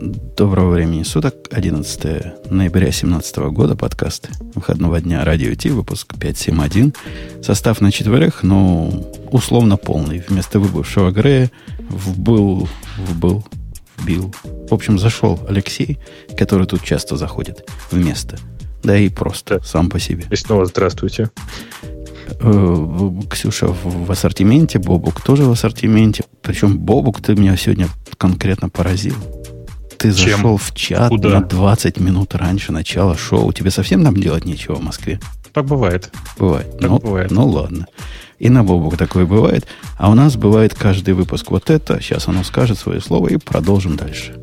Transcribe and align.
Доброго 0.00 0.74
времени 0.74 1.02
суток. 1.02 1.34
11 1.50 2.50
ноября 2.50 2.82
2017 2.82 3.36
года. 3.50 3.74
Подкаст 3.74 4.30
выходного 4.54 5.00
дня. 5.00 5.24
Радио 5.24 5.52
Ти. 5.56 5.70
Выпуск 5.70 6.14
571. 6.16 6.94
Состав 7.42 7.80
на 7.80 7.90
четверых, 7.90 8.44
но 8.44 8.92
условно 9.32 9.76
полный. 9.76 10.22
Вместо 10.28 10.60
выбывшего 10.60 11.10
Грея 11.10 11.50
вбыл, 11.90 12.68
вбыл, 12.96 13.44
вбил. 13.98 14.32
В 14.70 14.72
общем, 14.72 15.00
зашел 15.00 15.40
Алексей, 15.48 15.98
который 16.36 16.68
тут 16.68 16.84
часто 16.84 17.16
заходит. 17.16 17.68
Вместо. 17.90 18.38
Да 18.84 18.96
и 18.96 19.08
просто, 19.08 19.60
сам 19.64 19.90
по 19.90 19.98
себе. 19.98 20.26
И 20.30 20.36
снова 20.36 20.66
здравствуйте. 20.66 21.30
Э, 22.40 23.10
Ксюша 23.28 23.66
в 23.66 24.12
ассортименте, 24.12 24.78
Бобук 24.78 25.20
тоже 25.22 25.42
в 25.42 25.50
ассортименте. 25.50 26.22
Причем 26.40 26.78
Бобук 26.78 27.20
ты 27.20 27.34
меня 27.34 27.56
сегодня 27.56 27.88
конкретно 28.16 28.68
поразил. 28.68 29.16
Ты 29.98 30.12
Чем? 30.12 30.36
зашел 30.36 30.56
в 30.56 30.72
чат 30.74 31.08
Куда? 31.08 31.28
на 31.28 31.40
20 31.40 31.98
минут 31.98 32.34
раньше 32.34 32.72
начала 32.72 33.16
шоу. 33.16 33.52
Тебе 33.52 33.70
совсем 33.70 34.04
там 34.04 34.16
делать 34.16 34.44
нечего 34.44 34.76
в 34.76 34.82
Москве? 34.82 35.20
Так 35.52 35.64
бывает. 35.64 36.10
Бывает. 36.38 36.70
Так 36.78 36.88
ну, 36.90 36.98
бывает. 36.98 37.30
ну 37.32 37.46
ладно. 37.48 37.86
И 38.38 38.48
на 38.50 38.62
Бобук 38.62 38.96
такое 38.96 39.26
бывает. 39.26 39.66
А 39.96 40.10
у 40.10 40.14
нас 40.14 40.36
бывает 40.36 40.74
каждый 40.74 41.14
выпуск 41.14 41.50
вот 41.50 41.70
это. 41.70 42.00
Сейчас 42.00 42.28
оно 42.28 42.44
скажет 42.44 42.78
свое 42.78 43.00
слово 43.00 43.28
и 43.28 43.36
продолжим 43.36 43.96
дальше. 43.96 44.34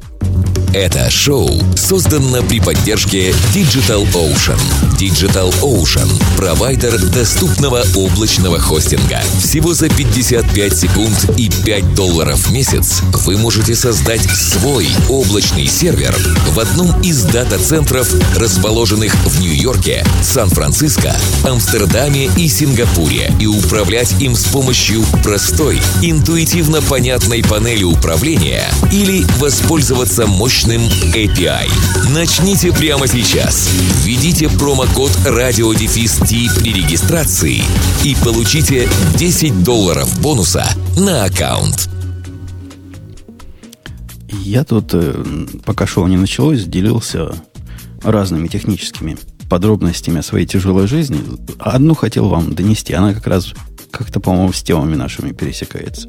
Это 0.73 1.09
шоу 1.09 1.49
создано 1.77 2.43
при 2.43 2.59
поддержке 2.59 3.29
Digital 3.53 4.05
Ocean. 4.13 4.59
Digital 4.99 5.53
Ocean– 5.61 6.09
провайдер 6.37 6.99
доступного 7.11 7.81
облачного 7.95 8.59
хостинга. 8.59 9.21
Всего 9.41 9.73
за 9.73 9.87
55 9.87 10.77
секунд 10.77 11.29
и 11.37 11.49
5 11.63 11.95
долларов 11.95 12.39
в 12.39 12.51
месяц 12.51 13.01
вы 13.25 13.37
можете 13.37 13.73
создать 13.73 14.23
свой 14.23 14.89
облачный 15.07 15.67
сервер 15.67 16.13
в 16.53 16.59
одном 16.59 17.01
из 17.01 17.23
дата-центров, 17.23 18.13
расположенных 18.35 19.15
в 19.15 19.39
Нью-Йорке, 19.39 20.05
Сан-Франциско, 20.21 21.15
Амстердаме 21.45 22.29
и 22.35 22.49
Сингапуре, 22.49 23.33
и 23.39 23.47
управлять 23.47 23.84
им 24.19 24.35
с 24.35 24.45
помощью 24.45 25.03
простой, 25.23 25.79
интуитивно 26.01 26.81
понятной 26.81 27.43
панели 27.43 27.83
управления 27.83 28.63
или 28.91 29.23
воспользоваться 29.37 30.25
мощным 30.25 30.81
API. 31.13 31.69
Начните 32.11 32.73
прямо 32.73 33.07
сейчас. 33.07 33.69
Введите 34.03 34.49
промокод 34.49 35.11
RadioDefist 35.25 36.59
при 36.59 36.73
регистрации 36.73 37.61
и 38.03 38.15
получите 38.23 38.89
10 39.17 39.63
долларов 39.63 40.19
бонуса 40.19 40.67
на 40.97 41.23
аккаунт. 41.25 41.87
Я 44.29 44.63
тут, 44.63 44.93
э, 44.93 45.23
пока 45.63 45.85
шоу 45.85 46.07
не 46.07 46.17
началось, 46.17 46.63
делился 46.63 47.33
разными 48.01 48.47
техническими 48.47 49.17
подробностями 49.49 50.19
о 50.19 50.23
своей 50.23 50.45
тяжелой 50.45 50.87
жизни. 50.87 51.19
Одну 51.59 51.93
хотел 51.93 52.29
вам 52.29 52.55
донести. 52.55 52.93
Она 52.93 53.13
как 53.13 53.27
раз 53.27 53.53
как-то, 53.95 54.19
по-моему, 54.19 54.51
с 54.51 54.61
темами 54.61 54.95
нашими 54.95 55.31
пересекается. 55.31 56.07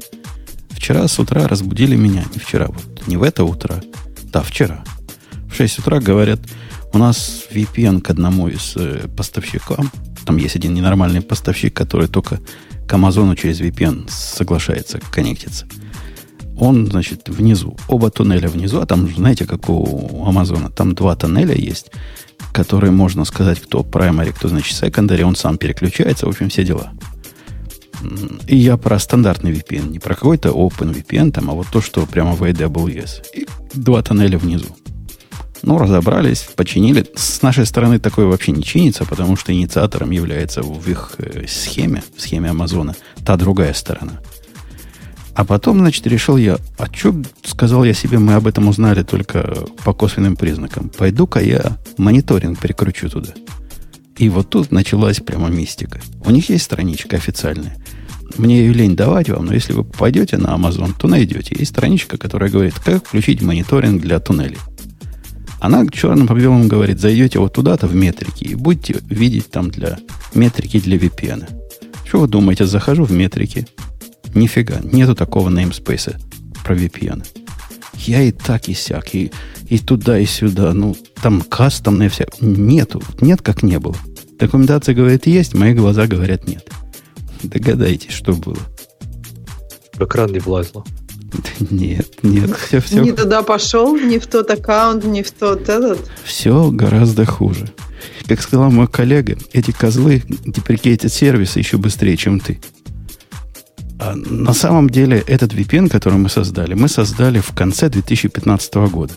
Вчера 0.69 1.07
с 1.07 1.17
утра 1.19 1.47
разбудили 1.47 1.95
меня. 1.95 2.25
Не 2.33 2.39
вчера, 2.39 2.67
вот 2.67 3.07
не 3.07 3.17
в 3.17 3.23
это 3.23 3.43
утро. 3.43 3.81
Да, 4.25 4.41
вчера. 4.41 4.83
В 5.49 5.55
6 5.55 5.79
утра 5.79 5.99
говорят, 5.99 6.39
у 6.93 6.97
нас 6.97 7.45
VPN 7.49 8.01
к 8.01 8.09
одному 8.09 8.49
из 8.49 8.73
э, 8.75 9.07
поставщиков. 9.15 9.85
Там 10.25 10.37
есть 10.37 10.55
один 10.55 10.73
ненормальный 10.73 11.21
поставщик, 11.21 11.73
который 11.73 12.07
только 12.07 12.39
к 12.87 12.93
Амазону 12.93 13.35
через 13.35 13.61
VPN 13.61 14.09
соглашается 14.09 14.99
коннектиться. 15.11 15.65
Он, 16.59 16.87
значит, 16.87 17.29
внизу. 17.29 17.77
Оба 17.87 18.09
туннеля 18.09 18.49
внизу. 18.49 18.81
А 18.81 18.85
там, 18.85 19.07
знаете, 19.07 19.45
как 19.45 19.69
у 19.69 20.25
Амазона. 20.25 20.69
Там 20.69 20.93
два 20.93 21.15
тоннеля 21.15 21.55
есть, 21.55 21.91
которые 22.51 22.91
можно 22.91 23.25
сказать, 23.25 23.61
кто 23.61 23.81
primary, 23.81 24.33
кто, 24.33 24.49
значит, 24.49 24.81
secondary. 24.81 25.21
Он 25.21 25.35
сам 25.35 25.57
переключается. 25.57 26.25
В 26.25 26.29
общем, 26.29 26.49
все 26.49 26.63
дела. 26.63 26.91
И 28.47 28.55
я 28.55 28.77
про 28.77 28.99
стандартный 28.99 29.51
VPN. 29.51 29.89
Не 29.89 29.99
про 29.99 30.15
какой-то 30.15 30.49
Open 30.49 30.93
VPN, 30.93 31.31
там, 31.31 31.49
а 31.49 31.53
вот 31.53 31.67
то, 31.71 31.81
что 31.81 32.05
прямо 32.05 32.33
в 32.33 32.43
AWS. 32.43 33.23
И 33.33 33.47
два 33.73 34.01
тоннеля 34.01 34.37
внизу. 34.37 34.75
Ну, 35.63 35.77
разобрались, 35.77 36.47
починили. 36.55 37.05
С 37.15 37.41
нашей 37.41 37.65
стороны 37.65 37.99
такое 37.99 38.27
вообще 38.27 38.51
не 38.51 38.63
чинится, 38.63 39.05
потому 39.05 39.35
что 39.35 39.51
инициатором 39.51 40.11
является 40.11 40.61
в 40.61 40.87
их 40.87 41.15
э, 41.17 41.45
схеме, 41.47 42.03
в 42.15 42.21
схеме 42.21 42.51
Амазона, 42.51 42.95
та 43.25 43.37
другая 43.37 43.73
сторона. 43.73 44.19
А 45.33 45.45
потом, 45.45 45.79
значит, 45.79 46.07
решил 46.07 46.37
я, 46.37 46.57
а 46.79 46.87
что, 46.91 47.13
сказал 47.43 47.83
я 47.83 47.93
себе, 47.93 48.17
мы 48.17 48.33
об 48.33 48.47
этом 48.47 48.67
узнали 48.67 49.03
только 49.03 49.65
по 49.83 49.93
косвенным 49.93 50.35
признакам. 50.35 50.89
Пойду-ка 50.89 51.39
я 51.39 51.77
мониторинг 51.97 52.59
перекручу 52.59 53.09
туда. 53.09 53.33
И 54.17 54.29
вот 54.29 54.49
тут 54.49 54.71
началась 54.71 55.19
прямо 55.19 55.49
мистика. 55.49 56.01
У 56.25 56.31
них 56.31 56.49
есть 56.49 56.65
страничка 56.65 57.17
официальная. 57.17 57.77
Мне 58.37 58.59
ее 58.59 58.73
лень 58.73 58.95
давать 58.95 59.29
вам, 59.29 59.45
но 59.45 59.53
если 59.53 59.73
вы 59.73 59.83
пойдете 59.83 60.37
на 60.37 60.47
Amazon, 60.47 60.93
то 60.97 61.07
найдете. 61.07 61.55
Есть 61.57 61.71
страничка, 61.71 62.17
которая 62.17 62.49
говорит, 62.49 62.75
как 62.79 63.05
включить 63.05 63.41
мониторинг 63.41 64.01
для 64.01 64.19
туннелей. 64.19 64.57
Она 65.59 65.87
черным 65.87 66.27
по 66.27 66.33
белому 66.33 66.67
говорит, 66.67 66.99
зайдете 66.99 67.39
вот 67.39 67.53
туда-то 67.53 67.87
в 67.87 67.95
метрики 67.95 68.43
и 68.43 68.55
будете 68.55 68.99
видеть 69.09 69.49
там 69.49 69.71
для 69.71 69.97
метрики 70.35 70.79
для 70.79 70.97
VPN. 70.97 71.49
Что 72.05 72.19
вы 72.19 72.27
думаете, 72.27 72.65
захожу 72.65 73.05
в 73.05 73.11
метрики? 73.11 73.67
Нифига, 74.35 74.79
нету 74.83 75.15
такого 75.15 75.49
namespace 75.49 76.15
про 76.63 76.75
VPN. 76.75 77.25
Я 78.05 78.21
и 78.21 78.31
так, 78.31 78.69
и 78.69 78.73
сяк, 78.73 79.15
и, 79.15 79.31
и 79.67 79.79
туда, 79.79 80.19
и 80.19 80.25
сюда. 80.25 80.73
Ну, 80.73 80.95
там 81.21 81.41
кастомные 81.41 82.09
вся. 82.09 82.25
Нету. 82.39 83.01
Нет, 83.21 83.41
как 83.41 83.63
не 83.63 83.79
было. 83.79 83.95
Документация 84.39 84.93
говорит 84.93 85.25
есть, 85.25 85.53
мои 85.53 85.73
глаза 85.73 86.05
говорят 86.07 86.47
нет. 86.47 86.69
Догадайтесь, 87.43 88.11
что 88.13 88.33
было. 88.33 88.57
В 89.95 90.03
экран 90.03 90.31
не 90.31 90.39
влазило. 90.39 90.85
Нет, 91.71 92.23
нет, 92.23 92.55
все, 92.55 92.79
все, 92.79 93.01
Не 93.01 93.11
туда 93.11 93.43
пошел, 93.43 93.97
не 93.97 94.17
в 94.17 94.27
тот 94.27 94.49
аккаунт, 94.49 95.03
не 95.03 95.23
в 95.23 95.31
тот 95.31 95.67
этот. 95.67 95.99
все 96.23 96.71
гораздо 96.71 97.25
хуже. 97.25 97.69
Как 98.27 98.41
сказал 98.41 98.71
мой 98.71 98.87
коллега, 98.87 99.37
эти 99.51 99.71
козлы 99.71 100.23
деприкейтят 100.45 101.11
сервисы 101.11 101.59
еще 101.59 101.77
быстрее, 101.77 102.15
чем 102.15 102.39
ты. 102.39 102.59
А 103.99 104.15
на 104.15 104.53
самом 104.53 104.89
деле 104.89 105.23
этот 105.25 105.53
VPN, 105.53 105.89
который 105.89 106.19
мы 106.19 106.29
создали, 106.29 106.73
мы 106.75 106.87
создали 106.87 107.39
в 107.39 107.51
конце 107.53 107.89
2015 107.89 108.75
года. 108.91 109.13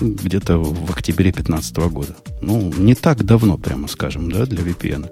Где-то 0.00 0.58
в 0.58 0.90
октябре 0.90 1.32
2015 1.32 1.76
года. 1.92 2.14
Ну, 2.40 2.72
не 2.76 2.94
так 2.94 3.24
давно, 3.24 3.58
прямо 3.58 3.88
скажем, 3.88 4.30
да, 4.30 4.46
для 4.46 4.62
VPN. 4.62 5.08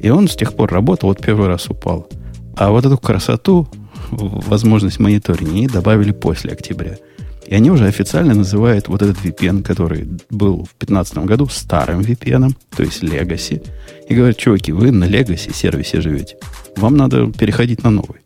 И 0.00 0.10
он 0.10 0.28
с 0.28 0.36
тех 0.36 0.54
пор 0.54 0.72
работал, 0.72 1.08
вот 1.08 1.20
первый 1.20 1.48
раз 1.48 1.68
упал. 1.68 2.08
А 2.56 2.70
вот 2.70 2.84
эту 2.84 2.98
красоту, 2.98 3.68
возможность 4.10 4.98
мониторинга, 4.98 5.52
они 5.52 5.66
добавили 5.68 6.12
после 6.12 6.52
октября. 6.52 6.96
И 7.46 7.54
они 7.54 7.70
уже 7.70 7.86
официально 7.86 8.34
называют 8.34 8.88
вот 8.88 9.02
этот 9.02 9.18
VPN, 9.24 9.62
который 9.62 10.08
был 10.30 10.64
в 10.64 10.78
2015 10.78 11.18
году 11.18 11.46
старым 11.48 12.00
VPN, 12.00 12.54
то 12.74 12.82
есть 12.82 13.02
Legacy. 13.02 13.66
И 14.08 14.14
говорят, 14.14 14.36
чуваки, 14.36 14.72
вы 14.72 14.90
на 14.90 15.04
Legacy 15.04 15.52
сервисе 15.54 16.00
живете. 16.00 16.36
Вам 16.76 16.96
надо 16.96 17.30
переходить 17.32 17.82
на 17.82 17.90
новый. 17.90 18.20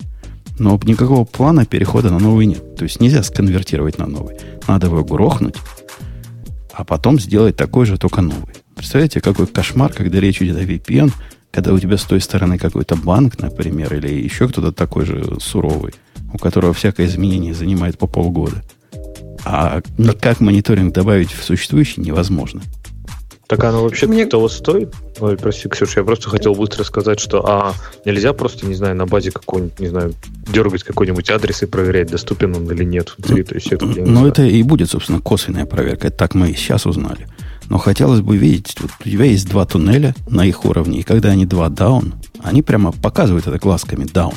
Но 0.59 0.81
никакого 0.85 1.25
плана 1.25 1.67
перехода 1.67 2.11
на 2.11 2.19
новый 2.19 2.47
нет. 2.47 2.77
То 2.77 2.85
есть 2.85 3.01
нельзя 3.01 3.23
сконвертировать 3.23 3.99
на 3.99 4.07
новый. 4.07 4.37
Надо 4.67 4.87
его 4.87 5.05
грохнуть, 5.05 5.57
а 6.73 6.85
потом 6.85 7.19
сделать 7.19 7.57
такой 7.57 7.87
же, 7.87 7.99
только 7.99 8.21
новый. 8.21 8.55
Представляете, 8.75 9.21
какой 9.21 9.47
кошмар, 9.47 9.93
когда 9.93 10.21
речь 10.21 10.43
идет 10.43 10.59
о 10.59 10.63
VPN, 10.63 11.11
когда 11.51 11.73
у 11.73 11.79
тебя 11.79 11.97
с 11.97 12.05
той 12.05 12.21
стороны 12.21 12.59
какой-то 12.59 12.97
банк, 12.97 13.39
например, 13.39 13.95
или 13.95 14.13
еще 14.13 14.49
кто-то 14.49 14.73
такой 14.73 15.07
же 15.07 15.39
суровый, 15.41 15.95
у 16.35 16.39
которого 16.39 16.75
всякое 16.75 17.07
изменение 17.07 17.55
занимает 17.55 17.99
по 17.99 18.07
полгода. 18.07 18.63
А 19.45 19.81
никак 19.97 20.41
мониторинг 20.41 20.93
добавить 20.93 21.33
в 21.33 21.45
существующий 21.45 22.03
невозможно. 22.03 22.61
Так 23.47 23.63
оно 23.63 23.83
вообще 23.85 24.07
Мне- 24.07 24.27
того 24.27 24.49
стоит? 24.49 24.93
Ой, 25.21 25.37
прости, 25.37 25.69
Ксюша, 25.69 26.01
я 26.01 26.05
просто 26.05 26.29
хотел 26.29 26.55
быстро 26.55 26.83
сказать, 26.83 27.21
что 27.21 27.47
а, 27.49 27.75
нельзя 28.05 28.33
просто, 28.33 28.67
не 28.67 28.75
знаю, 28.75 28.97
на 28.97 29.07
базе 29.07 29.31
какой-нибудь, 29.31 29.79
не 29.79 29.87
знаю, 29.87 30.15
дергать 30.53 30.83
какой-нибудь 30.83 31.31
адрес 31.31 31.63
и 31.63 31.67
проверять, 31.67 32.11
доступен 32.11 32.57
он 32.57 32.69
или 32.71 32.83
нет 32.83 33.15
внутри. 33.19 33.45
То 33.45 33.55
есть 33.55 33.69
это, 33.73 33.87
Но 33.87 33.93
знаю. 33.93 34.27
это 34.27 34.43
и 34.43 34.63
будет, 34.65 34.91
собственно, 34.91 35.21
косвенная 35.21 35.65
проверка. 35.65 36.11
Так 36.11 36.35
мы 36.35 36.51
и 36.51 36.55
сейчас 36.55 36.87
узнали. 36.87 37.29
Но 37.69 37.79
хотелось 37.79 38.21
бы 38.21 38.37
видеть, 38.37 38.75
вот 38.81 38.91
у 39.05 39.09
тебя 39.09 39.25
есть 39.27 39.49
два 39.49 39.65
туннеля 39.65 40.15
на 40.29 40.45
их 40.45 40.65
уровне, 40.65 41.01
и 41.01 41.03
когда 41.05 41.29
они 41.31 41.47
два 41.47 41.69
down, 41.69 42.15
они 42.43 42.63
прямо 42.63 42.91
показывают 42.91 43.47
это 43.47 43.59
глазками 43.59 44.05
down. 44.05 44.35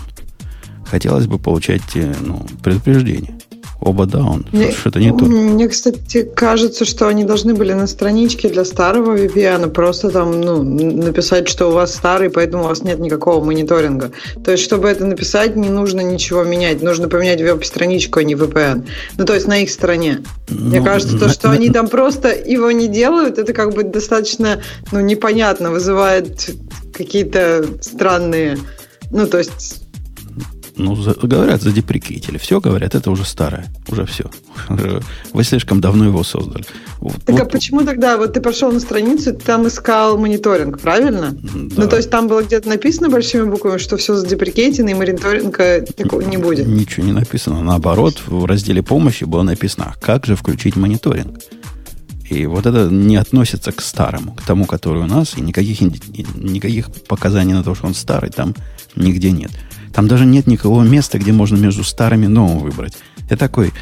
Хотелось 0.86 1.28
бы 1.28 1.38
получать 1.40 1.96
э, 1.96 2.14
ну, 2.22 2.46
предупреждение. 2.64 3.39
Оба 3.82 4.06
даун. 4.06 4.46
Мне, 4.52 4.72
Что-то 4.72 5.00
не 5.00 5.12
то. 5.12 5.24
Мне, 5.24 5.70
кстати, 5.70 6.24
кажется, 6.24 6.84
что 6.84 7.08
они 7.08 7.24
должны 7.24 7.54
были 7.54 7.72
на 7.72 7.88
страничке 7.88 8.50
для 8.50 8.66
старого 8.66 9.16
VPN 9.16 9.70
просто 9.70 10.10
там 10.10 10.42
ну, 10.42 10.64
написать, 10.64 11.48
что 11.48 11.68
у 11.68 11.72
вас 11.72 11.96
старый, 11.96 12.30
поэтому 12.30 12.66
у 12.66 12.68
вас 12.68 12.84
нет 12.84 13.00
никакого 13.00 13.44
мониторинга. 13.44 14.12
То 14.44 14.52
есть, 14.52 14.66
чтобы 14.66 14.90
это 14.90 15.06
написать, 15.06 15.56
не 15.56 15.70
нужно 15.70 16.02
ничего 16.02 16.44
менять. 16.44 16.82
Нужно 16.82 17.08
поменять 17.08 17.42
веб-страничку, 17.42 18.20
а 18.20 18.24
не 18.24 18.36
VPN. 18.36 18.86
Ну, 19.18 19.26
то 19.26 19.34
есть, 19.34 19.48
на 19.48 19.60
их 19.60 19.70
стороне. 19.70 20.24
Ну, 20.50 20.66
Мне 20.70 20.82
кажется, 20.82 21.18
то, 21.18 21.28
на- 21.28 21.32
что 21.34 21.48
на- 21.48 21.54
они 21.54 21.70
там 21.70 21.88
просто 21.88 22.30
его 22.30 22.72
не 22.72 22.90
делают, 22.90 23.38
это 23.38 23.54
как 23.54 23.74
бы 23.74 23.84
достаточно 23.84 24.62
ну, 24.92 25.00
непонятно, 25.00 25.72
вызывает 25.72 26.50
какие-то 26.94 27.66
странные... 27.82 28.58
Ну, 29.12 29.26
то 29.26 29.38
есть, 29.38 29.89
Ну, 30.80 30.96
за- 30.96 31.14
говорят, 31.14 31.62
задеприкейтили. 31.62 32.38
Все 32.38 32.62
говорят, 32.62 32.96
это 32.96 33.12
уже 33.12 33.26
старое. 33.26 33.66
Уже 33.90 34.06
все. 34.06 34.32
Вы 35.34 35.44
слишком 35.44 35.82
давно 35.82 36.06
его 36.06 36.24
создали. 36.24 36.64
Вот- 37.02 37.22
так 37.26 37.36
а 37.36 37.44
вот- 37.44 37.52
почему 37.52 37.82
тогда, 37.82 38.18
вот 38.18 38.34
ты 38.34 38.42
пошел 38.42 38.72
на 38.72 38.80
страницу, 38.80 39.34
ты 39.34 39.46
там 39.46 39.68
искал 39.68 40.18
мониторинг, 40.18 40.80
правильно? 40.80 41.32
да. 41.32 41.84
Ну, 41.84 41.88
то 41.90 41.98
есть 41.98 42.10
там 42.10 42.28
было 42.30 42.44
где-то 42.44 42.70
написано 42.70 43.10
большими 43.10 43.44
буквами, 43.44 43.78
что 43.78 43.98
все 43.98 44.16
задеприкейтено, 44.16 44.90
и 44.90 44.94
мониторинга 44.94 45.82
такого 45.98 46.22
не 46.22 46.38
будет. 46.38 46.66
Ничего 46.66 47.06
не 47.06 47.12
написано. 47.14 47.62
Наоборот, 47.62 48.22
в 48.26 48.46
разделе 48.46 48.82
помощи 48.82 49.26
было 49.26 49.44
написано, 49.44 49.94
«А 49.94 50.00
как 50.00 50.26
же 50.26 50.36
включить 50.38 50.78
мониторинг. 50.78 51.40
И 52.30 52.46
вот 52.46 52.66
это 52.66 52.88
не 52.90 53.18
относится 53.18 53.72
к 53.72 53.82
старому, 53.82 54.34
к 54.34 54.44
тому, 54.44 54.66
который 54.66 55.02
у 55.02 55.08
нас, 55.08 55.36
и 55.36 55.42
никаких, 55.42 55.82
никаких 55.82 56.90
показаний 57.08 57.54
на 57.54 57.64
то, 57.64 57.76
что 57.76 57.88
он 57.88 57.96
старый, 57.96 58.30
там 58.30 58.56
нигде 58.96 59.32
нет. 59.32 59.52
Там 59.94 60.08
даже 60.08 60.26
нет 60.26 60.48
никакого 60.48 60.84
места, 60.84 61.20
где 61.20 61.32
можно 61.32 61.58
между 61.58 61.84
старыми 61.84 62.26
и 62.26 62.30
новым 62.30 62.60
выбрать. 62.60 62.98
Это 63.26 63.38
такой... 63.38 63.74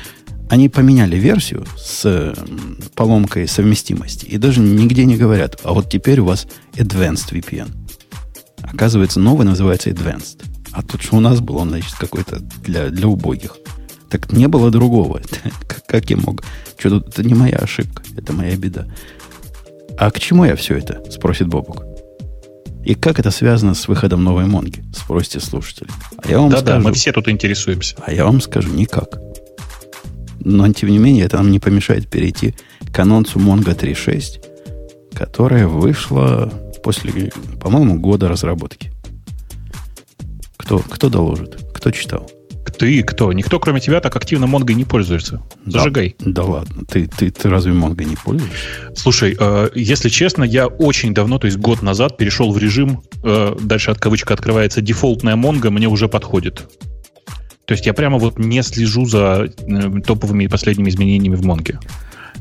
Они 0.50 0.70
поменяли 0.70 1.18
версию 1.18 1.66
с 1.78 2.06
м, 2.06 2.78
поломкой 2.96 3.50
совместимости. 3.50 4.26
И 4.28 4.38
даже 4.38 4.62
нигде 4.62 5.04
не 5.04 5.18
говорят, 5.18 5.60
а 5.66 5.74
вот 5.74 5.90
теперь 5.90 6.22
у 6.22 6.26
вас 6.26 6.48
Advanced 6.76 7.34
VPN. 7.34 7.70
Оказывается, 8.62 9.20
новый 9.20 9.46
называется 9.46 9.90
Advanced. 9.90 10.42
А 10.72 10.84
тут 10.84 11.02
что 11.02 11.18
у 11.18 11.20
нас 11.20 11.42
был, 11.42 11.58
он, 11.58 11.70
значит, 11.70 11.96
какой-то 11.96 12.40
для, 12.64 12.88
для 12.90 13.08
убогих. 13.08 13.58
Так 14.10 14.32
не 14.32 14.48
было 14.48 14.72
другого. 14.72 15.22
Как, 15.68 15.86
как 15.86 16.10
я 16.10 16.18
мог? 16.18 16.44
Что 16.78 16.92
тут? 16.92 17.10
Это 17.10 17.24
не 17.24 17.34
моя 17.34 17.58
ошибка. 17.58 18.04
Это 18.16 18.32
моя 18.32 18.56
беда. 18.56 18.88
А 19.98 20.12
к 20.12 20.20
чему 20.20 20.46
я 20.46 20.56
все 20.56 20.78
это? 20.78 21.04
Спросит 21.12 21.48
Бобук. 21.48 21.84
И 22.88 22.96
как 22.96 23.20
это 23.20 23.32
связано 23.32 23.74
с 23.74 23.90
выходом 23.90 24.24
новой 24.24 24.46
Монги? 24.46 24.82
Спросите 24.96 25.42
слушатели. 25.42 25.90
А 26.24 26.30
я 26.30 26.40
вам 26.40 26.50
Да-да, 26.50 26.76
скажу. 26.76 26.88
мы 26.88 26.94
все 26.94 27.12
тут 27.12 27.28
интересуемся. 27.28 27.98
А 28.02 28.14
я 28.14 28.24
вам 28.24 28.40
скажу, 28.40 28.70
никак. 28.70 29.20
Но, 30.40 30.72
тем 30.72 30.88
не 30.92 30.98
менее, 30.98 31.26
это 31.26 31.36
нам 31.36 31.52
не 31.52 31.60
помешает 31.60 32.10
перейти 32.10 32.56
к 32.94 32.98
анонсу 33.00 33.40
Mongo 33.40 33.76
3.6, 33.78 35.14
которая 35.14 35.68
вышла 35.68 36.50
после, 36.82 37.34
по-моему, 37.60 38.00
года 38.00 38.30
разработки. 38.30 38.94
Кто, 40.56 40.80
кто 40.80 41.10
доложит? 41.10 41.62
Кто 41.74 41.92
читал? 41.92 42.32
Ты 42.72 43.04
кто? 43.04 43.34
Никто, 43.34 43.60
кроме 43.60 43.80
тебя, 43.80 44.00
так 44.00 44.16
активно 44.16 44.48
Монгой 44.48 44.76
не 44.76 44.86
пользуется. 44.86 45.42
Зажигай. 45.66 46.16
Да, 46.20 46.32
да 46.32 46.44
ладно. 46.44 46.86
Ты, 46.86 47.08
ты, 47.08 47.32
ты 47.32 47.50
разве 47.50 47.74
Mongo 47.74 48.04
не 48.04 48.16
пользуешься? 48.16 48.58
Слушай, 48.96 49.36
э, 49.40 49.70
если 49.76 50.10
честно, 50.10 50.44
я 50.44 50.68
очень 50.68 51.14
давно, 51.14 51.40
то 51.40 51.46
есть 51.46 51.58
год 51.58 51.82
назад, 51.82 52.18
перешел 52.18 52.52
в 52.52 52.58
режим, 52.58 53.02
э, 53.24 53.56
дальше 53.60 53.92
от 53.92 54.00
кавычка 54.00 54.34
открывается, 54.34 54.82
дефолтная 54.82 55.36
Монго 55.36 55.72
мне 55.72 55.88
уже 55.88 56.08
подходит. 56.08 56.70
То 57.66 57.74
есть 57.74 57.86
я 57.86 57.94
прямо 57.94 58.18
вот 58.18 58.40
не 58.40 58.64
слежу 58.64 59.06
за 59.06 59.50
э, 59.58 60.02
топовыми 60.06 60.46
и 60.46 60.48
последними 60.48 60.90
изменениями 60.90 61.36
в 61.36 61.46
Монге. 61.46 61.80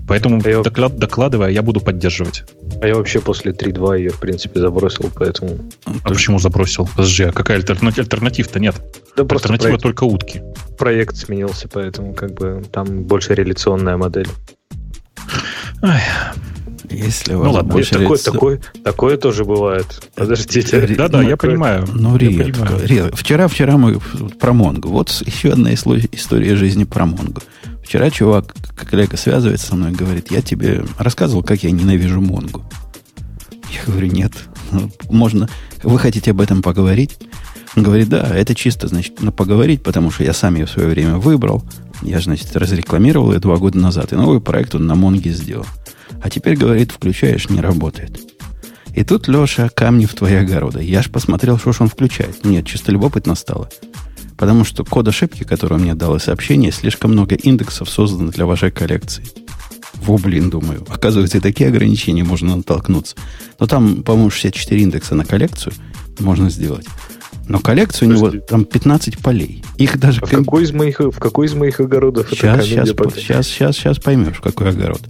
Поэтому 0.08 0.40
А 0.44 0.48
я- 0.48 0.62
доклад, 0.62 0.96
докладывая, 0.96 1.50
я 1.50 1.62
буду 1.62 1.80
поддерживать. 1.80 2.44
А 2.80 2.86
я 2.86 2.94
вообще 2.94 3.20
после 3.20 3.52
3.2 3.52 3.98
ее, 3.98 4.10
в 4.10 4.20
принципе, 4.20 4.60
забросил, 4.60 5.10
поэтому... 5.14 5.58
А 6.04 6.08
почему 6.08 6.38
забросил? 6.38 6.88
Подожди, 6.94 7.24
а 7.24 7.32
какая 7.32 7.56
альтернатива? 7.58 8.04
Альтернатив-то 8.04 8.60
нет. 8.60 8.76
Да 9.16 9.24
просто 9.24 9.48
Альтернатива 9.48 9.68
проект, 9.78 9.82
только 9.82 10.04
утки. 10.04 10.42
проект 10.78 11.16
сменился, 11.16 11.68
поэтому 11.68 12.14
как 12.14 12.34
бы 12.34 12.64
там 12.70 13.02
больше 13.04 13.34
реляционная 13.34 13.96
модель. 13.96 14.28
Ай, 15.82 16.00
Если 16.88 17.34
у 17.34 17.42
Ну 17.42 17.50
ладно, 17.52 17.72
больше 17.72 17.90
такое, 17.98 18.16
лица- 18.16 18.32
такое, 18.32 18.60
такое 18.84 19.16
тоже 19.16 19.44
бывает. 19.44 19.86
Подождите. 20.14 20.86
Да-да, 20.96 21.20
ну, 21.22 21.28
я 21.28 21.36
понимаю. 21.36 21.86
Ну, 21.92 22.16
редко. 22.16 22.44
понимаю. 22.44 22.86
редко. 22.86 23.16
Вчера, 23.16 23.48
вчера 23.48 23.76
мы 23.76 23.98
про 24.38 24.52
Монгу. 24.52 24.88
Вот 24.88 25.10
еще 25.26 25.50
одна 25.50 25.74
история 25.74 26.54
жизни 26.56 26.84
про 26.84 27.06
Монгу. 27.06 27.40
Вчера 27.86 28.10
чувак, 28.10 28.52
коллега 28.90 29.16
связывается 29.16 29.68
со 29.68 29.76
мной, 29.76 29.92
говорит, 29.92 30.32
я 30.32 30.42
тебе 30.42 30.84
рассказывал, 30.98 31.44
как 31.44 31.62
я 31.62 31.70
ненавижу 31.70 32.20
Монгу. 32.20 32.64
Я 33.70 33.80
говорю, 33.86 34.08
нет. 34.08 34.32
Ну, 34.72 34.90
Можно... 35.08 35.48
Вы 35.84 35.96
хотите 36.00 36.32
об 36.32 36.40
этом 36.40 36.62
поговорить? 36.62 37.16
Он 37.76 37.84
говорит, 37.84 38.08
да, 38.08 38.26
это 38.34 38.56
чисто, 38.56 38.88
значит, 38.88 39.22
на 39.22 39.30
поговорить, 39.30 39.84
потому 39.84 40.10
что 40.10 40.24
я 40.24 40.32
сам 40.32 40.56
ее 40.56 40.66
в 40.66 40.70
свое 40.70 40.88
время 40.88 41.18
выбрал. 41.18 41.62
Я 42.02 42.18
значит, 42.20 42.56
разрекламировал 42.56 43.32
ее 43.32 43.38
два 43.38 43.56
года 43.56 43.78
назад, 43.78 44.12
и 44.12 44.16
новый 44.16 44.40
проект 44.40 44.74
он 44.74 44.86
на 44.86 44.96
Монге 44.96 45.30
сделал. 45.30 45.66
А 46.20 46.28
теперь, 46.28 46.56
говорит, 46.56 46.90
включаешь, 46.90 47.48
не 47.50 47.60
работает. 47.60 48.18
И 48.96 49.04
тут, 49.04 49.28
Леша, 49.28 49.68
камни 49.68 50.06
в 50.06 50.14
твои 50.14 50.34
огороды. 50.34 50.82
Я 50.82 51.02
ж 51.02 51.10
посмотрел, 51.10 51.56
что 51.56 51.70
ж 51.70 51.82
он 51.82 51.88
включает. 51.88 52.44
Нет, 52.44 52.66
чисто 52.66 52.90
любопытно 52.90 53.36
стало. 53.36 53.68
Потому 54.36 54.64
что 54.64 54.84
код 54.84 55.08
ошибки, 55.08 55.44
который 55.44 55.78
мне 55.78 55.94
дал, 55.94 56.16
и 56.16 56.20
сообщение, 56.20 56.72
слишком 56.72 57.12
много 57.12 57.34
индексов 57.34 57.88
создано 57.88 58.30
для 58.30 58.46
вашей 58.46 58.70
коллекции. 58.70 59.24
Во, 59.94 60.18
блин, 60.18 60.50
думаю. 60.50 60.84
Оказывается, 60.88 61.38
и 61.38 61.40
такие 61.40 61.68
ограничения 61.68 62.22
можно 62.22 62.56
натолкнуться. 62.56 63.16
Но 63.58 63.66
там, 63.66 64.02
по-моему, 64.02 64.30
64 64.30 64.82
индекса 64.82 65.14
на 65.14 65.24
коллекцию 65.24 65.72
можно 66.18 66.50
сделать. 66.50 66.86
Но 67.48 67.60
коллекция 67.60 68.08
у 68.08 68.12
него 68.12 68.26
Подожди. 68.26 68.46
там 68.48 68.64
15 68.64 69.18
полей. 69.18 69.64
Их 69.78 69.98
даже... 69.98 70.20
А 70.20 70.26
в 70.26 70.30
какой 70.30 70.64
из 70.64 70.72
моих, 70.72 70.98
в 71.00 71.18
какой 71.18 71.46
из 71.46 71.54
моих 71.54 71.80
огородов 71.80 72.26
это 72.26 72.34
Сейчас, 72.36 72.56
камень, 72.58 72.70
сейчас, 72.70 72.90
пока- 72.92 73.10
сейчас, 73.20 73.46
сейчас, 73.46 73.76
сейчас 73.76 73.98
поймешь, 73.98 74.40
какой 74.42 74.70
огород. 74.70 75.00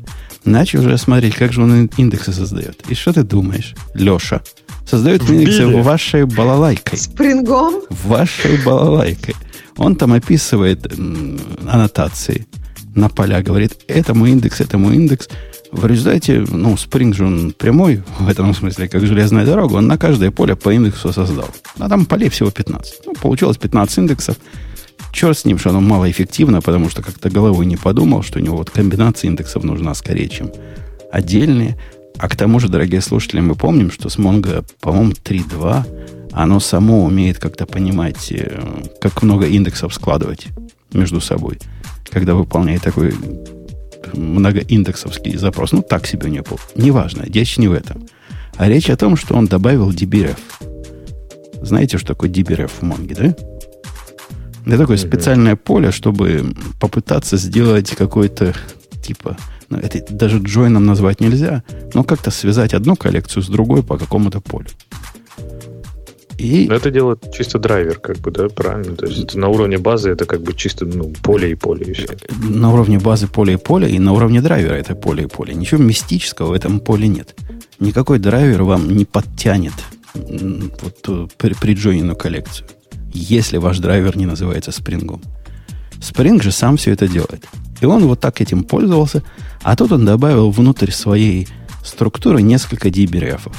Начал 0.45 0.81
уже 0.85 0.99
смотреть, 0.99 1.35
как 1.35 1.53
же 1.53 1.63
он 1.63 1.87
индексы 1.97 2.33
создает. 2.33 2.83
И 2.89 2.95
что 2.95 3.13
ты 3.13 3.23
думаешь, 3.23 3.75
Леша? 3.95 4.43
Создает 4.89 5.23
В 5.23 5.33
индексы 5.33 5.65
Биле. 5.67 5.83
вашей 5.83 6.25
балалайкой. 6.25 6.99
Спрингом? 6.99 7.75
Вашей 8.05 8.63
балалайкой. 8.65 9.35
Он 9.77 9.97
там 9.97 10.13
описывает 10.13 10.87
м, 10.99 11.39
аннотации 11.69 12.47
на 12.95 13.09
поля, 13.09 13.43
говорит, 13.43 13.73
это 13.89 14.15
мой 14.15 14.31
индекс, 14.31 14.61
это 14.61 14.79
мой 14.79 14.95
индекс. 14.97 15.29
В 15.73 15.85
результате, 15.87 16.45
ну, 16.51 16.75
Spring 16.75 17.13
же 17.13 17.27
он 17.27 17.53
прямой, 17.53 18.03
в 18.21 18.29
этом 18.29 18.55
смысле, 18.55 18.89
как 18.89 19.05
железная 19.05 19.45
дорога, 19.45 19.75
он 19.75 19.87
на 19.87 19.99
каждое 19.99 20.31
поле 20.31 20.55
по 20.57 20.73
индексу 20.73 21.13
создал. 21.13 21.49
А 21.79 21.89
там 21.89 22.07
полей 22.07 22.31
всего 22.31 22.51
15. 22.51 23.01
Ну, 23.07 23.13
получилось 23.15 23.59
15 23.59 23.99
индексов. 23.99 24.37
Черт 25.13 25.37
с 25.39 25.45
ним, 25.45 25.59
что 25.59 25.71
оно 25.71 25.81
малоэффективно, 25.81 26.63
потому 26.63 26.89
что 26.89 27.03
как-то 27.03 27.29
головой 27.29 27.67
не 27.67 27.77
подумал, 27.77 28.23
что 28.23 28.39
у 28.39 28.43
него 28.43 28.57
вот 28.59 28.71
комбинация 28.71 29.29
индексов 29.29 29.65
нужна 29.65 29.95
скорее, 29.95 30.29
чем 30.29 30.51
отдельные. 31.11 31.77
А 32.19 32.29
к 32.29 32.37
тому 32.37 32.61
же, 32.61 32.69
дорогие 32.69 33.01
слушатели, 33.01 33.41
мы 33.41 33.55
помним, 33.55 33.91
что 33.91 34.09
с 34.09 34.19
Mongo, 34.19 34.65
по-моему, 34.81 35.13
3.2, 35.13 36.31
оно 36.33 36.61
само 36.61 37.05
умеет 37.05 37.39
как-то 37.39 37.67
понимать, 37.67 38.33
э, 38.33 38.63
как 39.01 39.23
много 39.23 39.47
индексов 39.47 39.95
складывать 39.95 40.47
между 40.93 41.21
собой, 41.21 41.59
когда 42.11 42.35
выполняет 42.35 42.83
такой 42.83 43.15
многоиндексовский 44.13 45.37
запрос. 45.37 45.73
Ну, 45.73 45.83
так 45.83 46.07
себе 46.07 46.27
у 46.27 46.31
него. 46.31 46.45
был. 46.51 46.59
Неважно, 46.75 47.23
речь 47.23 47.59
не 47.59 47.69
в 47.69 47.73
этом. 47.73 48.07
А 48.57 48.69
речь 48.69 48.89
о 48.89 48.97
том, 48.97 49.17
что 49.17 49.35
он 49.35 49.47
добавил 49.47 49.91
DBRF. 49.91 50.39
Знаете, 51.63 51.99
что 51.99 52.09
такое 52.09 52.31
DBRF 52.31 52.71
в 52.81 52.83
Монге, 52.83 53.15
да? 53.15 53.37
Это 54.67 54.79
такое 54.79 54.97
специальное 54.97 55.57
поле, 55.57 55.93
чтобы 55.93 56.55
попытаться 56.81 57.37
сделать 57.37 57.95
какой-то 57.95 58.55
типа... 59.03 59.37
ну, 59.69 59.79
это 59.79 60.03
даже 60.13 60.39
джойном 60.39 60.87
назвать 60.87 61.21
нельзя, 61.21 61.63
но 61.95 62.05
как-то 62.05 62.31
связать 62.31 62.75
одну 62.75 62.97
коллекцию 62.97 63.43
с 63.43 63.49
другой 63.49 63.83
по 63.83 63.99
какому-то 63.99 64.41
полю. 64.41 64.69
И 66.39 66.67
это 66.67 66.91
делает 66.91 67.33
чисто 67.33 67.59
драйвер, 67.59 67.99
как 67.99 68.19
бы, 68.19 68.31
да, 68.31 68.49
правильно? 68.49 68.95
То 68.95 69.07
есть 69.07 69.21
это 69.21 69.39
на 69.39 69.49
уровне 69.49 69.79
базы 69.79 70.11
это 70.11 70.27
как 70.27 70.43
бы 70.43 70.53
чисто 70.53 70.85
ну, 70.85 71.13
поле 71.23 71.53
и 71.53 71.55
поле 71.55 71.87
и 71.87 71.93
все. 71.95 72.07
на 72.51 72.73
уровне 72.73 72.99
базы 72.99 73.27
поля 73.27 73.55
и 73.55 73.57
поля, 73.57 73.89
и 73.89 73.99
на 73.99 74.13
уровне 74.13 74.43
драйвера 74.43 74.75
это 74.75 74.95
поле 74.95 75.25
и 75.25 75.27
поле. 75.27 75.55
Ничего 75.55 75.83
мистического 75.83 76.49
в 76.49 76.53
этом 76.53 76.81
поле 76.81 77.09
нет. 77.09 77.35
Никакой 77.81 78.19
драйвер 78.19 78.65
вам 78.65 78.95
не 78.95 79.07
подтянет 79.07 79.73
вот, 80.15 81.05
э, 81.09 81.27
при, 81.39 81.55
при 81.55 81.75
джойнину 81.75 82.17
коллекцию, 82.17 82.67
если 83.13 83.57
ваш 83.57 83.79
драйвер 83.79 84.17
не 84.17 84.27
называется 84.27 84.73
спрингом. 84.73 85.23
Спринг 86.01 86.43
же 86.43 86.53
сам 86.53 86.77
все 86.77 86.93
это 86.93 87.09
делает. 87.09 87.47
И 87.81 87.87
он 87.87 88.05
вот 88.07 88.21
так 88.21 88.41
этим 88.41 88.65
пользовался, 88.65 89.23
а 89.63 89.77
тут 89.77 89.93
он 89.93 90.05
добавил 90.05 90.51
внутрь 90.51 90.91
своей 90.91 91.49
структуры 91.85 92.43
несколько 92.43 92.91
диберефов. 92.91 93.57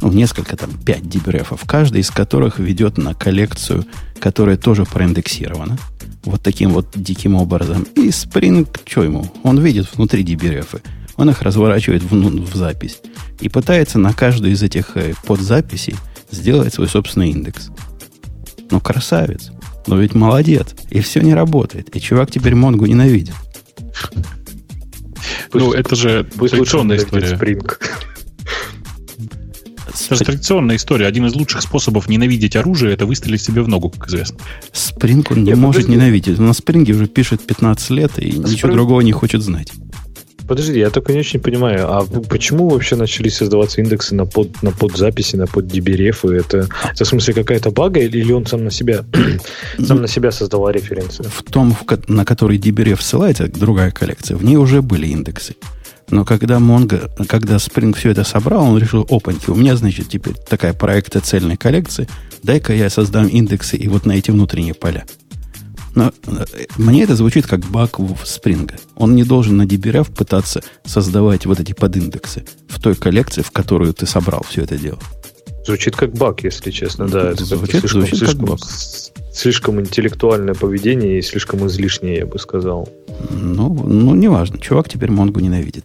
ну, 0.00 0.12
несколько, 0.12 0.56
там, 0.56 0.70
5 0.84 1.02
dbref, 1.02 1.58
каждый 1.66 2.02
из 2.02 2.10
которых 2.10 2.58
ведет 2.58 2.98
на 2.98 3.14
коллекцию, 3.14 3.86
которая 4.20 4.56
тоже 4.56 4.84
проиндексирована. 4.84 5.78
Вот 6.24 6.42
таким 6.42 6.70
вот 6.70 6.88
диким 6.94 7.36
образом. 7.36 7.86
И 7.94 8.08
Spring, 8.08 8.68
что 8.84 9.04
ему? 9.04 9.30
Он 9.42 9.58
видит 9.60 9.88
внутри 9.94 10.24
dbref. 10.24 10.80
Он 11.16 11.30
их 11.30 11.42
разворачивает 11.42 12.02
в, 12.02 12.14
ну, 12.14 12.42
в 12.42 12.54
запись. 12.54 13.00
И 13.40 13.48
пытается 13.48 13.98
на 13.98 14.12
каждую 14.12 14.52
из 14.52 14.62
этих 14.62 14.96
э, 14.96 15.14
подзаписей 15.26 15.96
сделать 16.30 16.74
свой 16.74 16.88
собственный 16.88 17.30
индекс. 17.30 17.70
Ну, 18.70 18.80
красавец. 18.80 19.53
Но 19.86 19.98
ведь 19.98 20.14
молодец. 20.14 20.74
И 20.90 21.00
все 21.00 21.20
не 21.20 21.34
работает. 21.34 21.94
И 21.94 22.00
чувак 22.00 22.30
теперь 22.30 22.54
Монгу 22.54 22.86
ненавидит. 22.86 23.34
Ну, 25.52 25.72
это 25.72 25.94
же 25.94 26.24
традиционная 26.24 26.96
история. 26.96 27.34
Spring. 27.34 27.72
Это 30.06 30.16
же 30.16 30.24
традиционная 30.24 30.76
история. 30.76 31.06
Один 31.06 31.26
из 31.26 31.34
лучших 31.34 31.62
способов 31.62 32.08
ненавидеть 32.08 32.56
оружие 32.56 32.92
это 32.94 33.06
выстрелить 33.06 33.40
себе 33.42 33.62
в 33.62 33.68
ногу, 33.68 33.90
как 33.90 34.08
известно. 34.08 34.38
Спринг 34.72 35.30
он 35.30 35.38
не 35.44 35.50
Нет, 35.50 35.58
может 35.58 35.82
подожди. 35.82 35.96
ненавидеть. 35.96 36.38
Он 36.40 36.46
на 36.46 36.52
спринге 36.52 36.94
уже 36.94 37.06
пишет 37.06 37.46
15 37.46 37.90
лет 37.90 38.18
и 38.18 38.26
ничего 38.32 38.68
Спринг- 38.68 38.72
другого 38.72 39.00
не 39.02 39.12
хочет 39.12 39.42
знать. 39.42 39.72
Подожди, 40.46 40.78
я 40.78 40.90
только 40.90 41.12
не 41.12 41.20
очень 41.20 41.40
понимаю, 41.40 41.90
а 41.90 42.04
почему 42.28 42.68
вообще 42.68 42.96
начались 42.96 43.36
создаваться 43.36 43.80
индексы 43.80 44.14
на, 44.14 44.26
под, 44.26 44.62
на 44.62 44.72
подзаписи, 44.72 45.36
на 45.36 45.46
под 45.46 45.66
DBRF? 45.66 46.30
Это, 46.32 46.68
это 46.92 47.04
в 47.04 47.08
смысле 47.08 47.34
какая-то 47.34 47.70
бага 47.70 48.00
или, 48.00 48.18
или 48.18 48.32
он 48.32 48.46
сам 48.46 48.64
на 48.64 48.70
себя 48.70 49.04
сам 49.84 50.02
на 50.02 50.08
себя 50.08 50.30
создавал 50.30 50.70
референсы? 50.70 51.22
В 51.22 51.42
том, 51.42 51.74
в 51.74 51.84
на 52.08 52.24
который 52.24 52.58
DBRF 52.58 53.00
ссылается, 53.00 53.48
другая 53.48 53.90
коллекция, 53.90 54.36
в 54.36 54.44
ней 54.44 54.56
уже 54.56 54.82
были 54.82 55.06
индексы. 55.06 55.54
Но 56.10 56.24
когда 56.24 56.58
Mongo, 56.58 57.10
когда 57.26 57.56
Spring 57.56 57.96
все 57.96 58.10
это 58.10 58.24
собрал, 58.24 58.66
он 58.66 58.78
решил, 58.78 59.06
опаньки, 59.08 59.50
у 59.50 59.54
меня, 59.54 59.76
значит, 59.76 60.08
теперь 60.08 60.34
такая 60.34 60.74
проекта 60.74 61.20
цельной 61.20 61.56
коллекции, 61.56 62.08
дай-ка 62.42 62.74
я 62.74 62.90
создам 62.90 63.26
индексы 63.26 63.76
и 63.76 63.88
вот 63.88 64.04
на 64.04 64.12
эти 64.12 64.30
внутренние 64.30 64.74
поля. 64.74 65.06
Но 65.94 66.12
э, 66.26 66.44
мне 66.76 67.02
это 67.04 67.14
звучит 67.16 67.46
как 67.46 67.60
баг 67.66 67.98
в 67.98 68.22
Spring. 68.24 68.72
Он 68.96 69.14
не 69.14 69.24
должен 69.24 69.56
на 69.56 69.62
DBRF 69.64 70.12
пытаться 70.14 70.62
создавать 70.84 71.46
вот 71.46 71.60
эти 71.60 71.72
подиндексы 71.72 72.44
в 72.68 72.80
той 72.80 72.94
коллекции, 72.94 73.42
в 73.42 73.50
которую 73.50 73.92
ты 73.94 74.06
собрал 74.06 74.44
все 74.48 74.62
это 74.62 74.76
дело. 74.76 74.98
Звучит 75.66 75.96
как 75.96 76.12
баг, 76.12 76.44
если 76.44 76.70
честно, 76.70 77.08
да. 77.08 77.30
Это 77.30 77.44
Звучит- 77.44 77.80
слишком, 77.80 78.00
звучит 78.02 78.18
как 78.20 78.28
слишком, 78.28 78.46
баг. 78.46 78.58
с- 78.60 79.12
слишком 79.32 79.80
интеллектуальное 79.80 80.54
поведение 80.54 81.18
и 81.18 81.22
слишком 81.22 81.66
излишнее, 81.66 82.16
я 82.18 82.26
бы 82.26 82.38
сказал. 82.38 82.88
Ну, 83.30 83.72
ну, 83.72 84.14
неважно. 84.14 84.58
Чувак 84.58 84.88
теперь 84.88 85.10
Монгу 85.10 85.40
ненавидит. 85.40 85.84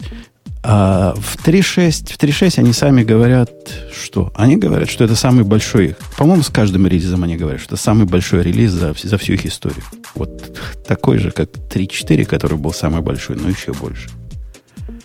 А 0.61 1.13
в 1.15 1.37
3.6, 1.37 2.13
в 2.13 2.17
3.6 2.17 2.59
они 2.59 2.73
сами 2.73 3.03
говорят, 3.03 3.49
что? 3.93 4.31
Они 4.35 4.57
говорят, 4.57 4.89
что 4.89 5.05
это 5.05 5.15
самый 5.15 5.45
большой... 5.45 5.95
По-моему, 6.17 6.43
с 6.43 6.49
каждым 6.49 6.85
релизом 6.85 7.23
они 7.23 7.37
говорят, 7.37 7.61
что 7.61 7.75
это 7.75 7.83
самый 7.83 8.05
большой 8.05 8.43
релиз 8.43 8.71
за, 8.71 8.93
за 9.01 9.17
всю 9.17 9.33
их 9.33 9.45
историю. 9.45 9.83
Вот 10.15 10.57
такой 10.85 11.17
же, 11.17 11.31
как 11.31 11.49
3.4, 11.49 12.25
который 12.25 12.57
был 12.57 12.73
самый 12.73 13.01
большой, 13.01 13.37
но 13.37 13.47
еще 13.47 13.73
больше. 13.73 14.09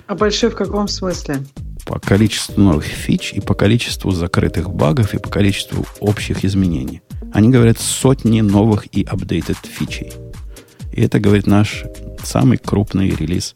А 0.07 0.17
большой 0.17 0.51
в 0.51 0.57
каком 0.57 0.89
смысле? 0.89 1.39
По 1.87 2.01
количеству 2.01 2.61
новых 2.61 2.85
фич 2.85 3.33
и 3.33 3.41
по 3.41 3.55
количеству 3.55 4.11
закрытых 4.11 4.71
багов 4.71 5.15
и 5.15 5.19
по 5.19 5.29
количеству 5.29 5.87
общих 6.01 6.45
изменений. 6.45 7.03
Они 7.33 7.51
говорят 7.51 7.79
сотни 7.79 8.41
новых 8.41 8.87
и 8.97 9.05
апдейтед 9.05 9.59
фичей. 9.63 10.13
И 10.93 11.03
это, 11.03 11.21
говорит, 11.21 11.47
наш 11.47 11.85
самый 12.25 12.59
крупный 12.59 13.11
релиз 13.11 13.55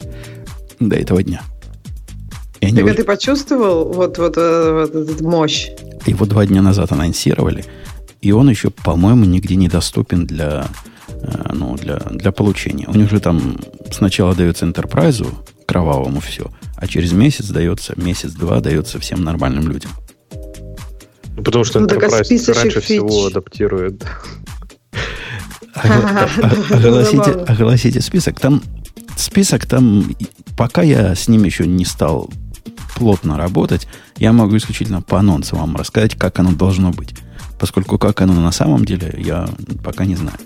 до 0.78 0.96
этого 0.96 1.22
дня. 1.22 1.42
И 2.60 2.70
Так 2.72 2.80
а 2.80 2.84
уже- 2.86 2.94
ты 2.94 3.04
почувствовал 3.04 3.92
вот, 3.92 4.18
вот, 4.18 4.34
э, 4.36 4.86
вот 4.92 4.94
эту 5.10 5.24
мощь? 5.28 5.68
его 6.06 6.26
два 6.26 6.46
дня 6.46 6.62
назад 6.62 6.90
анонсировали, 6.92 7.64
и 8.20 8.32
он 8.32 8.48
еще, 8.50 8.70
по-моему, 8.70 9.24
нигде 9.24 9.54
не 9.56 9.68
доступен 9.68 10.26
для, 10.26 10.66
э, 11.08 11.50
ну, 11.54 11.76
для, 11.76 11.96
для 12.10 12.32
получения. 12.32 12.86
У 12.88 12.94
них 12.96 13.10
же 13.10 13.20
там 13.20 13.58
сначала 13.92 14.34
дается 14.34 14.66
Enterprise, 14.66 15.26
кровавому 15.66 16.20
все, 16.20 16.50
а 16.76 16.86
через 16.86 17.12
месяц 17.12 17.46
дается, 17.50 17.92
месяц-два 17.96 18.60
дается 18.60 18.98
всем 18.98 19.22
нормальным 19.22 19.68
людям. 19.68 19.90
Ну, 21.36 21.42
потому 21.44 21.64
что 21.64 21.78
Ну, 21.80 21.86
так 21.86 22.02
а 22.02 22.06
Enterprise 22.06 22.52
раньше 22.54 22.80
фич? 22.80 22.84
всего 22.84 23.26
адаптирует. 23.26 24.04
О- 25.74 26.28
Огласите, 26.74 27.30
огласите 27.46 28.00
список. 28.00 28.40
Там 28.40 28.62
список 29.16 29.66
там, 29.66 30.16
пока 30.56 30.82
я 30.82 31.14
с 31.14 31.28
ним 31.28 31.44
еще 31.44 31.66
не 31.66 31.84
стал 31.84 32.30
плотно 32.94 33.36
работать, 33.36 33.88
я 34.16 34.32
могу 34.32 34.56
исключительно 34.56 35.02
по 35.02 35.18
анонсам 35.18 35.58
вам 35.58 35.76
рассказать, 35.76 36.14
как 36.14 36.38
оно 36.38 36.52
должно 36.52 36.90
быть. 36.90 37.14
Поскольку 37.58 37.98
как 37.98 38.20
оно 38.20 38.34
на 38.34 38.52
самом 38.52 38.84
деле, 38.84 39.14
я 39.18 39.48
пока 39.82 40.04
не 40.04 40.14
знаю. 40.14 40.38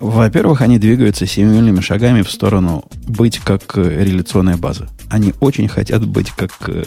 Во-первых, 0.00 0.62
они 0.62 0.78
двигаются 0.78 1.26
семимильными 1.26 1.80
шагами 1.80 2.22
в 2.22 2.30
сторону 2.30 2.84
быть 3.06 3.38
как 3.38 3.76
э, 3.76 4.04
реляционная 4.04 4.56
база. 4.56 4.88
Они 5.08 5.34
очень 5.40 5.66
хотят 5.66 6.06
быть 6.06 6.30
как 6.30 6.52
э, 6.68 6.84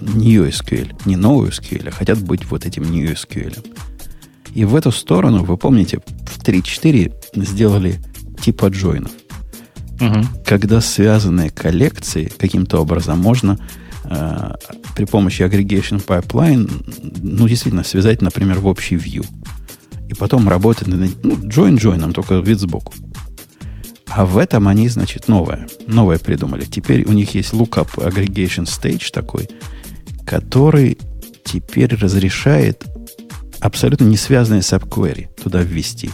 New 0.00 0.46
SQL. 0.46 0.94
Не 1.04 1.16
новый 1.16 1.50
SQL, 1.50 1.88
а 1.88 1.90
хотят 1.90 2.20
быть 2.20 2.44
вот 2.44 2.64
этим 2.64 2.84
New 2.84 3.12
SQL. 3.12 3.66
И 4.54 4.64
в 4.64 4.76
эту 4.76 4.92
сторону, 4.92 5.44
вы 5.44 5.56
помните, 5.56 5.98
в 5.98 6.38
3.4 6.42 7.44
сделали 7.44 7.98
типа 8.40 8.66
джойнов. 8.66 9.10
Мгм. 10.00 10.26
Когда 10.44 10.80
связанные 10.80 11.50
коллекции 11.50 12.30
каким-то 12.38 12.78
образом 12.80 13.18
можно 13.18 13.58
э, 14.04 14.54
при 14.94 15.04
помощи 15.04 15.42
aggregation 15.42 16.04
pipeline, 16.04 16.70
ну, 17.22 17.48
действительно, 17.48 17.84
связать, 17.84 18.22
например, 18.22 18.58
в 18.58 18.66
общий 18.66 18.96
view. 18.96 19.26
И 20.08 20.14
потом 20.14 20.48
работать 20.48 20.88
над 20.88 21.24
ну, 21.24 21.34
join 21.34 21.76
join, 21.78 22.12
только 22.12 22.34
вид 22.36 22.60
сбоку. 22.60 22.92
А 24.08 24.24
в 24.24 24.38
этом 24.38 24.68
они, 24.68 24.88
значит, 24.88 25.28
новое. 25.28 25.66
Новое 25.86 26.18
придумали. 26.18 26.64
Теперь 26.64 27.04
у 27.06 27.12
них 27.12 27.34
есть 27.34 27.52
lookup 27.52 27.96
aggregation 27.96 28.64
stage 28.64 29.10
такой, 29.12 29.48
который 30.24 30.98
теперь 31.44 31.94
разрешает 31.94 32.84
абсолютно 33.60 34.04
не 34.04 34.16
связанные 34.16 34.60
subquery 34.60 35.28
туда 35.42 35.62
ввести. 35.62 36.10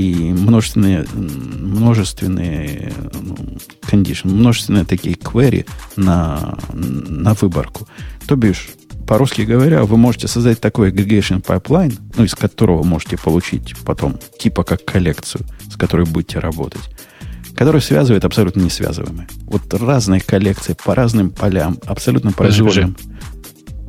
И 0.00 0.32
множественные, 0.32 1.04
множественные 1.12 2.90
ну, 3.12 3.36
condition, 3.82 4.28
множественные 4.28 4.86
такие 4.86 5.14
query 5.14 5.66
на, 5.96 6.56
на 6.72 7.34
выборку. 7.34 7.86
То 8.26 8.34
бишь, 8.34 8.70
по-русски 9.06 9.42
говоря, 9.42 9.84
вы 9.84 9.98
можете 9.98 10.26
создать 10.26 10.58
такой 10.58 10.90
aggregation 10.90 11.44
pipeline, 11.44 11.98
ну, 12.16 12.24
из 12.24 12.34
которого 12.34 12.82
можете 12.82 13.18
получить 13.18 13.74
потом, 13.84 14.18
типа 14.38 14.64
как 14.64 14.86
коллекцию, 14.86 15.44
с 15.70 15.76
которой 15.76 16.06
будете 16.06 16.38
работать, 16.38 16.88
который 17.54 17.82
связывает 17.82 18.24
абсолютно 18.24 18.62
несвязываемые. 18.62 19.28
Вот 19.42 19.74
разные 19.74 20.22
коллекции 20.22 20.74
по 20.82 20.94
разным 20.94 21.28
полям, 21.28 21.76
абсолютно 21.84 22.32
Подожди, 22.32 22.62
произвольным. 22.62 22.96
А 22.98 23.19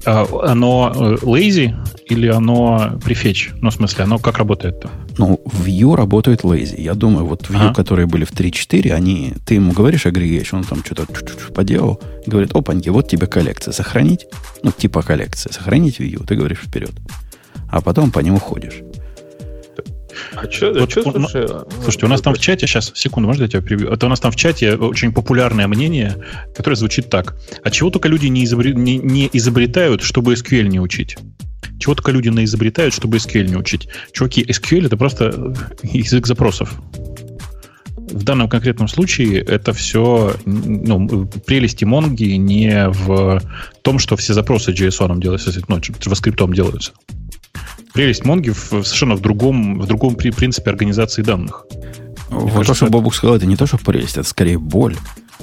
оно 0.05 0.91
э, 0.95 1.15
lazy 1.23 1.73
или 2.07 2.27
оно 2.27 2.97
prefetch? 3.03 3.51
Ну, 3.61 3.69
в 3.69 3.73
смысле, 3.73 4.03
оно 4.05 4.17
как 4.19 4.37
работает-то? 4.37 4.89
Ну, 5.17 5.39
Vue 5.45 5.95
работает 5.95 6.41
lazy. 6.41 6.81
Я 6.81 6.93
думаю, 6.93 7.25
вот 7.25 7.43
Vue, 7.49 7.55
Ага. 7.57 7.73
которые 7.73 8.05
были 8.07 8.25
в 8.25 8.31
3.4, 8.31 8.91
они, 8.91 9.33
ты 9.45 9.55
ему 9.55 9.71
говоришь 9.73 10.05
aggregation, 10.05 10.57
он 10.57 10.63
там 10.63 10.83
что-то 10.83 11.05
поделал, 11.53 12.01
говорит, 12.25 12.51
опаньки, 12.55 12.89
вот 12.89 13.07
тебе 13.07 13.27
коллекция, 13.27 13.71
сохранить, 13.73 14.25
ну, 14.63 14.71
типа 14.71 15.01
коллекция, 15.01 15.51
сохранить 15.53 15.99
Vue, 15.99 16.25
ты 16.25 16.35
говоришь 16.35 16.59
вперед. 16.65 16.91
А 17.69 17.81
потом 17.81 18.11
по 18.11 18.19
нему 18.19 18.39
ходишь. 18.39 18.81
А 20.35 20.49
что, 20.51 20.73
Вот 20.73 20.97
у- 20.97 21.03
слушай, 21.03 21.47
Слушайте, 21.81 22.05
у 22.05 22.09
нас 22.09 22.21
там 22.21 22.33
в 22.33 22.39
чате, 22.39 22.67
сейчас, 22.67 22.91
секунду, 22.95 23.27
можно 23.27 23.43
я 23.43 23.49
тебя 23.49 23.61
прибью? 23.61 23.89
Это 23.91 24.05
у 24.05 24.09
нас 24.09 24.19
там 24.19 24.31
в 24.31 24.35
чате 24.35 24.75
очень 24.75 25.11
популярное 25.13 25.67
мнение, 25.67 26.17
которое 26.55 26.75
звучит 26.75 27.09
так. 27.09 27.35
А 27.63 27.71
чего 27.71 27.89
только 27.89 28.07
люди 28.09 28.27
не, 28.27 28.43
изобре- 28.45 28.73
не- 28.73 28.97
не 28.97 29.29
изобретают, 29.33 30.01
чтобы 30.03 30.33
SQL 30.33 30.63
не 30.67 30.79
учить? 30.79 31.17
Чего 31.79 31.95
только 31.95 32.11
люди 32.11 32.29
не 32.29 32.43
изобретают, 32.45 32.93
чтобы 32.93 33.17
SQL 33.17 33.47
не 33.47 33.55
учить? 33.55 33.87
Чуваки, 34.13 34.43
SQL 34.43 34.85
это 34.85 34.97
просто 34.97 35.25
э, 35.35 35.53
язык 35.83 36.27
запросов. 36.27 36.73
В 37.95 38.23
данном 38.23 38.49
конкретном 38.49 38.87
случае 38.87 39.39
это 39.39 39.71
все 39.73 40.35
ну, 40.45 41.27
прелести 41.45 41.85
Монги 41.85 42.33
не 42.33 42.89
в 42.89 43.41
том, 43.83 43.99
что 43.99 44.17
все 44.17 44.33
запросы 44.33 44.71
JSON 44.71 45.19
делаются, 45.19 45.51
ну, 45.69 45.77
JavaScript 45.77 46.53
делаются. 46.53 46.91
Прелесть 47.93 48.23
Монги 48.25 48.49
в, 48.51 48.57
совершенно 48.69 49.15
в 49.15 49.21
другом, 49.21 49.79
в 49.79 49.85
другом 49.87 50.15
при- 50.15 50.31
принципе 50.31 50.69
организации 50.69 51.21
данных. 51.21 51.65
вот 52.29 52.47
то, 52.49 52.53
кажется, 52.55 52.75
что 52.75 52.85
это- 52.85 52.93
Бобук 52.93 53.13
сказал, 53.15 53.35
это 53.35 53.45
не 53.45 53.57
то, 53.57 53.65
что 53.67 53.77
прелесть, 53.77 54.17
это 54.17 54.27
скорее 54.27 54.57
боль. 54.57 54.95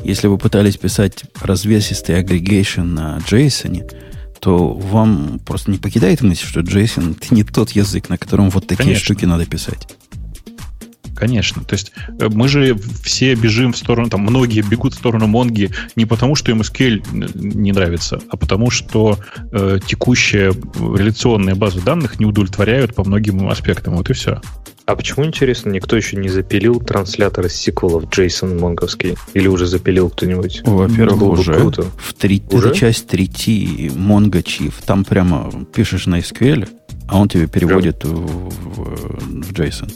Если 0.04 0.26
вы 0.28 0.38
пытались 0.38 0.76
писать 0.76 1.24
развесистый 1.40 2.20
aggregation 2.22 2.84
на 2.84 3.18
JSON, 3.28 3.82
то 4.40 4.72
вам 4.72 5.40
просто 5.44 5.70
не 5.72 5.78
покидает 5.78 6.20
мысль, 6.22 6.46
что 6.46 6.60
JSON 6.60 7.16
это 7.20 7.34
не 7.34 7.42
тот 7.42 7.72
язык, 7.72 8.08
на 8.08 8.16
котором 8.16 8.50
вот 8.50 8.66
такие 8.66 8.84
Конечно. 8.84 9.04
штуки 9.04 9.24
надо 9.24 9.44
писать. 9.46 9.88
Конечно. 11.18 11.64
То 11.64 11.74
есть 11.74 11.92
э, 12.20 12.28
мы 12.30 12.46
же 12.46 12.78
все 13.02 13.34
бежим 13.34 13.72
в 13.72 13.76
сторону, 13.76 14.08
там 14.08 14.20
многие 14.20 14.60
бегут 14.60 14.94
в 14.94 14.96
сторону 14.96 15.26
Монги 15.26 15.70
не 15.96 16.06
потому, 16.06 16.36
что 16.36 16.52
им 16.52 16.60
SQL 16.60 17.02
не 17.34 17.72
нравится, 17.72 18.20
а 18.30 18.36
потому, 18.36 18.70
что 18.70 19.18
э, 19.50 19.80
текущие 19.84 20.52
реляционные 20.78 21.56
базы 21.56 21.80
данных 21.80 22.20
не 22.20 22.26
удовлетворяют 22.26 22.94
по 22.94 23.02
многим 23.02 23.48
аспектам. 23.48 23.96
Вот 23.96 24.08
и 24.10 24.12
все. 24.12 24.40
А 24.86 24.94
почему, 24.94 25.26
интересно, 25.26 25.70
никто 25.70 25.96
еще 25.96 26.16
не 26.16 26.28
запилил 26.28 26.80
транслятор 26.80 27.46
из 27.46 27.54
сиквелов 27.54 28.04
JSON 28.04 28.58
монговский? 28.58 29.16
Или 29.34 29.48
уже 29.48 29.66
запилил 29.66 30.08
кто-нибудь? 30.10 30.62
Во-первых, 30.64 31.38
уже. 31.40 31.54
Круто. 31.54 31.86
В 31.98 32.14
3, 32.14 32.44
уже? 32.52 32.68
Это 32.68 32.76
часть 32.76 33.08
3 33.08 33.26
Mongo 33.94 34.42
Chief. 34.42 34.72
Там 34.86 35.04
прямо 35.04 35.50
пишешь 35.74 36.06
на 36.06 36.20
SQL, 36.20 36.68
а 37.08 37.18
он 37.18 37.28
тебе 37.28 37.48
переводит 37.48 38.04
в, 38.04 38.08
в, 38.08 39.42
в 39.42 39.52
JSON. 39.52 39.92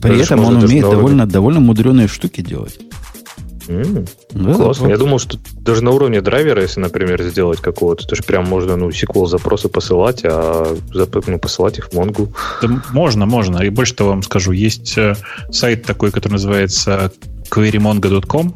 При 0.00 0.10
Даже 0.10 0.22
этом 0.22 0.44
он 0.44 0.56
умеет 0.56 0.82
довольно, 0.82 1.26
довольно 1.26 1.60
мудреные 1.60 2.08
штуки 2.08 2.40
делать. 2.40 2.78
Mm, 3.68 4.08
да, 4.30 4.54
классно. 4.54 4.84
Вот. 4.84 4.90
Я 4.90 4.96
думал, 4.96 5.18
что 5.18 5.38
даже 5.60 5.84
на 5.84 5.90
уровне 5.90 6.22
драйвера, 6.22 6.62
если, 6.62 6.80
например, 6.80 7.22
сделать 7.22 7.60
какого-то, 7.60 8.06
то 8.06 8.16
же 8.16 8.22
прям 8.22 8.46
можно, 8.48 8.76
ну, 8.76 8.88
SQL 8.88 9.26
запросы 9.26 9.68
посылать, 9.68 10.22
а 10.24 10.74
ну, 10.94 11.38
посылать 11.38 11.78
их 11.78 11.88
в 11.88 11.92
Mongo. 11.92 12.34
Да, 12.62 12.82
можно, 12.92 13.26
можно. 13.26 13.58
И 13.58 13.68
больше 13.68 13.94
того 13.94 14.10
вам 14.10 14.22
скажу, 14.22 14.52
есть 14.52 14.96
э, 14.96 15.16
сайт 15.50 15.84
такой, 15.84 16.12
который 16.12 16.34
называется 16.34 17.12
querymongo.com, 17.50 18.54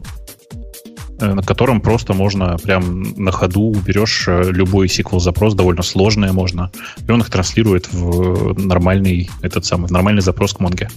на 1.22 1.42
котором 1.42 1.80
просто 1.80 2.14
можно 2.14 2.56
прям 2.62 3.02
на 3.16 3.32
ходу 3.32 3.74
берешь 3.86 4.24
э, 4.28 4.50
любой 4.50 4.86
SQL-запрос, 4.86 5.54
довольно 5.54 5.82
сложное 5.82 6.32
можно, 6.32 6.70
и 7.06 7.10
он 7.10 7.20
их 7.20 7.30
транслирует 7.30 7.92
в 7.92 8.58
нормальный, 8.58 9.30
этот 9.42 9.64
самый, 9.64 9.86
в 9.86 9.90
нормальный 9.90 10.22
запрос 10.22 10.52
к 10.54 10.60
Mongo. 10.60 10.88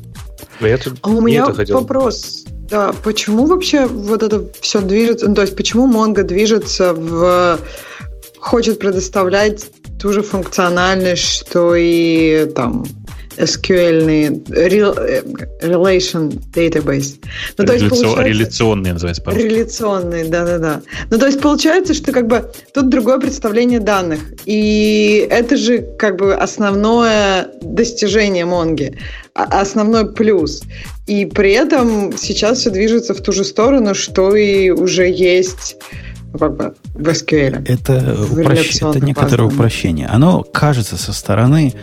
А 1.02 1.10
у 1.10 1.22
меня 1.22 1.48
вопрос. 1.70 2.46
Да, 2.70 2.94
почему 3.04 3.46
вообще 3.46 3.86
вот 3.86 4.24
это 4.24 4.44
все 4.60 4.82
движется, 4.82 5.28
ну, 5.28 5.36
то 5.36 5.42
есть 5.42 5.56
почему 5.56 5.88
Mongo 5.88 6.24
движется 6.24 6.94
в... 6.94 7.60
хочет 8.40 8.80
предоставлять 8.80 9.70
ту 10.00 10.12
же 10.12 10.24
функциональность, 10.24 11.48
что 11.48 11.76
и 11.76 12.52
там 12.56 12.86
SQL, 13.38 14.44
э, 14.50 15.22
Relation 15.62 16.40
Database. 16.54 17.16
Ну, 17.58 17.66
то 17.66 17.74
есть, 17.74 17.90
получается, 17.90 18.24
реляционные 18.24 18.94
называется 18.94 19.22
по 19.22 19.30
Реляционные, 19.32 20.26
да-да-да. 20.26 20.82
Ну, 21.10 21.18
то 21.18 21.26
есть, 21.26 21.42
получается, 21.42 21.94
что 21.94 22.12
как 22.12 22.28
бы 22.28 22.52
тут 22.74 22.90
другое 22.90 23.20
представление 23.20 23.80
данных. 23.80 24.20
И 24.46 25.28
это 25.30 25.58
же 25.58 25.80
как 25.98 26.18
бы 26.18 26.34
основное 26.34 27.50
достижение 27.62 28.46
Монги, 28.46 28.98
а, 29.34 29.62
основной 29.62 30.12
плюс. 30.14 30.64
И 31.08 31.26
при 31.26 31.52
этом 31.52 32.16
сейчас 32.18 32.60
все 32.60 32.70
движется 32.70 33.14
в 33.14 33.22
ту 33.22 33.32
же 33.32 33.44
сторону, 33.44 33.94
что 33.94 34.36
и 34.36 34.70
уже 34.70 35.10
есть 35.10 35.78
ну, 36.34 36.40
как 36.40 36.56
бы 36.56 36.76
в 36.94 37.08
SQL. 37.08 37.64
Это, 37.68 38.18
упрощ... 38.32 38.82
это 38.82 39.00
некоторое 39.00 39.44
упрощение. 39.44 40.08
Оно 40.08 40.44
кажется 40.44 40.98
со 40.98 41.14
стороны 41.14 41.74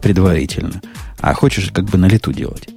предварительно, 0.00 0.80
а 1.18 1.34
хочешь 1.34 1.70
как 1.72 1.86
бы 1.86 1.98
на 1.98 2.06
лету 2.06 2.32
делать. 2.32 2.68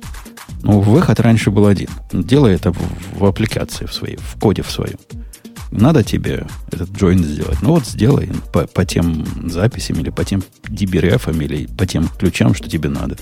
Ну, 0.63 0.81
выход 0.81 1.19
раньше 1.19 1.51
был 1.51 1.67
один. 1.67 1.89
Делай 2.12 2.55
это 2.55 2.71
в, 2.71 2.79
в 3.19 3.25
аппликации 3.25 3.85
в 3.85 3.93
своей, 3.93 4.17
в 4.17 4.39
коде 4.39 4.63
в 4.63 4.71
своем. 4.71 4.97
Надо 5.75 6.03
тебе 6.03 6.45
этот 6.71 6.89
join 6.91 7.23
сделать. 7.23 7.61
Ну 7.63 7.71
вот 7.71 7.87
сделай 7.87 8.29
по, 8.51 8.67
по 8.67 8.86
тем 8.86 9.25
записям 9.49 9.99
или 9.99 10.12
по 10.12 10.23
тем 10.23 10.43
DBRF 10.63 11.36
или 11.43 11.65
по 11.65 11.88
тем 11.88 12.07
ключам, 12.07 12.53
что 12.53 12.69
тебе 12.69 12.89
надо. 12.89 13.17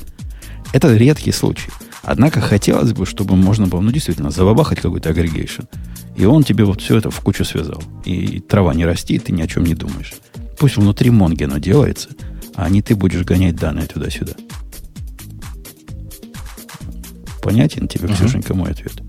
Это 0.73 0.93
редкий 0.95 1.31
случай. 1.31 1.69
Однако 2.03 2.41
хотелось 2.41 2.91
бы, 2.91 3.05
чтобы 3.05 3.35
можно 3.35 3.67
было, 3.67 3.79
ну, 3.79 3.91
действительно, 3.91 4.31
забабахать 4.31 4.81
какой-то 4.81 5.09
агрегейшн. 5.09 5.63
И 6.17 6.25
он 6.25 6.43
тебе 6.43 6.65
вот 6.65 6.81
все 6.81 6.97
это 6.97 7.09
в 7.09 7.21
кучу 7.21 7.45
связал. 7.45 7.81
И 8.03 8.39
трава 8.39 8.73
не 8.73 8.85
растит, 8.85 9.25
ты 9.25 9.31
ни 9.31 9.41
о 9.41 9.47
чем 9.47 9.63
не 9.63 9.75
думаешь. 9.75 10.13
Пусть 10.59 10.75
внутри 10.75 11.09
Монги 11.09 11.43
оно 11.43 11.57
делается, 11.57 12.09
а 12.55 12.69
не 12.69 12.81
ты 12.81 12.95
будешь 12.95 13.23
гонять 13.23 13.55
данные 13.55 13.85
туда-сюда. 13.85 14.33
Понятен 17.41 17.87
тебе, 17.87 18.07
uh-huh. 18.07 18.15
Ксюшенька, 18.15 18.53
мой 18.53 18.71
ответ? 18.71 19.01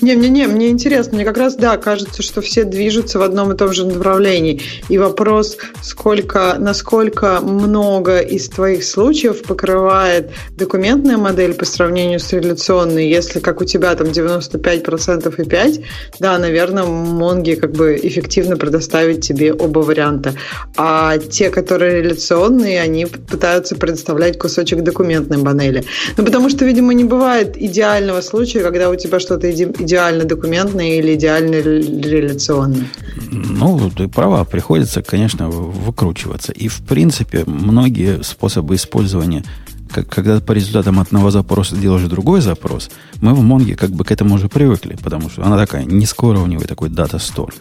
Не-не-не, 0.00 0.46
мне 0.46 0.68
интересно. 0.70 1.16
Мне 1.16 1.24
как 1.24 1.38
раз, 1.38 1.56
да, 1.56 1.76
кажется, 1.76 2.22
что 2.22 2.40
все 2.40 2.64
движутся 2.64 3.18
в 3.18 3.22
одном 3.22 3.52
и 3.52 3.56
том 3.56 3.72
же 3.72 3.86
направлении. 3.86 4.60
И 4.88 4.98
вопрос, 4.98 5.56
сколько, 5.82 6.56
насколько 6.58 7.40
много 7.40 8.20
из 8.20 8.48
твоих 8.48 8.84
случаев 8.84 9.42
покрывает 9.42 10.30
документная 10.56 11.16
модель 11.16 11.54
по 11.54 11.64
сравнению 11.64 12.20
с 12.20 12.32
реляционной. 12.32 13.08
Если, 13.08 13.40
как 13.40 13.60
у 13.60 13.64
тебя, 13.64 13.94
там 13.94 14.08
95% 14.08 15.34
и 15.36 15.42
5%, 15.42 15.84
да, 16.18 16.38
наверное, 16.38 16.84
Монги 16.84 17.54
как 17.54 17.72
бы 17.72 17.98
эффективно 18.00 18.56
предоставить 18.56 19.26
тебе 19.26 19.52
оба 19.52 19.80
варианта. 19.80 20.34
А 20.76 21.18
те, 21.18 21.50
которые 21.50 22.02
реляционные, 22.02 22.80
они 22.80 23.06
пытаются 23.06 23.76
предоставлять 23.76 24.38
кусочек 24.38 24.82
документной 24.82 25.38
панели. 25.38 25.84
Ну, 26.16 26.24
потому 26.24 26.50
что, 26.50 26.64
видимо, 26.64 26.94
не 26.94 27.04
бывает 27.04 27.56
идеального 27.56 28.20
случая, 28.20 28.60
когда 28.60 28.90
у 28.90 28.96
тебя 28.96 29.20
что-то 29.20 29.50
идеально 29.78 30.24
документный 30.24 30.98
или 30.98 31.14
идеально 31.14 31.56
реляционный? 31.56 32.86
Ну, 33.30 33.90
ты 33.90 34.08
права, 34.08 34.44
приходится, 34.44 35.02
конечно, 35.02 35.48
выкручиваться. 35.48 36.52
И, 36.52 36.68
в 36.68 36.80
принципе, 36.82 37.44
многие 37.46 38.22
способы 38.22 38.74
использования 38.74 39.44
как, 39.90 40.08
когда 40.08 40.40
по 40.40 40.52
результатам 40.52 41.00
одного 41.00 41.30
запроса 41.30 41.76
делаешь 41.76 42.08
другой 42.08 42.40
запрос, 42.40 42.90
мы 43.20 43.34
в 43.34 43.42
Монге 43.42 43.74
как 43.74 43.90
бы 43.90 44.04
к 44.04 44.10
этому 44.10 44.34
уже 44.34 44.48
привыкли, 44.48 44.96
потому 45.02 45.30
что 45.30 45.44
она 45.44 45.56
такая 45.56 45.84
не 45.84 46.06
скоро 46.06 46.38
у 46.40 46.46
него 46.46 46.62
такой 46.64 46.90
дата 46.90 47.16
store. 47.16 47.52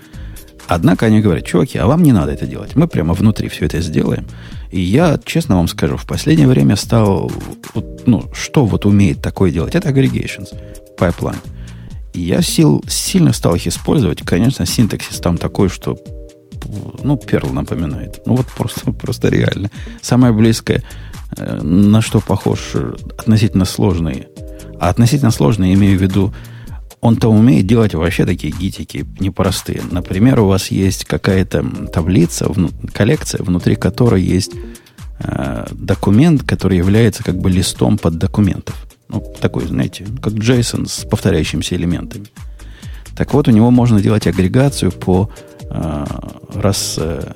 Однако 0.67 1.05
они 1.05 1.21
говорят, 1.21 1.45
чуваки, 1.45 1.77
а 1.77 1.87
вам 1.87 2.03
не 2.03 2.11
надо 2.11 2.33
это 2.33 2.45
делать. 2.45 2.75
Мы 2.75 2.87
прямо 2.89 3.13
внутри 3.13 3.47
все 3.47 3.65
это 3.65 3.79
сделаем. 3.79 4.25
И 4.69 4.81
я, 4.81 5.17
честно 5.23 5.55
вам 5.55 5.69
скажу, 5.69 5.95
в 5.95 6.05
последнее 6.05 6.47
время 6.47 6.75
стал, 6.75 7.31
ну, 8.05 8.25
что 8.33 8.65
вот 8.65 8.85
умеет 8.85 9.21
такое 9.21 9.51
делать? 9.51 9.75
Это 9.75 9.89
aggregations, 9.89 10.53
pipeline. 10.97 11.37
Я 12.17 12.41
сил, 12.41 12.83
сильно 12.87 13.33
стал 13.33 13.55
их 13.55 13.67
использовать. 13.67 14.21
Конечно, 14.23 14.65
синтаксис 14.65 15.19
там 15.19 15.37
такой, 15.37 15.69
что 15.69 15.97
ну, 17.03 17.17
перл 17.17 17.49
напоминает. 17.49 18.21
Ну, 18.25 18.35
вот 18.35 18.47
просто, 18.47 18.91
просто 18.91 19.29
реально. 19.29 19.69
Самое 20.01 20.33
близкое, 20.33 20.83
э, 21.37 21.61
на 21.61 22.01
что 22.01 22.19
похож 22.19 22.75
относительно 23.17 23.65
сложный. 23.65 24.27
А 24.79 24.89
относительно 24.89 25.31
сложный, 25.31 25.69
я 25.69 25.75
имею 25.75 25.97
в 25.97 26.01
виду, 26.01 26.33
он-то 27.01 27.29
умеет 27.29 27.67
делать 27.67 27.93
вообще 27.93 28.25
такие 28.25 28.51
гитики 28.51 29.05
непростые. 29.19 29.81
Например, 29.91 30.39
у 30.39 30.47
вас 30.47 30.71
есть 30.71 31.05
какая-то 31.05 31.63
таблица, 31.93 32.51
коллекция, 32.93 33.43
внутри 33.43 33.75
которой 33.75 34.21
есть 34.21 34.51
э, 35.19 35.67
документ, 35.71 36.43
который 36.43 36.77
является 36.77 37.23
как 37.23 37.37
бы 37.37 37.49
листом 37.49 37.97
под 37.97 38.17
документов. 38.17 38.86
Ну, 39.09 39.23
такой, 39.39 39.65
знаете, 39.65 40.05
как 40.21 40.33
JSON 40.33 40.87
с 40.87 41.05
повторяющимися 41.05 41.75
элементами. 41.75 42.27
Так 43.15 43.33
вот, 43.33 43.47
у 43.47 43.51
него 43.51 43.71
можно 43.71 44.01
делать 44.01 44.27
агрегацию 44.27 44.91
по, 44.91 45.29
э, 45.69 46.05
раз, 46.53 46.95
э, 46.99 47.33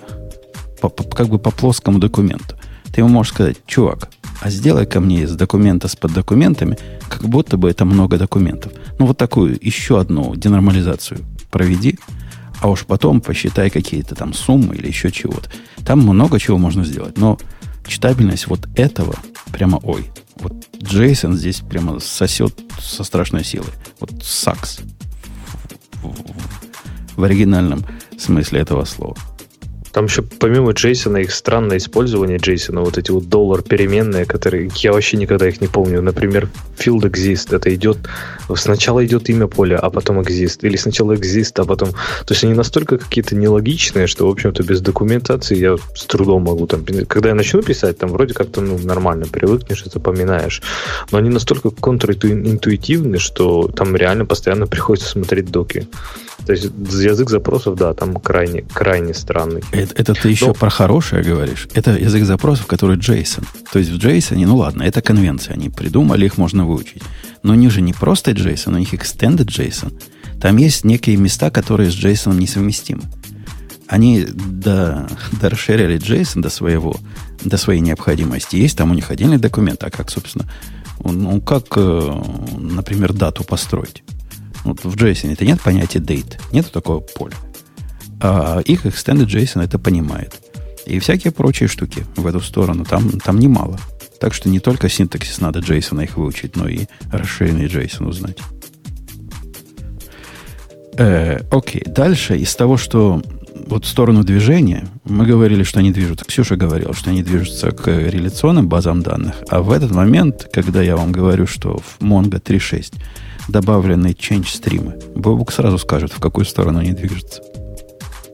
по, 0.82 0.90
по, 0.90 1.04
как 1.04 1.30
бы 1.30 1.40
по 1.40 1.52
плоскому 1.52 2.00
документу. 2.00 2.56
Ты 2.94 3.02
ему 3.02 3.10
можешь 3.10 3.34
сказать, 3.34 3.58
чувак, 3.66 4.10
а 4.42 4.50
сделай 4.50 4.86
ко 4.86 5.00
мне 5.00 5.22
из 5.22 5.36
документа 5.36 5.88
с 5.88 5.96
поддокументами, 5.96 6.78
как 7.08 7.24
будто 7.24 7.58
бы 7.58 7.70
это 7.70 7.86
много 7.86 8.18
документов. 8.18 8.74
Ну, 9.00 9.06
вот 9.06 9.18
такую 9.18 9.58
еще 9.62 10.00
одну 10.00 10.36
денормализацию 10.36 11.20
проведи, 11.50 11.98
а 12.60 12.70
уж 12.70 12.86
потом 12.86 13.22
посчитай 13.22 13.70
какие-то 13.70 14.14
там 14.16 14.34
суммы 14.34 14.76
или 14.76 14.88
еще 14.88 15.12
чего-то. 15.12 15.50
Там 15.86 16.00
много 16.00 16.40
чего 16.40 16.58
можно 16.58 16.84
сделать, 16.84 17.18
но 17.18 17.38
читабельность 17.88 18.48
вот 18.48 18.68
этого 18.76 19.16
прямо 19.52 19.78
ой, 19.84 20.12
Вот 20.42 20.54
JSON 20.80 21.34
здесь 21.34 21.62
прямо 21.62 22.00
сосет 22.00 22.60
со 22.80 23.04
страшной 23.04 23.44
силой. 23.44 23.70
Вот 24.00 24.12
сакс 24.24 24.80
в 27.16 27.24
оригинальном 27.24 27.86
смысле 28.18 28.62
этого 28.62 28.86
слова. 28.86 29.16
Там 29.92 30.06
еще 30.06 30.22
помимо 30.22 30.72
Джейсона 30.72 31.18
их 31.18 31.32
странное 31.32 31.78
использование 31.78 32.38
Джейсона, 32.38 32.82
вот 32.82 32.98
эти 32.98 33.12
вот 33.12 33.28
доллар 33.28 33.62
переменные, 33.62 34.26
которые 34.26 34.70
я 34.76 34.94
вообще 34.94 35.18
никогда 35.18 35.48
их 35.48 35.62
не 35.62 35.68
помню. 35.68 36.02
Например, 36.02 36.50
field 36.78 37.02
exist, 37.02 37.56
это 37.56 37.74
идет, 37.76 37.98
сначала 38.56 39.06
идет 39.06 39.30
имя 39.30 39.48
поля, 39.48 39.78
а 39.78 39.90
потом 39.90 40.20
exist, 40.22 40.60
или 40.62 40.78
сначала 40.78 41.14
exist, 41.14 41.54
а 41.58 41.66
потом... 41.66 41.92
То 41.92 42.34
есть 42.34 42.44
они 42.44 42.54
настолько 42.54 42.98
какие-то 42.98 43.36
нелогичные, 43.36 44.08
что, 44.08 44.28
в 44.28 44.32
общем-то, 44.32 44.64
без 44.64 44.82
документации 44.82 45.58
я 45.58 45.76
с 45.96 46.06
трудом 46.06 46.44
могу 46.44 46.68
там... 46.68 46.86
Когда 47.08 47.30
я 47.30 47.36
начну 47.36 47.62
писать, 47.62 47.98
там 47.98 48.10
вроде 48.12 48.34
как-то 48.34 48.62
ну, 48.62 48.78
нормально 48.78 49.26
привыкнешь 49.26 49.84
и 49.86 49.90
запоминаешь. 49.90 50.62
Но 51.12 51.18
они 51.18 51.30
настолько 51.30 51.70
контринтуитивны, 51.72 53.20
что 53.20 53.68
там 53.68 53.96
реально 53.96 54.26
постоянно 54.26 54.68
приходится 54.68 55.10
смотреть 55.10 55.52
доки. 55.52 55.88
То 56.46 56.54
есть 56.54 56.66
язык 56.66 57.30
запросов, 57.30 57.76
да, 57.76 57.94
там 57.94 58.16
крайне, 58.16 58.64
крайне 58.64 59.14
странный. 59.14 59.62
Это, 59.72 59.94
это 59.96 60.14
ты 60.14 60.30
еще 60.30 60.48
Но... 60.48 60.54
про 60.54 60.70
хорошее 60.70 61.24
говоришь. 61.24 61.68
Это 61.74 61.92
язык 61.92 62.26
запросов, 62.26 62.66
который 62.66 62.98
JSON. 62.98 63.46
То 63.72 63.80
есть 63.80 63.92
в 63.92 63.98
JSON, 63.98 64.46
ну 64.46 64.58
ладно, 64.58 64.84
это 64.84 65.02
конвенция. 65.02 65.54
Они 65.54 65.70
придумали, 65.70 66.26
их 66.26 66.38
можно 66.38 66.66
выучить. 66.66 67.04
Но 67.44 67.54
у 67.54 67.56
них 67.56 67.72
же 67.72 67.82
не 67.82 67.94
просто 67.94 68.32
JSON, 68.32 68.74
у 68.74 68.80
них 68.80 68.94
extended 68.94 69.48
JSON. 69.48 69.94
Там 70.42 70.58
есть 70.58 70.84
некие 70.84 71.18
места, 71.18 71.52
которые 71.52 71.92
с 71.92 71.96
JSON 71.96 72.36
несовместимы. 72.36 73.04
Они 73.88 74.26
до, 74.26 75.08
до 75.40 75.50
расширяли 75.50 76.00
JSON 76.00 76.42
до 76.42 76.50
своего, 76.50 76.96
до 77.44 77.58
своей 77.58 77.82
необходимости. 77.82 78.56
Есть 78.56 78.78
там 78.78 78.92
у 78.92 78.94
них 78.96 79.12
отдельный 79.12 79.38
документ, 79.38 79.84
а 79.84 79.92
как, 79.92 80.10
собственно, 80.10 80.46
ну, 81.04 81.42
как, 81.42 81.66
э, 81.76 82.22
например, 82.58 83.14
дату 83.14 83.44
построить. 83.44 84.04
Вот 84.64 84.84
в 84.84 84.96
JSON 84.96 85.34
это 85.34 85.46
нет 85.46 85.62
понятия 85.62 86.00
date, 86.00 86.40
нет 86.52 86.72
такого 86.72 87.00
поля. 87.00 87.36
А 88.20 88.60
их 88.66 88.86
extended 88.86 89.28
JSON 89.28 89.64
это 89.64 89.80
понимает. 89.80 90.40
И 90.86 91.00
всякие 91.00 91.32
прочие 91.32 91.68
штуки 91.68 92.06
в 92.16 92.26
эту 92.28 92.42
сторону 92.42 92.86
там, 92.86 93.20
там 93.20 93.40
немало. 93.40 93.80
Так 94.20 94.34
что 94.34 94.50
не 94.50 94.60
только 94.60 94.90
синтаксис 94.90 95.42
надо 95.42 95.60
JSON 95.60 96.04
их 96.04 96.18
выучить, 96.18 96.56
но 96.56 96.68
и 96.68 96.86
расширенный 97.12 97.66
JSON 97.66 98.08
узнать. 98.08 98.38
Э, 100.98 101.40
окей, 101.52 101.84
дальше 101.86 102.38
из 102.38 102.56
того, 102.56 102.78
что 102.78 103.22
вот 103.68 103.86
в 103.86 103.88
сторону 103.88 104.24
движения, 104.24 104.88
мы 105.06 105.26
говорили, 105.26 105.64
что 105.64 105.80
они 105.80 105.92
движутся, 105.92 106.26
Ксюша 106.26 106.56
говорила, 106.56 106.94
что 106.94 107.10
они 107.10 107.24
движутся 107.24 107.72
к 107.72 107.88
реляционным 107.88 108.68
базам 108.68 109.02
данных, 109.02 109.36
а 109.50 109.62
в 109.62 109.72
этот 109.72 109.92
момент, 109.92 110.50
когда 110.52 110.82
я 110.82 110.98
вам 110.98 111.12
говорю, 111.12 111.48
что 111.48 111.78
в 111.78 112.04
Mongo 112.04 112.42
3.6 112.42 112.94
добавлены 113.48 114.08
change 114.08 114.48
стримы. 114.48 115.00
Бобук 115.16 115.52
сразу 115.52 115.78
скажет, 115.78 116.12
в 116.14 116.20
какую 116.20 116.46
сторону 116.46 116.80
они 116.80 116.92
движутся. 116.92 117.42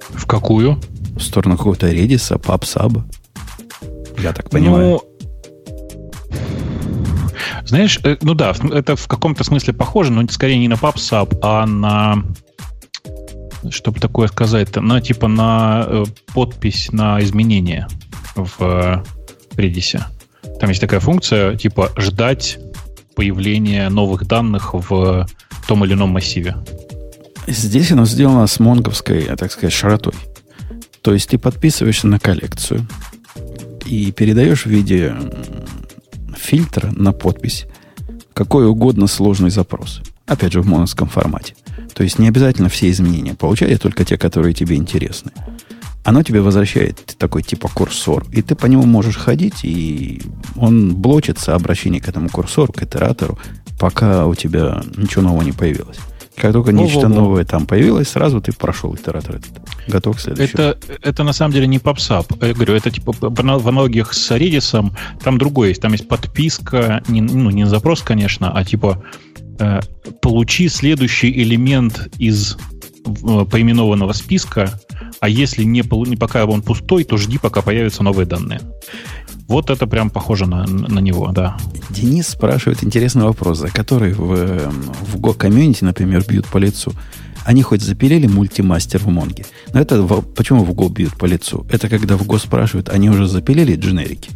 В 0.10 0.26
какую? 0.26 0.80
В 1.15 1.22
сторону 1.22 1.58
какого-то 1.58 1.89
Redis, 1.91 2.39
PubSub. 2.39 3.02
Я 4.22 4.34
так 4.34 4.50
понимаю. 4.50 5.02
Ну, 5.02 5.17
знаешь, 7.65 8.00
э, 8.04 8.17
ну 8.22 8.34
да, 8.34 8.54
это 8.72 8.96
в 8.96 9.08
каком-то 9.08 9.43
смысле 9.43 9.74
похоже, 9.74 10.12
но 10.12 10.28
скорее 10.30 10.58
не 10.58 10.67
на 10.67 10.76
PubSub, 10.76 11.39
а 11.41 11.65
на 11.65 12.24
чтобы 13.70 14.00
такое 14.00 14.28
сказать-то, 14.28 14.82
на 14.82 15.02
типа 15.02 15.28
на 15.28 15.86
э, 15.88 16.06
подпись 16.34 16.91
на 16.91 17.22
изменения 17.22 17.88
в 18.36 18.54
э, 18.60 19.04
Redis. 19.56 20.02
Там 20.60 20.70
есть 20.70 20.82
такая 20.82 21.00
функция, 21.00 21.56
типа 21.56 21.91
ждать 21.98 22.60
появления 23.17 23.89
новых 23.89 24.27
данных 24.27 24.75
в 24.75 25.27
том 25.67 25.84
или 25.84 25.93
ином 25.93 26.12
массиве. 26.12 26.56
Здесь 27.47 27.91
оно 27.91 28.06
сделано 28.06 28.45
с 28.45 28.60
монговской, 28.60 29.23
так 29.36 29.51
сказать, 29.51 29.73
широтой. 29.73 30.13
То 31.01 31.13
есть 31.13 31.30
ты 31.30 31.39
подписываешься 31.39 32.06
на 32.06 32.19
коллекцию 32.19 32.88
и 33.86 34.12
передаешь 34.12 34.65
в 34.65 34.69
виде 34.69 35.15
фильтра 36.38 36.91
на 36.91 37.12
подпись 37.12 37.65
какой 38.34 38.67
угодно 38.67 39.08
сложный 39.08 39.49
запрос. 39.49 40.01
Опять 40.27 40.53
же, 40.53 40.62
в 40.62 40.67
моновском 40.67 41.10
формате. 41.10 41.56
То 41.95 42.03
есть 42.03 42.19
не 42.19 42.27
обязательно 42.27 42.69
все 42.69 42.91
изменения 42.91 43.34
получать, 43.34 43.71
а 43.71 43.77
только 43.80 44.06
те, 44.06 44.19
которые 44.19 44.53
тебе 44.53 44.75
интересны 44.75 45.32
оно 46.08 46.24
тебе 46.24 46.39
возвращает 46.39 47.17
такой 47.17 47.43
типа 47.43 47.67
курсор, 47.67 48.26
и 48.32 48.41
ты 48.41 48.56
по 48.56 48.65
нему 48.65 48.84
можешь 48.84 49.17
ходить, 49.17 49.65
и 49.65 50.22
он 50.56 50.96
блочится 50.96 51.54
обращение 51.54 52.00
к 52.00 52.08
этому 52.08 52.30
курсору, 52.30 52.72
к 52.72 52.82
итератору, 52.82 53.38
пока 53.78 54.26
у 54.26 54.34
тебя 54.34 54.82
ничего 54.96 55.24
нового 55.24 55.41
не 55.41 55.52
появилось. 55.52 55.98
Как 56.38 56.54
только 56.54 56.72
Во-во-во. 56.72 56.86
нечто 56.86 57.10
новое 57.10 57.43
там 57.43 57.65
появилось, 57.65 58.08
сразу 58.08 58.39
ты 58.39 58.54
прошел 58.54 58.96
итератор 58.96 59.36
этот. 59.36 59.52
Готов 59.89 60.15
к 60.15 60.22
следующему. 60.22 60.62
Это, 60.62 60.80
это 61.02 61.24
на 61.24 61.34
самом 61.34 61.54
деле 61.54 61.67
не 61.67 61.80
попсап. 61.80 62.32
Я 62.41 62.54
говорю, 62.54 62.76
это 62.76 62.89
типа 62.89 63.13
в 63.20 63.67
аналогиях 63.67 64.13
с 64.13 64.32
Redis, 64.32 64.89
там 65.22 65.38
другое 65.38 65.70
есть. 65.70 65.82
Там 65.82 65.91
есть 65.91 66.08
подписка, 66.08 67.04
не, 67.10 67.20
ну, 67.20 67.50
не 67.50 67.65
запрос, 67.65 68.02
конечно, 68.02 68.58
а 68.58 68.63
типа 68.63 69.04
э, 69.60 69.82
получи 70.22 70.70
следующий 70.70 71.32
элемент 71.32 72.08
из 72.17 72.56
э, 73.06 73.46
поименованного 73.52 74.13
списка, 74.13 74.80
а 75.19 75.30
если 75.30 75.63
не, 75.63 75.84
пока 75.84 76.45
он 76.45 76.62
пустой, 76.62 77.03
то 77.03 77.17
жди, 77.17 77.38
пока 77.38 77.62
появятся 77.62 78.03
новые 78.03 78.25
данные. 78.25 78.62
Вот 79.47 79.69
это 79.69 79.88
прям 79.88 80.10
похоже 80.10 80.45
на, 80.45 80.65
на 80.67 80.99
него, 80.99 81.32
да. 81.32 81.58
Денис 81.89 82.27
спрашивает 82.27 82.84
интересный 82.84 83.23
вопрос, 83.23 83.60
за 83.60 83.69
который 83.69 84.13
в, 84.13 84.69
в 84.69 85.15
Go 85.15 85.34
комьюнити, 85.34 85.84
например, 85.84 86.25
бьют 86.27 86.45
по 86.47 86.58
лицу. 86.58 86.91
Они 87.45 87.63
хоть 87.63 87.82
запилили 87.82 88.27
мультимастер 88.27 88.99
в 88.99 89.08
Монге, 89.08 89.45
но 89.73 89.80
это 89.80 90.03
почему 90.03 90.65
в 90.65 90.71
Go 90.71 90.89
бьют 90.89 91.17
по 91.17 91.25
лицу? 91.25 91.65
Это 91.71 91.88
когда 91.88 92.17
в 92.17 92.23
Go 92.23 92.38
спрашивают, 92.39 92.89
они 92.89 93.10
уже 93.10 93.25
запилили 93.25 93.75
дженерики? 93.75 94.32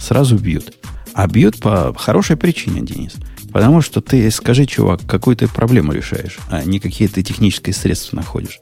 Сразу 0.00 0.38
бьют. 0.38 0.74
А 1.12 1.26
бьют 1.28 1.60
по 1.60 1.94
хорошей 1.94 2.36
причине, 2.36 2.80
Денис. 2.80 3.12
Потому 3.52 3.82
что 3.82 4.00
ты 4.00 4.28
скажи, 4.30 4.66
чувак, 4.66 5.02
какую 5.06 5.36
ты 5.36 5.46
проблему 5.46 5.92
решаешь, 5.92 6.38
а 6.48 6.64
не 6.64 6.80
какие 6.80 7.06
ты 7.06 7.22
технические 7.22 7.74
средства 7.74 8.16
находишь. 8.16 8.60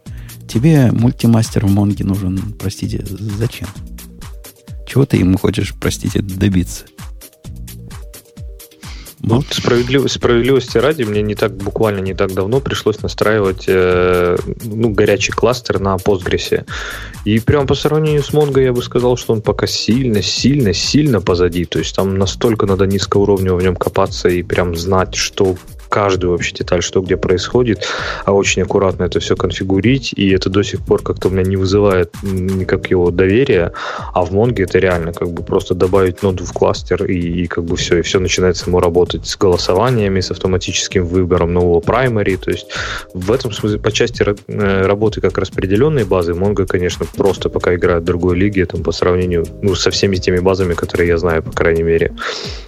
Тебе 0.48 0.92
мультимастер 0.92 1.66
в 1.66 1.70
Монге 1.70 2.05
нужен, 2.05 2.55
простите, 2.59 3.05
зачем? 3.07 3.68
Чего 4.87 5.07
ты 5.07 5.16
ему 5.16 5.38
хочешь, 5.38 5.74
простите, 5.81 6.20
добиться? 6.20 6.85
Ну, 9.24 9.40
справедливости, 9.48 10.18
справедливости 10.18 10.78
ради, 10.78 11.05
мне 11.05 11.22
не 11.22 11.37
так 11.37 11.57
буквально 11.57 12.00
не 12.00 12.12
так 12.12 12.35
давно 12.35 12.61
пришлось 12.61 13.00
настраивать 13.02 13.64
э, 13.68 14.37
ну, 14.64 14.90
горячий 14.90 15.31
кластер 15.31 15.78
на 15.78 15.94
Postgres. 15.94 16.66
И 17.24 17.38
прям 17.38 17.68
по 17.68 17.76
сравнению 17.76 18.24
с 18.24 18.33
Mongo 18.33 18.61
я 18.61 18.72
бы 18.72 18.83
сказал, 18.83 19.16
что 19.16 19.33
он 19.33 19.40
пока 19.40 19.68
сильно, 19.68 20.22
сильно, 20.22 20.72
сильно 20.72 21.20
позади. 21.20 21.64
То 21.66 21.78
есть 21.78 21.94
там 21.94 22.18
настолько 22.18 22.66
надо 22.66 22.87
низкоуровнево 22.87 23.59
в 23.59 23.62
нем 23.62 23.76
копаться 23.76 24.28
и 24.28 24.42
прям 24.42 24.74
знать, 24.74 25.14
что 25.14 25.57
каждую 25.92 26.31
вообще 26.31 26.55
деталь, 26.55 26.83
что 26.83 27.02
где 27.02 27.18
происходит, 27.18 27.87
а 28.24 28.33
очень 28.33 28.62
аккуратно 28.62 29.05
это 29.05 29.20
все 29.20 29.37
конфигурить, 29.37 30.14
и 30.16 30.31
это 30.31 30.48
до 30.48 30.62
сих 30.62 30.81
пор 30.81 31.02
как-то 31.02 31.28
у 31.28 31.31
меня 31.31 31.42
не 31.42 31.57
вызывает 31.57 32.14
никакого 32.22 33.12
доверия, 33.12 33.72
а 34.14 34.24
в 34.24 34.33
Монге 34.33 34.64
это 34.64 34.78
реально 34.78 35.12
как 35.12 35.31
бы 35.31 35.42
просто 35.42 35.74
добавить 35.74 36.22
ноду 36.22 36.44
в 36.44 36.52
кластер, 36.55 37.05
и, 37.05 37.42
и 37.42 37.46
как 37.46 37.64
бы 37.64 37.76
все, 37.76 37.98
и 37.98 38.02
все 38.02 38.20
начинает 38.20 38.57
само 38.57 38.81
работать 38.81 39.26
с 39.26 39.37
голосованиями, 39.37 40.20
с 40.20 40.31
автоматическим 40.31 41.05
выбором 41.05 41.52
нового 41.52 41.81
primary, 41.81 42.38
то 42.38 42.50
есть 42.50 42.68
в 43.12 43.31
этом 43.31 43.52
смысле 43.52 43.78
по 43.78 43.92
части 43.92 44.24
э, 44.24 44.87
работы 44.87 45.20
как 45.20 45.37
распределенной 45.37 46.05
базы 46.05 46.33
Mongo, 46.33 46.66
конечно, 46.66 47.05
просто 47.16 47.50
пока 47.50 47.74
играет 47.74 48.02
в 48.02 48.07
другой 48.07 48.37
лиге, 48.37 48.64
там, 48.64 48.83
по 48.83 48.92
сравнению 48.92 49.44
ну, 49.61 49.74
со 49.74 49.90
всеми 49.90 50.16
теми 50.16 50.38
базами, 50.38 50.72
которые 50.72 51.09
я 51.09 51.18
знаю, 51.18 51.42
по 51.42 51.52
крайней 51.52 51.83
мере. 51.83 52.14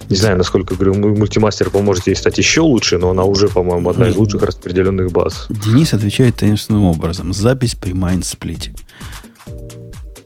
Не 0.09 0.15
знаю, 0.15 0.37
насколько 0.37 0.75
говорю, 0.75 0.93
мультимастер 0.93 1.71
поможет 1.71 2.05
ей 2.05 2.15
стать 2.15 2.37
еще 2.37 2.61
лучше, 2.61 2.99
но 2.99 3.14
она 3.15 3.23
уже, 3.23 3.47
по-моему, 3.47 3.89
одна 3.89 4.09
из 4.09 4.15
лучших 4.15 4.43
распределенных 4.43 5.11
баз. 5.11 5.47
Денис 5.49 5.93
отвечает 5.93 6.35
таинственным 6.35 6.83
образом. 6.83 7.33
Запись 7.33 7.75
при 7.75 7.93
brain 7.93 8.26
split 8.26 8.60
е. 8.60 8.73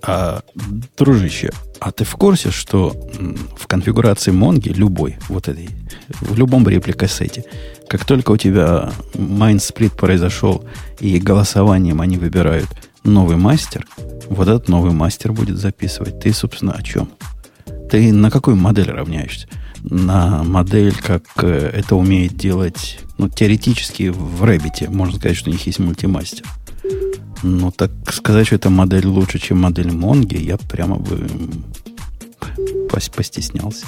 А, 0.02 0.42
дружище, 0.98 1.52
а 1.80 1.92
ты 1.92 2.04
в 2.04 2.16
курсе, 2.16 2.52
что 2.52 2.96
в 3.58 3.68
конфигурации 3.68 4.32
Монги, 4.32 4.70
любой, 4.70 5.18
вот 5.28 5.48
этой, 5.50 5.70
в 6.22 6.36
любом 6.38 6.68
replica 6.68 7.12
set 7.12 7.31
е, 7.31 7.44
как 7.88 8.06
только 8.06 8.32
у 8.32 8.38
тебя 8.38 8.92
brain 9.14 9.54
split 9.54 9.94
произошел 9.94 10.64
и 11.00 11.20
голосованием 11.20 12.02
они 12.02 12.18
выбирают 12.18 12.70
новый 13.04 13.36
мастер, 13.36 13.86
вот 14.30 14.48
этот 14.48 14.68
новый 14.68 14.94
мастер 14.94 15.32
будет 15.32 15.58
записывать. 15.58 16.20
Ты, 16.20 16.34
собственно, 16.34 16.72
о 16.72 16.82
чем? 16.82 17.10
Ты 17.92 18.14
на 18.14 18.32
какую 18.32 18.56
модель 18.56 18.90
равняешься? 18.90 19.48
На 19.84 20.44
модель, 20.44 20.94
как 20.96 21.24
э, 21.38 21.72
это 21.74 21.96
умеет 21.96 22.36
делать, 22.36 23.00
ну, 23.18 23.30
теоретически 23.30 24.10
в 24.10 24.44
Рэббите. 24.44 24.90
Можно 24.90 25.18
сказать, 25.18 25.38
что 25.38 25.50
у 25.50 25.54
них 25.54 25.66
есть 25.66 25.80
мультимастер. 25.80 26.46
Ну, 27.44 27.72
так 27.72 27.92
сказать, 28.12 28.48
что 28.48 28.56
эта 28.56 28.70
модель 28.70 29.08
лучше, 29.08 29.40
чем 29.40 29.60
модель 29.60 29.92
Монги, 29.92 30.38
я 30.38 30.58
прямо 30.58 30.98
бы 30.98 31.28
постеснялся. 33.16 33.86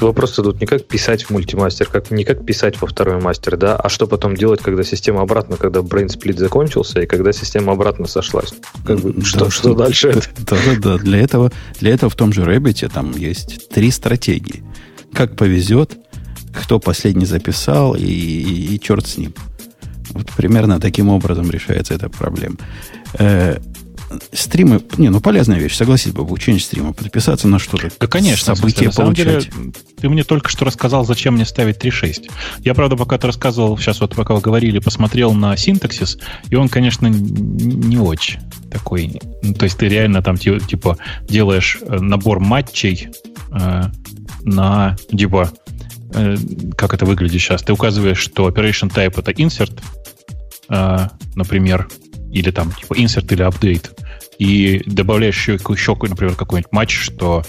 вопрос 0.00 0.32
тут 0.32 0.60
не 0.60 0.66
как 0.66 0.86
писать 0.86 1.24
в 1.24 1.30
мультимастер, 1.30 1.88
как, 1.88 2.10
не 2.10 2.24
как 2.24 2.44
писать 2.44 2.80
во 2.80 2.86
второй 2.86 3.20
мастер, 3.20 3.56
да, 3.56 3.76
а 3.76 3.88
что 3.88 4.06
потом 4.06 4.36
делать, 4.36 4.60
когда 4.60 4.84
система 4.84 5.22
обратно, 5.22 5.56
когда 5.56 5.80
split 5.80 6.38
закончился 6.38 7.00
и 7.00 7.06
когда 7.06 7.32
система 7.32 7.72
обратно 7.72 8.06
сошлась. 8.06 8.54
Как 8.86 9.00
бы, 9.00 9.12
да, 9.14 9.24
что, 9.24 9.50
что 9.50 9.74
дальше? 9.74 10.12
Да, 10.38 10.56
да, 10.66 10.76
да. 10.78 10.98
Для 10.98 11.20
этого, 11.20 11.50
для 11.80 11.94
этого 11.94 12.10
в 12.10 12.16
том 12.16 12.32
же 12.32 12.42
Rabbit 12.42 12.90
там 12.92 13.12
есть 13.16 13.68
три 13.70 13.90
стратегии. 13.90 14.62
Как 15.12 15.36
повезет, 15.36 15.98
кто 16.52 16.78
последний 16.78 17.26
записал, 17.26 17.94
и, 17.94 18.04
и, 18.04 18.74
и 18.74 18.80
черт 18.80 19.06
с 19.06 19.18
ним. 19.18 19.34
Вот 20.10 20.30
примерно 20.32 20.80
таким 20.80 21.08
образом 21.08 21.50
решается 21.50 21.94
эта 21.94 22.08
проблема. 22.08 22.56
Э, 23.18 23.58
стримы, 24.32 24.80
не, 24.98 25.08
ну 25.08 25.20
полезная 25.20 25.58
вещь, 25.58 25.76
согласись 25.76 26.12
бы, 26.12 26.22
учение 26.22 26.60
стрима, 26.60 26.92
подписаться 26.92 27.48
на 27.48 27.58
что-то. 27.58 27.90
Да, 27.98 28.06
конечно, 28.06 28.54
события 28.54 28.90
смысле, 28.90 29.04
получать. 29.04 29.50
Деле, 29.50 29.72
ты 30.00 30.08
мне 30.08 30.24
только 30.24 30.48
что 30.48 30.64
рассказал, 30.64 31.04
зачем 31.04 31.34
мне 31.34 31.44
ставить 31.44 31.76
3.6. 31.76 32.30
Я, 32.64 32.74
правда, 32.74 32.96
пока 32.96 33.18
ты 33.18 33.26
рассказывал, 33.26 33.78
сейчас 33.78 34.00
вот 34.00 34.14
пока 34.14 34.34
вы 34.34 34.40
говорили, 34.40 34.78
посмотрел 34.78 35.32
на 35.32 35.56
синтаксис, 35.56 36.18
и 36.50 36.54
он, 36.54 36.68
конечно, 36.68 37.06
не 37.06 37.98
очень 37.98 38.40
такой. 38.70 39.20
Ну, 39.42 39.54
то 39.54 39.64
есть 39.64 39.78
ты 39.78 39.88
реально 39.88 40.22
там 40.22 40.36
типа 40.36 40.98
делаешь 41.28 41.78
э, 41.80 41.98
набор 41.98 42.40
матчей 42.40 43.08
э, 43.50 43.82
на 44.44 44.96
типа 45.10 45.50
э, 46.14 46.36
как 46.76 46.94
это 46.94 47.04
выглядит 47.04 47.40
сейчас. 47.40 47.62
Ты 47.62 47.72
указываешь, 47.72 48.18
что 48.18 48.48
operation 48.48 48.92
type 48.92 49.18
это 49.18 49.30
insert, 49.32 49.80
э, 50.68 51.08
например, 51.34 51.88
или 52.32 52.50
там 52.50 52.72
типа 52.72 52.94
insert 52.94 53.32
или 53.32 53.46
update, 53.46 53.90
и 54.38 54.82
добавляешь 54.86 55.36
еще, 55.36 55.54
еще 55.54 55.96
например, 56.00 56.34
какой-нибудь 56.34 56.72
матч, 56.72 56.96
что 56.96 57.44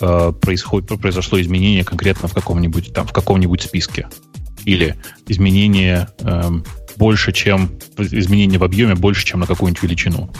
э, 0.00 0.32
происходит, 0.40 0.88
произошло 1.00 1.40
изменение 1.40 1.84
конкретно 1.84 2.28
в 2.28 2.34
каком-нибудь 2.34 2.92
там 2.92 3.06
в 3.06 3.12
каком-нибудь 3.12 3.62
списке. 3.62 4.08
Или 4.64 4.96
изменение 5.26 6.08
э, 6.20 6.50
больше, 6.96 7.32
чем 7.32 7.70
изменение 7.98 8.58
в 8.58 8.64
объеме 8.64 8.94
больше, 8.94 9.24
чем 9.24 9.40
на 9.40 9.46
какую-нибудь 9.46 9.82
величину. 9.82 10.30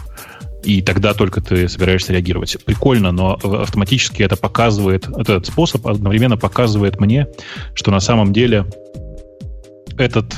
И 0.64 0.82
тогда 0.82 1.14
только 1.14 1.40
ты 1.40 1.68
собираешься 1.68 2.12
реагировать. 2.12 2.56
Прикольно, 2.64 3.12
но 3.12 3.34
автоматически 3.34 4.22
это 4.22 4.36
показывает, 4.36 5.08
этот 5.08 5.46
способ 5.46 5.86
одновременно 5.86 6.36
показывает 6.36 7.00
мне, 7.00 7.28
что 7.74 7.90
на 7.90 8.00
самом 8.00 8.32
деле 8.32 8.66
этот 9.96 10.34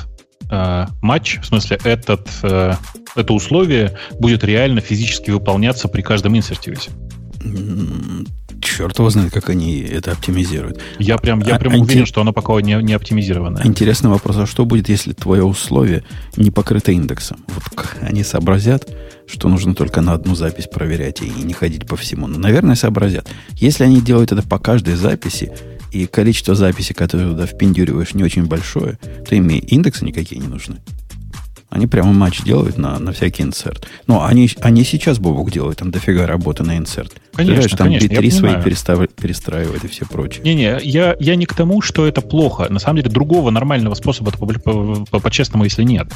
э, 0.50 0.86
матч, 1.00 1.38
в 1.40 1.46
смысле, 1.46 1.78
этот, 1.84 2.28
э, 2.42 2.74
это 3.16 3.32
условие 3.32 3.96
будет 4.18 4.44
реально 4.44 4.80
физически 4.80 5.30
выполняться 5.30 5.88
при 5.88 6.02
каждом 6.02 6.36
инсерте 6.36 6.70
весь. 6.72 6.88
Черт 8.60 8.98
его 8.98 9.10
знает, 9.10 9.32
как 9.32 9.48
они 9.48 9.80
это 9.80 10.12
оптимизируют. 10.12 10.80
Я 10.98 11.18
прям, 11.18 11.40
я 11.40 11.56
а, 11.56 11.58
прям 11.58 11.74
а, 11.74 11.78
уверен, 11.78 12.06
что 12.06 12.20
оно 12.20 12.32
пока 12.32 12.60
не, 12.60 12.74
не 12.82 12.92
оптимизировано. 12.92 13.60
Интересный 13.64 14.10
вопрос, 14.10 14.36
а 14.36 14.46
что 14.46 14.64
будет, 14.64 14.88
если 14.88 15.12
твое 15.12 15.44
условие 15.44 16.04
не 16.36 16.50
покрыто 16.50 16.92
индексом? 16.92 17.38
Вот 17.48 17.64
они 18.00 18.22
сообразят, 18.22 18.88
что 19.26 19.48
нужно 19.48 19.74
только 19.74 20.00
на 20.00 20.12
одну 20.12 20.34
запись 20.34 20.66
проверять 20.66 21.22
и 21.22 21.30
не 21.30 21.52
ходить 21.52 21.86
по 21.86 21.96
всему. 21.96 22.26
Ну, 22.26 22.38
наверное, 22.38 22.74
сообразят. 22.74 23.28
Если 23.52 23.84
они 23.84 24.00
делают 24.00 24.32
это 24.32 24.42
по 24.42 24.58
каждой 24.58 24.94
записи, 24.94 25.52
и 25.92 26.06
количество 26.06 26.54
записей, 26.54 26.94
которые 26.94 27.30
туда 27.30 27.46
впендюриваешь, 27.46 28.14
не 28.14 28.22
очень 28.22 28.46
большое, 28.46 28.98
то 29.28 29.34
им 29.34 29.48
индексы 29.48 30.04
никакие 30.04 30.40
не 30.40 30.46
нужны. 30.46 30.76
Они 31.70 31.86
прямо 31.86 32.12
матч 32.12 32.42
делают 32.42 32.78
на, 32.78 32.98
на 32.98 33.12
всякий 33.12 33.44
инсерт. 33.44 33.86
Но 34.08 34.24
они, 34.24 34.50
они 34.60 34.82
сейчас 34.82 35.20
Бобук 35.20 35.52
делают, 35.52 35.78
там 35.78 35.92
дофига 35.92 36.26
работы 36.26 36.64
на 36.64 36.76
инсерт. 36.76 37.14
Конечно, 37.32 37.78
там 37.78 37.86
конечно, 37.86 38.06
B3 38.06 38.30
свои 38.30 38.62
перестав, 38.62 39.08
перестраивают 39.10 39.84
и 39.84 39.88
все 39.88 40.04
прочее. 40.04 40.42
Не-не, 40.42 40.80
я, 40.82 41.16
я 41.20 41.36
не 41.36 41.46
к 41.46 41.54
тому, 41.54 41.80
что 41.80 42.06
это 42.06 42.22
плохо. 42.22 42.66
На 42.68 42.80
самом 42.80 42.96
деле 42.96 43.10
другого 43.10 43.50
нормального 43.50 43.94
способа 43.94 44.32
по-честному, 44.32 45.62
если 45.62 45.84
нет. 45.84 46.12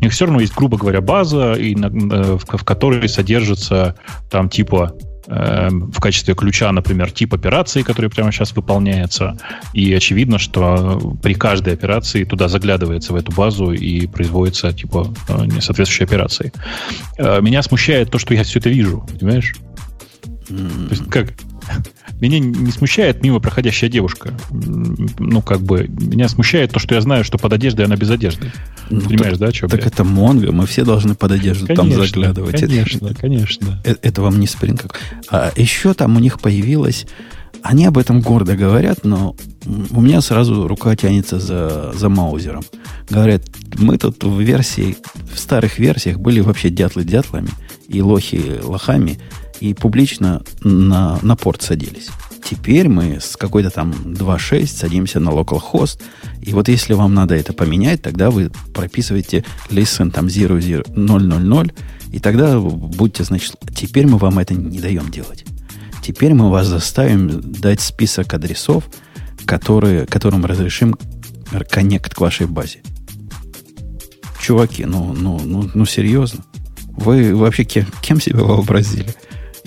У 0.00 0.04
них 0.04 0.12
все 0.12 0.26
равно 0.26 0.40
есть, 0.40 0.54
грубо 0.54 0.76
говоря, 0.76 1.00
база, 1.00 1.52
и, 1.52 1.76
в, 1.76 2.38
в 2.38 2.64
которой 2.64 3.08
содержится 3.08 3.94
там 4.28 4.48
типа 4.48 4.92
в 5.26 6.00
качестве 6.00 6.34
ключа, 6.34 6.70
например, 6.72 7.10
тип 7.10 7.34
операции, 7.34 7.82
который 7.82 8.10
прямо 8.10 8.32
сейчас 8.32 8.54
выполняется. 8.54 9.36
И 9.72 9.92
очевидно, 9.92 10.38
что 10.38 11.16
при 11.22 11.34
каждой 11.34 11.74
операции 11.74 12.24
туда 12.24 12.48
заглядывается 12.48 13.12
в 13.12 13.16
эту 13.16 13.32
базу 13.32 13.72
и 13.72 14.06
производится 14.06 14.72
типа 14.72 15.12
э, 15.28 15.60
соответствующие 15.60 16.06
операции. 16.06 16.52
Э, 17.18 17.40
меня 17.40 17.62
смущает 17.62 18.10
то, 18.10 18.18
что 18.18 18.34
я 18.34 18.44
все 18.44 18.58
это 18.58 18.68
вижу, 18.68 19.06
понимаешь? 19.18 19.54
То 20.48 20.54
есть 20.90 21.10
как 21.10 21.32
меня 22.20 22.38
не 22.38 22.70
смущает 22.70 23.22
мимо 23.22 23.40
проходящая 23.40 23.90
девушка. 23.90 24.32
Ну, 24.50 25.42
как 25.42 25.60
бы, 25.60 25.86
меня 25.88 26.28
смущает 26.28 26.72
то, 26.72 26.78
что 26.78 26.94
я 26.94 27.00
знаю, 27.00 27.24
что 27.24 27.38
под 27.38 27.52
одеждой 27.52 27.86
она 27.86 27.96
без 27.96 28.10
одежды. 28.10 28.52
Ну, 28.90 29.00
Понимаешь, 29.02 29.38
так, 29.38 29.48
да, 29.48 29.52
что? 29.52 29.68
Так 29.68 29.86
это 29.86 30.04
Монго, 30.04 30.52
мы 30.52 30.66
все 30.66 30.84
должны 30.84 31.14
под 31.14 31.32
одежду 31.32 31.66
конечно, 31.66 31.90
там 31.90 32.06
заглядывать. 32.06 32.60
Конечно, 32.60 33.06
это, 33.06 33.14
конечно. 33.14 33.82
Это, 33.84 33.98
это 34.02 34.22
вам 34.22 34.40
не 34.40 34.46
спринг. 34.46 34.98
А 35.30 35.52
еще 35.56 35.94
там 35.94 36.16
у 36.16 36.20
них 36.20 36.40
появилось... 36.40 37.06
Они 37.62 37.84
об 37.84 37.98
этом 37.98 38.20
гордо 38.20 38.54
говорят, 38.54 39.04
но 39.04 39.34
у 39.90 40.00
меня 40.00 40.20
сразу 40.20 40.68
рука 40.68 40.94
тянется 40.94 41.40
за, 41.40 41.92
за 41.96 42.08
маузером. 42.08 42.62
Говорят, 43.10 43.42
мы 43.76 43.98
тут 43.98 44.22
в 44.22 44.38
версии, 44.38 44.96
в 45.32 45.36
старых 45.36 45.80
версиях 45.80 46.18
были 46.18 46.38
вообще 46.40 46.70
дятлы 46.70 47.02
дятлами 47.02 47.48
и 47.88 48.00
лохи 48.02 48.60
лохами, 48.62 49.18
и 49.60 49.74
публично 49.74 50.42
на, 50.62 51.18
на 51.22 51.36
порт 51.36 51.62
садились. 51.62 52.08
Теперь 52.48 52.88
мы 52.88 53.18
с 53.20 53.36
какой-то 53.36 53.70
там 53.70 53.90
2.6 53.90 54.66
садимся 54.66 55.18
на 55.18 55.30
localhost, 55.30 56.00
и 56.40 56.52
вот 56.52 56.68
если 56.68 56.94
вам 56.94 57.12
надо 57.12 57.34
это 57.34 57.52
поменять, 57.52 58.02
тогда 58.02 58.30
вы 58.30 58.52
прописываете 58.72 59.44
listen 59.68 60.12
там 60.12 60.26
000, 60.26 61.72
и 62.12 62.20
тогда 62.20 62.58
будьте, 62.60 63.24
значит, 63.24 63.56
теперь 63.74 64.06
мы 64.06 64.18
вам 64.18 64.38
это 64.38 64.54
не 64.54 64.78
даем 64.78 65.10
делать. 65.10 65.44
Теперь 66.02 66.34
мы 66.34 66.50
вас 66.50 66.68
заставим 66.68 67.40
дать 67.40 67.80
список 67.80 68.32
адресов, 68.32 68.84
которые, 69.44 70.06
которым 70.06 70.46
разрешим 70.46 70.96
коннект 71.68 72.14
к 72.14 72.20
вашей 72.20 72.46
базе. 72.46 72.80
Чуваки, 74.40 74.84
ну, 74.84 75.12
ну, 75.12 75.40
ну, 75.44 75.68
ну 75.74 75.84
серьезно? 75.84 76.44
Вы 76.96 77.34
вообще 77.34 77.64
кем, 77.64 77.86
кем 78.02 78.20
себя 78.20 78.44
вообразили? 78.44 79.12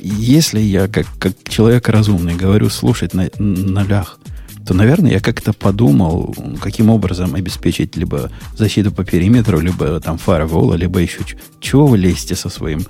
Если 0.02 0.60
я 0.60 0.88
как, 0.88 1.08
как 1.20 1.34
человек 1.48 1.90
разумный 1.90 2.36
говорю 2.36 2.70
слушать 2.70 3.14
на 3.14 3.30
нулях, 3.38 4.20
то, 4.66 4.74
наверное, 4.74 5.12
я 5.12 5.20
как-то 5.20 5.54
подумал, 5.54 6.36
каким 6.62 6.90
образом 6.90 7.36
обеспечить 7.36 7.96
либо 7.96 8.32
защиту 8.56 8.92
по 8.92 9.04
периметру, 9.04 9.60
либо 9.60 10.00
там 10.00 10.18
фаервола, 10.18 10.76
либо 10.76 11.00
еще 11.00 11.22
чего 11.60 11.88
вы 11.88 11.98
лезете 11.98 12.36
со 12.36 12.50
своим, 12.50 12.86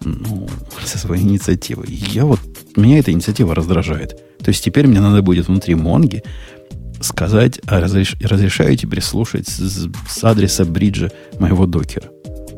ну, 0.00 0.48
со 0.84 0.98
своей 0.98 1.22
инициативой. 1.22 1.88
Я 1.90 2.24
вот, 2.24 2.40
меня 2.76 2.98
эта 2.98 3.12
инициатива 3.12 3.54
раздражает. 3.54 4.20
То 4.38 4.48
есть 4.48 4.64
теперь 4.64 4.86
мне 4.88 5.00
надо 5.00 5.22
будет 5.22 5.46
внутри 5.46 5.76
Монги 5.76 6.24
сказать, 7.00 7.60
а 7.66 7.80
разреш, 7.80 8.16
разрешаю 8.20 8.76
тебе 8.76 9.00
слушать 9.00 9.48
с, 9.48 9.88
с 10.08 10.24
адреса 10.24 10.64
бриджа 10.64 11.10
моего 11.38 11.66
докера. 11.66 12.10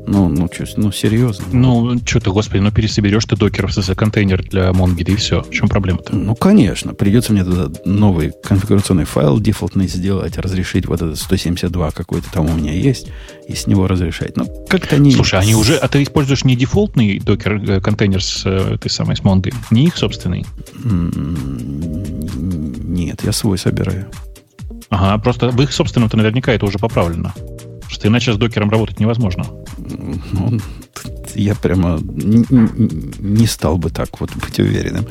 Ну, 0.07 0.29
ну, 0.29 0.49
чё, 0.49 0.65
ну, 0.77 0.93
серьезно. 0.93 1.47
Ну, 1.53 1.99
что 2.05 2.21
ты, 2.21 2.31
господи, 2.31 2.61
ну 2.61 2.71
пересоберешь 2.71 3.25
ты 3.25 3.37
докер 3.37 3.67
в 3.69 3.95
контейнер 3.95 4.43
для 4.43 4.71
Mongo, 4.71 5.03
и 5.03 5.17
все. 5.17 5.43
В 5.43 5.51
чем 5.51 5.69
проблема-то? 5.69 6.15
Ну, 6.15 6.35
конечно. 6.35 6.95
Придется 6.95 7.33
мне 7.33 7.45
туда 7.45 7.71
новый 7.85 8.33
конфигурационный 8.43 9.05
файл 9.05 9.41
дефолтный 9.41 9.89
сделать, 9.89 10.37
разрешить 10.39 10.87
вот 10.87 11.03
этот 11.03 11.19
172 11.19 11.91
какой-то 11.93 12.31
там 12.33 12.47
у 12.47 12.53
меня 12.55 12.73
есть, 12.73 13.09
и 13.49 13.55
с 13.55 13.67
него 13.67 13.87
разрешать. 13.87 14.37
Ну, 14.37 14.47
как-то 14.69 14.99
не... 14.99 15.13
Слушай, 15.13 15.41
они 15.41 15.55
уже... 15.55 15.77
А 15.77 15.89
ты 15.89 16.03
используешь 16.03 16.45
не 16.45 16.57
дефолтный 16.57 17.19
докер 17.19 17.55
э, 17.55 17.81
контейнер 17.81 18.23
с 18.23 18.45
э, 18.45 18.75
этой 18.75 18.91
самой, 18.91 19.17
с 19.17 19.21
Mongo? 19.21 19.55
Не 19.71 19.87
их 19.87 19.97
собственный? 19.97 20.45
Нет, 22.85 23.25
я 23.25 23.33
свой 23.33 23.59
собираю. 23.59 24.11
Ага, 24.91 25.19
просто 25.23 25.49
в 25.49 25.61
их 25.63 25.73
собственном-то 25.73 26.17
наверняка 26.17 26.53
это 26.53 26.67
уже 26.67 26.79
поправлено. 26.79 27.35
Что 27.89 28.09
иначе 28.09 28.33
с 28.33 28.37
докером 28.37 28.71
работать 28.71 29.01
невозможно. 29.01 29.47
Ну, 30.33 30.61
я 31.35 31.55
прямо 31.55 31.99
не, 32.01 32.45
не 33.19 33.47
стал 33.47 33.79
бы 33.79 33.91
так 33.91 34.21
вот 34.21 34.31
быть 34.35 34.59
уверенным. 34.59 35.07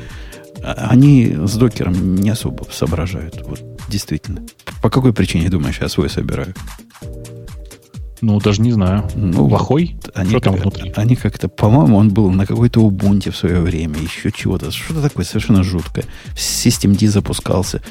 А, 0.64 0.90
они 0.90 1.36
с 1.46 1.56
докером 1.56 2.16
не 2.16 2.30
особо 2.30 2.66
соображают. 2.72 3.42
Вот 3.46 3.62
действительно. 3.90 4.42
По 4.82 4.90
какой 4.90 5.14
причине, 5.14 5.50
думаешь, 5.50 5.80
я 5.82 5.90
свой 5.90 6.10
собираю? 6.10 6.54
Ну, 8.24 8.40
даже 8.40 8.62
не 8.62 8.72
знаю. 8.72 9.04
Ну, 9.16 9.50
Плохой? 9.50 9.98
Они 10.14 10.30
Что 10.30 10.40
там 10.40 10.56
внутри? 10.56 10.94
Они 10.96 11.18
как-то, 11.18 11.50
по-моему, 11.50 11.98
он 11.98 12.08
был 12.08 12.32
на 12.32 12.46
какой-то 12.46 12.80
Ubuntu 12.80 13.32
в 13.32 13.36
свое 13.36 13.60
время, 13.60 13.98
еще 14.00 14.32
чего-то. 14.32 14.72
Что-то 14.72 15.02
такое 15.02 15.26
совершенно 15.26 15.62
жуткое. 15.62 16.06
System 16.34 16.98
D 16.98 17.10
запускался. 17.10 17.82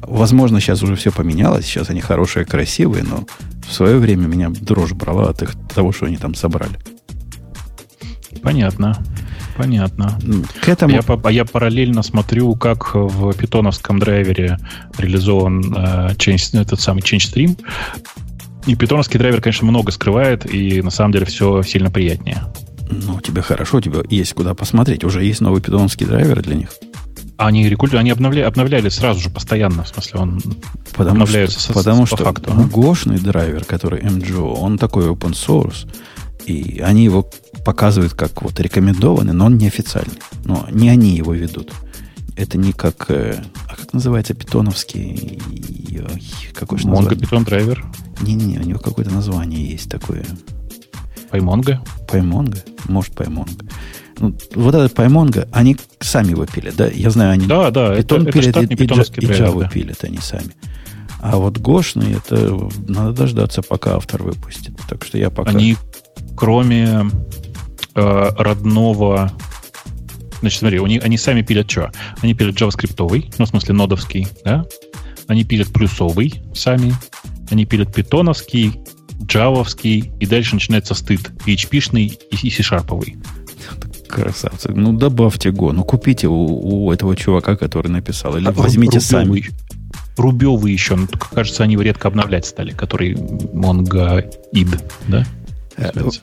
Возможно, 0.00 0.58
сейчас 0.58 0.82
уже 0.82 0.96
все 0.96 1.12
поменялось. 1.12 1.66
Сейчас 1.66 1.90
они 1.90 2.00
хорошие, 2.00 2.46
красивые, 2.46 3.04
но 3.04 3.26
в 3.68 3.74
свое 3.74 3.98
время 3.98 4.26
меня 4.26 4.48
дрожь 4.48 4.94
брала 4.94 5.28
от 5.28 5.42
их, 5.42 5.54
того, 5.74 5.92
что 5.92 6.06
они 6.06 6.16
там 6.16 6.34
собрали. 6.34 6.78
Понятно. 8.42 8.96
Понятно. 9.58 10.18
К 10.62 10.68
этому... 10.70 10.94
Я, 10.94 11.30
я 11.30 11.44
параллельно 11.44 12.02
смотрю, 12.02 12.54
как 12.56 12.94
в 12.94 13.34
питоновском 13.34 13.98
драйвере 13.98 14.58
реализован 14.96 15.60
э, 15.76 16.14
change, 16.14 16.58
этот 16.58 16.80
самый 16.80 17.02
change 17.02 17.30
stream. 17.34 17.58
И 18.66 18.74
питоновский 18.74 19.18
драйвер, 19.18 19.40
конечно, 19.40 19.66
много 19.66 19.92
скрывает, 19.92 20.52
и 20.52 20.80
на 20.80 20.90
самом 20.90 21.12
деле 21.12 21.26
все 21.26 21.62
сильно 21.62 21.90
приятнее. 21.90 22.44
Ну, 22.90 23.20
тебе 23.20 23.42
хорошо, 23.42 23.78
у 23.78 23.80
тебя 23.80 24.00
есть 24.08 24.32
куда 24.34 24.54
посмотреть. 24.54 25.04
Уже 25.04 25.24
есть 25.24 25.40
новый 25.40 25.60
питоновский 25.60 26.06
драйвер 26.06 26.42
для 26.42 26.56
них. 26.56 26.70
Они 27.36 27.68
регулярно, 27.68 28.00
они 28.00 28.10
обновляли, 28.10 28.46
обновляли 28.46 28.88
сразу 28.88 29.20
же 29.20 29.28
постоянно, 29.28 29.82
в 29.82 29.88
смысле, 29.88 30.20
он 30.20 30.40
потому 30.94 31.22
обновляется 31.22 31.58
что, 31.58 31.72
с, 31.72 31.74
потому 31.74 32.02
по 32.02 32.06
что 32.06 32.24
факту. 32.24 32.52
гошный 32.72 33.18
драйвер, 33.18 33.64
который 33.64 34.00
MGO, 34.00 34.54
он 34.54 34.78
такой 34.78 35.08
open 35.08 35.32
source, 35.32 35.88
и 36.46 36.80
они 36.80 37.04
его 37.04 37.28
показывают 37.64 38.14
как 38.14 38.42
вот 38.42 38.60
рекомендованный, 38.60 39.32
но 39.32 39.46
он 39.46 39.58
неофициальный. 39.58 40.20
Но 40.44 40.68
не 40.70 40.88
они 40.90 41.16
его 41.16 41.32
ведут. 41.32 41.72
Это 42.36 42.58
не 42.58 42.72
как... 42.72 43.10
э, 43.10 43.42
А 43.68 43.76
как 43.76 43.92
называется 43.92 44.34
питоновский... 44.34 45.40
ой, 45.92 46.22
Какой 46.52 46.78
же 46.78 46.88
название? 46.88 47.20
Python 47.20 47.44
драйвер, 47.44 47.84
Не-не, 48.22 48.58
у 48.58 48.62
него 48.62 48.78
какое-то 48.78 49.12
название 49.12 49.64
есть 49.64 49.88
такое. 49.90 50.24
PyMongo. 51.30 51.78
Паймонго? 52.08 52.58
Может, 52.88 53.14
Паймонго. 53.14 53.66
Ну, 54.18 54.36
вот 54.54 54.74
этот 54.74 54.94
Паймонго, 54.94 55.48
они 55.52 55.76
сами 56.00 56.30
его 56.30 56.46
пилят, 56.46 56.76
да? 56.76 56.86
Я 56.86 57.10
знаю, 57.10 57.32
они 57.32 57.46
Да, 57.46 57.70
да, 57.70 57.92
это, 57.92 58.02
Питон 58.02 58.22
это 58.22 58.32
пилят 58.32 58.50
штатный 58.50 58.76
и, 58.76 58.82
и, 59.20 59.24
и 59.24 59.28
Java 59.28 59.60
да. 59.60 59.68
пилят 59.68 60.04
они 60.04 60.18
сами. 60.18 60.52
А 61.20 61.36
вот 61.36 61.58
Гошный, 61.58 62.14
это 62.14 62.68
надо 62.86 63.12
дождаться, 63.12 63.62
пока 63.62 63.96
автор 63.96 64.22
выпустит. 64.22 64.74
Так 64.88 65.04
что 65.04 65.18
я 65.18 65.30
пока... 65.30 65.50
Они, 65.50 65.76
кроме 66.36 67.10
э, 67.94 68.28
родного... 68.36 69.32
Значит, 70.44 70.58
смотри, 70.58 70.78
они, 70.78 70.98
они 70.98 71.16
сами 71.16 71.40
пилят 71.40 71.70
что? 71.70 71.90
Они 72.20 72.34
пилят 72.34 72.54
JavaScript, 72.54 73.32
ну, 73.38 73.46
в 73.46 73.48
смысле, 73.48 73.72
нодовский, 73.72 74.28
да? 74.44 74.66
Они 75.26 75.42
пилят 75.42 75.68
плюсовый 75.72 76.34
сами. 76.54 76.92
Они 77.50 77.64
пилят 77.64 77.94
питоновский, 77.94 78.74
джавовский, 79.22 80.12
и 80.20 80.26
дальше 80.26 80.54
начинается 80.54 80.92
стыд. 80.92 81.30
PHP-шный 81.46 82.18
и 82.30 82.50
C-шарповый. 82.50 83.16
Красавцы. 84.06 84.70
Ну, 84.70 84.92
добавьте 84.92 85.50
Го. 85.50 85.72
Ну, 85.72 85.82
купите 85.82 86.28
у, 86.28 86.84
у 86.84 86.92
этого 86.92 87.16
чувака, 87.16 87.56
который 87.56 87.88
написал. 87.88 88.36
Или 88.36 88.48
А 88.48 88.52
возьмите 88.52 88.98
рубевый- 88.98 89.00
сами. 89.00 89.44
Рубевый 90.18 90.72
еще, 90.74 90.96
ну, 90.96 91.08
кажется, 91.32 91.62
они 91.64 91.78
редко 91.78 92.08
обновлять 92.08 92.44
стали, 92.44 92.72
который 92.72 93.14
Mongo 93.14 94.30
id, 94.52 94.78
да? 95.08 95.24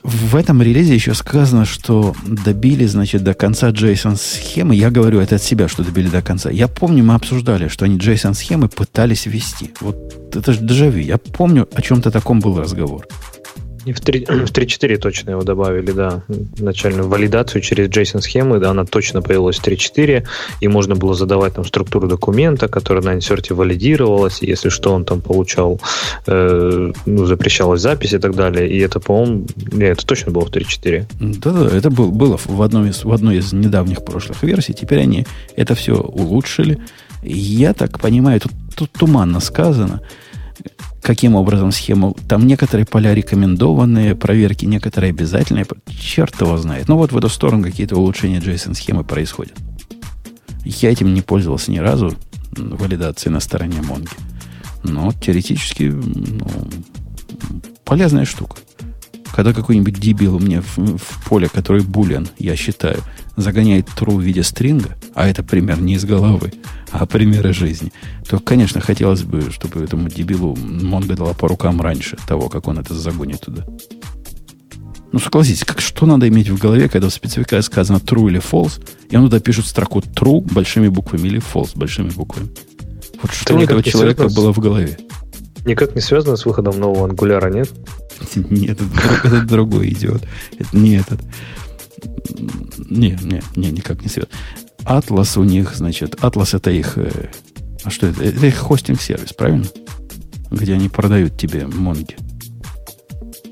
В 0.02 0.36
этом 0.36 0.62
релизе 0.62 0.94
еще 0.94 1.14
сказано, 1.14 1.64
что 1.64 2.14
добили, 2.24 2.86
значит, 2.86 3.22
до 3.22 3.34
конца 3.34 3.70
JSON-схемы. 3.70 4.74
Я 4.74 4.90
говорю 4.90 5.20
это 5.20 5.36
от 5.36 5.42
себя, 5.42 5.68
что 5.68 5.84
добили 5.84 6.08
до 6.08 6.22
конца. 6.22 6.50
Я 6.50 6.68
помню, 6.68 7.04
мы 7.04 7.14
обсуждали, 7.14 7.68
что 7.68 7.84
они 7.84 7.98
JSON-схемы 7.98 8.68
пытались 8.68 9.26
ввести. 9.26 9.72
Вот 9.80 9.96
это 10.34 10.52
же 10.52 10.60
дежавю. 10.60 11.02
Я 11.02 11.18
помню, 11.18 11.68
о 11.74 11.82
чем-то 11.82 12.10
таком 12.10 12.40
был 12.40 12.58
разговор. 12.60 13.06
И 13.84 13.92
в 13.92 14.00
3 14.00 14.26
в 14.26 14.52
3.4 14.52 14.96
точно 14.98 15.30
его 15.30 15.42
добавили, 15.42 15.90
да. 15.92 16.22
Начальную 16.58 17.08
валидацию 17.08 17.62
через 17.62 17.88
JSON-схемы, 17.88 18.58
да, 18.58 18.70
она 18.70 18.84
точно 18.84 19.22
появилась 19.22 19.58
в 19.58 19.64
3.4, 19.64 20.24
и 20.60 20.68
можно 20.68 20.94
было 20.94 21.14
задавать 21.14 21.54
там 21.54 21.64
структуру 21.64 22.06
документа, 22.06 22.68
которая 22.68 23.04
на 23.04 23.14
инсерте 23.14 23.54
валидировалась, 23.54 24.42
и 24.42 24.46
если 24.46 24.68
что, 24.68 24.92
он 24.92 25.04
там 25.04 25.20
получал, 25.20 25.80
э, 26.26 26.92
ну, 27.06 27.26
запрещалась 27.26 27.80
запись 27.80 28.12
и 28.12 28.18
так 28.18 28.34
далее. 28.34 28.68
И 28.68 28.78
это, 28.78 29.00
по-моему, 29.00 29.46
не, 29.72 29.84
это 29.84 30.06
точно 30.06 30.32
было 30.32 30.46
в 30.46 30.50
3.4. 30.50 31.06
Да-да, 31.20 31.76
это 31.76 31.90
был, 31.90 32.12
было 32.12 32.36
в, 32.36 32.62
одном 32.62 32.86
из, 32.86 33.04
в 33.04 33.12
одной 33.12 33.38
из 33.38 33.52
недавних 33.52 34.04
прошлых 34.04 34.42
версий. 34.42 34.74
Теперь 34.74 35.00
они 35.00 35.26
это 35.56 35.74
все 35.74 35.94
улучшили. 35.94 36.78
Я 37.22 37.72
так 37.72 38.00
понимаю, 38.00 38.40
тут, 38.40 38.52
тут 38.76 38.90
туманно 38.92 39.40
сказано, 39.40 40.00
каким 41.02 41.34
образом 41.34 41.72
схему. 41.72 42.16
Там 42.28 42.46
некоторые 42.46 42.86
поля 42.86 43.12
рекомендованные, 43.12 44.14
проверки 44.14 44.64
некоторые 44.64 45.10
обязательные. 45.10 45.66
Черт 45.88 46.40
его 46.40 46.56
знает. 46.56 46.88
Ну 46.88 46.96
вот 46.96 47.12
в 47.12 47.16
эту 47.16 47.28
сторону 47.28 47.64
какие-то 47.64 47.96
улучшения 47.96 48.38
JSON-схемы 48.38 49.04
происходят. 49.04 49.54
Я 50.64 50.90
этим 50.92 51.12
не 51.12 51.20
пользовался 51.20 51.72
ни 51.72 51.78
разу, 51.78 52.14
м, 52.56 52.76
валидацией 52.76 53.32
на 53.32 53.40
стороне 53.40 53.82
Монги. 53.82 54.10
Но 54.84 55.12
теоретически 55.12 55.84
ну, 55.84 56.46
полезная 57.84 58.24
штука. 58.24 58.58
Когда 59.34 59.52
какой-нибудь 59.52 59.98
дебил 59.98 60.38
мне 60.38 60.60
в, 60.60 60.98
в 60.98 61.24
поле, 61.28 61.48
который 61.48 61.82
булен, 61.82 62.28
я 62.38 62.54
считаю, 62.54 63.00
загоняет 63.36 63.88
true 63.96 64.16
в 64.16 64.20
виде 64.20 64.42
стринга, 64.42 64.96
а 65.14 65.26
это 65.28 65.42
пример 65.42 65.80
не 65.80 65.94
из 65.94 66.04
головы, 66.04 66.52
а 66.90 67.06
примеры 67.06 67.52
жизни, 67.52 67.92
то, 68.28 68.38
конечно, 68.38 68.80
хотелось 68.80 69.22
бы, 69.22 69.50
чтобы 69.50 69.82
этому 69.82 70.08
дебилу 70.08 70.56
Монго 70.56 71.14
дала 71.16 71.32
по 71.34 71.48
рукам 71.48 71.80
раньше 71.80 72.16
того, 72.26 72.48
как 72.48 72.68
он 72.68 72.78
это 72.78 72.94
загонит 72.94 73.40
туда. 73.40 73.64
Ну, 75.12 75.18
согласитесь, 75.18 75.64
как, 75.64 75.80
что 75.80 76.06
надо 76.06 76.26
иметь 76.28 76.48
в 76.48 76.58
голове, 76.58 76.88
когда 76.88 77.08
в 77.08 77.12
спецификации 77.12 77.66
сказано 77.66 77.98
true 77.98 78.28
или 78.30 78.40
false, 78.40 78.82
и 79.10 79.16
он 79.16 79.24
туда 79.24 79.40
пишет 79.40 79.66
строку 79.66 80.00
true 80.00 80.40
большими 80.52 80.88
буквами 80.88 81.28
или 81.28 81.38
false 81.40 81.72
большими 81.74 82.08
буквами. 82.08 82.48
Вот 83.22 83.32
что 83.32 83.54
у 83.54 83.58
этого 83.60 83.82
человека 83.82 84.28
с- 84.28 84.34
было 84.34 84.52
в 84.52 84.58
голове? 84.58 84.98
Никак 85.66 85.94
не 85.94 86.00
связано 86.00 86.36
с 86.36 86.44
выходом 86.46 86.80
нового 86.80 87.08
ангуляра, 87.08 87.52
нет? 87.52 87.70
Нет, 88.34 88.78
это, 88.80 89.28
это 89.28 89.42
другой 89.46 89.90
идиот. 89.90 90.22
Это 90.58 90.76
не 90.76 90.96
этот. 90.96 91.20
Не, 92.90 93.18
не, 93.22 93.42
не, 93.56 93.70
никак 93.70 94.02
не 94.02 94.08
связано. 94.08 94.32
Атлас 94.84 95.36
у 95.36 95.44
них, 95.44 95.74
значит, 95.74 96.22
Атлас 96.22 96.54
это 96.54 96.70
их... 96.70 96.98
э, 96.98 97.30
а 97.84 97.90
что 97.90 98.06
это? 98.08 98.22
Это 98.24 98.46
их 98.46 98.56
хостинг-сервис, 98.56 99.32
правильно? 99.32 99.64
Где 100.50 100.74
они 100.74 100.88
продают 100.88 101.36
тебе 101.36 101.66
монги. 101.66 102.16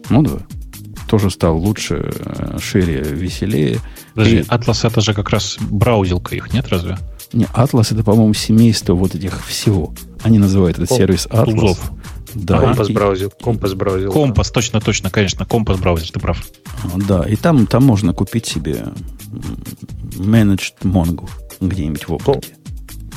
Ну 0.09 0.23
да. 0.23 0.39
Тоже 1.09 1.31
стал 1.31 1.57
лучше, 1.59 2.13
э, 2.15 2.59
шире, 2.61 3.03
веселее. 3.03 3.79
Подожди, 4.15 4.39
И- 4.39 4.43
Atlas 4.43 4.87
это 4.87 5.01
же 5.01 5.15
как 5.15 5.31
раз 5.31 5.57
браузилка 5.61 6.35
их, 6.35 6.53
нет, 6.53 6.69
разве? 6.69 6.99
Не, 7.33 7.47
Атлас 7.53 7.93
это, 7.93 8.03
по-моему, 8.03 8.35
семейство 8.35 8.95
вот 8.95 9.15
этих 9.15 9.45
всего. 9.47 9.95
Они 10.23 10.39
называют 10.39 10.79
этот 10.79 10.91
О, 10.93 10.97
сервис 10.97 11.27
Атлас. 11.31 11.81
Да, 12.35 12.59
компас 12.61 12.89
и- 12.91 12.93
браузер, 12.93 13.31
компас 13.43 13.75
браузер. 13.75 14.11
Компас, 14.11 14.51
точно, 14.51 14.81
точно, 14.81 15.11
конечно, 15.11 15.45
компас 15.47 15.79
браузер, 15.79 16.11
ты 16.11 16.21
прав. 16.21 16.43
А, 16.85 16.99
Да, 17.09 17.23
и 17.29 17.37
там, 17.37 17.67
там 17.67 17.85
можно 17.85 18.13
купить 18.13 18.47
себе 18.47 18.87
Managed 20.17 20.75
Mongo 20.83 21.29
где-нибудь 21.61 22.09
в 22.09 22.13
облаке. 22.15 22.55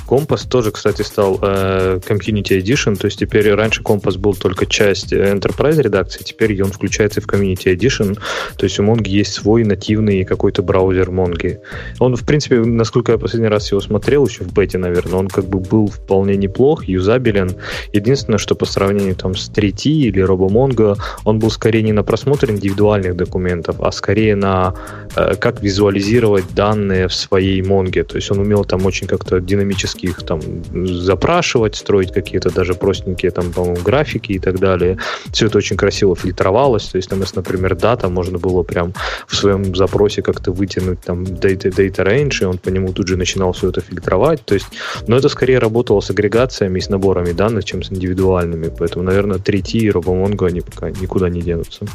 Компас 0.05 0.43
тоже, 0.43 0.71
кстати, 0.71 1.01
стал 1.01 1.39
э, 1.41 1.99
Community 2.07 2.61
Edition, 2.61 2.95
то 2.95 3.05
есть 3.05 3.19
теперь 3.19 3.53
раньше 3.53 3.81
Компас 3.81 4.17
был 4.17 4.33
только 4.33 4.65
часть 4.65 5.13
Enterprise 5.13 5.81
редакции, 5.81 6.23
теперь 6.23 6.61
он 6.61 6.71
включается 6.71 7.21
в 7.21 7.27
Community 7.27 7.75
Edition, 7.75 8.17
то 8.57 8.63
есть 8.65 8.79
у 8.79 8.83
Монги 8.83 9.09
есть 9.09 9.33
свой 9.33 9.63
нативный 9.63 10.23
какой-то 10.25 10.61
браузер 10.61 11.11
Монги. 11.11 11.59
Он, 11.99 12.15
в 12.15 12.25
принципе, 12.25 12.59
насколько 12.59 13.13
я 13.13 13.17
последний 13.17 13.47
раз 13.47 13.71
его 13.71 13.81
смотрел, 13.81 14.25
еще 14.27 14.43
в 14.43 14.53
бете, 14.53 14.77
наверное, 14.77 15.19
он 15.19 15.27
как 15.27 15.45
бы 15.45 15.59
был 15.59 15.87
вполне 15.87 16.35
неплох, 16.35 16.85
юзабелен. 16.85 17.55
Единственное, 17.93 18.37
что 18.37 18.55
по 18.55 18.65
сравнению 18.65 19.15
там 19.15 19.35
с 19.35 19.49
3T 19.49 19.89
или 19.89 20.23
RoboMongo, 20.23 20.97
он 21.23 21.39
был 21.39 21.49
скорее 21.49 21.81
не 21.81 21.93
на 21.93 22.03
просмотр 22.03 22.51
индивидуальных 22.51 23.15
документов, 23.15 23.77
а 23.79 23.91
скорее 23.91 24.35
на 24.35 24.75
э, 25.15 25.35
как 25.35 25.61
визуализировать 25.61 26.45
данные 26.53 27.07
в 27.07 27.13
своей 27.13 27.61
Монге. 27.61 28.03
То 28.03 28.17
есть 28.17 28.29
он 28.31 28.39
умел 28.39 28.65
там 28.65 28.85
очень 28.85 29.07
как-то 29.07 29.39
динамически 29.39 29.92
их 30.01 30.23
там 30.23 30.41
запрашивать, 30.73 31.75
строить 31.75 32.12
какие-то 32.12 32.49
даже 32.49 32.73
простенькие 32.73 33.32
там, 33.32 33.51
по-моему, 33.51 33.82
графики 33.84 34.34
и 34.34 34.39
так 34.39 34.60
далее. 34.60 34.97
Все 35.32 35.47
это 35.47 35.58
очень 35.58 35.77
красиво 35.77 36.15
фильтровалось. 36.15 36.86
То 36.86 36.97
есть 36.97 37.10
там, 37.10 37.19
если, 37.21 37.38
например, 37.38 37.75
дата, 37.75 38.10
можно 38.10 38.38
было 38.38 38.63
прям 38.63 38.93
в 39.27 39.36
своем 39.36 39.75
запросе 39.75 40.21
как-то 40.21 40.51
вытянуть 40.51 41.01
там 41.01 41.23
data, 41.23 41.69
data 41.69 42.06
range, 42.06 42.41
и 42.41 42.45
он 42.45 42.58
по 42.58 42.69
нему 42.69 42.93
тут 42.93 43.08
же 43.08 43.17
начинал 43.17 43.51
все 43.53 43.69
это 43.69 43.82
фильтровать. 43.82 44.43
То 44.45 44.56
есть, 44.56 44.67
но 45.08 45.17
это 45.17 45.29
скорее 45.29 45.60
работало 45.60 46.01
с 46.01 46.10
агрегациями 46.10 46.79
и 46.79 46.82
с 46.82 46.89
наборами 46.89 47.32
данных, 47.32 47.65
чем 47.65 47.84
с 47.84 47.91
индивидуальными. 47.91 48.71
Поэтому, 48.77 49.03
наверное, 49.03 49.38
3T 49.38 49.77
и 49.79 49.89
RoboMongo 49.89 50.47
они 50.47 50.62
пока 50.62 50.89
никуда 50.89 51.29
не 51.29 51.41
денутся. 51.41 51.86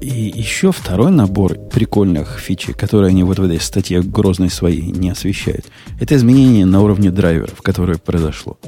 И 0.00 0.32
еще 0.34 0.72
второй 0.72 1.10
набор 1.10 1.54
прикольных 1.54 2.38
фичей, 2.38 2.72
которые 2.72 3.10
они 3.10 3.22
вот 3.22 3.38
в 3.38 3.44
этой 3.44 3.60
статье 3.60 4.00
грозной 4.02 4.48
своей 4.48 4.90
не 4.90 5.10
освещают, 5.10 5.66
это 6.00 6.16
изменение 6.16 6.64
на 6.64 6.80
уровне 6.80 7.10
драйверов, 7.10 7.60
которое 7.60 7.98
произошло. 7.98 8.58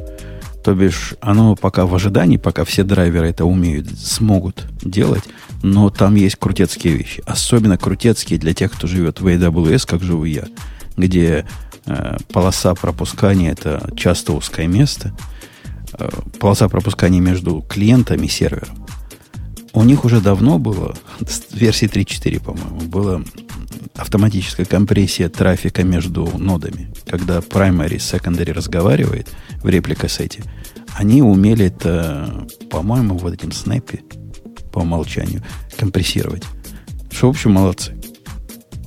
То 0.63 0.75
бишь, 0.75 1.15
оно 1.21 1.57
пока 1.57 1.87
в 1.87 1.95
ожидании, 1.95 2.37
пока 2.37 2.65
все 2.65 2.85
драйверы 2.85 3.29
это 3.29 3.47
умеют, 3.47 3.89
смогут 3.99 4.67
делать, 4.83 5.25
но 5.63 5.89
там 5.91 6.15
есть 6.17 6.37
крутецкие 6.37 6.95
вещи. 6.95 7.23
Особенно 7.25 7.79
крутецкие 7.79 8.39
для 8.39 8.53
тех, 8.53 8.71
кто 8.71 8.87
живет 8.87 9.21
в 9.21 9.27
AWS, 9.27 9.87
как 9.89 10.03
живу 10.03 10.25
я, 10.25 10.45
где 10.97 11.47
э, 11.87 12.17
полоса 12.33 12.75
пропускания 12.75 13.53
это 13.53 13.91
часто 13.97 14.35
узкое 14.35 14.67
место, 14.67 15.17
э, 15.99 16.09
полоса 16.39 16.69
пропускания 16.69 17.21
между 17.21 17.63
клиентами 17.63 18.27
и 18.27 18.31
сервером. 18.31 18.87
У 19.75 19.85
них 19.85 20.05
уже 20.05 20.21
давно 20.21 20.59
было, 20.59 20.95
с 21.27 21.55
версии 21.55 21.89
3.4, 21.89 22.43
по-моему, 22.43 22.81
было 22.83 23.25
автоматическая 23.97 24.67
компрессия 24.67 25.29
трафика 25.29 25.83
между 25.83 26.27
нодами, 26.39 26.93
когда 27.07 27.39
primary 27.39 27.95
и 27.95 27.99
secondary 27.99 28.53
разговаривает 28.53 29.29
в 29.63 29.69
реплика-сете, 29.69 30.45
они 30.95 31.23
умели 31.23 31.67
это, 31.67 32.47
по-моему, 32.71 33.17
вот 33.17 33.33
этим 33.33 33.53
снэпе 33.53 34.01
по 34.73 34.81
умолчанию 34.81 35.43
компрессировать. 35.79 36.45
Что, 37.11 37.29
в 37.29 37.31
общем, 37.31 37.53
молодцы. 37.53 37.95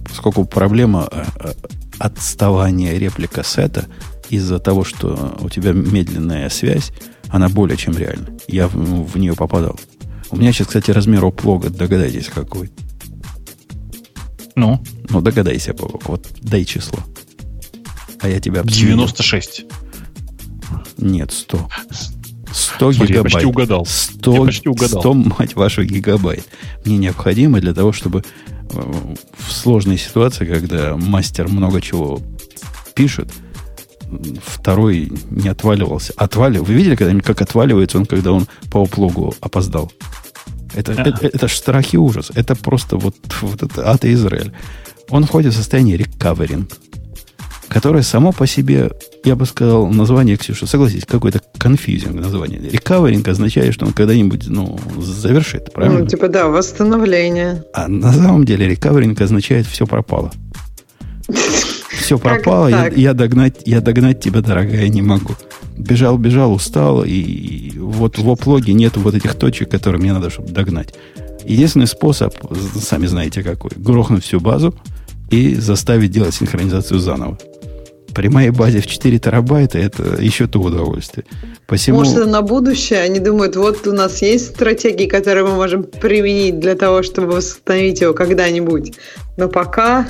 Поскольку 0.04 0.46
проблема 0.46 1.08
э, 1.12 1.26
э, 1.40 1.54
отставания 2.00 2.98
реплика 2.98 3.44
сета 3.44 3.86
из-за 4.30 4.60
того, 4.60 4.84
что 4.84 5.36
у 5.40 5.50
тебя 5.50 5.72
медленная 5.72 6.50
связь, 6.50 6.92
она 7.30 7.50
более 7.50 7.78
чем 7.78 7.98
реальна. 7.98 8.28
Я 8.48 8.68
в, 8.68 9.08
в 9.08 9.18
нее 9.18 9.36
попадал. 9.36 9.80
У 10.36 10.38
меня 10.38 10.52
сейчас, 10.52 10.68
кстати, 10.68 10.92
размер 10.92 11.24
оплога, 11.24 11.70
догадайтесь, 11.70 12.28
какой. 12.28 12.70
Ну? 14.56 14.84
Ну, 15.10 15.22
догадайся, 15.22 15.74
Бобок. 15.74 16.10
Вот 16.10 16.28
дай 16.42 16.66
число. 16.66 17.00
А 18.20 18.28
я 18.28 18.42
тебя 18.42 18.60
обсудил. 18.60 18.90
96. 18.90 19.66
Нет, 20.98 21.32
100. 21.32 21.70
100 22.52 22.92
Смотри, 22.92 23.14
гигабайт. 23.14 23.16
Я 23.16 23.24
почти 23.24 23.46
угадал. 23.46 23.86
100, 23.86 24.34
я 24.34 24.42
почти 24.42 24.70
угадал. 24.70 25.02
100, 25.02 25.14
мать 25.14 25.56
вашу, 25.56 25.86
гигабайт. 25.86 26.46
Мне 26.84 26.98
необходимо 26.98 27.62
для 27.62 27.74
того, 27.74 27.94
чтобы 27.94 28.26
э, 28.72 28.94
в 29.38 29.54
сложной 29.54 29.98
ситуации, 29.98 30.46
когда 30.46 30.98
мастер 30.98 31.48
много 31.48 31.80
чего 31.80 32.20
пишет, 32.94 33.32
второй 34.46 35.14
не 35.30 35.48
отваливался. 35.48 36.12
Отвалил. 36.18 36.66
Вы 36.66 36.74
видели 36.74 36.98
когда-нибудь, 36.98 37.26
как 37.26 37.42
отваливается 37.42 38.00
он, 38.00 38.06
когда 38.06 38.34
он 38.34 38.48
по 38.70 38.80
уплогу 38.80 39.34
опоздал? 39.40 39.90
Это, 40.76 40.94
А. 40.98 41.02
это, 41.02 41.28
это 41.28 41.48
ж 41.48 41.54
страх 41.54 41.94
и 41.94 41.98
ужас. 41.98 42.32
Это 42.36 42.56
просто 42.56 42.98
вот, 42.98 43.16
вот 43.42 43.64
это 43.64 43.90
ад 43.90 44.06
и 44.06 44.14
Израиль. 44.14 44.52
Он 45.10 45.24
входит 45.24 45.54
в 45.54 45.58
состояние 45.58 45.98
рекаверинг, 45.98 46.70
которое 47.68 48.04
само 48.04 48.32
по 48.32 48.48
себе, 48.48 48.92
я 49.24 49.36
бы 49.36 49.46
сказал, 49.46 49.88
название, 49.88 50.38
Ксюша, 50.38 50.68
согласитесь, 50.68 51.06
какой-то 51.06 51.42
конфьюзинг 51.58 52.16
название. 52.16 52.60
Рекаверинг 52.60 53.28
означает, 53.28 53.74
что 53.74 53.86
он 53.86 53.94
когда-нибудь 53.94 54.48
ну, 54.48 54.80
завершит, 54.98 55.72
правильно? 55.74 56.00
Ну, 56.00 56.08
типа, 56.08 56.28
да, 56.28 56.48
восстановление. 56.48 57.64
А 57.74 57.88
на 57.88 58.12
самом 58.12 58.46
деле 58.46 58.68
рекаверинг 58.68 59.20
означает 59.22 59.66
все 59.68 59.86
пропало. 59.86 60.32
Все 61.90 62.20
пропало, 62.20 62.68
я, 62.68 62.88
я, 62.88 63.14
догнать, 63.14 63.62
я 63.66 63.82
догнать 63.82 64.20
тебя, 64.20 64.42
дорогая, 64.42 64.88
не 64.90 65.02
могу. 65.02 65.36
Бежал, 65.78 66.18
бежал, 66.18 66.54
устал, 66.54 67.04
и 67.06 67.72
вот 67.78 68.18
в 68.18 68.30
оплоге 68.30 68.74
нет 68.74 68.96
вот 68.96 69.14
этих 69.14 69.36
точек, 69.36 69.70
которые 69.70 70.02
мне 70.02 70.14
надо, 70.14 70.30
чтобы 70.30 70.50
догнать. 70.50 70.94
Единственный 71.44 71.88
способ, 71.88 72.34
сами 72.80 73.08
знаете 73.08 73.44
какой, 73.44 73.72
грохнуть 73.76 74.24
всю 74.24 74.40
базу 74.40 74.74
и 75.30 75.56
заставить 75.56 76.12
делать 76.12 76.34
синхронизацию 76.34 77.00
заново. 77.00 77.38
При 78.14 78.30
моей 78.30 78.52
базе 78.52 78.80
в 78.80 78.88
4 78.88 79.20
терабайта 79.20 79.78
это 79.78 80.22
еще 80.22 80.48
то 80.48 80.62
удовольствие. 80.62 81.26
Посему... 81.68 82.00
Может, 82.00 82.18
это 82.18 82.26
на 82.28 82.42
будущее? 82.42 83.02
Они 83.02 83.20
думают, 83.20 83.58
вот 83.58 83.86
у 83.86 83.92
нас 83.92 84.22
есть 84.22 84.52
стратегии, 84.52 85.08
которые 85.08 85.44
мы 85.44 85.56
можем 85.56 85.84
применить 85.84 86.60
для 86.60 86.76
того, 86.76 87.04
чтобы 87.04 87.34
восстановить 87.34 88.00
его 88.00 88.14
когда-нибудь. 88.14 88.94
Но 89.36 89.50
пока... 89.50 90.08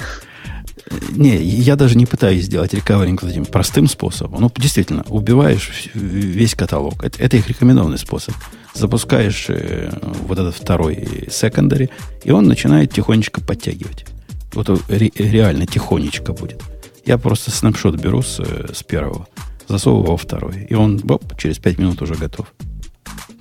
Не, 1.12 1.38
я 1.38 1.76
даже 1.76 1.98
не 1.98 2.06
пытаюсь 2.06 2.46
сделать 2.46 2.74
рекаверинг 2.74 3.24
этим 3.24 3.46
простым 3.46 3.88
способом. 3.88 4.42
Ну, 4.42 4.52
действительно, 4.56 5.04
убиваешь 5.10 5.90
весь 5.94 6.54
каталог. 6.54 7.04
Это, 7.04 7.22
это 7.22 7.38
их 7.38 7.48
рекомендованный 7.48 7.98
способ. 7.98 8.36
Запускаешь 8.74 9.46
э, 9.50 9.92
вот 10.28 10.38
этот 10.38 10.56
второй 10.56 11.28
секондари, 11.32 11.90
и 12.24 12.32
он 12.32 12.46
начинает 12.46 12.94
тихонечко 12.94 13.42
подтягивать. 13.42 14.06
Вот 14.54 14.70
ре- 14.90 15.12
реально 15.16 15.66
тихонечко 15.66 16.34
будет. 16.34 16.62
Я 17.06 17.18
просто 17.18 17.52
снапшот 17.52 17.96
беру 17.96 18.22
с, 18.22 18.40
э, 18.40 18.74
с 18.74 18.84
первого, 18.84 19.28
засовываю 19.68 20.12
во 20.12 20.18
второй, 20.18 20.66
и 20.70 20.74
он 20.76 20.98
боп, 20.98 21.38
через 21.38 21.58
5 21.58 21.80
минут 21.80 22.02
уже 22.02 22.16
готов. 22.16 22.54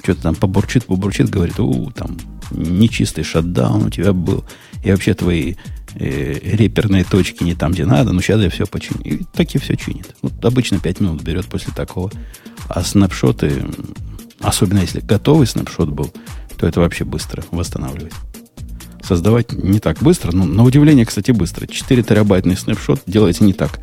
Что-то 0.02 0.22
там 0.22 0.34
побурчит, 0.34 0.86
побурчит, 0.86 1.30
говорит, 1.30 1.58
у, 1.60 1.90
там 1.90 2.16
нечистый 2.50 3.24
шатдаун 3.24 3.84
у 3.86 3.90
тебя 3.90 4.12
был, 4.12 4.44
и 4.84 4.90
вообще 4.90 5.14
твои 5.14 5.54
э, 5.94 6.38
реперные 6.42 7.04
точки 7.04 7.44
не 7.44 7.54
там, 7.54 7.72
где 7.72 7.84
надо, 7.84 8.12
но 8.12 8.20
сейчас 8.20 8.40
я 8.40 8.50
все 8.50 8.66
починю. 8.66 9.00
И 9.02 9.24
так 9.32 9.54
и 9.54 9.58
все 9.58 9.76
чинит. 9.76 10.14
Вот 10.22 10.44
обычно 10.44 10.78
5 10.78 11.00
минут 11.00 11.22
берет 11.22 11.46
после 11.46 11.72
такого. 11.72 12.10
А 12.68 12.82
снапшоты, 12.82 13.64
особенно 14.40 14.80
если 14.80 15.00
готовый 15.00 15.46
снапшот 15.46 15.90
был, 15.90 16.12
то 16.56 16.66
это 16.66 16.80
вообще 16.80 17.04
быстро 17.04 17.44
восстанавливать. 17.50 18.12
Создавать 19.02 19.52
не 19.52 19.80
так 19.80 19.98
быстро, 19.98 20.32
но 20.32 20.44
на 20.44 20.64
удивление, 20.64 21.04
кстати, 21.04 21.30
быстро. 21.30 21.66
4 21.66 22.02
терабайтный 22.02 22.56
снапшот 22.56 23.02
делается 23.06 23.44
не 23.44 23.52
так 23.52 23.80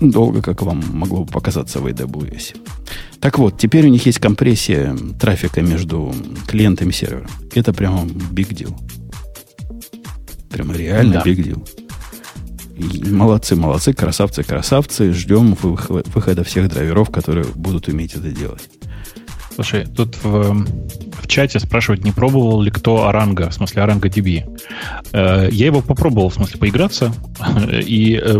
долго, 0.00 0.42
как 0.42 0.62
вам 0.62 0.82
могло 0.92 1.24
бы 1.24 1.32
показаться 1.32 1.80
в 1.80 1.86
AWS. 1.86 2.56
Так 3.20 3.38
вот, 3.38 3.58
теперь 3.58 3.86
у 3.86 3.90
них 3.90 4.04
есть 4.06 4.18
компрессия 4.18 4.96
трафика 5.18 5.62
между 5.62 6.14
клиентом 6.46 6.90
и 6.90 6.92
сервером. 6.92 7.28
Это 7.54 7.72
прямо 7.72 8.04
big 8.04 8.50
deal. 8.50 8.76
Прямо 10.56 10.74
реально 10.74 11.12
Да. 11.14 11.30
big 11.30 11.36
deal. 11.36 11.68
И 12.76 13.10
молодцы, 13.10 13.56
молодцы, 13.56 13.92
красавцы, 13.92 14.42
красавцы. 14.42 15.12
Ждем 15.12 15.52
вых- 15.54 16.08
выхода 16.14 16.44
всех 16.44 16.68
драйверов, 16.70 17.10
которые 17.10 17.44
будут 17.54 17.88
уметь 17.88 18.14
это 18.14 18.30
делать. 18.30 18.68
Слушай, 19.54 19.86
тут 19.86 20.16
в, 20.22 20.66
в 21.22 21.26
чате 21.26 21.58
спрашивают, 21.60 22.04
не 22.04 22.12
пробовал 22.12 22.60
ли 22.60 22.70
кто 22.70 23.06
Arango, 23.08 23.48
в 23.48 23.54
смысле 23.54 23.82
Arango 23.82 24.08
DB. 24.08 24.44
Э, 25.12 25.48
Я 25.50 25.66
его 25.66 25.80
попробовал, 25.80 26.28
в 26.28 26.34
смысле, 26.34 26.58
поиграться. 26.58 27.12
И 27.72 28.20
э, 28.22 28.38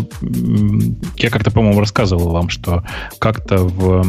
я 1.17 1.31
как-то, 1.31 1.51
по-моему, 1.51 1.81
рассказывал 1.81 2.31
вам, 2.31 2.49
что 2.51 2.83
как-то 3.19 3.59
в 3.59 4.07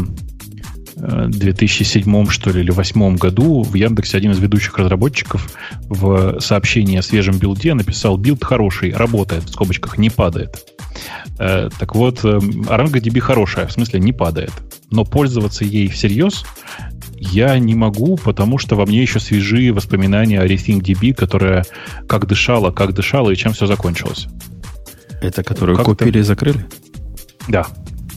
2007 0.97 2.27
что 2.29 2.49
ли 2.49 2.61
или 2.61 2.71
2008 2.71 3.17
году 3.17 3.63
в 3.63 3.73
Яндексе 3.75 4.17
один 4.17 4.31
из 4.31 4.39
ведущих 4.39 4.77
разработчиков 4.77 5.47
в 5.89 6.39
сообщении 6.39 6.97
о 6.97 7.01
свежем 7.03 7.37
билде 7.37 7.73
написал 7.73 8.17
билд 8.17 8.43
хороший, 8.43 8.91
работает, 8.93 9.43
в 9.43 9.49
скобочках, 9.49 9.97
не 9.97 10.09
падает. 10.09 10.57
Э, 11.39 11.69
Так 11.79 11.95
вот, 11.95 12.23
э, 12.25 12.27
ArangoDB 12.39 13.19
хорошая, 13.19 13.67
в 13.67 13.71
смысле 13.71 13.99
не 13.99 14.11
падает. 14.13 14.51
Но 14.89 15.05
пользоваться 15.05 15.63
ей 15.65 15.87
всерьез 15.87 16.43
я 17.19 17.57
не 17.59 17.75
могу, 17.75 18.17
потому 18.17 18.57
что 18.57 18.75
во 18.75 18.85
мне 18.85 19.01
еще 19.01 19.19
свежие 19.19 19.71
воспоминания 19.73 20.39
о 20.39 20.45
RethinkDB, 20.47 21.13
которая 21.13 21.65
как 22.07 22.25
дышала, 22.27 22.71
как 22.71 22.93
дышала 22.93 23.29
и 23.31 23.35
чем 23.35 23.53
все 23.53 23.67
закончилось. 23.67 24.27
Это 25.21 25.43
которую 25.43 25.77
Как-то- 25.77 25.91
купили 25.91 26.19
и 26.19 26.23
закрыли? 26.23 26.65
Да, 27.47 27.65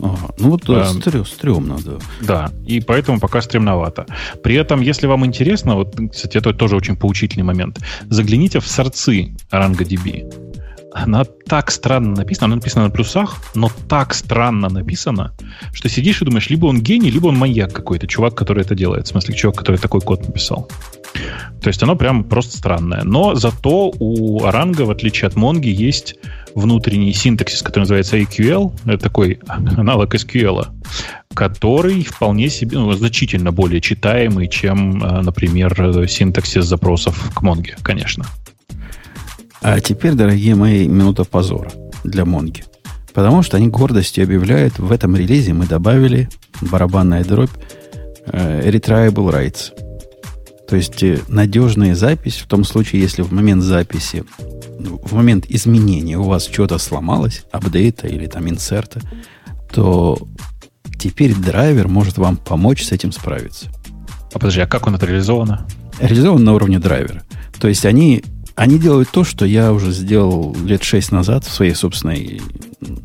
Ага. 0.02 0.34
Ну 0.38 0.50
вот 0.50 0.64
да, 0.66 0.86
Эм. 0.90 0.98
стрё- 1.00 1.24
стрёмно, 1.24 1.76
да. 1.84 1.98
Да, 2.20 2.50
и 2.66 2.80
поэтому 2.80 3.20
пока 3.20 3.40
стремновато. 3.42 4.06
При 4.42 4.54
этом, 4.54 4.80
если 4.80 5.06
вам 5.06 5.24
интересно, 5.26 5.74
вот, 5.74 5.96
кстати, 6.12 6.38
это 6.38 6.52
тоже 6.54 6.76
очень 6.76 6.96
поучительный 6.96 7.44
момент, 7.44 7.78
загляните 8.08 8.58
в 8.60 8.66
сорцы 8.66 9.34
OrangaDB. 9.52 10.32
Она 10.92 11.24
так 11.46 11.70
странно 11.70 12.16
написана, 12.16 12.46
она 12.46 12.56
написана 12.56 12.86
на 12.86 12.90
плюсах, 12.90 13.36
но 13.54 13.70
так 13.88 14.12
странно 14.12 14.68
написана, 14.68 15.32
что 15.72 15.88
сидишь 15.88 16.20
и 16.20 16.24
думаешь, 16.24 16.50
либо 16.50 16.66
он 16.66 16.80
гений, 16.80 17.10
либо 17.10 17.28
он 17.28 17.36
маньяк 17.38 17.72
какой-то, 17.72 18.06
чувак, 18.08 18.34
который 18.34 18.64
это 18.64 18.74
делает. 18.74 19.06
В 19.06 19.10
смысле, 19.10 19.34
чувак, 19.34 19.56
который 19.56 19.76
такой 19.76 20.00
код 20.00 20.26
написал. 20.26 20.68
То 21.62 21.68
есть 21.68 21.82
оно 21.82 21.94
прям 21.96 22.24
просто 22.24 22.56
странное. 22.56 23.02
Но 23.04 23.34
зато 23.36 23.92
у 24.00 24.44
Оранга, 24.44 24.82
в 24.82 24.90
отличие 24.90 25.28
от 25.28 25.36
Монги, 25.36 25.68
есть 25.68 26.16
внутренний 26.54 27.12
синтаксис, 27.12 27.62
который 27.62 27.82
называется 27.82 28.18
AQL. 28.18 28.72
Это 28.84 28.98
такой 28.98 29.40
аналог 29.46 30.14
SQL, 30.14 30.66
который 31.34 32.04
вполне 32.04 32.48
себе, 32.48 32.78
ну, 32.78 32.92
значительно 32.92 33.52
более 33.52 33.80
читаемый, 33.80 34.48
чем, 34.48 35.02
э, 35.02 35.22
например, 35.22 36.08
синтаксис 36.08 36.64
запросов 36.64 37.32
к 37.34 37.42
Монге, 37.42 37.76
конечно. 37.82 38.26
А 39.62 39.80
теперь, 39.80 40.14
дорогие 40.14 40.54
мои, 40.54 40.88
минута 40.88 41.24
позора 41.24 41.70
для 42.02 42.24
Монги. 42.24 42.64
Потому 43.12 43.42
что 43.42 43.56
они 43.56 43.68
гордостью 43.68 44.24
объявляют, 44.24 44.78
в 44.78 44.90
этом 44.92 45.16
релизе 45.16 45.52
мы 45.52 45.66
добавили 45.66 46.28
барабанная 46.60 47.24
дробь 47.24 47.50
э, 48.26 48.70
retriable 48.70 49.30
rights. 49.30 49.72
То 50.70 50.76
есть 50.76 51.02
э, 51.02 51.18
надежная 51.26 51.96
запись 51.96 52.36
в 52.36 52.46
том 52.46 52.62
случае, 52.62 53.02
если 53.02 53.22
в 53.22 53.32
момент 53.32 53.64
записи, 53.64 54.24
в 54.78 55.14
момент 55.14 55.46
изменения 55.48 56.16
у 56.16 56.22
вас 56.22 56.46
что-то 56.46 56.78
сломалось, 56.78 57.44
апдейта 57.50 58.06
или 58.06 58.26
там 58.26 58.48
инсерта, 58.48 59.00
то 59.72 60.16
теперь 60.96 61.34
драйвер 61.34 61.88
может 61.88 62.18
вам 62.18 62.36
помочь 62.36 62.84
с 62.84 62.92
этим 62.92 63.10
справиться 63.10 63.66
А 64.32 64.38
подожди, 64.38 64.60
а 64.60 64.68
как 64.68 64.86
он 64.86 64.94
это 64.94 65.06
реализовано? 65.06 65.66
реализован 65.98 66.44
на 66.44 66.54
уровне 66.54 66.78
драйвера. 66.78 67.24
То 67.60 67.66
есть 67.66 67.84
они, 67.84 68.22
они 68.54 68.78
делают 68.78 69.10
то, 69.10 69.24
что 69.24 69.44
я 69.44 69.72
уже 69.72 69.90
сделал 69.90 70.56
лет 70.64 70.84
шесть 70.84 71.10
назад 71.10 71.44
в 71.44 71.52
своей 71.52 71.74
собственной 71.74 72.40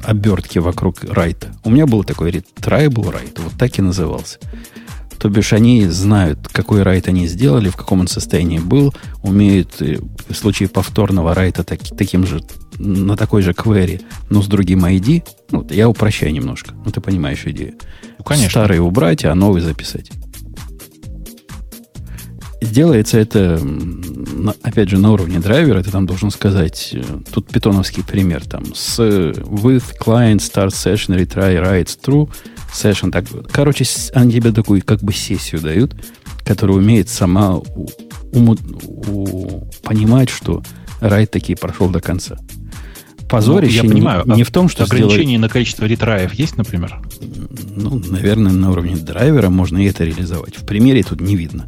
обертке 0.03 0.59
вокруг 0.59 1.03
райта. 1.03 1.47
У 1.63 1.71
меня 1.71 1.87
был 1.87 2.03
такой 2.03 2.29
retriable 2.29 3.11
райт, 3.11 3.39
вот 3.39 3.53
так 3.57 3.77
и 3.79 3.81
назывался. 3.81 4.37
То 5.25 5.29
бишь 5.29 5.53
они 5.53 5.87
знают, 5.87 6.49
какой 6.51 6.83
райт 6.83 7.07
они 7.07 7.25
сделали, 7.25 7.69
в 7.69 7.75
каком 7.75 8.01
он 8.01 8.07
состоянии 8.07 8.59
был, 8.59 8.93
умеют 9.23 9.81
э, 9.81 9.97
в 10.29 10.35
случае 10.35 10.69
повторного 10.69 11.33
райта 11.33 11.63
так- 11.63 11.81
таким 11.97 12.27
же 12.27 12.41
на 12.77 13.17
такой 13.17 13.41
же 13.41 13.53
query, 13.53 14.03
но 14.29 14.43
с 14.43 14.47
другим 14.47 14.85
ID, 14.85 15.23
ну, 15.49 15.65
я 15.71 15.89
упрощаю 15.89 16.31
немножко, 16.31 16.75
ну, 16.85 16.91
ты 16.91 17.01
понимаешь 17.01 17.43
идею. 17.47 17.73
Ну, 18.19 18.23
конечно. 18.23 18.51
Старый 18.51 18.77
убрать, 18.77 19.25
а 19.25 19.33
новый 19.33 19.63
записать. 19.63 20.11
Делается 22.61 23.17
это, 23.17 23.59
опять 24.61 24.89
же, 24.89 24.99
на 24.99 25.11
уровне 25.11 25.39
драйвера. 25.39 25.81
Ты 25.81 25.89
там 25.89 26.05
должен 26.05 26.29
сказать, 26.29 26.91
э, 26.93 27.01
тут 27.33 27.47
питоновский 27.47 28.03
пример, 28.03 28.45
там, 28.45 28.75
с 28.75 28.99
with 28.99 29.85
client 29.99 30.37
start 30.37 30.69
session 30.69 31.17
retry 31.17 31.59
writes 31.59 31.97
true 31.99 32.29
session. 32.75 33.11
Так, 33.11 33.25
короче, 33.51 33.85
они 34.13 34.33
тебе 34.33 34.51
такую 34.51 34.83
как 34.83 35.01
бы 35.01 35.13
сессию 35.13 35.61
дают, 35.61 35.95
которая 36.43 36.77
умеет 36.77 37.09
сама 37.09 37.55
у, 37.55 37.87
у, 38.33 38.55
у, 39.07 39.67
понимать, 39.83 40.29
что 40.29 40.61
райт 40.99 41.31
таки 41.31 41.55
прошел 41.55 41.89
до 41.89 42.01
конца. 42.01 42.37
Позорище 43.29 43.81
ну, 43.81 43.83
я 43.83 43.93
понимаю, 43.95 44.23
не, 44.25 44.35
не 44.35 44.43
в 44.43 44.51
том, 44.51 44.69
что 44.69 44.83
ограничение 44.83 45.37
сделать... 45.37 45.41
на 45.41 45.49
количество 45.49 45.85
ретраев 45.85 46.33
есть, 46.33 46.57
например? 46.57 47.01
Ну, 47.75 48.01
наверное, 48.07 48.51
на 48.51 48.71
уровне 48.71 48.95
драйвера 48.95 49.49
можно 49.49 49.79
и 49.79 49.85
это 49.85 50.03
реализовать. 50.03 50.55
В 50.57 50.65
примере 50.65 51.01
тут 51.01 51.21
не 51.21 51.35
видно. 51.35 51.67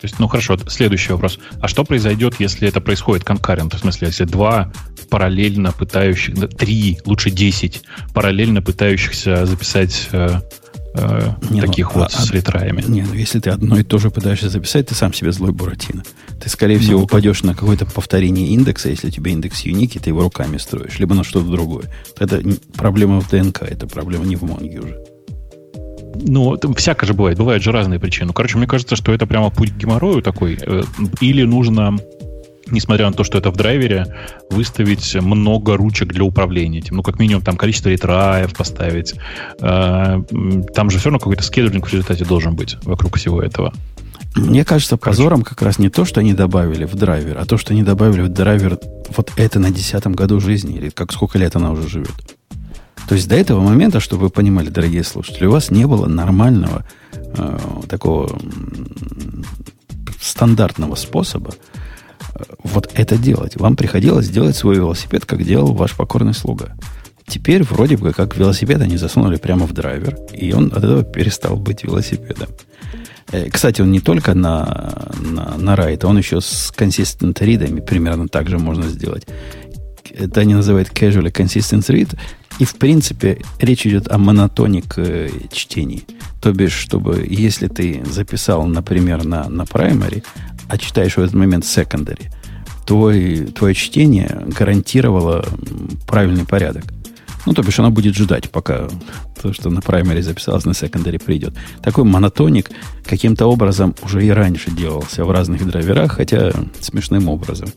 То 0.00 0.06
есть, 0.06 0.18
ну 0.18 0.28
хорошо, 0.28 0.56
следующий 0.66 1.12
вопрос. 1.12 1.38
А 1.60 1.68
что 1.68 1.84
произойдет, 1.84 2.36
если 2.38 2.66
это 2.66 2.80
происходит 2.80 3.22
конкурент? 3.22 3.74
В 3.74 3.78
смысле, 3.78 4.08
если 4.08 4.24
два 4.24 4.72
параллельно 5.10 5.72
пытающих, 5.72 6.34
три, 6.56 6.98
лучше 7.04 7.30
десять, 7.30 7.82
параллельно 8.14 8.62
пытающихся 8.62 9.44
записать 9.44 10.08
э, 10.12 10.40
э, 10.94 11.32
не, 11.50 11.60
ну, 11.60 11.66
таких 11.66 11.94
ну, 11.94 12.00
вот 12.00 12.14
а, 12.14 12.18
с 12.18 12.30
ретраями? 12.30 12.82
Не, 12.88 13.02
ну 13.02 13.12
если 13.12 13.40
ты 13.40 13.50
одно 13.50 13.78
и 13.78 13.82
то 13.82 13.98
же 13.98 14.10
пытаешься 14.10 14.48
записать, 14.48 14.86
ты 14.86 14.94
сам 14.94 15.12
себе 15.12 15.32
злой 15.32 15.52
Буратино. 15.52 16.02
Ты, 16.40 16.48
скорее 16.48 16.76
ну, 16.76 16.82
всего, 16.82 17.02
упадешь 17.02 17.42
на 17.42 17.54
какое-то 17.54 17.84
повторение 17.84 18.48
индекса, 18.48 18.88
если 18.88 19.08
у 19.08 19.10
тебя 19.10 19.32
индекс 19.32 19.60
юники, 19.62 19.98
ты 19.98 20.08
его 20.08 20.22
руками 20.22 20.56
строишь, 20.56 20.98
либо 20.98 21.14
на 21.14 21.24
что-то 21.24 21.50
другое. 21.50 21.90
Это 22.18 22.42
проблема 22.74 23.20
в 23.20 23.28
ДНК, 23.28 23.64
это 23.64 23.86
проблема 23.86 24.24
не 24.24 24.36
в 24.36 24.42
Монге 24.44 24.80
уже. 24.80 25.09
Ну, 26.14 26.58
всяко 26.76 27.06
же 27.06 27.14
бывает. 27.14 27.38
Бывают 27.38 27.62
же 27.62 27.72
разные 27.72 28.00
причины. 28.00 28.32
Короче, 28.32 28.58
мне 28.58 28.66
кажется, 28.66 28.96
что 28.96 29.12
это 29.12 29.26
прямо 29.26 29.50
путь 29.50 29.70
к 29.70 29.76
геморрою 29.76 30.22
такой. 30.22 30.58
Э, 30.60 30.82
или 31.20 31.44
нужно 31.44 31.98
несмотря 32.72 33.06
на 33.06 33.12
то, 33.12 33.24
что 33.24 33.38
это 33.38 33.50
в 33.50 33.56
драйвере, 33.56 34.14
выставить 34.48 35.16
много 35.16 35.76
ручек 35.76 36.12
для 36.12 36.24
управления 36.24 36.78
этим. 36.78 36.96
Ну, 36.96 37.02
как 37.02 37.18
минимум, 37.18 37.42
там 37.42 37.56
количество 37.56 37.88
ретраев 37.88 38.54
поставить. 38.54 39.14
Э, 39.60 40.22
там 40.74 40.90
же 40.90 40.98
все 40.98 41.06
равно 41.06 41.18
какой-то 41.18 41.42
скедлинг 41.42 41.86
в 41.86 41.92
результате 41.92 42.24
должен 42.24 42.54
быть 42.54 42.76
вокруг 42.84 43.16
всего 43.16 43.42
этого. 43.42 43.72
Мне 44.36 44.64
кажется, 44.64 44.96
позором 44.96 45.42
как 45.42 45.60
раз 45.62 45.78
не 45.78 45.88
то, 45.88 46.04
что 46.04 46.20
они 46.20 46.34
добавили 46.34 46.84
в 46.84 46.94
драйвер, 46.94 47.38
а 47.38 47.44
то, 47.46 47.56
что 47.56 47.72
они 47.72 47.82
добавили 47.82 48.22
в 48.22 48.28
драйвер 48.28 48.78
вот 49.16 49.32
это 49.36 49.58
на 49.58 49.70
десятом 49.70 50.12
году 50.12 50.38
жизни, 50.38 50.76
или 50.76 50.90
как 50.90 51.12
сколько 51.12 51.36
лет 51.38 51.56
она 51.56 51.72
уже 51.72 51.88
живет. 51.88 52.36
То 53.08 53.14
есть 53.14 53.28
до 53.28 53.36
этого 53.36 53.60
момента, 53.60 54.00
чтобы 54.00 54.24
вы 54.24 54.30
понимали, 54.30 54.68
дорогие 54.68 55.04
слушатели, 55.04 55.46
у 55.46 55.50
вас 55.50 55.70
не 55.70 55.86
было 55.86 56.06
нормального 56.06 56.84
э, 57.12 57.58
такого 57.88 58.38
стандартного 60.20 60.94
способа 60.94 61.54
э, 62.34 62.42
вот 62.62 62.90
это 62.94 63.16
делать. 63.16 63.56
Вам 63.56 63.76
приходилось 63.76 64.28
делать 64.28 64.56
свой 64.56 64.76
велосипед, 64.76 65.24
как 65.24 65.44
делал 65.44 65.72
ваш 65.74 65.96
покорный 65.96 66.34
слуга. 66.34 66.76
Теперь 67.26 67.62
вроде 67.62 67.96
бы 67.96 68.12
как 68.12 68.36
велосипед 68.36 68.80
они 68.80 68.96
засунули 68.96 69.36
прямо 69.36 69.66
в 69.66 69.72
драйвер, 69.72 70.16
и 70.32 70.52
он 70.52 70.66
от 70.66 70.78
этого 70.78 71.04
перестал 71.04 71.56
быть 71.56 71.84
велосипедом. 71.84 72.48
Э, 73.32 73.48
кстати, 73.48 73.80
он 73.80 73.90
не 73.90 74.00
только 74.00 74.34
на, 74.34 75.12
на, 75.20 75.56
на 75.56 75.76
райт, 75.76 76.04
он 76.04 76.18
еще 76.18 76.40
с 76.40 76.72
consistent 76.76 77.34
readами 77.34 77.80
примерно 77.80 78.28
так 78.28 78.48
же 78.48 78.58
можно 78.58 78.88
сделать. 78.88 79.26
Это 80.12 80.40
они 80.40 80.54
называют 80.54 80.88
casually 80.88 81.32
consistent 81.32 81.88
read. 81.88 82.18
И, 82.60 82.64
в 82.66 82.74
принципе, 82.74 83.40
речь 83.58 83.86
идет 83.86 84.12
о 84.12 84.18
монотоник 84.18 84.98
э, 84.98 85.30
чтении. 85.50 86.04
То 86.42 86.52
бишь, 86.52 86.74
чтобы, 86.74 87.26
если 87.26 87.68
ты 87.68 88.04
записал, 88.04 88.66
например, 88.66 89.24
на, 89.24 89.48
на 89.48 89.62
primary, 89.62 90.22
а 90.68 90.76
читаешь 90.76 91.16
в 91.16 91.20
этот 91.20 91.34
момент 91.34 91.64
secondary, 91.64 92.30
твой, 92.84 93.46
твое 93.56 93.74
чтение 93.74 94.44
гарантировало 94.46 95.42
правильный 96.06 96.44
порядок. 96.44 96.84
Ну, 97.46 97.54
то 97.54 97.62
бишь, 97.62 97.78
оно 97.78 97.90
будет 97.90 98.14
ждать, 98.14 98.50
пока 98.50 98.90
то, 99.40 99.54
что 99.54 99.70
на 99.70 99.78
primary 99.78 100.20
записалось, 100.20 100.66
на 100.66 100.72
secondary 100.72 101.18
придет. 101.18 101.54
Такой 101.82 102.04
монотоник 102.04 102.70
каким-то 103.06 103.46
образом 103.46 103.94
уже 104.02 104.22
и 104.22 104.28
раньше 104.28 104.70
делался 104.70 105.24
в 105.24 105.30
разных 105.30 105.66
драйверах, 105.66 106.12
хотя 106.12 106.52
смешным 106.78 107.30
образом. 107.30 107.70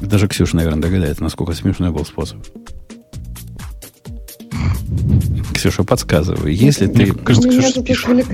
Даже 0.00 0.26
Ксюша, 0.26 0.56
наверное, 0.56 0.82
догадается, 0.82 1.22
насколько 1.22 1.52
смешной 1.52 1.92
был 1.92 2.04
способ. 2.04 2.38
Ксюша, 5.54 5.84
подсказывай. 5.84 6.54
Если 6.54 6.86
ты... 6.86 7.12
Кажется, 7.12 7.48
Ксюша 7.48 7.82
пишет. 7.82 8.26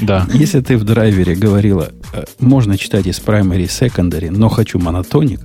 Да. 0.00 0.26
да. 0.26 0.28
Если 0.34 0.60
ты 0.60 0.76
в 0.76 0.84
драйвере 0.84 1.34
говорила, 1.34 1.90
э, 2.12 2.24
можно 2.40 2.76
читать 2.76 3.06
из 3.06 3.20
primary 3.20 3.62
и 3.62 3.66
secondary, 3.66 4.30
но 4.30 4.48
хочу 4.48 4.78
монотоник, 4.78 5.40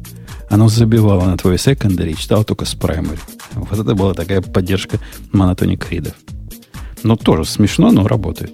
оно 0.49 0.67
забивало 0.69 1.26
на 1.26 1.38
твой 1.38 1.55
secondary 1.55 2.11
и 2.11 2.15
читало 2.15 2.43
только 2.43 2.65
с 2.65 2.76
primary. 2.76 3.19
Вот 3.53 3.80
это 3.80 3.95
была 3.95 4.13
такая 4.13 4.41
поддержка 4.41 4.99
монотоник 5.32 5.89
ридов. 5.91 6.13
Но 7.03 7.15
тоже 7.15 7.45
смешно, 7.45 7.91
но 7.91 8.07
работает. 8.07 8.51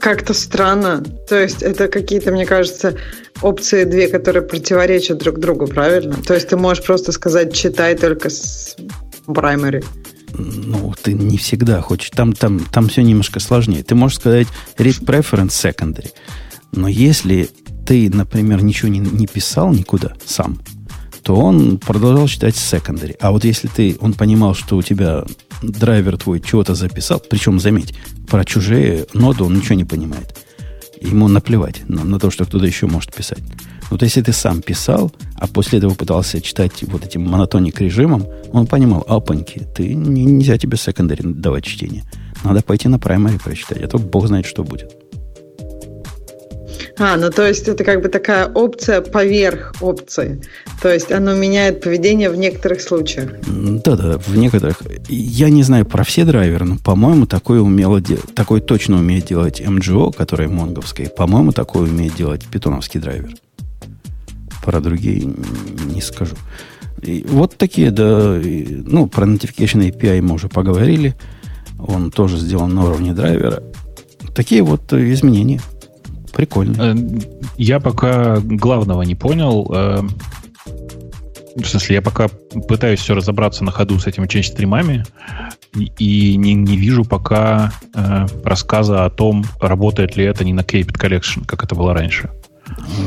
Как-то 0.00 0.34
странно. 0.34 1.04
То 1.28 1.40
есть 1.40 1.62
это 1.62 1.88
какие-то, 1.88 2.32
мне 2.32 2.46
кажется, 2.46 2.96
опции 3.42 3.84
две, 3.84 4.08
которые 4.08 4.42
противоречат 4.42 5.18
друг 5.18 5.38
другу, 5.38 5.66
правильно? 5.66 6.16
То 6.26 6.34
есть 6.34 6.48
ты 6.48 6.56
можешь 6.56 6.84
просто 6.84 7.12
сказать 7.12 7.54
читай 7.54 7.96
только 7.96 8.28
с 8.28 8.76
primary. 9.26 9.84
Ну, 10.38 10.94
ты 11.02 11.14
не 11.14 11.38
всегда 11.38 11.80
хочешь. 11.80 12.10
Там, 12.10 12.32
там, 12.32 12.60
там 12.60 12.88
все 12.88 13.02
немножко 13.02 13.40
сложнее. 13.40 13.82
Ты 13.82 13.94
можешь 13.94 14.18
сказать 14.18 14.48
read 14.78 15.04
preference 15.04 15.48
secondary. 15.48 16.10
Но 16.72 16.88
если 16.88 17.48
ты, 17.86 18.10
например, 18.10 18.62
ничего 18.62 18.88
не, 18.88 18.98
не 18.98 19.26
писал 19.26 19.72
никуда 19.72 20.14
сам, 20.26 20.58
то 21.22 21.34
он 21.34 21.78
продолжал 21.78 22.28
читать 22.28 22.54
secondary. 22.54 23.16
А 23.20 23.30
вот 23.32 23.44
если 23.44 23.68
ты, 23.68 23.96
он 24.00 24.12
понимал, 24.12 24.54
что 24.54 24.76
у 24.76 24.82
тебя 24.82 25.24
драйвер 25.62 26.18
твой 26.18 26.40
чего-то 26.40 26.74
записал, 26.74 27.20
причем, 27.20 27.58
заметь, 27.58 27.94
про 28.28 28.44
чужие 28.44 29.06
ноды 29.14 29.42
он 29.42 29.54
ничего 29.54 29.74
не 29.74 29.84
понимает. 29.84 30.36
Ему 31.00 31.28
наплевать 31.28 31.88
на, 31.88 32.04
на 32.04 32.18
то, 32.18 32.30
что 32.30 32.44
кто-то 32.44 32.64
еще 32.64 32.86
может 32.86 33.14
писать. 33.14 33.42
Вот 33.90 34.02
если 34.02 34.20
ты 34.20 34.32
сам 34.32 34.62
писал, 34.62 35.12
а 35.36 35.46
после 35.46 35.78
этого 35.78 35.94
пытался 35.94 36.40
читать 36.40 36.82
вот 36.82 37.04
этим 37.04 37.22
монотоник 37.22 37.80
режимом, 37.80 38.26
он 38.52 38.66
понимал, 38.66 39.04
опаньки, 39.06 39.66
ты, 39.74 39.94
нельзя 39.94 40.58
тебе 40.58 40.76
секондари 40.76 41.22
давать 41.24 41.64
чтение. 41.64 42.04
Надо 42.44 42.62
пойти 42.62 42.88
на 42.88 42.98
праймари 42.98 43.38
прочитать, 43.38 43.82
а 43.82 43.88
то 43.88 43.98
бог 43.98 44.26
знает, 44.26 44.46
что 44.46 44.64
будет. 44.64 44.92
А, 46.98 47.16
ну 47.16 47.30
то 47.30 47.46
есть 47.46 47.68
это 47.68 47.84
как 47.84 48.00
бы 48.02 48.08
такая 48.08 48.46
опция 48.46 49.02
поверх 49.02 49.74
опции. 49.80 50.40
То 50.80 50.92
есть 50.92 51.12
оно 51.12 51.34
меняет 51.34 51.82
поведение 51.82 52.30
в 52.30 52.36
некоторых 52.36 52.80
случаях. 52.80 53.32
Да-да, 53.46 54.18
в 54.18 54.36
некоторых. 54.36 54.82
Я 55.08 55.50
не 55.50 55.62
знаю 55.62 55.84
про 55.84 56.04
все 56.04 56.24
драйверы, 56.24 56.64
но, 56.64 56.76
по-моему, 56.78 57.26
такое 57.26 57.60
умело 57.60 58.00
такой 58.34 58.60
точно 58.60 58.96
умеет 58.96 59.26
делать 59.26 59.60
MGO, 59.60 60.14
который 60.14 60.48
монговский. 60.48 61.08
По-моему, 61.08 61.52
такое 61.52 61.82
умеет 61.82 62.14
делать 62.14 62.46
питоновский 62.46 63.00
драйвер. 63.00 63.34
Про 64.66 64.80
другие 64.80 65.32
не 65.94 66.00
скажу. 66.00 66.34
И 67.00 67.24
вот 67.28 67.56
такие, 67.56 67.92
да, 67.92 68.36
и, 68.36 68.82
ну, 68.84 69.06
про 69.06 69.24
Notification 69.24 69.88
API 69.88 70.20
мы 70.22 70.34
уже 70.34 70.48
поговорили. 70.48 71.14
Он 71.78 72.10
тоже 72.10 72.36
сделан 72.36 72.74
на 72.74 72.84
уровне 72.84 73.12
драйвера. 73.12 73.62
Такие 74.34 74.62
вот 74.62 74.92
изменения. 74.92 75.60
Прикольно. 76.34 76.82
Э, 76.82 76.94
я 77.56 77.78
пока 77.78 78.40
главного 78.40 79.02
не 79.02 79.14
понял. 79.14 79.70
Э, 79.72 80.02
в 81.54 81.64
смысле, 81.64 81.94
я 81.94 82.02
пока 82.02 82.26
пытаюсь 82.66 82.98
все 82.98 83.14
разобраться 83.14 83.62
на 83.62 83.70
ходу 83.70 84.00
с 84.00 84.06
этими 84.08 84.26
change-стримами 84.26 85.04
и 85.98 86.36
не, 86.36 86.54
не 86.54 86.76
вижу 86.76 87.04
пока 87.04 87.72
э, 87.94 88.26
рассказа 88.42 89.04
о 89.04 89.10
том, 89.10 89.44
работает 89.60 90.16
ли 90.16 90.24
это 90.24 90.44
не 90.44 90.52
на 90.52 90.62
Caped 90.62 90.98
Collection, 90.98 91.46
как 91.46 91.62
это 91.62 91.76
было 91.76 91.94
раньше. 91.94 92.30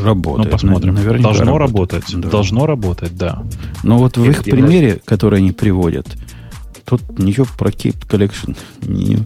Работает. 0.03 0.45
Ну, 0.45 0.51
посмотрим. 0.51 0.95
Наверняка 0.95 1.24
Должно 1.24 1.57
работать. 1.57 2.05
Да. 2.14 2.30
Должно 2.30 2.66
работать, 2.66 3.16
да. 3.16 3.43
Но 3.84 3.97
вот 3.97 4.18
в 4.18 4.24
их 4.24 4.43
примере, 4.43 5.01
который 5.05 5.39
они 5.39 5.51
приводят, 5.51 6.07
тут 6.86 7.20
ничего 7.20 7.45
про 7.57 7.70
Keep 7.70 8.07
Collection 8.07 8.57
не 8.82 9.20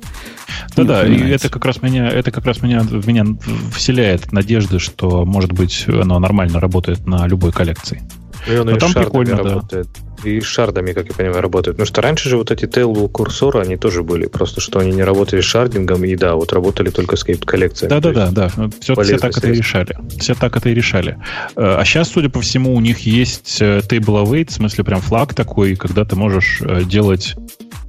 Да-да, 0.76 1.06
и 1.06 1.30
это 1.30 1.50
как 1.50 1.66
раз 1.66 1.82
меня, 1.82 2.10
это 2.10 2.32
как 2.32 2.46
раз 2.46 2.62
меня, 2.62 2.82
меня 3.06 3.26
вселяет 3.74 4.32
надежды, 4.32 4.80
что, 4.80 5.26
может 5.26 5.54
быть, 5.54 5.86
оно 5.88 6.20
нормально 6.20 6.60
работает 6.60 7.06
на 7.06 7.28
любой 7.28 7.52
коллекции. 7.52 8.02
И 8.48 8.56
он 8.56 8.68
Но 8.68 8.78
там 8.78 8.94
прикольно, 8.94 9.38
да. 9.38 9.44
Работает. 9.44 9.88
И 10.26 10.42
с 10.42 10.46
шардами, 10.46 10.94
как 10.94 11.08
я 11.08 11.14
понимаю, 11.14 11.42
работают. 11.42 11.78
Потому 11.78 11.88
что 11.88 12.02
раньше 12.02 12.30
же 12.30 12.38
вот 12.38 12.52
эти 12.52 12.66
tailable 12.66 13.10
курсоры, 13.10 13.62
они 13.62 13.78
тоже 13.78 14.04
были. 14.04 14.28
Просто 14.28 14.62
что 14.62 14.80
они 14.80 14.92
не 14.92 15.04
работали 15.04 15.42
с 15.42 15.46
шардингом, 15.46 16.04
и 16.04 16.16
да, 16.16 16.36
вот 16.36 16.54
работали 16.54 16.90
только 16.90 17.16
с 17.16 17.24
коллекцией. 17.24 17.90
Да-да-да, 17.90 18.32
да. 18.32 18.50
Все, 18.82 18.96
все 18.96 19.18
так 19.18 19.38
это 19.38 19.50
и 19.50 19.54
решали. 19.54 19.98
Все 20.20 20.36
так 20.36 20.56
это 20.58 20.70
и 20.70 20.74
решали. 20.74 21.18
А 21.56 21.84
сейчас, 21.86 22.10
судя 22.10 22.30
по 22.30 22.42
всему, 22.42 22.76
у 22.76 22.80
них 22.80 23.00
есть 23.00 23.62
э, 23.62 23.80
table 23.80 24.24
await, 24.24 24.50
в 24.50 24.54
смысле 24.54 24.84
прям 24.84 25.02
флаг 25.02 25.34
такой, 25.34 25.76
когда 25.76 26.06
ты 26.06 26.16
можешь 26.16 26.62
э, 26.62 26.84
делать 26.84 27.36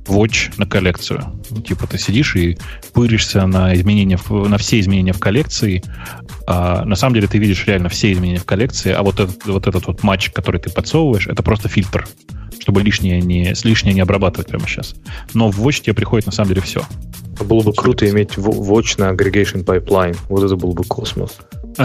watch 0.06 0.52
на 0.58 0.66
коллекцию. 0.66 1.24
Ну, 1.50 1.62
типа 1.62 1.86
ты 1.86 1.98
сидишь 1.98 2.36
и 2.36 2.58
пыришься 2.92 3.46
на 3.46 3.74
изменения, 3.74 4.18
на 4.28 4.58
все 4.58 4.80
изменения 4.80 5.12
в 5.12 5.20
коллекции, 5.20 5.82
а 6.46 6.84
на 6.84 6.94
самом 6.96 7.14
деле 7.14 7.26
ты 7.26 7.38
видишь 7.38 7.66
реально 7.66 7.88
все 7.88 8.12
изменения 8.12 8.38
в 8.38 8.44
коллекции, 8.44 8.92
а 8.92 9.02
вот 9.02 9.20
этот 9.20 9.44
вот, 9.46 9.66
этот 9.66 9.86
вот 9.86 10.02
матч, 10.02 10.30
который 10.30 10.60
ты 10.60 10.70
подсовываешь, 10.70 11.26
это 11.26 11.42
просто 11.42 11.68
фильтр, 11.68 12.06
чтобы 12.60 12.82
лишнее 12.82 13.20
не, 13.20 13.54
лишнее 13.64 13.94
не 13.94 14.00
обрабатывать 14.00 14.48
прямо 14.48 14.66
сейчас. 14.66 14.94
Но 15.32 15.50
в 15.50 15.66
watch 15.66 15.82
тебе 15.82 15.94
приходит 15.94 16.26
на 16.26 16.32
самом 16.32 16.48
деле 16.48 16.60
все. 16.60 16.82
Было 17.40 17.62
бы 17.62 17.72
круто 17.72 18.08
иметь 18.08 18.32
watch 18.36 18.94
на 18.98 19.12
aggregation 19.12 19.64
pipeline. 19.64 20.16
Вот 20.28 20.44
это 20.44 20.56
был 20.56 20.72
бы 20.72 20.84
космос. 20.84 21.38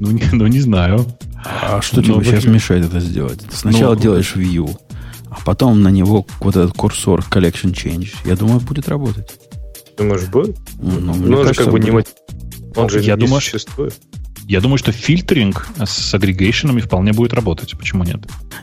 ну, 0.00 0.10
не, 0.10 0.24
ну, 0.32 0.46
не 0.46 0.60
знаю. 0.60 1.06
А 1.44 1.80
что 1.80 2.02
тебе 2.02 2.24
сейчас 2.24 2.44
мешает 2.44 2.86
это 2.86 3.00
сделать? 3.00 3.40
Ты 3.40 3.56
сначала 3.56 3.94
ну, 3.94 4.00
делаешь 4.00 4.32
view, 4.34 4.76
а 5.30 5.38
потом 5.44 5.82
на 5.82 5.88
него 5.88 6.26
вот 6.40 6.56
этот 6.56 6.72
курсор 6.72 7.20
collection 7.30 7.72
change, 7.72 8.14
я 8.24 8.34
думаю, 8.34 8.60
будет 8.60 8.88
работать. 8.88 9.38
Думаешь, 9.96 10.24
будет? 10.24 10.56
Ну, 10.78 11.00
ну 11.00 11.14
мне 11.14 11.36
кажется, 11.36 11.64
как 11.64 11.72
бы 11.72 11.80
не... 11.80 12.04
Он 12.76 12.88
же 12.88 13.00
я 13.00 13.14
не 13.14 13.20
думаю, 13.26 13.40
существует. 13.40 13.98
Я 14.48 14.60
думаю, 14.60 14.78
что 14.78 14.92
фильтринг 14.92 15.66
с 15.84 16.14
агрегейшенами 16.14 16.80
вполне 16.80 17.12
будет 17.12 17.32
работать. 17.32 17.76
Почему 17.76 18.04
нет? 18.04 18.20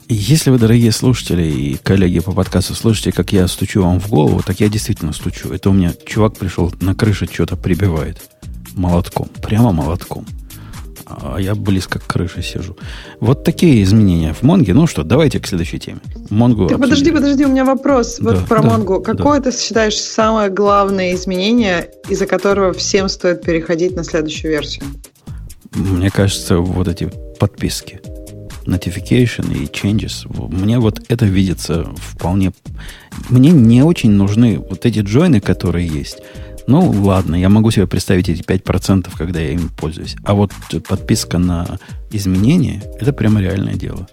Если 0.08 0.50
вы, 0.50 0.58
дорогие 0.58 0.94
слушатели 0.94 1.44
и 1.44 1.76
коллеги 1.76 2.20
по 2.20 2.32
подкасту, 2.32 2.74
слышите, 2.74 3.12
как 3.12 3.34
я 3.34 3.48
стучу 3.50 3.84
вам 3.84 4.00
в 4.00 4.08
голову, 4.10 4.42
так 4.46 4.62
я 4.62 4.70
действительно 4.70 5.12
стучу. 5.12 5.50
Это 5.50 5.70
у 5.70 5.74
меня 5.74 5.94
чувак 6.06 6.38
пришел 6.38 6.74
на 6.80 6.96
крыше, 6.96 7.28
что-то 7.32 7.58
прибивает 7.58 8.22
молотком. 8.76 9.28
Прямо 9.42 9.74
молотком 9.74 10.26
а 11.22 11.38
я 11.38 11.56
близко 11.56 12.00
к 12.00 12.06
крыше 12.06 12.42
сижу. 12.42 12.78
Вот 13.20 13.44
такие 13.44 13.84
изменения 13.84 14.34
в 14.34 14.44
Монге. 14.44 14.74
Ну 14.74 14.88
что, 14.88 15.04
давайте 15.04 15.40
к 15.40 15.48
следующей 15.48 15.80
теме. 15.80 16.00
Монгу 16.30 16.68
так 16.68 16.80
подожди, 16.80 17.12
подожди, 17.12 17.46
у 17.46 17.50
меня 17.50 17.66
вопрос 17.66 18.18
да, 18.20 18.32
вот 18.32 18.46
про 18.48 18.62
да, 18.62 18.70
Монгу. 18.70 19.02
Какое 19.02 19.40
да. 19.40 19.52
ты 19.52 19.58
считаешь 19.58 19.98
самое 19.98 20.50
главное 20.50 21.14
изменение, 21.14 21.90
из-за 22.10 22.26
которого 22.26 22.74
всем 22.74 23.10
стоит 23.10 23.42
переходить 23.44 23.96
на 23.96 24.04
следующую 24.04 24.52
версию? 24.52 24.86
Мне 25.76 26.10
кажется, 26.10 26.58
вот 26.58 26.88
эти 26.88 27.12
подписки. 27.40 28.00
Notification 28.66 29.54
и 29.54 29.66
changes. 29.66 30.26
Мне 30.50 30.80
вот 30.80 31.02
это 31.10 31.26
видится 31.26 31.86
вполне... 31.96 32.54
Мне 33.30 33.52
не 33.52 33.84
очень 33.84 34.12
нужны 34.12 34.58
вот 34.58 34.86
эти 34.86 35.00
джойны, 35.00 35.42
которые 35.42 35.88
есть. 35.88 36.20
Ну, 36.68 36.90
ладно, 36.90 37.36
я 37.36 37.50
могу 37.50 37.72
себе 37.72 37.88
представить 37.88 38.30
эти 38.30 38.42
5%, 38.42 39.10
когда 39.18 39.40
я 39.40 39.52
им 39.52 39.70
пользуюсь. 39.70 40.16
А 40.24 40.34
вот 40.34 40.52
подписка 40.88 41.38
на 41.38 41.80
изменения, 42.12 42.84
это 43.00 43.12
прямо 43.14 43.42
реальное 43.42 43.76
дело. 43.76 44.08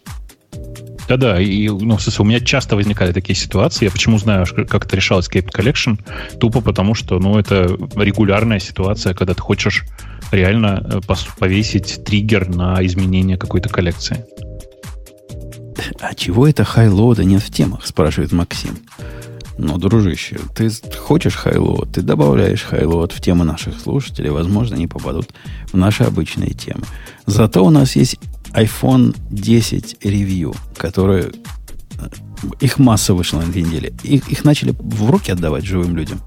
Да-да, 1.08 1.40
и 1.40 1.68
ну, 1.68 1.98
у 2.18 2.24
меня 2.24 2.38
часто 2.38 2.76
возникали 2.76 3.12
такие 3.12 3.34
ситуации. 3.34 3.86
Я 3.86 3.90
почему 3.90 4.18
знаю, 4.18 4.46
как 4.68 4.86
это 4.86 4.94
решалось 4.94 5.28
Cape 5.28 5.50
Collection? 5.50 5.98
Тупо 6.38 6.60
потому, 6.60 6.94
что 6.94 7.18
ну, 7.18 7.36
это 7.36 7.76
регулярная 7.96 8.60
ситуация, 8.60 9.12
когда 9.12 9.34
ты 9.34 9.40
хочешь 9.42 9.84
реально 10.30 10.86
э, 10.88 11.14
повесить 11.38 12.04
триггер 12.04 12.48
на 12.48 12.84
изменение 12.86 13.36
какой-то 13.36 13.68
коллекции. 13.68 14.24
А 16.00 16.14
чего 16.14 16.46
это 16.46 16.62
хайлода 16.62 17.24
нет 17.24 17.42
в 17.42 17.50
темах, 17.50 17.86
спрашивает 17.86 18.30
Максим. 18.30 18.78
Но, 19.62 19.76
дружище, 19.76 20.38
ты 20.56 20.70
хочешь 20.96 21.34
хайлот, 21.34 21.92
ты 21.92 22.00
добавляешь 22.00 22.62
хайлот 22.62 23.12
в 23.12 23.20
темы 23.20 23.44
наших 23.44 23.78
слушателей, 23.78 24.30
возможно, 24.30 24.76
они 24.76 24.86
попадут 24.86 25.28
в 25.70 25.76
наши 25.76 26.02
обычные 26.02 26.52
темы. 26.52 26.82
Зато 27.26 27.62
у 27.62 27.68
нас 27.68 27.94
есть 27.94 28.18
iPhone 28.52 29.14
10 29.30 29.98
ревью, 30.02 30.54
которые... 30.76 31.32
Э, 31.98 32.08
их 32.60 32.78
масса 32.78 33.12
вышла 33.12 33.40
на 33.40 33.50
этой 33.50 33.60
неделе. 33.60 33.92
Их, 34.02 34.28
их 34.30 34.44
начали 34.44 34.74
в 34.78 35.10
руки 35.10 35.30
отдавать 35.30 35.64
живым 35.64 35.94
людям. 35.94 36.22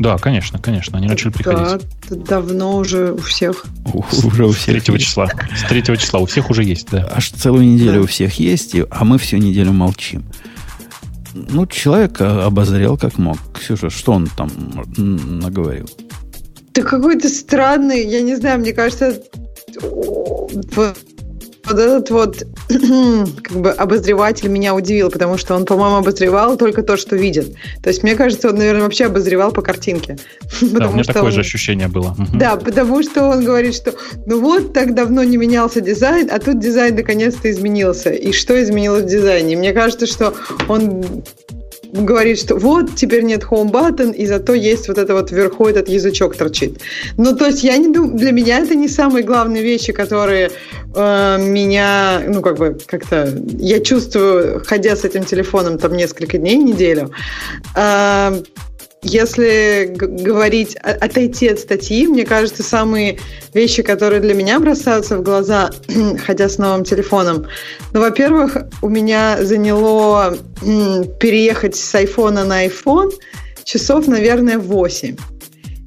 Да, 0.00 0.18
конечно, 0.18 0.58
конечно, 0.58 0.98
они 0.98 1.06
начали 1.06 1.30
приходить. 1.30 1.86
Да, 2.08 2.16
давно 2.16 2.78
уже 2.78 3.12
у 3.12 3.18
всех. 3.18 3.66
У, 3.84 4.02
уже 4.26 4.46
у 4.46 4.50
всех. 4.50 4.62
С 4.62 4.64
третьего 4.64 4.98
числа. 4.98 5.28
С 5.56 5.68
третьего 5.68 5.96
числа 5.96 6.18
у 6.18 6.26
всех 6.26 6.50
уже 6.50 6.64
есть, 6.64 6.88
да. 6.90 7.08
Аж 7.12 7.30
целую 7.30 7.66
неделю 7.66 7.92
да. 7.92 8.00
у 8.00 8.06
всех 8.06 8.40
есть, 8.40 8.74
а 8.90 9.04
мы 9.04 9.18
всю 9.18 9.36
неделю 9.36 9.72
молчим. 9.72 10.24
Ну, 11.34 11.66
человек 11.66 12.20
обозрел 12.20 12.96
как 12.96 13.18
мог. 13.18 13.38
Ксюша, 13.54 13.90
что 13.90 14.12
он 14.12 14.28
там 14.36 14.50
наговорил? 14.96 15.88
Да 16.74 16.82
какой-то 16.82 17.28
странный, 17.28 18.06
я 18.06 18.20
не 18.22 18.36
знаю, 18.36 18.60
мне 18.60 18.72
кажется, 18.72 19.22
этот 21.78 22.10
вот 22.10 22.42
как 23.42 23.56
бы 23.56 23.70
обозреватель 23.70 24.48
меня 24.48 24.74
удивил, 24.74 25.10
потому 25.10 25.38
что 25.38 25.54
он, 25.54 25.64
по-моему, 25.64 25.96
обозревал 25.96 26.56
только 26.56 26.82
то, 26.82 26.96
что 26.96 27.16
видит. 27.16 27.54
То 27.82 27.90
есть, 27.90 28.02
мне 28.02 28.14
кажется, 28.14 28.48
он, 28.48 28.56
наверное, 28.56 28.82
вообще 28.82 29.06
обозревал 29.06 29.52
по 29.52 29.62
картинке. 29.62 30.18
Да, 30.80 30.88
у 30.88 30.92
меня 30.92 31.04
такое 31.04 31.24
он... 31.24 31.32
же 31.32 31.40
ощущение 31.40 31.88
было. 31.88 32.16
Да, 32.34 32.56
потому 32.56 33.02
что 33.02 33.24
он 33.24 33.44
говорит, 33.44 33.74
что 33.74 33.92
ну 34.26 34.40
вот, 34.40 34.72
так 34.72 34.94
давно 34.94 35.24
не 35.24 35.36
менялся 35.36 35.80
дизайн, 35.80 36.28
а 36.30 36.38
тут 36.38 36.60
дизайн 36.60 36.94
наконец-то 36.94 37.50
изменился. 37.50 38.10
И 38.10 38.32
что 38.32 38.60
изменилось 38.62 39.04
в 39.04 39.08
дизайне? 39.08 39.56
Мне 39.56 39.72
кажется, 39.72 40.06
что 40.06 40.34
он 40.68 41.04
говорит, 41.92 42.38
что 42.38 42.56
вот, 42.56 42.94
теперь 42.94 43.22
нет 43.24 43.42
home 43.42 43.70
button, 43.70 44.14
и 44.14 44.26
зато 44.26 44.54
есть 44.54 44.88
вот 44.88 44.98
это 44.98 45.14
вот 45.14 45.30
вверху 45.30 45.66
этот 45.66 45.88
язычок 45.88 46.36
торчит. 46.36 46.80
Ну, 47.16 47.36
то 47.36 47.46
есть 47.46 47.64
я 47.64 47.76
не 47.76 47.88
думаю, 47.88 48.16
для 48.16 48.32
меня 48.32 48.58
это 48.58 48.74
не 48.74 48.88
самые 48.88 49.24
главные 49.24 49.62
вещи, 49.62 49.92
которые 49.92 50.50
э, 50.94 51.38
меня, 51.40 52.22
ну, 52.26 52.42
как 52.42 52.58
бы, 52.58 52.78
как-то, 52.86 53.32
я 53.58 53.80
чувствую, 53.80 54.62
ходя 54.64 54.96
с 54.96 55.04
этим 55.04 55.24
телефоном 55.24 55.78
там 55.78 55.96
несколько 55.96 56.38
дней, 56.38 56.56
неделю. 56.56 57.10
Э, 57.76 58.40
если 59.02 59.92
говорить, 59.94 60.76
отойти 60.76 61.48
от 61.48 61.58
статьи, 61.58 62.06
мне 62.06 62.24
кажется, 62.24 62.62
самые 62.62 63.18
вещи, 63.54 63.82
которые 63.82 64.20
для 64.20 64.34
меня 64.34 64.60
бросаются 64.60 65.16
в 65.16 65.22
глаза, 65.22 65.70
ходя 66.26 66.48
с 66.48 66.58
новым 66.58 66.84
телефоном, 66.84 67.46
ну, 67.92 68.00
во-первых, 68.00 68.56
у 68.82 68.88
меня 68.88 69.38
заняло 69.42 70.36
переехать 70.60 71.76
с 71.76 71.94
айфона 71.94 72.44
на 72.44 72.66
iPhone 72.66 73.10
часов, 73.64 74.06
наверное, 74.06 74.58
8. 74.58 75.16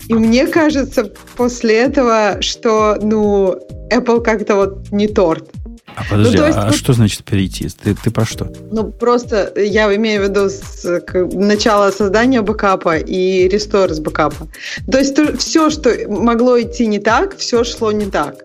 И 0.10 0.14
мне 0.14 0.48
кажется 0.48 1.12
после 1.36 1.78
этого, 1.78 2.42
что, 2.42 2.98
ну, 3.02 3.56
Apple 3.92 4.22
как-то 4.22 4.56
вот 4.56 4.92
не 4.92 5.08
торт. 5.08 5.50
А 5.96 6.04
подожди, 6.10 6.38
ну, 6.38 6.46
есть, 6.46 6.58
а 6.58 6.68
тут... 6.68 6.76
что 6.76 6.94
значит 6.94 7.24
перейти? 7.24 7.70
Ты, 7.70 7.96
ты 7.96 8.12
про 8.12 8.26
что? 8.26 8.52
Ну, 8.72 8.92
просто 8.92 9.52
я 9.56 9.94
имею 9.96 10.22
в 10.22 10.30
виду 10.30 10.50
с, 10.50 11.02
к, 11.02 11.26
начало 11.34 11.92
создания 11.92 12.42
бэкапа 12.42 12.98
и 12.98 13.48
рестор 13.48 13.92
с 13.92 14.00
бэкапа. 14.00 14.48
То 14.92 14.98
есть 14.98 15.16
то, 15.16 15.38
все, 15.38 15.70
что 15.70 15.92
могло 16.08 16.60
идти 16.60 16.88
не 16.88 17.00
так, 17.00 17.38
все 17.38 17.64
шло 17.64 17.92
не 17.92 18.06
так. 18.06 18.36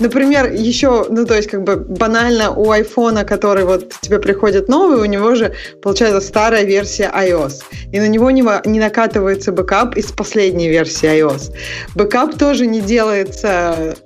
Например, 0.00 0.50
еще, 0.50 1.06
ну, 1.10 1.24
то 1.26 1.34
есть, 1.34 1.50
как 1.50 1.64
бы 1.64 1.76
банально 1.76 2.50
у 2.50 2.70
айфона, 2.70 3.24
который 3.24 3.64
вот 3.64 3.92
тебе 4.00 4.18
приходит 4.18 4.68
новый, 4.68 5.00
у 5.00 5.04
него 5.04 5.34
же, 5.34 5.54
получается, 5.82 6.20
старая 6.20 6.64
версия 6.64 7.12
iOS. 7.14 7.62
И 7.92 8.00
на 8.00 8.08
него 8.08 8.30
не, 8.30 8.44
не 8.66 8.80
накатывается 8.80 9.52
бэкап 9.52 9.96
из 9.96 10.06
последней 10.12 10.68
версии 10.68 11.08
iOS. 11.08 11.54
Бэкап 11.94 12.38
тоже 12.38 12.66
не 12.66 12.80
делается 12.80 13.96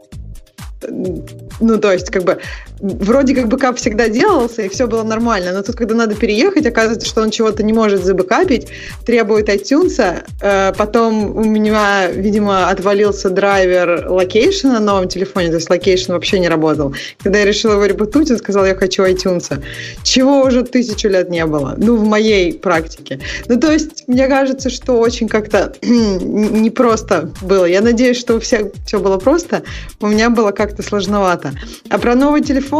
ну, 1.60 1.78
то 1.78 1.92
есть, 1.92 2.10
как 2.10 2.24
бы, 2.24 2.40
вроде 2.82 3.34
как 3.34 3.48
бэкап 3.48 3.76
всегда 3.76 4.08
делался, 4.08 4.62
и 4.62 4.68
все 4.68 4.86
было 4.86 5.04
нормально, 5.04 5.52
но 5.52 5.62
тут, 5.62 5.76
когда 5.76 5.94
надо 5.94 6.16
переехать, 6.16 6.66
оказывается, 6.66 7.08
что 7.08 7.22
он 7.22 7.30
чего-то 7.30 7.62
не 7.62 7.72
может 7.72 8.04
забэкапить, 8.04 8.68
требует 9.06 9.48
iTunes, 9.48 10.24
э, 10.40 10.72
потом 10.76 11.36
у 11.36 11.44
меня, 11.44 12.08
видимо, 12.08 12.68
отвалился 12.68 13.30
драйвер 13.30 14.10
location 14.10 14.68
на 14.68 14.80
новом 14.80 15.08
телефоне, 15.08 15.48
то 15.48 15.54
есть 15.54 15.70
location 15.70 16.12
вообще 16.12 16.40
не 16.40 16.48
работал. 16.48 16.92
Когда 17.22 17.38
я 17.38 17.44
решила 17.44 17.74
его 17.74 17.86
ребутнуть, 17.86 18.30
он 18.32 18.38
сказал, 18.38 18.66
я 18.66 18.74
хочу 18.74 19.04
iTunes, 19.04 19.62
чего 20.02 20.42
уже 20.42 20.64
тысячу 20.64 21.08
лет 21.08 21.30
не 21.30 21.46
было, 21.46 21.74
ну, 21.78 21.96
в 21.96 22.04
моей 22.04 22.52
практике. 22.52 23.20
Ну, 23.46 23.60
то 23.60 23.70
есть, 23.70 24.08
мне 24.08 24.26
кажется, 24.26 24.70
что 24.70 24.98
очень 24.98 25.28
как-то 25.28 25.72
непросто 25.82 27.30
было. 27.42 27.64
Я 27.64 27.80
надеюсь, 27.80 28.18
что 28.18 28.34
у 28.34 28.40
всех 28.40 28.72
все 28.84 28.98
было 28.98 29.18
просто, 29.18 29.62
у 30.00 30.08
меня 30.08 30.30
было 30.30 30.50
как-то 30.50 30.82
сложновато. 30.82 31.52
А 31.88 31.98
про 31.98 32.16
новый 32.16 32.42
телефон, 32.42 32.71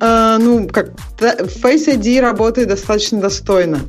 э, 0.00 0.36
ну, 0.40 0.68
как 0.68 0.90
Face 1.18 1.86
ID 1.88 2.20
работает 2.20 2.68
достаточно 2.68 3.20
достойно. 3.20 3.80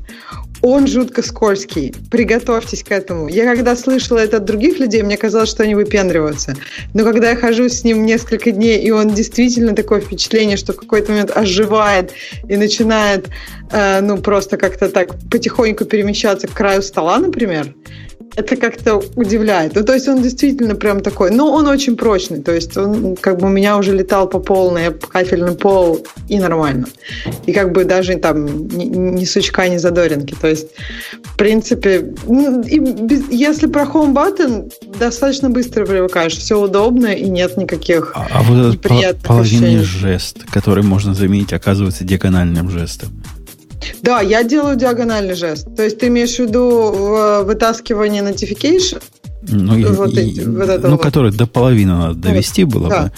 он 0.61 0.87
жутко 0.87 1.21
скользкий. 1.21 1.93
Приготовьтесь 2.09 2.83
к 2.83 2.91
этому. 2.91 3.27
Я 3.27 3.45
когда 3.45 3.75
слышала 3.75 4.19
это 4.19 4.37
от 4.37 4.45
других 4.45 4.79
людей, 4.79 5.03
мне 5.03 5.17
казалось, 5.17 5.49
что 5.49 5.63
они 5.63 5.75
выпендриваются. 5.75 6.55
Но 6.93 7.03
когда 7.03 7.29
я 7.29 7.35
хожу 7.35 7.69
с 7.69 7.83
ним 7.83 8.05
несколько 8.05 8.51
дней, 8.51 8.79
и 8.79 8.91
он 8.91 9.13
действительно 9.13 9.75
такое 9.75 10.01
впечатление, 10.01 10.57
что 10.57 10.73
в 10.73 10.77
какой-то 10.77 11.11
момент 11.11 11.31
оживает 11.35 12.11
и 12.47 12.57
начинает, 12.57 13.27
э, 13.71 14.01
ну, 14.01 14.17
просто 14.17 14.57
как-то 14.57 14.89
так 14.89 15.09
потихоньку 15.29 15.85
перемещаться 15.85 16.47
к 16.47 16.53
краю 16.53 16.81
стола, 16.81 17.17
например, 17.19 17.73
это 18.37 18.55
как-то 18.55 19.01
удивляет. 19.15 19.73
Ну, 19.73 19.83
то 19.83 19.95
есть 19.95 20.07
он 20.07 20.21
действительно 20.21 20.75
прям 20.75 20.99
такой, 21.01 21.31
но 21.31 21.51
он 21.51 21.67
очень 21.67 21.97
прочный, 21.97 22.39
то 22.39 22.53
есть 22.53 22.77
он 22.77 23.15
как 23.15 23.39
бы 23.39 23.47
у 23.47 23.49
меня 23.49 23.77
уже 23.77 23.95
летал 23.95 24.29
по 24.29 24.37
полной, 24.37 24.93
кафельный 24.93 25.55
пол 25.55 26.05
и 26.29 26.39
нормально. 26.39 26.85
И 27.47 27.51
как 27.51 27.71
бы 27.71 27.83
даже 27.83 28.15
там 28.17 28.67
ни, 28.67 28.85
ни 28.85 29.25
сучка, 29.25 29.67
ни 29.67 29.77
задоринки. 29.77 30.35
То 30.39 30.47
есть, 30.47 30.67
в 31.23 31.35
принципе, 31.35 32.13
и 32.67 32.79
без, 32.79 33.27
если 33.31 33.65
про 33.65 33.85
Home 33.85 34.13
Button, 34.13 34.71
достаточно 34.99 35.49
быстро 35.49 35.87
привыкаешь, 35.87 36.35
все 36.35 36.61
удобно 36.61 37.07
и 37.07 37.27
нет 37.27 37.57
никаких 37.57 38.11
а, 38.13 38.27
а 38.31 38.43
вот 38.43 38.75
этот 38.75 39.17
половинный 39.23 39.79
жест, 39.79 40.43
который 40.51 40.83
можно 40.83 41.15
заменить, 41.15 41.53
оказывается 41.53 42.03
диагональным 42.03 42.69
жестом. 42.69 43.09
Да, 44.01 44.21
я 44.21 44.43
делаю 44.43 44.75
диагональный 44.75 45.35
жест. 45.35 45.67
То 45.75 45.83
есть 45.83 45.99
ты 45.99 46.07
имеешь 46.07 46.35
в 46.35 46.39
виду 46.39 46.93
э, 46.93 47.43
вытаскивание 47.43 48.23
notification? 48.23 49.01
Ну, 49.49 49.93
вот 49.93 50.13
и, 50.13 50.19
эти, 50.19 50.41
вот 50.41 50.83
ну 50.83 50.89
вот. 50.91 51.01
который 51.01 51.31
до 51.31 51.47
половины 51.47 51.93
надо 51.93 52.15
довести 52.15 52.63
вот, 52.63 52.73
было 52.73 52.89
да. 52.89 53.03
бы. 53.03 53.11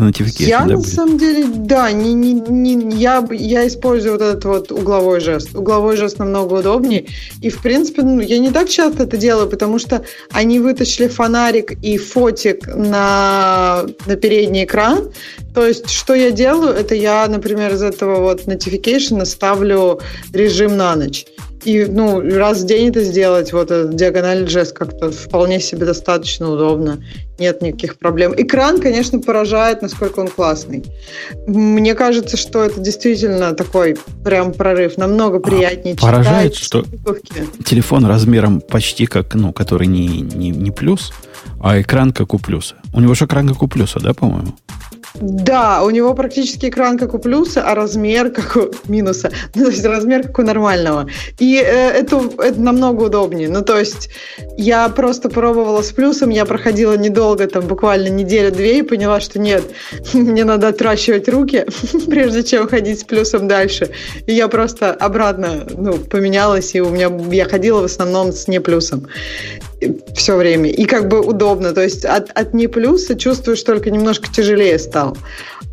Это 0.00 0.22
notification, 0.22 0.46
я 0.46 0.60
да, 0.60 0.66
на 0.66 0.76
будет? 0.76 0.94
самом 0.94 1.18
деле, 1.18 1.46
да, 1.46 1.92
не, 1.92 2.12
не, 2.14 2.32
не, 2.32 2.96
я, 2.96 3.26
я 3.30 3.66
использую 3.66 4.12
вот 4.12 4.22
этот 4.22 4.44
вот 4.44 4.72
угловой 4.72 5.20
жест. 5.20 5.54
Угловой 5.54 5.96
жест 5.96 6.18
намного 6.18 6.54
удобнее. 6.54 7.06
И, 7.40 7.50
в 7.50 7.60
принципе, 7.62 8.02
ну, 8.02 8.20
я 8.20 8.38
не 8.38 8.50
так 8.50 8.68
часто 8.68 9.04
это 9.04 9.16
делаю, 9.16 9.48
потому 9.48 9.78
что 9.78 10.04
они 10.30 10.58
вытащили 10.60 11.08
фонарик 11.08 11.72
и 11.82 11.98
фотик 11.98 12.66
на, 12.66 13.84
на 14.06 14.16
передний 14.16 14.64
экран. 14.64 15.10
То 15.54 15.66
есть, 15.66 15.90
что 15.90 16.14
я 16.14 16.30
делаю, 16.30 16.72
это 16.72 16.94
я, 16.94 17.26
например, 17.26 17.74
из 17.74 17.82
этого 17.82 18.20
вот 18.20 18.46
notification 18.46 19.24
ставлю 19.24 20.00
режим 20.32 20.76
на 20.76 20.96
ночь. 20.96 21.26
И 21.64 21.84
ну, 21.84 22.20
раз 22.20 22.62
в 22.62 22.66
день 22.66 22.88
это 22.88 23.02
сделать, 23.02 23.52
вот 23.52 23.70
этот 23.70 23.94
диагональный 23.94 24.48
жест 24.48 24.72
как-то 24.72 25.10
вполне 25.10 25.60
себе 25.60 25.84
достаточно 25.84 26.50
удобно. 26.50 27.02
Нет 27.38 27.62
никаких 27.62 27.98
проблем. 27.98 28.34
Экран, 28.36 28.80
конечно, 28.80 29.18
поражает, 29.18 29.82
насколько 29.82 30.20
он 30.20 30.28
классный. 30.28 30.84
Мне 31.46 31.94
кажется, 31.94 32.36
что 32.36 32.62
это 32.64 32.80
действительно 32.80 33.52
такой 33.54 33.96
прям 34.24 34.52
прорыв. 34.52 34.96
Намного 34.96 35.38
а, 35.38 35.40
приятнее 35.40 35.94
а, 35.94 36.00
Поражает, 36.00 36.54
что 36.54 36.84
телефон 37.64 38.06
размером 38.06 38.60
почти 38.60 39.06
как, 39.06 39.34
ну, 39.34 39.52
который 39.52 39.86
не, 39.86 40.06
не, 40.06 40.50
не 40.50 40.70
плюс, 40.70 41.12
а 41.60 41.80
экран 41.80 42.12
как 42.12 42.34
у 42.34 42.38
плюса. 42.38 42.76
У 42.92 43.00
него 43.00 43.14
же 43.14 43.26
экран 43.26 43.48
как 43.48 43.62
у 43.62 43.68
плюса, 43.68 44.00
да, 44.00 44.14
по-моему? 44.14 44.54
Да, 45.20 45.82
у 45.84 45.90
него 45.90 46.14
практически 46.14 46.66
экран 46.66 46.98
как 46.98 47.12
у 47.12 47.18
плюса, 47.18 47.62
а 47.62 47.74
размер 47.74 48.30
как 48.30 48.56
у 48.56 48.90
минуса. 48.90 49.30
Ну, 49.54 49.64
то 49.64 49.70
есть 49.70 49.84
размер 49.84 50.22
как 50.22 50.38
у 50.38 50.42
нормального. 50.42 51.06
И 51.38 51.56
э, 51.56 51.90
это, 51.90 52.22
это 52.38 52.60
намного 52.60 53.04
удобнее. 53.04 53.48
Ну, 53.48 53.62
то 53.62 53.78
есть 53.78 54.10
я 54.56 54.88
просто 54.88 55.28
пробовала 55.28 55.82
с 55.82 55.92
плюсом, 55.92 56.30
я 56.30 56.44
проходила 56.46 56.96
недолго, 56.96 57.46
там 57.46 57.66
буквально 57.66 58.08
неделю-две, 58.08 58.78
и 58.78 58.82
поняла, 58.82 59.20
что 59.20 59.38
нет, 59.38 59.64
мне 60.14 60.44
надо 60.44 60.68
отращивать 60.68 61.28
руки, 61.28 61.66
прежде 62.06 62.42
чем 62.42 62.68
ходить 62.68 63.00
с 63.00 63.04
плюсом 63.04 63.48
дальше. 63.48 63.90
И 64.26 64.32
я 64.32 64.48
просто 64.48 64.92
обратно 64.92 65.66
ну, 65.76 65.94
поменялась, 65.94 66.74
и 66.74 66.80
у 66.80 66.88
меня 66.88 67.10
я 67.30 67.44
ходила 67.44 67.80
в 67.80 67.84
основном 67.84 68.32
с 68.32 68.48
не 68.48 68.60
плюсом 68.60 69.06
все 70.14 70.36
время. 70.36 70.70
И 70.70 70.84
как 70.84 71.08
бы 71.08 71.20
удобно. 71.20 71.72
То 71.72 71.82
есть 71.82 72.04
от, 72.04 72.30
от 72.30 72.54
не 72.54 72.66
плюса 72.66 73.16
чувствуешь 73.16 73.62
только 73.62 73.90
немножко 73.90 74.28
тяжелее 74.32 74.78
стал 74.78 75.16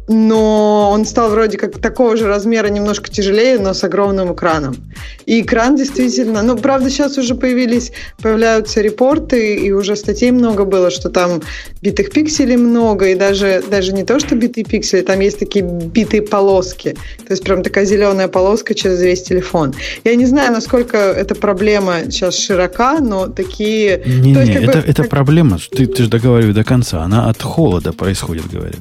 но 0.07 0.89
он 0.91 1.05
стал 1.05 1.29
вроде 1.29 1.57
как 1.57 1.79
такого 1.79 2.15
же 2.15 2.27
размера, 2.27 2.67
немножко 2.67 3.09
тяжелее, 3.11 3.59
но 3.59 3.73
с 3.73 3.83
огромным 3.83 4.33
экраном. 4.33 4.77
И 5.25 5.41
экран 5.41 5.75
действительно, 5.75 6.41
ну, 6.43 6.57
правда, 6.57 6.89
сейчас 6.89 7.17
уже 7.17 7.35
появились, 7.35 7.91
появляются 8.21 8.81
репорты, 8.81 9.55
и 9.55 9.71
уже 9.71 9.95
статей 9.95 10.31
много 10.31 10.63
было, 10.63 10.91
что 10.91 11.09
там 11.09 11.41
битых 11.81 12.11
пикселей 12.11 12.55
много, 12.55 13.09
и 13.09 13.15
даже, 13.15 13.61
даже 13.69 13.91
не 13.91 14.03
то, 14.03 14.19
что 14.19 14.35
битые 14.35 14.63
пиксели, 14.63 15.01
там 15.01 15.19
есть 15.19 15.39
такие 15.39 15.65
битые 15.65 16.21
полоски. 16.21 16.95
То 17.27 17.33
есть 17.33 17.43
прям 17.43 17.61
такая 17.61 17.85
зеленая 17.85 18.29
полоска 18.29 18.73
через 18.73 19.01
весь 19.01 19.23
телефон. 19.23 19.73
Я 20.05 20.15
не 20.15 20.25
знаю, 20.25 20.53
насколько 20.53 20.97
эта 20.97 21.35
проблема 21.35 22.03
сейчас 22.05 22.37
широка, 22.37 22.99
но 22.99 23.27
такие... 23.27 24.03
Не, 24.05 24.31
не, 24.31 24.53
это, 24.53 24.79
бы, 24.79 24.83
это 24.87 25.03
проблема, 25.03 25.57
ты, 25.69 25.85
ты 25.85 26.03
же 26.03 26.09
договаривай 26.09 26.53
до 26.53 26.63
конца, 26.63 27.03
она 27.03 27.29
от 27.29 27.41
холода 27.41 27.91
происходит, 27.91 28.49
говорят. 28.49 28.79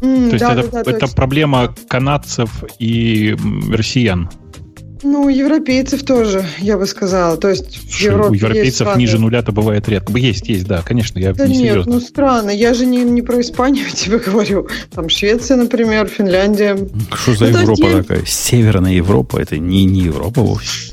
Mm, 0.00 0.28
То 0.28 0.34
есть 0.34 0.44
да, 0.44 0.54
это, 0.54 0.84
да, 0.84 0.90
это 0.90 1.08
проблема 1.08 1.74
канадцев 1.88 2.64
и 2.78 3.36
россиян. 3.72 4.30
Ну, 5.02 5.28
европейцев 5.28 6.02
тоже, 6.02 6.44
я 6.58 6.76
бы 6.76 6.86
сказала. 6.86 7.36
То 7.36 7.48
есть 7.48 7.76
в 7.76 8.00
Европе 8.00 8.30
У 8.30 8.34
европейцев 8.34 8.86
есть 8.86 8.98
ниже 8.98 9.18
нуля-то 9.18 9.52
бывает 9.52 9.88
редко. 9.88 10.16
Есть, 10.18 10.48
есть, 10.48 10.66
да, 10.66 10.82
конечно, 10.82 11.18
я 11.18 11.32
да 11.32 11.46
не 11.46 11.58
нет, 11.58 11.70
серьезно. 11.70 11.94
ну 11.94 12.00
странно. 12.00 12.50
Я 12.50 12.74
же 12.74 12.84
не, 12.84 13.04
не 13.04 13.22
про 13.22 13.40
Испанию 13.40 13.86
тебе 13.94 14.18
говорю. 14.18 14.68
Там 14.90 15.08
Швеция, 15.08 15.56
например, 15.56 16.08
Финляндия. 16.08 16.76
Что 17.12 17.34
за 17.34 17.48
ну, 17.48 17.60
Европа 17.60 17.84
есть... 17.84 18.08
такая? 18.08 18.24
Северная 18.26 18.92
Европа, 18.92 19.38
это 19.38 19.58
не, 19.58 19.84
не 19.84 20.00
Европа 20.00 20.40
вовсе. 20.40 20.92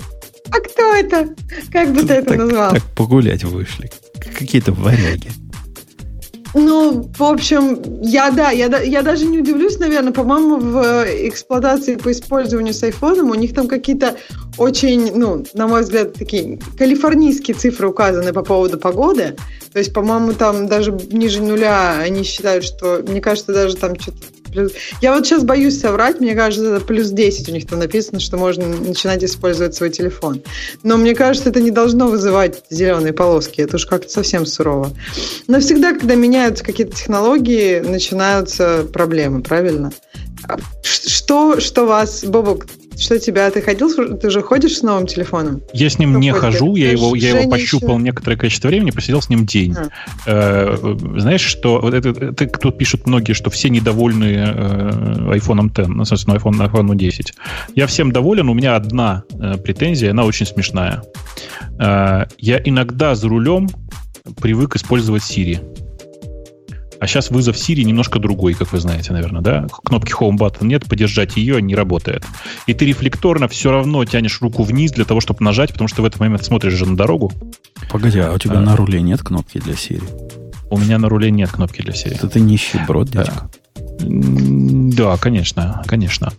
А 0.52 0.60
кто 0.60 0.94
это? 0.94 1.30
Как 1.72 1.94
бы 1.94 2.04
ты 2.04 2.14
это 2.14 2.36
назвал? 2.36 2.72
Так 2.74 2.84
погулять 2.96 3.44
вышли. 3.44 3.90
Какие-то 4.38 4.72
варяги. 4.72 5.30
Ну, 6.58 7.12
в 7.18 7.22
общем, 7.22 7.82
я 8.02 8.32
да, 8.32 8.50
я, 8.52 8.68
я 8.82 9.02
даже 9.02 9.26
не 9.26 9.40
удивлюсь, 9.40 9.78
наверное, 9.78 10.14
по-моему, 10.14 10.56
в 10.56 10.78
э, 10.78 11.28
эксплуатации 11.28 11.98
по 11.98 12.14
использованию 12.14 12.74
с 12.74 12.82
айфоном 12.82 13.30
у 13.30 13.36
них 13.36 13.54
там 13.54 13.68
какие-то 13.68 14.16
очень, 14.58 15.14
ну, 15.14 15.46
на 15.54 15.68
мой 15.68 15.82
взгляд, 15.82 16.14
такие 16.14 16.58
калифорнийские 16.78 17.58
цифры 17.58 17.90
указаны 17.90 18.32
по 18.32 18.42
поводу 18.42 18.80
погоды. 18.80 19.36
То 19.74 19.80
есть, 19.80 19.94
по-моему, 19.94 20.32
там 20.32 20.68
даже 20.68 20.94
ниже 21.12 21.42
нуля 21.42 22.00
они 22.00 22.24
считают, 22.24 22.64
что, 22.64 23.04
мне 23.06 23.20
кажется, 23.20 23.54
даже 23.54 23.76
там 23.76 24.00
что-то 24.00 24.20
плюс... 24.56 24.72
Я 25.02 25.14
вот 25.14 25.26
сейчас 25.26 25.44
боюсь 25.44 25.80
соврать, 25.80 26.20
мне 26.20 26.34
кажется, 26.34 26.76
это 26.76 26.86
плюс 26.86 27.10
10 27.10 27.50
у 27.50 27.52
них 27.52 27.68
там 27.68 27.80
написано, 27.80 28.20
что 28.20 28.38
можно 28.38 28.66
начинать 28.68 29.24
использовать 29.24 29.76
свой 29.76 29.90
телефон. 29.90 30.42
Но 30.84 30.98
мне 30.98 31.14
кажется, 31.14 31.50
это 31.50 31.62
не 31.62 31.72
должно 31.72 32.08
вызывать 32.08 32.64
зеленые 32.70 33.14
полоски, 33.14 33.62
это 33.62 33.76
уж 33.76 33.86
как-то 33.86 34.10
совсем 34.10 34.46
сурово. 34.46 34.92
Но 35.48 35.60
всегда, 35.60 35.94
когда 35.94 36.16
меняются 36.16 36.64
какие-то 36.64 36.96
технологии, 36.96 37.80
начинаются 37.80 38.86
проблемы, 38.92 39.42
правильно? 39.42 39.92
А 40.48 40.58
что, 40.84 41.60
что 41.60 41.86
вас, 41.86 42.24
Бобок, 42.24 42.68
что 42.98 43.20
тебя? 43.20 43.50
Ты 43.52 43.62
ходил? 43.62 44.18
Ты 44.18 44.30
же 44.30 44.42
ходишь 44.42 44.78
с 44.78 44.82
новым 44.82 45.08
телефоном? 45.08 45.62
Я 45.74 45.90
с 45.90 46.00
ним 46.00 46.12
Кто 46.12 46.20
не 46.20 46.32
ходит? 46.32 46.42
хожу, 46.42 46.76
я 46.76 46.92
его, 46.92 47.16
я 47.16 47.38
его 47.38 47.50
пощупал 47.50 48.00
некоторое 48.00 48.38
количество 48.38 48.68
времени, 48.68 48.92
посидел 48.92 49.22
с 49.22 49.30
ним 49.30 49.46
день. 49.46 49.76
А. 49.76 49.90
Э, 50.26 50.96
знаешь, 51.18 51.42
что 51.42 51.80
вот 51.82 51.94
это, 51.94 52.10
это 52.10 52.48
тут 52.48 52.78
пишут 52.78 53.08
многие, 53.08 53.34
что 53.34 53.50
все 53.50 53.70
недовольны 53.70 54.26
э, 54.26 55.38
iPhone 55.38 55.68
X, 55.68 55.88
ну, 55.88 56.06
собственно, 56.06 56.36
iPhone, 56.36 56.72
iPhone 56.72 56.96
10. 56.96 57.34
Я 57.76 57.88
всем 57.88 58.12
доволен, 58.12 58.50
у 58.50 58.54
меня 58.54 58.76
одна 58.76 59.24
э, 59.32 59.58
претензия, 59.58 60.12
она 60.12 60.24
очень 60.24 60.46
смешная. 60.46 61.04
Э, 61.80 62.26
я 62.38 62.62
иногда 62.64 63.16
за 63.16 63.28
рулем 63.28 63.70
привык 64.42 64.76
использовать 64.76 65.24
Siri. 65.24 65.60
А 67.00 67.08
сейчас 67.08 67.30
вызов 67.30 67.56
Siri 67.56 67.84
немножко 67.84 68.20
другой, 68.20 68.54
как 68.54 68.72
вы 68.72 68.80
знаете, 68.80 69.14
наверное, 69.14 69.42
да? 69.42 69.68
Кнопки 69.84 70.14
Home 70.14 70.38
Button 70.38 70.66
нет, 70.66 70.86
поддержать 70.86 71.38
ее 71.38 71.62
не 71.62 71.76
работает. 71.76 72.26
И 72.68 72.74
ты 72.74 72.86
рефлекторно 72.86 73.48
все 73.48 73.72
равно 73.72 74.04
тянешь 74.06 74.42
руку 74.42 74.64
вниз 74.64 74.92
для 74.92 75.06
того, 75.06 75.20
чтобы 75.20 75.44
нажать, 75.44 75.72
потому 75.72 75.88
что 75.88 76.02
в 76.02 76.06
этот 76.06 76.20
момент 76.20 76.44
смотришь 76.44 76.74
же 76.74 76.86
на 76.86 76.96
дорогу. 76.96 77.32
Погоди, 77.92 78.20
а 78.20 78.32
у 78.34 78.38
тебя 78.38 78.58
а, 78.58 78.62
на 78.62 78.76
руле 78.76 79.02
нет 79.02 79.22
кнопки 79.22 79.60
для 79.60 79.74
Siri? 79.74 80.04
У 80.70 80.78
меня 80.78 80.98
на 80.98 81.10
руле 81.10 81.32
нет 81.32 81.52
кнопки 81.52 81.82
для 81.82 81.94
Siri. 81.94 82.16
Это 82.16 82.28
ты 82.28 82.40
нищеброд, 82.40 83.10
дядька. 83.10 83.50
Да, 83.52 83.65
конечно, 85.20 85.84
конечно. 85.86 86.32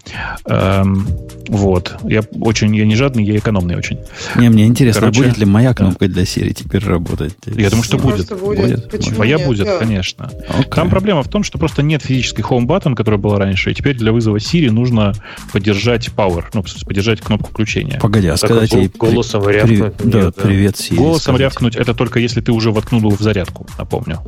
Эм, 0.47 1.07
вот. 1.49 1.97
Я 2.05 2.23
очень, 2.41 2.75
я 2.75 2.87
не 2.87 2.97
жадный, 2.97 3.25
я 3.25 3.37
экономный 3.37 3.77
очень. 3.77 3.99
Не, 4.37 4.49
мне 4.49 4.67
интересно, 4.67 5.01
Короче, 5.01 5.23
будет 5.23 5.39
ли 5.39 5.47
моя 5.47 5.75
кнопка 5.75 6.07
да. 6.07 6.15
для 6.15 6.23
Siri 6.25 6.53
теперь 6.53 6.85
работать? 6.85 7.35
Я 7.47 7.71
думаю, 7.71 7.85
что 7.85 7.99
будет. 7.99 8.29
будет. 8.39 8.91
будет. 8.91 9.15
Твоя 9.15 9.37
нет? 9.37 9.47
будет, 9.47 9.67
да. 9.67 9.79
конечно. 9.79 10.31
Okay. 10.49 10.75
Там 10.75 10.91
проблема 10.91 11.23
в 11.23 11.29
том, 11.29 11.43
что 11.43 11.59
просто 11.59 11.83
нет 11.83 12.03
физической 12.03 12.43
home 12.43 12.67
button, 12.67 12.95
которая 12.95 13.21
была 13.21 13.39
раньше, 13.39 13.71
и 13.71 13.75
теперь 13.75 13.97
для 13.97 14.13
вызова 14.13 14.37
Siri 14.37 14.71
нужно 14.71 15.13
поддержать 15.53 16.09
power, 16.09 16.45
ну, 16.53 16.65
поддержать 16.85 17.21
кнопку 17.21 17.51
включения. 17.51 17.99
Погоди, 18.01 18.29
а 18.29 18.37
сказать 18.37 18.73
ей... 18.73 18.91
Голосом 18.97 19.43
при... 19.43 19.55
рявкнуть? 19.55 19.95
При... 19.95 20.09
Да, 20.09 20.23
да, 20.23 20.33
привет, 20.33 20.75
Siri. 20.75 20.97
Голосом 20.97 21.35
сказать. 21.35 21.41
рявкнуть 21.41 21.77
это 21.77 21.95
только 21.95 22.19
если 22.19 22.41
ты 22.41 22.53
уже 22.53 22.71
воткнул 22.71 23.01
его 23.01 23.11
в 23.11 23.21
зарядку, 23.21 23.67
напомню. 23.79 24.21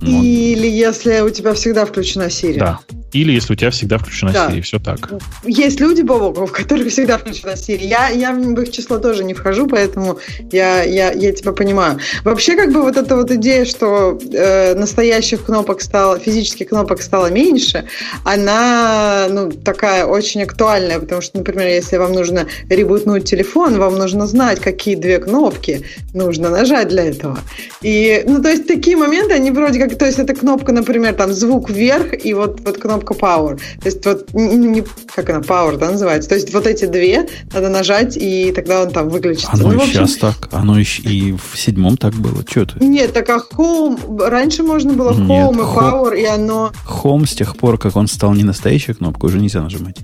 Или 0.00 0.66
если 0.68 1.20
у 1.20 1.30
тебя 1.30 1.54
всегда 1.54 1.84
включена 1.84 2.24
Siri. 2.24 2.58
Да. 2.58 2.80
Или 3.12 3.32
если 3.32 3.52
у 3.52 3.56
тебя 3.56 3.70
всегда 3.70 3.98
включена 3.98 4.32
Да. 4.32 4.48
Siri, 4.48 4.62
все 4.62 4.78
так. 4.78 5.10
Есть 5.44 5.80
люди, 5.80 6.02
Бобок, 6.02 6.38
у 6.38 6.46
которых 6.46 6.88
всегда 6.88 7.18
включена 7.18 7.52
Siri. 7.52 7.84
Я, 7.84 8.08
я 8.08 8.32
в 8.32 8.60
их 8.60 8.70
число 8.70 8.98
тоже 8.98 9.22
не 9.24 9.34
вхожу, 9.34 9.66
поэтому 9.66 10.18
я, 10.50 10.82
я, 10.82 11.12
я 11.12 11.32
тебя 11.32 11.52
понимаю. 11.52 11.98
Вообще, 12.24 12.56
как 12.56 12.72
бы 12.72 12.82
вот 12.82 12.96
эта 12.96 13.16
вот 13.16 13.30
идея, 13.30 13.64
что 13.64 14.18
э, 14.32 14.74
настоящих 14.74 15.44
кнопок 15.44 15.82
стало, 15.82 16.18
физических 16.18 16.68
кнопок 16.68 17.02
стало 17.02 17.30
меньше, 17.30 17.84
она, 18.24 19.26
ну, 19.30 19.50
такая 19.50 20.06
очень 20.06 20.42
актуальная, 20.42 20.98
потому 20.98 21.20
что, 21.20 21.38
например, 21.38 21.68
если 21.68 21.98
вам 21.98 22.12
нужно 22.12 22.46
ребутнуть 22.70 23.24
телефон, 23.24 23.78
вам 23.78 23.98
нужно 23.98 24.26
знать, 24.26 24.60
какие 24.60 24.94
две 24.94 25.18
кнопки 25.18 25.84
нужно 26.14 26.48
нажать 26.48 26.88
для 26.88 27.04
этого. 27.04 27.38
И, 27.82 28.22
ну, 28.26 28.42
то 28.42 28.48
есть 28.48 28.66
такие 28.66 28.96
моменты, 28.96 29.34
они 29.34 29.50
вроде 29.50 29.78
как, 29.78 29.98
то 29.98 30.06
есть 30.06 30.18
эта 30.18 30.34
кнопка, 30.34 30.72
например, 30.72 31.14
там 31.14 31.32
звук 31.32 31.68
вверх 31.68 32.24
и 32.24 32.32
вот, 32.32 32.60
вот 32.60 32.78
кнопка 32.78 33.01
power. 33.10 33.56
То 33.56 33.86
есть 33.86 34.04
вот, 34.06 34.32
не, 34.32 34.56
не- 34.56 34.84
как 35.14 35.28
она, 35.30 35.40
power, 35.40 35.76
да, 35.76 35.90
называется? 35.90 36.28
То 36.28 36.34
есть 36.34 36.52
вот 36.52 36.66
эти 36.66 36.86
две 36.86 37.28
надо 37.52 37.68
нажать, 37.68 38.16
и 38.16 38.52
тогда 38.52 38.82
он 38.82 38.90
там 38.90 39.08
выключится. 39.08 39.50
Оно 39.52 39.68
Ну, 39.68 39.72
и 39.72 39.76
общем, 39.76 39.92
сейчас 39.92 40.16
так. 40.16 40.48
Оно 40.52 40.78
и, 40.78 40.84
и 41.02 41.32
в 41.32 41.58
седьмом 41.58 41.96
так 41.96 42.14
было. 42.14 42.44
Че 42.44 42.66
ты? 42.66 42.84
Нет, 42.84 43.12
так 43.12 43.28
а 43.30 43.38
home, 43.56 44.26
раньше 44.28 44.62
можно 44.62 44.92
было 44.92 45.12
Нет, 45.12 45.28
home 45.28 45.56
и 45.56 45.58
home- 45.58 45.78
power, 45.78 46.20
и 46.20 46.24
оно... 46.24 46.72
Home 46.86 47.26
с 47.26 47.34
тех 47.34 47.56
пор, 47.56 47.78
как 47.78 47.96
он 47.96 48.06
стал 48.06 48.34
не 48.34 48.44
настоящей 48.44 48.94
кнопкой, 48.94 49.30
уже 49.30 49.38
нельзя 49.38 49.62
нажимать. 49.62 49.96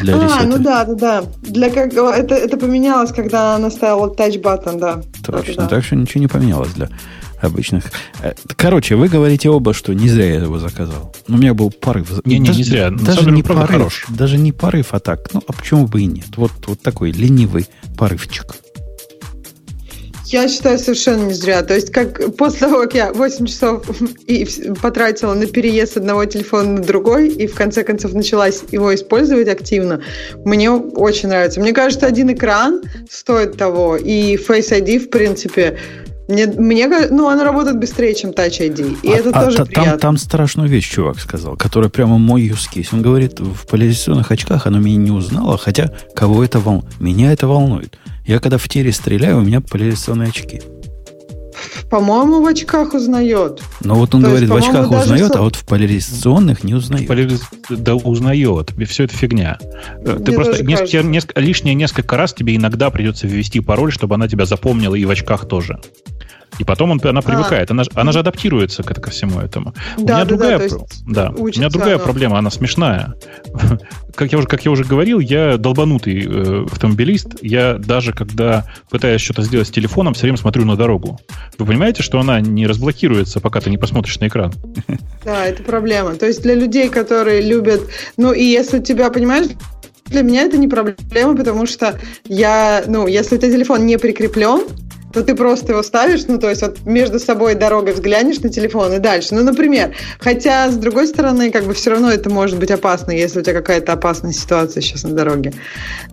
Для 0.00 0.16
а, 0.16 0.24
ресета. 0.24 0.46
ну 0.46 0.58
да, 0.58 0.84
да, 0.84 0.94
да. 0.94 1.24
Для 1.42 1.70
как... 1.70 1.92
это, 1.92 2.34
это 2.34 2.56
поменялось, 2.56 3.12
когда 3.12 3.56
она 3.56 3.70
ставила 3.70 4.06
touch 4.08 4.40
button, 4.40 4.78
да. 4.78 5.02
Точно. 5.24 5.54
Да-да-да. 5.54 5.68
Так 5.68 5.84
что 5.84 5.96
ничего 5.96 6.20
не 6.20 6.28
поменялось 6.28 6.70
для 6.70 6.88
обычных. 7.44 7.84
Э, 8.22 8.32
Короче, 8.56 8.96
вы 8.96 9.08
говорите 9.08 9.48
оба, 9.50 9.72
что 9.74 9.92
не 9.92 10.08
зря 10.08 10.26
я 10.26 10.40
его 10.40 10.58
заказал. 10.58 11.14
Но 11.28 11.36
у 11.36 11.38
меня 11.38 11.54
был 11.54 11.70
порыв. 11.70 12.24
Не-не, 12.24 12.46
Даже- 12.46 12.58
не 12.58 12.64
зря. 12.64 12.90
Даже 12.90 13.30
не 13.30 13.42
порыв. 13.42 13.68
хорош. 13.68 14.06
Даже 14.08 14.38
не 14.38 14.52
порыв, 14.52 14.88
а 14.94 15.00
так. 15.00 15.32
Ну, 15.32 15.42
а 15.46 15.52
почему 15.52 15.86
бы 15.86 16.02
и 16.02 16.06
нет? 16.06 16.26
Вот, 16.36 16.52
вот 16.66 16.80
такой 16.80 17.10
ленивый 17.12 17.66
порывчик. 17.96 18.46
Я 20.26 20.48
считаю 20.48 20.78
совершенно 20.78 21.24
не 21.26 21.34
зря. 21.34 21.62
То 21.62 21.74
есть, 21.74 21.90
как 21.92 22.34
после 22.36 22.60
того, 22.60 22.80
как 22.84 22.94
я 22.94 23.12
8 23.12 23.44
часов 23.44 23.84
и 24.26 24.46
потратила 24.80 25.34
на 25.34 25.44
переезд 25.46 25.98
одного 25.98 26.24
телефона 26.24 26.78
на 26.78 26.82
другой, 26.82 27.28
и 27.28 27.46
в 27.46 27.54
конце 27.54 27.82
концов 27.84 28.14
началась 28.14 28.62
его 28.70 28.94
использовать 28.94 29.48
активно, 29.48 30.00
мне 30.46 30.70
очень 30.70 31.28
нравится. 31.28 31.60
Мне 31.60 31.74
кажется, 31.74 32.06
один 32.06 32.32
экран 32.32 32.80
стоит 33.10 33.58
того, 33.58 33.96
и 33.98 34.36
Face 34.36 34.70
ID, 34.72 35.00
в 35.00 35.10
принципе, 35.10 35.76
мне, 36.28 36.46
мне 36.46 36.88
ну, 37.10 37.28
она 37.28 37.44
работает 37.44 37.78
быстрее, 37.78 38.14
чем 38.14 38.30
Touch 38.30 38.60
ID. 38.60 38.98
И 39.02 39.10
А- 39.12 39.16
это 39.16 39.30
а 39.30 39.44
тоже 39.44 39.56
та- 39.58 39.64
приятно. 39.64 39.90
там, 39.92 39.98
там 39.98 40.16
страшную 40.16 40.68
вещь 40.68 40.88
чувак 40.90 41.18
сказал, 41.18 41.56
которая 41.56 41.90
прямо 41.90 42.18
мой 42.18 42.42
use 42.48 42.68
case. 42.74 42.88
Он 42.92 43.02
говорит, 43.02 43.40
в 43.40 43.66
поляризационных 43.66 44.30
очках 44.30 44.66
оно 44.66 44.78
меня 44.78 44.96
не 44.96 45.10
узнало, 45.10 45.58
хотя 45.58 45.90
кого 46.14 46.44
это 46.44 46.60
волнует? 46.60 47.00
Меня 47.00 47.32
это 47.32 47.46
волнует. 47.46 47.98
Я 48.26 48.38
когда 48.38 48.56
в 48.58 48.68
тире 48.68 48.92
стреляю, 48.92 49.38
у 49.38 49.42
меня 49.42 49.60
поляризационные 49.60 50.28
очки. 50.28 50.62
По-моему, 51.90 52.42
в 52.42 52.46
очках 52.46 52.94
узнает. 52.94 53.62
Но 53.82 53.94
вот 53.96 54.14
он 54.14 54.22
То 54.22 54.28
говорит, 54.28 54.48
есть, 54.50 54.52
в 54.52 54.68
очках 54.68 54.90
узнает, 54.90 55.32
со- 55.32 55.38
а 55.38 55.42
вот 55.42 55.56
в 55.56 55.64
поляризационных 55.66 56.64
не 56.64 56.74
узнает. 56.74 57.08
Поляриз- 57.08 57.42
Да 57.70 57.94
узнает. 57.94 58.72
Все 58.88 59.04
это 59.04 59.14
фигня. 59.16 59.58
Э, 60.04 60.16
Ты 60.16 60.30
Мне 60.30 60.32
просто 60.32 60.52
тоже 60.52 60.64
несколько, 60.64 60.88
кажется. 60.90 61.10
несколько- 61.10 61.40
лишние 61.40 61.74
несколько 61.74 62.16
раз 62.16 62.32
тебе 62.34 62.56
иногда 62.56 62.90
придется 62.90 63.26
ввести 63.26 63.60
пароль, 63.60 63.92
чтобы 63.92 64.14
она 64.14 64.28
тебя 64.28 64.46
запомнила 64.46 64.94
и 64.94 65.04
в 65.04 65.10
очках 65.10 65.46
тоже. 65.48 65.80
И 66.58 66.64
потом 66.64 66.90
он, 66.90 67.00
она 67.02 67.22
привыкает. 67.22 67.70
Она, 67.70 67.84
ж- 67.84 67.88
она 67.94 68.12
же 68.12 68.18
адаптируется 68.20 68.82
к, 68.82 68.94
ко 68.94 69.10
всему 69.10 69.40
этому. 69.40 69.74
у 69.96 70.02
Да, 70.04 70.14
меня 70.14 70.24
да, 70.24 70.24
другая, 70.24 70.58
да, 70.58 70.64
есть 70.64 70.76
да, 71.06 71.30
у 71.36 71.46
меня 71.46 71.68
другая 71.70 71.94
оно. 71.96 72.04
проблема, 72.04 72.38
она 72.38 72.50
смешная. 72.50 73.14
Как 74.14 74.30
я, 74.30 74.36
уже, 74.38 74.46
как 74.46 74.62
я 74.66 74.70
уже 74.70 74.84
говорил, 74.84 75.20
я 75.20 75.56
долбанутый 75.56 76.22
э, 76.26 76.66
автомобилист. 76.70 77.28
Я 77.40 77.78
даже 77.78 78.12
когда 78.12 78.66
пытаюсь 78.90 79.22
что-то 79.22 79.40
сделать 79.40 79.68
с 79.68 79.70
телефоном, 79.70 80.12
все 80.12 80.24
время 80.24 80.36
смотрю 80.36 80.66
на 80.66 80.76
дорогу. 80.76 81.18
Вы 81.56 81.64
понимаете, 81.64 82.02
что 82.02 82.20
она 82.20 82.38
не 82.42 82.66
разблокируется, 82.66 83.40
пока 83.40 83.60
ты 83.62 83.70
не 83.70 83.78
посмотришь 83.78 84.20
на 84.20 84.28
экран? 84.28 84.52
Да, 85.24 85.46
это 85.46 85.62
проблема. 85.62 86.14
То 86.16 86.26
есть 86.26 86.42
для 86.42 86.54
людей, 86.54 86.88
которые 86.90 87.40
любят... 87.40 87.80
Ну, 88.16 88.32
и 88.32 88.42
если 88.44 88.80
у 88.80 88.82
тебя, 88.82 89.08
понимаешь, 89.08 89.46
для 90.06 90.22
меня 90.22 90.42
это 90.42 90.58
не 90.58 90.68
проблема, 90.68 91.36
потому 91.36 91.64
что 91.64 91.98
я, 92.26 92.82
ну, 92.86 93.06
если 93.06 93.36
у 93.36 93.38
тебя 93.38 93.50
телефон 93.52 93.86
не 93.86 93.98
прикреплен, 93.98 94.62
то 95.12 95.22
ты 95.22 95.34
просто 95.34 95.72
его 95.72 95.82
ставишь, 95.82 96.24
ну, 96.26 96.38
то 96.38 96.48
есть 96.48 96.62
вот 96.62 96.84
между 96.84 97.18
собой 97.18 97.54
дорогой 97.54 97.92
взглянешь 97.92 98.40
на 98.40 98.48
телефон 98.48 98.92
и 98.94 98.98
дальше. 98.98 99.34
Ну, 99.34 99.42
например, 99.44 99.94
хотя, 100.18 100.70
с 100.70 100.76
другой 100.76 101.06
стороны, 101.06 101.50
как 101.50 101.64
бы 101.64 101.74
все 101.74 101.90
равно 101.90 102.10
это 102.10 102.30
может 102.30 102.58
быть 102.58 102.70
опасно, 102.70 103.12
если 103.12 103.40
у 103.40 103.42
тебя 103.42 103.54
какая-то 103.54 103.92
опасная 103.92 104.32
ситуация 104.32 104.80
сейчас 104.80 105.04
на 105.04 105.10
дороге. 105.10 105.52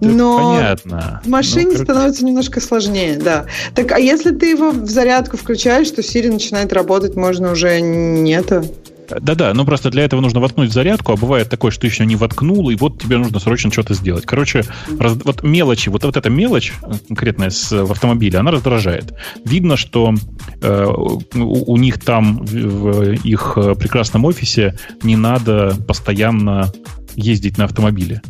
Это 0.02 0.12
Но 0.12 0.56
Понятно. 0.56 1.22
в 1.24 1.30
машине 1.30 1.78
Ну, 1.78 1.84
становится 1.84 2.26
немножко 2.26 2.60
сложнее, 2.60 3.18
да. 3.18 3.45
Так, 3.76 3.91
а 3.91 4.00
если 4.00 4.32
ты 4.32 4.52
его 4.52 4.72
в 4.72 4.89
зарядку 4.89 5.38
включаешь, 5.38 5.89
то 5.91 6.02
Siri 6.02 6.32
начинает 6.32 6.74
работать, 6.74 7.16
можно 7.16 7.52
уже 7.52 7.80
не 7.82 8.34
это... 8.34 8.64
Да-да, 9.10 9.53
ну 9.53 9.66
просто 9.66 9.89
для 9.89 10.03
этого 10.03 10.22
нужно 10.22 10.39
воткнуть 10.39 10.72
зарядку, 10.72 11.14
а 11.14 11.16
бывает 11.16 11.49
такое, 11.49 11.72
что 11.72 11.88
еще 11.88 12.05
не 12.05 12.16
воткнул, 12.16 12.70
и 12.70 12.76
вот 12.76 13.01
тебе 13.01 13.18
нужно 13.18 13.39
срочно 13.39 13.72
что-то 13.72 13.93
сделать. 13.93 14.26
Короче, 14.26 14.64
раз- 14.99 15.18
вот 15.24 15.43
мелочи, 15.43 15.89
вот, 15.89 16.03
вот 16.03 16.18
эта 16.18 16.30
мелочь 16.30 16.74
э, 16.84 16.91
конкретная 17.07 17.49
с, 17.49 17.72
в 17.72 17.91
автомобиле, 17.91 18.39
она 18.39 18.51
раздражает. 18.51 19.14
Видно, 19.45 19.78
что 19.78 20.14
э, 20.62 20.86
у, 20.86 21.22
у 21.36 21.78
них 21.78 21.99
там 22.03 22.45
в, 22.45 22.51
в 22.51 23.12
их 23.12 23.53
э, 23.57 23.76
прекрасном 23.76 24.26
офисе 24.26 24.78
не 25.03 25.16
надо 25.16 25.76
постоянно 25.88 26.72
ездить 27.16 27.57
на 27.57 27.66
автомобиле. 27.66 28.22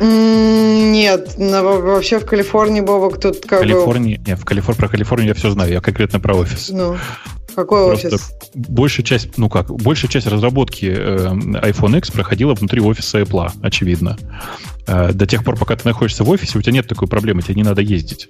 Нет, 0.00 1.38
на- 1.38 1.62
вообще 1.62 2.18
в 2.18 2.26
Калифорнии, 2.26 2.80
Бобок, 2.80 3.20
тут 3.20 3.40
как 3.46 3.60
Калифорнии, 3.60 4.20
не, 4.26 4.36
в 4.36 4.44
Калифор, 4.44 4.74
про 4.74 4.88
Калифорнию 4.88 5.28
я 5.28 5.34
все 5.34 5.50
знаю, 5.50 5.72
я 5.72 5.80
конкретно 5.80 6.20
про 6.20 6.34
офис. 6.34 6.70
бы... 6.70 6.76
Ну, 6.76 6.96
какой 7.56 7.86
Просто 7.86 8.08
офис? 8.08 8.32
большая 8.54 9.04
часть, 9.04 9.38
ну 9.38 9.48
как, 9.48 9.70
большая 9.70 10.10
часть 10.10 10.26
разработки 10.26 10.86
э, 10.86 11.30
iPhone 11.62 11.98
X 11.98 12.10
проходила 12.10 12.54
внутри 12.54 12.80
офиса 12.80 13.20
Apple, 13.20 13.50
очевидно. 13.62 14.16
Э, 14.86 15.12
до 15.12 15.26
тех 15.26 15.42
пор, 15.42 15.56
пока 15.58 15.74
ты 15.74 15.88
находишься 15.88 16.22
в 16.22 16.30
офисе, 16.30 16.58
у 16.58 16.62
тебя 16.62 16.74
нет 16.74 16.86
такой 16.86 17.08
проблемы, 17.08 17.42
тебе 17.42 17.56
не 17.56 17.62
надо 17.64 17.80
ездить. 17.80 18.28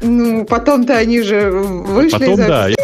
Ну, 0.00 0.44
потом-то 0.46 0.96
они 0.96 1.22
же 1.22 1.50
вышли 1.52 2.18
Потом, 2.18 2.40
из 2.40 2.46
да, 2.46 2.64
офиса. 2.64 2.76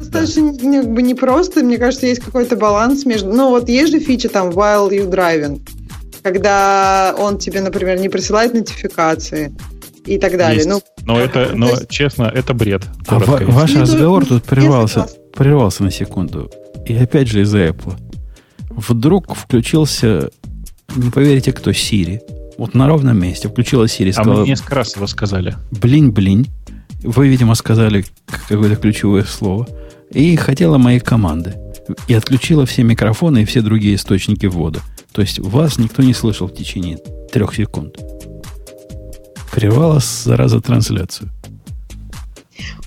Достаточно 0.00 0.40
не- 0.40 0.80
как 0.82 0.92
бы 0.92 1.02
непросто, 1.02 1.62
мне 1.62 1.76
кажется, 1.78 2.06
есть 2.06 2.20
какой-то 2.22 2.56
баланс 2.56 3.04
между... 3.04 3.30
Ну, 3.32 3.50
вот 3.50 3.68
есть 3.68 3.92
же 3.92 4.00
фича 4.00 4.28
там 4.28 4.48
while 4.48 4.90
you 4.90 5.08
driving, 5.08 5.60
когда 6.22 7.14
он 7.18 7.38
тебе, 7.38 7.60
например, 7.60 8.00
не 8.00 8.08
присылает 8.08 8.54
нотификации 8.54 9.54
и 10.08 10.18
так 10.18 10.36
далее. 10.36 10.56
Есть. 10.56 10.68
Ну, 10.68 10.80
но 11.04 11.20
это, 11.20 11.52
но 11.54 11.70
есть- 11.70 11.88
честно, 11.88 12.24
это 12.24 12.54
бред. 12.54 12.82
А 13.06 13.18
ва- 13.18 13.40
ваш 13.46 13.74
Ну, 13.74 13.80
разговор 13.82 14.26
тут 14.26 14.44
прервался, 14.44 15.06
прервался 15.34 15.84
на 15.84 15.90
секунду. 15.90 16.50
И 16.86 16.94
опять 16.94 17.28
же 17.28 17.42
из-за 17.42 17.66
Apple. 17.68 17.94
Вдруг 18.70 19.34
включился, 19.34 20.30
не 20.96 21.10
поверите, 21.10 21.52
кто, 21.52 21.70
Siri. 21.70 22.20
Вот 22.56 22.74
на 22.74 22.88
ровном 22.88 23.18
месте 23.20 23.48
включила 23.48 23.84
Siri, 23.84 24.10
А 24.10 24.12
сказала, 24.14 24.40
мне 24.42 24.50
несколько 24.50 24.74
раз 24.76 24.96
его 24.96 25.06
сказали. 25.06 25.54
блин-блин. 25.70 26.46
Вы, 27.02 27.28
видимо, 27.28 27.54
сказали 27.54 28.04
какое-то 28.48 28.76
ключевое 28.76 29.22
слово. 29.24 29.68
И 30.10 30.34
хотела 30.36 30.78
моей 30.78 31.00
команды. 31.00 31.54
И 32.08 32.14
отключила 32.14 32.66
все 32.66 32.82
микрофоны 32.82 33.42
и 33.42 33.44
все 33.44 33.60
другие 33.62 33.94
источники 33.94 34.46
ввода. 34.46 34.80
То 35.12 35.22
есть 35.22 35.38
вас 35.38 35.78
никто 35.78 36.02
не 36.02 36.14
слышал 36.14 36.48
в 36.48 36.54
течение 36.54 36.98
трех 37.32 37.54
секунд. 37.54 37.96
Прервала, 39.62 39.98
зараза, 40.00 40.60
трансляцию. 40.60 41.30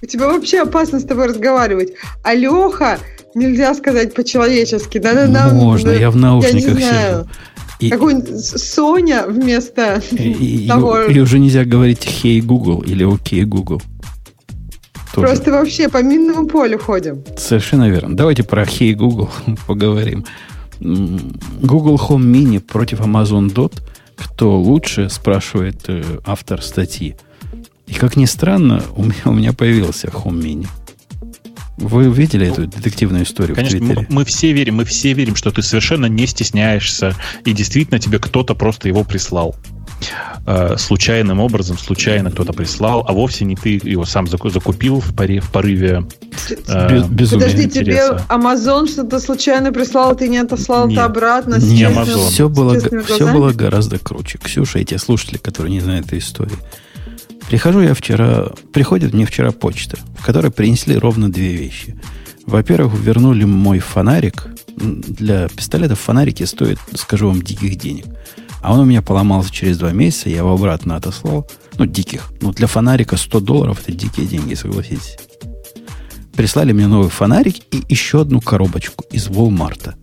у 0.02 0.06
тебя 0.06 0.28
вообще 0.30 0.62
опасно 0.62 1.00
с 1.02 1.04
тобой 1.04 1.28
разговаривать. 1.28 1.90
Алеха, 2.24 2.98
нельзя 3.36 3.74
сказать 3.76 4.14
по-человечески. 4.14 4.98
Нам... 5.00 5.56
Можно, 5.56 5.92
да, 5.92 6.00
я 6.00 6.10
в 6.10 6.16
наушниках 6.16 6.78
знаю. 6.78 7.24
сижу. 7.24 7.30
И- 7.80 7.90
Какой-нибудь 7.90 8.46
Соня 8.46 9.26
вместо 9.28 10.02
И- 10.12 10.64
и- 10.64 10.68
того. 10.68 11.02
или 11.04 11.20
уже 11.20 11.40
нельзя 11.40 11.66
говорить 11.66 12.06
«Hey 12.06 12.42
Google» 12.42 12.82
или 12.82 13.04
«Окей 13.04 13.44
Google». 13.44 13.82
Тоже. 15.14 15.28
Просто 15.28 15.52
вообще 15.52 15.90
по 15.90 16.02
минному 16.02 16.48
полю 16.48 16.80
ходим. 16.80 17.22
Совершенно 17.38 17.90
верно. 17.90 18.16
Давайте 18.16 18.44
про 18.44 18.64
Hey 18.64 18.94
Google 18.94 19.30
поговорим. 19.68 20.24
Google 20.80 21.98
Home 22.10 22.24
Mini 22.24 22.60
против 22.62 23.02
Amazon 23.02 23.54
Dot. 23.54 23.74
Кто 24.24 24.60
лучше, 24.60 25.10
спрашивает 25.10 25.84
э, 25.88 26.04
автор 26.26 26.62
статьи. 26.62 27.16
И 27.88 27.94
как 27.94 28.16
ни 28.16 28.26
странно, 28.26 28.84
у 28.96 29.04
меня, 29.04 29.22
у 29.26 29.34
меня 29.34 29.54
появился 29.54 30.08
Home 30.08 30.42
Mini. 30.42 30.68
Вы 31.78 32.10
видели 32.10 32.48
эту 32.48 32.68
детективную 32.68 33.24
историю 33.24 33.56
Конечно, 33.56 33.80
в 33.80 33.82
мы, 33.82 34.06
мы 34.10 34.26
все 34.26 34.52
верим, 34.52 34.76
мы 34.76 34.86
все 34.86 35.14
верим, 35.14 35.36
что 35.36 35.52
ты 35.52 35.64
совершенно 35.64 36.06
не 36.06 36.28
стесняешься, 36.28 37.16
и 37.44 37.54
действительно 37.54 38.00
тебе 38.00 38.20
кто-то 38.20 38.54
просто 38.54 38.88
его 38.88 39.04
прислал. 39.04 39.56
Э, 40.46 40.76
случайным 40.78 41.40
образом, 41.40 41.78
случайно 41.78 42.32
кто-то 42.32 42.54
прислал, 42.54 43.06
а 43.08 43.14
вовсе 43.14 43.46
не 43.46 43.56
ты 43.56 43.80
его 43.84 44.06
сам 44.06 44.28
закупил 44.28 45.00
в, 45.00 45.16
паре, 45.16 45.40
в 45.40 45.52
порыве 45.52 46.06
э, 46.68 47.04
Подожди, 47.08 47.70
тебе 47.70 48.18
Amazon 48.30 48.88
что-то 48.88 49.20
случайно 49.20 49.72
прислал, 49.72 50.12
а 50.12 50.16
ты 50.16 50.28
не 50.28 50.38
отослал 50.38 50.88
нет, 50.88 50.98
это 50.98 51.06
обратно? 51.06 51.56
Не 51.56 51.84
Amazon. 51.84 52.30
Все 52.30 52.50
было, 52.50 52.80
все 52.80 53.32
было 53.32 53.52
гораздо 53.52 54.00
круче. 54.00 54.38
Ксюша 54.38 54.80
и 54.80 54.86
те 54.86 54.98
слушатели, 54.98 55.38
которые 55.38 55.72
не 55.72 55.80
знают 55.80 56.08
этой 56.08 56.20
истории. 56.20 56.58
Прихожу 57.50 57.82
я 57.82 57.94
вчера, 57.94 58.48
приходит 58.72 59.14
мне 59.14 59.26
вчера 59.26 59.52
почта, 59.52 59.98
в 60.18 60.26
которой 60.26 60.52
принесли 60.52 60.98
ровно 60.98 61.30
две 61.30 61.54
вещи. 61.54 62.00
Во-первых, 62.46 63.00
вернули 63.00 63.44
мой 63.44 63.80
фонарик. 63.80 64.48
Для 64.78 65.48
пистолетов 65.50 66.00
фонарики 66.00 66.44
стоят, 66.44 66.80
скажу 66.96 67.28
вам, 67.28 67.42
диких 67.42 67.76
денег. 67.76 68.06
А 68.62 68.74
он 68.74 68.82
у 68.82 68.86
меня 68.86 69.02
поломался 69.02 69.52
через 69.52 69.78
два 69.78 69.92
месяца, 69.92 70.30
я 70.30 70.38
его 70.38 70.54
обратно 70.54 70.96
отослал. 70.96 71.50
Ну, 71.78 71.86
диких. 71.86 72.32
Ну, 72.42 72.52
для 72.52 72.68
фонарика 72.68 73.18
100 73.18 73.40
долларов 73.40 73.82
это 73.82 73.92
дикие 73.92 74.28
деньги, 74.28 74.54
согласитесь. 74.54 75.18
Прислали 76.34 76.72
мне 76.72 76.88
новый 76.88 77.10
фонарик 77.10 77.56
и 77.72 77.84
еще 77.90 78.22
одну 78.22 78.40
коробочку 78.40 79.06
из 79.12 79.28
Walmart. 79.28 79.96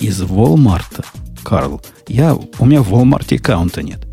Из 0.00 0.20
Walmart, 0.22 1.04
Карл. 1.42 1.82
Я, 2.06 2.34
у 2.34 2.66
меня 2.66 2.82
в 2.82 2.92
Walmart 2.92 3.34
аккаунта 3.34 3.82
нет. 3.82 4.06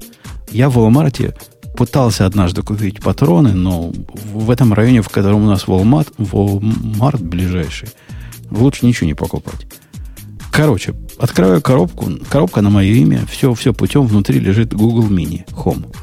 Я 0.51 0.69
в 0.69 0.77
Walmart 0.77 1.35
пытался 1.75 2.25
однажды 2.25 2.61
купить 2.61 3.01
патроны, 3.01 3.53
но 3.53 3.91
в 4.33 4.49
этом 4.49 4.73
районе, 4.73 5.01
в 5.01 5.09
котором 5.09 5.43
у 5.43 5.47
нас 5.47 5.65
Walmart, 5.65 6.15
Walmart 6.17 7.21
ближайший, 7.21 7.89
лучше 8.49 8.85
ничего 8.85 9.07
не 9.07 9.13
покупать. 9.13 9.67
Короче, 10.55 10.95
открываю 11.17 11.61
коробку, 11.61 12.09
коробка 12.29 12.61
на 12.61 12.69
мое 12.69 12.93
имя, 12.93 13.25
все, 13.29 13.53
все 13.53 13.73
путем, 13.73 14.07
внутри 14.07 14.39
лежит 14.39 14.73
Google 14.73 15.09
Mini 15.09 15.45
Home. 15.51 15.93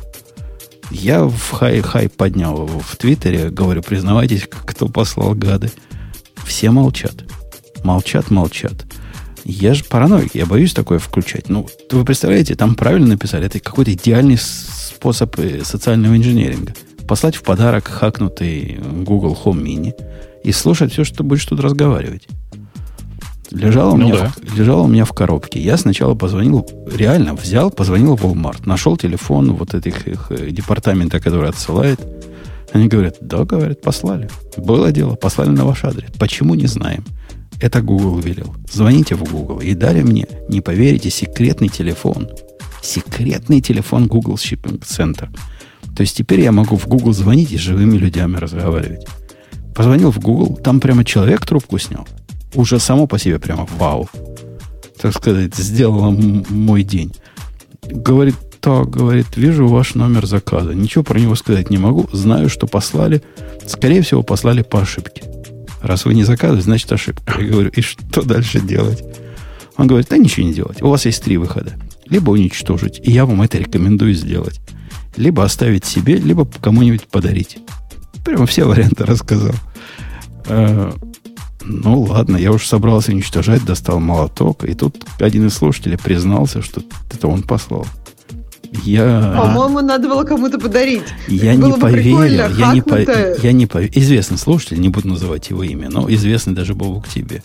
Я 0.91 1.25
в 1.25 1.51
хай-хай 1.53 2.11
поднял 2.11 2.67
его 2.67 2.79
в 2.79 2.97
Твиттере, 2.97 3.49
говорю, 3.49 3.83
признавайтесь, 3.83 4.47
кто 4.47 4.89
послал 4.89 5.35
гады. 5.35 5.71
Все 6.45 6.71
молчат. 6.71 7.25
Молчат, 7.83 8.31
молчат. 8.31 8.75
Я 9.45 9.73
же 9.73 9.85
параноик, 9.85 10.35
я 10.35 10.45
боюсь 10.45 10.75
такое 10.75 10.99
включать. 10.99 11.49
Ну, 11.49 11.67
вы 11.91 12.05
представляете, 12.05 12.55
там 12.55 12.75
правильно 12.75 13.07
написали, 13.07 13.47
это 13.47 13.59
какой-то 13.59 13.95
идеальный 13.95 14.37
способ 14.37 15.35
э, 15.39 15.65
социального 15.65 16.15
инженеринга. 16.15 16.75
Послать 17.09 17.37
в 17.37 17.43
подарок 17.43 17.89
хакнутый 17.89 18.79
Google 19.03 19.37
Home 19.45 19.63
Mini 19.63 19.95
и 20.45 20.53
слушать 20.53 20.93
все, 20.93 21.05
что 21.05 21.25
будешь 21.25 21.47
тут 21.47 21.61
разговаривать. 21.61 22.29
Лежал 23.53 23.95
у, 23.95 23.97
ну 23.97 24.07
меня, 24.07 24.15
да. 24.15 24.33
в, 24.35 24.59
лежал 24.59 24.85
у 24.85 24.89
меня 24.89 25.05
в 25.05 25.13
коробке. 25.13 25.61
Я 25.61 25.77
сначала 25.77 26.15
позвонил, 26.15 26.67
реально 26.87 27.35
взял, 27.35 27.71
позвонил 27.71 28.17
в 28.17 28.25
Walmart, 28.25 28.67
нашел 28.67 28.97
телефон 28.97 29.53
вот 29.53 29.75
этих 29.75 30.09
их 30.09 30.27
э, 30.31 30.51
департамента, 30.51 31.21
который 31.21 31.51
отсылает. 31.51 32.01
Они 32.73 32.89
говорят, 32.89 33.19
да, 33.21 33.45
говорят, 33.45 33.83
послали. 33.83 34.31
Было 34.57 34.91
дело, 34.91 35.17
послали 35.17 35.51
на 35.51 35.67
ваш 35.67 35.85
адрес. 35.85 36.11
Почему, 36.19 36.55
не 36.55 36.67
знаем. 36.67 37.05
Это 37.61 37.83
Google 37.83 38.19
велел. 38.21 38.55
Звоните 38.71 39.15
в 39.15 39.25
Google. 39.31 39.61
И 39.61 39.75
дали 39.75 40.01
мне, 40.01 40.27
не 40.49 40.63
поверите, 40.63 41.11
секретный 41.11 41.69
телефон. 41.69 42.29
Секретный 42.83 43.61
телефон 43.61 44.07
Google 44.07 44.37
Shipping 44.37 44.81
Center. 44.81 45.29
То 45.95 46.01
есть 46.01 46.17
теперь 46.17 46.41
я 46.41 46.53
могу 46.53 46.77
в 46.77 46.89
Google 46.89 47.13
звонить 47.13 47.53
и 47.53 47.59
с 47.59 47.61
живыми 47.61 47.99
людьми 47.99 48.39
разговаривать. 48.39 49.07
Позвонил 49.75 50.11
в 50.11 50.19
Google, 50.19 50.57
там 50.57 50.81
прямо 50.81 51.05
человек 51.05 51.45
трубку 51.45 51.79
снял 51.79 52.07
уже 52.55 52.79
само 52.79 53.07
по 53.07 53.19
себе 53.19 53.39
прямо 53.39 53.67
вау. 53.79 54.09
Так 55.01 55.15
сказать, 55.15 55.55
сделало 55.55 56.11
мой 56.11 56.83
день. 56.83 57.13
Говорит, 57.83 58.37
так, 58.61 58.91
говорит, 58.91 59.37
вижу 59.37 59.67
ваш 59.67 59.95
номер 59.95 60.27
заказа. 60.27 60.73
Ничего 60.73 61.03
про 61.03 61.19
него 61.19 61.35
сказать 61.35 61.71
не 61.71 61.79
могу. 61.79 62.09
Знаю, 62.13 62.49
что 62.49 62.67
послали. 62.67 63.23
Скорее 63.67 64.03
всего, 64.03 64.23
послали 64.23 64.63
по 64.63 64.81
ошибке. 64.81 65.25
Раз 65.81 66.05
вы 66.05 66.15
не 66.15 66.23
заказываете, 66.23 66.65
значит 66.65 66.93
ошибка. 66.93 67.41
Я 67.41 67.49
говорю, 67.49 67.71
и 67.71 67.81
что 67.81 68.23
дальше 68.23 68.61
делать? 68.61 69.03
Он 69.77 69.89
говорит, 69.89 70.09
да 70.11 70.17
ничего 70.17 70.47
не 70.47 70.55
делать. 70.55 70.81
У 70.81 70.89
вас 70.89 71.07
есть 71.07 71.25
три 71.25 71.37
выхода. 71.39 71.73
Либо 72.07 72.31
уничтожить, 72.31 73.01
и 73.03 73.11
я 73.11 73.27
вам 73.27 73.43
это 73.43 73.59
рекомендую 73.59 74.15
сделать. 74.15 74.61
Либо 75.17 75.43
оставить 75.43 75.85
себе, 75.85 76.17
либо 76.17 76.47
кому-нибудь 76.47 77.09
подарить. 77.09 77.59
Прямо 78.25 78.47
все 78.47 78.65
варианты 78.65 79.05
рассказал. 79.05 79.55
Ну, 81.65 82.01
ладно, 82.03 82.37
я 82.37 82.53
уж 82.53 82.67
собрался 82.67 83.13
уничтожать, 83.13 83.65
достал 83.65 84.01
молоток, 84.01 84.65
и 84.65 84.75
тут 84.75 85.05
один 85.19 85.47
из 85.47 85.55
слушателей 85.55 85.99
признался, 85.99 86.63
что 86.63 86.83
это 87.13 87.29
он 87.29 87.43
послал. 87.43 87.87
Я... 88.85 89.35
По-моему, 89.37 89.81
надо 89.81 90.09
было 90.09 90.25
кому-то 90.25 90.59
подарить. 90.59 91.03
Я 91.29 91.55
не 91.55 91.73
поверил. 91.73 92.23
Я 92.23 92.73
не, 92.73 92.81
по... 92.81 92.97
я 93.43 93.53
не 93.53 93.67
поверил. 93.67 93.93
Известный 93.95 94.39
слушатель, 94.39 94.81
не 94.81 94.89
буду 94.89 95.09
называть 95.09 95.51
его 95.51 95.63
имя, 95.63 95.91
но 95.91 96.11
известный 96.11 96.55
даже 96.55 96.75
Бобу 96.75 97.03
к 97.03 97.09
тебе. 97.09 97.43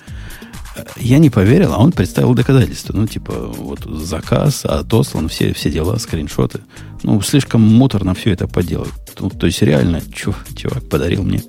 Я 0.95 1.17
не 1.17 1.29
поверил, 1.29 1.73
а 1.73 1.79
он 1.79 1.91
представил 1.91 2.33
доказательства. 2.33 2.93
Ну, 2.95 3.07
типа, 3.07 3.33
вот 3.33 3.81
заказ, 3.81 4.63
отослан, 4.63 5.27
все, 5.27 5.53
все 5.53 5.69
дела, 5.69 5.97
скриншоты. 5.97 6.61
Ну, 7.03 7.19
слишком 7.21 7.61
муторно 7.61 8.13
все 8.13 8.31
это 8.31 8.47
поделать. 8.47 8.93
Ну, 9.19 9.29
то 9.29 9.47
есть, 9.47 9.61
реально, 9.61 10.01
чувак 10.13 10.87
подарил 10.89 11.23
мне 11.23 11.43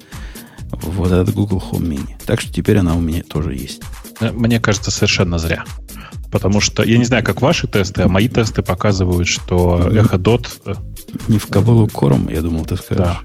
вот 0.71 1.13
этот 1.13 1.35
Google 1.35 1.63
Home 1.71 1.89
Mini. 1.89 2.15
Так 2.27 2.41
что 2.41 2.53
теперь 2.53 2.79
она 2.79 2.95
у 2.97 3.01
меня 3.01 3.23
тоже 3.23 3.55
есть. 3.55 3.83
Э, 4.21 4.31
мне 4.33 4.61
кажется, 4.61 4.91
совершенно 4.91 5.39
зря. 5.39 5.65
Потому 6.31 6.61
что, 6.61 6.83
я 6.83 6.99
не 6.99 7.05
знаю, 7.05 7.25
как 7.25 7.41
ваши 7.41 7.67
тесты, 7.67 8.03
а 8.03 8.09
мои 8.09 8.29
тесты 8.29 8.63
показывают, 8.63 9.29
что 9.29 9.89
Echo 9.91 10.19
Dot... 10.19 10.47
Э, 10.67 10.75
не 11.27 11.39
в 11.39 11.47
кабалу 11.47 11.89
корм, 11.89 12.29
я 12.29 12.43
думал, 12.43 12.67
ты 12.67 12.77
скажешь. 12.77 13.05
Да. 13.05 13.21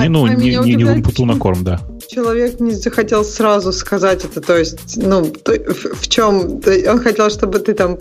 Не, 0.00 0.06
а, 0.06 0.10
ну, 0.10 0.26
не, 0.26 0.56
не, 0.56 0.74
не 0.74 0.84
в 0.84 0.92
инпуту 0.92 1.24
на 1.24 1.36
корм, 1.36 1.64
да. 1.64 1.80
Человек 2.08 2.60
не 2.60 2.72
захотел 2.72 3.24
сразу 3.24 3.72
сказать 3.72 4.24
это, 4.24 4.40
то 4.40 4.56
есть, 4.56 4.96
ну, 4.96 5.24
в, 5.24 6.00
в 6.00 6.08
чем? 6.08 6.60
Он 6.88 7.00
хотел, 7.00 7.28
чтобы 7.30 7.58
ты 7.58 7.74
там 7.74 7.98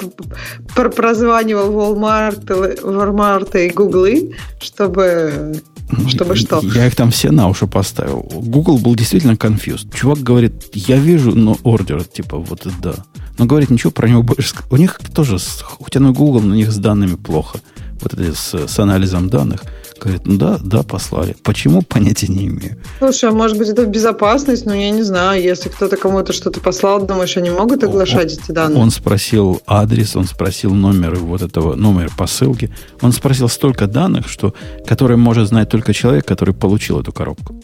прозванивал 0.74 1.72
Walmart, 1.72 2.46
Walmart 2.82 3.66
и 3.66 3.70
Гуглы, 3.70 4.36
чтобы 4.62 5.62
чтобы 6.08 6.36
что? 6.36 6.60
Я 6.64 6.88
их 6.88 6.96
там 6.96 7.12
все 7.12 7.32
на 7.32 7.48
уши 7.48 7.66
поставил. 7.68 8.20
Google 8.32 8.78
был 8.78 8.96
действительно 8.96 9.34
confused. 9.34 9.94
Чувак 9.94 10.20
говорит, 10.20 10.54
я 10.74 10.98
вижу, 10.98 11.34
но 11.34 11.58
ордер, 11.64 12.04
типа, 12.04 12.38
вот 12.38 12.68
да. 12.82 12.96
Но 13.38 13.46
говорит, 13.46 13.70
ничего 13.70 13.92
про 13.92 14.08
него 14.10 14.24
больше. 14.24 14.56
У 14.70 14.78
них 14.78 15.00
тоже, 15.14 15.38
хотя 15.84 16.00
на 16.00 16.12
Google, 16.12 16.42
на 16.42 16.54
них 16.54 16.72
с 16.72 16.78
данными 16.78 17.16
плохо. 17.16 17.60
Вот 18.02 18.14
это 18.14 18.36
с, 18.36 18.68
с 18.68 18.80
анализом 18.80 19.30
данных. 19.30 19.64
Говорит, 20.00 20.22
ну 20.26 20.38
да, 20.38 20.60
да, 20.64 20.84
послали. 20.84 21.36
Почему, 21.44 21.82
понятия 21.82 22.28
не 22.28 22.48
имею. 22.48 22.78
Слушай, 23.00 23.30
а 23.30 23.34
может 23.34 23.58
быть, 23.58 23.70
это 23.70 23.86
безопасность, 23.86 24.66
но 24.66 24.76
я 24.76 24.92
не 24.92 25.04
знаю. 25.04 25.42
Если 25.42 25.70
кто-то 25.70 25.98
кому-то 25.98 26.34
что-то 26.34 26.60
послал, 26.60 27.06
думаешь, 27.06 27.36
они 27.38 27.50
могут 27.50 27.84
оглашать 27.84 28.34
он, 28.34 28.44
эти 28.44 28.52
данные? 28.52 28.80
Он 28.80 28.92
спросил 28.92 29.62
адрес, 29.66 30.16
он 30.16 30.26
спросил 30.26 30.74
номер 30.74 31.16
вот 31.16 31.42
этого, 31.42 31.76
номер 31.76 32.12
посылки. 32.16 32.72
Он 33.02 33.12
спросил 33.12 33.50
столько 33.50 33.88
данных, 33.88 34.30
что, 34.30 34.54
которые 34.86 35.18
может 35.18 35.48
знать 35.48 35.70
только 35.70 35.94
человек, 35.94 36.26
который 36.26 36.54
получил 36.54 37.00
эту 37.00 37.12
коробку. 37.12 37.56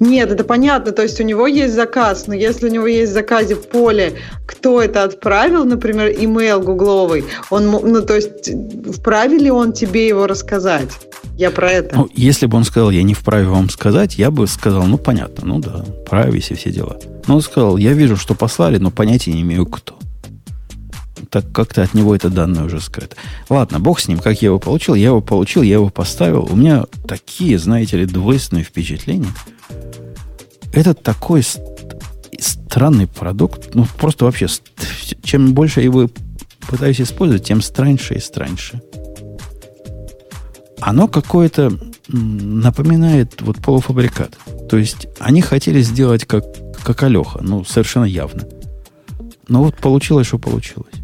Нет, 0.00 0.30
это 0.30 0.44
понятно. 0.44 0.92
То 0.92 1.02
есть 1.02 1.20
у 1.20 1.24
него 1.24 1.46
есть 1.46 1.74
заказ, 1.74 2.26
но 2.26 2.34
если 2.34 2.68
у 2.68 2.72
него 2.72 2.86
есть 2.86 3.12
в 3.12 3.14
заказе 3.14 3.54
в 3.54 3.68
поле, 3.68 4.14
кто 4.46 4.80
это 4.80 5.04
отправил, 5.04 5.64
например, 5.64 6.10
имейл 6.10 6.60
гугловый, 6.60 7.24
он, 7.50 7.70
ну, 7.70 8.02
то 8.02 8.14
есть 8.14 8.50
вправе 8.96 9.38
ли 9.38 9.50
он 9.50 9.72
тебе 9.72 10.08
его 10.08 10.26
рассказать? 10.26 10.90
Я 11.36 11.50
про 11.50 11.70
это. 11.70 11.96
Ну, 11.96 12.08
если 12.14 12.46
бы 12.46 12.56
он 12.56 12.64
сказал, 12.64 12.90
я 12.90 13.02
не 13.02 13.14
вправе 13.14 13.46
вам 13.46 13.70
сказать, 13.70 14.18
я 14.18 14.30
бы 14.30 14.46
сказал, 14.46 14.84
ну, 14.84 14.98
понятно, 14.98 15.46
ну 15.46 15.60
да, 15.60 15.84
правись 16.08 16.50
и 16.50 16.54
все 16.54 16.70
дела. 16.70 16.98
Но 17.26 17.36
он 17.36 17.42
сказал, 17.42 17.76
я 17.76 17.92
вижу, 17.92 18.16
что 18.16 18.34
послали, 18.34 18.78
но 18.78 18.90
понятия 18.90 19.32
не 19.32 19.42
имею, 19.42 19.66
кто. 19.66 19.97
Так 21.30 21.50
как-то 21.52 21.82
от 21.82 21.94
него 21.94 22.14
это 22.14 22.30
данные 22.30 22.64
уже 22.64 22.80
скрыто. 22.80 23.16
Ладно, 23.48 23.80
бог 23.80 24.00
с 24.00 24.08
ним, 24.08 24.18
как 24.18 24.40
я 24.42 24.46
его 24.46 24.58
получил. 24.58 24.94
Я 24.94 25.06
его 25.06 25.20
получил, 25.20 25.62
я 25.62 25.74
его 25.74 25.90
поставил. 25.90 26.48
У 26.50 26.56
меня 26.56 26.84
такие, 27.06 27.58
знаете 27.58 27.96
ли, 27.98 28.06
двойственные 28.06 28.64
впечатления– 28.64 29.32
это 30.72 30.94
такой 30.94 31.42
странный 32.38 33.06
продукт. 33.06 33.74
Ну, 33.74 33.86
просто 33.98 34.24
вообще, 34.24 34.46
чем 35.22 35.54
больше 35.54 35.80
его 35.80 36.08
пытаюсь 36.68 37.00
использовать, 37.00 37.44
тем 37.44 37.62
страньше 37.62 38.14
и 38.14 38.20
страньше. 38.20 38.80
Оно 40.80 41.08
какое-то 41.08 41.72
напоминает 42.08 43.40
вот 43.42 43.56
полуфабрикат. 43.58 44.38
То 44.70 44.76
есть 44.76 45.08
они 45.18 45.40
хотели 45.40 45.80
сделать 45.82 46.24
как, 46.24 46.44
как 46.84 47.02
Алеха, 47.02 47.40
ну, 47.42 47.64
совершенно 47.64 48.04
явно. 48.04 48.44
Но 49.48 49.64
вот 49.64 49.76
получилось, 49.76 50.28
что 50.28 50.38
получилось. 50.38 50.94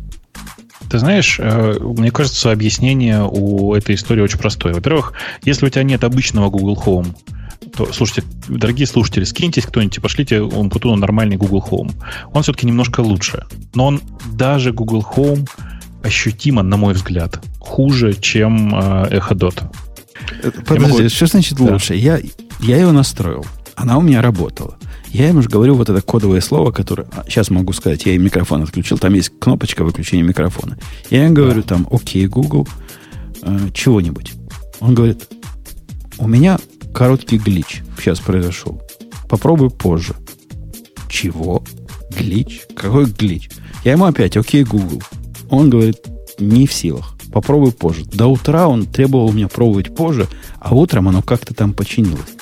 Ты 0.95 1.01
знаешь, 1.01 1.41
э, 1.41 1.77
мне 1.81 2.13
кажется, 2.13 2.53
объяснение 2.53 3.29
у 3.29 3.75
этой 3.75 3.97
истории 3.97 4.23
очень 4.23 4.39
простое. 4.39 4.75
Во-первых, 4.75 5.13
если 5.43 5.67
у 5.67 5.69
тебя 5.69 5.83
нет 5.83 6.05
обычного 6.05 6.51
Google 6.51 6.81
Home, 6.87 7.17
то, 7.77 7.93
слушайте, 7.93 8.23
дорогие 8.47 8.87
слушатели, 8.87 9.25
скиньтесь 9.25 9.67
кто-нибудь, 9.67 10.01
пошлите 10.01 10.41
Умпутуну 10.41 10.95
нормальный 10.95 11.35
Google 11.35 11.67
Home. 11.69 11.91
Он 12.33 12.45
все-таки 12.45 12.69
немножко 12.69 13.01
лучше. 13.01 13.45
Но 13.75 13.87
он 13.87 14.03
даже 14.27 14.73
Google 14.73 15.05
Home 15.17 15.51
ощутимо, 16.05 16.63
на 16.63 16.77
мой 16.77 16.95
взгляд, 16.95 17.41
хуже, 17.59 18.15
чем 18.15 18.73
э, 18.73 19.19
Echo 19.19 19.33
Dot. 19.33 19.65
Подожди, 20.65 20.93
могу... 20.93 21.09
что 21.09 21.27
значит 21.27 21.59
да. 21.59 21.73
лучше? 21.73 21.97
Я, 21.97 22.21
я 22.61 22.77
его 22.77 22.93
настроил. 22.93 23.45
Она 23.75 23.99
у 23.99 24.01
меня 24.01 24.23
работала. 24.23 24.79
Я 25.15 25.31
им 25.31 25.41
же 25.41 25.49
говорю 25.49 25.77
вот 25.77 25.89
это 25.89 26.03
кодовое 26.03 26.41
слово, 26.41 26.73
которое... 26.73 27.07
Сейчас 27.29 27.49
а, 27.49 27.55
могу 27.55 27.73
сказать, 27.73 28.05
я 28.05 28.15
им 28.15 28.25
микрофон 28.25 28.65
отключил. 28.65 28.99
Там 28.99 29.15
есть 29.15 29.31
кнопочка 29.39 29.85
выключения 29.85 30.25
микрофона. 30.25 30.77
Я 31.09 31.27
им 31.27 31.35
говорю 31.35 31.63
там, 31.63 31.87
окей, 31.89 32.27
Google, 32.27 32.67
э, 33.43 33.69
чего-нибудь. 33.73 34.33
Он 34.81 34.93
говорит, 34.93 35.29
у 36.19 36.27
меня 36.27 36.59
короткий 36.93 37.39
глич 37.39 37.85
сейчас 37.97 38.19
произошел. 38.19 38.83
Попробуй 39.29 39.71
позже. 39.71 40.17
Чего? 41.09 41.63
Глич? 42.19 42.63
Какой 42.75 43.07
глич? 43.07 43.51
Я 43.85 43.93
ему 43.93 44.07
опять, 44.07 44.37
окей, 44.37 44.65
Google. 44.65 45.01
Он 45.49 45.71
говорит, 45.71 45.99
не 46.41 46.67
в 46.67 46.73
силах. 46.73 47.15
Попробуй 47.33 47.71
позже. 47.71 48.05
До 48.05 48.27
утра 48.27 48.67
он 48.67 48.85
требовал 48.85 49.29
у 49.29 49.33
меня 49.33 49.47
пробовать 49.47 49.95
позже, 49.95 50.27
а 50.59 50.75
утром 50.75 51.07
оно 51.07 51.23
как-то 51.23 51.55
там 51.55 51.73
починилось. 51.73 52.35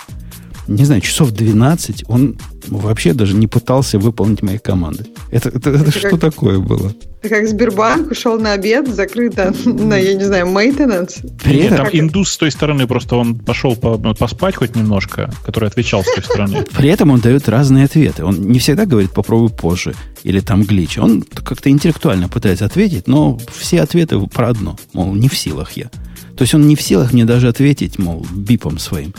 Не 0.68 0.86
знаю, 0.86 1.02
часов 1.02 1.32
12 1.32 2.04
он 2.08 2.38
вообще 2.68 3.12
даже 3.12 3.34
не 3.34 3.46
пытался 3.46 3.98
выполнить 3.98 4.42
мои 4.42 4.58
команды. 4.58 5.06
Это, 5.30 5.48
это, 5.48 5.70
это, 5.70 5.80
это 5.82 5.90
что 5.90 6.10
как, 6.10 6.20
такое 6.20 6.58
было? 6.58 6.92
Как 7.22 7.48
Сбербанк 7.48 8.10
ушел 8.10 8.38
на 8.38 8.52
обед, 8.52 8.88
закрыто 8.88 9.54
на, 9.64 9.96
я 9.96 10.14
не 10.14 10.24
знаю, 10.24 10.46
maintenance. 10.46 11.24
При 11.42 11.60
этом... 11.60 11.78
Там 11.78 11.88
индус 11.92 12.30
с 12.30 12.36
той 12.36 12.50
стороны, 12.50 12.86
просто 12.86 13.16
он 13.16 13.36
пошел 13.36 13.76
по, 13.76 13.96
ну, 13.96 14.14
поспать 14.14 14.56
хоть 14.56 14.76
немножко, 14.76 15.32
который 15.44 15.68
отвечал 15.68 16.02
с 16.02 16.14
той 16.14 16.24
стороны. 16.24 16.64
При 16.76 16.88
этом 16.88 17.10
он 17.10 17.20
дает 17.20 17.48
разные 17.48 17.84
ответы. 17.84 18.24
Он 18.24 18.40
не 18.40 18.58
всегда 18.58 18.86
говорит 18.86 19.12
«попробуй 19.12 19.50
позже» 19.50 19.94
или 20.24 20.40
там 20.40 20.62
глич. 20.62 20.98
Он 20.98 21.22
как-то 21.22 21.70
интеллектуально 21.70 22.28
пытается 22.28 22.64
ответить, 22.64 23.06
но 23.06 23.38
все 23.54 23.82
ответы 23.82 24.18
про 24.26 24.48
одно. 24.48 24.76
Мол, 24.92 25.14
не 25.14 25.28
в 25.28 25.36
силах 25.36 25.72
я. 25.72 25.90
То 26.36 26.42
есть 26.42 26.54
он 26.54 26.66
не 26.66 26.76
в 26.76 26.82
силах 26.82 27.12
мне 27.12 27.24
даже 27.24 27.48
ответить, 27.48 27.98
мол, 27.98 28.26
бипом 28.32 28.78
своим. 28.78 29.14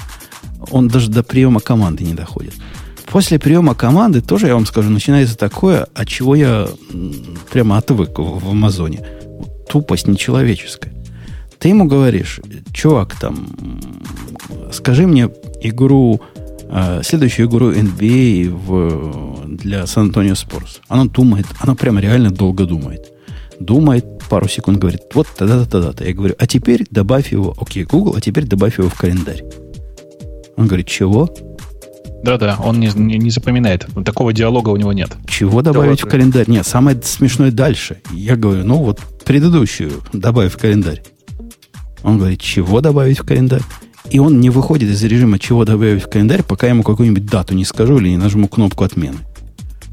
Он 0.71 0.87
даже 0.87 1.09
до 1.09 1.23
приема 1.23 1.59
команды 1.59 2.03
не 2.03 2.13
доходит. 2.13 2.53
После 3.13 3.37
приема 3.37 3.75
команды 3.75 4.21
тоже, 4.21 4.47
я 4.47 4.55
вам 4.55 4.65
скажу, 4.65 4.89
начинается 4.89 5.37
такое, 5.37 5.85
от 5.93 6.07
чего 6.07 6.33
я 6.33 6.67
прямо 7.51 7.77
отвык 7.77 8.17
в 8.17 8.49
Амазоне. 8.49 9.05
Тупость 9.69 10.07
нечеловеческая. 10.07 10.91
Ты 11.59 11.69
ему 11.69 11.85
говоришь, 11.85 12.39
чувак, 12.73 13.15
там, 13.19 13.47
скажи 14.71 15.05
мне 15.05 15.29
игру, 15.61 16.21
э, 16.67 17.01
следующую 17.03 17.47
игру 17.47 17.71
NBA 17.71 18.49
в, 18.49 19.57
для 19.57 19.85
Сан-Антонио 19.85 20.33
Спорс. 20.33 20.81
Она 20.87 21.05
думает, 21.05 21.45
она 21.59 21.75
прямо 21.75 22.01
реально 22.01 22.31
долго 22.31 22.65
думает. 22.65 23.13
Думает, 23.59 24.05
пару 24.27 24.47
секунд 24.47 24.79
говорит, 24.79 25.01
вот 25.13 25.27
тогда-то, 25.37 25.69
тогда-то. 25.69 26.03
Я 26.03 26.15
говорю, 26.15 26.33
а 26.39 26.47
теперь 26.47 26.87
добавь 26.89 27.31
его, 27.31 27.55
окей, 27.61 27.83
Google, 27.83 28.15
а 28.17 28.21
теперь 28.21 28.47
добавь 28.47 28.79
его 28.79 28.89
в 28.89 28.95
календарь. 28.95 29.43
Он 30.57 30.65
говорит, 30.65 30.87
чего? 30.87 31.29
Да-да, 32.23 32.57
он 32.63 32.79
не, 32.79 32.89
не, 32.95 33.17
не 33.17 33.29
запоминает. 33.29 33.85
Такого 34.05 34.31
диалога 34.31 34.69
у 34.69 34.77
него 34.77 34.93
нет. 34.93 35.11
Чего 35.27 35.61
добавить 35.61 36.01
да, 36.01 36.07
в 36.07 36.09
календарь? 36.09 36.45
Нет, 36.47 36.65
самое 36.65 36.99
смешное 37.03 37.51
дальше. 37.51 38.01
Я 38.13 38.37
говорю, 38.37 38.63
ну 38.63 38.77
вот 38.77 39.01
предыдущую 39.25 39.91
добавь 40.13 40.53
в 40.53 40.57
календарь. 40.57 41.03
Он 42.01 42.17
говорит, 42.17 42.39
чего 42.39 42.79
добавить 42.79 43.19
в 43.19 43.25
календарь? 43.25 43.61
И 44.09 44.19
он 44.19 44.39
не 44.39 44.49
выходит 44.49 44.89
из 44.89 45.03
режима, 45.03 45.37
чего 45.37 45.65
добавить 45.65 46.03
в 46.03 46.09
календарь, 46.09 46.43
пока 46.43 46.67
я 46.67 46.73
ему 46.73 46.83
какую-нибудь 46.83 47.25
дату 47.25 47.55
не 47.55 47.65
скажу 47.65 47.99
или 47.99 48.09
не 48.09 48.17
нажму 48.17 48.47
кнопку 48.47 48.85
отмены. 48.85 49.17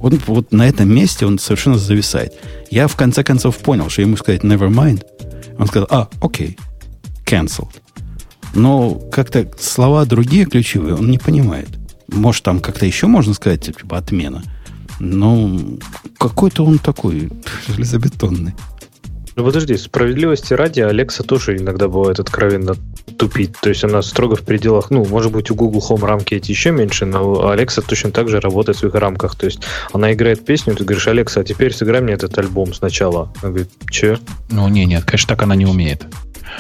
Он 0.00 0.18
вот 0.26 0.52
на 0.52 0.68
этом 0.68 0.92
месте 0.92 1.26
он 1.26 1.38
совершенно 1.38 1.78
зависает. 1.78 2.34
Я 2.70 2.86
в 2.86 2.96
конце 2.96 3.24
концов 3.24 3.58
понял, 3.58 3.90
что 3.90 4.02
ему 4.02 4.16
сказать 4.16 4.42
never 4.42 4.70
mind. 4.70 5.04
Он 5.58 5.66
сказал, 5.66 5.88
а, 5.90 6.08
окей, 6.22 6.56
okay, 7.26 7.42
cancelled. 7.44 7.74
Но 8.54 8.94
как-то 9.12 9.48
слова 9.58 10.04
другие 10.04 10.44
ключевые 10.44 10.94
он 10.94 11.10
не 11.10 11.18
понимает. 11.18 11.79
Может, 12.12 12.44
там 12.44 12.61
как-то 12.61 12.86
еще 12.86 13.06
можно 13.06 13.34
сказать, 13.34 13.66
типа, 13.66 13.98
отмена. 13.98 14.42
Но 14.98 15.58
какой-то 16.18 16.64
он 16.64 16.78
такой 16.78 17.30
железобетонный. 17.68 18.54
Ну 19.36 19.44
подожди, 19.44 19.76
справедливости 19.76 20.52
ради, 20.52 20.80
Алекса 20.80 21.22
тоже 21.22 21.56
иногда 21.56 21.88
бывает 21.88 22.20
откровенно 22.20 22.74
тупить. 23.16 23.52
То 23.62 23.68
есть 23.68 23.84
она 23.84 24.02
строго 24.02 24.36
в 24.36 24.42
пределах, 24.42 24.90
ну, 24.90 25.04
может 25.04 25.32
быть, 25.32 25.50
у 25.50 25.54
Google 25.54 25.82
Home 25.88 26.04
рамки 26.04 26.34
эти 26.34 26.50
еще 26.50 26.72
меньше, 26.72 27.06
но 27.06 27.48
Алекса 27.48 27.80
точно 27.80 28.11
так 28.11 28.28
же 28.28 28.40
работает 28.40 28.76
в 28.76 28.80
своих 28.80 28.94
рамках. 28.94 29.36
То 29.36 29.46
есть 29.46 29.61
она 29.92 30.12
играет 30.12 30.44
песню, 30.44 30.74
ты 30.74 30.84
говоришь, 30.84 31.06
Алекса, 31.06 31.40
а 31.40 31.44
теперь 31.44 31.72
сыграй 31.72 32.00
мне 32.00 32.14
этот 32.14 32.36
альбом 32.38 32.74
сначала. 32.74 33.32
Она 33.40 33.50
говорит, 33.50 33.70
че? 33.88 34.18
Ну, 34.50 34.68
не, 34.68 34.84
нет, 34.84 35.04
конечно, 35.04 35.28
так 35.28 35.42
она 35.42 35.54
не 35.54 35.66
умеет. 35.66 36.06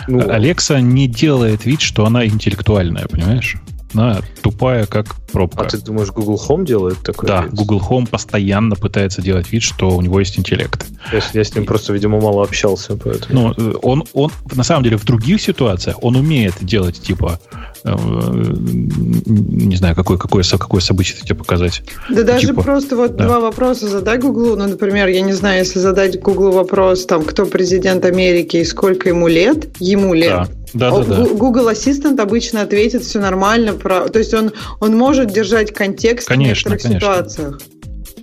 Ну, 0.08 0.30
Алекса 0.30 0.80
не 0.80 1.08
делает 1.08 1.66
вид, 1.66 1.80
что 1.80 2.06
она 2.06 2.24
интеллектуальная, 2.24 3.06
понимаешь? 3.08 3.56
Она 3.92 4.20
тупая, 4.42 4.86
как 4.86 5.16
пробка. 5.30 5.64
А 5.64 5.68
ты 5.68 5.78
думаешь, 5.78 6.10
Google 6.10 6.40
Home 6.48 6.64
делает 6.64 6.98
такое? 7.02 7.28
Да, 7.28 7.42
вид? 7.42 7.54
Google 7.54 7.82
Home 7.88 8.08
постоянно 8.08 8.76
пытается 8.76 9.22
делать 9.22 9.50
вид, 9.52 9.62
что 9.62 9.90
у 9.90 10.00
него 10.00 10.20
есть 10.20 10.38
интеллект. 10.38 10.86
Я, 11.12 11.20
я 11.32 11.44
с 11.44 11.54
ним 11.54 11.66
просто, 11.66 11.92
видимо, 11.92 12.20
мало 12.20 12.42
общался. 12.42 12.96
Поэтому. 12.96 13.54
Ну, 13.56 13.72
он, 13.82 14.04
он, 14.12 14.30
на 14.54 14.64
самом 14.64 14.84
деле, 14.84 14.96
в 14.96 15.04
других 15.04 15.40
ситуациях 15.40 16.02
он 16.02 16.16
умеет 16.16 16.54
делать, 16.60 17.00
типа, 17.00 17.40
э, 17.84 17.94
не 17.94 19.76
знаю, 19.76 19.94
какое, 19.94 20.18
какое, 20.18 20.44
какое 20.44 20.80
событие 20.80 21.16
тебе 21.22 21.34
показать. 21.34 21.82
Да 22.08 22.22
даже 22.22 22.48
типа, 22.48 22.62
просто 22.62 22.96
вот 22.96 23.16
да. 23.16 23.24
два 23.24 23.40
вопроса 23.40 23.88
задай 23.88 24.18
Google. 24.18 24.56
Ну, 24.56 24.66
например, 24.68 25.08
я 25.08 25.20
не 25.20 25.32
знаю, 25.32 25.58
если 25.58 25.78
задать 25.78 26.20
Google 26.20 26.52
вопрос, 26.52 27.06
там, 27.06 27.24
кто 27.24 27.46
президент 27.46 28.04
Америки 28.04 28.58
и 28.58 28.64
сколько 28.64 29.08
ему 29.08 29.28
лет, 29.28 29.68
ему 29.78 30.14
лет. 30.14 30.30
Да 30.30 30.48
да, 30.74 30.90
да, 30.90 31.02
да. 31.02 31.26
Google 31.26 31.68
Assistant 31.70 32.20
обычно 32.20 32.62
ответит 32.62 33.02
все 33.02 33.18
нормально. 33.18 33.72
Про... 33.72 34.08
То 34.08 34.18
есть 34.18 34.32
он, 34.34 34.52
он 34.78 34.96
может 34.96 35.19
держать 35.24 35.72
контекст 35.72 36.28
конечно, 36.28 36.70
в 36.70 36.72
некоторых 36.72 36.82
конечно. 36.82 37.00
ситуациях. 37.00 37.60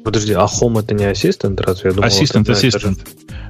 Подожди, 0.03 0.33
а 0.33 0.45
Home 0.45 0.79
это 0.79 0.93
не 0.93 1.03
Assistant? 1.05 1.61
Разве 1.61 1.89
я 1.89 1.95
думал, 1.95 2.07
это, 2.07 2.39
Assistant. 2.39 2.99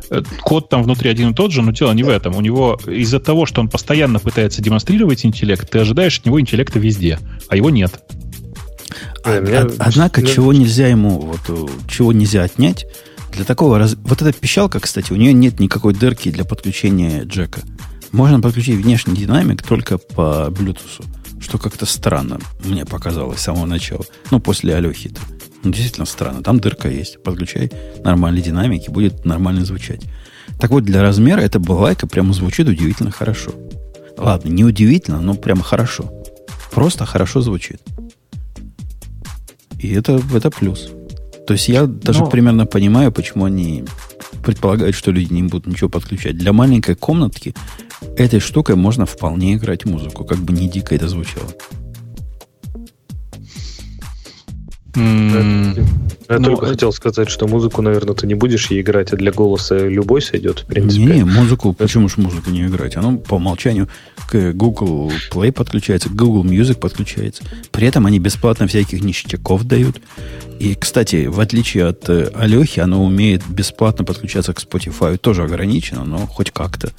Э, 0.09 0.23
код 0.41 0.69
там 0.69 0.83
внутри 0.83 1.09
один 1.09 1.31
и 1.31 1.33
тот 1.33 1.51
же, 1.51 1.61
но 1.61 1.71
дело 1.71 1.91
не 1.91 2.03
в 2.03 2.09
этом. 2.09 2.35
У 2.35 2.41
него 2.41 2.79
из-за 2.87 3.19
того, 3.19 3.45
что 3.45 3.61
он 3.61 3.69
постоянно 3.69 4.19
пытается 4.19 4.61
демонстрировать 4.61 5.25
интеллект, 5.25 5.69
ты 5.69 5.79
ожидаешь 5.79 6.19
от 6.19 6.25
него 6.25 6.39
интеллекта 6.39 6.79
везде, 6.79 7.19
а 7.49 7.55
его 7.55 7.69
нет. 7.69 7.91
А, 9.23 9.39
меня... 9.39 9.67
Однако, 9.77 10.21
меня... 10.21 10.33
чего 10.33 10.53
нельзя 10.53 10.87
ему, 10.87 11.19
вот, 11.19 11.41
э, 11.49 11.67
чего 11.89 12.13
нельзя 12.13 12.43
отнять, 12.43 12.85
для 13.33 13.43
такого 13.43 13.77
раз... 13.77 13.95
Вот 14.03 14.21
эта 14.21 14.33
пищалка, 14.33 14.79
кстати, 14.79 15.11
у 15.11 15.15
нее 15.15 15.33
нет 15.33 15.59
никакой 15.59 15.93
дырки 15.93 16.31
для 16.31 16.45
подключения 16.45 17.23
джека. 17.23 17.61
Можно 18.11 18.39
подключить 18.39 18.77
внешний 18.77 19.15
динамик 19.15 19.61
только 19.61 19.97
по 19.97 20.47
Bluetooth, 20.49 21.05
что 21.39 21.57
как-то 21.57 21.85
странно 21.85 22.39
мне 22.63 22.85
показалось 22.85 23.39
с 23.39 23.43
самого 23.43 23.65
начала. 23.65 24.05
Ну, 24.31 24.39
после 24.39 24.75
Алехи-то. 24.75 25.21
Ну, 25.63 25.71
действительно 25.71 26.05
странно. 26.05 26.43
Там 26.43 26.59
дырка 26.59 26.89
есть. 26.89 27.21
Подключай 27.23 27.71
нормальный 28.03 28.41
динамик, 28.41 28.87
и 28.87 28.91
будет 28.91 29.25
нормально 29.25 29.65
звучать. 29.65 30.01
Так 30.59 30.71
вот, 30.71 30.83
для 30.83 31.01
размера 31.01 31.41
эта 31.41 31.59
балайка 31.59 32.07
прямо 32.07 32.33
звучит 32.33 32.67
удивительно 32.67 33.11
хорошо. 33.11 33.51
Ладно, 34.17 34.49
не 34.49 34.63
удивительно, 34.63 35.21
но 35.21 35.35
прямо 35.35 35.63
хорошо. 35.63 36.11
Просто 36.71 37.05
хорошо 37.05 37.41
звучит. 37.41 37.81
И 39.79 39.91
это, 39.93 40.21
это 40.33 40.49
плюс. 40.49 40.89
То 41.45 41.53
есть 41.53 41.67
я 41.69 41.85
даже 41.85 42.21
но... 42.21 42.29
примерно 42.29 42.65
понимаю, 42.65 43.11
почему 43.11 43.45
они 43.45 43.85
предполагают, 44.43 44.95
что 44.95 45.11
люди 45.11 45.33
не 45.33 45.43
будут 45.43 45.67
ничего 45.67 45.89
подключать. 45.89 46.37
Для 46.37 46.53
маленькой 46.53 46.95
комнатки 46.95 47.53
этой 48.15 48.39
штукой 48.39 48.75
можно 48.75 49.05
вполне 49.05 49.55
играть 49.55 49.85
музыку, 49.85 50.23
как 50.25 50.39
бы 50.39 50.53
не 50.53 50.69
дико 50.69 50.95
это 50.95 51.07
звучало. 51.07 51.49
Я 56.29 56.39
ну, 56.39 56.45
только 56.45 56.65
это... 56.65 56.73
хотел 56.73 56.91
сказать, 56.91 57.29
что 57.29 57.47
музыку, 57.47 57.81
наверное, 57.81 58.15
ты 58.15 58.27
не 58.27 58.33
будешь 58.33 58.69
ей 58.69 58.81
играть, 58.81 59.13
а 59.13 59.15
для 59.15 59.31
голоса 59.31 59.77
любой 59.77 60.21
сойдет, 60.21 60.59
в 60.59 60.65
принципе. 60.65 61.05
Не, 61.05 61.23
музыку, 61.23 61.69
это... 61.69 61.83
почему 61.83 62.09
же 62.09 62.15
музыку 62.17 62.49
не 62.49 62.65
играть? 62.65 62.97
Оно 62.97 63.17
по 63.17 63.35
умолчанию 63.35 63.87
к 64.29 64.53
Google 64.53 65.11
Play 65.31 65.51
подключается, 65.51 66.09
к 66.09 66.15
Google 66.15 66.43
Music 66.43 66.79
подключается. 66.79 67.43
При 67.71 67.87
этом 67.87 68.05
они 68.05 68.19
бесплатно 68.19 68.67
всяких 68.67 69.01
ништяков 69.01 69.63
дают. 69.63 70.01
И, 70.59 70.73
кстати, 70.73 71.27
в 71.27 71.39
отличие 71.39 71.85
от 71.85 72.09
э, 72.09 72.31
Алехи, 72.33 72.79
оно 72.79 73.05
умеет 73.05 73.47
бесплатно 73.47 74.03
подключаться 74.03 74.53
к 74.53 74.59
Spotify. 74.59 75.17
Тоже 75.17 75.43
ограничено, 75.43 76.03
но 76.03 76.25
хоть 76.25 76.51
как-то. 76.51 76.91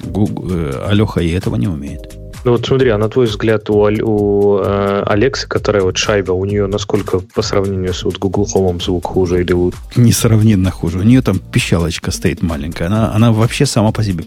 Google, 0.00 0.50
э, 0.50 0.86
Алеха 0.88 1.20
и 1.20 1.30
этого 1.30 1.56
не 1.56 1.68
умеет. 1.68 2.14
Ну 2.44 2.52
вот 2.52 2.66
смотри, 2.66 2.90
а 2.90 2.98
на 2.98 3.08
твой 3.08 3.24
взгляд 3.26 3.70
у, 3.70 3.76
у 3.78 4.58
э, 4.58 5.02
Алексы, 5.06 5.48
которая 5.48 5.82
вот 5.82 5.96
шайба, 5.96 6.32
у 6.32 6.44
нее 6.44 6.66
насколько 6.66 7.20
по 7.20 7.40
сравнению 7.40 7.94
с 7.94 8.04
вот 8.04 8.18
Google 8.18 8.46
Home 8.54 8.82
звук 8.82 9.06
хуже 9.06 9.40
или 9.40 9.52
лучше? 9.52 9.78
Несравненно 9.96 10.70
хуже. 10.70 10.98
У 10.98 11.02
нее 11.02 11.22
там 11.22 11.38
пищалочка 11.38 12.10
стоит 12.10 12.42
маленькая. 12.42 12.88
Она, 12.88 13.14
она 13.14 13.32
вообще 13.32 13.64
сама 13.64 13.92
по 13.92 14.04
себе 14.04 14.26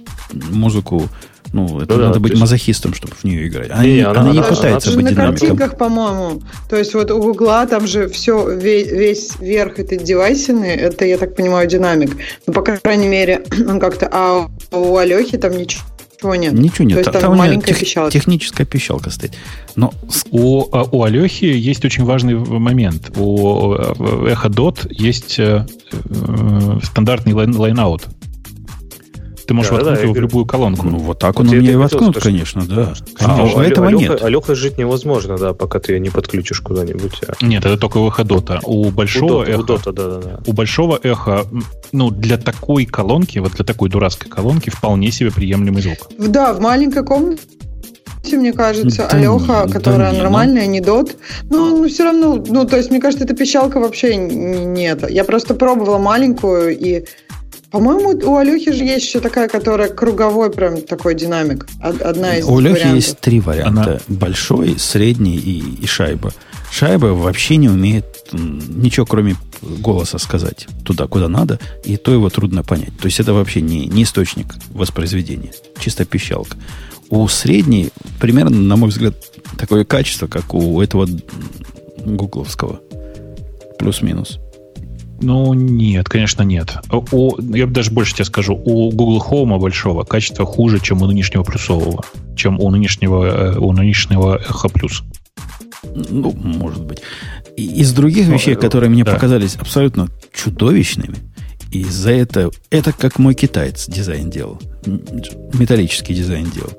музыку 0.51 1.07
Ну, 1.53 1.81
это 1.81 1.95
ну, 1.95 2.01
надо 2.01 2.13
да, 2.15 2.19
быть 2.19 2.31
есть... 2.31 2.41
мазохистом, 2.41 2.93
чтобы 2.93 3.13
в 3.15 3.23
нее 3.23 3.47
играть. 3.47 3.71
Она 3.71 3.83
не, 3.85 4.01
она, 4.01 4.21
она 4.21 4.31
не 4.31 4.41
пытается 4.41 4.91
быть 4.93 5.05
на 5.05 5.11
динамиком. 5.11 5.33
на 5.33 5.39
картинках, 5.39 5.77
по-моему. 5.77 6.41
То 6.69 6.75
есть 6.75 6.93
вот 6.93 7.11
у 7.11 7.21
Гугла 7.21 7.65
там 7.67 7.87
же 7.87 8.07
все, 8.09 8.49
весь, 8.49 8.91
весь 8.91 9.39
верх 9.39 9.79
это 9.79 9.95
девайсины, 9.97 10.65
это, 10.65 11.05
я 11.05 11.17
так 11.17 11.35
понимаю, 11.35 11.67
динамик. 11.67 12.17
Ну, 12.45 12.53
по 12.53 12.61
крайней 12.61 13.07
мере, 13.07 13.43
он 13.67 13.79
как-то... 13.79 14.09
А 14.11 14.49
у 14.71 14.97
Алехи 14.97 15.37
там 15.37 15.57
ничего 15.57 15.83
ничего 16.17 16.35
нет. 16.35 16.53
Ничего 16.53 16.85
нет. 16.85 16.95
То 16.95 16.99
есть 16.99 17.11
там, 17.11 17.21
там 17.21 17.37
маленькая 17.37 17.67
тех, 17.67 17.79
пищалка. 17.79 18.11
Техническая 18.11 18.65
пищалка 18.65 19.09
стоит. 19.09 19.33
Но... 19.75 19.93
У, 20.31 20.65
а, 20.71 20.83
у 20.83 21.03
Алехи 21.03 21.45
есть 21.45 21.85
очень 21.85 22.03
важный 22.03 22.35
момент. 22.35 23.11
У 23.15 23.73
Echo 23.75 24.49
Dot 24.49 24.87
есть 24.89 25.39
э, 25.39 25.65
э, 25.91 26.79
стандартный 26.83 27.33
line, 27.33 27.55
line-out. 27.55 28.07
Ты 29.47 29.53
можешь 29.53 29.69
да, 29.69 29.77
воткнуть 29.77 29.95
да, 29.95 30.03
его 30.03 30.13
в 30.13 30.17
любую 30.17 30.45
колонку. 30.45 30.85
Ну, 30.87 30.97
вот 30.97 31.19
так 31.19 31.39
он 31.39 31.47
у 31.47 31.53
меня 31.53 31.71
и 31.71 31.75
воткнут, 31.75 32.21
конечно, 32.21 32.65
да. 32.65 32.93
А, 33.19 33.43
у 33.43 33.61
этого 33.61 33.87
Алеха, 33.87 34.01
нет. 34.01 34.21
Алеха 34.21 34.55
жить 34.55 34.77
невозможно, 34.77 35.37
да, 35.37 35.53
пока 35.53 35.79
ты 35.79 35.93
ее 35.93 36.01
не 36.01 36.09
подключишь 36.09 36.59
куда-нибудь. 36.59 37.21
А. 37.25 37.33
Нет, 37.45 37.65
это 37.65 37.77
только 37.77 37.97
у 37.97 38.11
Дота. 38.25 38.59
У 38.63 38.89
большого 38.89 39.39
у 39.39 39.43
эхо, 39.43 39.59
у, 39.59 39.63
Дота, 39.63 39.91
да, 39.93 40.07
да, 40.07 40.17
да. 40.17 40.39
у 40.45 40.51
большого 40.51 40.99
эха, 41.01 41.45
ну, 41.93 42.11
для 42.11 42.37
такой 42.37 42.85
колонки, 42.85 43.39
вот 43.39 43.53
для 43.53 43.63
такой 43.63 43.89
дурацкой 43.89 44.29
колонки, 44.29 44.69
вполне 44.69 45.11
себе 45.11 45.31
приемлемый 45.31 45.81
звук. 45.81 46.09
Да, 46.17 46.53
в 46.53 46.59
маленькой 46.59 47.05
комнате 47.05 47.41
мне 48.33 48.51
кажется, 48.51 49.07
да 49.09 49.17
Алеха, 49.17 49.63
не, 49.65 49.71
которая 49.71 50.11
да 50.11 50.17
нормальная, 50.23 50.63
не, 50.63 50.67
ну... 50.67 50.73
не 50.73 50.81
дот. 50.81 51.15
Ну, 51.49 51.77
ну, 51.77 51.87
все 51.87 52.03
равно, 52.03 52.43
ну, 52.45 52.65
то 52.65 52.75
есть, 52.75 52.91
мне 52.91 52.99
кажется, 52.99 53.23
эта 53.23 53.33
пищалка 53.33 53.79
вообще 53.79 54.17
нет. 54.17 55.09
Я 55.09 55.23
просто 55.23 55.53
пробовала 55.53 55.97
маленькую, 55.97 56.77
и 56.77 57.05
по-моему, 57.71 58.17
у 58.29 58.37
Алехи 58.37 58.71
же 58.71 58.83
есть 58.83 59.05
еще 59.05 59.19
такая, 59.19 59.49
которая 59.49 59.89
круговой 59.89 60.51
прям 60.51 60.81
такой 60.81 61.15
динамик. 61.15 61.67
Одна 61.81 62.37
из 62.37 62.45
У 62.45 62.57
Алехи 62.57 62.87
есть 62.87 63.19
три 63.19 63.39
варианта. 63.39 63.81
Она... 63.81 63.99
Большой, 64.07 64.79
средний 64.79 65.35
и, 65.35 65.83
и 65.83 65.85
шайба. 65.85 66.33
Шайба 66.71 67.07
вообще 67.07 67.57
не 67.57 67.69
умеет 67.69 68.05
ничего, 68.31 69.05
кроме 69.05 69.35
голоса 69.61 70.17
сказать 70.17 70.67
туда, 70.85 71.07
куда 71.07 71.27
надо, 71.27 71.59
и 71.83 71.97
то 71.97 72.13
его 72.13 72.29
трудно 72.29 72.63
понять. 72.63 72.97
То 72.99 73.05
есть 73.05 73.19
это 73.19 73.33
вообще 73.33 73.61
не, 73.61 73.85
не 73.85 74.03
источник 74.03 74.55
воспроизведения, 74.69 75.51
чисто 75.79 76.05
пищалка. 76.05 76.57
У 77.09 77.27
средней 77.27 77.89
примерно, 78.19 78.57
на 78.57 78.75
мой 78.75 78.89
взгляд, 78.89 79.15
такое 79.57 79.85
качество, 79.85 80.27
как 80.27 80.53
у 80.53 80.81
этого 80.81 81.07
гугловского. 82.05 82.81
Плюс-минус. 83.79 84.39
Ну, 85.19 85.53
нет, 85.53 86.07
конечно, 86.07 86.43
нет. 86.43 86.77
У, 86.91 87.41
я 87.55 87.65
бы 87.65 87.73
даже 87.73 87.91
больше 87.91 88.13
тебе 88.13 88.25
скажу, 88.25 88.53
у 88.53 88.91
Google 88.91 89.23
Home 89.29 89.59
большого 89.59 90.03
качество 90.03 90.45
хуже, 90.45 90.79
чем 90.79 91.01
у 91.01 91.07
нынешнего 91.07 91.43
плюсового, 91.43 92.03
чем 92.35 92.59
у 92.59 92.69
нынешнего, 92.69 93.25
э, 93.25 93.57
у 93.57 93.71
нынешнего 93.73 94.39
Echo 94.39 94.71
Plus. 94.71 95.03
Ну, 95.83 96.31
может 96.33 96.83
быть. 96.83 97.01
Из 97.55 97.93
других 97.93 98.27
вещей, 98.27 98.55
ну, 98.55 98.61
которые 98.61 98.89
мне 98.89 99.03
да. 99.03 99.13
показались 99.13 99.55
абсолютно 99.55 100.09
чудовищными, 100.33 101.15
и 101.71 101.83
за 101.83 102.11
это, 102.11 102.51
это 102.69 102.93
как 102.93 103.17
мой 103.17 103.33
китаец 103.33 103.87
дизайн 103.87 104.29
делал. 104.29 104.59
Металлический 105.53 106.13
дизайн 106.13 106.49
делал. 106.49 106.71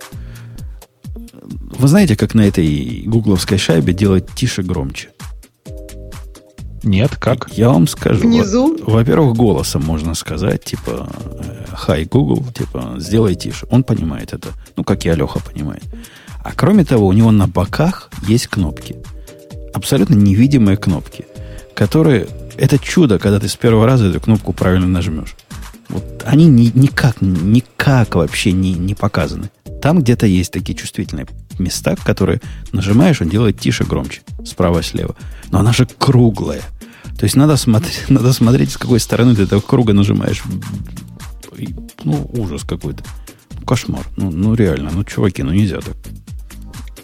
Вы 1.42 1.88
знаете, 1.88 2.16
как 2.16 2.34
на 2.34 2.42
этой 2.42 3.02
гугловской 3.06 3.58
шайбе 3.58 3.92
делать 3.92 4.26
тише 4.34 4.62
громче? 4.62 5.10
Нет, 6.82 7.16
как? 7.16 7.50
Я 7.52 7.70
вам 7.70 7.86
скажу. 7.86 8.20
Внизу? 8.20 8.76
Во-первых, 8.84 9.36
голосом 9.36 9.84
можно 9.84 10.14
сказать, 10.14 10.64
типа, 10.64 11.08
хай, 11.72 12.04
Google, 12.04 12.44
типа, 12.56 12.94
сделай 12.98 13.34
тише. 13.34 13.66
Он 13.70 13.82
понимает 13.82 14.32
это. 14.32 14.48
Ну, 14.76 14.84
как 14.84 15.04
и 15.04 15.08
Алеха 15.08 15.40
понимает. 15.40 15.84
А 16.42 16.52
кроме 16.54 16.84
того, 16.84 17.06
у 17.06 17.12
него 17.12 17.30
на 17.30 17.46
боках 17.46 18.10
есть 18.26 18.46
кнопки. 18.46 18.96
Абсолютно 19.74 20.14
невидимые 20.14 20.76
кнопки, 20.76 21.26
которые... 21.74 22.28
Это 22.56 22.78
чудо, 22.78 23.18
когда 23.18 23.38
ты 23.38 23.48
с 23.48 23.54
первого 23.54 23.86
раза 23.86 24.06
эту 24.06 24.20
кнопку 24.20 24.52
правильно 24.52 24.88
нажмешь. 24.88 25.36
Вот 25.88 26.24
они 26.26 26.46
ни, 26.46 26.70
никак, 26.74 27.20
никак 27.20 28.16
вообще 28.16 28.52
не, 28.52 28.72
не 28.72 28.94
показаны. 28.94 29.50
Там 29.80 30.00
где-то 30.00 30.26
есть 30.26 30.52
такие 30.52 30.76
чувствительные 30.76 31.26
места, 31.58 31.96
которые 31.96 32.40
нажимаешь, 32.72 33.20
он 33.20 33.28
делает 33.28 33.60
тише, 33.60 33.84
громче, 33.84 34.22
справа-слева. 34.44 35.14
Но 35.50 35.60
она 35.60 35.72
же 35.72 35.86
круглая. 35.86 36.62
То 37.18 37.24
есть 37.24 37.36
надо 37.36 37.56
смотреть, 37.56 38.04
надо 38.08 38.32
смотреть, 38.32 38.72
с 38.72 38.76
какой 38.76 39.00
стороны 39.00 39.34
ты 39.34 39.42
этого 39.42 39.60
круга 39.60 39.92
нажимаешь. 39.92 40.42
Ну, 42.04 42.30
ужас 42.34 42.62
какой-то. 42.62 43.02
Ну, 43.58 43.66
кошмар. 43.66 44.06
Ну, 44.16 44.30
ну, 44.30 44.54
реально. 44.54 44.90
Ну, 44.92 45.04
чуваки, 45.04 45.42
ну 45.42 45.52
нельзя 45.52 45.80
так. 45.80 45.96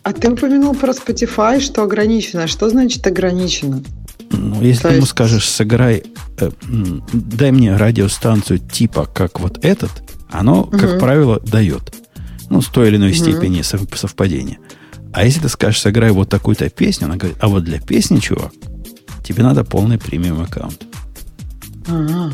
А 0.04 0.12
ты 0.12 0.30
упомянул 0.30 0.74
про 0.74 0.92
Spotify, 0.92 1.60
что 1.60 1.82
ограничено. 1.82 2.46
Что 2.46 2.68
значит 2.68 3.06
ограничено? 3.06 3.82
Ну, 4.30 4.62
если 4.62 4.82
То 4.82 4.88
ты 4.88 4.94
есть... 4.94 4.96
ему 4.98 5.06
скажешь, 5.06 5.48
сыграй, 5.48 6.04
э, 6.38 6.50
дай 7.12 7.50
мне 7.52 7.76
радиостанцию 7.76 8.58
типа 8.58 9.06
как 9.06 9.40
вот 9.40 9.64
этот, 9.64 9.90
оно, 10.30 10.62
угу. 10.62 10.78
как 10.78 11.00
правило, 11.00 11.40
дает. 11.40 11.94
Ну, 12.50 12.60
с 12.60 12.66
той 12.66 12.88
или 12.88 12.96
иной 12.96 13.10
угу. 13.10 13.16
степени 13.16 13.62
совпадения. 13.62 14.58
А 15.14 15.24
если 15.24 15.40
ты 15.40 15.48
скажешь, 15.48 15.80
сыграй 15.80 16.10
вот 16.10 16.28
такую-то 16.28 16.68
песню, 16.68 17.04
она 17.06 17.16
говорит, 17.16 17.38
а 17.40 17.46
вот 17.46 17.62
для 17.62 17.80
песни, 17.80 18.18
чувак, 18.18 18.50
тебе 19.22 19.44
надо 19.44 19.62
полный 19.62 19.96
премиум 19.96 20.42
аккаунт. 20.42 20.82
Ага, 21.86 22.32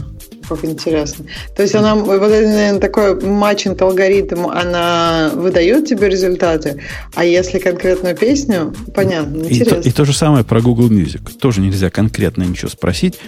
как 0.49 0.65
интересно. 0.65 1.27
То 1.55 1.63
есть 1.63 1.75
она, 1.75 1.95
вот 1.95 2.21
наверное, 2.23 2.81
такой 2.81 3.21
матчинг 3.21 3.83
алгоритм, 3.83 4.47
она 4.47 5.31
выдает 5.35 5.89
тебе 5.89 6.09
результаты, 6.09 6.83
а 7.15 7.27
если 7.27 7.59
конкретную 7.59 8.17
песню, 8.17 8.75
понятно, 8.95 9.43
интересно. 9.43 9.75
И 9.77 9.83
то, 9.83 9.89
и 9.91 9.93
то 9.93 10.05
же 10.07 10.15
самое 10.15 10.43
про 10.43 10.63
Google 10.63 10.91
Music. 10.91 11.39
Тоже 11.39 11.61
нельзя 11.61 11.91
конкретно 11.91 12.45
ничего 12.45 12.71
спросить. 12.71 13.19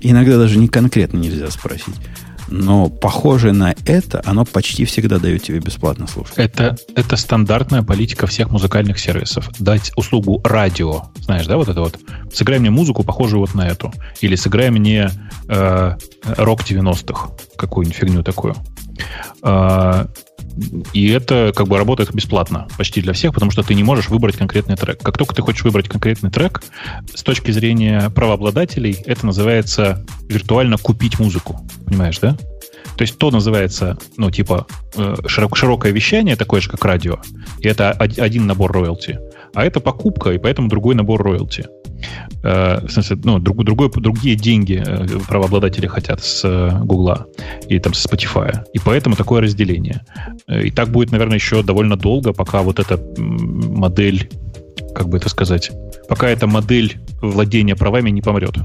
Иногда 0.00 0.36
даже 0.36 0.58
не 0.58 0.66
конкретно 0.66 1.18
нельзя 1.18 1.48
спросить 1.52 1.94
но 2.48 2.88
похоже 2.88 3.52
на 3.52 3.74
это, 3.86 4.22
оно 4.24 4.44
почти 4.44 4.84
всегда 4.84 5.18
дает 5.18 5.42
тебе 5.42 5.58
бесплатно 5.58 6.06
слушать. 6.06 6.34
Это, 6.36 6.76
это 6.94 7.16
стандартная 7.16 7.82
политика 7.82 8.26
всех 8.26 8.50
музыкальных 8.50 8.98
сервисов. 8.98 9.50
Дать 9.58 9.92
услугу 9.96 10.40
радио, 10.44 11.04
знаешь, 11.18 11.46
да, 11.46 11.56
вот 11.56 11.68
это 11.68 11.80
вот. 11.80 11.98
Сыграй 12.32 12.58
мне 12.58 12.70
музыку, 12.70 13.04
похожую 13.04 13.40
вот 13.40 13.54
на 13.54 13.66
эту. 13.66 13.92
Или 14.20 14.36
сыграй 14.36 14.70
мне 14.70 15.10
э, 15.48 15.96
рок 16.36 16.62
90-х, 16.62 17.30
какую-нибудь 17.56 17.96
фигню 17.96 18.22
такую. 18.22 18.56
Э, 19.42 20.06
и 20.92 21.08
это 21.08 21.52
как 21.54 21.68
бы 21.68 21.78
работает 21.78 22.14
бесплатно 22.14 22.66
почти 22.76 23.02
для 23.02 23.12
всех, 23.12 23.34
потому 23.34 23.50
что 23.50 23.62
ты 23.62 23.74
не 23.74 23.82
можешь 23.82 24.08
выбрать 24.08 24.36
конкретный 24.36 24.76
трек. 24.76 25.02
Как 25.02 25.18
только 25.18 25.34
ты 25.34 25.42
хочешь 25.42 25.64
выбрать 25.64 25.88
конкретный 25.88 26.30
трек, 26.30 26.62
с 27.14 27.22
точки 27.22 27.50
зрения 27.50 28.10
правообладателей, 28.10 28.96
это 29.06 29.26
называется 29.26 30.04
виртуально 30.28 30.78
купить 30.78 31.18
музыку. 31.18 31.60
Понимаешь, 31.84 32.18
да? 32.18 32.36
То 32.96 33.02
есть 33.02 33.18
то 33.18 33.30
называется, 33.30 33.98
ну, 34.16 34.30
типа, 34.30 34.66
э, 34.96 35.14
широкое 35.26 35.92
вещание, 35.92 36.36
такое 36.36 36.60
же, 36.62 36.70
как 36.70 36.84
радио, 36.84 37.18
и 37.60 37.68
это 37.68 37.90
один 37.90 38.46
набор 38.46 38.72
роялти. 38.72 39.18
А 39.56 39.64
это 39.64 39.80
покупка, 39.80 40.32
и 40.32 40.38
поэтому 40.38 40.68
другой 40.68 40.94
набор 40.94 41.22
роялти. 41.22 41.64
Э, 42.44 42.86
в 42.86 42.90
смысле, 42.90 43.16
ну, 43.24 43.38
друг, 43.38 43.64
другой, 43.64 43.90
другие 43.90 44.36
деньги 44.36 44.84
э, 44.86 45.06
правообладатели 45.28 45.86
хотят 45.86 46.22
с 46.22 46.44
Гугла 46.84 47.26
и 47.66 47.78
там 47.78 47.94
с 47.94 48.04
Spotify. 48.04 48.64
И 48.74 48.78
поэтому 48.78 49.16
такое 49.16 49.40
разделение. 49.40 50.04
И 50.46 50.70
так 50.70 50.90
будет, 50.90 51.10
наверное, 51.10 51.36
еще 51.36 51.62
довольно 51.62 51.96
долго, 51.96 52.34
пока 52.34 52.60
вот 52.60 52.78
эта 52.78 53.00
модель, 53.16 54.28
как 54.94 55.08
бы 55.08 55.16
это 55.16 55.30
сказать, 55.30 55.70
пока 56.06 56.28
эта 56.28 56.46
модель 56.46 56.98
владения 57.22 57.76
правами 57.76 58.10
не 58.10 58.20
помрет. 58.20 58.56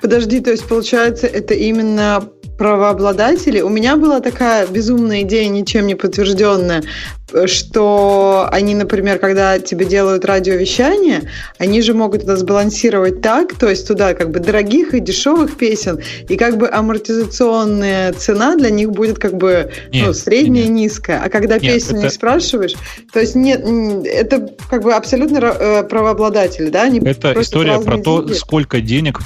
Подожди, 0.00 0.40
то 0.40 0.52
есть 0.52 0.68
получается, 0.68 1.26
это 1.26 1.54
именно 1.54 2.22
правообладатели. 2.60 3.62
У 3.62 3.70
меня 3.70 3.96
была 3.96 4.20
такая 4.20 4.66
безумная 4.66 5.22
идея, 5.22 5.48
ничем 5.48 5.86
не 5.86 5.94
подтвержденная, 5.94 6.82
что 7.46 8.48
они, 8.50 8.74
например, 8.74 9.18
когда 9.18 9.58
тебе 9.58 9.84
делают 9.84 10.24
радиовещание, 10.24 11.30
они 11.58 11.82
же 11.82 11.94
могут 11.94 12.24
это 12.24 12.36
сбалансировать 12.36 13.20
так, 13.20 13.54
то 13.54 13.68
есть 13.68 13.86
туда 13.86 14.14
как 14.14 14.30
бы 14.30 14.40
дорогих 14.40 14.94
и 14.94 15.00
дешевых 15.00 15.56
песен, 15.56 16.00
и 16.28 16.36
как 16.36 16.58
бы 16.58 16.68
амортизационная 16.68 18.12
цена 18.12 18.56
для 18.56 18.70
них 18.70 18.90
будет 18.90 19.18
как 19.18 19.36
бы 19.36 19.70
нет, 19.92 20.06
ну, 20.06 20.12
средняя, 20.12 20.66
нет. 20.66 20.72
низкая. 20.72 21.22
А 21.24 21.28
когда 21.28 21.58
нет, 21.58 21.74
песню 21.74 21.98
это... 21.98 22.06
не 22.06 22.10
спрашиваешь, 22.10 22.74
то 23.12 23.20
есть 23.20 23.34
нет, 23.34 23.62
это 24.04 24.48
как 24.68 24.82
бы 24.82 24.92
абсолютно 24.94 25.38
э, 25.38 25.84
правообладатели, 25.84 26.70
да? 26.70 26.82
Они 26.84 27.00
это 27.00 27.40
история 27.40 27.78
про 27.80 27.98
то, 27.98 28.22
деньги. 28.22 28.32
сколько 28.34 28.80
денег 28.80 29.20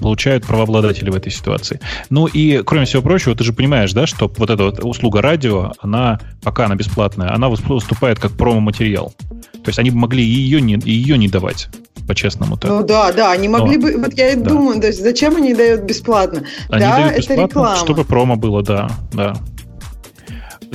получают 0.00 0.46
правообладатели 0.46 1.10
в 1.10 1.16
этой 1.16 1.30
ситуации. 1.30 1.80
Ну 2.08 2.26
и 2.26 2.62
кроме 2.64 2.86
всего 2.86 3.02
прочего, 3.02 3.34
ты 3.34 3.44
же 3.44 3.52
понимаешь, 3.52 3.92
да, 3.92 4.06
что 4.06 4.30
вот 4.36 4.50
эта 4.50 4.64
вот 4.64 4.82
услуга 4.82 5.20
радио, 5.20 5.72
она, 5.80 6.20
пока 6.42 6.66
она 6.66 6.74
бесплатная, 6.74 7.34
она 7.34 7.49
выступает 7.50 8.18
как 8.18 8.32
промо-материал. 8.32 9.14
То 9.62 9.68
есть 9.68 9.78
они 9.78 9.90
бы 9.90 9.98
могли 9.98 10.24
ее 10.24 10.60
не, 10.60 10.74
ее 10.84 11.18
не 11.18 11.28
давать 11.28 11.68
по-честному. 12.06 12.56
Так. 12.56 12.70
Ну 12.70 12.82
да, 12.82 13.12
да, 13.12 13.30
они 13.30 13.48
могли 13.48 13.76
Но, 13.76 13.82
бы, 13.82 13.96
вот 13.98 14.14
я 14.14 14.30
и 14.32 14.36
да. 14.36 14.50
думаю, 14.50 14.80
то 14.80 14.88
есть 14.88 15.00
зачем 15.00 15.36
они 15.36 15.54
дают 15.54 15.82
бесплатно? 15.82 16.42
Они 16.68 16.82
да, 16.82 16.96
дают 16.96 17.18
бесплатно, 17.18 17.42
это 17.42 17.50
реклама. 17.50 17.76
чтобы 17.76 18.04
промо 18.04 18.36
было, 18.36 18.62
да, 18.62 18.90
да. 19.12 19.36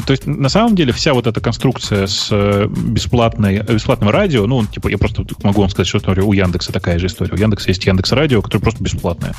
то 0.05 0.11
есть, 0.11 0.25
на 0.25 0.47
самом 0.47 0.75
деле, 0.75 0.93
вся 0.93 1.13
вот 1.13 1.27
эта 1.27 1.41
конструкция 1.41 2.07
с 2.07 2.29
э, 2.31 2.67
бесплатной, 2.67 3.59
бесплатным 3.63 4.09
радио, 4.11 4.45
ну, 4.47 4.65
типа, 4.65 4.87
я 4.87 4.97
просто 4.97 5.25
могу 5.43 5.59
вам 5.59 5.69
сказать, 5.69 5.87
что 5.87 5.99
у 6.23 6.31
Яндекса 6.31 6.71
такая 6.71 6.99
же 6.99 7.07
история. 7.07 7.33
У 7.33 7.37
Яндекса 7.37 7.69
есть 7.69 7.85
Яндекс 7.85 8.13
Радио, 8.13 8.41
которое 8.41 8.61
просто 8.61 8.83
бесплатное. 8.83 9.33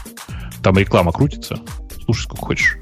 Там 0.62 0.76
реклама 0.76 1.12
крутится. 1.12 1.60
Слушай, 2.04 2.24
сколько 2.24 2.44
хочешь. 2.44 2.76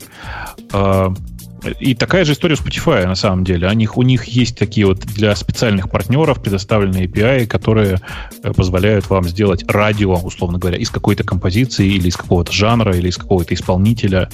И 1.81 1.95
такая 1.95 2.25
же 2.25 2.33
история 2.33 2.55
у 2.55 2.59
Spotify, 2.59 3.07
на 3.07 3.15
самом 3.15 3.45
деле. 3.45 3.69
У 3.69 3.73
них, 3.73 3.97
у 3.97 4.03
них 4.03 4.25
есть 4.25 4.57
такие 4.57 4.87
вот 4.87 5.01
для 5.01 5.35
специальных 5.37 5.91
партнеров 5.91 6.43
предоставленные 6.43 7.07
API, 7.07 7.47
которые 7.47 8.01
э, 8.43 8.53
позволяют 8.53 9.09
вам 9.11 9.29
сделать 9.29 9.65
радио, 9.69 10.15
условно 10.15 10.59
говоря, 10.59 10.79
из 10.79 10.91
какой-то 10.91 11.25
композиции 11.25 11.87
или 11.87 12.09
из 12.09 12.17
какого-то 12.17 12.53
жанра, 12.53 12.97
или 12.97 13.09
из 13.09 13.17
какого-то 13.17 13.55
исполнителя. 13.55 14.29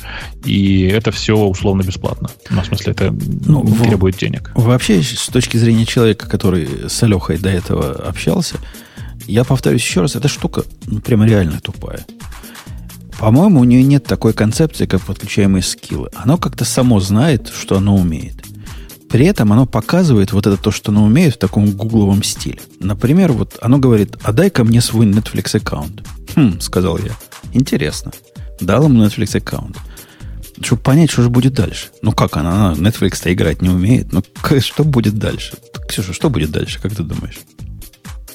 И 0.44 0.82
это 0.84 1.10
все 1.10 1.36
условно 1.36 1.82
бесплатно. 1.82 2.30
Ну, 2.50 2.62
в 2.62 2.66
смысле, 2.66 2.92
это 2.92 3.14
ну, 3.46 3.64
требует 3.82 4.16
денег. 4.16 4.50
Вообще, 4.54 5.02
с 5.02 5.26
точки 5.26 5.56
зрения 5.56 5.86
человека, 5.86 6.28
который 6.28 6.88
с 6.88 7.02
Алехой 7.02 7.38
до 7.38 7.50
этого 7.50 7.92
общался, 7.92 8.56
я 9.26 9.44
повторюсь 9.44 9.82
еще 9.82 10.00
раз, 10.00 10.16
эта 10.16 10.28
штука 10.28 10.64
ну, 10.86 11.00
прямо 11.00 11.26
реально 11.26 11.60
тупая. 11.60 12.04
По-моему, 13.20 13.60
у 13.60 13.64
нее 13.64 13.82
нет 13.82 14.04
такой 14.04 14.32
концепции, 14.32 14.86
как 14.86 15.02
подключаемые 15.02 15.62
скиллы. 15.62 16.08
Оно 16.14 16.38
как-то 16.38 16.64
само 16.64 17.00
знает, 17.00 17.52
что 17.54 17.76
оно 17.76 17.94
умеет. 17.94 18.36
При 19.10 19.26
этом 19.26 19.52
оно 19.52 19.66
показывает 19.66 20.32
вот 20.32 20.46
это 20.46 20.56
то, 20.56 20.70
что 20.70 20.90
оно 20.90 21.04
умеет 21.04 21.34
в 21.34 21.38
таком 21.38 21.70
гугловом 21.72 22.22
стиле. 22.22 22.60
Например, 22.78 23.32
вот 23.32 23.58
оно 23.60 23.76
говорит, 23.76 24.16
а 24.22 24.32
дай-ка 24.32 24.64
мне 24.64 24.80
свой 24.80 25.04
Netflix 25.04 25.54
аккаунт. 25.54 26.02
Хм, 26.34 26.60
сказал 26.60 26.96
я. 26.96 27.12
Интересно. 27.52 28.10
Дал 28.58 28.84
ему 28.84 29.04
Netflix 29.04 29.36
аккаунт. 29.36 29.76
Чтобы 30.62 30.80
понять, 30.80 31.10
что 31.10 31.22
же 31.22 31.28
будет 31.28 31.52
дальше. 31.52 31.88
Ну 32.00 32.12
как 32.12 32.38
она? 32.38 32.72
Она 32.72 32.88
Netflix-то 32.88 33.30
играть 33.30 33.60
не 33.60 33.68
умеет. 33.68 34.12
Ну 34.12 34.22
что 34.60 34.82
будет 34.82 35.18
дальше? 35.18 35.58
Ксюша, 35.88 36.14
что 36.14 36.30
будет 36.30 36.52
дальше, 36.52 36.80
как 36.80 36.94
ты 36.94 37.02
думаешь? 37.02 37.40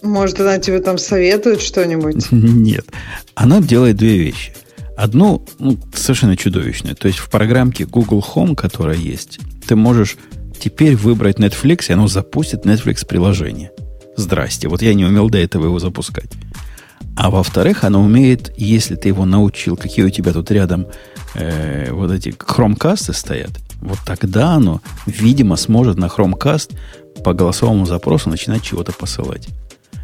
Может, 0.04 0.40
она 0.42 0.60
тебе 0.60 0.80
там 0.80 1.00
советует 1.00 1.62
что-нибудь? 1.62 2.28
Нет. 2.32 2.86
Она 3.34 3.62
делает 3.62 3.96
две 3.96 4.20
вещи. 4.20 4.54
Одну, 4.98 5.46
ну, 5.60 5.78
совершенно 5.94 6.38
чудовищную. 6.38 6.96
То 6.96 7.08
есть 7.08 7.20
в 7.20 7.30
программке 7.30 7.86
Google 7.86 8.26
Home, 8.34 8.56
которая 8.56 8.98
есть, 8.98 9.40
ты 9.68 9.76
можешь 9.76 10.16
теперь 10.60 10.96
выбрать 10.96 11.38
Netflix, 11.38 11.86
и 11.90 11.94
оно 11.94 12.08
запустит 12.08 12.66
Netflix 12.66 13.06
приложение. 13.06 13.72
Здрасте. 14.16 14.70
Вот 14.70 14.82
я 14.82 14.94
не 14.94 15.06
умел 15.06 15.30
до 15.30 15.38
этого 15.38 15.66
его 15.66 15.80
запускать. 15.80 16.32
А 17.18 17.30
во-вторых, 17.30 17.84
оно 17.84 18.02
умеет, 18.02 18.54
если 18.58 18.96
ты 18.96 19.10
его 19.10 19.26
научил, 19.26 19.78
какие 19.78 20.06
у 20.06 20.10
тебя 20.10 20.34
тут 20.34 20.52
рядом 20.52 20.88
э, 21.34 21.92
вот 21.92 22.12
эти 22.12 22.34
хромкасты 22.38 23.14
стоят, 23.14 23.52
вот 23.82 24.00
тогда 24.06 24.54
оно, 24.54 24.82
видимо, 25.06 25.56
сможет 25.56 25.98
на 25.98 26.10
хромкаст 26.10 26.72
по 27.24 27.34
голосовому 27.34 27.86
запросу 27.86 28.30
начинать 28.30 28.64
чего-то 28.64 28.92
посылать. 28.92 29.48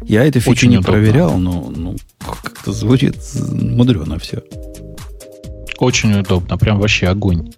Я 0.02 0.24
эту 0.24 0.40
фичу 0.40 0.68
не 0.68 0.78
удобно. 0.78 0.92
проверял, 0.92 1.38
но 1.38 1.72
ну, 1.74 1.96
как-то 2.18 2.72
звучит 2.72 3.16
мудрено 3.34 4.18
все. 4.18 4.42
Очень 5.82 6.14
удобно, 6.14 6.56
прям 6.58 6.78
вообще 6.78 7.08
огонь. 7.08 7.52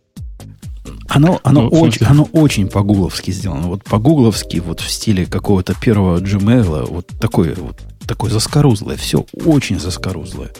Оно, 1.10 1.40
оно, 1.44 1.64
ну, 1.64 1.68
очень, 1.68 2.06
оно 2.06 2.24
очень 2.32 2.68
по-гугловски 2.68 3.30
сделано. 3.30 3.66
Вот 3.66 3.84
по-гугловски, 3.84 4.60
вот 4.60 4.80
в 4.80 4.90
стиле 4.90 5.26
какого-то 5.26 5.74
первого 5.74 6.16
Gmail, 6.20 6.90
вот 6.90 7.06
такое, 7.20 7.54
вот 7.54 7.82
такое 8.06 8.30
заскорузлое. 8.30 8.96
Все 8.96 9.26
очень 9.44 9.78
заскорузлое. 9.78 10.52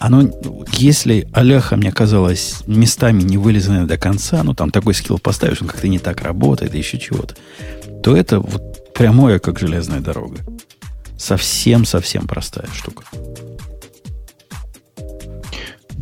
Оно, 0.00 0.28
если 0.72 1.28
Аляха, 1.32 1.76
мне 1.76 1.92
казалось, 1.92 2.64
местами 2.66 3.22
не 3.22 3.38
вылезанное 3.38 3.86
до 3.86 3.96
конца, 3.96 4.42
ну, 4.42 4.52
там 4.52 4.72
такой 4.72 4.94
скилл 4.94 5.20
поставишь, 5.20 5.62
он 5.62 5.68
как-то 5.68 5.86
не 5.86 6.00
так 6.00 6.22
работает, 6.22 6.74
еще 6.74 6.98
чего-то, 6.98 7.36
то 8.02 8.16
это 8.16 8.40
вот 8.40 8.92
прямое, 8.94 9.38
как 9.38 9.60
железная 9.60 10.00
дорога. 10.00 10.40
Совсем-совсем 11.16 12.26
простая 12.26 12.66
штука. 12.74 13.04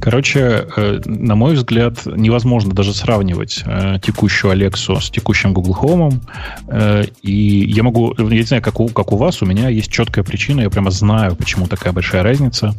Короче, 0.03 0.67
э, 0.77 1.01
на 1.05 1.37
мой 1.37 1.55
взгляд, 1.55 2.07
невозможно 2.07 2.75
даже 2.75 2.93
сравнивать 2.93 3.63
э, 3.65 4.01
текущую 4.03 4.51
Алексу 4.51 5.01
с 5.01 5.09
текущим 5.09 5.55
Google 5.55 5.79
Home. 5.81 6.21
Э, 6.67 7.05
и 7.23 7.71
я 7.71 7.85
могу, 7.85 8.13
я 8.19 8.25
не 8.25 8.43
знаю, 8.43 8.65
как 8.65 8.81
у, 8.81 8.89
как 8.89 9.13
у 9.13 9.17
вас, 9.17 9.43
у 9.43 9.47
меня 9.47 9.69
есть 9.69 9.93
четкая 9.93 10.25
причина, 10.25 10.63
я 10.63 10.71
прямо 10.71 10.91
знаю, 10.91 11.37
почему 11.37 11.69
такая 11.69 11.93
большая 11.93 12.25
разница, 12.25 12.75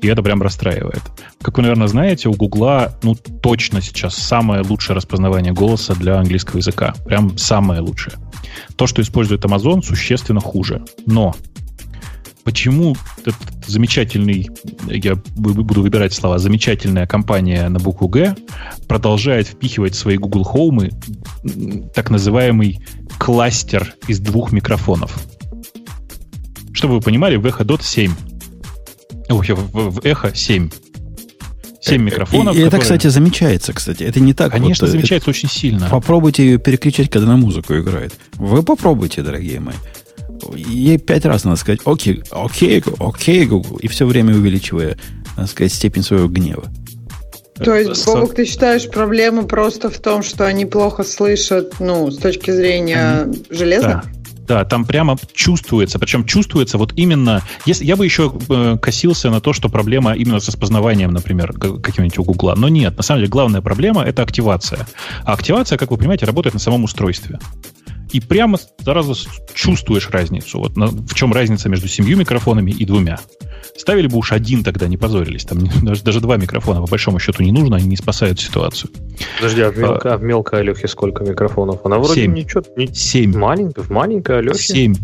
и 0.00 0.06
это 0.06 0.22
прям 0.22 0.40
расстраивает. 0.40 1.02
Как 1.42 1.56
вы, 1.56 1.62
наверное, 1.62 1.88
знаете, 1.88 2.28
у 2.28 2.34
Google, 2.34 2.90
ну, 3.02 3.16
точно 3.16 3.82
сейчас 3.82 4.14
самое 4.14 4.62
лучшее 4.62 4.94
распознавание 4.94 5.52
голоса 5.52 5.96
для 5.96 6.16
английского 6.16 6.58
языка. 6.58 6.94
Прям 7.06 7.36
самое 7.38 7.80
лучшее. 7.80 8.14
То, 8.76 8.86
что 8.86 9.02
использует 9.02 9.44
Amazon, 9.44 9.82
существенно 9.82 10.40
хуже. 10.40 10.84
Но 11.06 11.34
почему 12.48 12.96
этот 13.18 13.34
замечательный, 13.66 14.48
я 14.86 15.16
буду 15.36 15.82
выбирать 15.82 16.14
слова, 16.14 16.38
замечательная 16.38 17.06
компания 17.06 17.68
на 17.68 17.78
букву 17.78 18.08
Г 18.08 18.36
продолжает 18.88 19.48
впихивать 19.48 19.94
в 19.94 19.98
свои 19.98 20.16
Google 20.16 20.48
Home 20.54 21.92
так 21.92 22.08
называемый 22.08 22.80
кластер 23.18 23.94
из 24.06 24.20
двух 24.20 24.50
микрофонов. 24.52 25.14
Чтобы 26.72 26.94
вы 26.94 27.00
понимали, 27.02 27.36
в 27.36 27.44
Echo 27.44 27.66
Dot 27.66 27.82
7. 27.82 28.14
Ой, 29.28 29.46
в, 29.50 29.90
в 29.90 29.98
Echo 29.98 30.34
7. 30.34 30.70
7 31.82 32.02
микрофонов. 32.02 32.56
И, 32.56 32.60
и 32.60 32.64
которые... 32.64 32.66
это, 32.68 32.78
кстати, 32.78 33.06
замечается, 33.08 33.74
кстати. 33.74 34.04
Это 34.04 34.20
не 34.20 34.32
так. 34.32 34.52
Конечно, 34.52 34.86
вот, 34.86 34.92
замечается 34.92 35.30
это... 35.30 35.38
очень 35.38 35.50
сильно. 35.50 35.90
Попробуйте 35.90 36.46
ее 36.46 36.58
переключать, 36.58 37.10
когда 37.10 37.28
на 37.28 37.36
музыку 37.36 37.76
играет. 37.76 38.14
Вы 38.36 38.62
попробуйте, 38.62 39.20
дорогие 39.20 39.60
мои 39.60 39.74
ей 40.54 40.98
пять 40.98 41.24
раз 41.24 41.44
надо 41.44 41.56
сказать 41.56 41.80
окей, 41.84 42.22
окей, 42.30 42.82
окей, 42.98 43.46
Google, 43.46 43.76
и 43.76 43.88
все 43.88 44.06
время 44.06 44.34
увеличивая, 44.34 44.98
надо 45.36 45.48
сказать, 45.48 45.72
степень 45.72 46.02
своего 46.02 46.28
гнева. 46.28 46.64
То 47.64 47.74
есть, 47.74 48.06
Бобок, 48.06 48.34
ты 48.34 48.44
считаешь, 48.44 48.88
проблема 48.88 49.42
просто 49.42 49.90
в 49.90 49.98
том, 49.98 50.22
что 50.22 50.46
они 50.46 50.64
плохо 50.64 51.02
слышат, 51.02 51.80
ну, 51.80 52.10
с 52.10 52.18
точки 52.18 52.50
зрения 52.50 53.28
железа? 53.50 54.02
Да. 54.04 54.18
Да, 54.48 54.64
там 54.64 54.86
прямо 54.86 55.18
чувствуется, 55.34 55.98
причем 55.98 56.24
чувствуется 56.24 56.78
вот 56.78 56.94
именно, 56.96 57.42
если 57.66 57.84
я 57.84 57.96
бы 57.96 58.06
еще 58.06 58.32
э, 58.48 58.78
косился 58.80 59.28
на 59.28 59.42
то, 59.42 59.52
что 59.52 59.68
проблема 59.68 60.14
именно 60.14 60.40
с 60.40 60.48
распознаванием, 60.48 61.10
например, 61.10 61.52
каким-нибудь 61.52 62.16
у 62.16 62.24
Гугла, 62.24 62.54
но 62.56 62.70
нет, 62.70 62.96
на 62.96 63.02
самом 63.02 63.20
деле 63.20 63.30
главная 63.30 63.60
проблема 63.60 64.04
это 64.04 64.22
активация. 64.22 64.88
А 65.24 65.34
активация, 65.34 65.76
как 65.76 65.90
вы 65.90 65.98
понимаете, 65.98 66.24
работает 66.24 66.54
на 66.54 66.60
самом 66.60 66.84
устройстве 66.84 67.38
и 68.12 68.20
прямо 68.20 68.58
сразу 68.82 69.14
чувствуешь 69.54 70.08
разницу. 70.10 70.58
Вот 70.58 70.76
на, 70.76 70.86
в 70.86 71.14
чем 71.14 71.32
разница 71.32 71.68
между 71.68 71.88
семью 71.88 72.16
микрофонами 72.16 72.70
и 72.70 72.84
двумя. 72.84 73.18
Ставили 73.76 74.06
бы 74.06 74.18
уж 74.18 74.32
один 74.32 74.64
тогда, 74.64 74.88
не 74.88 74.96
позорились. 74.96 75.44
Там 75.44 75.58
даже, 75.82 76.02
даже 76.02 76.20
два 76.20 76.36
микрофона, 76.36 76.80
по 76.80 76.86
большому 76.86 77.18
счету, 77.18 77.42
не 77.42 77.52
нужно, 77.52 77.76
они 77.76 77.86
не 77.86 77.96
спасают 77.96 78.40
ситуацию. 78.40 78.90
Подожди, 79.36 79.62
а 79.62 79.70
в, 79.70 79.78
мелко, 79.78 80.12
а, 80.12 80.14
а 80.14 80.18
в 80.18 80.22
мелкой 80.22 80.60
Алехе 80.60 80.88
сколько 80.88 81.24
микрофонов? 81.24 81.80
Она 81.84 81.98
вроде 81.98 82.22
семь. 82.22 82.34
ничего... 82.34 82.62
Не, 82.76 82.88
семь. 82.88 83.36
Маленькая, 83.36 83.82
в 83.82 83.90
маленькой 83.90 84.38
Алехе? 84.38 84.58
Семь. 84.58 84.94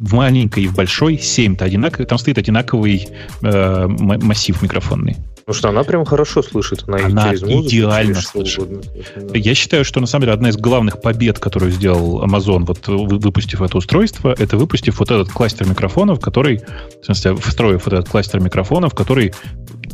В 0.00 0.14
маленькой 0.14 0.64
и 0.64 0.66
в 0.66 0.74
большой 0.74 1.18
семь. 1.18 1.54
-то 1.54 1.64
одинак, 1.64 2.04
там 2.06 2.18
стоит 2.18 2.38
одинаковый 2.38 3.08
э, 3.42 3.86
массив 3.86 4.60
микрофонный. 4.62 5.16
Потому 5.50 5.58
что 5.58 5.68
она 5.70 5.82
прям 5.82 6.04
хорошо 6.04 6.42
слышит. 6.42 6.84
Она, 6.86 6.98
она 7.04 7.28
через 7.28 7.42
музыку, 7.42 7.66
идеально 7.66 8.14
через 8.14 8.28
слышит. 8.28 8.68
Да. 9.16 9.38
Я 9.38 9.54
считаю, 9.54 9.84
что 9.84 10.00
на 10.00 10.06
самом 10.06 10.22
деле 10.22 10.34
одна 10.34 10.50
из 10.50 10.56
главных 10.56 11.00
побед, 11.00 11.38
которую 11.38 11.72
сделал 11.72 12.22
Amazon, 12.22 12.64
вот 12.66 12.86
выпустив 12.86 13.60
это 13.60 13.76
устройство, 13.78 14.34
это 14.38 14.56
выпустив 14.56 15.00
вот 15.00 15.10
этот 15.10 15.28
кластер 15.30 15.66
микрофонов, 15.68 16.20
который, 16.20 16.62
в 17.02 17.04
смысле, 17.04 17.34
встроив 17.36 17.84
вот 17.84 17.94
этот 17.94 18.08
кластер 18.08 18.40
микрофонов, 18.40 18.94
который 18.94 19.34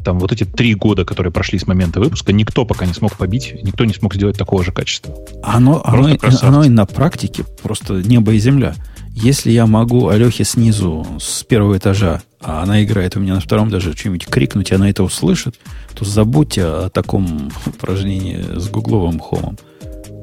там 0.05 0.19
вот 0.19 0.31
эти 0.31 0.45
три 0.45 0.75
года, 0.75 1.05
которые 1.05 1.33
прошли 1.33 1.59
с 1.59 1.67
момента 1.67 2.01
выпуска, 2.01 2.33
никто 2.33 2.65
пока 2.65 2.87
не 2.87 2.93
смог 2.93 3.17
побить, 3.17 3.57
никто 3.63 3.85
не 3.85 3.95
смог 3.95 4.15
сделать 4.15 4.37
такого 4.37 4.63
же 4.63 4.73
качества. 4.73 5.15
Оно, 5.43 5.83
оно, 5.85 6.17
оно 6.43 6.65
и 6.65 6.69
на 6.69 6.87
практике 6.87 7.45
просто 7.63 7.95
небо 7.95 8.33
и 8.33 8.39
земля. 8.39 8.75
Если 9.17 9.51
я 9.51 9.67
могу 9.67 10.09
Алехе 10.09 10.45
снизу, 10.45 11.07
с 11.19 11.43
первого 11.43 11.79
этажа, 11.79 12.21
а 12.39 12.63
она 12.63 12.85
играет 12.85 13.17
у 13.17 13.21
меня 13.21 13.35
на 13.35 13.41
втором 13.41 13.71
даже 13.71 13.97
что-нибудь 13.97 14.27
крикнуть, 14.27 14.71
и 14.71 14.75
она 14.75 14.91
это 14.91 15.03
услышит, 15.03 15.55
то 15.95 16.05
забудьте 16.05 16.65
о 16.65 16.91
таком 16.91 17.51
упражнении 17.65 18.45
с 18.59 18.69
гугловым 18.69 19.19
хомом. 19.19 19.57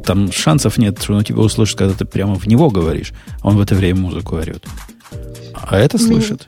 Там 0.05 0.31
шансов 0.31 0.77
нет, 0.77 1.01
что 1.01 1.15
он 1.15 1.23
тебя 1.23 1.39
услышит, 1.39 1.75
когда 1.75 1.95
ты 1.95 2.05
прямо 2.05 2.35
в 2.35 2.45
него 2.45 2.69
говоришь, 2.69 3.13
а 3.41 3.47
он 3.47 3.57
в 3.57 3.61
это 3.61 3.73
время 3.73 3.99
музыку 4.01 4.35
орет. 4.35 4.63
А 5.55 5.79
это 5.79 5.97
слышит. 5.97 6.47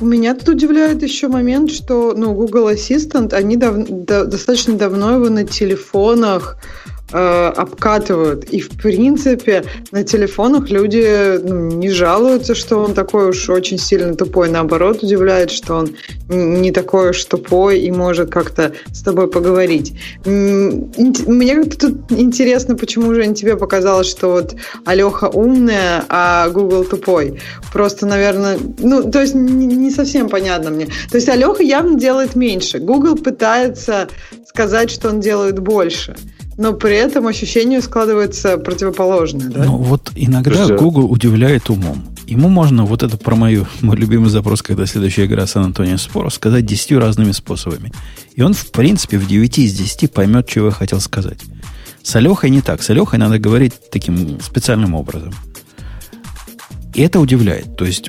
Меня 0.00 0.34
тут 0.34 0.48
удивляет 0.48 1.02
еще 1.02 1.28
момент, 1.28 1.70
что 1.70 2.14
ну, 2.16 2.32
Google 2.32 2.70
Assistant, 2.70 3.34
они 3.34 3.56
дав- 3.56 3.86
до- 3.86 4.24
достаточно 4.24 4.76
давно 4.76 5.16
его 5.16 5.28
на 5.28 5.44
телефонах 5.44 6.56
э, 7.12 7.52
обкатывают. 7.56 8.44
И, 8.44 8.60
в 8.60 8.70
принципе, 8.70 9.64
на 9.92 10.04
телефонах 10.04 10.70
люди 10.70 11.38
ну, 11.42 11.70
не 11.72 11.90
жалуются, 11.90 12.54
что 12.54 12.78
он 12.78 12.94
такой 12.94 13.30
уж 13.30 13.48
очень 13.48 13.78
сильно 13.78 14.14
тупой. 14.14 14.48
Наоборот, 14.48 15.02
удивляет, 15.02 15.50
что 15.50 15.74
он 15.74 15.96
не 16.28 16.70
такой 16.70 17.10
уж 17.10 17.24
тупой 17.24 17.80
и 17.80 17.90
может 17.90 18.30
как-то 18.30 18.72
с 18.92 19.02
тобой 19.02 19.28
поговорить. 19.28 19.98
Мне 20.24 21.54
как-то 21.56 21.88
тут 21.88 22.12
интересно, 22.12 22.76
почему 22.76 23.12
же 23.14 23.24
тебе 23.34 23.56
показалось, 23.56 24.08
что 24.08 24.32
вот 24.32 24.54
Алеха 24.84 25.26
умная, 25.26 26.04
а 26.08 26.48
Google 26.48 26.84
тупой. 26.84 27.40
Просто, 27.72 28.06
наверное, 28.06 28.58
ну, 28.78 29.10
то 29.10 29.20
есть 29.20 29.34
не 29.34 29.90
совсем 29.90 30.28
понятно 30.28 30.70
мне. 30.70 30.86
То 31.10 31.16
есть 31.16 31.28
Алеха 31.28 31.62
явно 31.62 31.98
делает 31.98 32.36
меньше. 32.36 32.78
Google 32.78 33.16
пытается 33.16 34.08
сказать, 34.46 34.90
что 34.90 35.08
он 35.08 35.20
делает 35.20 35.58
больше. 35.58 36.14
Но 36.56 36.72
при 36.72 36.96
этом 36.96 37.26
ощущение 37.26 37.80
складывается 37.80 38.58
противоположное. 38.58 39.48
Да? 39.48 39.64
Ну 39.64 39.78
вот 39.78 40.12
иногда 40.14 40.64
Что? 40.64 40.76
Google 40.76 41.10
удивляет 41.10 41.68
умом. 41.70 42.04
Ему 42.26 42.48
можно 42.48 42.84
вот 42.84 43.02
это 43.02 43.16
про 43.16 43.34
мою, 43.34 43.66
мой 43.82 43.96
любимый 43.96 44.30
запрос, 44.30 44.62
когда 44.62 44.86
следующая 44.86 45.26
игра 45.26 45.46
Сан-Антонио 45.46 45.98
Споро, 45.98 46.30
сказать 46.30 46.64
десятью 46.64 47.00
разными 47.00 47.32
способами. 47.32 47.92
И 48.34 48.42
он, 48.42 48.54
в 48.54 48.70
принципе, 48.70 49.18
в 49.18 49.26
9 49.26 49.58
из 49.58 49.74
10 49.74 50.12
поймет, 50.12 50.48
чего 50.48 50.66
я 50.66 50.72
хотел 50.72 51.00
сказать. 51.00 51.38
С 52.02 52.16
Алехой 52.16 52.50
не 52.50 52.60
так. 52.60 52.82
С 52.82 52.90
Алехой 52.90 53.18
надо 53.18 53.38
говорить 53.38 53.74
таким 53.90 54.40
специальным 54.40 54.94
образом. 54.94 55.34
И 56.94 57.02
это 57.02 57.18
удивляет. 57.18 57.76
То 57.76 57.84
есть 57.84 58.08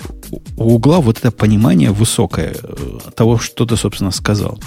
у 0.57 0.75
угла 0.75 0.99
вот 0.99 1.17
это 1.17 1.31
понимание 1.31 1.91
высокое 1.91 2.55
э, 2.61 2.99
того, 3.15 3.39
что 3.39 3.65
ты, 3.65 3.75
собственно, 3.75 4.11
сказал. 4.11 4.59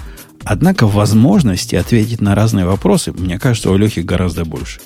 Однако 0.45 0.87
возможности 0.87 1.75
ответить 1.75 2.21
на 2.21 2.35
разные 2.35 2.65
вопросы, 2.65 3.13
мне 3.13 3.39
кажется, 3.39 3.71
у 3.71 3.77
Лехи 3.77 4.01
гораздо 4.01 4.45
больше. 4.45 4.81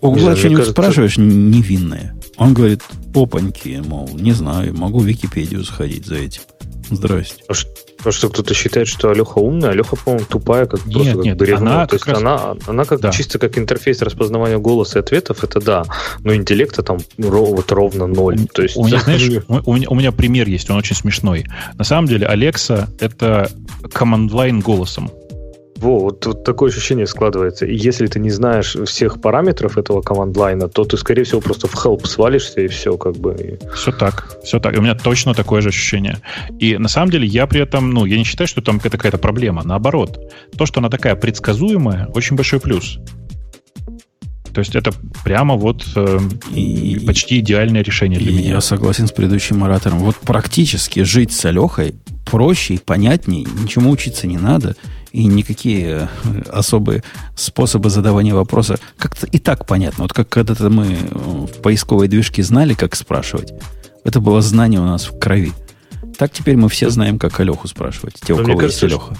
У 0.00 0.08
угла 0.08 0.36
что-нибудь 0.36 0.58
кажется... 0.58 0.72
спрашиваешь 0.72 1.18
невинное. 1.18 2.14
Он 2.36 2.54
говорит, 2.54 2.82
опаньки, 3.14 3.82
мол, 3.84 4.08
не 4.12 4.32
знаю, 4.32 4.76
могу 4.76 5.00
в 5.00 5.06
Википедию 5.06 5.64
сходить 5.64 6.06
за 6.06 6.16
этим. 6.16 6.42
Здрасте. 6.90 7.42
А 7.48 7.54
Потому 7.98 8.12
что 8.12 8.28
кто-то 8.28 8.54
считает, 8.54 8.86
что 8.86 9.10
Алеха 9.10 9.38
умная, 9.38 9.70
Алеха, 9.70 9.96
по-моему, 9.96 10.24
тупая, 10.24 10.66
как 10.66 10.86
нет, 10.86 10.94
просто 10.94 11.12
как 11.14 11.24
нет, 11.24 11.36
бревно. 11.36 11.70
Она 11.72 11.86
То 11.88 11.96
есть 11.96 12.06
раз... 12.06 12.18
она, 12.18 12.56
она 12.68 12.84
как 12.84 13.00
да. 13.00 13.10
чисто 13.10 13.40
как 13.40 13.58
интерфейс 13.58 14.00
распознавания 14.02 14.58
голоса 14.58 15.00
и 15.00 15.02
ответов, 15.02 15.42
это 15.42 15.60
да. 15.60 15.84
Но 16.20 16.32
интеллекта 16.32 16.84
там 16.84 16.98
вот 17.16 17.72
ровно 17.72 18.06
ноль. 18.06 18.38
То 18.52 18.62
есть, 18.62 18.76
у, 18.76 18.86
меня, 18.86 19.00
знаешь, 19.00 19.28
у, 19.48 19.74
меня, 19.74 19.88
у 19.90 19.96
меня 19.96 20.12
пример 20.12 20.46
есть, 20.46 20.70
он 20.70 20.76
очень 20.76 20.94
смешной. 20.94 21.46
На 21.74 21.82
самом 21.82 22.06
деле, 22.06 22.28
Алекса 22.28 22.88
это 23.00 23.50
команд-лайн 23.92 24.60
голосом. 24.60 25.10
Во, 25.78 26.00
вот, 26.00 26.26
вот 26.26 26.42
такое 26.42 26.70
ощущение 26.70 27.06
складывается. 27.06 27.64
И 27.64 27.76
если 27.76 28.08
ты 28.08 28.18
не 28.18 28.30
знаешь 28.30 28.76
всех 28.86 29.20
параметров 29.20 29.78
этого 29.78 30.02
команд-лайна, 30.02 30.68
то 30.68 30.84
ты, 30.84 30.96
скорее 30.96 31.22
всего, 31.22 31.40
просто 31.40 31.68
в 31.68 31.74
help 31.74 32.04
свалишься 32.04 32.62
и 32.62 32.66
все 32.66 32.96
как 32.96 33.16
бы. 33.16 33.58
Все 33.74 33.92
так, 33.92 34.38
все 34.42 34.58
так. 34.58 34.74
И 34.74 34.78
у 34.78 34.82
меня 34.82 34.96
точно 34.96 35.34
такое 35.34 35.60
же 35.60 35.68
ощущение. 35.68 36.18
И 36.58 36.76
на 36.78 36.88
самом 36.88 37.12
деле 37.12 37.28
я 37.28 37.46
при 37.46 37.60
этом, 37.60 37.92
ну, 37.92 38.06
я 38.06 38.18
не 38.18 38.24
считаю, 38.24 38.48
что 38.48 38.60
там 38.60 38.80
какая-то 38.80 39.18
проблема. 39.18 39.62
Наоборот, 39.64 40.18
то, 40.56 40.66
что 40.66 40.80
она 40.80 40.90
такая 40.90 41.14
предсказуемая, 41.14 42.08
очень 42.12 42.34
большой 42.34 42.58
плюс. 42.58 42.98
То 44.52 44.60
есть 44.60 44.74
это 44.74 44.90
прямо 45.22 45.54
вот 45.54 45.86
э, 45.94 46.18
и, 46.52 46.98
почти 47.06 47.38
идеальное 47.38 47.84
решение 47.84 48.18
для 48.18 48.32
меня. 48.32 48.54
Я 48.54 48.60
согласен 48.60 49.06
с 49.06 49.12
предыдущим 49.12 49.62
оратором. 49.62 49.98
Вот 49.98 50.16
практически 50.16 51.04
жить 51.04 51.30
с 51.30 51.44
Алехой 51.44 51.94
проще 52.28 52.74
и 52.74 52.78
понятнее, 52.78 53.46
ничему 53.62 53.90
учиться 53.90 54.26
не 54.26 54.38
надо– 54.38 54.74
и 55.18 55.24
никакие 55.26 56.08
э, 56.24 56.42
особые 56.48 57.02
способы 57.34 57.90
задавания 57.90 58.34
вопроса 58.34 58.78
как-то 58.98 59.26
и 59.26 59.40
так 59.40 59.66
понятно. 59.66 60.04
Вот 60.04 60.12
как 60.12 60.28
когда-то 60.28 60.70
мы 60.70 60.96
в 61.10 61.60
поисковой 61.60 62.06
движке 62.06 62.44
знали, 62.44 62.74
как 62.74 62.94
спрашивать. 62.94 63.52
Это 64.04 64.20
было 64.20 64.40
знание 64.42 64.80
у 64.80 64.84
нас 64.84 65.06
в 65.06 65.18
крови. 65.18 65.52
Так 66.16 66.32
теперь 66.32 66.56
мы 66.56 66.68
все 66.68 66.88
знаем, 66.88 67.18
как 67.18 67.40
Алеху 67.40 67.66
спрашивать. 67.66 68.14
Те, 68.24 68.32
у 68.32 68.44
кого 68.44 68.62
есть 68.62 68.80
Алеха 68.84 69.16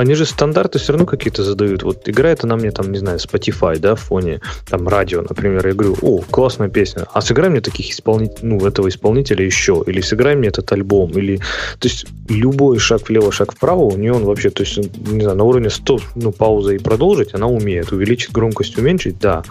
они 0.00 0.14
же 0.14 0.24
стандарты 0.24 0.78
все 0.78 0.92
равно 0.92 1.06
какие-то 1.06 1.44
задают. 1.44 1.82
Вот 1.82 2.08
играет 2.08 2.42
она 2.42 2.56
мне 2.56 2.70
там, 2.70 2.90
не 2.90 2.98
знаю, 2.98 3.18
Spotify, 3.18 3.78
да, 3.78 3.94
в 3.94 4.00
фоне, 4.00 4.40
там, 4.66 4.88
радио, 4.88 5.20
например, 5.20 5.66
я 5.66 5.74
говорю, 5.74 5.96
о, 6.00 6.22
классная 6.22 6.70
песня, 6.70 7.06
а 7.12 7.20
сыграй 7.20 7.50
мне 7.50 7.60
таких 7.60 7.90
исполнителей, 7.90 8.38
ну, 8.42 8.66
этого 8.66 8.88
исполнителя 8.88 9.44
еще, 9.44 9.84
или 9.86 10.00
сыграй 10.00 10.36
мне 10.36 10.48
этот 10.48 10.72
альбом, 10.72 11.10
или, 11.10 11.36
то 11.78 11.88
есть, 11.88 12.06
любой 12.30 12.78
шаг 12.78 13.08
влево, 13.08 13.30
шаг 13.30 13.52
вправо, 13.52 13.82
у 13.82 13.96
нее 13.96 14.14
он 14.14 14.24
вообще, 14.24 14.48
то 14.48 14.62
есть, 14.62 14.78
не 14.78 15.22
знаю, 15.22 15.36
на 15.36 15.44
уровне 15.44 15.68
100, 15.68 15.98
ну, 16.14 16.32
пауза 16.32 16.72
и 16.72 16.78
продолжить, 16.78 17.34
она 17.34 17.46
умеет, 17.46 17.92
увеличить 17.92 18.32
громкость, 18.32 18.78
уменьшить, 18.78 19.18
да, 19.18 19.42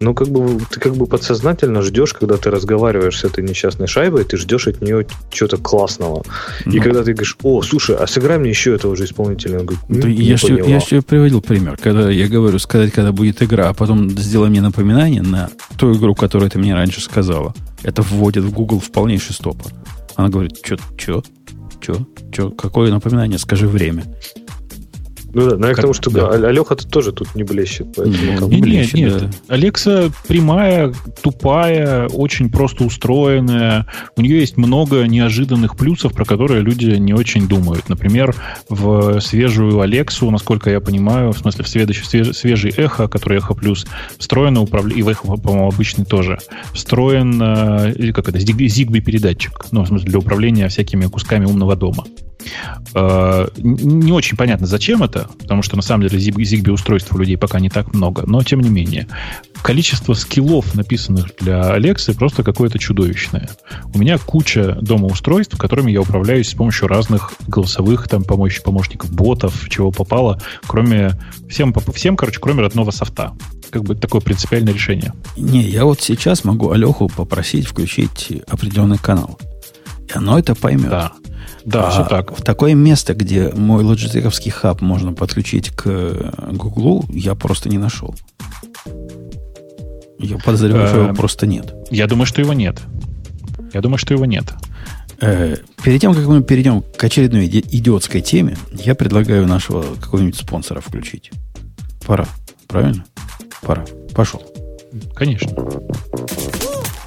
ну, 0.00 0.14
как 0.14 0.28
бы 0.28 0.60
ты 0.70 0.78
как 0.78 0.94
бы 0.94 1.06
подсознательно 1.06 1.82
ждешь, 1.82 2.14
когда 2.14 2.36
ты 2.36 2.50
разговариваешь 2.50 3.18
с 3.18 3.24
этой 3.24 3.42
несчастной 3.42 3.88
шайбой, 3.88 4.24
ты 4.24 4.36
ждешь 4.36 4.68
от 4.68 4.80
нее 4.80 5.06
чего-то 5.30 5.56
классного. 5.56 6.22
Ну. 6.64 6.72
И 6.72 6.78
когда 6.78 7.02
ты 7.02 7.12
говоришь, 7.12 7.36
о, 7.42 7.62
слушай, 7.62 7.96
а 7.96 8.06
сыграй 8.06 8.38
мне 8.38 8.50
еще 8.50 8.74
этого 8.74 8.94
же 8.94 9.04
исполнителя, 9.04 9.58
он 9.58 9.66
говорит, 9.66 9.77
ну, 9.88 10.02
да 10.02 10.08
я, 10.08 10.36
же, 10.36 10.62
я 10.66 10.80
же 10.80 11.02
приводил 11.02 11.40
пример, 11.40 11.78
когда 11.82 12.10
я 12.10 12.28
говорю 12.28 12.58
сказать, 12.58 12.92
когда 12.92 13.12
будет 13.12 13.42
игра, 13.42 13.68
а 13.68 13.74
потом 13.74 14.10
сделай 14.10 14.50
мне 14.50 14.60
напоминание 14.60 15.22
на 15.22 15.50
ту 15.76 15.94
игру, 15.96 16.14
которую 16.14 16.50
ты 16.50 16.58
мне 16.58 16.74
раньше 16.74 17.00
сказала. 17.00 17.54
Это 17.82 18.02
вводит 18.02 18.44
в 18.44 18.52
Google 18.52 18.80
в 18.80 18.90
полнейший 18.90 19.34
стопор. 19.34 19.72
Она 20.16 20.28
говорит, 20.28 20.58
что, 20.64 20.76
что, 20.96 21.22
что, 21.80 22.06
что, 22.32 22.50
какое 22.50 22.90
напоминание, 22.90 23.38
скажи 23.38 23.68
время. 23.68 24.04
Ну 25.34 25.50
да, 25.50 25.56
но 25.56 25.68
я 25.68 25.74
к 25.74 25.80
тому, 25.80 25.92
что 25.92 26.10
да. 26.10 26.28
Алеха-то 26.28 26.86
тоже 26.88 27.12
тут 27.12 27.34
не 27.34 27.42
блещет. 27.42 27.88
Поэтому 27.96 28.48
не, 28.48 28.60
блещет, 28.60 28.94
нет, 28.94 29.12
нет. 29.12 29.30
Да. 29.30 29.54
Алекса 29.54 30.10
прямая, 30.26 30.94
тупая, 31.22 32.08
очень 32.08 32.50
просто 32.50 32.84
устроенная. 32.84 33.86
У 34.16 34.22
нее 34.22 34.40
есть 34.40 34.56
много 34.56 35.04
неожиданных 35.04 35.76
плюсов, 35.76 36.12
про 36.12 36.24
которые 36.24 36.62
люди 36.62 36.90
не 36.90 37.12
очень 37.12 37.46
думают. 37.46 37.88
Например, 37.88 38.34
в 38.68 39.20
свежую 39.20 39.80
Алексу, 39.80 40.30
насколько 40.30 40.70
я 40.70 40.80
понимаю, 40.80 41.32
в 41.32 41.38
смысле 41.38 41.64
в 41.64 41.68
свежий, 41.68 41.94
свежий, 41.94 42.34
свежий 42.34 42.72
эхо, 42.76 43.08
который 43.08 43.38
эхо 43.38 43.54
плюс, 43.54 43.86
встроено 44.18 44.62
управление, 44.62 45.00
и 45.00 45.02
в 45.02 45.08
эхо, 45.08 45.36
по-моему, 45.36 45.68
обычный 45.68 46.04
тоже, 46.04 46.38
встроен, 46.72 47.34
или 47.92 48.12
как 48.12 48.28
это, 48.28 48.38
Zigbee 48.38 49.00
передатчик, 49.00 49.66
ну, 49.72 49.82
в 49.82 49.88
смысле, 49.88 50.08
для 50.08 50.18
управления 50.18 50.68
всякими 50.68 51.06
кусками 51.06 51.44
умного 51.44 51.76
дома. 51.76 52.04
Э, 52.94 53.48
не 53.58 54.12
очень 54.12 54.36
понятно, 54.36 54.66
зачем 54.66 55.02
это, 55.02 55.17
потому 55.38 55.62
что 55.62 55.76
на 55.76 55.82
самом 55.82 56.08
деле 56.08 56.18
Zigbee 56.18 56.70
устройств 56.70 57.12
у 57.12 57.18
людей 57.18 57.36
пока 57.36 57.60
не 57.60 57.70
так 57.70 57.94
много, 57.94 58.24
но 58.26 58.42
тем 58.42 58.60
не 58.60 58.70
менее. 58.70 59.06
Количество 59.62 60.14
скиллов, 60.14 60.74
написанных 60.74 61.32
для 61.40 61.76
Alexa, 61.76 62.14
просто 62.14 62.42
какое-то 62.42 62.78
чудовищное. 62.78 63.50
У 63.94 63.98
меня 63.98 64.18
куча 64.18 64.78
дома 64.80 65.06
устройств, 65.06 65.56
которыми 65.56 65.90
я 65.90 66.00
управляюсь 66.00 66.48
с 66.48 66.54
помощью 66.54 66.88
разных 66.88 67.32
голосовых 67.46 68.08
там 68.08 68.24
помощь, 68.24 68.60
помощников, 68.62 69.10
ботов, 69.10 69.68
чего 69.68 69.90
попало, 69.90 70.40
кроме 70.66 71.12
всем, 71.48 71.74
всем, 71.94 72.16
короче, 72.16 72.38
кроме 72.40 72.62
родного 72.62 72.90
софта. 72.90 73.32
Как 73.70 73.82
бы 73.84 73.94
такое 73.94 74.20
принципиальное 74.20 74.72
решение. 74.72 75.12
Не, 75.36 75.62
я 75.62 75.84
вот 75.84 76.00
сейчас 76.00 76.44
могу 76.44 76.70
Алеху 76.70 77.08
попросить 77.08 77.66
включить 77.66 78.32
определенный 78.48 78.98
канал. 78.98 79.38
И 80.08 80.12
оно 80.14 80.38
это 80.38 80.54
поймет. 80.54 80.88
Да. 80.88 81.12
Да, 81.68 81.88
а 81.88 81.90
все 81.90 82.04
так. 82.04 82.36
В 82.36 82.42
такое 82.42 82.74
место, 82.74 83.14
где 83.14 83.52
мой 83.54 83.84
лоджитековский 83.84 84.50
хаб 84.50 84.80
можно 84.80 85.12
подключить 85.12 85.68
к 85.70 86.32
Гуглу, 86.52 87.04
я 87.10 87.34
просто 87.34 87.68
не 87.68 87.76
нашел. 87.76 88.14
Я 90.18 90.38
подозреваю, 90.38 90.88
что 90.88 90.96
его 91.00 91.12
э, 91.12 91.14
просто 91.14 91.46
нет. 91.46 91.74
Я 91.90 92.06
думаю, 92.06 92.26
что 92.26 92.40
его 92.40 92.54
нет. 92.54 92.80
Я 93.74 93.82
думаю, 93.82 93.98
что 93.98 94.14
его 94.14 94.24
нет. 94.24 94.54
Э, 95.20 95.56
перед 95.82 96.00
тем, 96.00 96.14
как 96.14 96.26
мы 96.26 96.42
перейдем 96.42 96.82
к 96.82 97.04
очередной 97.04 97.46
идиотской 97.46 98.22
теме, 98.22 98.56
я 98.72 98.94
предлагаю 98.94 99.46
нашего 99.46 99.82
какого-нибудь 100.00 100.36
спонсора 100.36 100.80
включить. 100.80 101.30
Пора. 102.06 102.26
Правильно? 102.66 103.04
Пора. 103.60 103.84
Пошел. 104.14 104.42
Конечно. 105.14 105.50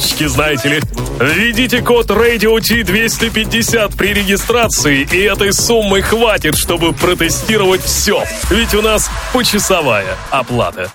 карточки, 0.00 0.26
знаете 0.26 0.68
ли. 0.68 0.80
Введите 1.20 1.82
код 1.82 2.10
Radio 2.10 2.58
T250 2.58 3.96
при 3.96 4.14
регистрации, 4.14 5.06
и 5.12 5.18
этой 5.18 5.52
суммы 5.52 6.00
хватит, 6.00 6.56
чтобы 6.56 6.92
протестировать 6.92 7.82
все. 7.82 8.24
Ведь 8.50 8.74
у 8.74 8.80
нас 8.80 9.10
почасовая 9.32 10.16
оплата. 10.30 10.90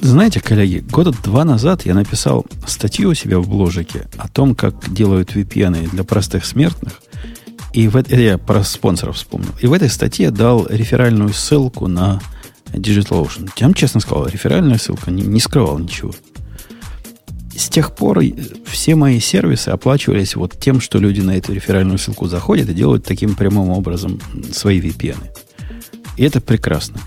Знаете, 0.00 0.40
коллеги, 0.40 0.78
года 0.78 1.12
два 1.22 1.44
назад 1.44 1.86
я 1.86 1.94
написал 1.94 2.44
статью 2.66 3.10
у 3.10 3.14
себя 3.14 3.38
в 3.38 3.48
бложике 3.48 4.08
о 4.18 4.28
том, 4.28 4.54
как 4.54 4.92
делают 4.92 5.34
VPN 5.34 5.90
для 5.90 6.04
простых 6.04 6.44
смертных. 6.44 7.00
И 7.72 7.88
в, 7.88 7.96
это 7.96 8.16
я 8.16 8.38
про 8.38 8.64
спонсоров 8.64 9.16
вспомнил. 9.16 9.50
И 9.60 9.66
в 9.66 9.72
этой 9.72 9.90
статье 9.90 10.30
дал 10.30 10.66
реферальную 10.68 11.32
ссылку 11.32 11.86
на 11.86 12.20
DigitalOcean. 12.72 13.50
Я 13.56 13.66
вам 13.66 13.74
честно 13.74 14.00
сказал, 14.00 14.26
реферальная 14.26 14.78
ссылка 14.78 15.10
не, 15.10 15.22
не 15.22 15.40
скрывал 15.40 15.78
ничего. 15.78 16.12
С 17.56 17.68
тех 17.68 17.94
пор 17.94 18.22
все 18.66 18.94
мои 18.94 19.18
сервисы 19.18 19.70
оплачивались 19.70 20.36
вот 20.36 20.58
тем, 20.58 20.80
что 20.80 20.98
люди 20.98 21.20
на 21.20 21.36
эту 21.36 21.52
реферальную 21.52 21.98
ссылку 21.98 22.26
заходят 22.28 22.68
и 22.68 22.74
делают 22.74 23.04
таким 23.04 23.34
прямым 23.34 23.70
образом 23.70 24.20
свои 24.52 24.80
VPN. 24.80 25.16
И 26.16 26.24
это 26.24 26.40
прекрасно. 26.40 27.00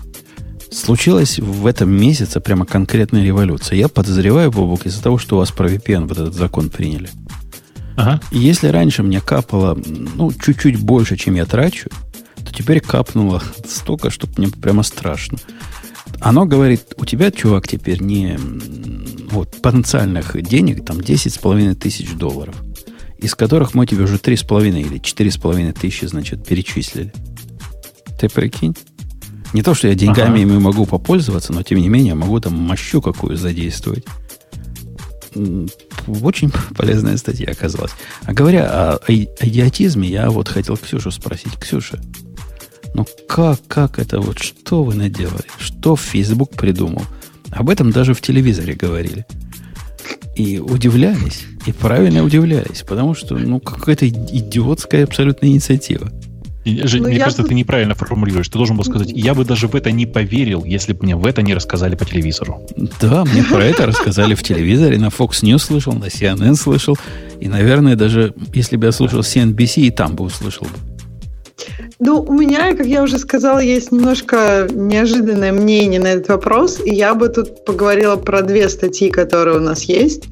Случилась 0.70 1.38
в 1.38 1.66
этом 1.66 1.90
месяце 1.90 2.40
прямо 2.40 2.64
конкретная 2.64 3.24
революция. 3.24 3.76
Я 3.76 3.88
подозреваю, 3.88 4.50
Бобок, 4.50 4.86
из-за 4.86 5.02
того, 5.02 5.18
что 5.18 5.36
у 5.36 5.38
вас 5.38 5.50
про 5.50 5.68
VPN 5.68 6.06
вот 6.06 6.18
этот 6.18 6.34
закон 6.34 6.70
приняли. 6.70 7.10
Ага. 7.96 8.20
Если 8.30 8.68
раньше 8.68 9.02
мне 9.02 9.20
капало, 9.20 9.76
ну, 10.14 10.32
чуть-чуть 10.32 10.80
больше, 10.80 11.16
чем 11.16 11.34
я 11.34 11.44
трачу, 11.44 11.90
то 12.36 12.52
теперь 12.52 12.80
капнуло 12.80 13.42
столько, 13.68 14.10
что 14.10 14.28
мне 14.36 14.48
прямо 14.48 14.82
страшно. 14.82 15.38
Оно 16.20 16.44
говорит, 16.44 16.94
у 16.96 17.06
тебя, 17.06 17.30
чувак, 17.30 17.66
теперь 17.66 18.02
не 18.02 18.38
вот, 19.30 19.60
потенциальных 19.62 20.40
денег, 20.42 20.84
там, 20.84 20.98
10,5 20.98 21.74
тысяч 21.74 22.12
долларов, 22.12 22.54
из 23.18 23.34
которых 23.34 23.74
мы 23.74 23.86
тебе 23.86 24.04
уже 24.04 24.16
3,5 24.16 24.80
или 24.80 25.00
4,5 25.00 25.72
тысячи, 25.72 26.04
значит, 26.04 26.44
перечислили. 26.44 27.12
Ты 28.18 28.28
прикинь? 28.28 28.76
Не 29.52 29.62
то, 29.62 29.74
что 29.74 29.88
я 29.88 29.94
деньгами 29.94 30.42
ага. 30.42 30.52
ими 30.52 30.58
могу 30.58 30.86
попользоваться, 30.86 31.52
но 31.52 31.62
тем 31.62 31.78
не 31.78 31.88
менее 31.88 32.14
могу 32.14 32.38
там 32.40 32.54
мощу 32.54 33.00
какую 33.00 33.36
задействовать. 33.36 34.04
Очень 36.06 36.52
полезная 36.76 37.16
статья 37.16 37.50
оказалась. 37.50 37.92
А 38.24 38.32
говоря 38.32 38.66
о, 38.66 38.96
о 38.96 39.12
идиотизме, 39.12 40.08
я 40.08 40.30
вот 40.30 40.48
хотел 40.48 40.76
Ксюшу 40.76 41.10
спросить. 41.10 41.56
Ксюша, 41.58 42.00
ну 42.94 43.06
как, 43.28 43.60
как 43.68 43.98
это 43.98 44.20
вот, 44.20 44.38
что 44.38 44.82
вы 44.82 44.94
наделали? 44.94 45.44
Что 45.58 45.96
Facebook 45.96 46.50
придумал? 46.50 47.02
Об 47.50 47.70
этом 47.70 47.90
даже 47.90 48.14
в 48.14 48.20
телевизоре 48.20 48.74
говорили. 48.74 49.26
И 50.36 50.58
удивлялись, 50.58 51.44
и 51.66 51.72
правильно 51.72 52.24
удивлялись, 52.24 52.82
потому 52.86 53.14
что, 53.14 53.36
ну, 53.36 53.60
какая-то 53.60 54.08
идиотская 54.08 55.04
абсолютно 55.04 55.46
инициатива. 55.46 56.10
Жень, 56.64 57.02
ну, 57.02 57.08
мне 57.08 57.18
кажется, 57.18 57.42
тут... 57.42 57.48
ты 57.48 57.54
неправильно 57.54 57.94
формулируешь. 57.94 58.48
Ты 58.48 58.58
должен 58.58 58.76
был 58.76 58.84
сказать, 58.84 59.10
я 59.12 59.34
бы 59.34 59.44
даже 59.44 59.66
в 59.66 59.74
это 59.74 59.90
не 59.92 60.06
поверил, 60.06 60.64
если 60.64 60.92
бы 60.92 61.04
мне 61.04 61.16
в 61.16 61.24
это 61.24 61.42
не 61.42 61.54
рассказали 61.54 61.94
по 61.96 62.04
телевизору. 62.04 62.60
Да, 63.00 63.24
мне 63.24 63.42
про 63.42 63.64
это 63.64 63.86
рассказали 63.86 64.34
в 64.34 64.42
телевизоре, 64.42 64.98
на 64.98 65.06
Fox 65.06 65.42
News 65.42 65.58
слышал, 65.58 65.94
на 65.94 66.06
CNN 66.06 66.54
слышал. 66.56 66.98
И, 67.40 67.48
наверное, 67.48 67.96
даже 67.96 68.34
если 68.52 68.76
бы 68.76 68.86
я 68.86 68.92
слушал 68.92 69.20
CNBC, 69.20 69.82
и 69.82 69.90
там 69.90 70.16
бы 70.16 70.24
услышал 70.24 70.66
бы. 70.66 70.89
Ну, 71.98 72.22
у 72.22 72.32
меня, 72.32 72.74
как 72.74 72.86
я 72.86 73.02
уже 73.02 73.18
сказала, 73.18 73.58
есть 73.58 73.92
немножко 73.92 74.68
неожиданное 74.70 75.52
мнение 75.52 76.00
на 76.00 76.08
этот 76.08 76.28
вопрос, 76.28 76.80
и 76.84 76.94
я 76.94 77.14
бы 77.14 77.28
тут 77.28 77.64
поговорила 77.64 78.16
про 78.16 78.42
две 78.42 78.68
статьи, 78.68 79.10
которые 79.10 79.58
у 79.58 79.60
нас 79.60 79.82
есть. 79.84 80.24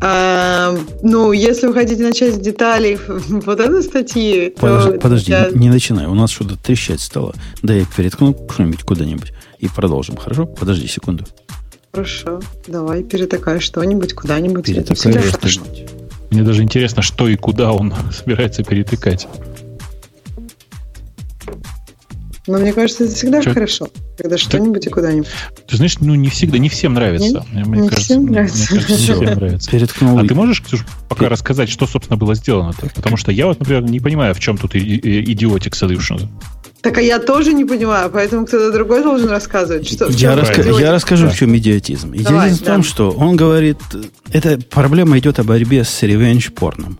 А, 0.00 0.76
ну, 1.02 1.32
если 1.32 1.66
вы 1.66 1.74
хотите 1.74 2.02
начать 2.02 2.34
с 2.34 2.38
деталей 2.38 2.98
вот 3.06 3.60
этой 3.60 3.82
статьи, 3.82 4.54
подожди, 4.58 4.92
то... 4.92 4.98
Подожди, 4.98 5.32
я... 5.32 5.50
не 5.52 5.68
начинай, 5.68 6.06
у 6.06 6.14
нас 6.14 6.30
что-то 6.30 6.56
трещать 6.56 7.00
стало. 7.00 7.34
Да 7.62 7.74
я 7.74 7.84
переткну 7.96 8.36
что-нибудь 8.50 8.82
куда-нибудь 8.82 9.32
и 9.58 9.68
продолжим, 9.68 10.16
хорошо? 10.16 10.46
Подожди 10.46 10.86
секунду. 10.86 11.24
Хорошо, 11.92 12.40
давай 12.66 13.04
перетакай 13.04 13.60
что-нибудь 13.60 14.14
куда-нибудь. 14.14 14.66
Перетакай 14.66 15.22
что-нибудь. 15.22 15.90
Мне 16.30 16.42
даже 16.42 16.62
интересно, 16.64 17.02
что 17.02 17.28
и 17.28 17.36
куда 17.36 17.72
он 17.72 17.94
собирается 18.12 18.64
перетыкать. 18.64 19.28
Но 22.46 22.58
мне 22.58 22.72
кажется, 22.72 23.04
это 23.04 23.14
всегда 23.14 23.42
Чё? 23.42 23.54
хорошо, 23.54 23.88
когда 24.18 24.36
что-нибудь 24.36 24.86
и 24.86 24.90
куда-нибудь. 24.90 25.28
Ты 25.66 25.76
знаешь, 25.76 25.98
ну 26.00 26.14
не 26.14 26.28
всегда, 26.28 26.58
не 26.58 26.68
всем 26.68 26.92
нравится. 26.94 27.44
Нет? 27.52 27.66
Мне 27.66 27.80
не 27.80 27.88
кажется, 27.88 28.04
всем 28.04 28.26
нравится. 28.26 28.56
Мне 28.58 28.80
кажется, 28.80 28.92
не 28.92 28.96
всем 28.98 29.24
нравится. 29.34 29.70
Переткнул. 29.70 30.18
А 30.18 30.26
ты 30.26 30.34
можешь, 30.34 30.62
Ксюш, 30.62 30.84
пока 31.08 31.28
рассказать, 31.30 31.70
что, 31.70 31.86
собственно, 31.86 32.18
было 32.18 32.34
сделано? 32.34 32.70
-то? 32.70 32.90
Потому 32.94 33.16
что 33.16 33.32
я 33.32 33.46
вот, 33.46 33.60
например, 33.60 33.82
не 33.84 34.00
понимаю, 34.00 34.34
в 34.34 34.40
чем 34.40 34.58
тут 34.58 34.74
идиотик 34.74 35.74
solution. 35.74 36.28
Так 36.82 36.98
а 36.98 37.00
я 37.00 37.18
тоже 37.18 37.54
не 37.54 37.64
понимаю, 37.64 38.10
поэтому 38.10 38.44
кто-то 38.44 38.70
другой 38.70 39.02
должен 39.02 39.30
рассказывать. 39.30 39.88
Что, 39.88 40.06
я, 40.10 40.34
раска- 40.34 40.78
я 40.78 40.92
расскажу, 40.92 41.24
да. 41.24 41.32
в 41.32 41.36
чем 41.36 41.56
идиотизм. 41.56 42.10
Идиотизм 42.10 42.30
Давай, 42.30 42.50
в 42.50 42.58
том, 42.58 42.82
да. 42.82 42.86
что 42.86 43.10
он 43.10 43.36
говорит, 43.36 43.78
эта 44.30 44.58
проблема 44.58 45.18
идет 45.18 45.38
о 45.38 45.44
борьбе 45.44 45.82
с 45.82 46.02
ревенж-порном. 46.02 46.98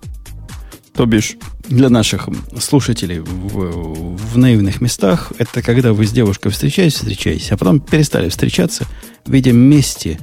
То 0.95 1.05
бишь, 1.05 1.37
для 1.69 1.89
наших 1.89 2.29
слушателей 2.59 3.21
в, 3.21 4.17
в 4.17 4.39
наивных 4.39 4.81
местах, 4.81 5.33
это 5.39 5.63
когда 5.63 5.93
вы 5.93 6.07
с 6.07 6.13
девушкой 6.13 6.51
встречаетесь, 6.51 6.97
встречаетесь, 6.97 7.53
а 7.53 7.57
потом 7.57 7.81
перестали 7.81 8.29
встречаться, 8.29 8.87
видя 9.27 9.53
мести 9.53 10.19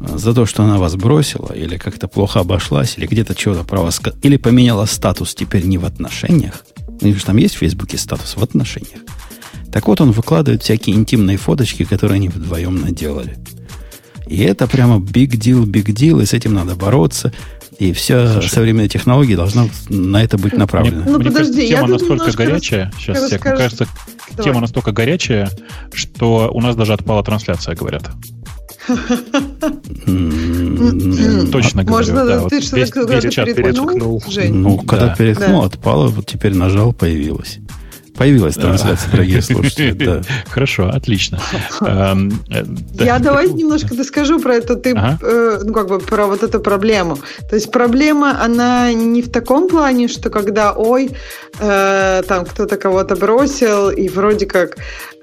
э, 0.00 0.18
за 0.18 0.34
то, 0.34 0.46
что 0.46 0.62
она 0.62 0.78
вас 0.78 0.96
бросила, 0.96 1.52
или 1.52 1.76
как-то 1.76 2.08
плохо 2.08 2.40
обошлась, 2.40 2.98
или 2.98 3.06
где-то 3.06 3.34
чего-то 3.34 3.64
про 3.64 3.80
вас, 3.80 4.00
или 4.22 4.36
поменяла 4.36 4.86
статус 4.86 5.34
теперь 5.34 5.64
не 5.64 5.78
в 5.78 5.84
отношениях. 5.84 6.64
У 7.00 7.06
них 7.06 7.18
же 7.18 7.24
там 7.24 7.36
есть 7.36 7.56
в 7.56 7.58
Фейсбуке 7.58 7.98
статус 7.98 8.36
в 8.36 8.42
отношениях. 8.42 9.00
Так 9.72 9.88
вот, 9.88 10.00
он 10.00 10.12
выкладывает 10.12 10.62
всякие 10.62 10.94
интимные 10.94 11.36
фоточки, 11.36 11.84
которые 11.84 12.16
они 12.16 12.28
вдвоем 12.28 12.80
наделали. 12.80 13.36
И 14.26 14.38
это 14.42 14.66
прямо 14.66 14.96
big 14.96 15.32
deal, 15.32 15.64
big 15.64 15.86
deal, 15.86 16.22
и 16.22 16.26
с 16.26 16.32
этим 16.32 16.54
надо 16.54 16.76
бороться. 16.76 17.32
И 17.78 17.92
вся 17.92 18.32
Слушай, 18.32 18.48
современная 18.48 18.88
технология 18.88 19.36
должна 19.36 19.66
на 19.88 20.22
это 20.22 20.38
быть 20.38 20.56
направлена. 20.56 21.02
Мне, 21.02 21.10
ну, 21.10 21.18
мне 21.18 21.30
подожди, 21.30 21.52
кажется, 21.52 21.76
тема 21.76 21.88
настолько 21.88 22.32
горячая. 22.32 22.84
Рас... 22.84 22.94
Сейчас, 22.98 23.22
расскажу. 23.22 23.44
мне 23.44 23.56
кажется, 23.56 23.88
Давай. 24.30 24.44
тема 24.44 24.60
настолько 24.60 24.92
горячая, 24.92 25.50
что 25.92 26.50
у 26.52 26.60
нас 26.60 26.76
даже 26.76 26.92
отпала 26.92 27.24
трансляция, 27.24 27.74
говорят. 27.74 28.10
Точно 28.86 29.00
говорю. 31.84 32.14
Можно 32.14 32.48
ты 32.48 32.60
что-то 32.60 33.54
переткнул, 33.54 34.22
Ну, 34.50 34.78
когда 34.78 35.14
переткнул, 35.14 35.64
отпало, 35.64 36.08
вот 36.08 36.26
теперь 36.26 36.54
нажал, 36.54 36.92
появилось. 36.92 37.58
Появилась 38.16 38.54
трансляция, 38.54 39.10
дорогие 39.10 39.42
слушатели. 39.42 40.22
Хорошо, 40.48 40.88
отлично. 40.88 41.40
Эм, 41.80 42.32
э, 42.50 42.64
Я 43.04 43.18
давай 43.18 43.48
немножко 43.48 43.94
доскажу 43.94 44.40
про 44.40 44.54
это, 44.54 44.76
ты, 44.76 44.94
э, 44.94 45.60
ну, 45.64 45.72
как 45.72 45.88
бы, 45.88 45.98
про 45.98 46.26
вот 46.26 46.42
эту 46.42 46.60
проблему. 46.60 47.18
То 47.48 47.56
есть 47.56 47.72
проблема, 47.72 48.40
она 48.40 48.92
не 48.92 49.22
в 49.22 49.30
таком 49.30 49.68
плане, 49.68 50.08
что 50.08 50.30
когда, 50.30 50.72
ой, 50.72 51.10
э, 51.58 52.22
там 52.28 52.44
кто-то 52.44 52.76
кого-то 52.76 53.16
бросил, 53.16 53.90
и 53.90 54.08
вроде 54.08 54.46
как 54.46 54.76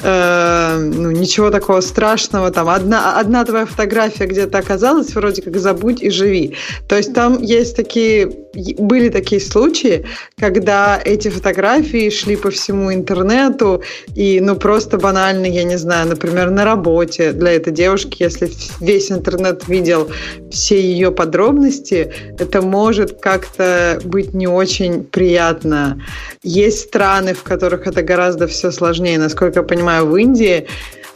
ну, 0.03 1.11
ничего 1.11 1.49
такого 1.51 1.81
страшного, 1.81 2.51
там 2.51 2.69
одна, 2.69 3.19
одна 3.19 3.45
твоя 3.45 3.65
фотография 3.65 4.25
где-то 4.25 4.57
оказалась, 4.57 5.13
вроде 5.15 5.41
как 5.41 5.57
забудь 5.57 6.01
и 6.01 6.09
живи. 6.09 6.55
То 6.87 6.97
есть 6.97 7.13
там 7.13 7.41
есть 7.41 7.75
такие, 7.75 8.31
были 8.77 9.09
такие 9.09 9.41
случаи, 9.41 10.05
когда 10.39 10.99
эти 11.03 11.29
фотографии 11.29 12.09
шли 12.09 12.35
по 12.35 12.49
всему 12.49 12.93
интернету, 12.93 13.83
и, 14.15 14.39
ну, 14.41 14.55
просто 14.55 14.97
банально, 14.97 15.45
я 15.45 15.63
не 15.63 15.77
знаю, 15.77 16.07
например, 16.07 16.49
на 16.49 16.65
работе 16.65 17.31
для 17.31 17.53
этой 17.53 17.73
девушки, 17.73 18.23
если 18.23 18.49
весь 18.79 19.11
интернет 19.11 19.67
видел 19.67 20.09
все 20.51 20.81
ее 20.81 21.11
подробности, 21.11 22.11
это 22.39 22.61
может 22.61 23.19
как-то 23.19 23.99
быть 24.03 24.33
не 24.33 24.47
очень 24.47 25.03
приятно. 25.03 26.01
Есть 26.43 26.79
страны, 26.87 27.33
в 27.33 27.43
которых 27.43 27.87
это 27.87 28.01
гораздо 28.01 28.47
все 28.47 28.71
сложнее. 28.71 29.19
Насколько 29.19 29.59
я 29.59 29.63
понимаю, 29.63 29.90
в 29.99 30.15
Индии 30.15 30.67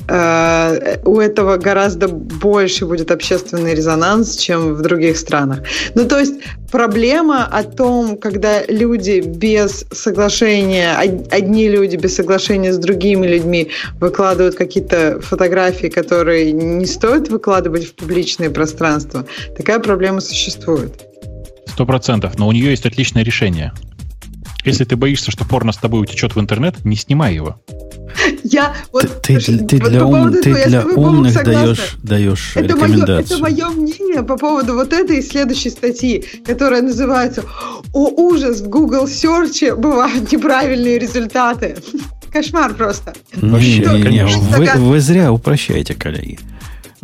Э, 0.07 0.97
у 1.03 1.19
этого 1.19 1.57
гораздо 1.57 2.07
больше 2.07 2.85
будет 2.85 3.11
общественный 3.11 3.73
резонанс, 3.73 4.37
чем 4.37 4.75
в 4.75 4.81
других 4.81 5.17
странах. 5.17 5.63
Ну, 5.95 6.07
то 6.07 6.19
есть 6.19 6.35
проблема 6.71 7.45
о 7.45 7.63
том, 7.63 8.17
когда 8.17 8.63
люди 8.65 9.21
без 9.21 9.85
соглашения, 9.91 10.95
одни 10.95 11.67
люди 11.69 11.95
без 11.95 12.15
соглашения 12.15 12.71
с 12.71 12.77
другими 12.77 13.25
людьми 13.25 13.69
выкладывают 13.99 14.55
какие-то 14.55 15.19
фотографии, 15.21 15.87
которые 15.87 16.51
не 16.51 16.85
стоит 16.85 17.29
выкладывать 17.29 17.85
в 17.85 17.95
публичное 17.95 18.51
пространство, 18.51 19.25
такая 19.57 19.79
проблема 19.79 20.21
существует. 20.21 21.03
Сто 21.67 21.85
процентов, 21.85 22.37
но 22.37 22.47
у 22.47 22.51
нее 22.51 22.69
есть 22.69 22.85
отличное 22.85 23.23
решение. 23.23 23.73
Если 24.63 24.83
ты 24.83 24.95
боишься, 24.95 25.31
что 25.31 25.45
порно 25.45 25.71
с 25.71 25.77
тобой 25.77 26.01
утечет 26.01 26.35
в 26.35 26.39
интернет, 26.39 26.85
не 26.85 26.95
снимай 26.95 27.35
его. 27.35 27.59
Я 28.43 28.75
вот, 28.91 29.21
ты, 29.21 29.39
слушай, 29.39 29.65
ты, 29.65 29.77
вот 29.77 29.89
для, 29.89 30.05
ум, 30.05 30.31
ты 30.31 30.67
для 30.67 30.81
умных 30.81 31.43
даешь, 31.43 31.97
даешь 32.01 32.51
это 32.55 32.67
рекомендацию. 32.67 33.39
Мое, 33.39 33.55
это 33.55 33.65
мое 33.65 33.81
мнение 33.81 34.23
по 34.23 34.37
поводу 34.37 34.75
вот 34.75 34.93
этой 34.93 35.21
следующей 35.21 35.69
статьи, 35.69 36.23
которая 36.45 36.81
называется 36.81 37.43
«О, 37.93 38.07
ужас! 38.07 38.61
В 38.61 38.69
Google 38.69 39.05
Search 39.05 39.75
бывают 39.75 40.31
неправильные 40.31 40.99
результаты». 40.99 41.77
Кошмар 42.31 42.73
просто. 42.73 43.13
Не, 43.41 43.79
не, 43.79 44.01
не, 44.01 44.25
вы, 44.57 44.67
вы 44.75 44.99
зря 44.99 45.31
упрощаете, 45.31 45.93
коллеги. 45.93 46.39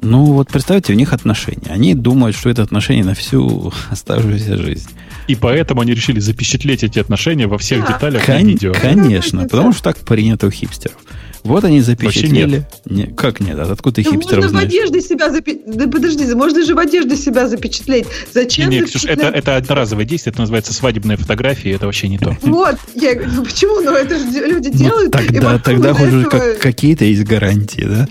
Ну, 0.02 0.26
вот 0.34 0.48
представьте, 0.50 0.94
у 0.94 0.96
них 0.96 1.14
отношения. 1.14 1.70
Они 1.70 1.94
думают, 1.94 2.36
что 2.36 2.50
это 2.50 2.64
отношения 2.64 3.04
на 3.04 3.14
всю 3.14 3.72
оставшуюся 3.90 4.58
жизнь. 4.58 4.90
И 5.28 5.36
поэтому 5.36 5.82
они 5.82 5.94
решили 5.94 6.20
запечатлеть 6.20 6.84
эти 6.84 6.98
отношения 7.00 7.48
во 7.48 7.58
всех 7.58 7.86
Да. 7.86 7.94
деталях 7.94 8.26
Кон- 8.26 8.46
видео. 8.48 8.74
Конечно, 8.74 9.44
потому 9.44 9.74
что 9.74 9.84
так 9.84 9.98
принято 10.00 10.48
у 10.48 10.52
хипстеров. 10.52 10.98
Вот 11.44 11.64
они 11.64 11.82
запечатлели. 11.82 12.68
Вообще 12.86 13.08
Не- 13.08 13.14
как 13.16 13.40
нет? 13.40 13.58
А 13.58 13.64
Откуда 13.72 13.96
ты 13.96 14.04
Ну, 14.06 14.12
хипстеров 14.12 14.44
можно 14.44 14.48
в 14.48 14.52
знаешь? 14.52 14.68
одежде 14.68 15.02
себя 15.02 15.32
запечатлеть. 15.32 15.76
Да 15.76 15.88
подожди, 15.88 16.36
можно 16.36 16.64
же 16.66 16.76
в 16.76 16.80
одежде 16.80 17.16
себя 17.16 17.48
запечатлеть. 17.48 18.06
Зачем 18.32 18.70
Не, 18.70 18.80
не, 18.80 18.86
Ксюш, 18.86 19.06
это, 19.06 19.28
это 19.28 19.56
одноразовое 19.56 20.06
действие, 20.06 20.32
это 20.34 20.42
называется 20.42 20.72
свадебная 20.74 21.18
фотография, 21.18 21.72
это 21.72 21.86
вообще 21.88 22.10
не 22.10 22.18
то. 22.20 22.38
Вот, 22.44 22.76
я 22.96 23.16
говорю, 23.16 23.32
ну 23.38 23.44
почему? 23.46 23.82
Ну 23.82 23.92
это 23.92 24.20
же 24.20 24.26
люди 24.26 24.70
делают. 24.72 25.12
тогда 25.12 25.58
тогда 25.58 25.94
хоть 25.94 26.08
уже 26.10 26.22
этого- 26.28 26.30
как- 26.40 26.60
какие-то 26.60 27.06
есть 27.06 27.24
гарантии, 27.24 27.86
да? 27.88 28.08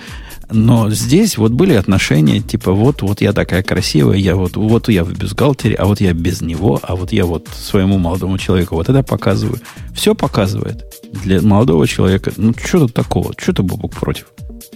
Но 0.53 0.91
здесь 0.91 1.39
вот 1.39 1.53
были 1.53 1.75
отношения, 1.75 2.41
типа, 2.41 2.73
вот, 2.73 3.03
вот 3.03 3.21
я 3.21 3.33
такая 3.33 3.63
красивая, 3.63 4.17
я 4.17 4.37
вот, 4.37 4.57
вот 4.57 4.89
я 4.89 5.05
в 5.05 5.13
бюстгальтере, 5.13 5.75
а 5.77 5.87
вот 5.87 6.01
я 6.01 6.13
без 6.13 6.41
него, 6.41 6.81
а 6.83 6.97
вот 6.97 7.13
я 7.13 7.25
вот 7.25 7.49
своему 7.49 7.99
молодому 7.99 8.39
человеку 8.39 8.75
вот 8.75 8.89
это 8.89 9.03
показываю. 9.03 9.61
Все 9.95 10.15
показывает. 10.15 10.85
Для 11.13 11.41
молодого 11.41 11.87
человека, 11.87 12.33
ну, 12.37 12.53
что 12.57 12.81
тут 12.81 12.95
такого? 12.95 13.33
Что 13.37 13.53
ты, 13.53 13.63
Бобок, 13.63 13.95
против? 13.95 14.27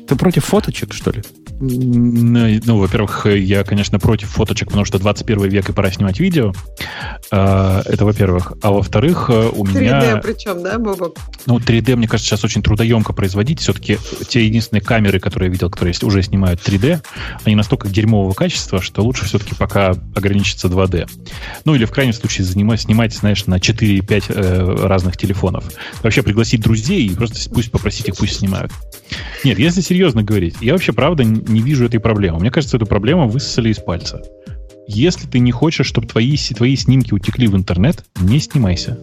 Ты 0.08 0.16
против 0.16 0.44
фоточек, 0.44 0.92
что 0.92 1.10
ли? 1.10 1.22
М, 1.60 2.60
Ну, 2.64 2.78
во-первых, 2.78 3.26
я, 3.26 3.64
конечно, 3.64 3.98
против 3.98 4.28
фоточек, 4.30 4.68
потому 4.68 4.84
что 4.84 4.98
21 4.98 5.48
век 5.48 5.68
и 5.68 5.72
пора 5.72 5.90
снимать 5.90 6.20
видео. 6.20 6.52
А, 7.30 7.82
Это 7.84 8.04
во-первых. 8.04 8.52
А 8.62 8.70
во-вторых, 8.70 9.26
э, 9.28 9.50
у 9.52 9.64
3D 9.64 9.80
меня... 9.80 10.16
причем, 10.22 10.62
да, 10.62 10.78
Бобок? 10.78 11.16
Ну, 11.46 11.58
3D, 11.58 11.96
мне 11.96 12.08
кажется, 12.08 12.30
сейчас 12.30 12.44
очень 12.44 12.62
трудоемко 12.62 13.12
производить. 13.12 13.60
Все-таки 13.60 13.98
те 14.28 14.44
единственные 14.44 14.82
камеры, 14.82 15.20
которые 15.20 15.48
я 15.48 15.52
видел, 15.52 15.70
которые 15.70 15.94
уже 16.02 16.22
снимают 16.22 16.60
3D, 16.60 17.00
они 17.44 17.56
настолько 17.56 17.88
дерьмового 17.88 18.32
качества, 18.34 18.80
что 18.80 19.02
лучше 19.02 19.24
все-таки 19.24 19.54
пока 19.54 19.90
ограничиться 20.14 20.68
2D. 20.68 21.08
Ну, 21.64 21.74
или 21.74 21.84
в 21.84 21.90
крайнем 21.90 22.12
случае 22.12 22.44
занимать, 22.46 22.80
снимать, 22.82 23.14
знаешь, 23.14 23.46
на 23.46 23.56
4-5 23.58 24.24
э, 24.28 24.86
разных 24.86 25.16
телефонов. 25.16 25.64
Вообще 26.02 26.22
пригласить 26.22 26.60
друзей 26.62 27.06
и 27.06 27.14
просто 27.14 27.50
пусть 27.50 27.70
попросить 27.70 28.08
их, 28.08 28.16
пусть 28.16 28.38
снимают. 28.38 28.72
Нет, 29.44 29.58
если 29.58 29.80
серьезно 29.80 30.22
говорить, 30.22 30.56
я 30.60 30.72
вообще, 30.72 30.92
правда, 30.92 31.24
не 31.46 31.60
вижу 31.60 31.86
этой 31.86 32.00
проблемы. 32.00 32.38
Мне 32.40 32.50
кажется, 32.50 32.76
эту 32.76 32.86
проблему 32.86 33.28
высосали 33.28 33.70
из 33.70 33.78
пальца. 33.78 34.22
Если 34.86 35.26
ты 35.26 35.38
не 35.38 35.50
хочешь, 35.52 35.86
чтобы 35.86 36.06
твои, 36.06 36.36
твои 36.36 36.76
снимки 36.76 37.14
утекли 37.14 37.46
в 37.46 37.56
интернет, 37.56 38.04
не 38.20 38.38
снимайся. 38.38 38.98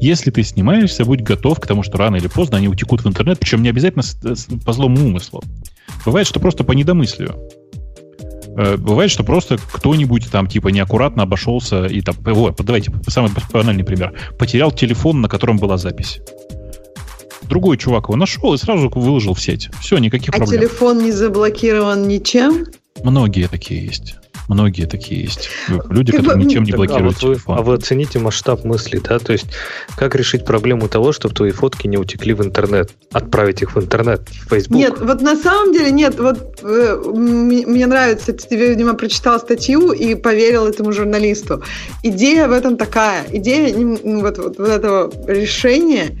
Если 0.00 0.30
ты 0.30 0.42
снимаешься, 0.44 1.04
будь 1.04 1.22
готов 1.22 1.58
к 1.58 1.66
тому, 1.66 1.82
что 1.82 1.98
рано 1.98 2.16
или 2.16 2.28
поздно 2.28 2.58
они 2.58 2.68
утекут 2.68 3.02
в 3.04 3.08
интернет, 3.08 3.38
причем 3.40 3.62
не 3.62 3.68
обязательно 3.68 4.02
с- 4.02 4.16
с- 4.22 4.46
по 4.64 4.72
злому 4.72 5.04
умыслу. 5.06 5.42
Бывает, 6.04 6.26
что 6.26 6.38
просто 6.40 6.62
по 6.62 6.72
недомыслию. 6.72 7.34
Э, 8.56 8.76
Бывает, 8.76 9.10
что 9.10 9.24
просто 9.24 9.56
кто-нибудь 9.72 10.30
там 10.30 10.46
типа 10.46 10.68
неаккуратно 10.68 11.22
обошелся 11.24 11.86
и 11.86 12.00
там... 12.00 12.14
Вот, 12.20 12.60
давайте 12.62 12.92
самый 13.08 13.30
банальный 13.52 13.84
пример. 13.84 14.14
Потерял 14.38 14.70
телефон, 14.70 15.20
на 15.20 15.28
котором 15.28 15.56
была 15.58 15.78
запись. 15.78 16.20
Другой 17.48 17.76
чувак 17.76 18.04
его 18.04 18.16
нашел 18.16 18.54
и 18.54 18.58
сразу 18.58 18.88
выложил 18.88 19.34
в 19.34 19.40
сеть. 19.40 19.70
Все, 19.80 19.98
никаких 19.98 20.30
А 20.30 20.38
проблем. 20.38 20.60
телефон 20.60 20.98
не 21.04 21.12
заблокирован 21.12 22.06
ничем? 22.06 22.66
Многие 23.02 23.48
такие 23.48 23.84
есть. 23.84 24.16
Многие 24.48 24.86
такие 24.86 25.24
есть. 25.24 25.50
Люди, 25.90 26.10
бы, 26.10 26.18
которые 26.18 26.46
ничем 26.46 26.62
не 26.64 26.72
Так, 26.72 26.80
а, 26.80 26.84
блокируют 26.84 27.16
вот 27.16 27.22
вы, 27.22 27.34
телефон. 27.34 27.58
а 27.58 27.62
вы 27.62 27.74
оцените 27.74 28.18
масштаб 28.18 28.64
мысли, 28.64 28.98
да? 28.98 29.18
То 29.18 29.32
есть, 29.32 29.44
как 29.94 30.14
решить 30.14 30.46
проблему 30.46 30.88
того, 30.88 31.12
чтобы 31.12 31.34
твои 31.34 31.50
фотки 31.50 31.86
не 31.86 31.98
утекли 31.98 32.32
в 32.32 32.42
интернет? 32.42 32.90
Отправить 33.12 33.60
их 33.60 33.76
в 33.76 33.78
интернет, 33.78 34.22
в 34.30 34.48
Facebook? 34.48 34.78
Нет, 34.78 34.98
вот 35.00 35.20
на 35.20 35.36
самом 35.36 35.74
деле 35.74 35.90
нет. 35.90 36.18
Вот 36.18 36.60
э, 36.62 36.96
мне 37.04 37.86
нравится, 37.86 38.32
ты, 38.32 38.56
видимо, 38.56 38.94
прочитал 38.94 39.38
статью 39.38 39.92
и 39.92 40.14
поверил 40.14 40.66
этому 40.66 40.92
журналисту. 40.92 41.62
Идея 42.02 42.48
в 42.48 42.52
этом 42.52 42.78
такая. 42.78 43.26
Идея 43.30 43.76
ну, 43.76 44.22
вот, 44.22 44.38
вот, 44.38 44.58
вот 44.58 44.68
этого 44.68 45.12
решения, 45.26 46.16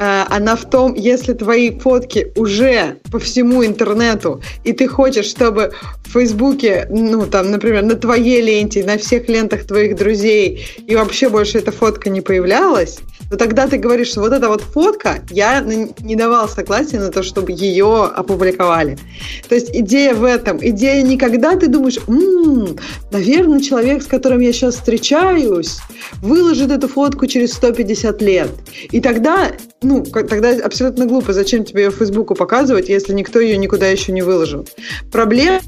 она 0.00 0.56
в 0.56 0.68
том, 0.68 0.94
если 0.94 1.34
твои 1.34 1.78
фотки 1.78 2.32
уже 2.34 2.96
по 3.12 3.18
всему 3.18 3.64
интернету, 3.64 4.40
и 4.64 4.72
ты 4.72 4.88
хочешь, 4.88 5.26
чтобы 5.26 5.72
в 6.06 6.12
Фейсбуке, 6.12 6.86
ну, 6.90 7.26
там, 7.26 7.50
например, 7.50 7.82
на 7.84 7.94
твоей 7.94 8.40
ленте, 8.40 8.82
на 8.84 8.96
всех 8.96 9.28
лентах 9.28 9.64
твоих 9.64 9.96
друзей, 9.96 10.66
и 10.86 10.96
вообще 10.96 11.28
больше 11.28 11.58
эта 11.58 11.70
фотка 11.70 12.08
не 12.08 12.20
появлялась, 12.22 12.98
то 13.30 13.36
тогда 13.36 13.68
ты 13.68 13.76
говоришь, 13.76 14.08
что 14.08 14.20
вот 14.20 14.32
эта 14.32 14.48
вот 14.48 14.62
фотка, 14.62 15.20
я 15.30 15.60
не 15.60 16.16
давал 16.16 16.48
согласия 16.48 16.98
на 16.98 17.10
то, 17.10 17.22
чтобы 17.22 17.52
ее 17.52 18.04
опубликовали. 18.04 18.98
То 19.48 19.54
есть 19.54 19.70
идея 19.72 20.14
в 20.14 20.24
этом. 20.24 20.58
Идея 20.60 21.02
не 21.02 21.16
когда 21.16 21.54
ты 21.56 21.68
думаешь, 21.68 21.98
«М, 22.08 22.76
наверное, 23.12 23.60
человек, 23.60 24.02
с 24.02 24.06
которым 24.06 24.40
я 24.40 24.52
сейчас 24.52 24.76
встречаюсь, 24.76 25.78
выложит 26.22 26.72
эту 26.72 26.88
фотку 26.88 27.26
через 27.26 27.52
150 27.52 28.20
лет. 28.20 28.50
И 28.90 29.00
тогда, 29.00 29.52
ну, 29.90 30.04
тогда 30.04 30.50
абсолютно 30.64 31.04
глупо, 31.06 31.32
зачем 31.32 31.64
тебе 31.64 31.84
ее 31.84 31.90
Фейсбуку 31.90 32.36
показывать, 32.36 32.88
если 32.88 33.12
никто 33.12 33.40
ее 33.40 33.56
никуда 33.56 33.88
еще 33.88 34.12
не 34.12 34.22
выложил. 34.22 34.66
Проблема 35.10 35.60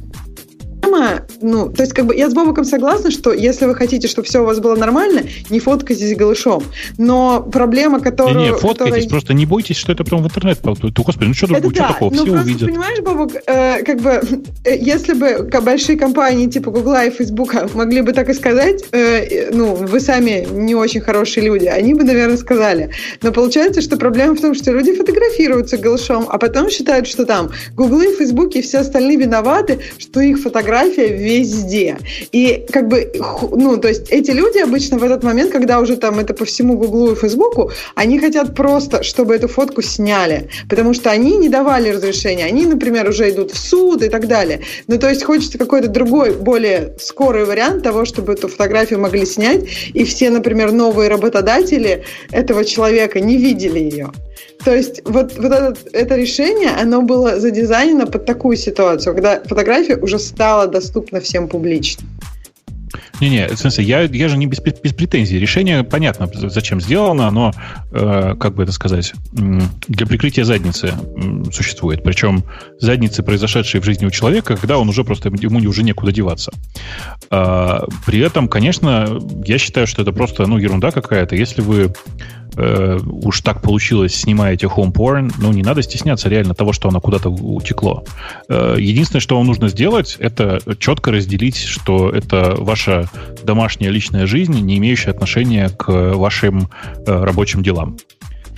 ну, 1.41 1.71
то 1.71 1.83
есть, 1.83 1.93
как 1.93 2.07
бы 2.07 2.15
я 2.15 2.29
с 2.29 2.35
Бобоком 2.35 2.65
согласна, 2.65 3.11
что 3.11 3.33
если 3.33 3.67
вы 3.67 3.75
хотите, 3.75 4.09
чтобы 4.09 4.27
все 4.27 4.43
у 4.43 4.45
вас 4.45 4.61
было 4.61 4.77
нормально, 4.77 5.23
не 5.51 5.61
фоткайтесь 5.61 6.17
голышом. 6.17 6.63
Но 6.99 7.41
проблема, 7.41 8.01
которую... 8.01 8.39
Не, 8.39 8.45
не, 8.51 8.53
фоткайтесь, 8.53 9.05
которая- 9.05 9.09
просто 9.09 9.35
не 9.35 9.47
бойтесь, 9.47 9.77
что 9.77 9.93
это 9.93 10.05
потом 10.05 10.23
в 10.23 10.27
интернет. 10.27 10.59
попадет. 10.59 10.99
Господи, 10.99 11.29
ну 11.29 11.35
что, 11.35 11.47
это 11.47 11.61
что 11.61 11.71
да, 11.71 11.89
такого, 11.89 12.11
но 12.11 12.23
все 12.23 12.33
просто, 12.33 12.51
увидят. 12.51 12.69
понимаешь, 12.69 13.01
Бобок, 13.01 13.33
э, 13.47 13.83
как 13.83 14.01
бы, 14.01 14.23
э, 14.65 14.77
если 14.79 15.15
бы 15.15 15.49
большие 15.63 15.99
компании 15.99 16.47
типа 16.47 16.71
Гугла 16.71 17.05
и 17.07 17.11
Фейсбука 17.11 17.69
могли 17.75 18.03
бы 18.03 18.13
так 18.13 18.29
и 18.29 18.35
сказать, 18.35 18.85
э, 18.93 19.51
ну, 19.53 19.75
вы 19.75 20.01
сами 20.01 20.47
не 20.53 20.75
очень 20.75 21.01
хорошие 21.01 21.47
люди, 21.47 21.67
они 21.67 21.95
бы, 21.95 22.05
наверное, 22.05 22.37
сказали. 22.37 22.91
Но 23.23 23.33
получается, 23.33 23.81
что 23.81 23.97
проблема 23.97 24.35
в 24.35 24.41
том, 24.41 24.55
что 24.55 24.73
люди 24.73 24.95
фотографируются 24.95 25.79
голышом, 25.79 26.27
а 26.29 26.39
потом 26.39 26.71
считают, 26.71 27.07
что 27.07 27.25
там 27.25 27.51
Гуглы, 27.75 28.15
Фейсбуки 28.17 28.59
и 28.59 28.63
все 28.63 28.79
остальные 28.79 29.17
виноваты, 29.17 29.81
что 29.99 30.21
их 30.21 30.43
фотография 30.83 31.17
везде. 31.17 31.99
И 32.33 32.67
как 32.71 32.89
бы, 32.89 33.13
ну, 33.53 33.77
то 33.77 33.89
есть 33.89 34.11
эти 34.11 34.31
люди 34.31 34.59
обычно 34.59 34.99
в 34.99 35.05
этот 35.05 35.23
момент, 35.23 35.53
когда 35.53 35.81
уже 35.81 35.97
там 35.97 36.19
это 36.19 36.35
по 36.35 36.45
всему 36.45 36.77
Гуглу 36.77 37.13
и 37.13 37.15
Фейсбуку, 37.15 37.71
они 37.95 38.19
хотят 38.19 38.55
просто, 38.55 39.03
чтобы 39.03 39.35
эту 39.35 39.49
фотку 39.49 39.83
сняли, 39.83 40.49
потому 40.69 40.95
что 40.95 41.11
они 41.11 41.37
не 41.37 41.49
давали 41.49 41.91
разрешения, 41.91 42.45
они, 42.45 42.67
например, 42.67 43.09
уже 43.09 43.31
идут 43.31 43.53
в 43.53 43.59
суд 43.59 44.03
и 44.03 44.09
так 44.09 44.27
далее. 44.27 44.61
Ну, 44.89 44.99
то 44.99 45.09
есть 45.09 45.25
хочется 45.25 45.59
какой-то 45.59 45.89
другой, 45.89 46.33
более 46.33 46.95
скорый 46.99 47.45
вариант 47.45 47.83
того, 47.83 48.05
чтобы 48.05 48.33
эту 48.33 48.49
фотографию 48.49 49.01
могли 49.01 49.27
снять, 49.27 49.65
и 49.95 50.05
все, 50.05 50.31
например, 50.31 50.73
новые 50.73 51.09
работодатели 51.09 52.05
этого 52.31 52.65
человека 52.65 53.21
не 53.21 53.37
видели 53.37 53.79
ее. 53.79 54.13
То 54.65 54.75
есть 54.75 55.03
вот, 55.05 55.37
вот 55.37 55.53
это, 55.53 55.75
это 55.93 56.17
решение, 56.17 56.71
оно 56.71 57.03
было 57.03 57.41
задизайнено 57.41 58.07
под 58.07 58.27
такую 58.27 58.57
ситуацию, 58.57 59.15
когда 59.15 59.41
фотография 59.41 59.97
уже 59.97 60.19
стала 60.19 60.67
доступна 60.67 61.21
всем 61.21 61.49
публично. 61.49 62.07
Не-не, 63.21 63.47
в 63.47 63.57
смысле, 63.57 63.85
я, 63.85 64.03
я 64.03 64.29
же 64.29 64.37
не 64.37 64.47
без, 64.47 64.59
без 64.59 64.93
претензий. 64.93 65.39
Решение 65.39 65.85
понятно, 65.85 66.29
зачем 66.51 66.81
сделано, 66.81 67.29
оно, 67.29 67.53
э, 67.93 68.35
как 68.39 68.55
бы 68.55 68.65
это 68.65 68.73
сказать, 68.73 69.13
для 69.33 70.07
прикрытия 70.07 70.45
задницы 70.45 70.93
существует. 71.53 72.03
Причем 72.03 72.43
задницы, 72.81 73.23
произошедшие 73.23 73.81
в 73.81 73.85
жизни 73.85 74.07
у 74.07 74.11
человека, 74.11 74.57
когда 74.57 74.77
он 74.79 74.89
уже 74.89 75.05
просто, 75.05 75.29
ему 75.29 75.59
уже 75.69 75.85
некуда 75.85 76.11
деваться. 76.11 76.53
А, 77.31 77.85
при 78.07 78.21
этом, 78.21 78.49
конечно, 78.49 79.21
я 79.45 79.59
считаю, 79.59 79.87
что 79.87 80.03
это 80.03 80.13
просто, 80.13 80.47
ну, 80.47 80.59
ерунда 80.59 80.91
какая-то. 80.91 81.37
Если 81.37 81.63
вы 81.63 81.93
э, 82.57 82.99
уж 83.05 83.41
так 83.41 83.63
получилось, 83.63 84.15
снимаете 84.15 84.67
home 84.67 84.93
porn, 84.93 85.33
ну, 85.39 85.53
не 85.53 85.63
надо 85.63 85.83
стесняться 85.83 86.29
реально 86.29 86.55
того, 86.55 86.73
что 86.73 86.89
оно 86.89 87.01
куда-то 87.01 87.29
утекло. 87.29 88.05
Э, 88.49 88.77
единственное, 88.79 89.21
что 89.21 89.37
вам 89.37 89.47
нужно 89.47 89.69
сделать, 89.69 90.17
это 90.19 90.61
четко 90.79 91.11
разделить, 91.11 91.57
что 91.57 92.11
это 92.11 92.55
ваша 92.59 93.09
домашняя 93.43 93.91
личная 93.91 94.27
жизнь, 94.27 94.59
не 94.59 94.79
имеющая 94.79 95.11
отношения 95.11 95.69
к 95.69 96.15
вашим 96.15 96.69
э, 97.07 97.25
рабочим 97.25 97.63
делам. 97.63 97.97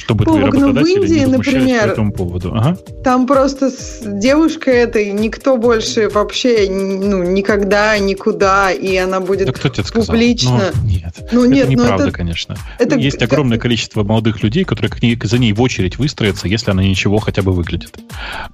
Чтобы 0.04 0.24
твои 0.24 0.40
ну, 0.40 0.42
в 0.42 0.50
работодатели 0.50 1.00
Индии, 1.00 1.18
не 1.20 1.26
например, 1.26 1.82
по 1.88 1.92
этому 1.92 2.12
поводу. 2.12 2.52
Ага. 2.54 2.76
Там 3.02 3.26
просто 3.26 3.70
с 3.70 4.00
девушкой 4.04 4.74
этой 4.74 5.12
никто 5.12 5.56
больше 5.56 6.08
вообще 6.08 6.66
ну, 6.68 7.22
никогда, 7.22 7.98
никуда, 7.98 8.70
и 8.70 8.96
она 8.96 9.20
будет 9.20 9.46
Да 9.46 9.52
кто 9.52 9.68
тебе 9.68 9.80
это 9.82 9.88
сказал? 9.88 10.06
публично. 10.14 10.72
Ну, 10.82 10.88
нет. 10.88 11.14
Ну, 11.32 11.44
это 11.44 11.54
нет, 11.54 11.66
ну, 11.66 11.72
неправда, 11.72 12.04
это- 12.04 12.12
конечно. 12.12 12.56
это- 12.78 12.96
Есть 12.96 13.22
огромное 13.22 13.58
количество 13.58 14.02
молодых 14.04 14.42
людей, 14.42 14.64
которые 14.64 14.90
к 14.90 15.02
ней, 15.02 15.18
за 15.22 15.38
ней 15.38 15.52
в 15.52 15.62
очередь 15.62 15.98
выстроятся, 15.98 16.48
если 16.48 16.70
она 16.70 16.82
ничего 16.82 17.18
хотя 17.18 17.42
бы 17.42 17.52
выглядит. 17.52 17.94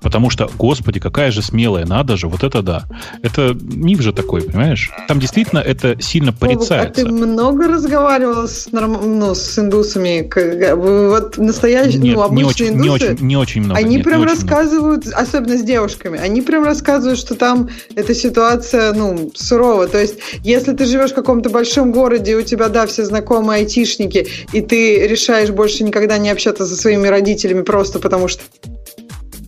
Потому 0.01 0.31
что, 0.31 0.51
господи, 0.59 1.01
какая 1.01 1.31
же 1.31 1.43
смелая, 1.43 1.87
надо 1.87 2.17
же, 2.17 2.29
вот 2.29 2.45
это 2.45 2.63
да. 2.63 2.85
Это 3.23 3.57
миф 3.61 4.01
же 4.01 4.13
такой, 4.13 4.43
понимаешь? 4.43 4.91
Там 5.09 5.19
действительно 5.21 5.59
это 5.59 6.01
сильно 6.01 6.33
Бобок, 6.33 6.43
а 6.43 6.47
порицается. 6.47 7.05
ты 7.05 7.09
много 7.11 7.69
разговаривал 7.69 8.47
с, 8.47 8.69
норм- 8.73 9.19
ну, 9.19 9.35
с 9.35 9.59
индусами? 9.59 10.23
Как- 10.23 10.77
Вот 10.77 11.39
настоящие, 11.41 12.01
Нет, 12.01 12.17
ну, 12.17 12.35
не 12.35 12.43
обычные 12.43 12.71
очень, 12.71 12.81
не 12.81 12.89
индусы, 12.89 13.13
очень, 13.13 13.27
не 13.27 13.37
очень 13.37 13.63
много. 13.63 13.79
они 13.79 13.97
нет, 13.97 14.05
прям 14.05 14.21
не 14.21 14.27
очень 14.27 14.35
много. 14.35 14.51
рассказывают, 14.51 15.07
особенно 15.07 15.57
с 15.57 15.63
девушками, 15.63 16.19
они 16.19 16.43
прям 16.43 16.65
рассказывают, 16.65 17.19
что 17.19 17.35
там 17.35 17.69
эта 17.95 18.15
ситуация, 18.15 18.93
ну, 18.93 19.31
сурова. 19.35 19.87
То 19.87 19.99
есть, 20.01 20.17
если 20.43 20.73
ты 20.73 20.85
живешь 20.85 21.13
в 21.13 21.15
каком-то 21.15 21.51
большом 21.51 21.93
городе, 21.93 22.33
и 22.33 22.35
у 22.35 22.43
тебя, 22.43 22.69
да, 22.69 22.87
все 22.87 23.05
знакомые 23.05 23.61
айтишники, 23.61 24.27
и 24.53 24.61
ты 24.61 25.07
решаешь 25.07 25.51
больше 25.51 25.85
никогда 25.85 26.19
не 26.19 26.31
общаться 26.31 26.67
со 26.67 26.77
своими 26.77 27.09
родителями 27.09 27.63
просто 27.63 27.99
потому 27.99 28.29
что 28.29 28.43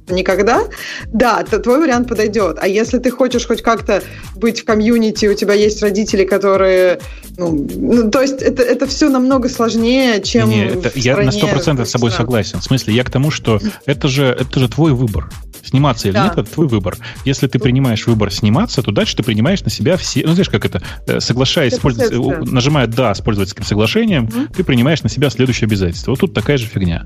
никогда, 0.09 0.63
да, 1.07 1.43
то 1.45 1.59
твой 1.59 1.79
вариант 1.81 2.09
подойдет. 2.09 2.59
А 2.61 2.67
если 2.67 2.99
ты 2.99 3.11
хочешь 3.11 3.47
хоть 3.47 3.63
как-то 3.63 4.03
быть 4.37 4.61
в 4.61 4.65
комьюнити, 4.65 5.27
у 5.27 5.35
тебя 5.35 5.55
есть 5.55 5.83
родители, 5.83 6.25
которые, 6.25 7.01
ну, 7.37 7.69
ну, 7.77 8.11
то 8.11 8.21
есть 8.21 8.43
это, 8.43 8.63
это 8.63 8.87
все 8.87 9.09
намного 9.09 9.49
сложнее, 9.49 10.21
чем 10.23 10.51
Не, 10.51 10.67
это- 10.67 10.91
в 10.91 10.97
я 10.97 11.17
на 11.17 11.31
стране 11.31 11.55
100% 11.55 11.87
с 11.87 11.91
собой 11.91 12.11
стран. 12.11 12.27
согласен. 12.27 12.61
В 12.61 12.65
смысле, 12.65 12.95
я 12.95 13.05
к 13.05 13.11
тому, 13.11 13.31
что 13.31 13.61
это 13.87 14.09
же, 14.09 14.25
это 14.39 14.59
же 14.61 14.69
твой 14.69 14.93
выбор. 14.93 15.31
Сниматься 15.65 16.09
или 16.09 16.15
Да. 16.15 16.25
нет, 16.25 16.33
это 16.33 16.45
твой 16.51 16.67
выбор. 16.67 16.97
Если 17.25 17.47
ты 17.47 17.61
принимаешь 17.61 18.07
выбор 18.09 18.33
сниматься, 18.33 18.83
то 18.83 18.91
дальше 18.91 19.17
ты 19.17 19.23
принимаешь 19.23 19.63
на 19.63 19.71
себя 19.71 19.97
все... 19.97 20.23
Ну, 20.27 20.33
знаешь, 20.33 20.49
как 20.51 20.65
это? 20.67 20.83
э, 21.07 21.21
Соглашаясь, 21.21 21.75
Это 21.75 21.89
э, 21.89 22.41
нажимая 22.45 22.89
«да» 22.89 23.15
с 23.15 23.21
пользовательским 23.21 23.65
соглашением, 23.65 24.25
Мгм. 24.25 24.49
ты 24.49 24.65
принимаешь 24.65 25.03
на 25.05 25.09
себя 25.09 25.31
следующее 25.31 25.69
обязательство. 25.69 26.11
Вот 26.11 26.21
тут 26.21 26.35
такая 26.35 26.59
же 26.59 26.67
фигня. 26.67 27.05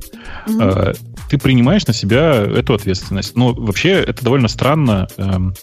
Э, 0.48 0.94
Ты 1.28 1.38
принимаешь 1.38 1.84
на 1.88 1.92
себя 1.92 2.34
эту 2.36 2.74
ответственность. 2.74 2.85
Но 3.34 3.52
вообще 3.52 3.90
это 3.90 4.24
довольно 4.24 4.48
странно, 4.48 5.08
эм, 5.16 5.54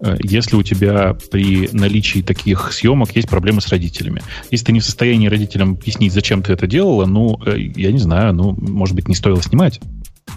э, 0.00 0.16
если 0.22 0.56
у 0.56 0.62
тебя 0.62 1.16
при 1.30 1.68
наличии 1.72 2.22
таких 2.22 2.72
съемок 2.72 3.14
есть 3.14 3.28
проблемы 3.28 3.60
с 3.60 3.68
родителями. 3.68 4.22
Если 4.50 4.66
ты 4.66 4.72
не 4.72 4.80
в 4.80 4.84
состоянии 4.84 5.28
родителям 5.28 5.72
объяснить, 5.72 6.12
зачем 6.12 6.42
ты 6.42 6.52
это 6.52 6.66
делала, 6.66 7.06
ну, 7.06 7.38
э, 7.46 7.58
я 7.76 7.92
не 7.92 7.98
знаю, 7.98 8.34
ну, 8.34 8.56
может 8.58 8.94
быть, 8.94 9.08
не 9.08 9.14
стоило 9.14 9.42
снимать. 9.42 9.80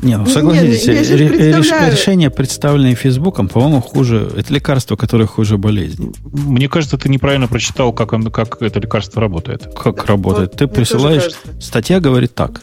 Не, 0.01 0.15
ну 0.17 0.25
Не, 0.25 0.31
согласитесь, 0.31 0.85
я 0.85 0.93
ре- 0.93 1.27
реш- 1.27 1.53
представляю. 1.55 1.91
решение, 1.91 2.29
представленное 2.29 2.95
Фейсбуком, 2.95 3.49
по-моему, 3.49 3.81
хуже. 3.81 4.31
Это 4.37 4.53
лекарство, 4.53 4.95
которое 4.95 5.25
хуже 5.25 5.57
болезни. 5.57 6.11
Мне 6.31 6.69
кажется, 6.69 6.97
ты 6.97 7.09
неправильно 7.09 7.47
прочитал, 7.47 7.91
как, 7.91 8.13
он, 8.13 8.31
как 8.31 8.61
это 8.61 8.79
лекарство 8.79 9.21
работает. 9.21 9.67
Как 9.75 10.05
работает? 10.05 10.51
Ты 10.53 10.67
мне 10.67 10.73
тоже 10.73 10.85
присылаешь... 10.85 11.31
Статья 11.59 11.99
говорит 11.99 12.33
так. 12.33 12.61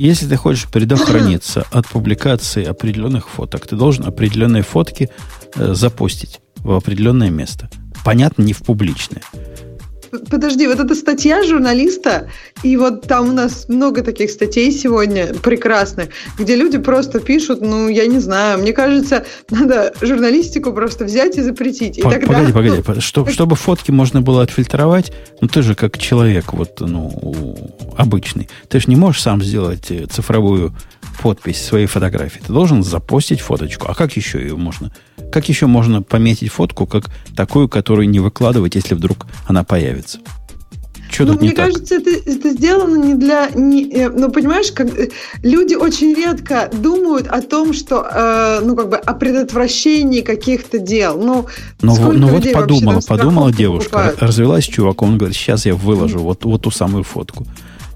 Если 0.00 0.26
ты 0.26 0.36
хочешь 0.36 0.66
предохраниться 0.66 1.66
от 1.70 1.86
публикации 1.86 2.64
определенных 2.64 3.28
фоток, 3.28 3.66
ты 3.66 3.76
должен 3.76 4.06
определенные 4.06 4.62
фотки 4.62 5.10
э, 5.54 5.74
запустить 5.74 6.40
в 6.56 6.72
определенное 6.72 7.28
место. 7.28 7.68
Понятно, 8.02 8.40
не 8.40 8.54
в 8.54 8.62
публичное. 8.62 9.20
Подожди, 10.28 10.66
вот 10.66 10.80
эта 10.80 10.94
статья 10.94 11.42
журналиста, 11.44 12.28
и 12.62 12.76
вот 12.76 13.02
там 13.06 13.28
у 13.28 13.32
нас 13.32 13.68
много 13.68 14.02
таких 14.02 14.30
статей 14.30 14.72
сегодня 14.72 15.26
прекрасных, 15.34 16.08
где 16.38 16.56
люди 16.56 16.78
просто 16.78 17.20
пишут, 17.20 17.60
ну, 17.60 17.88
я 17.88 18.06
не 18.06 18.18
знаю, 18.18 18.58
мне 18.58 18.72
кажется, 18.72 19.24
надо 19.50 19.92
журналистику 20.00 20.72
просто 20.72 21.04
взять 21.04 21.36
и 21.38 21.42
запретить. 21.42 21.98
И 21.98 22.02
По- 22.02 22.10
тогда, 22.10 22.26
Погоди, 22.26 22.52
погоди. 22.52 22.82
ну, 22.86 23.00
Чтоб- 23.00 23.30
чтобы 23.30 23.56
фотки 23.56 23.90
можно 23.92 24.20
было 24.20 24.42
отфильтровать, 24.42 25.12
ну 25.40 25.48
ты 25.48 25.62
же 25.62 25.74
как 25.74 25.96
человек 25.98 26.52
вот, 26.52 26.80
ну, 26.80 27.56
обычный. 27.96 28.48
Ты 28.68 28.80
же 28.80 28.86
не 28.88 28.96
можешь 28.96 29.22
сам 29.22 29.42
сделать 29.42 29.90
э, 29.90 30.06
цифровую 30.06 30.74
подпись 31.20 31.62
своей 31.62 31.86
фотографии. 31.86 32.40
Ты 32.46 32.52
должен 32.52 32.82
запостить 32.82 33.40
фоточку. 33.40 33.86
А 33.88 33.94
как 33.94 34.16
еще 34.16 34.40
ее 34.40 34.56
можно? 34.56 34.90
Как 35.30 35.48
еще 35.48 35.66
можно 35.66 36.02
пометить 36.02 36.50
фотку, 36.50 36.86
как 36.86 37.04
такую, 37.36 37.68
которую 37.68 38.08
не 38.08 38.20
выкладывать, 38.20 38.74
если 38.74 38.94
вдруг 38.94 39.26
она 39.46 39.62
появится? 39.62 40.18
Что 41.10 41.24
Ну, 41.24 41.32
тут 41.32 41.42
не 41.42 41.48
мне 41.48 41.56
так? 41.56 41.66
кажется, 41.66 41.96
это, 41.96 42.10
это 42.10 42.50
сделано 42.50 43.04
не 43.04 43.14
для... 43.14 43.50
Не, 43.54 43.90
э, 43.92 44.08
ну, 44.08 44.30
понимаешь, 44.30 44.70
как, 44.70 44.96
э, 44.96 45.10
люди 45.42 45.74
очень 45.74 46.14
редко 46.14 46.70
думают 46.72 47.26
о 47.26 47.42
том, 47.42 47.72
что, 47.72 48.06
э, 48.08 48.60
ну, 48.64 48.76
как 48.76 48.88
бы, 48.90 48.96
о 48.96 49.14
предотвращении 49.14 50.20
каких-то 50.20 50.78
дел. 50.78 51.18
Ну, 51.20 51.46
Ну, 51.82 52.12
ну 52.12 52.28
вот 52.28 52.50
подумала, 52.52 53.00
подумала 53.06 53.52
девушка, 53.52 53.90
покупают? 53.90 54.22
развелась 54.22 54.64
с 54.64 54.68
чуваком, 54.68 55.10
он 55.10 55.18
говорит, 55.18 55.36
сейчас 55.36 55.66
я 55.66 55.74
выложу 55.74 56.20
вот, 56.20 56.44
вот 56.44 56.62
ту 56.62 56.70
самую 56.70 57.02
фотку. 57.02 57.44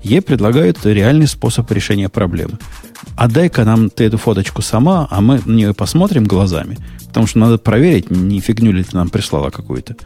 Ей 0.04 0.20
предлагают 0.20 0.84
реальный 0.84 1.26
способ 1.26 1.70
решения 1.72 2.08
проблемы. 2.08 2.58
Отдай-ка 3.16 3.64
нам 3.64 3.90
ты 3.90 4.04
эту 4.04 4.18
фоточку 4.18 4.62
сама, 4.62 5.08
а 5.10 5.20
мы 5.20 5.40
на 5.44 5.52
нее 5.52 5.74
посмотрим 5.74 6.24
глазами. 6.24 6.76
Потому 7.08 7.26
что 7.26 7.38
надо 7.38 7.58
проверить, 7.58 8.10
не 8.10 8.40
фигню 8.40 8.72
ли 8.72 8.84
ты 8.84 8.96
нам 8.96 9.08
прислала 9.08 9.50
какую-то. 9.50 9.96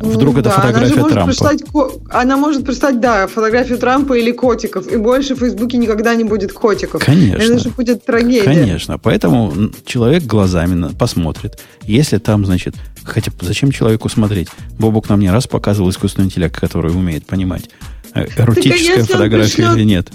Вдруг 0.00 0.34
Ну 0.34 0.40
это 0.40 0.48
да, 0.48 0.54
она 0.56 0.62
фотография 0.62 0.94
может 0.96 1.12
Трампа. 1.12 1.30
прислать 1.30 1.62
она 2.10 2.36
может 2.36 2.64
прислать, 2.64 3.00
да, 3.00 3.26
фотографию 3.26 3.78
Трампа 3.78 4.14
или 4.14 4.30
котиков. 4.30 4.90
И 4.90 4.96
больше 4.96 5.34
в 5.34 5.40
Фейсбуке 5.40 5.76
никогда 5.76 6.14
не 6.14 6.24
будет 6.24 6.52
котиков. 6.52 7.04
Конечно. 7.04 7.42
Это 7.42 7.58
же 7.58 7.70
будет 7.70 8.04
трагедия. 8.04 8.44
Конечно. 8.44 8.98
Поэтому 8.98 9.52
человек 9.84 10.24
глазами 10.24 10.92
посмотрит. 10.94 11.60
Если 11.82 12.16
там, 12.18 12.46
значит, 12.46 12.76
хотя 13.04 13.30
зачем 13.42 13.72
человеку 13.72 14.08
смотреть? 14.08 14.48
Бобук 14.78 15.08
нам 15.10 15.20
не 15.20 15.30
раз 15.30 15.46
показывал 15.46 15.90
искусственный 15.90 16.26
интеллект, 16.26 16.58
который 16.58 16.92
умеет 16.92 17.26
понимать, 17.26 17.68
эротическая 18.14 18.78
если 18.78 19.00
он 19.00 19.06
фотография 19.06 19.72
или 19.74 19.84
нет. 19.84 20.10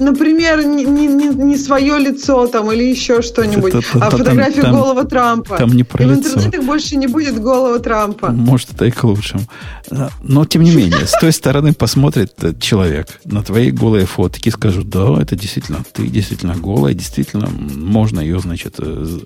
Например, 0.00 0.64
не, 0.66 0.84
не, 0.84 1.06
не, 1.06 1.56
свое 1.56 2.00
лицо 2.00 2.48
там 2.48 2.72
или 2.72 2.82
еще 2.82 3.22
что-нибудь, 3.22 3.74
Это- 3.74 3.86
а 4.00 4.10
фотографию 4.10 4.62
там- 4.64 4.74
голого 4.74 5.04
Трампа. 5.04 5.56
там 5.56 5.70
не 5.70 5.84
про 5.84 6.02
И 6.02 6.08
в 6.08 6.10
лицо. 6.10 6.30
интернетах 6.30 6.64
больше 6.64 6.96
не 6.96 7.06
будет 7.06 7.40
голого 7.40 7.78
Трампа. 7.78 8.32
Может, 8.32 8.72
это 8.72 8.86
и 8.86 8.90
к 8.90 9.04
лучшему. 9.04 9.44
А, 9.92 10.10
Но, 10.20 10.44
тем 10.46 10.64
не 10.64 10.74
менее, 10.74 11.06
с 11.06 11.12
той 11.12 11.30
стороны 11.32 11.74
посмотрит 11.74 12.32
э, 12.42 12.54
человек 12.60 13.20
на 13.24 13.44
твои 13.44 13.70
голые 13.70 14.04
фотки 14.06 14.48
и 14.48 14.50
скажет, 14.50 14.88
да, 14.90 15.16
это 15.22 15.36
действительно, 15.36 15.84
ты 15.92 16.08
действительно 16.08 16.56
голая, 16.56 16.92
действительно, 16.94 17.46
можно 17.48 18.18
ее, 18.18 18.40
значит, 18.40 18.74
э, 18.78 19.18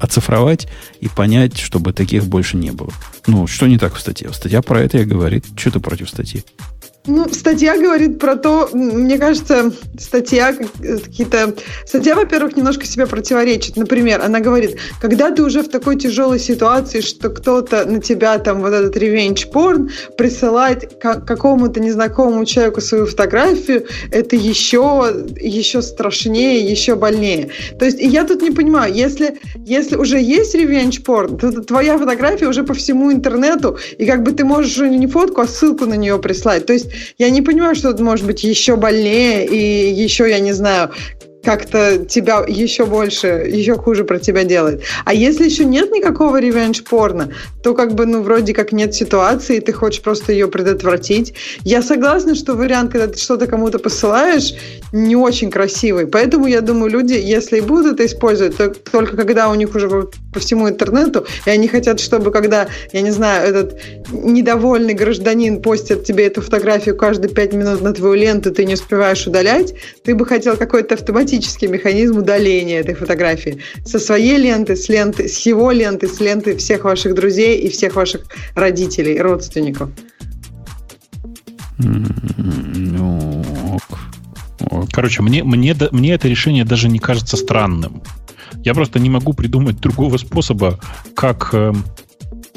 оцифровать 0.00 0.66
и 1.00 1.08
понять, 1.08 1.58
чтобы 1.58 1.92
таких 1.92 2.24
больше 2.24 2.56
не 2.56 2.72
было. 2.72 2.90
Ну, 3.26 3.46
что 3.46 3.66
не 3.66 3.76
так 3.78 3.94
в 3.94 4.00
статье? 4.00 4.32
Статья 4.32 4.62
про 4.62 4.80
это 4.80 4.96
и 4.98 5.04
говорит. 5.04 5.44
Что 5.56 5.72
ты 5.72 5.80
против 5.80 6.08
статьи? 6.08 6.42
Ну, 7.06 7.28
статья 7.28 7.76
говорит 7.76 8.18
про 8.18 8.34
то, 8.34 8.70
мне 8.72 9.18
кажется, 9.18 9.72
статья 9.98 10.56
э, 10.80 10.96
какие-то... 10.96 11.54
Статья, 11.84 12.14
во-первых, 12.14 12.56
немножко 12.56 12.86
себе 12.86 13.06
противоречит. 13.06 13.76
Например, 13.76 14.22
она 14.24 14.40
говорит, 14.40 14.78
когда 15.02 15.30
ты 15.30 15.42
уже 15.42 15.62
в 15.62 15.68
такой 15.68 15.96
тяжелой 15.96 16.38
ситуации, 16.38 17.02
что 17.02 17.28
кто-то 17.28 17.84
на 17.84 18.00
тебя 18.00 18.38
там 18.38 18.62
вот 18.62 18.72
этот 18.72 18.96
revenge 18.96 19.50
порн 19.50 19.90
присылает 20.16 20.94
ка- 20.98 21.20
какому-то 21.20 21.78
незнакомому 21.78 22.46
человеку 22.46 22.80
свою 22.80 23.04
фотографию, 23.04 23.86
это 24.10 24.34
еще, 24.34 25.26
еще 25.38 25.82
страшнее, 25.82 26.60
еще 26.66 26.94
больнее. 26.94 27.50
То 27.78 27.84
есть 27.84 28.00
я 28.00 28.24
тут 28.24 28.40
не 28.40 28.50
понимаю, 28.50 28.94
если, 28.94 29.38
если 29.56 29.96
уже 29.96 30.18
есть 30.18 30.54
revenge 30.54 31.02
порн, 31.02 31.36
то 31.36 31.52
твоя 31.52 31.98
фотография 31.98 32.46
уже 32.46 32.64
по 32.64 32.72
всему 32.72 33.12
интернету, 33.12 33.76
и 33.98 34.06
как 34.06 34.22
бы 34.22 34.32
ты 34.32 34.46
можешь 34.46 34.74
уже 34.76 34.88
не 34.88 35.06
фотку, 35.06 35.42
а 35.42 35.46
ссылку 35.46 35.84
на 35.84 35.94
нее 35.94 36.18
прислать. 36.18 36.64
То 36.64 36.72
есть 36.72 36.93
я 37.18 37.30
не 37.30 37.42
понимаю, 37.42 37.74
что 37.74 37.94
может 38.02 38.26
быть 38.26 38.44
еще 38.44 38.76
больнее 38.76 39.46
и 39.46 39.92
еще, 39.92 40.28
я 40.28 40.38
не 40.38 40.52
знаю, 40.52 40.90
как-то 41.44 41.98
тебя 41.98 42.44
еще 42.48 42.86
больше, 42.86 43.26
еще 43.26 43.76
хуже 43.76 44.04
про 44.04 44.18
тебя 44.18 44.44
делает. 44.44 44.82
А 45.04 45.14
если 45.14 45.44
еще 45.44 45.64
нет 45.64 45.92
никакого 45.92 46.40
ревенж 46.40 46.82
порно, 46.84 47.30
то 47.62 47.74
как 47.74 47.94
бы, 47.94 48.06
ну, 48.06 48.22
вроде 48.22 48.54
как 48.54 48.72
нет 48.72 48.94
ситуации, 48.94 49.60
ты 49.60 49.72
хочешь 49.72 50.02
просто 50.02 50.32
ее 50.32 50.48
предотвратить. 50.48 51.34
Я 51.62 51.82
согласна, 51.82 52.34
что 52.34 52.54
вариант, 52.54 52.92
когда 52.92 53.06
ты 53.08 53.18
что-то 53.18 53.46
кому-то 53.46 53.78
посылаешь, 53.78 54.54
не 54.92 55.16
очень 55.16 55.50
красивый. 55.50 56.06
Поэтому 56.06 56.46
я 56.46 56.60
думаю, 56.60 56.90
люди, 56.90 57.14
если 57.14 57.58
и 57.58 57.60
будут 57.60 57.94
это 57.94 58.06
использовать, 58.06 58.56
то 58.56 58.70
только 58.70 59.16
когда 59.16 59.50
у 59.50 59.54
них 59.54 59.74
уже 59.74 59.88
по 60.32 60.40
всему 60.40 60.68
интернету, 60.68 61.26
и 61.46 61.50
они 61.50 61.68
хотят, 61.68 62.00
чтобы 62.00 62.30
когда, 62.30 62.68
я 62.92 63.02
не 63.02 63.10
знаю, 63.10 63.48
этот 63.48 63.78
недовольный 64.10 64.94
гражданин 64.94 65.60
постит 65.62 66.04
тебе 66.04 66.26
эту 66.26 66.40
фотографию 66.40 66.96
каждые 66.96 67.32
пять 67.32 67.52
минут 67.52 67.82
на 67.82 67.92
твою 67.92 68.14
ленту, 68.14 68.50
ты 68.50 68.64
не 68.64 68.74
успеваешь 68.74 69.26
удалять, 69.26 69.74
ты 70.02 70.14
бы 70.14 70.26
хотел 70.26 70.56
какой-то 70.56 70.94
автоматический 70.94 71.33
механизм 71.66 72.18
удаления 72.18 72.80
этой 72.80 72.94
фотографии 72.94 73.58
со 73.84 73.98
своей 73.98 74.38
ленты, 74.38 74.76
с 74.76 74.88
ленты, 74.88 75.28
с 75.28 75.38
его 75.46 75.70
ленты, 75.70 76.08
с 76.08 76.20
ленты 76.20 76.56
всех 76.56 76.84
ваших 76.84 77.14
друзей 77.14 77.58
и 77.58 77.68
всех 77.68 77.96
ваших 77.96 78.22
родителей, 78.54 79.20
родственников. 79.20 79.90
Ну, 81.78 83.44
ок. 83.72 84.88
Короче, 84.92 85.22
мне, 85.22 85.42
мне, 85.44 85.76
мне 85.90 86.12
это 86.14 86.28
решение 86.28 86.64
даже 86.64 86.88
не 86.88 86.98
кажется 86.98 87.36
странным. 87.36 88.02
Я 88.64 88.74
просто 88.74 88.98
не 88.98 89.10
могу 89.10 89.32
придумать 89.32 89.80
другого 89.80 90.16
способа, 90.16 90.80
как, 91.14 91.50
эм, 91.52 91.84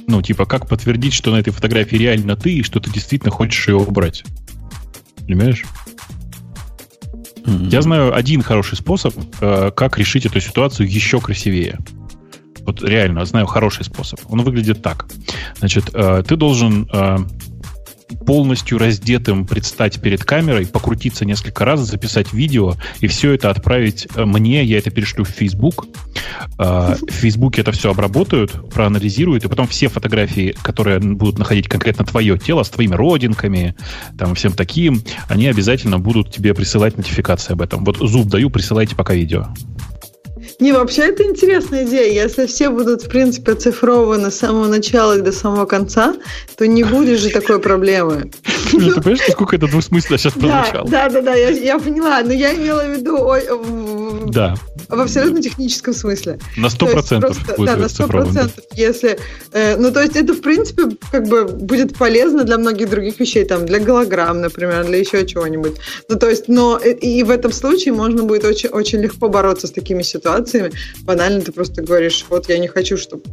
ну, 0.07 0.21
типа, 0.21 0.45
как 0.45 0.67
подтвердить, 0.67 1.13
что 1.13 1.31
на 1.31 1.37
этой 1.37 1.51
фотографии 1.51 1.95
реально 1.97 2.35
ты, 2.35 2.53
и 2.53 2.63
что 2.63 2.79
ты 2.79 2.91
действительно 2.91 3.31
хочешь 3.31 3.67
ее 3.67 3.75
убрать. 3.75 4.23
Понимаешь? 5.17 5.65
М. 7.47 7.69
Я 7.69 7.81
знаю 7.81 8.15
один 8.15 8.41
хороший 8.41 8.75
способ, 8.77 9.15
э, 9.41 9.71
как 9.75 9.97
решить 9.97 10.25
эту 10.25 10.39
ситуацию 10.39 10.87
еще 10.89 11.19
красивее. 11.19 11.79
Вот 12.65 12.83
реально, 12.83 13.25
знаю 13.25 13.47
хороший 13.47 13.85
способ. 13.85 14.19
Он 14.29 14.43
выглядит 14.43 14.81
так. 14.81 15.07
Значит, 15.59 15.89
э, 15.93 16.23
ты 16.27 16.35
должен 16.35 16.87
э, 16.91 17.17
полностью 18.25 18.77
раздетым 18.77 19.45
предстать 19.45 19.99
перед 20.01 20.23
камерой, 20.23 20.65
покрутиться 20.65 21.25
несколько 21.25 21.65
раз, 21.65 21.81
записать 21.81 22.33
видео 22.33 22.75
и 22.99 23.07
все 23.07 23.31
это 23.31 23.49
отправить 23.49 24.07
э, 24.15 24.25
мне, 24.25 24.63
я 24.63 24.77
это 24.77 24.89
перешлю 24.89 25.23
в 25.23 25.29
Facebook. 25.29 25.87
Э, 26.59 26.95
в 26.95 27.11
Facebook 27.11 27.59
это 27.59 27.71
все 27.71 27.91
обработают, 27.91 28.69
проанализируют, 28.71 29.45
и 29.45 29.47
потом 29.47 29.67
все 29.67 29.87
фотографии, 29.87 30.55
которые 30.61 30.99
будут 30.99 31.37
находить 31.37 31.67
конкретно 31.67 32.05
твое 32.05 32.37
тело 32.37 32.63
с 32.63 32.69
твоими 32.69 32.95
родинками, 32.95 33.75
там 34.17 34.35
всем 34.35 34.53
таким, 34.53 35.01
они 35.27 35.47
обязательно 35.47 35.99
будут 35.99 36.31
тебе 36.31 36.53
присылать 36.53 36.97
нотификации 36.97 37.53
об 37.53 37.61
этом. 37.61 37.83
Вот 37.83 37.97
зуб 37.97 38.27
даю, 38.27 38.49
присылайте 38.49 38.95
пока 38.95 39.13
видео. 39.13 39.47
Не, 40.59 40.71
вообще 40.71 41.03
это 41.03 41.23
интересная 41.23 41.85
идея. 41.85 42.23
Если 42.23 42.45
все 42.45 42.69
будут, 42.69 43.03
в 43.03 43.09
принципе, 43.09 43.53
оцифрованы 43.53 44.31
с 44.31 44.35
самого 44.35 44.67
начала 44.67 45.17
и 45.17 45.21
до 45.21 45.31
самого 45.31 45.65
конца, 45.65 46.15
то 46.57 46.67
не 46.67 46.83
будет 46.83 47.19
же 47.19 47.29
такой 47.29 47.59
проблемы. 47.59 48.31
Ты 48.71 48.77
понимаешь, 48.77 49.19
насколько 49.27 49.55
это 49.55 49.67
двусмысленно 49.67 50.17
сейчас 50.17 50.33
прозвучало? 50.33 50.87
Да, 50.89 51.09
да, 51.09 51.21
да, 51.21 51.33
я, 51.33 51.79
поняла. 51.79 52.21
Но 52.23 52.33
я 52.33 52.53
имела 52.53 52.83
в 52.83 52.89
виду 52.89 54.31
да. 54.31 54.55
в 54.89 54.99
абсолютно 54.99 55.41
техническом 55.41 55.93
смысле. 55.93 56.39
На 56.57 56.69
сто 56.69 56.87
процентов 56.87 57.37
Да, 57.57 57.75
на 57.75 57.89
сто 57.89 58.07
процентов. 58.07 58.63
Если, 58.73 59.17
э, 59.53 59.77
ну, 59.77 59.91
то 59.91 60.01
есть 60.01 60.15
это, 60.15 60.33
в 60.33 60.41
принципе, 60.41 60.83
как 61.11 61.27
бы 61.27 61.45
будет 61.45 61.97
полезно 61.97 62.43
для 62.43 62.57
многих 62.57 62.89
других 62.89 63.19
вещей, 63.19 63.45
там, 63.45 63.65
для 63.65 63.79
голограмм, 63.79 64.41
например, 64.41 64.85
для 64.85 64.97
еще 64.97 65.25
чего-нибудь. 65.25 65.77
Ну, 66.09 66.17
то 66.17 66.29
есть, 66.29 66.47
но 66.47 66.77
и, 66.77 66.91
и 66.91 67.23
в 67.23 67.29
этом 67.29 67.51
случае 67.51 67.93
можно 67.93 68.23
будет 68.23 68.43
очень, 68.43 68.69
очень 68.69 68.99
легко 68.99 69.29
бороться 69.29 69.67
с 69.67 69.71
такими 69.71 70.03
ситуациями, 70.03 70.36
ситуациями. 70.37 70.71
Банально 71.03 71.41
ты 71.41 71.51
просто 71.51 71.81
говоришь, 71.81 72.25
вот 72.29 72.49
я 72.49 72.57
не 72.57 72.67
хочу, 72.67 72.97
чтобы 72.97 73.23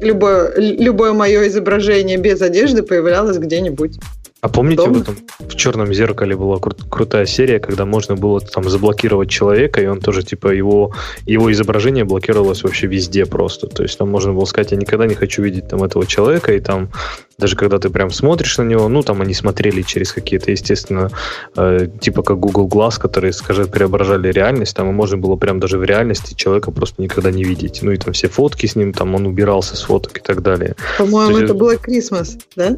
любое, 0.00 0.54
любое 0.56 1.12
мое 1.12 1.48
изображение 1.48 2.18
без 2.18 2.42
одежды 2.42 2.82
появлялось 2.82 3.38
где-нибудь. 3.38 3.98
А 4.42 4.48
помните, 4.48 4.82
в, 4.82 5.00
этом, 5.00 5.16
в 5.38 5.54
черном 5.54 5.94
зеркале 5.94 6.34
была 6.34 6.56
кру- 6.56 6.76
крутая 6.90 7.26
серия, 7.26 7.60
когда 7.60 7.84
можно 7.84 8.16
было 8.16 8.40
там 8.40 8.68
заблокировать 8.68 9.30
человека, 9.30 9.80
и 9.80 9.86
он 9.86 10.00
тоже, 10.00 10.24
типа, 10.24 10.48
его, 10.48 10.92
его 11.26 11.52
изображение 11.52 12.04
блокировалось 12.04 12.64
вообще 12.64 12.88
везде 12.88 13.24
просто. 13.24 13.68
То 13.68 13.84
есть 13.84 13.96
там 13.96 14.10
можно 14.10 14.32
было 14.32 14.44
сказать, 14.44 14.72
я 14.72 14.78
никогда 14.78 15.06
не 15.06 15.14
хочу 15.14 15.42
видеть 15.42 15.68
там 15.68 15.84
этого 15.84 16.06
человека, 16.06 16.52
и 16.54 16.58
там 16.58 16.90
даже 17.38 17.56
когда 17.56 17.78
ты 17.78 17.88
прям 17.88 18.10
смотришь 18.10 18.58
на 18.58 18.62
него, 18.62 18.88
ну, 18.88 19.02
там 19.02 19.22
они 19.22 19.32
смотрели 19.32 19.82
через 19.82 20.12
какие-то, 20.12 20.50
естественно, 20.50 21.10
э, 21.56 21.88
типа 22.00 22.22
как 22.22 22.38
Google 22.40 22.68
Glass, 22.68 23.00
которые, 23.00 23.32
скажем, 23.32 23.68
преображали 23.68 24.30
реальность, 24.32 24.76
там 24.76 24.90
и 24.90 24.92
можно 24.92 25.18
было 25.18 25.36
прям 25.36 25.60
даже 25.60 25.78
в 25.78 25.84
реальности 25.84 26.34
человека 26.34 26.72
просто 26.72 27.00
никогда 27.00 27.30
не 27.30 27.44
видеть. 27.44 27.80
Ну, 27.82 27.92
и 27.92 27.96
там 27.96 28.12
все 28.12 28.28
фотки 28.28 28.66
с 28.66 28.76
ним, 28.76 28.92
там 28.92 29.14
он 29.14 29.26
убирался 29.26 29.76
с 29.76 29.82
фоток 29.82 30.18
и 30.18 30.20
так 30.20 30.42
далее. 30.42 30.74
По-моему, 30.98 31.38
это 31.38 31.54
Black 31.54 31.80
Christmas, 31.86 32.40
да? 32.56 32.76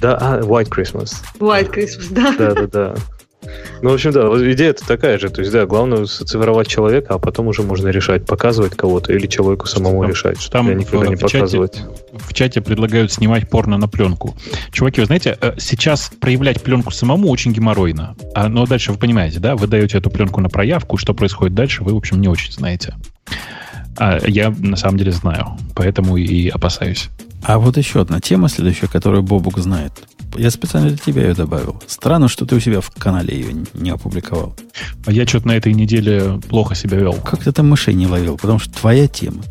Да, 0.00 0.16
а, 0.20 0.40
White 0.40 0.68
Christmas. 0.68 1.14
White 1.38 1.72
Christmas, 1.74 2.06
да. 2.10 2.34
Да, 2.38 2.54
да, 2.54 2.66
да. 2.66 2.94
Ну, 3.82 3.90
в 3.90 3.94
общем, 3.94 4.10
да, 4.10 4.22
идея-то 4.52 4.86
такая 4.86 5.18
же. 5.18 5.28
То 5.28 5.40
есть, 5.40 5.52
да, 5.52 5.66
главное 5.66 6.06
социфровать 6.06 6.66
человека, 6.66 7.14
а 7.14 7.18
потом 7.18 7.48
уже 7.48 7.62
можно 7.62 7.88
решать, 7.88 8.26
показывать 8.26 8.74
кого-то 8.74 9.12
или 9.12 9.26
человеку 9.26 9.66
самому 9.66 10.02
там, 10.02 10.10
решать, 10.10 10.40
что 10.40 10.50
там 10.50 10.76
никогда 10.76 11.06
в, 11.06 11.10
не 11.10 11.16
в 11.16 11.20
показывать. 11.20 11.74
Чате, 11.74 11.88
в 12.12 12.34
чате 12.34 12.60
предлагают 12.60 13.12
снимать 13.12 13.48
порно 13.48 13.76
на 13.78 13.88
пленку. 13.88 14.36
Чуваки, 14.72 15.00
вы 15.00 15.06
знаете, 15.06 15.36
э, 15.40 15.52
сейчас 15.58 16.10
проявлять 16.20 16.62
пленку 16.62 16.90
самому 16.90 17.28
очень 17.28 17.52
геморройно. 17.52 18.16
А, 18.34 18.48
но 18.48 18.66
дальше 18.66 18.92
вы 18.92 18.98
понимаете, 18.98 19.38
да, 19.38 19.56
вы 19.56 19.66
даете 19.66 19.98
эту 19.98 20.10
пленку 20.10 20.40
на 20.40 20.48
проявку, 20.48 20.96
что 20.96 21.14
происходит 21.14 21.54
дальше, 21.54 21.84
вы, 21.84 21.92
в 21.92 21.96
общем, 21.96 22.20
не 22.20 22.28
очень 22.28 22.52
знаете. 22.52 22.94
А 23.98 24.18
я 24.26 24.50
на 24.50 24.76
самом 24.76 24.98
деле 24.98 25.12
знаю, 25.12 25.56
поэтому 25.74 26.16
и 26.16 26.48
опасаюсь. 26.48 27.08
А 27.46 27.60
вот 27.60 27.76
еще 27.76 28.00
одна 28.00 28.20
тема 28.20 28.48
следующая, 28.48 28.88
которую 28.88 29.22
Бобук 29.22 29.60
знает. 29.60 29.92
Я 30.36 30.50
специально 30.50 30.88
для 30.88 30.98
тебя 30.98 31.22
ее 31.22 31.34
добавил. 31.34 31.80
Странно, 31.86 32.26
что 32.26 32.44
ты 32.44 32.56
у 32.56 32.60
себя 32.60 32.80
в 32.80 32.90
канале 32.90 33.38
ее 33.38 33.54
не 33.72 33.90
опубликовал. 33.90 34.56
А 35.06 35.12
я 35.12 35.24
что-то 35.28 35.46
на 35.46 35.52
этой 35.52 35.72
неделе 35.72 36.40
плохо 36.48 36.74
себя 36.74 36.98
вел. 36.98 37.14
Как 37.14 37.44
ты 37.44 37.52
там 37.52 37.68
мышей 37.70 37.94
не 37.94 38.08
ловил? 38.08 38.36
Потому 38.36 38.58
что 38.58 38.74
твоя 38.74 39.06
тема. 39.06 39.44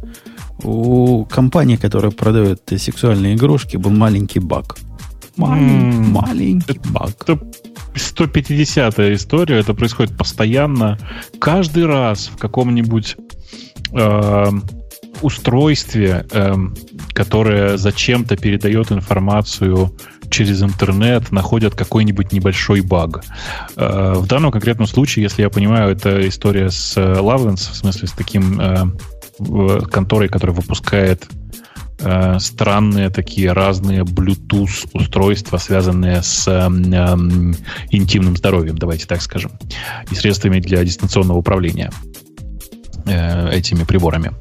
У 0.62 1.24
компании, 1.24 1.78
которая 1.78 2.12
продает 2.12 2.64
сексуальные 2.68 3.36
игрушки, 3.36 3.78
был 3.78 3.92
маленький 3.92 4.40
баг. 4.40 4.78
Маленький, 5.38 5.98
mm, 5.98 6.12
маленький 6.12 6.80
баг. 6.90 7.12
Это 7.22 7.40
150-я 7.94 9.16
история. 9.16 9.60
Это 9.60 9.74
происходит 9.74 10.18
постоянно. 10.18 11.00
Каждый 11.40 11.86
раз 11.86 12.28
в 12.28 12.38
каком-нибудь 12.38 13.16
э, 13.94 14.52
устройстве, 15.22 16.26
э, 16.32 16.54
которое 17.14 17.78
зачем-то 17.78 18.38
передает 18.38 18.92
информацию 18.92 19.96
через 20.30 20.62
интернет, 20.64 21.32
находят 21.32 21.76
какой-нибудь 21.76 22.32
небольшой 22.32 22.82
баг. 22.82 23.24
Э, 23.76 24.14
в 24.16 24.28
данном 24.28 24.52
конкретном 24.52 24.88
случае, 24.88 25.24
если 25.24 25.42
я 25.42 25.50
понимаю, 25.50 25.92
это 25.92 26.28
история 26.28 26.70
с 26.70 26.98
Lovelens, 26.98 27.72
в 27.72 27.76
смысле 27.76 28.08
с 28.08 28.12
таким 28.12 28.60
э, 29.40 29.82
конторой, 29.92 30.30
которая 30.30 30.56
выпускает 30.56 31.28
э, 32.00 32.40
странные 32.40 33.10
такие 33.10 33.52
разные 33.52 34.04
Bluetooth 34.04 34.90
устройства, 34.94 35.58
связанные 35.58 36.22
с 36.24 36.48
э, 36.48 36.68
интимным 37.92 38.38
здоровьем, 38.38 38.78
давайте 38.78 39.06
так 39.06 39.22
скажем, 39.22 39.52
и 40.12 40.16
средствами 40.16 40.60
для 40.60 40.84
дистанционного 40.84 41.38
управления. 41.38 41.92
Э, 43.08 43.52
этими 43.52 43.84
приборами. 43.84 44.32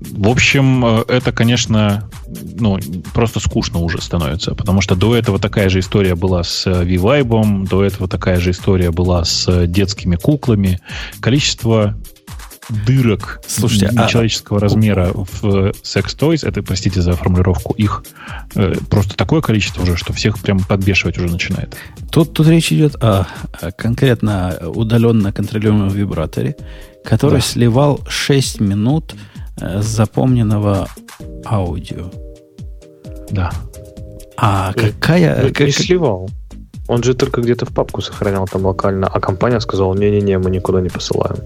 В 0.00 0.28
общем, 0.28 0.84
э, 0.84 1.04
это, 1.08 1.32
конечно, 1.32 2.10
ну, 2.58 2.78
просто 3.14 3.40
скучно 3.40 3.78
уже 3.78 4.02
становится, 4.02 4.54
потому 4.54 4.82
что 4.82 4.94
до 4.94 5.16
этого 5.16 5.38
такая 5.38 5.70
же 5.70 5.78
история 5.78 6.14
была 6.14 6.44
с 6.44 6.66
V-Vibe, 6.66 7.66
до 7.68 7.82
этого 7.82 8.08
такая 8.08 8.40
же 8.40 8.50
история 8.50 8.90
была 8.90 9.24
с 9.24 9.66
детскими 9.66 10.16
куклами. 10.16 10.80
Количество 11.20 11.96
дырок 12.68 13.40
Слушайте, 13.46 13.90
человеческого 14.08 14.58
а... 14.58 14.60
размера 14.60 15.10
в 15.14 15.72
секс 15.82 16.14
Toys, 16.14 16.46
это, 16.46 16.62
простите 16.62 17.00
за 17.00 17.12
формулировку, 17.12 17.72
их 17.72 18.04
э, 18.54 18.74
просто 18.90 19.16
такое 19.16 19.40
количество 19.40 19.82
уже, 19.82 19.96
что 19.96 20.12
всех 20.12 20.38
прям 20.38 20.60
подбешивать 20.60 21.16
уже 21.16 21.28
начинает. 21.28 21.74
Тут, 22.10 22.34
тут 22.34 22.46
речь 22.48 22.70
идет 22.70 22.96
о, 22.96 23.26
о 23.60 23.72
конкретно 23.72 24.58
удаленно 24.62 25.32
контролируемом 25.32 25.88
вибраторе, 25.88 26.56
который 27.04 27.40
да. 27.40 27.40
сливал 27.40 28.00
6 28.06 28.60
минут 28.60 29.14
э, 29.60 29.80
запомненного 29.82 30.88
аудио. 31.44 32.10
Да. 33.30 33.52
А 34.36 34.72
какая... 34.72 35.44
Не, 35.44 35.50
как... 35.50 35.66
не 35.66 35.72
сливал. 35.72 36.28
Он 36.88 37.02
же 37.02 37.14
только 37.14 37.40
где-то 37.40 37.66
в 37.66 37.72
папку 37.72 38.02
сохранял 38.02 38.46
там 38.46 38.66
локально, 38.66 39.06
а 39.06 39.20
компания 39.20 39.60
сказала, 39.60 39.94
не-не-не, 39.94 40.38
мы 40.38 40.50
никуда 40.50 40.80
не 40.80 40.88
посылаем. 40.88 41.36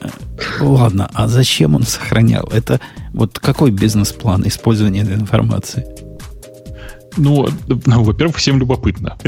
Э, 0.00 0.08
ладно, 0.60 1.08
а 1.14 1.28
зачем 1.28 1.74
он 1.74 1.84
сохранял? 1.84 2.48
Это 2.52 2.80
вот 3.12 3.38
какой 3.38 3.70
бизнес-план 3.70 4.46
использования 4.46 5.02
этой 5.02 5.14
информации? 5.14 5.86
Ну, 7.16 7.48
ну 7.86 8.02
во-первых, 8.02 8.36
всем 8.36 8.58
любопытно. 8.58 9.16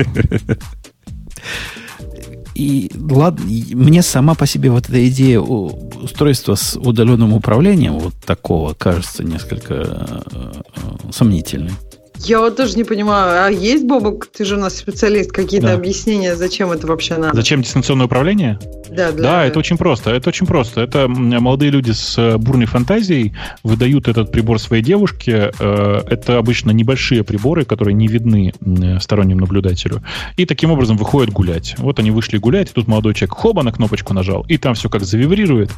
И 2.56 2.90
ладно, 2.98 3.44
мне 3.44 4.00
сама 4.00 4.34
по 4.34 4.46
себе 4.46 4.70
вот 4.70 4.88
эта 4.88 5.06
идея 5.08 5.40
устройства 5.40 6.54
с 6.54 6.78
удаленным 6.78 7.34
управлением 7.34 7.98
вот 7.98 8.14
такого 8.24 8.72
кажется 8.72 9.22
несколько 9.22 9.74
э, 9.74 10.22
э, 10.32 11.12
сомнительной. 11.12 11.72
Я 12.20 12.40
вот 12.40 12.56
тоже 12.56 12.78
не 12.78 12.84
понимаю, 12.84 13.44
а 13.44 13.50
есть, 13.50 13.84
Бобок, 13.84 14.26
ты 14.26 14.46
же 14.46 14.56
у 14.56 14.58
нас 14.58 14.74
специалист, 14.74 15.32
какие-то 15.32 15.66
да. 15.66 15.74
объяснения, 15.74 16.34
зачем 16.34 16.72
это 16.72 16.86
вообще 16.86 17.18
надо? 17.18 17.36
Зачем 17.36 17.60
дистанционное 17.60 18.06
управление? 18.06 18.58
Да, 18.96 19.12
для... 19.12 19.22
да, 19.22 19.44
это 19.44 19.58
очень 19.58 19.76
просто. 19.76 20.10
Это 20.10 20.30
очень 20.30 20.46
просто. 20.46 20.80
Это 20.80 21.06
молодые 21.08 21.70
люди 21.70 21.90
с 21.90 22.16
э, 22.18 22.38
бурной 22.38 22.66
фантазией 22.66 23.34
выдают 23.62 24.08
этот 24.08 24.32
прибор 24.32 24.58
своей 24.58 24.82
девушке. 24.82 25.52
Э, 25.58 26.00
это 26.08 26.38
обычно 26.38 26.70
небольшие 26.70 27.22
приборы, 27.22 27.64
которые 27.64 27.94
не 27.94 28.08
видны 28.08 28.54
стороннему 29.00 29.40
наблюдателю. 29.40 30.02
И 30.36 30.46
таким 30.46 30.70
образом 30.70 30.96
выходят 30.96 31.32
гулять. 31.32 31.74
Вот 31.78 31.98
они 31.98 32.10
вышли 32.10 32.38
гулять, 32.38 32.70
и 32.70 32.72
тут 32.72 32.88
молодой 32.88 33.14
человек 33.14 33.34
хоба 33.34 33.62
на 33.62 33.72
кнопочку 33.72 34.14
нажал, 34.14 34.44
и 34.48 34.56
там 34.56 34.74
все 34.74 34.88
как 34.88 35.04
завибрирует. 35.04 35.70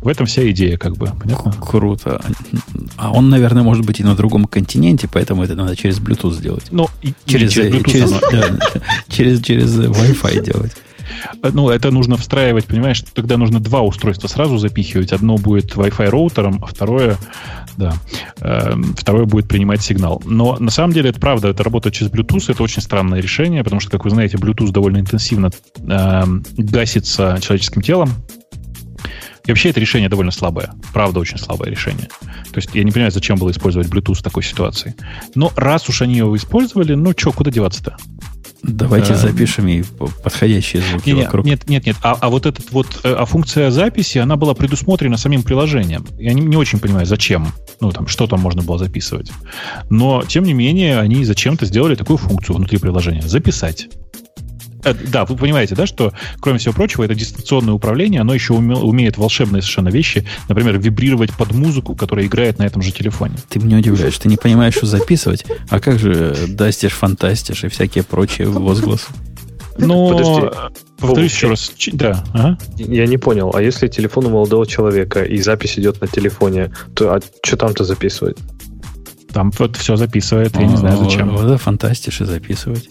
В 0.00 0.08
этом 0.08 0.26
вся 0.26 0.48
идея, 0.50 0.78
как 0.78 0.96
бы. 0.96 1.10
Понятно? 1.20 1.52
Круто. 1.52 2.22
А 2.96 3.12
он, 3.12 3.28
наверное, 3.28 3.62
может 3.62 3.84
быть 3.84 4.00
и 4.00 4.04
на 4.04 4.14
другом 4.14 4.46
континенте, 4.46 5.08
поэтому 5.12 5.42
это 5.42 5.54
надо 5.54 5.76
через 5.76 6.00
Bluetooth 6.00 6.32
сделать. 6.32 6.64
Ну, 6.70 6.88
через, 7.26 7.52
через, 7.52 7.74
Bluetooth 7.74 7.90
через, 7.90 8.10
да, 8.32 8.80
через, 9.08 9.42
через 9.42 9.78
Wi-Fi 9.78 10.44
делать. 10.44 10.72
Ну, 11.52 11.70
это 11.70 11.90
нужно 11.90 12.16
встраивать, 12.16 12.66
понимаешь, 12.66 13.02
тогда 13.14 13.36
нужно 13.36 13.60
два 13.60 13.82
устройства 13.82 14.28
сразу 14.28 14.58
запихивать. 14.58 15.12
Одно 15.12 15.36
будет 15.36 15.74
Wi-Fi 15.74 16.08
роутером, 16.08 16.60
а 16.62 16.66
второе, 16.66 17.16
да, 17.76 17.94
э, 18.40 18.74
второе 18.96 19.24
будет 19.24 19.48
принимать 19.48 19.82
сигнал. 19.82 20.22
Но 20.24 20.56
на 20.58 20.70
самом 20.70 20.92
деле 20.92 21.10
это 21.10 21.20
правда, 21.20 21.48
это 21.48 21.62
работает 21.62 21.94
через 21.94 22.10
Bluetooth, 22.12 22.50
это 22.50 22.62
очень 22.62 22.82
странное 22.82 23.20
решение, 23.20 23.64
потому 23.64 23.80
что, 23.80 23.90
как 23.90 24.04
вы 24.04 24.10
знаете, 24.10 24.36
Bluetooth 24.36 24.70
довольно 24.70 24.98
интенсивно 24.98 25.50
э, 25.78 26.22
гасится 26.56 27.38
человеческим 27.40 27.82
телом, 27.82 28.10
и 29.44 29.50
вообще 29.50 29.70
это 29.70 29.80
решение 29.80 30.08
довольно 30.08 30.32
слабое. 30.32 30.72
Правда, 30.92 31.20
очень 31.20 31.38
слабое 31.38 31.70
решение. 31.70 32.08
То 32.20 32.56
есть 32.56 32.70
я 32.74 32.84
не 32.84 32.92
понимаю, 32.92 33.10
зачем 33.10 33.36
было 33.36 33.50
использовать 33.50 33.88
Bluetooth 33.88 34.14
в 34.14 34.22
такой 34.22 34.42
ситуации. 34.42 34.94
Но 35.34 35.52
раз 35.56 35.88
уж 35.88 36.02
они 36.02 36.16
его 36.16 36.36
использовали, 36.36 36.94
ну 36.94 37.12
что, 37.16 37.32
куда 37.32 37.50
деваться-то? 37.50 37.96
Давайте 38.62 39.16
запишем 39.16 39.66
и 39.66 39.82
подходящие 40.22 40.82
звуки 40.82 41.10
нет, 41.10 41.24
вокруг. 41.24 41.44
Нет, 41.44 41.68
нет, 41.68 41.84
нет. 41.84 41.96
А, 42.02 42.16
а 42.20 42.28
вот 42.28 42.46
этот 42.46 42.70
вот, 42.70 43.00
а 43.02 43.24
функция 43.24 43.72
записи, 43.72 44.18
она 44.18 44.36
была 44.36 44.54
предусмотрена 44.54 45.16
самим 45.16 45.42
приложением. 45.42 46.06
Я 46.16 46.32
не, 46.32 46.42
не 46.42 46.56
очень 46.56 46.78
понимаю, 46.78 47.04
зачем. 47.04 47.48
Ну, 47.80 47.90
там, 47.90 48.06
что 48.06 48.28
там 48.28 48.38
можно 48.38 48.62
было 48.62 48.78
записывать. 48.78 49.32
Но, 49.90 50.22
тем 50.22 50.44
не 50.44 50.52
менее, 50.52 51.00
они 51.00 51.24
зачем-то 51.24 51.66
сделали 51.66 51.96
такую 51.96 52.18
функцию 52.18 52.54
внутри 52.54 52.78
приложения. 52.78 53.22
Записать. 53.22 53.88
Э, 54.84 54.94
да, 54.94 55.24
вы 55.24 55.36
понимаете, 55.36 55.74
да, 55.74 55.86
что, 55.86 56.12
кроме 56.40 56.58
всего 56.58 56.74
прочего, 56.74 57.04
это 57.04 57.14
дистанционное 57.14 57.74
управление, 57.74 58.20
оно 58.20 58.34
еще 58.34 58.54
умеет 58.54 59.16
волшебные 59.16 59.62
совершенно 59.62 59.88
вещи, 59.88 60.26
например, 60.48 60.78
вибрировать 60.78 61.32
под 61.32 61.52
музыку, 61.52 61.94
которая 61.94 62.26
играет 62.26 62.58
на 62.58 62.64
этом 62.64 62.82
же 62.82 62.92
телефоне. 62.92 63.36
Ты 63.48 63.60
меня 63.60 63.78
удивляешь, 63.78 64.18
ты 64.18 64.28
не 64.28 64.36
понимаешь, 64.36 64.74
что 64.74 64.86
записывать, 64.86 65.44
а 65.68 65.80
как 65.80 65.98
же 65.98 66.34
дастишь, 66.48 66.92
фантастишь 66.92 67.64
и 67.64 67.68
всякие 67.68 68.04
прочие 68.04 68.48
возгласы? 68.48 69.06
Но, 69.78 70.10
Подожди. 70.10 70.72
повторюсь 70.98 71.32
еще 71.32 71.48
раз. 71.48 71.72
Да. 71.92 72.24
Ага. 72.34 72.58
Я 72.76 73.06
не 73.06 73.16
понял, 73.16 73.52
а 73.54 73.62
если 73.62 73.88
телефон 73.88 74.26
у 74.26 74.30
молодого 74.30 74.66
человека 74.66 75.22
и 75.22 75.38
запись 75.38 75.78
идет 75.78 76.00
на 76.00 76.08
телефоне, 76.08 76.72
то 76.94 77.14
а 77.14 77.20
что 77.42 77.56
там-то 77.56 77.84
записывать? 77.84 78.36
Там 79.32 79.50
вот 79.58 79.76
все 79.76 79.96
записывает, 79.96 80.54
я 80.56 80.66
не 80.66 80.76
знаю 80.76 80.98
зачем. 80.98 81.30
Вот 81.30 81.44
это 81.44 81.56
фантастишь 81.56 82.20
и 82.20 82.24
записывать. 82.24 82.90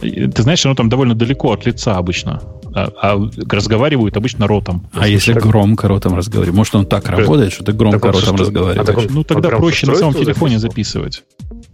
Ты 0.00 0.42
знаешь, 0.42 0.64
оно 0.66 0.74
там 0.74 0.88
довольно 0.88 1.14
далеко 1.14 1.52
от 1.52 1.66
лица 1.66 1.96
обычно. 1.96 2.42
А, 2.74 2.90
а 3.02 3.30
разговаривают 3.48 4.16
обычно 4.16 4.46
ротом. 4.46 4.88
А 4.92 5.08
если 5.08 5.34
так... 5.34 5.42
громко 5.42 5.88
ротом 5.88 6.14
разговаривать? 6.14 6.56
Может, 6.56 6.74
он 6.74 6.86
так 6.86 7.08
работает, 7.08 7.52
что 7.52 7.64
ты 7.64 7.72
громко 7.72 7.98
так 7.98 8.12
ротом 8.12 8.36
что? 8.36 8.44
разговариваешь? 8.44 8.88
А 8.88 8.92
так 8.92 8.98
он, 8.98 9.06
ну, 9.10 9.24
тогда 9.24 9.48
проще 9.50 9.86
на 9.86 9.96
самом 9.96 10.14
телефоне 10.14 10.58
записывать. 10.58 11.24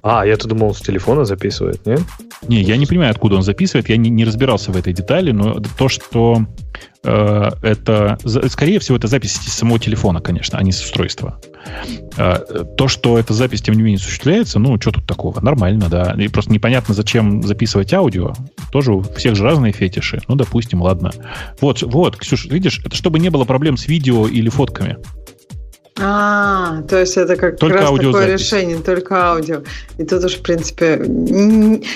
А, 0.02 0.24
я-то 0.24 0.48
думал, 0.48 0.74
с 0.74 0.80
телефона 0.80 1.24
записывает, 1.24 1.84
нет? 1.84 2.00
Не, 2.48 2.62
я 2.62 2.76
не 2.76 2.86
понимаю, 2.86 3.10
откуда 3.10 3.36
он 3.36 3.42
записывает. 3.42 3.88
Я 3.88 3.96
не, 3.96 4.08
не 4.08 4.24
разбирался 4.24 4.72
в 4.72 4.76
этой 4.76 4.92
детали, 4.92 5.32
но 5.32 5.60
то, 5.78 5.88
что 5.88 6.46
э, 7.02 7.50
это... 7.62 8.18
Скорее 8.48 8.78
всего, 8.78 8.96
это 8.96 9.08
запись 9.08 9.34
с 9.34 9.52
самого 9.52 9.78
телефона, 9.78 10.20
конечно, 10.20 10.58
а 10.58 10.62
не 10.62 10.72
с 10.72 10.82
устройства. 10.82 11.40
Э, 12.16 12.64
то, 12.76 12.88
что 12.88 13.18
эта 13.18 13.34
запись, 13.34 13.62
тем 13.62 13.74
не 13.74 13.82
менее, 13.82 13.96
осуществляется, 13.96 14.58
ну, 14.58 14.80
что 14.80 14.92
тут 14.92 15.06
такого? 15.06 15.40
Нормально, 15.40 15.88
да. 15.88 16.14
И 16.18 16.28
просто 16.28 16.52
непонятно, 16.52 16.94
зачем 16.94 17.42
записывать 17.42 17.92
аудио. 17.92 18.32
Тоже 18.72 18.92
у 18.92 19.02
всех 19.02 19.36
же 19.36 19.44
разные 19.44 19.72
фетиши. 19.72 20.22
Ну, 20.28 20.34
допустим, 20.34 20.82
ладно. 20.82 21.12
Вот, 21.60 21.82
вот, 21.82 22.16
Ксюш, 22.16 22.46
видишь, 22.46 22.80
это 22.84 22.96
чтобы 22.96 23.18
не 23.18 23.30
было 23.30 23.44
проблем 23.44 23.76
с 23.76 23.86
видео 23.86 24.26
или 24.26 24.48
фотками. 24.48 24.96
А, 25.98 26.82
то 26.82 27.00
есть 27.00 27.16
это 27.16 27.36
как 27.36 27.58
только 27.58 27.78
раз 27.78 27.90
такое 27.90 28.26
решение, 28.26 28.78
только 28.78 29.30
аудио. 29.30 29.62
И 29.96 30.04
тут 30.04 30.24
уж, 30.24 30.34
в 30.34 30.42
принципе, 30.42 30.98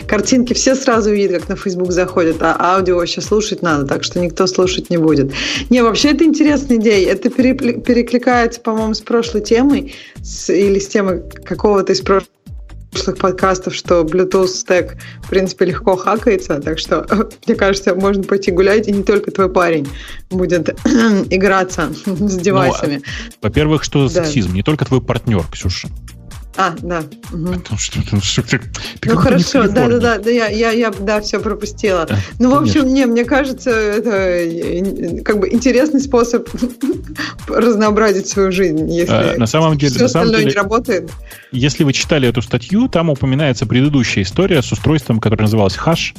картинки 0.06 0.55
все 0.55 0.74
сразу 0.74 1.10
видят, 1.10 1.40
как 1.40 1.48
на 1.51 1.56
Facebook 1.56 1.93
заходят, 1.93 2.36
а 2.40 2.56
аудио 2.59 2.97
вообще 2.97 3.20
слушать 3.20 3.60
надо, 3.60 3.86
так 3.86 4.02
что 4.02 4.18
никто 4.18 4.47
слушать 4.47 4.89
не 4.89 4.97
будет. 4.97 5.32
Не, 5.68 5.82
вообще 5.82 6.12
это 6.12 6.24
интересная 6.24 6.78
идея. 6.78 7.12
Это 7.12 7.28
перекликается, 7.28 8.60
по-моему, 8.60 8.94
с 8.94 9.02
прошлой 9.02 9.43
темой 9.43 9.94
с, 10.22 10.48
или 10.48 10.78
с 10.78 10.89
темой 10.89 11.22
какого-то 11.44 11.93
из 11.93 12.01
прошлых 12.01 12.31
прошлых 12.91 13.19
подкастов, 13.19 13.75
что 13.75 14.03
Bluetooth 14.03 14.49
стек, 14.49 14.97
в 15.23 15.31
принципе, 15.31 15.67
легко 15.67 15.97
хакается, 15.97 16.61
так 16.61 16.79
что, 16.79 17.07
мне 17.47 17.57
кажется, 17.57 17.95
можно 17.95 18.23
пойти 18.23 18.51
гулять, 18.51 18.89
и 18.89 18.93
не 18.93 19.03
только 19.03 19.31
твой 19.31 19.51
парень 19.51 19.89
будет 20.31 20.69
играться 21.31 21.93
с 22.05 22.37
девайсами. 22.37 22.97
Ну, 22.97 23.03
а, 23.03 23.47
во-первых, 23.47 23.85
что 23.85 24.09
за 24.09 24.21
да. 24.21 24.25
сексизм? 24.25 24.55
Не 24.55 24.62
только 24.62 24.85
твой 24.85 25.01
партнер, 25.01 25.45
Ксюша. 25.51 25.89
А, 26.61 26.74
да. 26.82 27.03
Угу. 27.32 27.55
Потому 27.55 27.78
что, 27.78 28.20
что 28.20 28.43
ты, 28.43 28.61
ты 29.01 29.09
ну 29.09 29.16
хорошо, 29.16 29.66
да, 29.66 29.89
да, 29.89 29.99
да, 29.99 30.19
да, 30.19 30.31
я, 30.31 30.49
я, 30.49 30.73
я, 30.73 30.91
да, 30.91 31.23
все 31.23 31.41
пропустила. 31.41 32.05
Да, 32.05 32.19
ну, 32.39 32.51
в 32.51 32.62
общем, 32.62 32.87
не, 32.87 33.07
мне 33.07 33.24
кажется, 33.24 33.70
это 33.70 35.23
как 35.24 35.39
бы 35.39 35.49
интересный 35.49 36.01
способ 36.01 36.47
разнообразить 37.49 38.28
свою 38.28 38.53
жизнь, 38.53 38.91
если 38.91 39.11
а, 39.11 39.37
на 39.39 39.47
самом 39.47 39.78
деле, 39.78 39.95
все 39.95 40.03
на 40.03 40.09
самом 40.11 40.32
деле, 40.32 40.45
не 40.45 40.53
работает. 40.53 41.11
Если 41.51 41.82
вы 41.82 41.95
читали 41.95 42.28
эту 42.28 42.43
статью, 42.43 42.89
там 42.89 43.09
упоминается 43.09 43.65
предыдущая 43.65 44.24
история 44.24 44.61
с 44.61 44.70
устройством, 44.70 45.19
которое 45.19 45.45
называлось 45.45 45.78
Hash. 45.78 46.15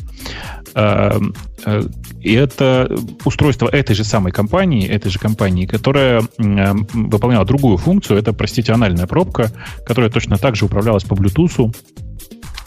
А, 0.74 1.20
а, 1.66 1.82
и 2.20 2.34
это 2.34 2.90
устройство 3.26 3.68
этой 3.68 3.96
же 3.96 4.04
самой 4.04 4.32
компании, 4.32 4.88
этой 4.88 5.10
же 5.10 5.20
компании, 5.20 5.66
которая 5.66 6.24
выполняла 6.38 7.46
другую 7.46 7.78
функцию. 7.78 8.20
Это, 8.20 8.34
простите, 8.34 8.74
анальная 8.74 9.08
пробка, 9.08 9.52
которая 9.86 10.10
точно 10.10 10.38
так 10.38 10.56
же 10.56 10.66
управлялась 10.66 11.04
по 11.04 11.14
Bluetooth. 11.14 11.76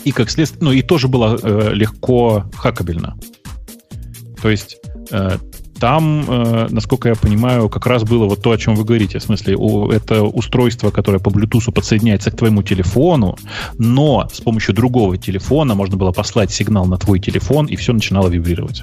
И 0.04 0.12
как 0.12 0.30
следствие, 0.30 0.62
ну 0.64 0.72
и 0.72 0.82
тоже 0.82 1.08
было 1.08 1.38
э, 1.42 1.70
легко 1.72 2.44
хакабельно. 2.54 3.16
То 4.42 4.50
есть 4.50 4.76
э, 5.10 5.38
там, 5.84 6.24
э, 6.26 6.68
насколько 6.70 7.10
я 7.10 7.14
понимаю, 7.14 7.68
как 7.68 7.86
раз 7.86 8.04
было 8.04 8.24
вот 8.24 8.40
то, 8.40 8.50
о 8.52 8.56
чем 8.56 8.74
вы 8.74 8.84
говорите. 8.84 9.18
В 9.18 9.22
смысле, 9.22 9.54
это 9.92 10.22
устройство, 10.22 10.90
которое 10.90 11.18
по 11.18 11.28
Bluetooth 11.28 11.70
подсоединяется 11.72 12.30
к 12.30 12.36
твоему 12.36 12.62
телефону, 12.62 13.36
но 13.78 14.26
с 14.32 14.40
помощью 14.40 14.74
другого 14.74 15.18
телефона 15.18 15.74
можно 15.74 15.98
было 15.98 16.12
послать 16.12 16.50
сигнал 16.50 16.86
на 16.86 16.96
твой 16.96 17.20
телефон, 17.20 17.66
и 17.66 17.76
все 17.76 17.92
начинало 17.92 18.28
вибрировать. 18.28 18.82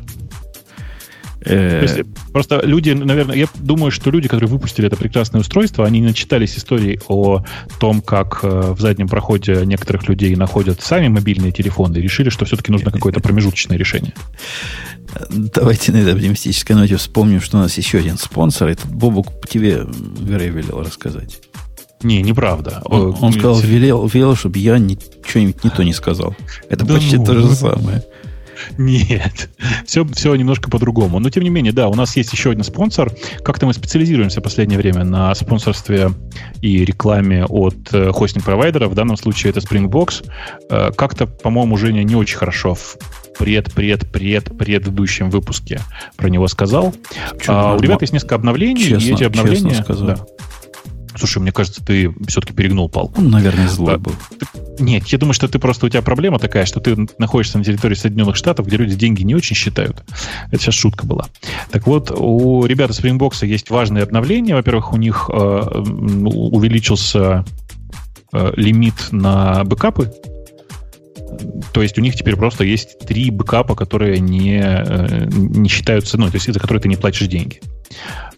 Э, 1.43 1.81
есть, 1.81 2.01
просто 2.31 2.61
люди, 2.63 2.91
наверное, 2.91 3.35
я 3.35 3.47
думаю, 3.55 3.91
что 3.91 4.11
люди, 4.11 4.27
которые 4.27 4.49
выпустили 4.49 4.87
это 4.87 4.95
прекрасное 4.95 5.41
устройство, 5.41 5.85
они 5.85 6.01
начитались 6.01 6.57
истории 6.57 6.99
о 7.07 7.43
том, 7.79 8.01
как 8.01 8.39
э, 8.43 8.73
в 8.73 8.79
заднем 8.79 9.07
проходе 9.07 9.65
некоторых 9.65 10.07
людей 10.07 10.35
находят 10.35 10.81
сами 10.81 11.07
мобильные 11.07 11.51
телефоны 11.51 11.97
и 11.97 12.01
решили, 12.01 12.29
что 12.29 12.45
все-таки 12.45 12.71
нужно 12.71 12.91
какое-то 12.91 13.19
промежуточное 13.19 13.77
решение. 13.77 14.13
Давайте 15.29 15.91
на 15.91 15.97
этой 15.97 16.13
оптимистической 16.13 16.75
ноте 16.75 16.95
вспомним, 16.95 17.41
что 17.41 17.57
у 17.57 17.61
нас 17.61 17.77
еще 17.77 17.97
один 17.97 18.17
спонсор. 18.17 18.69
Этот 18.69 18.89
Бобук 18.91 19.47
тебе, 19.47 19.85
Грей, 20.19 20.49
велел 20.49 20.81
рассказать. 20.81 21.39
Не, 22.03 22.21
неправда. 22.21 22.81
Он, 22.85 23.15
он 23.19 23.33
сказал, 23.33 23.59
велел, 23.59 24.07
велел, 24.07 24.35
чтобы 24.35 24.59
я 24.59 24.79
что-нибудь 25.27 25.63
не 25.63 25.69
то 25.69 25.83
не 25.83 25.93
сказал. 25.93 26.35
Это 26.69 26.85
да 26.85 26.95
почти 26.95 27.17
ну, 27.17 27.25
то 27.25 27.35
же 27.35 27.47
самое. 27.55 28.03
Нет, 28.77 29.49
все, 29.85 30.05
все 30.05 30.35
немножко 30.35 30.69
по-другому. 30.69 31.19
Но, 31.19 31.29
тем 31.29 31.43
не 31.43 31.49
менее, 31.49 31.73
да, 31.73 31.87
у 31.89 31.93
нас 31.93 32.15
есть 32.17 32.31
еще 32.33 32.51
один 32.51 32.63
спонсор. 32.63 33.11
Как-то 33.43 33.65
мы 33.65 33.73
специализируемся 33.73 34.39
в 34.39 34.43
последнее 34.43 34.77
время 34.77 35.03
на 35.03 35.33
спонсорстве 35.35 36.11
и 36.61 36.85
рекламе 36.85 37.45
от 37.45 37.93
э, 37.93 38.11
хостинг-провайдера. 38.11 38.87
В 38.87 38.95
данном 38.95 39.17
случае 39.17 39.51
это 39.51 39.59
Springbox. 39.59 40.29
Э, 40.69 40.91
как-то, 40.95 41.27
по-моему, 41.27 41.77
Женя 41.77 42.03
не 42.03 42.15
очень 42.15 42.37
хорошо 42.37 42.75
в 42.75 42.97
пред-пред-пред 43.37 44.57
предыдущем 44.57 45.29
выпуске 45.29 45.81
про 46.15 46.27
него 46.29 46.47
сказал. 46.47 46.93
а, 47.47 47.75
у 47.75 47.79
ребят 47.79 48.01
есть 48.01 48.13
несколько 48.13 48.35
обновлений, 48.35 48.83
честно, 48.83 49.07
и 49.07 49.13
эти 49.13 49.23
обновления... 49.23 49.83
Да. 49.87 50.17
Слушай, 51.21 51.43
мне 51.43 51.51
кажется, 51.51 51.85
ты 51.85 52.11
все-таки 52.27 52.51
перегнул 52.51 52.89
палку. 52.89 53.21
Он, 53.21 53.29
наверное, 53.29 53.67
злой 53.67 53.99
был. 53.99 54.13
Нет, 54.79 55.05
я 55.05 55.19
думаю, 55.19 55.35
что 55.35 55.47
ты 55.47 55.59
просто 55.59 55.85
у 55.85 55.89
тебя 55.89 56.01
проблема 56.01 56.39
такая, 56.39 56.65
что 56.65 56.79
ты 56.79 56.97
находишься 57.19 57.59
на 57.59 57.63
территории 57.63 57.93
Соединенных 57.93 58.35
Штатов, 58.35 58.65
где 58.65 58.77
люди 58.77 58.95
деньги 58.95 59.21
не 59.21 59.35
очень 59.35 59.55
считают. 59.55 60.03
Это 60.47 60.59
сейчас 60.59 60.73
шутка 60.73 61.05
была. 61.05 61.27
Так 61.69 61.85
вот, 61.85 62.09
у 62.09 62.65
ребят 62.65 62.89
из 62.89 62.99
Springbox 62.99 63.45
есть 63.45 63.69
важные 63.69 64.01
обновления. 64.01 64.55
Во-первых, 64.55 64.93
у 64.93 64.97
них 64.97 65.29
э, 65.31 65.35
увеличился 65.35 67.45
э, 68.33 68.53
лимит 68.55 69.11
на 69.11 69.63
бэкапы. 69.63 70.11
То 71.71 71.83
есть 71.83 71.99
у 71.99 72.01
них 72.01 72.15
теперь 72.15 72.35
просто 72.35 72.63
есть 72.63 72.97
три 72.97 73.29
бэкапа, 73.29 73.75
которые 73.75 74.19
не, 74.19 74.59
э, 74.59 75.27
не 75.29 75.69
считаются, 75.69 76.17
ну, 76.17 76.31
то 76.31 76.37
есть 76.37 76.51
за 76.51 76.59
которые 76.59 76.81
ты 76.81 76.89
не 76.89 76.95
платишь 76.95 77.27
деньги. 77.27 77.61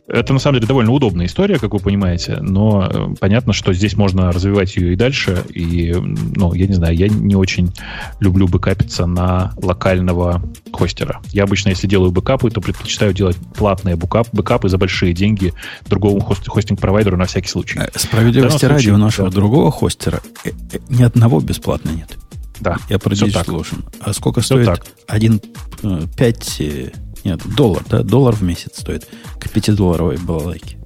Это, 0.06 0.34
на 0.34 0.40
самом 0.40 0.56
деле, 0.56 0.68
довольно 0.68 0.92
удобная 0.92 1.28
история, 1.28 1.58
как 1.60 1.74
вы 1.74 1.80
понимаете, 1.80 2.38
но 2.42 2.90
э, 2.92 3.16
понятно, 3.22 3.54
что 3.54 3.72
здесь 3.74 3.96
можно 3.96 4.34
развивать 4.34 4.76
ее 4.76 4.94
и 4.94 4.96
дальше, 4.98 5.44
и, 5.50 5.94
ну, 5.94 6.54
я 6.54 6.68
не 6.68 6.74
знаю, 6.74 6.94
я 6.96 7.08
не 7.08 7.36
очень 7.36 7.74
люблю 8.20 8.48
бэкапиться 8.50 9.06
на 9.06 9.54
локального 9.56 10.44
хостера. 10.74 11.22
Я 11.32 11.44
обычно, 11.44 11.70
если 11.70 11.88
делаю 11.88 12.12
бэкапы, 12.12 12.52
то 12.52 12.60
предпочитаю 12.60 13.14
делать 13.14 13.38
платные 13.56 13.96
бэкап, 13.96 14.28
бэкапы 14.34 14.68
за 14.68 14.78
большие 14.78 15.14
деньги 15.14 15.54
другому 15.86 16.20
хост, 16.20 16.50
хостинг-провайдеру 16.50 17.16
на 17.16 17.26
всякий 17.26 17.50
случай. 17.50 17.80
Э, 17.80 17.88
справедливости 17.98 18.66
ради, 18.66 18.90
у 18.90 18.98
нашего 18.98 19.30
да. 19.30 19.36
другого 19.36 19.72
хостера 19.72 20.22
э, 20.44 20.50
ни 20.90 21.04
одного 21.04 21.40
бесплатно 21.40 21.92
нет. 21.92 22.18
Да. 22.60 22.78
Я 22.90 23.00
про 23.00 23.14
Digital 23.14 23.66
А 24.02 24.14
сколько 24.14 24.42
Все 24.42 24.56
стоит? 24.56 24.66
Так. 24.66 24.86
Один, 25.08 25.42
пять 26.18 26.62
нет, 27.24 27.42
доллар, 27.56 27.84
да? 27.90 28.04
Доллар 28.04 28.36
в 28.36 28.42
месяц 28.42 28.80
стоит 28.80 29.08
к 29.40 29.48
5-долларовой 29.48 30.18
балалайке. 30.18 30.78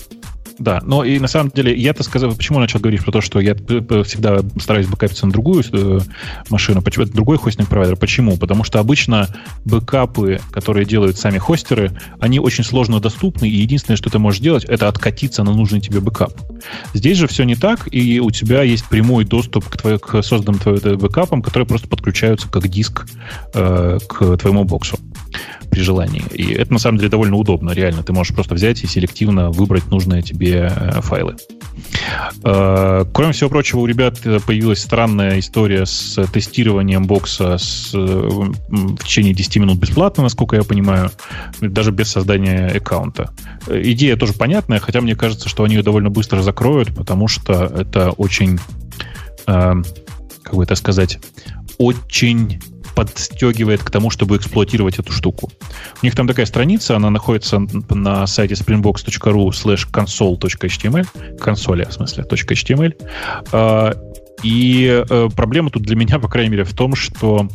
Да, 0.59 0.81
но 0.83 1.03
и 1.03 1.19
на 1.19 1.27
самом 1.27 1.51
деле 1.51 1.75
я-то 1.75 2.03
сказал, 2.03 2.33
почему 2.33 2.59
начал 2.59 2.79
говорить 2.79 3.03
про 3.03 3.11
то, 3.11 3.21
что 3.21 3.39
я 3.39 3.53
всегда 3.53 4.39
стараюсь 4.59 4.87
бэкапиться 4.87 5.25
на 5.27 5.31
другую 5.31 5.63
э, 5.71 5.99
машину, 6.49 6.81
почему 6.81 7.05
другой 7.05 7.37
хостинг-провайдер. 7.37 7.95
Почему? 7.95 8.37
Потому 8.37 8.63
что 8.63 8.79
обычно 8.79 9.27
бэкапы, 9.65 10.39
которые 10.51 10.85
делают 10.85 11.17
сами 11.17 11.37
хостеры, 11.37 11.91
они 12.19 12.39
очень 12.39 12.63
сложно 12.63 12.99
доступны, 12.99 13.47
и 13.47 13.55
единственное, 13.55 13.97
что 13.97 14.09
ты 14.09 14.17
можешь 14.17 14.41
делать, 14.41 14.65
это 14.65 14.87
откатиться 14.87 15.43
на 15.43 15.53
нужный 15.53 15.79
тебе 15.79 15.99
бэкап. 15.99 16.33
Здесь 16.93 17.17
же 17.17 17.27
все 17.27 17.43
не 17.43 17.55
так, 17.55 17.87
и 17.91 18.19
у 18.19 18.31
тебя 18.31 18.63
есть 18.63 18.85
прямой 18.85 19.25
доступ 19.25 19.65
к, 19.65 19.77
твоей, 19.77 19.99
к 19.99 20.23
созданным 20.23 20.59
твоим 20.59 20.97
бэкапам, 20.97 21.43
которые 21.43 21.67
просто 21.67 21.87
подключаются 21.87 22.49
как 22.49 22.67
диск 22.67 23.07
э, 23.53 23.99
к 24.07 24.37
твоему 24.37 24.63
боксу 24.63 24.97
при 25.69 25.81
желании. 25.81 26.23
И 26.33 26.53
это 26.53 26.73
на 26.73 26.79
самом 26.79 26.97
деле 26.97 27.09
довольно 27.09 27.35
удобно, 27.35 27.71
реально. 27.71 28.03
Ты 28.03 28.13
можешь 28.13 28.33
просто 28.33 28.55
взять 28.55 28.83
и 28.83 28.87
селективно 28.87 29.51
выбрать 29.51 29.87
нужные 29.91 30.21
тебе 30.21 30.71
э, 30.75 31.01
файлы. 31.01 31.35
Э, 32.43 33.05
кроме 33.13 33.33
всего 33.33 33.49
прочего, 33.49 33.81
у 33.81 33.85
ребят 33.85 34.19
появилась 34.45 34.81
странная 34.81 35.39
история 35.39 35.85
с 35.85 36.25
тестированием 36.33 37.05
бокса 37.05 37.57
с, 37.57 37.91
э, 37.93 37.97
в 37.97 38.97
течение 39.03 39.33
10 39.33 39.57
минут 39.57 39.77
бесплатно, 39.77 40.23
насколько 40.23 40.55
я 40.55 40.63
понимаю, 40.63 41.11
даже 41.61 41.91
без 41.91 42.09
создания 42.09 42.67
аккаунта. 42.67 43.31
Идея 43.67 44.15
тоже 44.15 44.33
понятная, 44.33 44.79
хотя 44.79 45.01
мне 45.01 45.15
кажется, 45.15 45.49
что 45.49 45.63
они 45.63 45.75
ее 45.75 45.83
довольно 45.83 46.09
быстро 46.09 46.41
закроют, 46.41 46.95
потому 46.95 47.27
что 47.27 47.65
это 47.65 48.11
очень, 48.11 48.59
как 49.45 50.53
бы 50.53 50.63
это 50.63 50.75
сказать, 50.75 51.19
очень 51.77 52.59
подстегивает 52.97 53.83
к 53.83 53.91
тому, 53.91 54.09
чтобы 54.09 54.37
эксплуатировать 54.37 54.97
эту 54.97 55.11
штуку. 55.11 55.51
У 56.01 56.05
них 56.05 56.15
там 56.15 56.27
такая 56.27 56.47
страница, 56.47 56.95
она 56.95 57.11
находится 57.11 57.59
на 57.91 58.25
сайте 58.25 58.55
springbox.ru 58.55 59.49
slash 59.49 59.87
console.html, 59.91 61.37
консоли, 61.37 61.85
в 61.85 61.93
смысле, 61.93 62.23
.html. 62.23 62.95
А, 63.51 63.93
и 64.41 65.03
э, 65.07 65.29
проблема 65.35 65.69
тут 65.69 65.83
для 65.83 65.95
меня, 65.95 66.17
по 66.17 66.27
крайней 66.27 66.49
мере, 66.49 66.63
в 66.63 66.73
том, 66.73 66.95
что 66.95 67.47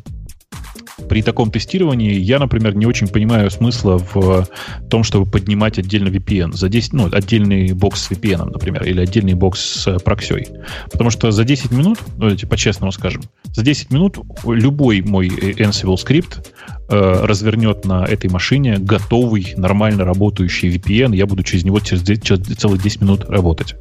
при 1.09 1.23
таком 1.23 1.51
тестировании 1.51 2.15
я, 2.19 2.39
например, 2.39 2.75
не 2.75 2.87
очень 2.87 3.09
понимаю 3.09 3.51
смысла 3.51 3.99
в 3.99 4.47
том, 4.89 5.05
чтобы 5.05 5.31
поднимать 5.31 5.79
отдельно 5.79 6.09
VPN. 6.09 6.53
За 6.53 6.69
10, 6.69 6.93
ну, 6.93 7.09
отдельный 7.11 7.73
бокс 7.73 8.03
с 8.03 8.11
VPN, 8.11 8.51
например, 8.53 8.85
или 8.85 9.01
отдельный 9.01 9.35
бокс 9.35 9.61
с 9.61 9.99
проксей. 9.99 10.49
Потому 10.91 11.11
что 11.11 11.31
за 11.31 11.45
10 11.45 11.71
минут, 11.73 11.99
ну, 12.17 12.21
давайте 12.21 12.47
по-честному 12.47 12.93
скажем, 12.93 13.23
за 13.45 13.63
10 13.63 13.91
минут 13.91 14.19
любой 14.47 15.03
мой 15.03 15.29
Ansible 15.29 15.97
скрипт 15.97 16.53
э, 16.93 17.25
развернет 17.25 17.85
на 17.85 18.05
этой 18.05 18.31
машине 18.31 18.77
готовый, 18.79 19.55
нормально 19.57 20.05
работающий 20.05 20.77
VPN. 20.77 21.17
Я 21.17 21.27
буду 21.27 21.43
через 21.43 21.65
него 21.65 21.81
через, 21.81 22.03
через 22.03 22.41
целых 22.57 22.83
10 22.83 23.01
минут 23.01 23.25
работать. 23.29 23.75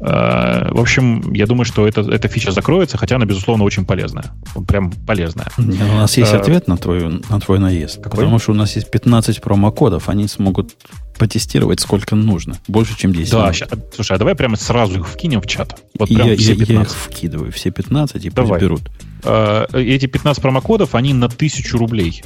Э, 0.00 0.68
в 0.70 0.80
общем, 0.80 1.32
я 1.32 1.46
думаю, 1.46 1.64
что 1.64 1.86
это, 1.86 2.00
эта 2.02 2.28
фича 2.28 2.52
закроется, 2.52 2.98
хотя 2.98 3.16
она, 3.16 3.24
безусловно, 3.24 3.64
очень 3.64 3.84
полезная. 3.84 4.26
Прям 4.66 4.90
полезная. 4.90 5.48
Нет, 5.56 5.82
у 5.90 5.96
нас 5.96 6.16
есть 6.16 6.32
а, 6.32 6.40
ответ 6.40 6.68
на, 6.68 6.76
твою, 6.76 7.22
на 7.28 7.40
твой 7.40 7.58
наезд. 7.58 8.02
Какой? 8.02 8.18
Потому 8.18 8.38
что 8.38 8.52
у 8.52 8.54
нас 8.54 8.76
есть 8.76 8.90
15 8.90 9.40
промокодов, 9.40 10.08
они 10.08 10.28
смогут 10.28 10.74
потестировать 11.18 11.80
сколько 11.80 12.16
нужно. 12.16 12.56
Больше, 12.66 12.98
чем 12.98 13.12
10. 13.12 13.32
Да, 13.32 13.52
ща, 13.52 13.68
слушай, 13.94 14.16
а 14.16 14.18
давай 14.18 14.34
прямо 14.34 14.56
сразу 14.56 15.00
их 15.00 15.08
вкинем 15.08 15.40
в 15.40 15.46
чат. 15.46 15.80
Вот 15.98 16.08
прям 16.08 16.28
я, 16.28 16.36
все 16.36 16.56
15. 16.56 16.68
Я, 16.68 16.74
я 16.74 16.82
их 16.82 16.90
вкидываю, 16.90 17.52
все 17.52 17.70
15, 17.70 18.24
и 18.24 18.30
давай. 18.30 18.50
пусть 18.50 18.60
берут. 18.62 18.90
А, 19.24 19.66
эти 19.72 20.06
15 20.06 20.42
промокодов, 20.42 20.94
они 20.94 21.14
на 21.14 21.26
1000 21.26 21.78
рублей. 21.78 22.22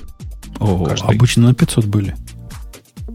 О, 0.61 0.89
обычно 1.03 1.49
на 1.49 1.55
500 1.55 1.85
были. 1.87 2.17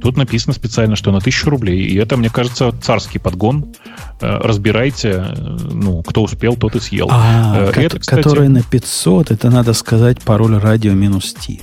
Тут 0.01 0.17
написано 0.17 0.53
специально, 0.53 0.97
что 0.97 1.11
на 1.11 1.19
1000 1.19 1.49
рублей. 1.49 1.85
И 1.85 1.95
это, 1.95 2.17
мне 2.17 2.29
кажется, 2.29 2.73
царский 2.81 3.19
подгон. 3.19 3.73
Э, 4.19 4.39
разбирайте, 4.43 5.09
э, 5.09 5.57
ну, 5.71 6.03
кто 6.03 6.23
успел, 6.23 6.57
тот 6.57 6.75
и 6.75 6.81
съел. 6.81 7.07
А, 7.09 7.71
э, 7.73 7.81
это, 7.83 7.99
кстати... 7.99 8.21
которые 8.21 8.49
на 8.49 8.63
500, 8.63 9.31
это 9.31 9.49
надо 9.49 9.71
сказать 9.71 10.21
пароль 10.21 10.57
радио 10.57 10.91
минус 10.91 11.33
T. 11.33 11.61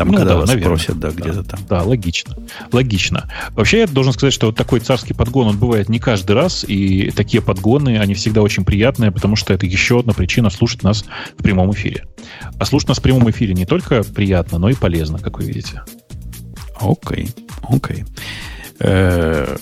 Там, 0.00 0.08
ну, 0.08 0.16
когда 0.16 0.32
да, 0.32 0.40
вас 0.40 0.48
наверное. 0.48 0.76
просят, 0.76 0.98
да, 0.98 1.10
где-то 1.10 1.44
там. 1.44 1.60
Да, 1.68 1.82
логично. 1.82 2.34
Логично. 2.72 3.30
Вообще, 3.50 3.80
я 3.80 3.86
должен 3.86 4.14
сказать, 4.14 4.32
что 4.32 4.46
вот 4.46 4.56
такой 4.56 4.80
царский 4.80 5.12
подгон, 5.12 5.48
он 5.48 5.58
бывает 5.58 5.90
не 5.90 5.98
каждый 5.98 6.32
раз, 6.32 6.64
и 6.66 7.10
такие 7.10 7.42
подгоны, 7.42 7.98
они 7.98 8.14
всегда 8.14 8.40
очень 8.40 8.64
приятные, 8.64 9.12
потому 9.12 9.36
что 9.36 9.52
это 9.52 9.66
еще 9.66 10.00
одна 10.00 10.14
причина 10.14 10.48
слушать 10.48 10.84
нас 10.84 11.04
в 11.36 11.42
прямом 11.42 11.70
эфире. 11.72 12.06
А 12.58 12.64
слушать 12.64 12.88
нас 12.88 12.98
в 12.98 13.02
прямом 13.02 13.28
эфире 13.30 13.52
не 13.52 13.66
только 13.66 14.02
приятно, 14.02 14.56
но 14.56 14.70
и 14.70 14.74
полезно, 14.74 15.18
как 15.18 15.36
вы 15.36 15.44
видите. 15.44 15.82
Окей, 16.80 17.28
окей. 17.68 18.06
Э, 18.78 19.54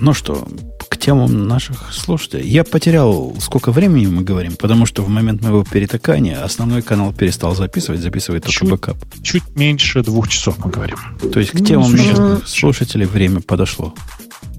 ну 0.00 0.14
что, 0.14 0.48
к 0.96 0.98
темам 0.98 1.46
наших 1.46 1.92
слушателей. 1.92 2.48
Я 2.48 2.64
потерял, 2.64 3.36
сколько 3.38 3.70
времени 3.70 4.06
мы 4.06 4.22
говорим, 4.22 4.56
потому 4.56 4.86
что 4.86 5.02
в 5.02 5.08
момент 5.08 5.42
моего 5.42 5.62
перетыкания 5.62 6.42
основной 6.42 6.82
канал 6.82 7.12
перестал 7.12 7.54
записывать, 7.54 8.00
записывает 8.00 8.44
только 8.44 8.58
чуть, 8.58 8.70
бэкап. 8.70 8.96
Чуть 9.22 9.56
меньше 9.56 10.02
двух 10.02 10.28
часов 10.28 10.56
мы 10.64 10.70
говорим. 10.70 10.98
То 11.32 11.38
есть 11.38 11.52
к 11.52 11.64
темам 11.64 11.92
ну, 11.92 11.98
наших 11.98 12.48
слушателей 12.48 13.06
время 13.06 13.40
подошло. 13.40 13.94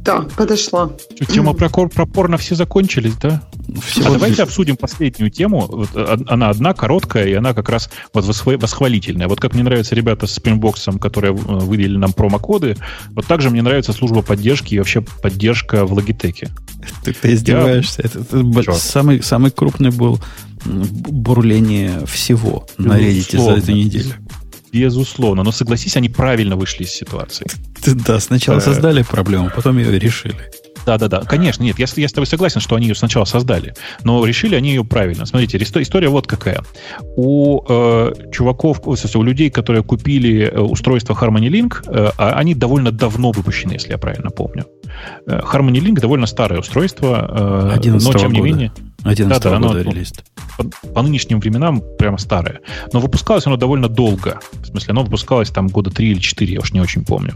Да, 0.07 0.25
подошла. 0.37 0.89
Что, 1.15 1.25
тема 1.25 1.53
про, 1.53 1.67
про 1.69 2.05
порно 2.05 2.37
все 2.37 2.55
закончились, 2.55 3.15
да? 3.15 3.43
Всего 3.85 4.07
а 4.07 4.11
давайте 4.13 4.41
обсудим 4.43 4.77
последнюю 4.77 5.29
тему. 5.29 5.67
Вот, 5.67 5.89
она 6.29 6.49
одна, 6.49 6.73
короткая, 6.73 7.27
и 7.27 7.33
она 7.33 7.53
как 7.53 7.67
раз 7.67 7.89
вот 8.13 8.23
восхвалительная. 8.23 9.27
Вот 9.27 9.41
как 9.41 9.53
мне 9.53 9.63
нравятся 9.63 9.95
ребята 9.95 10.25
с 10.25 10.37
Springbox, 10.37 10.97
которые 10.99 11.33
выделили 11.33 11.97
нам 11.97 12.13
промокоды, 12.13 12.77
вот 13.09 13.25
также 13.25 13.49
мне 13.49 13.61
нравится 13.61 13.91
служба 13.91 14.21
поддержки 14.21 14.75
и 14.75 14.77
вообще 14.77 15.01
поддержка 15.01 15.85
в 15.85 15.91
Logitech. 15.97 16.49
Ты, 17.03 17.11
ты 17.11 17.33
издеваешься. 17.33 18.03
Я... 18.03 18.09
Это, 18.09 18.61
это 18.61 18.73
самый, 18.75 19.21
самый 19.21 19.51
крупный 19.51 19.91
был 19.91 20.21
бурление 20.63 22.05
всего 22.05 22.65
на 22.77 22.97
Reddit 22.97 23.41
за 23.41 23.51
эту 23.51 23.73
неделю. 23.73 24.13
Безусловно. 24.71 25.43
Но 25.43 25.51
согласись, 25.51 25.97
они 25.97 26.09
правильно 26.09 26.55
вышли 26.55 26.83
из 26.83 26.91
ситуации. 26.91 27.47
Да, 27.85 28.19
сначала 28.19 28.57
э. 28.57 28.61
создали 28.61 29.03
проблему, 29.03 29.49
потом 29.55 29.77
ее 29.77 29.97
решили. 29.99 30.35
Да, 30.87 30.97
да, 30.97 31.09
да. 31.09 31.19
Конечно, 31.19 31.63
нет, 31.63 31.77
я, 31.79 31.85
я 31.97 32.07
с 32.07 32.13
тобой 32.13 32.27
согласен, 32.27 32.61
что 32.61 32.77
они 32.77 32.87
ее 32.87 32.95
сначала 32.95 33.25
создали. 33.25 33.73
Но 34.05 34.25
решили 34.25 34.55
они 34.55 34.69
ее 34.69 34.85
правильно. 34.85 35.25
Смотрите, 35.25 35.57
история 35.57 36.07
вот 36.07 36.27
какая. 36.27 36.63
У 37.17 37.61
э, 37.67 38.13
чуваков, 38.31 38.79
у 38.87 39.23
людей, 39.23 39.49
которые 39.49 39.83
купили 39.83 40.49
э, 40.49 40.59
устройство 40.59 41.13
Harmony 41.13 41.49
Link, 41.49 41.83
э, 41.87 42.11
а 42.17 42.29
они 42.39 42.55
довольно 42.55 42.91
давно 42.91 43.31
выпущены, 43.31 43.73
если 43.73 43.91
я 43.91 43.97
правильно 43.97 44.29
помню. 44.29 44.65
Э, 45.25 45.41
Harmony 45.41 45.81
Link 45.81 45.99
довольно 45.99 46.25
старое 46.25 46.61
устройство, 46.61 47.77
э, 47.83 47.89
но 47.89 48.13
тем 48.13 48.31
не 48.31 48.39
года. 48.39 48.49
менее. 48.49 48.71
11 49.09 49.43
да, 49.43 49.49
да, 49.49 49.57
года 49.57 49.81
оно, 49.81 49.91
релиз. 49.91 50.13
По, 50.57 50.63
по 50.89 51.01
нынешним 51.01 51.39
временам 51.39 51.81
прямо 51.97 52.17
старое. 52.17 52.61
Но 52.93 52.99
выпускалось 52.99 53.45
оно 53.45 53.57
довольно 53.57 53.89
долго. 53.89 54.39
В 54.61 54.65
смысле, 54.65 54.91
оно 54.91 55.03
выпускалось 55.03 55.49
там 55.49 55.67
года 55.67 55.91
3 55.91 56.11
или 56.11 56.19
4, 56.19 56.53
я 56.53 56.59
уж 56.59 56.73
не 56.73 56.81
очень 56.81 57.05
помню. 57.05 57.33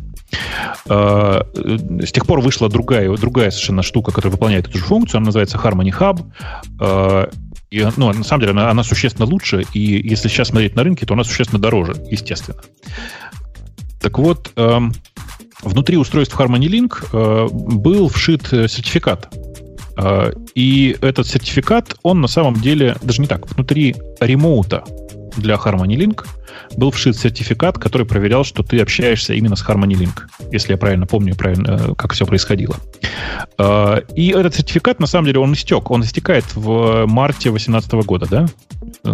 Э, 0.89 1.41
с 1.53 2.11
тех 2.11 2.25
пор 2.25 2.41
вышла 2.41 2.69
другая, 2.69 3.09
другая 3.17 3.51
совершенно 3.51 3.83
штука, 3.83 4.11
которая 4.11 4.31
выполняет 4.31 4.67
эту 4.67 4.77
же 4.77 4.83
функцию. 4.83 5.17
Она 5.19 5.27
называется 5.27 5.57
Harmony 5.57 5.93
Hub. 5.97 6.21
Э, 6.79 7.27
и, 7.69 7.87
ну, 7.95 8.11
на 8.11 8.23
самом 8.23 8.41
деле, 8.41 8.51
она, 8.51 8.69
она 8.69 8.83
существенно 8.83 9.25
лучше, 9.25 9.63
и 9.73 9.79
если 9.79 10.27
сейчас 10.27 10.49
смотреть 10.49 10.75
на 10.75 10.83
рынке, 10.83 11.05
то 11.05 11.13
она 11.13 11.23
существенно 11.23 11.61
дороже, 11.61 11.95
естественно. 12.11 12.59
Так 14.01 14.19
вот, 14.19 14.51
эм, 14.57 14.91
внутри 15.61 15.95
устройств 15.95 16.37
Harmony 16.37 16.67
Link 16.67 17.05
э, 17.13 17.47
был 17.49 18.09
вшит 18.09 18.47
сертификат 18.47 19.29
а, 19.33 19.50
и 20.55 20.97
этот 21.01 21.27
сертификат, 21.27 21.95
он 22.03 22.21
на 22.21 22.27
самом 22.27 22.55
деле, 22.55 22.95
даже 23.01 23.21
не 23.21 23.27
так, 23.27 23.49
внутри 23.51 23.95
ремоута 24.19 24.83
для 25.37 25.55
Harmony 25.55 25.95
Link 25.95 26.25
был 26.77 26.91
вшит 26.91 27.17
сертификат, 27.17 27.77
который 27.77 28.05
проверял, 28.05 28.43
что 28.43 28.63
ты 28.63 28.79
общаешься 28.79 29.33
именно 29.33 29.55
с 29.55 29.65
Harmony 29.65 29.93
Link, 29.93 30.21
если 30.51 30.73
я 30.73 30.77
правильно 30.77 31.05
помню, 31.05 31.35
правильно, 31.35 31.79
э, 31.79 31.93
как 31.95 32.13
все 32.13 32.25
происходило. 32.25 32.75
А, 33.57 33.97
и 34.15 34.29
этот 34.29 34.55
сертификат, 34.55 34.99
на 34.99 35.07
самом 35.07 35.25
деле, 35.25 35.39
он 35.39 35.53
истек. 35.53 35.91
Он 35.91 36.03
истекает 36.03 36.45
в 36.55 37.05
марте 37.07 37.49
2018 37.49 37.93
года, 38.05 38.27
да? 38.29 38.47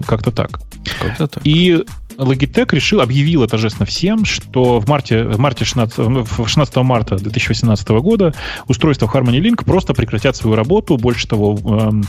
Как-то 0.06 0.32
так. 0.32 0.60
Как-то 1.00 1.28
так. 1.28 1.46
И 1.46 1.84
Logitech 2.18 2.74
решил, 2.74 3.02
объявила 3.02 3.48
торжественно 3.48 3.86
всем, 3.86 4.26
что 4.26 4.80
в 4.80 4.88
марте, 4.88 5.24
в 5.24 5.40
марте 5.40 5.66
16, 5.66 5.98
в 5.98 6.48
16 6.48 6.76
марта 6.78 7.16
2018 7.18 7.88
года 7.90 8.34
устройства 8.68 9.06
Harmony 9.08 9.40
Link 9.40 9.64
просто 9.64 9.94
прекратят 9.94 10.36
свою 10.36 10.56
работу. 10.56 10.98
Больше 10.98 11.28
того, 11.28 11.58
эм, 11.58 12.04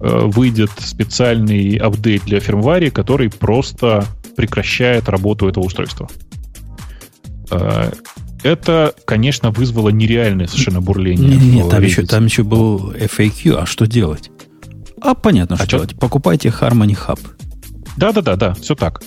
э, 0.00 0.20
выйдет 0.26 0.70
специальный 0.78 1.76
апдейт 1.76 2.24
для 2.24 2.40
фирмвари, 2.40 2.90
который 2.90 3.30
просто 3.30 4.04
прекращает 4.36 5.08
работу 5.08 5.48
этого 5.48 5.64
устройства. 5.64 6.08
Э, 7.50 7.92
это, 8.42 8.94
конечно, 9.06 9.50
вызвало 9.50 9.88
нереальное 9.88 10.46
совершенно 10.46 10.80
бурление. 10.80 11.36
Нет, 11.36 11.42
нет 11.42 11.68
там, 11.70 11.82
еще, 11.82 12.04
там 12.04 12.24
еще 12.26 12.42
был 12.42 12.92
FAQ. 12.92 13.54
А 13.62 13.66
что 13.66 13.86
делать? 13.86 14.30
А 15.00 15.14
понятно, 15.14 15.54
а 15.54 15.58
что, 15.58 15.66
что 15.66 15.76
делать. 15.78 15.96
Покупайте 15.96 16.48
Harmony 16.48 16.96
Hub. 17.06 17.20
Да-да-да, 17.96 18.36
да, 18.36 18.54
все 18.54 18.74
так. 18.74 19.02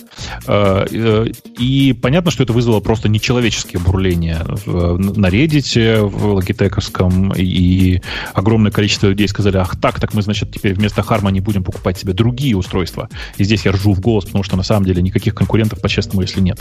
Э, 0.46 0.86
э, 0.90 1.26
и 1.58 1.92
понятно, 1.92 2.30
что 2.30 2.42
это 2.42 2.52
вызвало 2.52 2.80
просто 2.80 3.08
нечеловеческие 3.08 3.80
бурления 3.80 4.44
на 4.66 5.28
Reddit, 5.28 6.00
в 6.00 6.34
логитековском, 6.34 7.32
и 7.36 8.00
огромное 8.32 8.72
количество 8.72 9.08
людей 9.08 9.28
сказали, 9.28 9.56
ах 9.56 9.78
так, 9.80 10.00
так 10.00 10.14
мы, 10.14 10.22
значит, 10.22 10.52
теперь 10.52 10.74
вместо 10.74 11.02
Harmony 11.02 11.40
будем 11.40 11.64
покупать 11.64 11.98
себе 11.98 12.12
другие 12.12 12.56
устройства. 12.56 13.08
И 13.36 13.44
здесь 13.44 13.64
я 13.64 13.72
ржу 13.72 13.92
в 13.92 14.00
голос, 14.00 14.24
потому 14.24 14.44
что 14.44 14.56
на 14.56 14.62
самом 14.62 14.86
деле 14.86 15.02
никаких 15.02 15.34
конкурентов, 15.34 15.80
по-честному, 15.80 16.22
если 16.22 16.40
нет. 16.40 16.60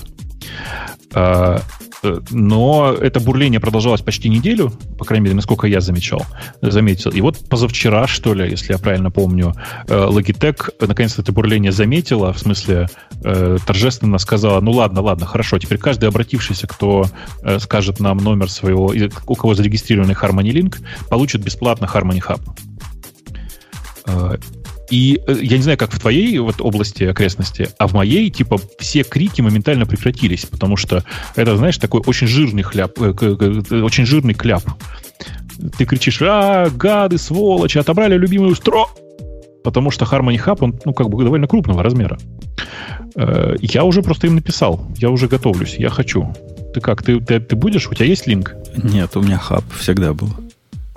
Э, 1.13 1.59
но 2.29 2.93
это 2.93 3.19
бурление 3.19 3.59
продолжалось 3.59 4.01
почти 4.01 4.29
неделю, 4.29 4.71
по 4.97 5.05
крайней 5.05 5.25
мере, 5.25 5.35
насколько 5.35 5.67
я 5.67 5.81
замечал, 5.81 6.25
заметил. 6.61 7.11
И 7.11 7.21
вот 7.21 7.49
позавчера, 7.49 8.07
что 8.07 8.33
ли, 8.33 8.49
если 8.49 8.73
я 8.73 8.77
правильно 8.77 9.09
помню, 9.09 9.55
Logitech 9.87 10.73
наконец-то 10.85 11.21
это 11.21 11.31
бурление 11.31 11.71
заметила, 12.17 12.33
в 12.33 12.39
смысле 12.39 12.87
э, 13.23 13.57
торжественно 13.65 14.17
сказала, 14.17 14.61
ну 14.61 14.71
ладно, 14.71 15.01
ладно, 15.01 15.25
хорошо, 15.25 15.59
теперь 15.59 15.77
каждый 15.77 16.09
обратившийся, 16.09 16.67
кто 16.67 17.05
э, 17.43 17.59
скажет 17.59 17.99
нам 17.99 18.17
номер 18.17 18.49
своего, 18.49 18.93
у 19.27 19.35
кого 19.35 19.53
зарегистрированный 19.53 20.13
Harmony 20.13 20.51
Link, 20.51 20.77
получит 21.09 21.43
бесплатно 21.43 21.85
Harmony 21.85 22.21
Hub. 22.21 22.41
Э, 24.05 24.37
и 24.89 25.19
э, 25.27 25.35
я 25.41 25.57
не 25.57 25.63
знаю, 25.63 25.77
как 25.77 25.91
в 25.91 25.99
твоей 25.99 26.39
вот 26.39 26.61
области 26.61 27.03
окрестности, 27.03 27.69
а 27.77 27.87
в 27.87 27.93
моей, 27.93 28.29
типа, 28.29 28.59
все 28.79 29.03
крики 29.03 29.41
моментально 29.41 29.85
прекратились, 29.85 30.45
потому 30.45 30.77
что 30.77 31.03
это, 31.35 31.57
знаешь, 31.57 31.77
такой 31.77 32.01
очень 32.05 32.27
жирный 32.27 32.63
хляп, 32.63 32.99
э, 32.99 33.81
очень 33.81 34.05
жирный 34.05 34.33
кляп. 34.33 34.63
Ты 35.77 35.85
кричишь, 35.85 36.21
а, 36.21 36.69
гады, 36.69 37.17
сволочи, 37.17 37.79
отобрали 37.79 38.17
любимую 38.17 38.55
стро... 38.55 38.89
Потому 39.67 39.91
что 39.91 40.05
Harmony 40.05 40.37
Hub, 40.37 40.59
он, 40.61 40.79
ну, 40.85 40.93
как 40.93 41.09
бы 41.09 41.21
довольно 41.21 41.45
крупного 41.45 41.83
размера. 41.83 42.17
Э, 43.15 43.57
я 43.59 43.83
уже 43.83 44.01
просто 44.01 44.27
им 44.27 44.35
написал. 44.35 44.87
Я 44.95 45.09
уже 45.09 45.27
готовлюсь. 45.27 45.75
Я 45.75 45.89
хочу. 45.89 46.33
Ты 46.73 46.79
как? 46.79 47.03
Ты, 47.03 47.19
ты, 47.19 47.41
ты 47.41 47.57
будешь? 47.57 47.85
У 47.89 47.93
тебя 47.93 48.05
есть 48.05 48.27
линк? 48.27 48.55
Нет, 48.81 49.17
у 49.17 49.21
меня 49.21 49.37
хаб 49.37 49.65
всегда 49.77 50.13
был. 50.13 50.29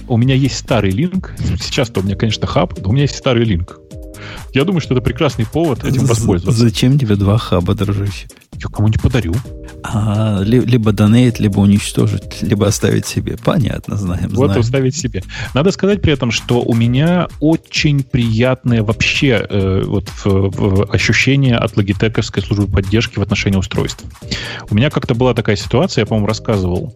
У 0.06 0.16
меня 0.16 0.36
есть 0.36 0.56
старый 0.56 0.92
линк. 0.92 1.34
Сейчас-то 1.60 1.98
у 1.98 2.05
меня, 2.05 2.14
конечно, 2.14 2.47
хаб, 2.47 2.78
но 2.80 2.90
у 2.90 2.92
меня 2.92 3.02
есть 3.02 3.16
старый 3.16 3.42
линк. 3.42 3.80
Я 4.52 4.64
думаю, 4.64 4.81
что 4.81 4.94
это 4.94 5.02
прекрасный 5.02 5.47
повод 5.47 5.85
этим 5.85 6.06
воспользоваться. 6.06 6.60
Зачем 6.60 6.98
тебе 6.98 7.16
два 7.16 7.39
хаба, 7.39 7.74
дружище? 7.74 8.28
Я 8.52 8.68
кому-нибудь 8.68 9.01
подарю. 9.01 9.35
А, 9.82 10.43
либо 10.43 10.93
донейт, 10.93 11.39
либо 11.40 11.60
уничтожить, 11.60 12.43
либо 12.43 12.66
оставить 12.66 13.06
себе. 13.06 13.36
Понятно, 13.43 13.97
знаем. 13.97 14.28
Вот 14.31 14.47
знаем. 14.47 14.60
оставить 14.60 14.97
себе. 14.97 15.22
Надо 15.55 15.70
сказать 15.70 16.02
при 16.02 16.12
этом, 16.12 16.31
что 16.31 16.60
у 16.60 16.74
меня 16.74 17.28
очень 17.40 18.02
приятное 18.02 18.82
вообще 18.82 19.47
э, 19.48 19.82
вот 19.86 20.09
в, 20.09 20.24
в 20.24 20.93
ощущение 20.93 21.56
от 21.56 21.77
логитековской 21.77 22.43
службы 22.43 22.66
поддержки 22.66 23.18
в 23.18 23.22
отношении 23.22 23.56
устройств. 23.56 24.05
У 24.68 24.74
меня 24.74 24.90
как-то 24.90 25.14
была 25.14 25.32
такая 25.32 25.56
ситуация, 25.56 26.02
я, 26.02 26.06
по-моему, 26.06 26.27
рассказывал, 26.27 26.94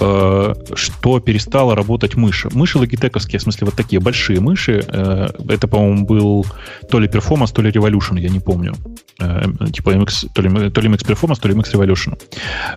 э, 0.00 0.54
что 0.74 1.20
перестала 1.20 1.74
работать 1.76 2.14
мышь. 2.14 2.46
Мыши 2.52 2.78
логитековские, 2.78 3.40
в 3.40 3.42
смысле 3.42 3.66
вот 3.66 3.74
такие 3.74 4.00
большие 4.00 4.40
мыши, 4.40 4.84
э, 4.86 5.28
это, 5.48 5.68
по-моему, 5.68 6.06
был 6.06 6.46
то 6.92 7.00
ли 7.00 7.08
Performance, 7.08 7.52
то 7.54 7.62
ли 7.62 7.70
Revolution, 7.70 8.20
я 8.20 8.28
не 8.28 8.40
помню. 8.40 8.74
Э, 9.18 9.46
типа 9.72 9.90
MX, 9.90 10.28
то, 10.34 10.42
ли, 10.42 10.70
то 10.70 10.80
ли 10.82 10.88
MX 10.88 11.06
Performance, 11.06 11.40
то 11.40 11.48
ли 11.48 11.54
MX 11.54 11.72
Revolution. 11.72 12.18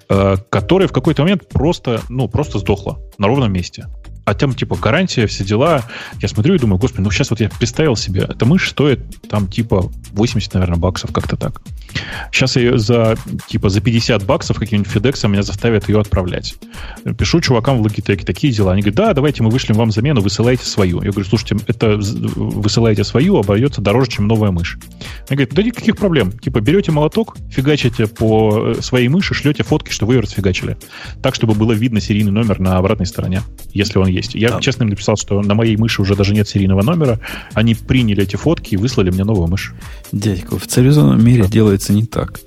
Э, 0.09 0.37
которая 0.49 0.87
в 0.87 0.93
какой-то 0.93 1.23
момент 1.23 1.49
просто, 1.49 1.99
ну, 2.09 2.29
просто 2.29 2.59
сдохла 2.59 2.97
на 3.17 3.27
ровном 3.27 3.51
месте. 3.51 3.87
А 4.26 4.34
там, 4.34 4.53
типа, 4.56 4.76
гарантия, 4.76 5.27
все 5.27 5.43
дела. 5.43 5.84
Я 6.19 6.27
смотрю 6.27 6.56
и 6.56 6.57
думаю, 6.57 6.80
господи, 6.80 7.03
ну 7.03 7.11
сейчас 7.11 7.30
вот 7.30 7.39
я 7.39 7.49
представил 7.49 7.95
себе, 7.95 8.27
эта 8.27 8.45
мышь 8.45 8.69
стоит 8.69 8.99
там, 9.30 9.47
типа, 9.47 9.91
80, 10.14 10.53
наверное, 10.56 10.77
баксов, 10.77 11.14
как-то 11.14 11.38
так. 11.38 11.61
Сейчас 12.31 12.56
ее 12.56 12.80
за, 12.80 13.18
типа, 13.47 13.69
за 13.69 13.81
50 13.81 14.26
баксов 14.26 14.57
каким-нибудь 14.57 14.91
FedEx 14.91 15.27
меня 15.27 15.43
заставят 15.43 15.88
ее 15.89 15.99
отправлять. 15.99 16.56
Пишу 17.18 17.39
чувакам 17.39 17.81
в 17.81 17.85
Logitech, 17.85 18.26
такие 18.26 18.52
дела. 18.52 18.73
Они 18.73 18.81
говорят, 18.81 18.95
да, 18.95 19.14
давайте 19.14 19.43
мы 19.43 19.52
вышлем 19.52 19.76
вам 19.76 19.91
замену, 19.91 20.22
высылайте 20.22 20.65
свою. 20.65 21.03
Я 21.03 21.11
говорю, 21.11 21.27
слушайте, 21.27 21.57
это 21.68 21.97
высылаете 21.97 23.03
свою, 23.03 23.38
обойдется 23.38 23.81
дороже, 23.81 24.10
чем 24.10 24.27
новая 24.27 24.49
мышь. 24.49 24.80
Они 25.30 25.38
говорят, 25.38 25.53
да 25.53 25.61
никаких 25.61 25.97
проблем. 25.97 26.31
Типа, 26.31 26.61
берете 26.61 26.91
молоток, 26.91 27.38
фигачите 27.52 28.07
по 28.07 28.73
э, 28.76 28.81
своей 28.81 29.07
мыши, 29.07 29.35
шлете 29.35 29.64
фотки, 29.64 29.91
что 29.91 30.07
вы 30.07 30.15
ее 30.15 30.22
расфигачили. 30.22 30.77
Так, 31.22 31.35
чтобы 31.35 31.53
было 31.53 31.73
видно 31.73 32.02
серийный 32.02 32.31
номер 32.31 32.60
на 32.60 32.77
обратной 32.77 33.06
стороне, 33.06 33.41
если 33.72 33.99
он 33.99 34.14
есть. 34.15 34.35
Я 34.35 34.49
да. 34.49 34.59
честно 34.61 34.83
им 34.83 34.89
написал, 34.89 35.17
что 35.17 35.41
на 35.41 35.53
моей 35.53 35.77
мыши 35.77 36.01
уже 36.01 36.15
даже 36.15 36.33
нет 36.33 36.47
серийного 36.47 36.81
номера. 36.81 37.19
Они 37.53 37.75
приняли 37.75 38.23
эти 38.23 38.35
фотки 38.35 38.73
и 38.73 38.77
выслали 38.77 39.09
мне 39.09 39.23
новую 39.23 39.47
мышь. 39.47 39.73
Дядька, 40.11 40.57
в 40.57 40.65
цивилизованном 40.67 41.23
мире 41.23 41.43
да. 41.43 41.49
делается 41.49 41.93
не 41.93 42.05
так. 42.05 42.39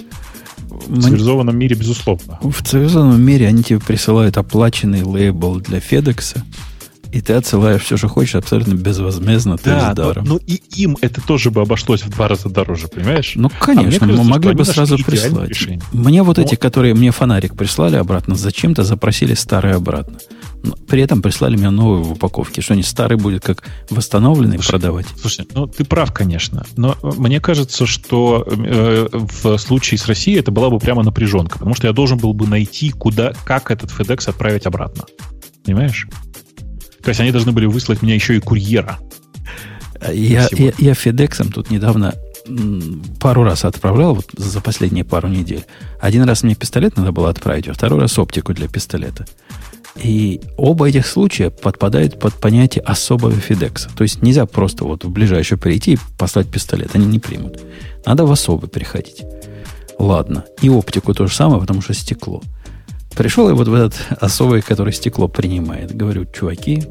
В 0.69 1.01
цивилизованном 1.01 1.57
мире, 1.57 1.77
безусловно. 1.77 2.39
В 2.43 2.62
цивилизованном 2.62 3.20
мире 3.20 3.49
они 3.49 3.62
тебе 3.62 3.81
присылают 3.81 4.36
оплаченный 4.36 5.03
лейбл 5.03 5.61
для 5.61 5.81
Федекса, 5.81 6.45
и 7.11 7.20
ты 7.23 7.32
отсылаешь 7.32 7.82
все, 7.82 7.97
что 7.97 8.09
хочешь, 8.09 8.35
абсолютно 8.35 8.74
безвозмездно, 8.74 9.57
да, 9.65 9.95
то. 9.95 10.12
Но, 10.16 10.35
но 10.35 10.40
и 10.47 10.61
им 10.77 10.97
это 11.01 11.23
тоже 11.23 11.51
бы 11.51 11.62
обошлось 11.62 12.03
в 12.03 12.11
два 12.11 12.28
раза 12.28 12.51
дороже, 12.51 12.89
понимаешь? 12.89 13.32
Ну, 13.35 13.51
конечно, 13.59 14.07
а 14.07 14.11
мы 14.11 14.24
могли 14.24 14.53
бы 14.53 14.65
сразу 14.65 14.99
прислать. 14.99 15.49
Решение. 15.49 15.81
Мне 15.93 16.23
вот 16.23 16.36
но... 16.36 16.43
эти, 16.43 16.55
которые 16.55 16.95
мне 16.95 17.11
фонарик 17.11 17.57
прислали 17.57 17.97
обратно, 17.97 18.35
зачем-то 18.35 18.82
запросили 18.82 19.35
старые 19.35 19.77
обратно. 19.77 20.19
При 20.89 21.03
этом 21.03 21.23
прислали 21.23 21.57
мне 21.57 21.71
новые 21.71 22.03
в 22.03 22.13
упаковке. 22.13 22.61
Что 22.61 22.75
они 22.75 22.83
старый 22.83 23.17
будет 23.17 23.45
как 23.45 23.65
восстановленный 23.91 24.57
слушай, 24.57 24.71
продавать? 24.71 25.07
Слушай, 25.21 25.47
ну 25.55 25.67
ты 25.67 25.85
прав, 25.85 26.13
конечно. 26.13 26.67
Но 26.77 26.97
мне 27.03 27.41
кажется, 27.41 27.87
что 27.87 28.47
э, 28.47 29.09
в 29.13 29.59
случае 29.59 29.99
с 29.99 30.07
Россией 30.07 30.39
это 30.39 30.51
была 30.51 30.71
бы 30.71 30.79
прямо 30.79 31.03
напряженка. 31.03 31.59
Потому 31.59 31.75
что 31.75 31.87
я 31.87 31.93
должен 31.93 32.19
был 32.19 32.33
бы 32.33 32.47
найти, 32.47 32.91
куда, 32.91 33.33
как 33.45 33.71
этот 33.71 33.91
FedEx 33.91 34.29
отправить 34.29 34.67
обратно. 34.67 35.05
Понимаешь? 35.65 36.09
То 37.03 37.11
есть 37.11 37.21
они 37.21 37.31
должны 37.31 37.53
были 37.53 37.67
выслать 37.67 38.03
мне 38.03 38.15
еще 38.15 38.37
и 38.37 38.41
курьера. 38.41 38.99
Я, 40.13 40.49
я, 40.53 40.73
я 40.79 40.93
FedEx 40.93 41.53
тут 41.53 41.71
недавно 41.71 42.15
пару 43.21 43.45
раз 43.45 43.65
отправлял 43.65 44.15
вот 44.15 44.27
за 44.37 44.61
последние 44.61 45.05
пару 45.05 45.29
недель. 45.29 45.65
Один 46.01 46.23
раз 46.23 46.43
мне 46.43 46.55
пистолет 46.55 46.97
надо 46.97 47.13
было 47.13 47.31
отправить, 47.31 47.69
а 47.69 47.75
второй 47.75 48.01
раз 48.01 48.19
оптику 48.19 48.55
для 48.55 48.69
пистолета. 48.69 49.27
И 50.03 50.41
оба 50.57 50.89
этих 50.89 51.07
случая 51.07 51.51
подпадают 51.51 52.19
под 52.19 52.35
понятие 52.35 52.83
особого 52.85 53.33
FedEx. 53.33 53.89
То 53.97 54.03
есть 54.03 54.23
нельзя 54.23 54.47
просто 54.47 54.85
вот 54.85 55.05
в 55.05 55.11
ближайшее 55.11 55.59
прийти 55.59 55.95
и 55.95 55.99
послать 56.16 56.49
пистолет. 56.49 56.91
Они 56.95 57.07
не 57.07 57.19
примут. 57.19 57.61
Надо 58.07 58.25
в 58.25 58.33
особый 58.33 58.69
приходить. 58.69 59.23
Ладно. 59.99 60.45
И 60.62 60.69
оптику 60.69 61.15
то 61.15 61.27
же 61.27 61.35
самое, 61.35 61.61
потому 61.61 61.83
что 61.83 61.95
стекло. 61.95 62.43
Пришел 63.16 63.49
я 63.49 63.55
вот 63.55 63.66
в 63.66 63.75
этот 63.75 63.97
особый, 64.20 64.62
который 64.62 64.93
стекло 64.93 65.27
принимает. 65.27 65.97
Говорю, 65.97 66.25
чуваки, 66.27 66.85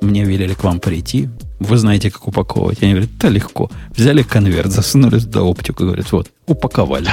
мне 0.00 0.24
велели 0.24 0.54
к 0.54 0.64
вам 0.64 0.80
прийти. 0.80 1.28
Вы 1.60 1.76
знаете, 1.76 2.10
как 2.10 2.26
упаковывать. 2.26 2.82
Они 2.82 2.92
говорят, 2.92 3.10
да 3.18 3.28
легко. 3.28 3.70
Взяли 3.96 4.22
конверт, 4.22 4.72
засунули 4.72 5.20
туда 5.20 5.42
оптику. 5.42 5.84
Говорят, 5.84 6.10
вот, 6.10 6.28
упаковали. 6.46 7.08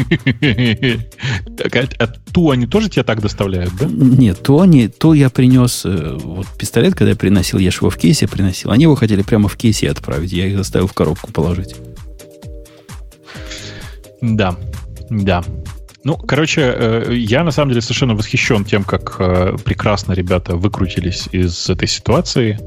Так, 1.56 1.76
а, 1.76 1.88
а 1.98 2.06
ту 2.06 2.50
они 2.50 2.66
тоже 2.66 2.88
тебя 2.88 3.04
так 3.04 3.20
доставляют, 3.20 3.72
да? 3.78 3.86
Нет, 3.86 4.42
ту 4.42 4.60
они, 4.60 4.88
ту 4.88 5.12
я 5.12 5.28
принес, 5.30 5.82
э, 5.84 6.16
вот 6.22 6.46
пистолет, 6.58 6.94
когда 6.94 7.10
я 7.10 7.16
приносил, 7.16 7.58
я 7.58 7.70
же 7.70 7.78
его 7.78 7.90
в 7.90 7.96
кейсе 7.96 8.26
приносил. 8.26 8.70
Они 8.70 8.84
его 8.84 8.94
хотели 8.94 9.22
прямо 9.22 9.48
в 9.48 9.56
кейсе 9.56 9.90
отправить, 9.90 10.32
я 10.32 10.46
их 10.46 10.56
заставил 10.56 10.86
в 10.86 10.92
коробку 10.92 11.32
положить. 11.32 11.74
Да, 14.20 14.56
да. 15.10 15.42
Ну, 16.02 16.16
короче, 16.16 16.62
э, 16.62 17.14
я 17.14 17.44
на 17.44 17.50
самом 17.50 17.70
деле 17.70 17.82
совершенно 17.82 18.14
восхищен 18.14 18.64
тем, 18.64 18.84
как 18.84 19.16
э, 19.18 19.56
прекрасно 19.62 20.14
ребята 20.14 20.56
выкрутились 20.56 21.28
из 21.30 21.68
этой 21.68 21.88
ситуации, 21.88 22.58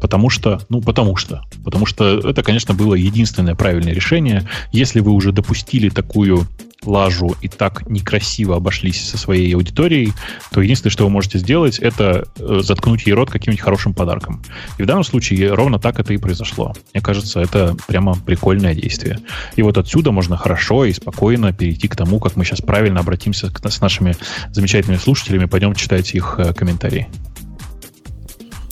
потому 0.00 0.30
что, 0.30 0.60
ну, 0.68 0.80
потому 0.80 1.16
что, 1.16 1.42
потому 1.64 1.86
что 1.86 2.18
это, 2.18 2.44
конечно, 2.44 2.74
было 2.74 2.94
единственное 2.94 3.56
правильное 3.56 3.92
решение. 3.92 4.48
Если 4.70 5.00
вы 5.00 5.10
уже 5.12 5.32
допустили 5.32 5.88
такую 5.88 6.46
лажу 6.86 7.34
и 7.40 7.48
так 7.48 7.88
некрасиво 7.88 8.56
обошлись 8.56 9.08
со 9.08 9.18
своей 9.18 9.54
аудиторией, 9.54 10.12
то 10.50 10.60
единственное, 10.60 10.92
что 10.92 11.04
вы 11.04 11.10
можете 11.10 11.38
сделать, 11.38 11.78
это 11.78 12.26
э, 12.38 12.60
заткнуть 12.62 13.06
ей 13.06 13.12
рот 13.12 13.30
каким-нибудь 13.30 13.62
хорошим 13.62 13.94
подарком. 13.94 14.42
И 14.78 14.82
в 14.82 14.86
данном 14.86 15.04
случае 15.04 15.52
ровно 15.52 15.78
так 15.78 15.98
это 15.98 16.12
и 16.12 16.18
произошло. 16.18 16.74
Мне 16.94 17.02
кажется, 17.02 17.40
это 17.40 17.76
прямо 17.86 18.14
прикольное 18.14 18.74
действие. 18.74 19.18
И 19.56 19.62
вот 19.62 19.78
отсюда 19.78 20.12
можно 20.12 20.36
хорошо 20.36 20.84
и 20.84 20.92
спокойно 20.92 21.52
перейти 21.52 21.88
к 21.88 21.96
тому, 21.96 22.20
как 22.20 22.36
мы 22.36 22.44
сейчас 22.44 22.60
правильно 22.60 23.00
обратимся 23.00 23.50
с 23.50 23.80
нашими 23.80 24.14
замечательными 24.52 24.98
слушателями, 24.98 25.46
пойдем 25.46 25.74
читать 25.74 26.14
их 26.14 26.36
э, 26.38 26.52
комментарии. 26.54 27.08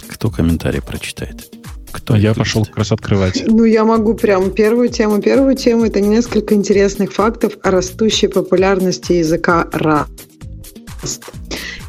Кто 0.08 0.30
комментарий 0.30 0.80
прочитает? 0.80 1.63
Кто 1.94 2.16
я 2.16 2.34
пошел 2.34 2.64
как 2.64 2.78
раз 2.78 2.90
открывать. 2.90 3.44
Ну, 3.46 3.62
я 3.64 3.84
могу 3.84 4.14
прям 4.14 4.50
первую 4.50 4.88
тему. 4.88 5.22
Первую 5.22 5.54
тему– 5.54 5.84
это 5.86 6.00
несколько 6.00 6.54
интересных 6.54 7.12
фактов 7.12 7.52
о 7.62 7.70
растущей 7.70 8.26
популярности 8.26 9.12
языка 9.12 9.68
Rust. 9.72 11.22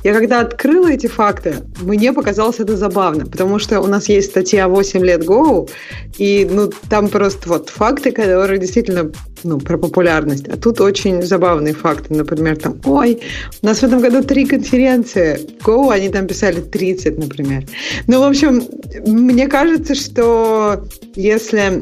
Я 0.06 0.14
когда 0.14 0.41
открыла 0.41 0.91
эти 0.91 1.07
факты, 1.07 1.56
мне 1.82 2.14
показалось 2.14 2.60
это 2.60 2.77
забавно, 2.77 3.26
потому 3.26 3.57
что 3.57 3.82
у 3.82 3.88
нас 3.88 4.07
есть 4.07 4.30
статья 4.30 4.68
8 4.68 5.03
лет 5.03 5.23
Go, 5.23 5.68
и 6.19 6.48
ну, 6.48 6.72
там 6.90 7.07
просто 7.07 7.49
вот 7.49 7.69
факты, 7.69 8.11
которые 8.11 8.60
действительно 8.60 9.11
ну, 9.41 9.60
про 9.60 9.80
популярность. 9.80 10.48
А 10.48 10.57
тут 10.57 10.80
очень 10.80 11.23
забавные 11.23 11.73
факты. 11.73 12.14
Например, 12.14 12.56
там, 12.56 12.80
ой, 12.86 13.19
у 13.64 13.65
нас 13.65 13.80
в 13.80 13.84
этом 13.84 13.99
году 13.99 14.22
три 14.23 14.45
конференции. 14.45 15.40
Go, 15.65 15.91
они 15.91 16.10
там 16.10 16.27
писали 16.27 16.61
30, 16.61 17.18
например. 17.18 17.64
Ну, 18.06 18.19
в 18.19 18.26
общем, 18.26 18.64
мне 19.07 19.48
кажется, 19.48 19.95
что 19.95 20.86
если 21.15 21.82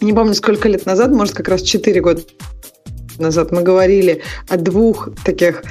не 0.00 0.12
помню, 0.12 0.34
сколько 0.34 0.68
лет 0.68 0.84
назад, 0.84 1.12
может, 1.12 1.34
как 1.34 1.46
раз 1.46 1.62
4 1.62 2.00
года 2.00 2.22
назад 3.20 3.52
мы 3.52 3.62
говорили 3.62 4.20
о 4.48 4.56
двух 4.56 5.10
таких 5.24 5.62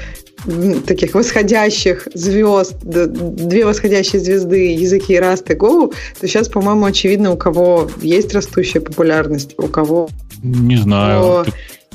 таких 0.86 1.14
восходящих 1.14 2.08
звезд, 2.14 2.76
две 2.82 3.66
восходящие 3.66 4.22
звезды, 4.22 4.74
языки 4.74 5.14
Rust 5.16 5.52
и 5.52 5.56
Go, 5.56 5.94
то 6.20 6.28
сейчас, 6.28 6.50
по-моему, 6.50 6.86
очевидно, 6.86 7.32
у 7.32 7.38
кого 7.38 7.90
есть 8.02 8.34
растущая 8.34 8.82
популярность, 8.82 9.56
у 9.58 9.68
кого... 9.68 10.10
Не 10.42 10.78
знаю. 10.78 11.46
Ты... 11.46 11.54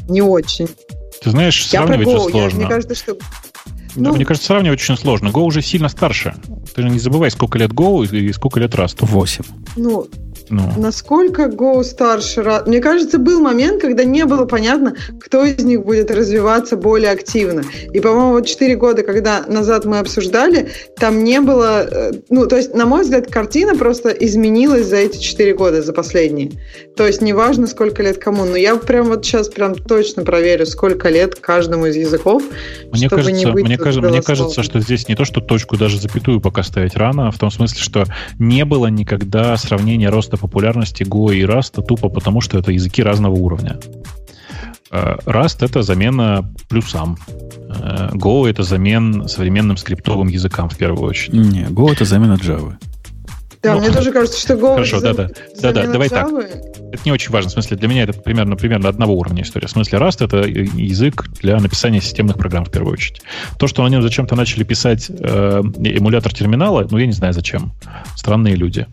Не 0.09 0.23
очень. 0.23 0.69
Ты 1.23 1.31
знаешь, 1.31 1.61
Я 1.73 1.85
сравнивать 1.85 2.09
же 2.09 2.31
сложно. 2.31 2.61
Я, 2.61 2.67
мне 2.67 2.69
кажется, 2.69 2.95
что 2.95 3.17
ну, 3.97 4.15
Мне 4.15 4.27
кажется, 4.27 4.49
сравнивать 4.49 4.81
очень 4.81 4.97
сложно. 4.97 5.29
Go 5.29 5.41
уже 5.41 5.63
сильно 5.63 5.89
старше. 5.89 6.35
Ты 6.75 6.83
же 6.83 6.91
не 6.91 6.99
забывай, 6.99 7.31
сколько 7.31 7.59
лет 7.59 7.71
Go 7.71 8.07
и 8.07 8.33
сколько 8.33 8.61
лет 8.61 8.75
Rust. 8.75 8.99
Восемь. 9.01 9.45
Ну, 9.77 10.07
ну. 10.49 10.73
Насколько 10.77 11.45
Go 11.45 11.83
старше? 11.83 12.43
Мне 12.67 12.81
кажется, 12.81 13.19
был 13.19 13.41
момент, 13.41 13.81
когда 13.81 14.05
не 14.05 14.25
было 14.25 14.45
понятно, 14.45 14.95
кто 15.21 15.45
из 15.45 15.63
них 15.65 15.85
будет 15.85 16.11
развиваться 16.11 16.77
более 16.77 17.11
активно. 17.11 17.63
И, 17.93 18.01
по-моему, 18.01 18.33
вот 18.33 18.47
4 18.47 18.77
года, 18.77 19.03
когда 19.03 19.45
назад 19.47 19.85
мы 19.85 19.99
обсуждали, 19.99 20.71
там 20.99 21.25
не 21.25 21.41
было... 21.41 21.87
Э, 21.91 22.13
ну, 22.31 22.47
то 22.47 22.57
есть, 22.57 22.75
на 22.75 22.87
мой 22.87 23.03
взгляд, 23.03 23.27
картина 23.27 23.77
просто 23.77 24.11
изменилась 24.11 24.87
за 24.87 24.97
эти 24.97 25.19
4 25.19 25.55
года, 25.55 25.83
за 25.83 25.93
последние. 25.93 26.53
То 26.97 27.07
есть, 27.07 27.21
неважно, 27.23 27.67
сколько 27.67 28.03
лет 28.03 28.19
кому. 28.19 28.45
Но 28.45 28.57
я 28.57 28.77
прям 28.77 29.07
вот 29.07 29.25
сейчас 29.25 29.49
прям 29.49 29.75
точно 29.75 30.25
проверю, 30.25 30.67
сколько 30.67 31.09
лет 31.09 31.35
каждому 31.35 31.87
из 31.87 31.97
языков, 31.97 32.43
мне 32.93 33.09
чтобы 33.09 33.23
кажется, 33.23 33.33
не 33.33 33.53
быть 33.53 33.65
мне, 33.65 33.79
кажется, 33.79 34.09
мне 34.09 34.23
кажется, 34.23 34.63
что 34.63 34.81
здесь 34.81 35.09
не 35.09 35.15
то, 35.15 35.25
что 35.25 35.41
точку, 35.41 35.77
даже 35.77 35.99
запятую 35.99 36.41
пока 36.41 36.63
ставить 36.63 36.97
рано, 36.97 37.31
в 37.31 37.39
том 37.39 37.51
смысле, 37.51 37.81
что 37.81 38.05
не 38.39 38.65
было 38.65 38.87
никогда 38.87 39.57
сравнения 39.57 40.09
роста 40.09 40.36
роста 40.37 40.47
популярности 40.47 41.05
Go 41.05 41.35
и 41.35 41.45
Rust 41.45 41.83
тупо 41.87 42.09
потому, 42.09 42.41
что 42.41 42.59
это 42.59 42.73
языки 42.73 43.03
разного 43.03 43.35
уровня. 43.35 43.79
Э, 44.91 45.17
Rust— 45.27 45.59
это 45.65 45.83
замена 45.83 46.45
плюсам. 46.69 47.17
Э, 47.69 48.11
Go— 48.15 48.47
это 48.49 48.63
замен 48.63 49.29
современным 49.29 49.77
скриптовым 49.77 50.29
языкам 50.29 50.69
в 50.69 50.77
первую 50.77 51.09
очередь. 51.09 51.35
Не, 51.35 51.65
Go— 51.71 51.93
это 51.93 52.05
замена 52.05 52.35
Java. 52.35 52.75
Да, 53.67 53.75
ну, 53.75 53.81
мне 53.81 53.91
тоже 53.91 54.13
кажется, 54.13 54.41
что 54.41 54.55
Go 54.55 54.75
Хорошо, 54.75 55.01
да, 55.01 55.13
да. 55.13 55.29
Да, 55.61 55.73
да, 55.73 55.87
давай 55.87 56.09
так. 56.09 56.29
Это 56.93 57.03
не 57.05 57.13
очень 57.13 57.31
важно. 57.33 57.51
В 57.51 57.53
смысле, 57.53 57.77
для 57.77 57.89
меня 57.89 58.05
это 58.05 58.13
примерно, 58.13 58.57
примерно 58.57 58.89
одного 58.89 59.15
уровня 59.15 59.43
история. 59.43 59.67
В 59.67 59.71
смысле, 59.71 59.99
Rust— 59.99 60.25
это 60.25 60.39
язык 60.39 61.27
для 61.43 61.59
написания 61.59 62.01
системных 62.01 62.39
программ, 62.39 62.65
в 62.65 62.71
первую 62.71 62.93
очередь. 62.93 63.23
То, 63.59 63.67
что 63.67 63.83
на 63.83 63.89
нем 63.89 64.03
зачем-то 64.03 64.37
начали 64.37 64.63
писать 64.63 65.11
э, 65.11 65.63
эмулятор 65.79 66.33
терминала, 66.33 66.87
ну, 66.89 66.99
я 66.99 67.07
не 67.07 67.13
знаю 67.13 67.33
зачем. 67.33 67.73
Странные 68.15 68.55
люди. 68.55 68.87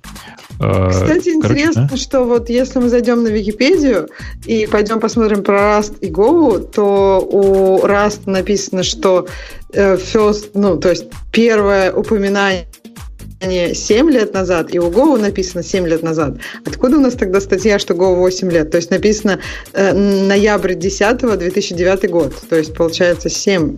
Э, 0.59 0.89
Кстати, 0.89 1.39
Короче, 1.39 1.59
интересно, 1.59 1.87
да? 1.91 1.97
что 1.97 2.23
вот 2.23 2.49
если 2.49 2.79
мы 2.79 2.89
зайдем 2.89 3.23
на 3.23 3.27
Википедию 3.27 4.09
и 4.45 4.67
пойдем 4.67 4.99
посмотрим 4.99 5.43
про 5.43 5.77
Rust 5.77 5.99
и 5.99 6.09
Go, 6.09 6.59
то 6.59 7.19
у 7.19 7.85
Rust 7.85 8.21
написано, 8.25 8.83
что 8.83 9.27
э, 9.71 9.95
first, 9.95 10.51
ну, 10.53 10.77
то 10.77 10.89
есть 10.89 11.05
первое 11.31 11.91
упоминание 11.91 12.65
7 13.43 14.09
лет 14.09 14.33
назад, 14.33 14.73
и 14.73 14.79
у 14.79 14.89
Go 14.89 15.17
написано 15.19 15.63
7 15.63 15.87
лет 15.87 16.03
назад. 16.03 16.37
Откуда 16.65 16.97
у 16.97 16.99
нас 16.99 17.13
тогда 17.13 17.41
статья, 17.41 17.79
что 17.79 17.93
Go 17.93 18.15
8 18.15 18.51
лет? 18.51 18.71
То 18.71 18.77
есть 18.77 18.89
написано 18.89 19.39
э, 19.73 19.93
ноябрь 19.93 20.75
10 20.75 21.17
2009 21.17 22.09
год. 22.09 22.33
То 22.49 22.57
есть 22.57 22.73
получается 22.73 23.29
7 23.29 23.77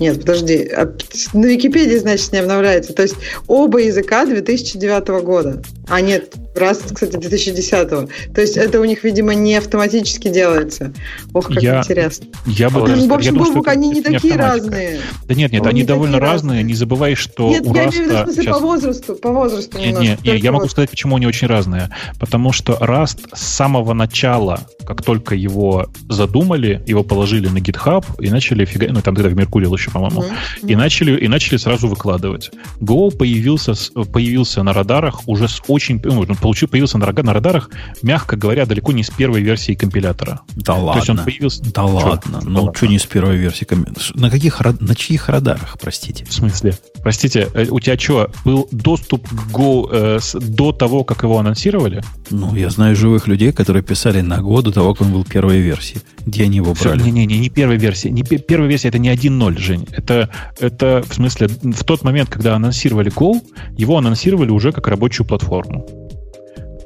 нет, 0.00 0.20
подожди. 0.20 0.66
А 0.74 0.96
на 1.34 1.44
Википедии, 1.44 1.96
значит, 1.96 2.32
не 2.32 2.38
обновляется. 2.38 2.94
То 2.94 3.02
есть 3.02 3.16
оба 3.46 3.80
языка 3.80 4.24
2009 4.24 5.08
года. 5.22 5.62
А 5.90 6.00
нет, 6.00 6.34
раз, 6.54 6.82
кстати, 6.92 7.16
2010. 7.16 7.88
То 7.88 8.40
есть 8.40 8.56
это 8.56 8.80
у 8.80 8.84
них, 8.84 9.02
видимо, 9.02 9.34
не 9.34 9.56
автоматически 9.56 10.28
делается. 10.28 10.92
Ох, 11.32 11.48
как 11.48 11.62
я, 11.62 11.80
интересно. 11.80 12.26
Я 12.46 12.70
бы 12.70 12.86
даже, 12.86 13.08
в 13.08 13.12
общем, 13.12 13.34
я 13.34 13.44
думаю, 13.44 13.68
они 13.68 13.90
не 13.90 14.00
такие 14.00 14.36
разные. 14.36 15.00
Да 15.26 15.34
нет, 15.34 15.52
нет, 15.52 15.62
они, 15.62 15.80
они 15.80 15.84
довольно 15.84 16.20
разные. 16.20 16.62
Не 16.62 16.74
забывай, 16.74 17.16
что 17.16 17.48
нет, 17.48 17.66
у 17.66 17.74
я 17.74 17.86
Раста... 17.86 17.98
имею 17.98 18.12
в 18.12 18.22
виду, 18.22 18.32
сейчас... 18.32 18.56
по 18.56 18.62
возрасту. 18.62 19.14
По 19.16 19.30
возрасту 19.30 19.78
нет, 19.78 19.98
нет, 19.98 20.24
нет, 20.24 20.42
я 20.42 20.52
могу 20.52 20.68
сказать, 20.68 20.90
почему 20.90 21.16
они 21.16 21.26
очень 21.26 21.48
разные. 21.48 21.90
Потому 22.20 22.52
что 22.52 22.74
Rust 22.80 23.28
с 23.34 23.40
самого 23.40 23.92
начала, 23.92 24.60
как 24.86 25.02
только 25.02 25.34
его 25.34 25.88
задумали, 26.08 26.82
его 26.86 27.02
положили 27.02 27.48
на 27.48 27.58
GitHub 27.58 28.04
и 28.20 28.30
начали 28.30 28.64
фига... 28.64 28.86
Ну, 28.90 29.02
там 29.02 29.16
тогда 29.16 29.28
в 29.28 29.34
Меркурий 29.34 29.66
еще, 29.70 29.90
по-моему. 29.90 30.22
Mm-hmm. 30.22 30.70
И, 30.70 30.76
начали, 30.76 31.18
и 31.18 31.26
начали 31.26 31.56
сразу 31.56 31.88
выкладывать. 31.88 32.50
Go 32.80 33.16
появился, 33.16 33.74
появился 34.12 34.62
на 34.62 34.72
радарах 34.72 35.26
уже 35.28 35.48
с 35.48 35.60
очень... 35.66 35.79
Ну, 35.88 36.34
получил, 36.36 36.68
появился 36.68 36.98
на, 36.98 37.10
на 37.10 37.32
радарах, 37.32 37.70
мягко 38.02 38.36
говоря, 38.36 38.66
далеко 38.66 38.92
не 38.92 39.02
с 39.02 39.10
первой 39.10 39.42
версии 39.42 39.74
компилятора. 39.74 40.40
Да 40.56 40.74
ладно. 40.74 40.92
То 40.92 40.98
есть 40.98 41.10
он 41.10 41.24
появился... 41.24 41.62
Да 41.72 41.84
ладно. 41.84 42.40
Ну, 42.42 42.66
да 42.66 42.72
что 42.74 42.86
не 42.86 42.98
с 42.98 43.06
первой 43.06 43.36
версии 43.36 43.64
компилятора? 43.64 44.06
На 44.14 44.30
каких, 44.30 44.60
на 44.60 44.94
чьих 44.94 45.28
радарах, 45.28 45.76
простите? 45.80 46.24
В 46.24 46.32
смысле? 46.32 46.74
Простите, 47.02 47.48
э, 47.54 47.66
у 47.70 47.80
тебя 47.80 47.98
что, 47.98 48.30
был 48.44 48.68
доступ 48.70 49.26
к 49.28 49.50
Go 49.52 49.88
э, 49.90 50.18
с, 50.20 50.38
до 50.38 50.72
того, 50.72 51.04
как 51.04 51.22
его 51.22 51.38
анонсировали? 51.38 52.02
Ну, 52.30 52.54
я 52.54 52.70
знаю 52.70 52.94
живых 52.96 53.26
людей, 53.26 53.52
которые 53.52 53.82
писали 53.82 54.20
на 54.20 54.38
Go 54.38 54.62
до 54.62 54.72
того, 54.72 54.94
как 54.94 55.06
он 55.06 55.12
был 55.12 55.24
первой 55.24 55.60
версии. 55.60 56.00
Где 56.26 56.44
они 56.44 56.56
его 56.56 56.74
брали? 56.74 57.02
Не-не-не, 57.02 57.38
не 57.38 57.48
первой 57.48 57.76
версии. 57.76 58.08
Не, 58.08 58.22
первая 58.22 58.68
версия 58.68 58.88
это 58.88 58.98
не 58.98 59.10
1.0, 59.10 59.58
Жень. 59.58 59.86
Это, 59.92 60.28
это, 60.58 61.02
в 61.08 61.14
смысле, 61.14 61.48
в 61.48 61.84
тот 61.84 62.04
момент, 62.04 62.28
когда 62.28 62.54
анонсировали 62.54 63.10
Go, 63.10 63.40
его 63.76 63.96
анонсировали 63.96 64.50
уже 64.50 64.72
как 64.72 64.86
рабочую 64.88 65.26
платформу. 65.26 65.69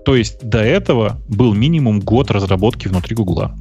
То 0.04 0.16
есть 0.16 0.46
до 0.46 0.58
этого 0.58 1.20
был 1.28 1.54
минимум 1.54 2.00
год 2.00 2.30
разработки 2.30 2.88
внутри 2.88 3.16
Гугла. 3.16 3.54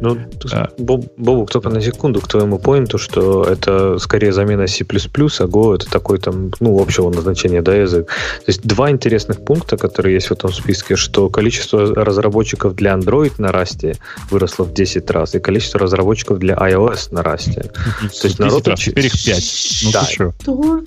Ну, 0.00 0.16
а. 0.52 0.68
Бобук, 0.78 1.50
только 1.50 1.70
на 1.70 1.80
секунду 1.80 2.20
к 2.20 2.28
твоему 2.28 2.58
поинту, 2.58 2.98
что 2.98 3.44
это 3.44 3.98
скорее 3.98 4.32
замена 4.32 4.66
C++, 4.66 4.84
а 4.84 4.86
Go 4.86 5.74
это 5.74 5.90
такой 5.90 6.18
там, 6.18 6.52
ну, 6.60 6.80
общего 6.80 7.10
назначения, 7.10 7.62
да, 7.62 7.74
язык. 7.74 8.06
То 8.06 8.44
есть 8.48 8.62
два 8.62 8.90
интересных 8.90 9.44
пункта, 9.44 9.76
которые 9.76 10.14
есть 10.14 10.28
в 10.28 10.32
этом 10.32 10.52
списке, 10.52 10.96
что 10.96 11.28
количество 11.28 11.94
разработчиков 11.94 12.74
для 12.74 12.92
Android 12.92 13.32
на 13.38 13.52
Расте 13.52 13.96
выросло 14.30 14.64
в 14.64 14.72
10 14.72 15.10
раз, 15.10 15.34
и 15.34 15.40
количество 15.40 15.80
разработчиков 15.80 16.38
для 16.38 16.54
iOS 16.54 17.08
на 17.10 17.22
Расте. 17.22 17.62
То 18.20 18.28
есть 18.28 18.38
народ... 18.38 18.68
Раз, 18.68 18.80
теперь 18.80 19.06
их 19.06 19.12
5. 19.12 19.80
Ну, 19.84 19.90
да. 19.92 20.04
что? 20.04 20.32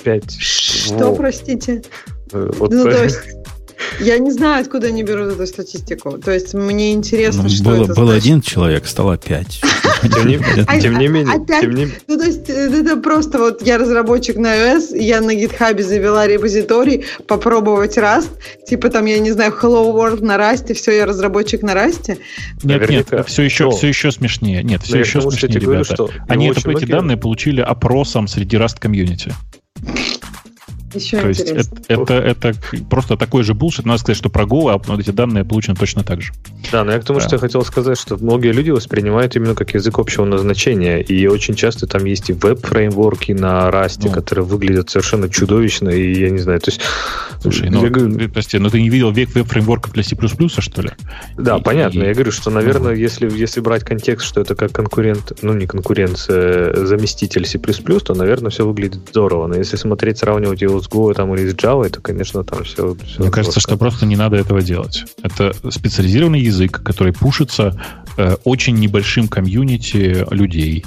5. 0.03 0.31
Что, 0.39 1.15
простите? 1.15 1.81
Э, 2.33 2.49
вот, 2.57 2.71
ну, 2.71 2.83
то 2.91 3.03
есть 3.03 3.19
я 3.99 4.17
не 4.19 4.31
знаю, 4.31 4.61
откуда 4.61 4.87
они 4.87 5.03
берут 5.03 5.33
эту 5.33 5.45
статистику. 5.47 6.17
То 6.17 6.31
есть 6.31 6.53
мне 6.53 6.93
интересно, 6.93 7.43
ну, 7.43 7.49
что 7.49 7.63
было, 7.63 7.83
это 7.83 7.93
Был 7.93 8.05
значит. 8.07 8.23
один 8.23 8.41
человек, 8.41 8.87
стало 8.87 9.17
пять. 9.17 9.61
Тем 10.01 10.97
не 10.97 11.07
менее. 11.07 11.91
Ну, 12.07 12.17
то 12.17 12.25
есть 12.25 12.49
э, 12.49 12.53
это 12.53 12.97
просто 12.97 13.37
вот 13.37 13.61
я 13.65 13.77
разработчик 13.77 14.37
на 14.37 14.55
iOS, 14.55 14.97
я 14.97 15.21
на 15.21 15.31
GitHub 15.31 15.81
завела 15.81 16.27
репозиторий, 16.27 17.05
попробовать 17.27 17.97
Rust, 17.97 18.29
типа 18.67 18.89
там, 18.89 19.05
я 19.05 19.19
не 19.19 19.31
знаю, 19.31 19.53
Hello 19.61 19.93
World 19.93 20.23
на 20.23 20.37
Rust, 20.37 20.73
все, 20.73 20.91
я 20.91 21.05
разработчик 21.05 21.61
на 21.61 21.71
Rust. 21.71 22.17
Нет, 22.63 22.89
нет, 22.89 23.27
все 23.27 23.43
еще, 23.43 23.69
все 23.71 23.87
еще 23.87 24.11
смешнее. 24.11 24.63
Нет, 24.63 24.81
все 24.83 24.99
еще 24.99 25.21
смешнее, 25.21 25.59
ребята. 25.59 26.07
Они 26.27 26.49
эти 26.49 26.85
данные 26.85 27.17
получили 27.17 27.61
опросом 27.61 28.27
среди 28.27 28.57
Rust 28.57 28.79
комьюнити. 28.79 29.33
Еще 30.93 31.19
То 31.19 31.27
есть 31.27 31.49
это, 31.49 31.75
это, 31.87 32.13
это 32.13 32.53
просто 32.89 33.17
такой 33.17 33.43
же 33.43 33.53
булшит. 33.53 33.85
Надо 33.85 33.99
сказать, 33.99 34.17
что 34.17 34.29
про 34.29 34.43
Go 34.43 34.71
а 34.71 34.77
вот 34.77 34.99
эти 34.99 35.11
данные 35.11 35.45
получены 35.45 35.75
точно 35.75 36.03
так 36.03 36.21
же. 36.21 36.33
Да, 36.71 36.83
но 36.83 36.91
я 36.91 36.99
к 36.99 37.05
тому, 37.05 37.19
да. 37.19 37.25
что 37.25 37.35
я 37.35 37.39
хотел 37.39 37.63
сказать, 37.63 37.99
что 37.99 38.17
многие 38.17 38.51
люди 38.51 38.71
воспринимают 38.71 39.35
именно 39.35 39.55
как 39.55 39.73
язык 39.73 39.99
общего 39.99 40.25
назначения. 40.25 41.01
И 41.01 41.27
очень 41.27 41.55
часто 41.55 41.87
там 41.87 42.05
есть 42.05 42.29
и 42.29 42.33
веб-фреймворки 42.33 43.31
на 43.31 43.69
Rust, 43.69 44.01
ну. 44.03 44.11
которые 44.11 44.45
выглядят 44.45 44.89
совершенно 44.89 45.29
чудовищно. 45.29 45.89
И 45.89 46.19
я 46.19 46.29
не 46.29 46.39
знаю, 46.39 46.59
то 46.59 46.71
есть... 46.71 46.81
Слушай, 47.41 47.69
ну, 47.69 47.89
говорю... 47.89 48.29
прости, 48.29 48.59
но 48.59 48.69
ты 48.69 48.81
не 48.81 48.89
видел 48.89 49.11
век 49.11 49.33
веб-фреймворков 49.33 49.93
для 49.93 50.03
C++, 50.03 50.15
что 50.15 50.81
ли? 50.81 50.89
Да, 51.37 51.57
и, 51.57 51.61
понятно. 51.61 52.03
И... 52.03 52.07
Я 52.07 52.13
говорю, 52.13 52.31
что, 52.31 52.51
наверное, 52.51 52.91
ну. 52.91 52.97
если, 52.97 53.31
если 53.35 53.61
брать 53.61 53.83
контекст, 53.83 54.27
что 54.27 54.41
это 54.41 54.55
как 54.55 54.71
конкурент, 54.71 55.33
ну 55.41 55.53
не 55.53 55.65
конкуренция, 55.65 56.85
заместитель 56.85 57.45
C++, 57.45 57.57
то, 57.59 58.13
наверное, 58.13 58.51
все 58.51 58.65
выглядит 58.65 59.01
здорово. 59.09 59.47
Но 59.47 59.55
если 59.55 59.77
смотреть, 59.77 60.19
сравнивать 60.19 60.61
его 60.61 60.80
с 60.81 60.89
Go 60.89 61.13
там, 61.13 61.33
или 61.35 61.49
с 61.49 61.55
Java, 61.55 61.89
то, 61.89 62.01
конечно, 62.01 62.43
там 62.43 62.63
все... 62.63 62.95
все 62.95 63.21
Мне 63.21 63.31
кажется, 63.31 63.59
что 63.59 63.77
просто 63.77 64.05
не 64.05 64.15
надо 64.15 64.37
этого 64.37 64.61
делать. 64.61 65.05
Это 65.23 65.53
специализированный 65.69 66.41
язык, 66.41 66.81
который 66.83 67.13
пушится 67.13 67.79
э, 68.17 68.35
очень 68.43 68.75
небольшим 68.75 69.27
комьюнити 69.27 70.25
людей, 70.31 70.85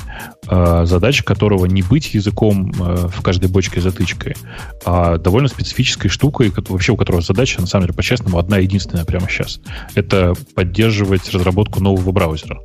э, 0.49 0.83
задача 0.87 1.25
которого 1.25 1.66
не 1.66 1.83
быть 1.83 2.15
языком 2.15 2.73
э, 2.79 3.09
в 3.09 3.23
каждой 3.23 3.49
бочке 3.49 3.81
затычкой, 3.81 4.37
а 4.85 5.19
довольно 5.19 5.49
специфической 5.49 6.09
штукой, 6.09 6.53
вообще 6.69 6.93
у 6.93 6.97
которого 6.97 7.23
задача, 7.23 7.61
на 7.61 7.66
самом 7.66 7.87
деле, 7.87 7.95
по-честному, 7.95 8.39
одна 8.39 8.59
единственная 8.59 9.05
прямо 9.05 9.29
сейчас. 9.29 9.61
Это 9.95 10.35
поддерживать 10.55 11.31
разработку 11.31 11.83
нового 11.83 12.12
браузера. 12.12 12.61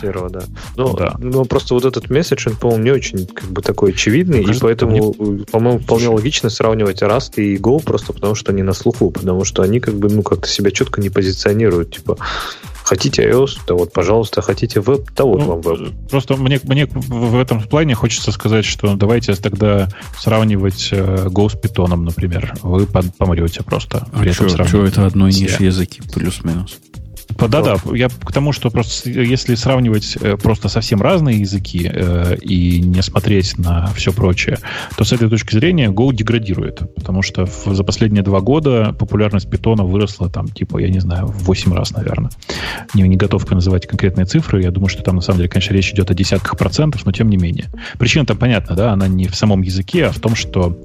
Серого, 0.00 0.28
да. 0.28 0.42
Но, 0.76 0.94
да. 0.94 1.14
но 1.18 1.44
просто 1.44 1.74
вот 1.74 1.84
этот 1.84 2.10
месседж, 2.10 2.48
он, 2.48 2.56
по-моему, 2.56 2.84
не 2.84 2.90
очень 2.90 3.26
как 3.26 3.50
бы 3.50 3.62
такой 3.62 3.90
очевидный, 3.90 4.42
ну, 4.44 4.52
и 4.52 4.58
поэтому, 4.58 5.14
мне... 5.18 5.44
по-моему, 5.44 5.78
вполне 5.78 6.08
логично 6.08 6.50
сравнивать 6.66 7.02
Rust 7.02 7.34
и 7.36 7.56
Go 7.56 7.82
просто 7.82 8.12
потому, 8.12 8.34
что 8.34 8.50
они 8.52 8.62
на 8.62 8.72
слуху, 8.72 9.10
потому 9.10 9.44
что 9.44 9.62
они 9.62 9.78
как 9.78 9.94
бы, 9.94 10.08
ну, 10.08 10.22
как-то 10.22 10.48
себя 10.48 10.70
четко 10.70 11.00
не 11.00 11.10
позиционируют. 11.10 11.94
Типа, 11.94 12.16
Хотите 12.82 13.28
iOS, 13.28 13.58
да 13.66 13.74
вот, 13.74 13.92
пожалуйста. 13.92 14.42
Хотите 14.42 14.80
веб, 14.80 15.10
да 15.16 15.24
вот 15.24 15.40
ну, 15.40 15.46
вам 15.46 15.60
веб. 15.60 15.92
Просто 16.08 16.36
мне, 16.36 16.60
мне 16.62 16.86
в 16.86 17.36
этом 17.36 17.60
плане 17.60 17.96
хочется 17.96 18.30
сказать, 18.30 18.64
что 18.64 18.94
давайте 18.94 19.34
тогда 19.34 19.88
сравнивать 20.16 20.90
э, 20.92 21.26
Go 21.26 21.48
с 21.48 21.54
Python, 21.54 21.96
например. 21.96 22.54
Вы 22.62 22.86
помрете 22.86 23.64
просто. 23.64 24.06
А 24.12 24.32
что 24.32 24.84
это 24.84 25.04
одной 25.04 25.32
ниши 25.32 25.64
языки, 25.64 26.00
плюс-минус? 26.14 26.78
Да-да, 27.28 27.76
я 27.92 28.08
к 28.08 28.32
тому, 28.32 28.52
что 28.52 28.70
просто 28.70 29.10
если 29.10 29.54
сравнивать 29.56 30.16
э, 30.20 30.36
просто 30.36 30.68
совсем 30.68 31.02
разные 31.02 31.40
языки 31.40 31.90
э, 31.92 32.36
и 32.40 32.80
не 32.80 33.02
смотреть 33.02 33.58
на 33.58 33.88
все 33.94 34.12
прочее, 34.12 34.58
то 34.96 35.04
с 35.04 35.12
этой 35.12 35.28
точки 35.28 35.54
зрения 35.54 35.90
Go 35.90 36.14
деградирует, 36.14 36.94
потому 36.94 37.22
что 37.22 37.46
в, 37.46 37.66
за 37.74 37.84
последние 37.84 38.22
два 38.22 38.40
года 38.40 38.94
популярность 38.98 39.50
питона 39.50 39.84
выросла 39.84 40.30
там, 40.30 40.48
типа, 40.48 40.78
я 40.78 40.88
не 40.88 41.00
знаю, 41.00 41.26
в 41.26 41.44
8 41.44 41.72
раз, 41.74 41.90
наверное. 41.92 42.30
Не, 42.94 43.02
не 43.02 43.16
готов 43.16 43.48
называть 43.50 43.86
конкретные 43.86 44.24
цифры, 44.24 44.62
я 44.62 44.70
думаю, 44.70 44.88
что 44.88 45.02
там 45.02 45.16
на 45.16 45.22
самом 45.22 45.38
деле, 45.38 45.48
конечно, 45.48 45.74
речь 45.74 45.92
идет 45.92 46.10
о 46.10 46.14
десятках 46.14 46.56
процентов, 46.56 47.04
но 47.04 47.12
тем 47.12 47.28
не 47.28 47.36
менее. 47.36 47.66
Причина 47.98 48.24
там 48.24 48.36
понятна, 48.36 48.76
да, 48.76 48.92
она 48.92 49.08
не 49.08 49.28
в 49.28 49.34
самом 49.34 49.62
языке, 49.62 50.06
а 50.06 50.12
в 50.12 50.20
том, 50.20 50.34
что 50.34 50.78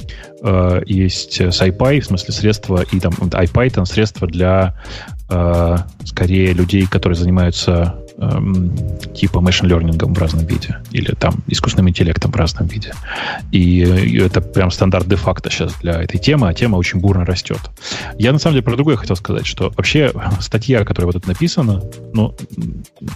э, 0.43 0.81
есть 0.85 1.39
SciPy, 1.39 2.01
в 2.01 2.05
смысле 2.05 2.33
средства, 2.33 2.83
и 2.91 2.99
там 2.99 3.13
IPython 3.13 3.85
средства 3.85 4.27
для 4.27 4.75
скорее 6.05 6.53
людей, 6.53 6.87
которые 6.87 7.17
занимаются 7.17 7.95
эм, 8.21 8.71
типа 9.13 9.39
machine 9.39 9.69
learning 9.69 10.13
в 10.13 10.19
разном 10.19 10.45
виде 10.45 10.77
или 10.91 11.13
там 11.13 11.35
искусственным 11.47 11.89
интеллектом 11.89 12.31
в 12.31 12.35
разном 12.35 12.67
виде. 12.67 12.93
И, 13.51 13.81
и 13.81 14.19
это 14.19 14.41
прям 14.41 14.71
стандарт 14.71 15.07
де-факто 15.07 15.49
сейчас 15.49 15.73
для 15.81 16.01
этой 16.01 16.17
темы, 16.19 16.49
а 16.49 16.53
тема 16.53 16.75
очень 16.75 16.99
бурно 16.99 17.25
растет. 17.25 17.59
Я 18.17 18.31
на 18.31 18.39
самом 18.39 18.55
деле 18.55 18.63
про 18.63 18.75
другое 18.75 18.97
хотел 18.97 19.15
сказать, 19.15 19.45
что 19.45 19.71
вообще 19.75 20.11
статья, 20.39 20.83
которая 20.83 21.07
вот 21.07 21.21
тут 21.21 21.27
написана, 21.27 21.81
ну, 22.13 22.35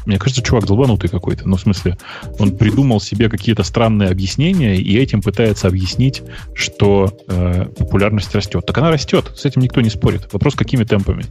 мне 0.06 0.18
кажется, 0.18 0.41
чувак 0.41 0.65
долбанутый 0.65 1.10
какой-то. 1.10 1.48
Ну, 1.48 1.57
в 1.57 1.61
смысле, 1.61 1.98
он 2.40 2.52
придумал 2.57 2.99
себе 2.99 3.30
какие-то 3.30 3.64
странные 3.64 4.10
объяснения 4.10 4.77
и 4.77 4.98
этим 4.98 5.22
пытается 5.22 5.68
объяснить, 5.68 6.23
что 6.53 7.18
э, 7.27 7.65
популярность 7.77 8.34
растет. 8.34 8.65
Так 8.65 8.77
она 8.77 8.91
растет, 8.91 9.32
с 9.36 9.45
этим 9.45 9.61
никто 9.61 9.82
не 9.82 9.90
спорит. 9.90 10.32
Вопрос, 10.32 10.56
какими 10.56 10.84
темпами. 10.84 11.26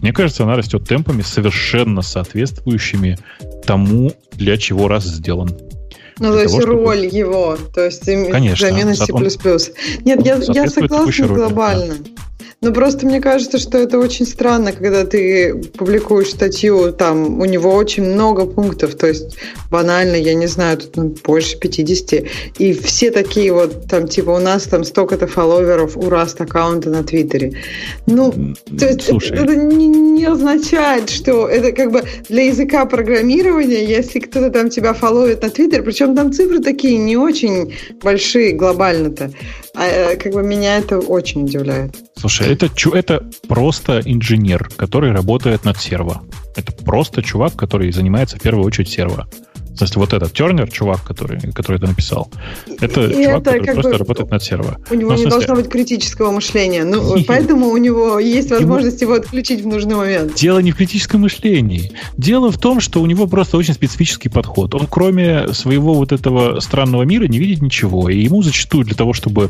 Мне 0.00 0.12
кажется, 0.12 0.44
она 0.44 0.56
растет 0.56 0.86
темпами 0.86 1.22
совершенно 1.22 2.02
соответствующими 2.02 3.18
тому, 3.64 4.12
для 4.32 4.56
чего 4.56 4.88
раз 4.88 5.04
сделан. 5.04 5.50
Ну, 6.18 6.32
то 6.32 6.42
есть 6.42 6.58
того, 6.58 6.66
роль 6.66 6.98
чтобы... 6.98 7.16
его, 7.16 7.56
то 7.74 7.84
есть 7.84 8.04
Конечно, 8.04 8.68
замена 8.68 8.94
C++. 8.94 9.06
Нет, 10.04 10.26
я, 10.26 10.36
я 10.36 10.68
согласна 10.68 11.26
глобально. 11.28 11.94
Да. 11.94 12.22
Ну, 12.60 12.72
просто 12.72 13.06
мне 13.06 13.20
кажется, 13.20 13.58
что 13.58 13.78
это 13.78 13.98
очень 13.98 14.26
странно, 14.26 14.72
когда 14.72 15.04
ты 15.04 15.54
публикуешь 15.54 16.30
статью, 16.30 16.92
там 16.92 17.40
у 17.40 17.44
него 17.44 17.74
очень 17.74 18.04
много 18.04 18.46
пунктов, 18.46 18.94
то 18.94 19.06
есть 19.06 19.38
банально, 19.70 20.16
я 20.16 20.34
не 20.34 20.46
знаю, 20.46 20.78
тут 20.78 20.96
ну, 20.96 21.14
больше 21.24 21.58
50, 21.58 22.24
и 22.58 22.72
все 22.74 23.10
такие 23.10 23.52
вот, 23.52 23.86
там, 23.88 24.08
типа, 24.08 24.30
у 24.30 24.38
нас 24.38 24.64
там 24.64 24.84
столько-то 24.84 25.26
фолловеров 25.26 25.96
у 25.96 26.10
Раст 26.10 26.40
аккаунта 26.40 26.90
на 26.90 27.02
Твиттере. 27.02 27.52
Ну, 28.06 28.32
то 28.78 28.86
есть 28.86 29.02
Слушай. 29.02 29.38
это 29.38 29.54
не, 29.54 29.86
не 29.86 30.24
означает, 30.24 31.10
что 31.10 31.48
это 31.48 31.72
как 31.72 31.92
бы 31.92 32.02
для 32.28 32.46
языка 32.46 32.84
программирования, 32.84 33.84
если 33.84 34.20
кто-то 34.20 34.50
там 34.50 34.70
тебя 34.70 34.92
фолловит 34.92 35.42
на 35.42 35.50
Твиттере, 35.50 35.82
причем 35.82 36.14
там 36.14 36.32
цифры 36.32 36.60
такие 36.60 36.98
не 36.98 37.16
очень 37.16 37.74
большие 38.02 38.52
глобально-то, 38.52 39.30
а, 39.74 39.86
э, 39.86 40.16
как 40.16 40.32
бы 40.32 40.42
меня 40.42 40.78
это 40.78 40.98
очень 40.98 41.44
удивляет. 41.44 41.96
Слушай, 42.16 42.52
это, 42.52 42.70
это 42.94 43.28
просто 43.48 44.00
инженер, 44.04 44.68
который 44.76 45.12
работает 45.12 45.64
над 45.64 45.78
серво. 45.78 46.22
Это 46.56 46.72
просто 46.72 47.22
чувак, 47.22 47.54
который 47.56 47.92
занимается 47.92 48.36
в 48.36 48.40
первую 48.40 48.66
очередь 48.66 48.88
серво. 48.88 49.28
То 49.80 49.84
есть 49.84 49.96
вот 49.96 50.12
этот 50.12 50.34
Тернер, 50.34 50.70
чувак, 50.70 51.02
который, 51.02 51.40
который 51.52 51.78
это 51.78 51.86
написал, 51.86 52.30
это 52.82 53.06
и 53.06 53.24
чувак, 53.24 53.40
это 53.40 53.50
который 53.52 53.72
просто 53.72 53.90
бы, 53.92 53.96
работает 53.96 54.30
над 54.30 54.42
серво. 54.42 54.76
У 54.90 54.94
него 54.94 55.12
ну, 55.12 55.16
не 55.16 55.22
смысле... 55.22 55.30
должно 55.30 55.54
быть 55.54 55.70
критического 55.70 56.30
мышления. 56.32 56.84
Ну, 56.84 57.16
Нет. 57.16 57.26
поэтому 57.28 57.68
у 57.68 57.76
него 57.78 58.18
есть 58.18 58.50
возможность 58.50 59.00
его... 59.00 59.14
его 59.14 59.22
отключить 59.22 59.62
в 59.62 59.66
нужный 59.66 59.94
момент. 59.94 60.34
Дело 60.34 60.58
не 60.58 60.72
в 60.72 60.76
критическом 60.76 61.22
мышлении. 61.22 61.92
Дело 62.18 62.52
в 62.52 62.58
том, 62.58 62.80
что 62.80 63.00
у 63.00 63.06
него 63.06 63.26
просто 63.26 63.56
очень 63.56 63.72
специфический 63.72 64.28
подход. 64.28 64.74
Он 64.74 64.86
кроме 64.86 65.48
своего 65.54 65.94
вот 65.94 66.12
этого 66.12 66.60
странного 66.60 67.04
мира 67.04 67.24
не 67.24 67.38
видит 67.38 67.62
ничего. 67.62 68.10
И 68.10 68.18
ему 68.18 68.42
зачастую 68.42 68.84
для 68.84 68.94
того, 68.94 69.14
чтобы 69.14 69.48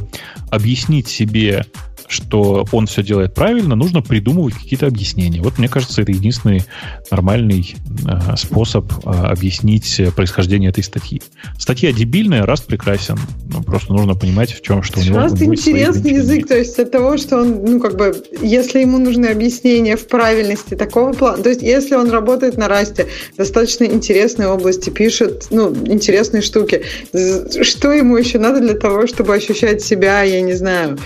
объяснить 0.53 1.09
себе 1.09 1.67
что 2.11 2.67
он 2.73 2.87
все 2.87 3.03
делает 3.03 3.35
правильно, 3.35 3.77
нужно 3.77 4.03
придумывать 4.03 4.55
какие-то 4.55 4.87
объяснения. 4.87 5.41
Вот 5.41 5.59
мне 5.59 5.69
кажется, 5.69 6.03
это 6.03 6.11
единственный 6.11 6.65
нормальный 7.11 7.77
э, 8.07 8.37
способ 8.37 8.93
э, 8.93 9.11
объяснить 9.11 10.01
происхождение 10.21 10.69
этой 10.69 10.85
статьи. 10.85 11.23
Статья 11.59 11.93
дебильная, 11.93 12.45
раз 12.45 12.61
прекрасен. 12.61 13.19
Ну, 13.51 13.63
просто 13.63 13.95
нужно 13.95 14.15
понимать, 14.15 14.53
в 14.53 14.61
чем, 14.61 14.83
что 14.83 15.01
у 15.01 15.03
него... 15.03 15.17
Раз 15.17 15.33
интересный 15.41 16.13
язык, 16.13 16.47
то 16.47 16.59
есть 16.59 16.79
от 16.79 16.91
того, 16.91 17.17
что 17.17 17.39
он, 17.39 17.65
ну, 17.65 17.81
как 17.81 17.97
бы, 17.97 18.23
если 18.43 18.81
ему 18.81 18.99
нужны 18.99 19.29
объяснения 19.29 19.97
в 19.97 20.07
правильности 20.07 20.75
такого 20.75 21.15
плана, 21.15 21.43
то 21.43 21.49
есть 21.49 21.63
если 21.63 21.95
он 21.95 22.11
работает 22.11 22.59
на 22.59 22.69
расте, 22.69 23.07
достаточно 23.39 23.85
интересной 23.85 24.47
области, 24.47 24.91
пишет, 24.91 25.47
ну, 25.49 25.75
интересные 25.87 26.43
штуки, 26.43 26.83
что 27.63 27.93
ему 27.93 28.19
еще 28.19 28.39
надо 28.39 28.61
для 28.61 28.75
того, 28.75 29.07
чтобы 29.07 29.35
ощущать 29.35 29.81
себя, 29.81 30.21
я 30.21 30.43
не 30.43 30.53
знаю, 30.53 30.99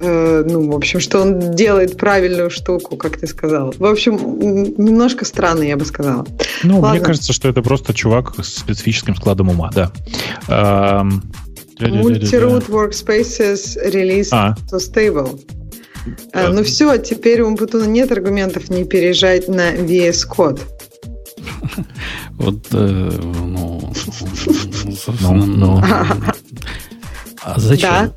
э, 0.00 0.44
ну, 0.48 0.70
в 0.70 0.74
общем, 0.74 1.00
что 1.00 1.20
он 1.20 1.54
делает 1.54 1.98
правильную 1.98 2.48
штуку, 2.48 2.96
как 2.96 3.18
ты 3.18 3.26
сказал. 3.26 3.74
В 3.76 3.84
общем, 3.84 4.16
немножко 4.78 5.26
странно, 5.26 5.62
я 5.62 5.76
бы 5.76 5.84
сказала. 5.84 6.24
Ну, 6.62 6.80
Ладно. 6.80 6.96
мне 6.96 7.00
кажется, 7.04 7.34
что 7.34 7.50
это 7.50 7.60
просто 7.60 7.92
чувак 7.92 8.35
специфическим 8.42 9.16
складом 9.16 9.50
ума, 9.50 9.70
да. 9.74 9.92
Multi-root 11.78 12.68
workspaces 12.68 13.76
released 13.92 14.30
а. 14.32 14.54
to 14.70 14.78
stable. 14.78 15.40
А, 16.32 16.48
ну 16.48 16.62
все, 16.62 16.96
теперь 16.98 17.42
у 17.42 17.48
Умпутуна 17.48 17.84
нет 17.84 18.12
аргументов 18.12 18.70
не 18.70 18.84
переезжать 18.84 19.48
на 19.48 19.74
VS 19.74 20.28
Code. 20.30 20.60
Вот, 22.38 22.66
э, 22.72 22.76
ну, 22.76 23.92
собственно, 23.94 25.46
ну, 25.46 25.82
а 27.42 27.58
зачем? 27.58 27.90
Да. 27.90 28.12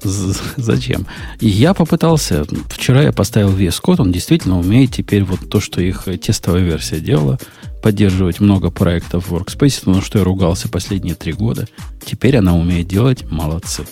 Зачем? 0.58 1.06
Я 1.40 1.74
попытался, 1.74 2.46
вчера 2.70 3.04
я 3.04 3.14
поставил 3.14 3.56
VS 3.56 3.80
Code, 3.82 4.02
он 4.02 4.12
действительно 4.12 4.60
умеет 4.60 4.92
теперь 4.92 5.24
вот 5.24 5.50
то, 5.50 5.62
что 5.62 5.82
их 5.82 6.06
тестовая 6.22 6.64
версия 6.64 7.00
делала, 7.00 7.40
поддерживать 7.82 8.40
много 8.40 8.72
проектов 8.72 9.30
в 9.30 9.36
Workspace, 9.36 9.84
но 9.86 10.02
что 10.02 10.20
я 10.20 10.26
ругался 10.26 10.70
последние 10.70 11.16
три 11.16 11.34
года. 11.34 11.68
Теперь 12.06 12.38
она 12.38 12.56
умеет 12.56 12.88
делать, 12.88 13.30
молодцы. 13.30 13.86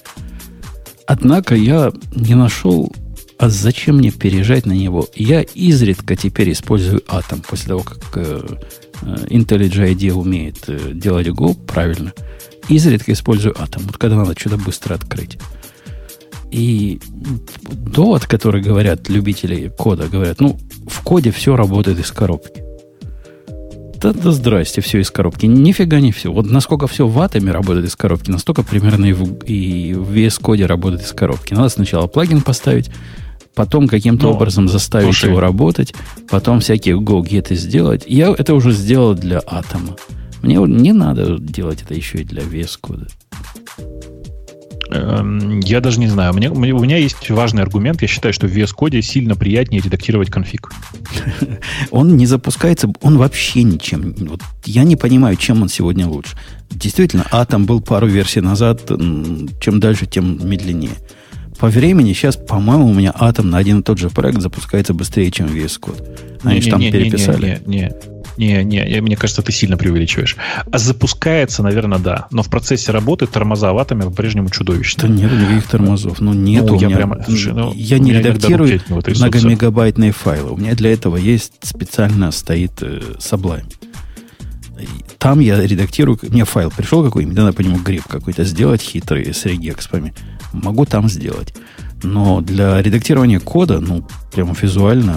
Однако 1.06 1.56
я 1.56 1.92
не 2.14 2.36
нашел, 2.36 2.92
а 3.38 3.50
зачем 3.50 3.98
мне 3.98 4.12
переезжать 4.12 4.66
на 4.66 4.74
него? 4.74 5.08
Я 5.16 5.42
изредка 5.42 6.16
теперь 6.16 6.52
использую 6.52 7.02
Atom, 7.02 7.46
после 7.48 7.68
того, 7.70 7.84
как 7.84 8.18
э, 8.18 8.42
э 9.02 9.16
IntelliJ 9.30 9.94
IDEA 9.94 10.12
умеет 10.12 10.66
э, 10.68 10.92
делать 10.94 11.28
Go 11.28 11.56
правильно– 11.66 12.14
изредка 12.70 13.14
использую 13.14 13.56
Atom, 13.56 13.84
вот 13.86 13.98
когда 13.98 14.18
надо 14.18 14.38
что-то 14.38 14.58
быстро 14.58 14.96
открыть. 14.96 15.38
И 16.52 17.00
довод, 17.62 18.26
который 18.26 18.62
говорят 18.62 19.10
любители 19.10 19.72
кода, 19.78 20.08
говорят, 20.08 20.40
ну, 20.40 20.58
в 20.88 21.02
коде 21.02 21.32
все 21.32 21.56
работает 21.56 22.00
из 22.00 22.12
коробки. 22.12 22.64
Да, 24.00 24.14
да 24.14 24.32
здрасте, 24.32 24.82
все 24.82 25.00
из 25.00 25.12
коробки. 25.12 25.46
Нифига 25.46 26.00
не 26.00 26.12
все. 26.12 26.32
Вот 26.32 26.46
насколько 26.46 26.88
все 26.88 27.08
в 27.08 27.20
атоме 27.20 27.52
работает 27.52 27.86
из 27.86 27.96
коробки, 27.96 28.30
настолько 28.30 28.64
примерно 28.64 29.06
и 29.06 29.14
в, 29.14 29.44
и 29.44 29.94
в 29.94 30.12
VS 30.12 30.42
Code 30.42 30.66
работает 30.66 31.04
из 31.04 31.12
коробки. 31.14 31.54
Надо 31.54 31.70
сначала 31.70 32.08
плагин 32.08 32.42
поставить, 32.42 32.92
потом 33.56 33.88
каким-то 33.88 34.26
Но, 34.26 34.30
ну, 34.30 34.36
образом 34.36 34.70
заставить 34.70 35.06
слушай. 35.06 35.30
его 35.30 35.40
работать, 35.40 35.94
потом 36.30 36.60
всякие 36.60 36.98
go-get 37.00 37.54
сделать. 37.56 38.04
Я 38.08 38.34
это 38.38 38.54
уже 38.54 38.72
сделал 38.72 39.16
для 39.16 39.42
атома. 39.46 39.96
Мне 40.44 40.58
не 40.58 40.94
надо 40.94 41.40
делать 41.40 41.82
это 41.82 41.94
еще 41.96 42.20
и 42.20 42.24
для 42.24 42.44
VS 42.44 42.80
Code. 42.82 44.17
Эм, 44.90 45.60
я 45.60 45.82
даже 45.82 46.00
не 46.00 46.08
знаю. 46.08 46.34
У 46.34 46.36
меня, 46.36 46.52
у 46.52 46.58
меня 46.80 46.98
есть 46.98 47.30
важный 47.30 47.62
аргумент. 47.62 48.02
Я 48.02 48.08
считаю, 48.08 48.34
что 48.34 48.48
в 48.48 48.52
VS 48.52 48.72
Code 48.78 49.02
сильно 49.02 49.36
приятнее 49.36 49.82
редактировать 49.82 50.30
конфиг. 50.30 50.72
Он 51.92 52.18
не 52.18 52.26
запускается, 52.26 52.92
он 53.02 53.18
вообще 53.18 53.64
ничем. 53.64 54.14
Вот 54.20 54.42
я 54.66 54.84
не 54.84 54.96
понимаю, 54.96 55.36
чем 55.36 55.62
он 55.62 55.70
сегодня 55.70 56.08
лучше. 56.08 56.38
Действительно, 56.70 57.26
Atom 57.32 57.66
был 57.66 57.82
пару 57.82 58.08
версий 58.08 58.42
назад. 58.42 58.82
Чем 58.88 59.80
дальше, 59.80 60.06
тем 60.06 60.48
медленнее. 60.48 60.92
По 61.60 61.68
времени 61.68 62.14
сейчас, 62.14 62.36
по-моему, 62.36 62.88
у 62.88 62.94
меня 62.94 63.14
Atom 63.18 63.44
на 63.44 63.58
один 63.58 63.80
и 63.80 63.84
тот 63.84 63.98
же 63.98 64.10
проект 64.10 64.42
запускается 64.42 64.94
быстрее, 64.94 65.32
чем 65.32 65.48
VS 65.48 65.80
Code. 65.80 66.40
Они 66.44 66.62
же 66.62 66.70
там 66.70 66.80
не, 66.80 66.92
переписали. 66.92 67.62
Не, 67.66 67.78
не, 67.78 67.82
не. 67.82 67.92
Не, 68.38 68.64
не, 68.64 69.02
мне 69.02 69.16
кажется, 69.16 69.42
ты 69.42 69.52
сильно 69.52 69.78
преувеличиваешь. 69.78 70.38
А 70.72 70.78
запускается, 70.78 71.64
наверное, 71.64 71.98
да. 71.98 72.28
Но 72.30 72.44
в 72.44 72.50
процессе 72.50 72.92
работы 72.92 73.26
тормоза 73.26 73.74
в 73.74 73.78
атоме 73.80 74.04
по-прежнему 74.04 74.50
чудовищно. 74.50 75.04
Да 75.04 75.10
нет 75.10 75.32
никаких 75.32 75.68
тормозов. 75.68 76.22
Ну, 76.22 76.34
нету. 76.34 76.76
Ну, 76.76 76.80
я, 76.80 76.88
меня, 76.88 76.98
прямо, 76.98 77.24
слушай, 77.26 77.54
ну, 77.54 77.74
я 77.74 77.98
не 77.98 78.14
редактирую 78.14 78.80
многомегабайтные 78.90 80.12
файлы. 80.12 80.52
У 80.52 80.58
меня 80.58 80.76
для 80.76 80.94
этого 80.94 81.18
есть 81.18 81.54
специально 81.64 82.32
стоит 82.32 82.74
э, 82.82 83.02
Sublime. 83.18 83.66
Там 85.18 85.40
я 85.40 85.60
редактирую, 85.60 86.20
мне 86.22 86.46
файл 86.46 86.70
пришел 86.70 87.04
какой-нибудь, 87.04 87.36
надо 87.36 87.54
по 87.54 87.62
нему 87.62 87.80
гриб 87.80 88.04
какой-то 88.08 88.44
сделать 88.44 88.82
хитрый 88.82 89.34
с 89.34 89.46
регекспами. 89.46 90.14
Могу 90.64 90.86
там 90.86 91.10
сделать. 91.10 91.54
Но 92.04 92.42
для 92.42 92.82
редактирования 92.82 93.40
кода, 93.40 93.80
ну, 93.80 94.06
прямо 94.32 94.54
визуально 94.54 95.16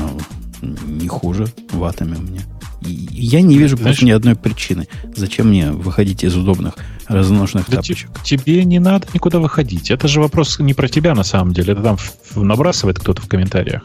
не 0.62 1.09
хуже 1.09 1.47
в 1.73 1.85
атоме 1.85 2.17
у 2.17 2.23
меня. 2.23 2.43
Я 2.82 3.43
не 3.43 3.59
вижу 3.59 3.77
Знаешь, 3.77 3.97
просто 3.97 4.07
ни 4.07 4.11
одной 4.11 4.36
причины, 4.36 4.89
зачем 5.15 5.48
мне 5.48 5.70
выходить 5.70 6.24
из 6.24 6.36
удобных 6.36 6.74
разношенных 7.11 7.69
да 7.69 7.77
тапочек. 7.77 8.09
Тебе 8.23 8.65
не 8.65 8.78
надо 8.78 9.07
никуда 9.12 9.40
выходить. 9.40 9.90
Это 9.90 10.07
же 10.07 10.20
вопрос 10.20 10.59
не 10.61 10.74
про 10.74 10.89
тебя 10.89 11.15
на 11.15 11.24
самом 11.24 11.52
деле. 11.52 11.73
Это 11.73 11.82
там 11.82 11.98
набрасывает 12.36 12.98
кто-то 12.98 13.20
в 13.20 13.28
комментариях. 13.28 13.82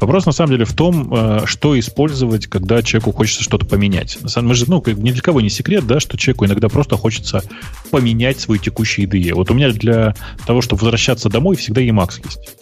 Вопрос 0.00 0.24
на 0.26 0.32
самом 0.32 0.52
деле 0.52 0.64
в 0.64 0.72
том, 0.72 1.12
э, 1.12 1.40
что 1.44 1.78
использовать, 1.78 2.46
когда 2.46 2.82
человеку 2.82 3.12
хочется 3.12 3.42
что-то 3.42 3.66
поменять. 3.66 4.18
На 4.22 4.28
самом 4.28 4.54
деле, 4.54 4.64
ну, 4.68 4.82
ни 4.86 5.12
для 5.12 5.20
кого 5.20 5.40
не 5.40 5.50
секрет, 5.50 5.86
да, 5.86 6.00
что 6.00 6.16
человеку 6.16 6.46
иногда 6.46 6.68
просто 6.68 6.96
хочется 6.96 7.42
поменять 7.90 8.40
свой 8.40 8.58
текущий 8.58 9.04
IDE. 9.04 9.34
Вот 9.34 9.50
у 9.50 9.54
меня 9.54 9.70
для 9.70 10.14
того, 10.46 10.62
чтобы 10.62 10.80
возвращаться 10.80 11.28
домой, 11.28 11.56
всегда 11.56 11.82
Emacs 11.82 12.22
есть. 12.24 12.61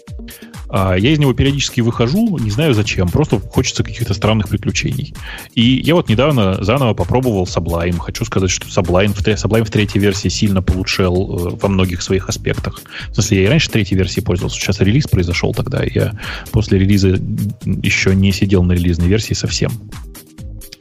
А 0.73 0.95
я 0.97 1.11
из 1.11 1.19
него 1.19 1.33
периодически 1.33 1.81
выхожу, 1.81 2.39
не 2.39 2.51
знаю 2.51 2.75
зачем, 2.75 3.09
просто 3.09 3.41
хочется 3.41 3.83
каких-то 3.83 4.15
странных 4.15 4.49
приключений. 4.49 5.15
И 5.55 5.63
я 5.63 5.95
вот 5.95 6.09
недавно 6.09 6.63
заново 6.63 6.95
попробовал 6.95 7.45
Sublime. 7.45 7.99
Хочу 7.99 8.25
сказать, 8.25 8.51
что 8.51 8.69
Sublime 8.69 9.13
в, 9.13 9.21
Sublime 9.21 9.65
в 9.65 9.71
третьей 9.71 10.01
версии 10.01 10.29
сильно 10.29 10.63
получшел 10.63 11.15
э, 11.15 11.57
во 11.61 11.69
многих 11.69 12.03
своих 12.03 12.29
аспектах. 12.29 12.81
В 13.11 13.15
смысле, 13.15 13.39
я 13.39 13.45
и 13.45 13.49
раньше 13.49 13.71
третьей 13.71 13.97
версии 13.97 14.21
пользовался. 14.21 14.61
Сейчас 14.61 14.81
релиз 14.81 15.07
произошел 15.09 15.53
тогда. 15.53 15.83
Я 15.83 16.13
после 16.53 16.79
релиза 16.79 17.19
еще 17.65 18.15
не 18.15 18.33
сидел 18.33 18.63
на 18.63 18.73
релизной 18.73 19.09
версии 19.09 19.35
совсем. 19.35 19.73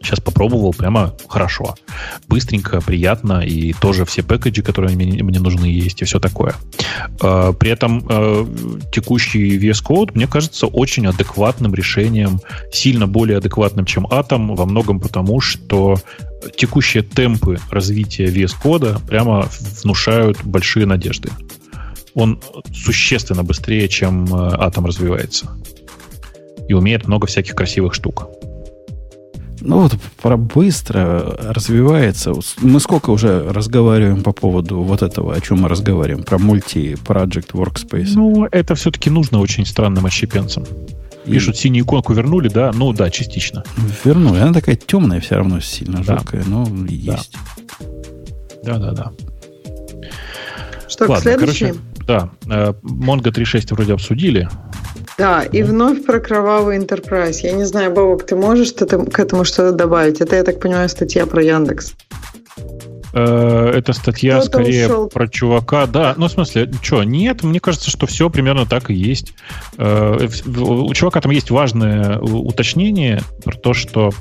Сейчас 0.01 0.19
попробовал, 0.19 0.73
прямо 0.73 1.13
хорошо. 1.27 1.75
Быстренько, 2.27 2.79
приятно, 2.81 3.41
и 3.41 3.73
тоже 3.73 4.05
все 4.05 4.23
пэкэджи, 4.23 4.63
которые 4.63 4.95
мне, 4.95 5.21
мне 5.23 5.39
нужны, 5.39 5.65
есть, 5.65 6.01
и 6.01 6.05
все 6.05 6.19
такое. 6.19 6.55
А, 7.21 7.51
при 7.51 7.71
этом 7.71 8.05
а, 8.09 8.47
текущий 8.91 9.57
VS 9.57 9.83
Code, 9.85 10.11
мне 10.15 10.27
кажется, 10.27 10.67
очень 10.67 11.05
адекватным 11.05 11.75
решением, 11.75 12.39
сильно 12.71 13.07
более 13.07 13.37
адекватным, 13.37 13.85
чем 13.85 14.05
Atom, 14.05 14.55
во 14.55 14.65
многом 14.65 14.99
потому, 14.99 15.41
что 15.41 15.97
текущие 16.55 17.03
темпы 17.03 17.59
развития 17.69 18.27
VS 18.27 18.53
Code 18.63 19.05
прямо 19.05 19.49
внушают 19.81 20.43
большие 20.43 20.85
надежды. 20.85 21.29
Он 22.13 22.41
существенно 22.73 23.43
быстрее, 23.43 23.87
чем 23.89 24.25
Atom 24.25 24.87
развивается. 24.87 25.51
И 26.67 26.73
умеет 26.73 27.07
много 27.07 27.27
всяких 27.27 27.55
красивых 27.55 27.93
штук. 27.93 28.29
Ну 29.61 29.81
вот 29.81 29.97
про 30.21 30.37
быстро 30.37 31.37
развивается. 31.39 32.33
Мы 32.61 32.79
сколько 32.79 33.09
уже 33.09 33.51
разговариваем 33.51 34.23
по 34.23 34.31
поводу 34.31 34.81
вот 34.81 35.01
этого, 35.01 35.33
о 35.33 35.41
чем 35.41 35.61
мы 35.61 35.69
разговариваем, 35.69 36.23
про 36.23 36.37
мульти-project 36.37 37.51
workspace. 37.51 38.11
Ну, 38.15 38.47
это 38.51 38.75
все-таки 38.75 39.09
нужно 39.09 39.39
очень 39.39 39.65
странным 39.65 40.05
отщепенцам. 40.05 40.65
И... 41.25 41.31
Пишут, 41.33 41.57
синюю 41.57 41.85
иконку 41.85 42.13
вернули, 42.13 42.49
да? 42.49 42.71
Ну 42.73 42.93
да, 42.93 43.09
частично. 43.09 43.63
Вернули. 44.03 44.39
Она 44.39 44.53
такая 44.53 44.75
темная 44.75 45.19
все 45.19 45.35
равно, 45.35 45.59
сильно 45.59 46.03
да. 46.03 46.17
жуткая, 46.17 46.43
но 46.45 46.67
есть. 46.87 47.35
Да, 48.63 48.77
да, 48.77 48.91
да. 48.91 49.11
Что, 50.87 51.05
Ладно, 51.05 51.17
к 51.17 51.21
следующей? 51.21 51.65
Короче, 51.67 51.81
да, 52.07 52.29
э, 52.47 52.73
Mongo 52.81 53.31
3.6 53.31 53.75
вроде 53.75 53.93
обсудили. 53.93 54.49
Да, 55.19 55.43
и 55.43 55.63
вновь 55.63 56.05
про 56.05 56.21
кровавый 56.21 56.79
Enterprise. 56.79 57.39
Я 57.43 57.51
не 57.51 57.65
знаю, 57.65 57.91
Бобок, 57.91 58.25
ты 58.25 58.37
можешь 58.37 58.71
к 58.71 59.19
этому 59.19 59.43
что-то 59.43 59.73
добавить? 59.73 60.21
Это, 60.21 60.37
я 60.37 60.43
так 60.43 60.61
понимаю, 60.61 60.87
статья 60.87 61.25
про 61.25 61.43
Яндекс. 61.43 61.93
Э, 63.13 63.73
это 63.75 63.91
статья 63.91 64.41
скорее 64.41 64.85
ушел. 64.85 65.09
про 65.09 65.27
чувака. 65.27 65.87
Да, 65.87 66.13
ну 66.15 66.29
в 66.29 66.31
смысле, 66.31 66.71
что, 66.81 67.03
нет, 67.03 67.43
мне 67.43 67.59
кажется, 67.59 67.89
что 67.89 68.07
все 68.07 68.29
примерно 68.29 68.65
так 68.65 68.89
и 68.89 68.93
есть. 68.93 69.33
Э, 69.77 70.29
у 70.57 70.93
чувака 70.93 71.19
там 71.19 71.31
есть 71.31 71.51
важное 71.51 72.17
уточнение 72.19 73.21
про 73.43 73.57
то, 73.57 73.73
что 73.73 74.11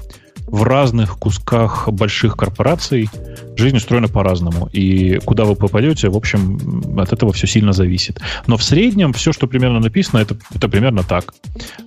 в 0.50 0.62
разных 0.62 1.18
кусках 1.18 1.88
больших 1.88 2.36
корпораций 2.36 3.08
жизнь 3.56 3.76
устроена 3.76 4.08
по-разному. 4.08 4.68
И 4.72 5.18
куда 5.24 5.44
вы 5.44 5.56
попадете, 5.56 6.08
в 6.08 6.16
общем, 6.16 6.98
от 6.98 7.12
этого 7.12 7.32
все 7.32 7.46
сильно 7.46 7.72
зависит. 7.72 8.20
Но 8.46 8.56
в 8.56 8.62
среднем 8.62 9.12
все, 9.12 9.32
что 9.32 9.46
примерно 9.46 9.80
написано, 9.80 10.20
это, 10.20 10.36
это 10.54 10.68
примерно 10.68 11.02
так. 11.02 11.34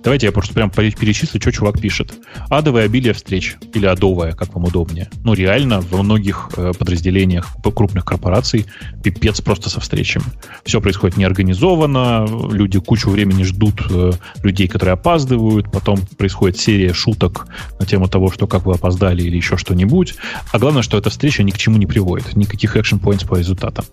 Давайте 0.04 0.26
я 0.26 0.32
просто 0.32 0.54
прям 0.54 0.70
перечислю, 0.70 1.40
что 1.40 1.50
чувак 1.50 1.80
пишет. 1.80 2.12
Адовое 2.50 2.84
обилие 2.84 3.14
встреч. 3.14 3.56
Или 3.74 3.86
адовое, 3.86 4.32
как 4.32 4.54
вам 4.54 4.64
удобнее. 4.64 5.08
Ну, 5.24 5.32
реально, 5.34 5.80
во 5.80 6.02
многих 6.02 6.50
э, 6.56 6.72
подразделениях 6.78 7.48
крупных 7.74 8.04
корпораций 8.04 8.66
пипец 9.02 9.40
просто 9.40 9.70
со 9.70 9.80
встречами. 9.80 10.26
Все 10.64 10.80
происходит 10.80 11.16
неорганизованно, 11.16 12.28
люди 12.52 12.78
кучу 12.78 13.10
времени 13.10 13.44
ждут 13.44 13.82
э, 13.90 14.12
людей, 14.42 14.68
которые 14.68 14.92
опаздывают, 14.92 15.72
потом 15.72 15.98
происходит 16.18 16.58
серия 16.58 16.92
шуток 16.92 17.46
на 17.80 17.86
тему 17.86 18.08
того, 18.08 18.30
что 18.30 18.46
как 18.52 18.66
вы 18.66 18.74
опоздали 18.74 19.22
или 19.22 19.36
еще 19.36 19.56
что-нибудь. 19.56 20.14
А 20.52 20.58
главное, 20.58 20.82
что 20.82 20.98
эта 20.98 21.08
встреча 21.08 21.42
ни 21.42 21.50
к 21.50 21.56
чему 21.56 21.78
не 21.78 21.86
приводит, 21.86 22.36
никаких 22.36 22.76
action 22.76 23.00
points 23.00 23.26
по 23.26 23.36
результатам. 23.36 23.86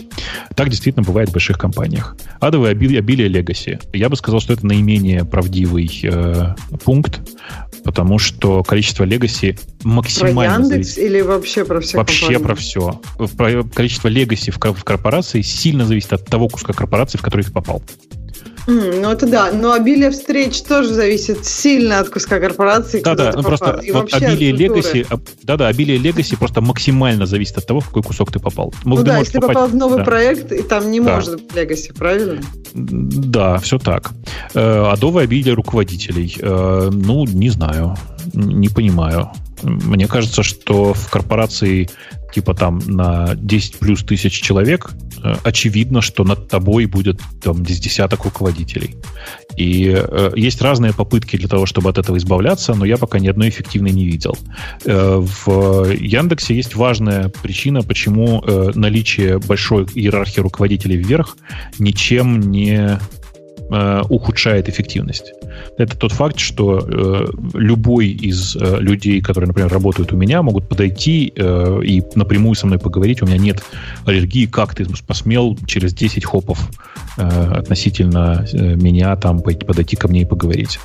Так 0.53 0.69
действительно 0.69 1.03
бывает 1.03 1.29
в 1.29 1.31
больших 1.31 1.57
компаниях. 1.57 2.17
Адовое 2.41 2.71
обилие, 2.71 2.99
обилие 2.99 3.29
Legacy. 3.29 3.81
Я 3.93 4.09
бы 4.09 4.17
сказал, 4.17 4.41
что 4.41 4.51
это 4.51 4.65
наименее 4.65 5.23
правдивый 5.23 5.89
э, 6.03 6.55
пункт, 6.83 7.21
потому 7.85 8.19
что 8.19 8.63
количество 8.63 9.05
Legacy 9.05 9.57
максимально... 9.83 10.55
Про 10.55 10.63
Яндекс 10.63 10.95
зависит. 10.95 10.97
или 10.97 11.21
вообще 11.21 11.63
про 11.63 11.79
все 11.79 11.97
Вообще 11.97 12.25
компании? 12.25 12.43
про 12.43 12.55
все. 12.55 13.01
Про 13.37 13.63
количество 13.63 14.09
в, 14.09 14.73
в 14.73 14.83
корпорации 14.83 15.41
сильно 15.41 15.85
зависит 15.85 16.11
от 16.11 16.25
того 16.25 16.49
куска 16.49 16.73
корпорации, 16.73 17.17
в 17.17 17.21
который 17.21 17.43
ты 17.45 17.51
попал. 17.51 17.81
Mm, 18.69 19.01
ну 19.01 19.09
это 19.09 19.25
да, 19.25 19.51
но 19.51 19.71
обилие 19.71 20.11
встреч 20.11 20.61
тоже 20.61 20.93
зависит 20.93 21.43
сильно 21.43 21.99
от 21.99 22.09
куска 22.09 22.39
корпорации. 22.39 23.01
Да, 23.01 23.15
да, 23.15 23.33
ну 23.35 23.41
просто 23.41 23.81
вот 23.91 24.13
обилие 24.13 24.51
легаси, 24.51 25.07
да, 25.41 25.57
да, 25.57 25.67
обилие 25.67 25.97
легаси 25.97 26.35
просто 26.35 26.61
максимально 26.61 27.25
зависит 27.25 27.57
от 27.57 27.65
того, 27.65 27.79
в 27.79 27.87
какой 27.87 28.03
кусок 28.03 28.31
ты 28.31 28.37
попал. 28.39 28.71
Ну 28.85 28.97
ты 28.97 29.03
да, 29.03 29.17
если 29.17 29.33
ты 29.33 29.39
попал 29.39 29.67
в 29.67 29.75
новый 29.75 29.97
да. 29.99 30.03
проект, 30.03 30.51
и 30.51 30.61
там 30.61 30.91
не 30.91 30.99
да. 30.99 31.15
может 31.15 31.41
быть 31.41 31.55
легаси, 31.55 31.91
правильно? 31.93 32.41
Да, 32.73 33.57
все 33.57 33.79
так. 33.79 34.11
Э, 34.53 34.91
адовое 34.91 35.23
обилие 35.23 35.55
руководителей. 35.55 36.37
Э, 36.39 36.89
ну, 36.91 37.25
не 37.25 37.49
знаю, 37.49 37.95
не 38.33 38.69
понимаю. 38.69 39.31
Мне 39.63 40.07
кажется, 40.07 40.43
что 40.43 40.93
в 40.93 41.09
корпорации 41.09 41.89
типа 42.33 42.53
там 42.53 42.79
на 42.85 43.35
10 43.35 43.79
плюс 43.79 44.03
тысяч 44.03 44.33
человек, 44.41 44.91
э, 45.23 45.35
очевидно, 45.43 46.01
что 46.01 46.23
над 46.23 46.47
тобой 46.47 46.85
будет 46.85 47.21
там 47.41 47.63
десяток 47.63 48.25
руководителей. 48.25 48.95
И 49.57 49.93
э, 49.95 50.31
есть 50.35 50.61
разные 50.61 50.93
попытки 50.93 51.37
для 51.37 51.47
того, 51.47 51.65
чтобы 51.65 51.89
от 51.89 51.97
этого 51.97 52.17
избавляться, 52.17 52.73
но 52.75 52.85
я 52.85 52.97
пока 52.97 53.19
ни 53.19 53.27
одной 53.27 53.49
эффективной 53.49 53.91
не 53.91 54.05
видел. 54.05 54.37
Э, 54.85 55.17
в 55.19 55.91
Яндексе 55.91 56.55
есть 56.55 56.75
важная 56.75 57.29
причина, 57.29 57.81
почему 57.81 58.43
э, 58.45 58.71
наличие 58.75 59.39
большой 59.39 59.85
иерархии 59.93 60.39
руководителей 60.39 60.97
вверх 60.97 61.37
ничем 61.79 62.39
не 62.39 62.99
э, 63.71 64.01
ухудшает 64.09 64.69
эффективность. 64.69 65.33
Это 65.77 65.97
тот 65.97 66.11
факт, 66.11 66.39
что 66.39 66.79
э, 66.79 67.25
любой 67.53 68.07
из 68.09 68.55
э, 68.55 68.77
людей, 68.79 69.21
которые, 69.21 69.47
например, 69.47 69.71
работают 69.71 70.11
у 70.13 70.17
меня, 70.17 70.41
могут 70.41 70.67
подойти 70.67 71.31
э, 71.35 71.81
и 71.83 72.03
напрямую 72.15 72.55
со 72.55 72.67
мной 72.67 72.79
поговорить. 72.79 73.21
У 73.21 73.25
меня 73.25 73.37
нет 73.37 73.63
аллергии, 74.05 74.45
как 74.45 74.75
ты 74.75 74.85
посмел 75.07 75.57
через 75.65 75.93
10 75.93 76.25
хопов 76.25 76.69
э, 77.17 77.23
относительно 77.23 78.45
э, 78.51 78.75
меня 78.75 79.15
там 79.15 79.41
подойти 79.41 79.95
ко 79.95 80.07
мне 80.07 80.21
и 80.21 80.25
поговорить. 80.25 80.79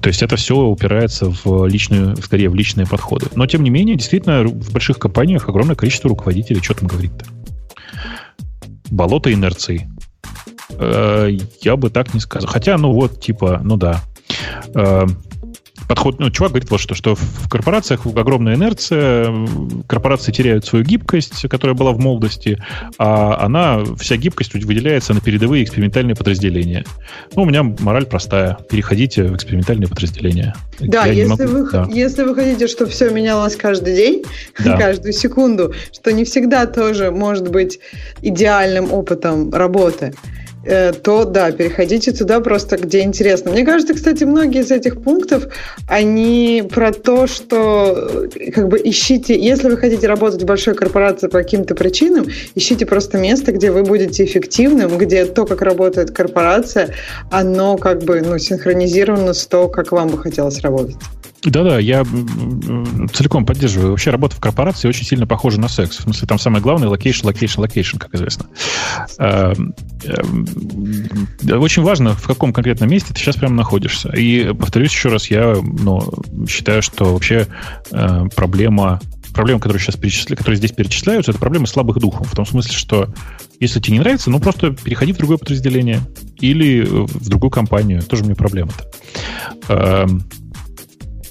То 0.00 0.08
есть 0.08 0.22
это 0.22 0.36
все 0.36 0.56
упирается 0.56 1.32
в 1.44 1.66
личную, 1.66 2.16
скорее 2.16 2.48
в 2.48 2.54
личные 2.54 2.86
подходы. 2.86 3.26
Но 3.34 3.46
тем 3.46 3.62
не 3.62 3.70
менее, 3.70 3.96
действительно, 3.96 4.44
в 4.44 4.72
больших 4.72 4.98
компаниях 4.98 5.48
огромное 5.48 5.76
количество 5.76 6.08
руководителей. 6.08 6.60
Что 6.62 6.74
там 6.74 6.88
говорить-то? 6.88 7.26
Болото 8.90 9.32
инерции. 9.32 9.88
Э, 10.78 11.30
я 11.62 11.76
бы 11.76 11.90
так 11.90 12.14
не 12.14 12.20
сказал. 12.20 12.48
Хотя, 12.50 12.76
ну 12.78 12.92
вот, 12.92 13.20
типа, 13.20 13.60
ну 13.62 13.76
да. 13.76 14.02
Э, 14.74 15.06
подход, 15.90 16.20
ну, 16.20 16.30
чувак 16.30 16.52
говорит 16.52 16.70
вот 16.70 16.78
что, 16.78 16.94
что 16.94 17.16
в 17.16 17.48
корпорациях 17.48 18.06
огромная 18.06 18.54
инерция, 18.54 19.34
корпорации 19.88 20.30
теряют 20.30 20.64
свою 20.64 20.84
гибкость, 20.84 21.48
которая 21.48 21.76
была 21.76 21.90
в 21.90 21.98
молодости, 21.98 22.62
а 22.96 23.44
она, 23.44 23.82
вся 23.98 24.16
гибкость 24.16 24.54
выделяется 24.54 25.14
на 25.14 25.20
передовые 25.20 25.64
экспериментальные 25.64 26.14
подразделения. 26.14 26.84
Ну, 27.34 27.42
у 27.42 27.44
меня 27.44 27.64
мораль 27.80 28.06
простая. 28.06 28.56
Переходите 28.70 29.24
в 29.24 29.34
экспериментальные 29.34 29.88
подразделения. 29.88 30.54
Да, 30.78 31.06
если, 31.06 31.28
могу, 31.28 31.64
вы, 31.64 31.70
да. 31.72 31.88
если 31.90 32.22
вы 32.22 32.36
хотите, 32.36 32.68
чтобы 32.68 32.92
все 32.92 33.10
менялось 33.10 33.56
каждый 33.56 33.96
день, 33.96 34.24
да. 34.64 34.76
каждую 34.76 35.12
секунду, 35.12 35.74
что 35.92 36.12
не 36.12 36.24
всегда 36.24 36.66
тоже 36.66 37.10
может 37.10 37.50
быть 37.50 37.80
идеальным 38.22 38.92
опытом 38.92 39.50
работы, 39.52 40.14
то 40.64 41.24
да, 41.24 41.52
переходите 41.52 42.12
туда 42.12 42.40
просто, 42.40 42.76
где 42.76 43.00
интересно. 43.00 43.50
Мне 43.50 43.64
кажется, 43.64 43.94
кстати, 43.94 44.24
многие 44.24 44.60
из 44.60 44.70
этих 44.70 45.02
пунктов, 45.02 45.46
они 45.88 46.62
про 46.70 46.92
то, 46.92 47.26
что 47.26 48.28
э, 48.34 48.50
как 48.50 48.68
бы 48.68 48.80
ищите, 48.82 49.38
если 49.38 49.70
вы 49.70 49.76
хотите 49.76 50.06
работать 50.06 50.42
в 50.42 50.46
большой 50.46 50.74
корпорации 50.74 51.28
по 51.28 51.38
каким-то 51.38 51.74
причинам, 51.74 52.26
ищите 52.54 52.84
просто 52.84 53.16
место, 53.18 53.52
где 53.52 53.70
вы 53.70 53.84
будете 53.84 54.24
эффективным, 54.24 54.98
где 54.98 55.24
то, 55.24 55.46
как 55.46 55.62
работает 55.62 56.10
корпорация, 56.10 56.94
оно 57.30 57.76
как 57.78 58.02
бы 58.02 58.20
ну, 58.20 58.38
синхронизировано 58.38 59.32
с 59.32 59.46
то, 59.46 59.68
как 59.68 59.92
вам 59.92 60.08
бы 60.08 60.18
хотелось 60.18 60.60
работать. 60.60 60.96
Да-да, 61.42 61.78
я 61.78 62.04
целиком 63.14 63.46
поддерживаю. 63.46 63.90
Вообще 63.90 64.10
работа 64.10 64.36
в 64.36 64.40
корпорации 64.40 64.88
очень 64.88 65.06
сильно 65.06 65.26
похожа 65.26 65.58
на 65.58 65.68
секс. 65.68 65.98
В 65.98 66.02
смысле, 66.02 66.28
там 66.28 66.38
самое 66.38 66.62
главное 66.62 66.88
location, 66.88 67.26
location, 67.26 67.60
location, 67.62 67.96
как 67.96 68.14
известно. 68.14 68.46
Эм, 69.18 69.74
эм, 70.04 70.46
очень 71.60 71.82
важно, 71.82 72.14
в 72.14 72.26
каком 72.26 72.52
конкретном 72.52 72.90
месте 72.90 73.14
ты 73.14 73.20
сейчас 73.20 73.36
прямо 73.36 73.54
находишься. 73.54 74.10
И, 74.10 74.52
повторюсь 74.52 74.92
еще 74.92 75.08
раз, 75.08 75.30
я 75.30 75.56
ну, 75.62 76.02
считаю, 76.46 76.82
что 76.82 77.14
вообще 77.14 77.46
э, 77.90 78.24
проблема 78.36 79.00
проблемы, 79.32 79.60
которые 79.60 79.80
сейчас 79.80 79.96
перечисля... 79.96 80.36
которые 80.36 80.56
здесь 80.56 80.72
перечисляются, 80.72 81.30
это 81.30 81.40
проблемы 81.40 81.66
слабых 81.68 81.98
духов. 81.98 82.30
В 82.30 82.34
том 82.34 82.44
смысле, 82.44 82.72
что 82.74 83.08
если 83.60 83.80
тебе 83.80 83.94
не 83.94 84.00
нравится, 84.00 84.28
ну 84.28 84.40
просто 84.40 84.72
переходи 84.72 85.12
в 85.12 85.18
другое 85.18 85.38
подразделение 85.38 86.00
или 86.40 86.82
в 86.82 87.28
другую 87.28 87.50
компанию. 87.50 88.02
Тоже 88.02 88.24
мне 88.24 88.34
проблема-то. 88.34 90.08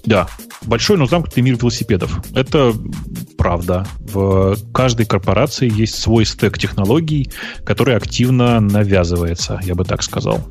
Да, 0.06 0.28
большой, 0.64 0.98
но 0.98 1.06
замкнутый 1.06 1.44
мир 1.44 1.58
велосипедов. 1.58 2.22
Это 2.34 2.74
правда. 3.38 3.86
В 4.00 4.58
каждой 4.74 5.06
корпорации 5.06 5.72
есть 5.72 5.96
свой 5.96 6.26
стек 6.26 6.58
технологий, 6.58 7.32
который 7.64 7.96
активно 7.96 8.60
навязывается, 8.60 9.60
я 9.64 9.76
бы 9.76 9.86
так 9.86 10.04
сказал. 10.04 10.46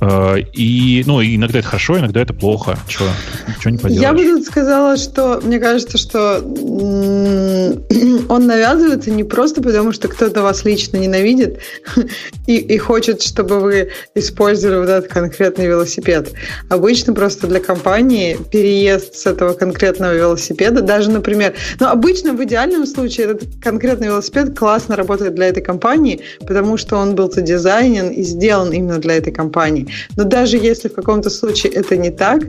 Э, 0.00 0.36
и, 0.52 1.02
ну, 1.06 1.22
иногда 1.22 1.58
это 1.58 1.68
хорошо, 1.68 1.98
иногда 1.98 2.20
это 2.22 2.32
плохо. 2.32 2.78
Чего, 2.88 3.08
ничего 3.48 3.70
не 3.70 3.78
поделаешь. 3.78 4.00
Я 4.00 4.12
бы 4.12 4.24
тут 4.24 4.44
сказала, 4.46 4.96
что 4.96 5.40
мне 5.42 5.58
кажется, 5.58 5.98
что 5.98 6.38
он 8.28 8.46
навязывается 8.46 9.10
не 9.10 9.24
просто 9.24 9.62
потому, 9.62 9.92
что 9.92 10.08
кто-то 10.08 10.42
вас 10.42 10.64
лично 10.64 10.96
ненавидит 10.96 11.58
и, 12.46 12.56
и 12.56 12.78
хочет, 12.78 13.22
чтобы 13.22 13.60
вы 13.60 13.90
использовали 14.14 14.78
вот 14.78 14.88
этот 14.88 15.10
конкретный 15.10 15.66
велосипед. 15.66 16.32
Обычно 16.70 17.12
просто 17.12 17.46
для 17.46 17.60
компании 17.60 18.38
переезд 18.50 19.14
с 19.14 19.26
этого 19.26 19.52
конкретного 19.52 20.14
велосипеда, 20.14 20.80
даже, 20.80 21.10
например, 21.10 21.54
ну, 21.78 21.88
обычно 21.88 22.32
в 22.32 22.42
идеальном 22.42 22.86
случае 22.86 23.26
этот 23.26 23.62
конкретный 23.62 24.06
велосипед 24.06 24.58
классно 24.58 24.96
работает 24.96 25.34
для 25.34 25.48
этой 25.48 25.62
компании, 25.62 26.20
потому 26.40 26.78
что 26.78 26.96
он 26.96 27.14
был 27.14 27.30
задизайнен 27.30 28.08
и 28.08 28.22
сделан 28.22 28.72
именно 28.72 28.98
для 28.98 29.16
этой 29.16 29.32
компании. 29.32 29.89
Но 30.16 30.24
даже 30.24 30.56
если 30.56 30.88
в 30.88 30.94
каком-то 30.94 31.30
случае 31.30 31.72
это 31.72 31.96
не 31.96 32.10
так, 32.10 32.42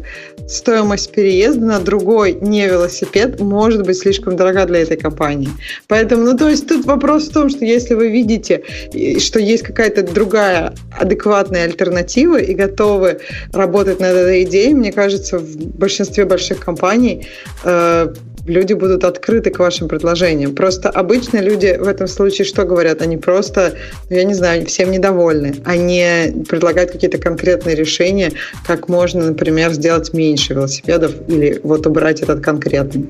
стоимость 0.47 1.11
переезда 1.11 1.65
на 1.65 1.79
другой 1.79 2.33
не 2.41 2.67
велосипед 2.67 3.39
может 3.39 3.85
быть 3.85 3.97
слишком 3.97 4.35
дорога 4.35 4.65
для 4.65 4.81
этой 4.81 4.97
компании. 4.97 5.49
Поэтому, 5.87 6.23
ну 6.23 6.37
то 6.37 6.49
есть 6.49 6.67
тут 6.67 6.85
вопрос 6.85 7.29
в 7.29 7.33
том, 7.33 7.49
что 7.49 7.65
если 7.65 7.93
вы 7.93 8.09
видите, 8.09 8.63
что 9.19 9.39
есть 9.39 9.63
какая-то 9.63 10.03
другая 10.03 10.73
адекватная 10.99 11.65
альтернатива 11.65 12.37
и 12.37 12.53
готовы 12.53 13.19
работать 13.53 13.99
над 13.99 14.15
этой 14.15 14.43
идеей, 14.43 14.73
мне 14.73 14.91
кажется, 14.91 15.39
в 15.39 15.55
большинстве 15.77 16.25
больших 16.25 16.59
компаний 16.59 17.27
э, 17.63 18.13
люди 18.45 18.73
будут 18.73 19.03
открыты 19.03 19.49
к 19.49 19.59
вашим 19.59 19.87
предложениям. 19.87 20.55
Просто 20.55 20.89
обычно 20.89 21.39
люди 21.39 21.77
в 21.79 21.87
этом 21.87 22.07
случае 22.07 22.45
что 22.45 22.65
говорят? 22.65 23.01
Они 23.01 23.17
просто, 23.17 23.75
ну, 24.09 24.15
я 24.15 24.23
не 24.23 24.33
знаю, 24.33 24.65
всем 24.65 24.91
недовольны. 24.91 25.55
Они 25.65 26.43
предлагают 26.47 26.91
какие-то 26.91 27.17
конкретные 27.17 27.75
решения, 27.75 28.31
как 28.65 28.89
можно, 28.89 29.25
например, 29.25 29.71
сделать 29.71 30.13
меньше 30.13 30.53
велосипедов 30.53 31.13
или 31.27 31.59
вот 31.63 31.85
убрать 31.87 32.21
этот 32.21 32.41
конкретный. 32.43 33.09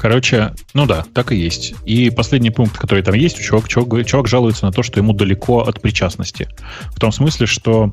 Короче, 0.00 0.54
ну 0.72 0.86
да, 0.86 1.04
так 1.12 1.30
и 1.30 1.36
есть. 1.36 1.74
И 1.84 2.08
последний 2.08 2.50
пункт, 2.50 2.78
который 2.78 3.02
там 3.02 3.14
есть, 3.14 3.38
чувак, 3.38 3.68
чувак, 3.68 4.06
чувак 4.06 4.28
жалуется 4.28 4.64
на 4.64 4.72
то, 4.72 4.82
что 4.82 4.98
ему 4.98 5.12
далеко 5.12 5.60
от 5.60 5.82
причастности. 5.82 6.48
В 6.94 6.98
том 6.98 7.12
смысле, 7.12 7.46
что 7.46 7.92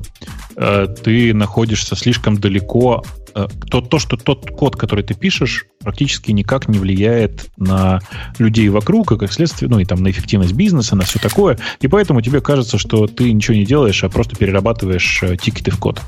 э, 0.56 0.86
ты 1.04 1.34
находишься 1.34 1.96
слишком 1.96 2.38
далеко 2.38 3.04
то, 3.32 3.80
то, 3.80 3.98
что 3.98 4.16
тот 4.16 4.50
код, 4.50 4.76
который 4.76 5.04
ты 5.04 5.14
пишешь, 5.14 5.66
практически 5.80 6.30
никак 6.30 6.68
не 6.68 6.78
влияет 6.78 7.46
на 7.56 8.00
людей 8.38 8.68
вокруг, 8.68 9.12
и 9.12 9.16
как 9.16 9.32
следствие, 9.32 9.70
ну 9.70 9.78
и 9.78 9.84
там 9.84 10.02
на 10.02 10.10
эффективность 10.10 10.52
бизнеса, 10.52 10.96
на 10.96 11.04
все 11.04 11.18
такое. 11.18 11.58
И 11.80 11.88
поэтому 11.88 12.20
тебе 12.20 12.40
кажется, 12.40 12.78
что 12.78 13.06
ты 13.06 13.32
ничего 13.32 13.56
не 13.56 13.64
делаешь, 13.64 14.02
а 14.04 14.08
просто 14.08 14.36
перерабатываешь 14.36 15.22
э, 15.22 15.36
тикеты 15.36 15.70
в 15.70 15.78
код. 15.78 16.00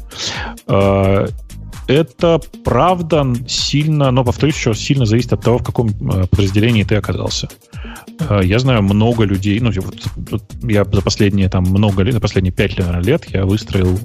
Э, 0.66 1.28
это 1.86 2.40
правда 2.64 3.26
сильно, 3.48 4.10
но, 4.12 4.24
повторюсь, 4.24 4.56
еще 4.56 4.74
сильно 4.74 5.06
зависит 5.06 5.32
от 5.32 5.42
того, 5.42 5.58
в 5.58 5.64
каком 5.64 5.92
подразделении 5.92 6.84
ты 6.84 6.94
оказался. 6.94 7.48
Я 8.42 8.60
знаю 8.60 8.82
много 8.82 9.24
людей, 9.24 9.58
ну, 9.58 9.72
я 10.62 10.84
за 10.84 11.02
последние 11.02 11.48
там 11.48 11.64
много 11.64 12.04
лет, 12.04 12.14
за 12.14 12.20
последние 12.20 12.52
пять 12.52 12.78
лет 12.78 13.24
я 13.30 13.44
выстроил 13.44 13.98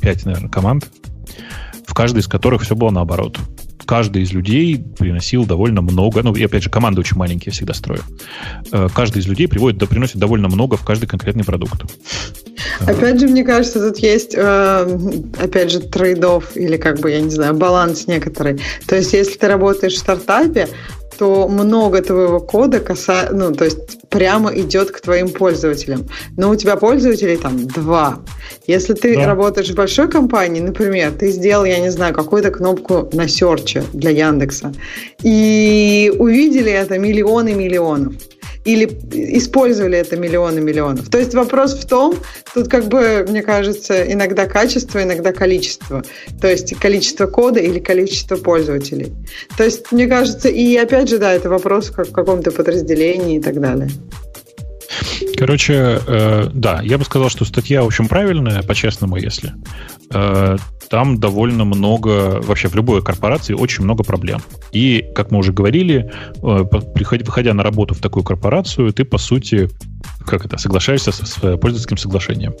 5, 0.00 0.26
наверное, 0.26 0.50
команд, 0.50 0.88
в 1.86 1.94
каждой 1.94 2.18
из 2.18 2.28
которых 2.28 2.62
все 2.62 2.76
было 2.76 2.90
наоборот. 2.90 3.38
Каждый 3.86 4.22
из 4.22 4.32
людей 4.32 4.78
приносил 4.98 5.46
довольно 5.46 5.80
много, 5.80 6.22
ну, 6.22 6.34
и 6.34 6.44
опять 6.44 6.62
же, 6.62 6.68
команды 6.68 7.00
очень 7.00 7.16
маленькие 7.16 7.52
всегда 7.52 7.72
строю. 7.72 8.02
Э, 8.70 8.88
каждый 8.94 9.20
из 9.20 9.26
людей 9.26 9.48
приводит, 9.48 9.78
да, 9.78 9.86
приносит 9.86 10.16
довольно 10.16 10.48
много 10.48 10.76
в 10.76 10.84
каждый 10.84 11.06
конкретный 11.06 11.44
продукт. 11.44 11.84
Опять 12.80 13.18
же, 13.18 13.28
мне 13.28 13.44
кажется, 13.44 13.80
тут 13.80 13.98
есть, 14.00 14.34
э, 14.36 14.98
опять 15.38 15.72
же, 15.72 15.80
трейдов 15.80 16.54
или 16.54 16.76
как 16.76 17.00
бы, 17.00 17.10
я 17.10 17.20
не 17.22 17.30
знаю, 17.30 17.54
баланс 17.54 18.06
некоторый. 18.06 18.60
То 18.86 18.96
есть, 18.96 19.14
если 19.14 19.38
ты 19.38 19.48
работаешь 19.48 19.94
в 19.94 19.98
стартапе, 19.98 20.68
то 21.18 21.48
много 21.48 22.00
твоего 22.00 22.40
кода 22.40 22.80
каса... 22.80 23.28
ну, 23.32 23.52
то 23.52 23.64
есть 23.64 24.08
прямо 24.08 24.54
идет 24.54 24.90
к 24.90 25.00
твоим 25.00 25.28
пользователям. 25.28 26.06
Но 26.36 26.50
у 26.50 26.56
тебя 26.56 26.76
пользователей 26.76 27.36
там 27.36 27.66
два. 27.66 28.20
Если 28.66 28.94
ты 28.94 29.16
да. 29.16 29.26
работаешь 29.26 29.70
в 29.70 29.74
большой 29.74 30.08
компании, 30.08 30.60
например, 30.60 31.12
ты 31.12 31.30
сделал, 31.30 31.64
я 31.64 31.80
не 31.80 31.90
знаю, 31.90 32.14
какую-то 32.14 32.50
кнопку 32.50 33.08
на 33.12 33.28
серче 33.28 33.82
для 33.92 34.10
Яндекса, 34.10 34.72
и 35.22 36.12
увидели 36.18 36.70
это 36.70 36.98
миллионы 36.98 37.54
миллионов 37.54 38.14
или 38.64 38.84
использовали 39.36 39.98
это 39.98 40.16
миллионы 40.16 40.60
миллионов. 40.60 41.08
То 41.08 41.18
есть 41.18 41.34
вопрос 41.34 41.74
в 41.74 41.86
том, 41.86 42.14
тут 42.54 42.68
как 42.68 42.88
бы, 42.88 43.24
мне 43.28 43.42
кажется, 43.42 44.10
иногда 44.12 44.46
качество, 44.46 45.02
иногда 45.02 45.32
количество. 45.32 46.02
То 46.40 46.48
есть 46.48 46.74
количество 46.78 47.26
кода 47.26 47.60
или 47.60 47.78
количество 47.78 48.36
пользователей. 48.36 49.12
То 49.56 49.64
есть, 49.64 49.90
мне 49.92 50.06
кажется, 50.06 50.48
и 50.48 50.76
опять 50.76 51.08
же, 51.08 51.18
да, 51.18 51.32
это 51.32 51.48
вопрос 51.48 51.90
как 51.90 52.08
в 52.08 52.12
каком-то 52.12 52.50
подразделении 52.50 53.38
и 53.38 53.40
так 53.40 53.60
далее. 53.60 53.88
Короче, 55.36 56.00
э, 56.06 56.48
да, 56.52 56.80
я 56.82 56.98
бы 56.98 57.04
сказал, 57.04 57.28
что 57.28 57.44
статья, 57.44 57.82
в 57.82 57.86
общем, 57.86 58.08
правильная, 58.08 58.62
по-честному, 58.62 59.16
если. 59.16 59.52
Э, 60.12 60.56
там 60.88 61.18
довольно 61.18 61.64
много, 61.64 62.40
вообще 62.42 62.68
в 62.68 62.74
любой 62.74 63.02
корпорации 63.02 63.54
очень 63.54 63.84
много 63.84 64.04
проблем. 64.04 64.40
И, 64.72 65.04
как 65.14 65.30
мы 65.30 65.38
уже 65.38 65.52
говорили, 65.52 66.10
э, 66.42 66.64
выходя 67.24 67.54
на 67.54 67.62
работу 67.62 67.94
в 67.94 67.98
такую 67.98 68.24
корпорацию, 68.24 68.92
ты, 68.92 69.04
по 69.04 69.18
сути, 69.18 69.68
как 70.26 70.44
это, 70.46 70.58
соглашаешься 70.58 71.12
с, 71.12 71.18
с 71.18 71.56
пользовательским 71.56 71.96
соглашением. 71.96 72.54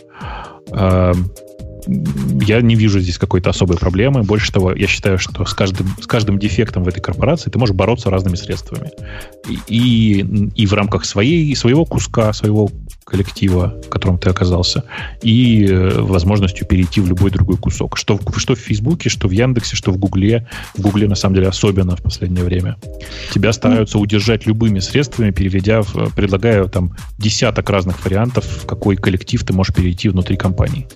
Я 1.88 2.60
не 2.60 2.74
вижу 2.74 3.00
здесь 3.00 3.16
какой-то 3.16 3.50
особой 3.50 3.78
проблемы. 3.78 4.22
Больше 4.22 4.52
того, 4.52 4.74
я 4.74 4.86
считаю, 4.86 5.18
что 5.18 5.44
с 5.46 5.54
каждым, 5.54 5.86
с 6.00 6.06
каждым 6.06 6.38
дефектом 6.38 6.84
в 6.84 6.88
этой 6.88 7.00
корпорации 7.00 7.50
ты 7.50 7.58
можешь 7.58 7.74
бороться 7.74 8.10
разными 8.10 8.36
средствами. 8.36 8.90
И, 9.48 9.58
и, 9.68 10.50
и 10.54 10.66
в 10.66 10.74
рамках 10.74 11.06
своей, 11.06 11.54
своего 11.56 11.86
куска, 11.86 12.32
своего 12.34 12.70
коллектива, 13.04 13.74
в 13.86 13.88
котором 13.88 14.18
ты 14.18 14.28
оказался, 14.28 14.84
и 15.22 15.64
э, 15.64 16.00
возможностью 16.00 16.66
перейти 16.66 17.00
в 17.00 17.08
любой 17.08 17.30
другой 17.30 17.56
кусок. 17.56 17.96
Что, 17.96 18.20
что 18.36 18.54
в 18.54 18.58
Фейсбуке, 18.58 19.08
что 19.08 19.26
в 19.28 19.30
Яндексе, 19.30 19.74
что 19.74 19.90
в 19.90 19.96
Гугле. 19.96 20.46
В 20.76 20.82
Гугле, 20.82 21.08
на 21.08 21.14
самом 21.14 21.36
деле, 21.36 21.48
особенно 21.48 21.96
в 21.96 22.02
последнее 22.02 22.44
время. 22.44 22.76
Тебя 23.32 23.52
стараются 23.54 23.98
удержать 23.98 24.46
любыми 24.46 24.80
средствами, 24.80 25.30
переведя, 25.30 25.80
в, 25.80 26.14
предлагая 26.14 26.64
там 26.64 26.94
десяток 27.16 27.70
разных 27.70 28.04
вариантов, 28.04 28.44
в 28.44 28.66
какой 28.66 28.96
коллектив 28.96 29.42
ты 29.42 29.54
можешь 29.54 29.74
перейти 29.74 30.10
внутри 30.10 30.36
компании. 30.36 30.86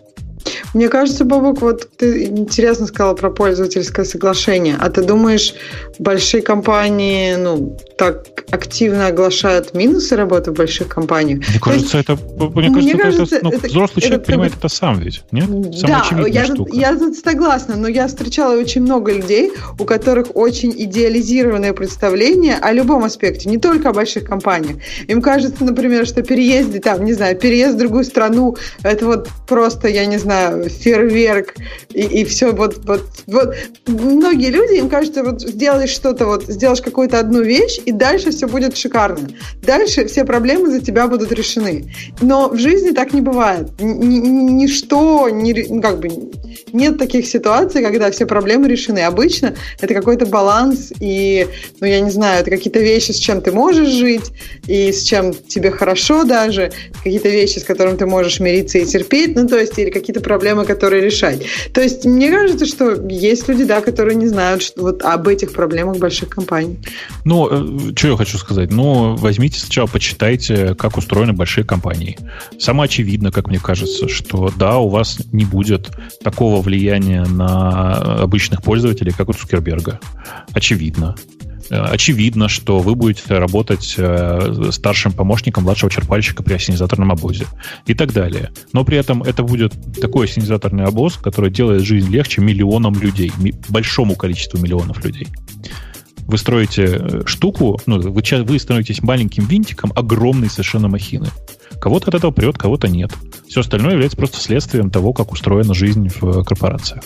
Мне 0.75 0.89
кажется, 0.89 1.25
Бобок, 1.25 1.61
вот 1.61 1.89
ты 1.97 2.27
интересно 2.27 2.87
сказал 2.87 3.15
про 3.15 3.31
пользовательское 3.31 4.05
соглашение. 4.05 4.77
А 4.81 4.89
ты 4.91 5.03
думаешь, 5.03 5.55
большие 5.99 6.43
компании, 6.43 7.35
ну, 7.37 7.77
так 7.99 8.27
активно 8.51 9.09
оглашают 9.09 9.75
минусы 9.75 10.17
работы 10.17 10.51
в 10.51 10.55
больших 10.55 10.89
компаниях? 10.89 11.41
Мне 11.49 11.61
кажется, 11.61 11.99
есть, 11.99 12.09
это, 12.09 12.19
мне 12.37 12.69
кажется, 12.71 12.81
мне 12.81 12.95
кажется, 12.95 13.37
это, 13.37 13.45
ну, 13.45 13.51
это, 13.53 13.67
взрослый 13.67 13.99
это, 13.99 14.01
человек 14.01 14.23
это, 14.23 14.33
понимает 14.33 14.53
это 14.59 14.69
сам 14.69 14.99
ведь, 14.99 15.23
нет? 15.31 15.47
Самая 15.79 16.03
да, 16.11 16.27
я, 16.27 16.45
штука. 16.45 16.71
я 16.75 16.97
тут 16.97 17.17
согласна, 17.17 17.77
но 17.77 17.89
я 17.89 18.09
встречала 18.09 18.59
очень 18.59 18.83
много 18.83 19.13
людей, 19.13 19.53
у 19.79 19.85
которых 19.85 20.29
очень 20.35 20.73
идеализированное 20.77 21.73
представление 21.75 22.57
о 22.57 22.73
любом 22.73 23.05
аспекте, 23.05 23.49
не 23.49 23.59
только 23.59 23.91
о 23.91 23.93
больших 23.93 24.25
компаниях. 24.25 24.77
Им 25.07 25.21
кажется, 25.21 25.65
например, 25.65 26.07
что 26.07 26.23
переезды, 26.23 26.81
там, 26.81 27.05
не 27.05 27.13
знаю, 27.13 27.37
переезд 27.37 27.75
в 27.75 27.79
другую 27.79 28.05
страну, 28.05 28.57
это 28.83 29.07
вот 29.07 29.29
просто, 29.47 29.89
я 29.89 30.07
не 30.07 30.19
знаю, 30.19 30.62
фейерверк 30.69 31.55
и, 31.93 32.03
и 32.03 32.25
все 32.25 32.53
вот, 32.53 32.85
вот, 32.85 33.03
вот. 33.27 33.55
Многие 33.87 34.51
люди, 34.51 34.79
им 34.79 34.89
кажется, 34.89 35.23
вот 35.23 35.43
сделаешь 35.43 35.91
что-то, 35.91 36.27
вот 36.27 36.45
сделаешь 36.45 36.81
какую-то 36.81 37.19
одну 37.19 37.43
вещь, 37.43 37.79
и 37.85 37.93
дальше 37.93 38.31
все 38.31 38.47
будет 38.47 38.77
шикарно. 38.77 39.29
Дальше 39.63 40.07
все 40.07 40.25
проблемы 40.25 40.71
за 40.71 40.81
тебя 40.81 41.07
будут 41.07 41.33
решены. 41.33 41.93
Но 42.21 42.49
в 42.49 42.59
жизни 42.59 42.91
так 42.91 43.13
не 43.13 43.21
бывает. 43.21 43.69
Ничто, 43.81 45.29
ни, 45.29 45.67
ну, 45.69 45.81
как 45.81 46.01
бы, 46.01 46.09
нет 46.73 46.99
таких 46.99 47.27
ситуаций, 47.27 47.83
когда 47.83 48.11
все 48.11 48.27
проблемы 48.27 48.69
решены. 48.69 49.01
Обычно 49.01 49.55
это 49.81 49.95
какой-то 49.95 50.27
баланс, 50.27 50.93
и, 51.01 51.47
ну, 51.81 51.87
я 51.87 52.01
не 52.01 52.11
знаю, 52.11 52.41
это 52.41 52.51
какие-то 52.51 52.81
вещи, 52.81 53.13
с 53.13 53.17
чем 53.17 53.41
ты 53.41 53.53
можешь 53.53 53.89
жить, 53.89 54.33
и 54.67 54.93
с 54.93 55.03
чем 55.03 55.33
тебе 55.33 55.71
хорошо 55.71 56.25
даже, 56.25 56.73
какие-то 57.03 57.29
вещи, 57.29 57.59
с 57.59 57.65
которыми 57.65 57.97
ты 57.97 58.07
можешь 58.07 58.41
мириться 58.41 58.79
и 58.79 58.85
терпеть, 58.85 59.35
ну, 59.35 59.47
то 59.47 59.59
есть, 59.59 59.79
или 59.79 59.91
какие-то 59.91 60.21
проблемы, 60.21 60.52
проблемы, 60.53 60.65
которые 60.67 61.03
решать. 61.03 61.47
То 61.73 61.81
есть 61.81 62.05
мне 62.05 62.31
кажется, 62.31 62.67
что 62.67 62.93
есть 63.09 63.49
люди, 63.49 63.65
да, 63.65 63.81
которые 63.81 64.17
не 64.17 64.29
знают 64.29 64.63
что, 64.63 64.83
вот 64.83 65.03
об 65.03 65.29
этих 65.29 65.53
проблемах 65.53 65.99
больших 65.99 66.29
компаний. 66.29 66.79
Ну, 67.25 67.49
э, 67.51 67.95
что 67.97 68.09
я 68.09 68.17
хочу 68.17 68.39
сказать? 68.39 68.71
Ну, 68.71 69.17
возьмите 69.17 69.59
сначала, 69.59 69.87
почитайте, 69.87 70.75
как 70.75 70.97
устроены 70.97 71.33
большие 71.33 71.65
компании. 71.65 72.19
Самое 72.59 72.85
очевидно, 72.87 73.33
как 73.33 73.49
мне 73.49 73.59
кажется, 73.59 74.09
что 74.09 74.51
да, 74.57 74.79
у 74.79 74.89
вас 74.89 75.19
не 75.33 75.45
будет 75.45 75.91
такого 76.23 76.61
влияния 76.61 77.25
на 77.25 78.23
обычных 78.23 78.63
пользователей, 78.63 79.13
как 79.17 79.29
у 79.29 79.33
Цукерберга. 79.33 80.01
Очевидно. 80.53 81.15
Э, 81.71 81.81
очевидно, 81.85 82.49
что 82.49 82.79
вы 82.79 82.95
будете 82.95 83.39
работать 83.39 83.95
э, 83.97 84.71
старшим 84.71 85.13
помощником 85.13 85.65
младшего 85.65 85.91
черпальщика 85.91 86.43
при 86.43 86.55
ассенизаторном 86.55 87.13
обозе 87.13 87.47
и 87.87 87.95
так 87.95 88.13
далее. 88.13 88.51
Но 88.73 88.85
при 88.85 88.99
этом 88.99 89.23
это 89.23 89.43
будет 89.43 89.73
такой 90.01 90.27
ассенизаторный 90.27 90.85
обоз, 90.85 91.17
который 91.17 91.51
делает 91.51 91.83
жизнь 91.83 92.11
легче 92.11 92.41
миллионам 92.41 92.95
людей, 92.95 93.33
большому 93.69 94.17
количеству 94.17 94.59
миллионов 94.59 95.05
людей. 95.05 95.29
Вы 96.27 96.39
строите 96.39 96.85
э, 96.85 97.23
штуку, 97.27 97.81
ну, 97.87 98.01
вы, 98.01 98.23
вы 98.45 98.59
становитесь 98.59 99.03
маленьким 99.03 99.47
винтиком 99.47 99.93
огромной 99.95 100.49
совершенно 100.49 100.89
махины. 100.89 101.29
Кого-то 101.81 102.09
от 102.09 102.15
этого 102.15 102.31
прет, 102.31 102.59
кого-то 102.59 102.89
нет. 102.89 103.13
Все 103.49 103.61
остальное 103.61 103.93
является 103.93 104.17
просто 104.17 104.39
следствием 104.39 104.91
того, 104.91 105.13
как 105.13 105.33
устроена 105.33 105.75
жизнь 105.75 106.09
в 106.09 106.45
корпорациях. 106.45 107.03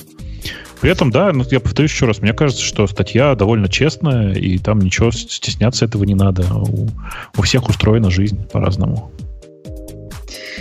При 0.80 0.90
этом, 0.90 1.10
да, 1.10 1.32
ну, 1.32 1.44
я 1.50 1.60
повторюсь 1.60 1.90
еще 1.90 2.06
раз, 2.06 2.20
мне 2.20 2.32
кажется, 2.32 2.62
что 2.62 2.86
статья 2.86 3.34
довольно 3.34 3.68
честная, 3.68 4.34
и 4.34 4.58
там 4.58 4.78
ничего 4.78 5.10
стесняться 5.10 5.84
этого 5.84 6.04
не 6.04 6.14
надо. 6.14 6.44
У, 6.54 6.88
у 7.36 7.42
всех 7.42 7.68
устроена 7.68 8.10
жизнь 8.10 8.44
по-разному. 8.52 9.10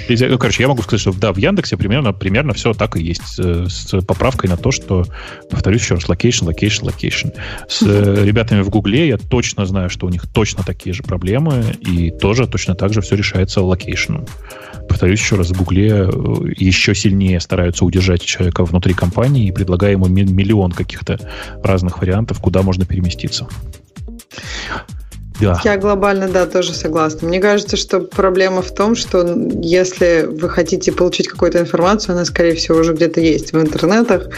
Ну, 0.10 0.38
короче, 0.38 0.64
я 0.64 0.68
могу 0.68 0.82
сказать, 0.82 1.02
что 1.02 1.14
да, 1.14 1.34
в 1.34 1.38
Яндексе 1.38 1.78
примерно, 1.78 2.14
примерно 2.14 2.54
все 2.54 2.74
так 2.74 2.98
и 2.98 3.04
есть. 3.04 3.24
С, 3.26 3.70
с 3.70 4.02
поправкой 4.06 4.50
на 4.50 4.58
то, 4.58 4.72
что, 4.72 5.06
повторюсь 5.50 5.82
еще 5.82 5.96
раз, 5.96 6.06
location, 6.06 6.48
location, 6.48 6.84
location. 6.84 7.34
С 7.68 7.82
э, 7.84 8.26
ребятами 8.26 8.62
в 8.62 8.70
Гугле 8.70 9.08
я 9.08 9.18
точно 9.18 9.66
знаю, 9.66 9.90
что 9.90 10.06
у 10.06 10.10
них 10.10 10.26
точно 10.32 10.64
такие 10.64 10.94
же 10.94 11.04
проблемы, 11.04 11.64
и 11.80 12.12
тоже 12.12 12.48
точно 12.48 12.76
так 12.76 12.94
же 12.94 13.02
все 13.02 13.16
решается 13.16 13.62
location 13.62 14.08
ом. 14.08 14.26
Повторюсь 14.88 15.20
еще 15.20 15.36
раз, 15.36 15.50
в 15.50 15.58
Гугле 15.58 15.90
э, 15.90 16.10
еще 16.58 16.94
сильнее 16.94 17.40
стараются 17.40 17.86
удержать 17.86 18.24
человека 18.24 18.64
внутри 18.66 18.94
компании, 18.94 19.52
предлагая 19.52 19.92
ему 19.92 20.08
миллион 20.08 20.72
каких-то 20.72 21.20
разных 21.64 22.00
вариантов, 22.00 22.40
куда 22.40 22.62
можно 22.62 22.86
переместиться. 22.86 23.48
Да. 25.40 25.60
Я 25.64 25.78
глобально, 25.78 26.30
да, 26.30 26.46
тоже 26.46 26.74
согласна. 26.74 27.28
Мне 27.28 27.40
кажется, 27.40 27.76
что 27.78 28.00
проблема 28.00 28.62
в 28.62 28.74
том, 28.74 28.96
что 28.96 29.26
если 29.62 30.26
вы 30.28 30.50
хотите 30.50 30.92
получить 30.92 31.28
какую-то 31.28 31.60
информацию, 31.60 32.16
она, 32.16 32.26
скорее 32.26 32.56
всего, 32.56 32.80
уже 32.80 32.94
где-то 32.94 33.20
есть 33.20 33.52
в 33.52 33.60
интернетах 33.60 34.30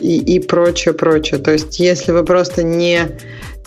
и, 0.00 0.18
и 0.18 0.40
прочее, 0.40 0.94
прочее. 0.94 1.38
То 1.38 1.52
есть, 1.52 1.78
если 1.78 2.12
вы 2.12 2.24
просто 2.24 2.62
не, 2.62 3.18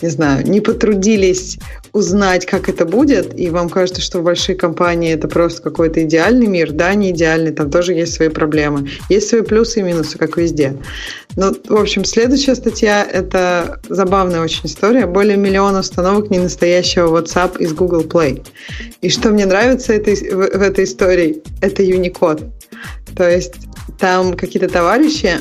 не 0.02 0.08
знаю, 0.08 0.46
не 0.46 0.60
потрудились 0.60 1.58
узнать, 1.94 2.44
как 2.44 2.68
это 2.68 2.84
будет, 2.84 3.38
и 3.38 3.50
вам 3.50 3.70
кажется, 3.70 4.02
что 4.02 4.18
в 4.18 4.24
большой 4.24 4.56
компании 4.56 5.14
это 5.14 5.28
просто 5.28 5.62
какой-то 5.62 6.02
идеальный 6.02 6.48
мир, 6.48 6.72
да, 6.72 6.92
не 6.94 7.12
идеальный, 7.12 7.52
там 7.52 7.70
тоже 7.70 7.94
есть 7.94 8.14
свои 8.14 8.28
проблемы. 8.28 8.90
Есть 9.08 9.28
свои 9.28 9.42
плюсы 9.42 9.78
и 9.78 9.82
минусы, 9.82 10.18
как 10.18 10.36
везде. 10.36 10.76
Ну, 11.36 11.54
в 11.68 11.76
общем, 11.76 12.04
следующая 12.04 12.56
статья– 12.56 13.06
это 13.12 13.80
забавная 13.88 14.40
очень 14.40 14.66
история. 14.66 15.06
Более 15.06 15.36
миллиона 15.36 15.80
установок 15.80 16.30
ненастоящего 16.30 17.16
WhatsApp 17.16 17.58
из 17.58 17.72
Google 17.72 18.02
Play. 18.02 18.44
И 19.00 19.08
что 19.08 19.30
мне 19.30 19.46
нравится 19.46 19.92
этой, 19.92 20.16
в, 20.16 20.58
в 20.58 20.62
этой 20.62 20.84
истории– 20.84 21.42
это 21.62 21.84
Unicode. 21.84 22.50
То 23.16 23.30
есть 23.30 23.54
там 24.00 24.34
какие-то 24.34 24.68
товарищи, 24.68 25.38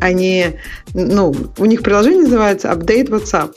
они, 0.00 0.58
ну, 0.94 1.34
у 1.58 1.64
них 1.64 1.82
приложение 1.82 2.22
называется 2.22 2.68
Update 2.68 3.08
WhatsApp 3.08 3.54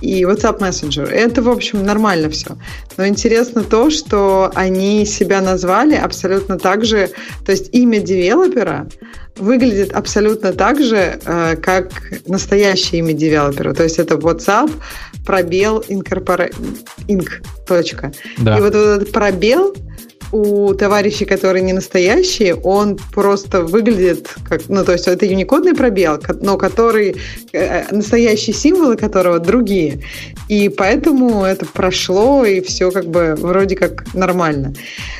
и 0.00 0.22
WhatsApp 0.24 0.58
Messenger. 0.58 1.08
Это, 1.08 1.42
в 1.42 1.48
общем, 1.48 1.84
нормально 1.84 2.28
все. 2.28 2.56
Но 2.96 3.06
интересно 3.06 3.62
то, 3.62 3.90
что 3.90 4.50
они 4.54 5.06
себя 5.06 5.40
назвали 5.40 5.94
абсолютно 5.94 6.58
так 6.58 6.84
же, 6.84 7.10
то 7.46 7.52
есть 7.52 7.70
имя 7.72 8.00
девелопера 8.00 8.88
выглядит 9.36 9.92
абсолютно 9.92 10.52
так 10.52 10.82
же, 10.82 11.18
э, 11.24 11.56
как 11.56 11.90
настоящее 12.26 12.98
имя 12.98 13.14
девелопера. 13.14 13.72
То 13.72 13.84
есть 13.84 13.98
это 13.98 14.16
WhatsApp, 14.16 14.70
пробел, 15.24 15.84
incorpora... 15.88 16.52
inc. 17.08 17.28
Точка. 17.66 18.12
Да. 18.38 18.58
И 18.58 18.60
вот 18.60 18.74
этот 18.74 19.12
пробел 19.12 19.74
у 20.32 20.74
товарищей, 20.74 21.26
которые 21.26 21.62
не 21.62 21.72
настоящие, 21.72 22.54
он 22.54 22.98
просто 23.12 23.62
выглядит 23.62 24.34
как, 24.48 24.62
ну, 24.68 24.84
то 24.84 24.92
есть 24.92 25.06
это 25.06 25.26
юникодный 25.26 25.74
пробел, 25.74 26.18
но 26.40 26.56
который, 26.56 27.16
э, 27.52 27.84
настоящие 27.94 28.54
символы 28.54 28.96
которого 28.96 29.38
другие. 29.38 30.02
И 30.48 30.68
поэтому 30.70 31.44
это 31.44 31.66
прошло, 31.66 32.44
и 32.44 32.60
все 32.60 32.90
как 32.90 33.06
бы 33.06 33.34
вроде 33.38 33.76
как 33.76 34.14
нормально. 34.14 34.74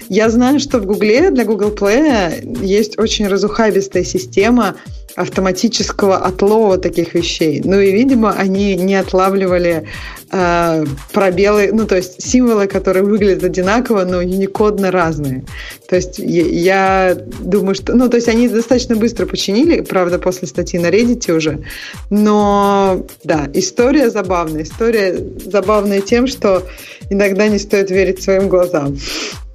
Я 0.08 0.30
знаю, 0.30 0.60
что 0.60 0.78
в 0.78 0.86
Гугле, 0.86 1.30
для 1.30 1.44
Google 1.44 1.74
Play 1.74 2.64
есть 2.64 2.98
очень 2.98 3.28
разухабистая 3.28 4.04
система, 4.04 4.76
автоматического 5.16 6.16
отлова 6.16 6.78
таких 6.78 7.14
вещей. 7.14 7.60
Ну 7.64 7.78
и, 7.80 7.92
видимо, 7.92 8.32
они 8.32 8.76
не 8.76 8.94
отлавливали 8.94 9.86
э, 10.30 10.84
пробелы, 11.12 11.70
ну 11.72 11.86
то 11.86 11.96
есть 11.96 12.22
символы, 12.22 12.66
которые 12.66 13.04
выглядят 13.04 13.44
одинаково, 13.44 14.04
но 14.04 14.22
юникодно 14.22 14.90
разные. 14.90 15.44
То 15.88 15.96
есть 15.96 16.18
я, 16.18 17.10
я 17.10 17.14
думаю, 17.40 17.74
что... 17.74 17.94
Ну 17.94 18.08
то 18.08 18.16
есть 18.16 18.28
они 18.28 18.48
достаточно 18.48 18.96
быстро 18.96 19.26
починили, 19.26 19.82
правда, 19.82 20.18
после 20.18 20.48
статьи 20.48 20.78
на 20.78 20.86
Reddit 20.86 21.30
уже. 21.30 21.64
Но 22.10 23.06
да, 23.24 23.48
история 23.52 24.10
забавная. 24.10 24.62
История 24.62 25.18
забавная 25.44 26.00
тем, 26.00 26.26
что 26.26 26.66
иногда 27.10 27.48
не 27.48 27.58
стоит 27.58 27.90
верить 27.90 28.22
своим 28.22 28.48
глазам. 28.48 28.96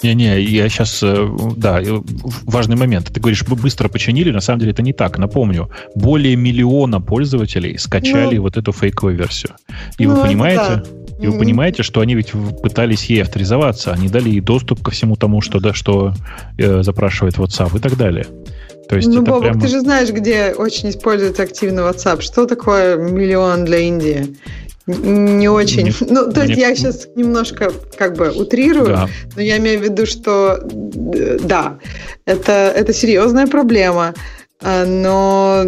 Не-не, 0.04 0.40
я 0.42 0.70
сейчас, 0.70 1.02
э, 1.02 1.28
да, 1.56 1.82
важный 2.44 2.76
момент. 2.76 3.12
Ты 3.12 3.20
говоришь, 3.20 3.44
быстро 3.44 3.90
починили, 3.90 4.32
на 4.32 4.42
самом 4.42 4.60
деле 4.60 4.72
это 4.72 4.84
не 4.84 4.94
так. 4.94 5.18
Напомню, 5.18 5.70
более 5.96 6.36
миллиона 6.36 7.02
пользователей 7.02 7.78
скачали 7.78 8.38
ну, 8.38 8.44
вот 8.44 8.58
эту 8.58 8.72
фейковую 8.72 9.18
версию. 9.18 9.54
И 9.98 10.06
ну, 10.06 10.16
вы 10.16 10.22
понимаете, 10.22 10.84
и 11.20 11.28
вы 11.28 11.40
понимаете, 11.40 11.84
что 11.84 12.02
они 12.02 12.16
ведь 12.16 12.32
пытались 12.62 13.06
ей 13.06 13.24
авторизоваться, 13.24 13.92
они 13.92 14.08
дали 14.08 14.30
ей 14.30 14.42
доступ 14.42 14.84
ко 14.84 14.92
всему 14.92 15.16
тому, 15.16 15.42
что, 15.42 15.60
да, 15.60 15.74
что 15.74 16.14
э, 16.58 16.84
запрашивает 16.84 17.36
WhatsApp 17.38 17.76
и 17.78 17.80
так 17.80 17.98
далее. 17.98 18.28
То 18.90 18.96
есть 18.96 19.08
ну, 19.08 19.22
Бобок, 19.22 19.42
прямо... 19.42 19.62
ты 19.62 19.68
же 19.68 19.80
знаешь, 19.82 20.10
где 20.10 20.54
очень 20.58 20.90
используется 20.90 21.44
активно 21.44 21.82
WhatsApp. 21.82 22.22
Что 22.22 22.46
такое 22.46 22.96
миллион 22.96 23.66
для 23.66 23.80
Индии? 23.80 24.38
Не 24.88 25.50
очень. 25.50 25.84
Мне- 25.84 25.94
ну, 26.10 26.32
то 26.32 26.44
есть 26.44 26.58
я 26.58 26.74
сейчас 26.76 27.08
немножко 27.16 27.72
как 27.98 28.16
бы 28.16 28.30
утрирую, 28.30 28.88
Да. 28.88 29.10
но 29.36 29.42
я 29.42 29.58
имею 29.58 29.80
в 29.80 29.84
виду, 29.84 30.06
что 30.06 30.60
да, 30.64 31.80
это, 32.26 32.72
это 32.74 32.94
серьезная 32.94 33.48
проблема, 33.48 34.14
а, 34.62 34.86
но 34.86 35.66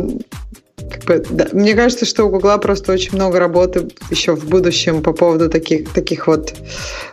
как 0.91 1.03
бы, 1.05 1.23
да, 1.29 1.47
мне 1.53 1.75
кажется, 1.75 2.05
что 2.05 2.25
у 2.25 2.29
Гугла 2.29 2.57
просто 2.57 2.91
очень 2.93 3.15
много 3.15 3.39
работы 3.39 3.87
еще 4.09 4.35
в 4.35 4.45
будущем 4.47 5.01
по 5.01 5.13
поводу 5.13 5.49
таких, 5.49 5.89
таких 5.89 6.27
вот, 6.27 6.53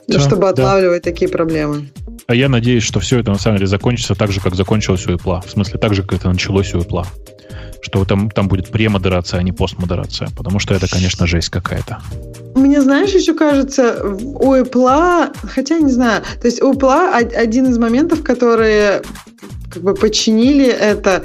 Да, 0.09 0.19
чтобы 0.21 0.43
да. 0.43 0.49
отлавливать 0.51 1.03
такие 1.03 1.31
проблемы. 1.31 1.91
А 2.27 2.35
я 2.35 2.49
надеюсь, 2.49 2.83
что 2.83 2.99
все 3.01 3.21
это 3.21 3.31
на 3.31 3.39
самом 3.39 3.59
деле 3.59 3.69
закончится 3.69 4.15
так 4.15 4.33
же, 4.33 4.41
как 4.41 4.55
закончилось 4.57 5.07
у 5.07 5.11
Apple. 5.13 5.47
В 5.47 5.51
смысле, 5.51 5.79
так 5.79 5.95
же, 5.95 6.03
как 6.03 6.15
это 6.21 6.29
началось 6.29 6.75
у 6.75 6.79
Apple. 6.79 7.05
Что 7.83 8.05
там, 8.05 8.31
там 8.31 8.49
будет 8.49 8.71
премодерация, 8.71 9.39
а 9.39 9.43
не 9.45 9.53
постмодерация. 9.53 10.29
Потому 10.37 10.59
что 10.59 10.75
это, 10.75 10.89
конечно, 10.89 11.27
жесть 11.27 11.51
какая-то. 11.51 11.99
Мне, 12.57 12.81
знаешь, 12.81 13.11
еще 13.11 13.35
кажется, 13.35 14.03
у 14.03 14.55
Apple, 14.55 15.29
хотя 15.55 15.79
не 15.79 15.93
знаю, 15.93 16.23
то 16.41 16.47
есть 16.49 16.61
у 16.63 16.73
Apple 16.73 17.21
од- 17.23 17.35
один 17.35 17.67
из 17.71 17.79
моментов, 17.79 18.23
которые 18.25 19.03
как 19.73 19.83
бы 19.83 19.95
починили 19.95 20.67
это, 20.67 21.23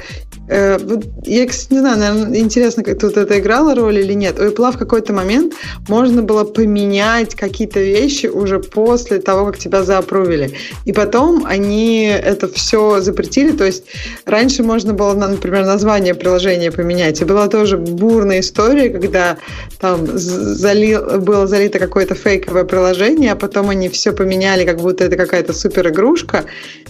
э, 0.51 0.77
я, 1.23 1.47
кстати, 1.47 1.73
не 1.73 1.79
знаю, 1.79 1.97
наверное, 1.97 2.39
интересно, 2.39 2.83
как 2.83 2.99
тут 2.99 3.17
это 3.17 3.39
играло 3.39 3.75
роль 3.75 3.99
или 3.99 4.13
нет. 4.13 4.39
У 4.39 4.43
Apple 4.43 4.71
в 4.73 4.77
какой-то 4.77 5.13
момент 5.13 5.53
можно 5.87 6.21
было 6.21 6.43
поменять 6.43 7.35
какие-то 7.35 7.79
вещи 7.79 8.27
уже 8.27 8.59
после 8.59 9.19
того, 9.19 9.45
как 9.45 9.57
тебя 9.57 9.83
заапрувили. 9.83 10.51
И 10.85 10.93
потом 10.93 11.45
они 11.45 12.05
это 12.05 12.47
все 12.47 13.01
запретили, 13.01 13.51
то 13.51 13.65
есть 13.65 13.85
раньше 14.25 14.63
можно 14.63 14.93
было, 14.93 15.13
на- 15.13 15.29
например, 15.29 15.65
название 15.65 16.13
приложения 16.13 16.71
поменять. 16.71 17.21
И 17.21 17.25
была 17.25 17.47
тоже 17.47 17.77
бурная 17.77 18.39
история, 18.41 18.89
когда 18.89 19.37
там 19.79 20.07
залил, 20.17 21.19
было 21.19 21.47
залито 21.47 21.79
какое-то 21.79 22.15
фейковое 22.15 22.63
приложение, 22.63 23.31
а 23.31 23.35
потом 23.35 23.69
они 23.69 23.89
все 23.89 24.11
поменяли, 24.11 24.65
как 24.65 24.79
будто 24.79 25.03
это 25.03 25.15
какая-то 25.15 25.53
супер 25.53 25.89
игрушка, 25.89 26.45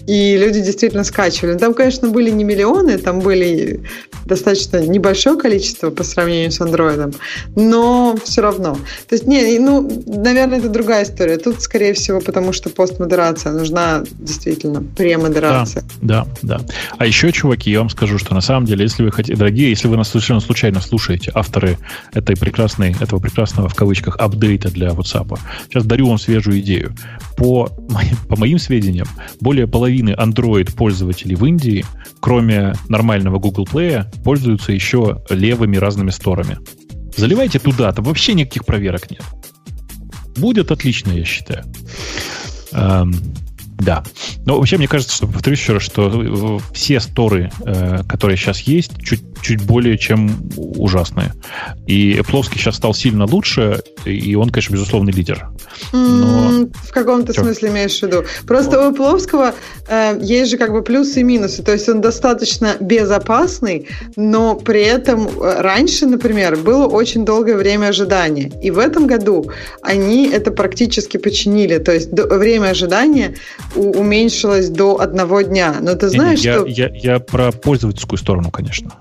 и 0.06 0.36
люди 0.36 0.60
действительно 0.60 1.04
скачивали. 1.04 1.52
Ну, 1.54 1.58
Там, 1.58 1.74
конечно, 1.74 2.08
были 2.08 2.30
не 2.30 2.44
миллионы, 2.44 2.98
там 2.98 3.20
были 3.20 3.51
достаточно 4.26 4.78
небольшое 4.86 5.38
количество 5.38 5.90
по 5.90 6.04
сравнению 6.04 6.52
с 6.52 6.60
андроидом, 6.60 7.12
но 7.56 8.16
все 8.24 8.42
равно. 8.42 8.74
То 9.08 9.14
есть, 9.14 9.26
не, 9.26 9.58
ну, 9.58 9.90
наверное, 10.06 10.58
это 10.58 10.68
другая 10.68 11.04
история. 11.04 11.38
Тут, 11.38 11.60
скорее 11.60 11.94
всего, 11.94 12.20
потому 12.20 12.52
что 12.52 12.70
постмодерация 12.70 13.52
нужна 13.52 14.04
действительно 14.18 14.82
премодерация. 14.82 15.84
Да, 16.00 16.26
да. 16.42 16.60
А 16.98 17.06
еще, 17.06 17.32
чуваки, 17.32 17.70
я 17.70 17.80
вам 17.80 17.90
скажу, 17.90 18.18
что 18.18 18.34
на 18.34 18.40
самом 18.40 18.66
деле, 18.66 18.84
если 18.84 19.02
вы 19.02 19.12
хотите, 19.12 19.36
дорогие, 19.36 19.70
если 19.70 19.88
вы 19.88 19.96
нас 19.96 20.08
совершенно 20.08 20.40
случайно 20.40 20.80
слушаете, 20.80 21.32
авторы 21.34 21.78
этой 22.12 22.36
прекрасной, 22.36 22.94
этого 23.00 23.20
прекрасного 23.20 23.68
в 23.68 23.74
кавычках 23.74 24.16
апдейта 24.16 24.70
для 24.70 24.88
WhatsApp, 24.88 25.38
сейчас 25.68 25.84
дарю 25.84 26.08
вам 26.08 26.18
свежую 26.18 26.60
идею. 26.60 26.94
По, 27.36 27.68
по 28.28 28.36
моим 28.36 28.58
сведениям, 28.58 29.08
более 29.40 29.66
половины 29.66 30.10
Android-пользователей 30.10 31.34
в 31.34 31.44
Индии, 31.44 31.84
кроме 32.20 32.74
нормального 32.88 33.31
Google 33.38 33.64
Play, 33.64 34.04
пользуются 34.22 34.72
еще 34.72 35.22
левыми 35.28 35.76
разными 35.76 36.10
сторами. 36.10 36.58
Заливайте 37.16 37.58
туда, 37.58 37.92
там 37.92 38.04
вообще 38.04 38.34
никаких 38.34 38.64
проверок 38.64 39.10
нет. 39.10 39.22
Будет 40.36 40.70
отлично, 40.70 41.12
я 41.12 41.24
считаю. 41.24 41.64
Да. 43.84 44.02
Но 44.46 44.58
вообще, 44.58 44.76
мне 44.78 44.88
кажется, 44.88 45.14
что, 45.14 45.26
повторюсь 45.26 45.60
еще 45.60 45.74
раз, 45.74 45.82
что 45.82 46.08
э, 46.08 46.74
все 46.74 47.00
сторы, 47.00 47.50
э, 47.64 48.02
которые 48.08 48.36
сейчас 48.36 48.60
есть, 48.60 48.92
чуть, 49.02 49.22
чуть 49.42 49.62
более 49.62 49.98
чем 49.98 50.30
ужасные. 50.56 51.32
И 51.86 52.14
Apple 52.14 52.44
сейчас 52.52 52.76
стал 52.76 52.94
сильно 52.94 53.26
лучше, 53.26 53.80
и 54.04 54.34
он, 54.34 54.50
конечно, 54.50 54.74
безусловный 54.74 55.12
лидер. 55.12 55.48
Но- 55.92 56.68
В 56.84 56.92
каком-то 56.92 57.32
Чё? 57.32 57.42
смысле 57.42 57.70
имеешь 57.70 57.98
в 57.98 58.02
виду? 58.02 58.24
Просто 58.46 58.88
у 58.88 58.92
Apple 58.92 59.54
э, 59.88 60.18
есть 60.22 60.50
же 60.50 60.58
как 60.58 60.72
бы 60.72 60.82
плюсы 60.82 61.20
и 61.20 61.22
минусы. 61.24 61.62
То 61.62 61.72
есть 61.72 61.88
он 61.88 62.00
достаточно 62.00 62.76
безопасный, 62.80 63.88
но 64.16 64.54
при 64.54 64.82
этом 64.82 65.26
э, 65.26 65.60
раньше, 65.60 66.06
например, 66.06 66.56
было 66.56 66.86
очень 66.86 67.24
долгое 67.24 67.56
время 67.56 67.86
ожидания. 67.88 68.50
И 68.62 68.70
в 68.70 68.78
этом 68.78 69.06
году 69.06 69.50
они 69.82 70.28
это 70.28 70.50
практически 70.52 71.16
починили. 71.16 71.78
То 71.78 71.92
есть 71.92 72.10
время 72.12 72.68
ожидания 72.70 73.34
уменьшилось 73.74 74.68
до 74.68 75.00
одного 75.00 75.42
дня. 75.42 75.76
Но 75.80 75.94
ты 75.94 76.08
знаешь, 76.08 76.40
я, 76.40 76.54
что... 76.54 76.66
я, 76.66 76.88
я 76.88 77.18
про 77.18 77.52
пользовательскую 77.52 78.18
сторону, 78.18 78.50
конечно. 78.50 78.92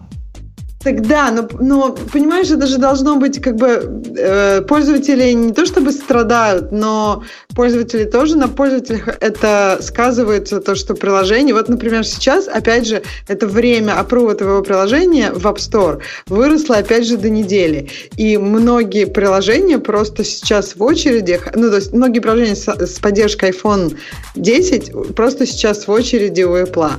Так 0.83 1.07
да, 1.07 1.29
но, 1.31 1.47
но 1.59 1.95
понимаешь, 2.11 2.49
это 2.49 2.65
же 2.65 2.77
должно 2.77 3.15
быть 3.17 3.39
как 3.39 3.55
бы 3.55 4.01
э, 4.17 4.61
пользователи 4.61 5.31
не 5.31 5.53
то 5.53 5.65
чтобы 5.65 5.91
страдают, 5.91 6.71
но 6.71 7.23
пользователи 7.55 8.05
тоже 8.05 8.35
на 8.35 8.47
пользователях 8.47 9.07
это 9.19 9.77
сказывается 9.81 10.59
то, 10.59 10.73
что 10.73 10.95
приложение, 10.95 11.53
вот, 11.53 11.69
например, 11.69 12.03
сейчас, 12.03 12.47
опять 12.47 12.87
же, 12.87 13.03
это 13.27 13.45
время 13.45 13.99
опрува 13.99 14.33
твоего 14.33 14.63
приложения 14.63 15.31
в 15.31 15.45
App 15.45 15.57
Store 15.57 15.99
выросло, 16.27 16.77
опять 16.77 17.05
же, 17.05 17.17
до 17.17 17.29
недели. 17.29 17.89
И 18.17 18.37
многие 18.37 19.05
приложения 19.05 19.77
просто 19.77 20.23
сейчас 20.23 20.75
в 20.75 20.81
очереди, 20.81 21.39
ну, 21.53 21.69
то 21.69 21.75
есть 21.75 21.93
многие 21.93 22.19
приложения 22.19 22.55
с, 22.55 22.67
с 22.67 22.99
поддержкой 22.99 23.51
iPhone 23.51 23.95
10 24.35 25.15
просто 25.15 25.45
сейчас 25.45 25.85
в 25.87 25.91
очереди 25.91 26.41
у 26.41 26.55
Apple. 26.55 26.93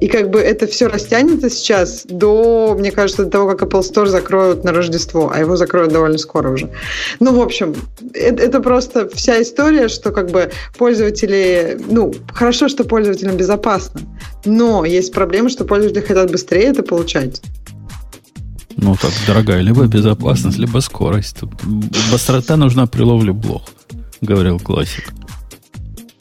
И 0.00 0.08
как 0.08 0.30
бы 0.30 0.40
это 0.40 0.66
все 0.66 0.86
растянется 0.86 1.50
сейчас 1.50 2.04
до, 2.06 2.74
мне 2.78 2.90
кажется, 2.90 3.25
до 3.26 3.30
того, 3.30 3.54
как 3.54 3.62
Apple 3.62 3.80
Store 3.80 4.06
закроют 4.06 4.64
на 4.64 4.72
Рождество, 4.72 5.30
а 5.32 5.38
его 5.38 5.56
закроют 5.56 5.92
довольно 5.92 6.18
скоро 6.18 6.50
уже. 6.50 6.70
Ну, 7.20 7.34
в 7.34 7.40
общем, 7.40 7.74
это, 8.14 8.42
это 8.42 8.60
просто 8.60 9.08
вся 9.14 9.42
история, 9.42 9.88
что 9.88 10.10
как 10.12 10.30
бы 10.30 10.50
пользователи, 10.78 11.78
ну, 11.90 12.12
хорошо, 12.32 12.68
что 12.68 12.84
пользователям 12.84 13.36
безопасно, 13.36 14.00
но 14.44 14.84
есть 14.84 15.12
проблема, 15.12 15.48
что 15.48 15.64
пользователи 15.64 16.00
хотят 16.00 16.30
быстрее 16.30 16.64
это 16.64 16.82
получать. 16.82 17.42
Ну, 18.76 18.94
так, 19.00 19.10
дорогая, 19.26 19.62
либо 19.62 19.86
безопасность, 19.86 20.58
либо 20.58 20.80
скорость. 20.80 21.38
Быстрота 22.12 22.56
нужна 22.56 22.86
при 22.86 23.02
ловле 23.02 23.32
блох, 23.32 23.62
говорил 24.20 24.60
классик. 24.60 25.12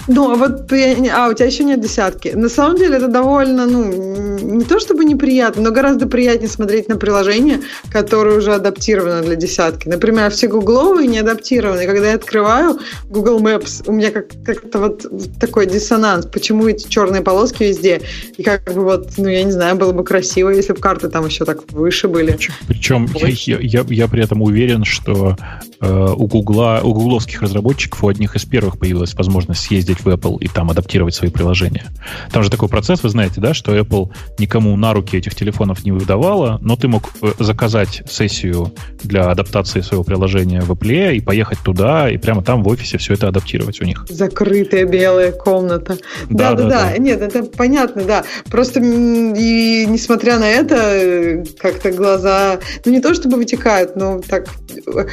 Ну, 0.08 0.32
а 0.32 0.35
вот 0.35 0.67
ты, 0.67 1.09
а, 1.09 1.30
у 1.30 1.34
тебя 1.34 1.48
еще 1.48 1.64
нет 1.64 1.82
десятки. 1.82 2.30
На 2.30 2.50
самом 2.50 2.77
деле 2.77 2.98
это 2.98 3.08
довольно, 3.08 3.66
ну, 3.66 4.38
не 4.40 4.64
то 4.64 4.80
чтобы 4.80 5.03
неприятно, 5.06 5.64
но 5.64 5.72
гораздо 5.72 6.08
приятнее 6.08 6.50
смотреть 6.50 6.88
на 6.88 6.95
приложения, 6.98 7.61
которые 7.92 8.38
уже 8.38 8.53
адаптированы 8.53 9.24
для 9.24 9.35
десятки. 9.35 9.88
Например, 9.88 10.30
все 10.32 10.48
гугловые 10.48 11.08
не 11.08 11.19
адаптированы. 11.19 11.85
Когда 11.85 12.09
я 12.09 12.16
открываю 12.16 12.80
Google 13.09 13.40
Maps, 13.40 13.84
у 13.88 13.92
меня 13.92 14.11
как- 14.11 14.27
как-то 14.45 14.80
вот 14.80 15.06
такой 15.40 15.66
диссонанс. 15.66 16.27
Почему 16.27 16.67
эти 16.67 16.88
черные 16.88 17.22
полоски 17.22 17.64
везде? 17.64 18.01
И 18.38 18.43
как 18.43 18.72
бы 18.74 18.82
вот, 18.82 19.09
ну, 19.17 19.27
я 19.27 19.43
не 19.43 19.51
знаю, 19.51 19.75
было 19.75 19.92
бы 19.92 20.03
красиво, 20.03 20.50
если 20.50 20.74
бы 20.74 20.80
карты 20.80 21.09
там 21.09 21.25
еще 21.25 21.45
так 21.45 21.72
выше 21.72 22.08
были. 22.08 22.38
Причем 22.67 23.06
я, 23.16 23.19
Больше. 23.19 23.51
я, 23.51 23.58
я, 23.59 23.85
я 23.88 24.08
при 24.08 24.24
этом 24.24 24.42
уверен, 24.42 24.85
что 24.85 25.35
у 25.81 26.27
Гугла, 26.27 26.81
у 26.83 26.93
гугловских 26.93 27.41
разработчиков 27.41 28.03
у 28.03 28.07
одних 28.07 28.35
из 28.35 28.45
первых 28.45 28.77
появилась 28.79 29.13
возможность 29.13 29.61
съездить 29.61 29.99
в 30.01 30.07
Apple 30.07 30.37
и 30.39 30.47
там 30.47 30.71
адаптировать 30.71 31.15
свои 31.15 31.29
приложения. 31.29 31.85
Там 32.31 32.43
же 32.43 32.49
такой 32.49 32.69
процесс, 32.69 33.03
вы 33.03 33.09
знаете, 33.09 33.41
да, 33.41 33.53
что 33.53 33.77
Apple 33.77 34.11
никому 34.39 34.75
на 34.77 34.93
руки 34.93 35.17
этих 35.17 35.35
телефонов 35.35 35.85
не 35.85 35.91
выдавала, 35.91 36.59
но 36.61 36.75
ты 36.75 36.87
мог 36.87 37.11
э, 37.21 37.31
заказать 37.39 38.03
сессию 38.09 38.71
для 39.03 39.29
адаптации 39.29 39.81
своего 39.81 40.03
приложения 40.03 40.61
в 40.61 40.71
Apple 40.71 41.15
и 41.15 41.19
поехать 41.19 41.59
туда, 41.63 42.09
и 42.09 42.17
прямо 42.17 42.43
там 42.43 42.63
в 42.63 42.67
офисе 42.67 42.97
все 42.97 43.13
это 43.13 43.27
адаптировать 43.27 43.81
у 43.81 43.85
них. 43.85 44.05
Закрытая 44.09 44.85
белая 44.85 45.31
комната. 45.31 45.97
Да, 46.29 46.51
Да, 46.51 46.53
да, 46.53 46.63
да, 46.63 46.69
да. 46.69 46.91
да. 46.91 46.97
Нет, 46.97 47.21
это 47.21 47.43
понятно, 47.43 48.03
да. 48.03 48.23
Просто 48.49 48.79
и 48.79 49.85
несмотря 49.87 50.39
на 50.39 50.49
это, 50.49 50.75
э, 50.75 51.43
как-то 51.59 51.91
глаза, 51.91 52.59
ну 52.85 52.91
не 52.91 53.01
то 53.01 53.13
чтобы 53.13 53.37
вытекают, 53.37 53.95
но 53.95 54.21
так 54.21 54.47
э, 54.85 55.05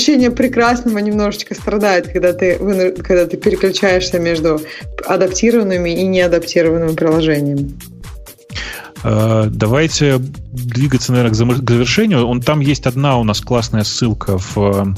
ощущение 0.00 0.30
прекрасного 0.30 0.98
немножечко 0.98 1.54
страдает, 1.54 2.08
когда 2.08 2.32
ты, 2.32 2.56
когда 3.02 3.26
ты 3.26 3.36
переключаешься 3.36 4.18
между 4.18 4.58
адаптированными 5.06 5.90
и 5.90 6.06
неадаптированными 6.06 6.94
приложениями. 6.94 7.72
Э, 9.04 9.44
Давайте 9.50 10.16
двигаться, 10.18 11.12
наверное, 11.12 11.32
к 11.32 11.70
завершению. 11.70 12.26
Он, 12.26 12.40
там 12.40 12.60
есть 12.60 12.86
одна 12.86 13.18
у 13.18 13.24
нас 13.24 13.42
классная 13.42 13.84
ссылка 13.84 14.38
в, 14.38 14.94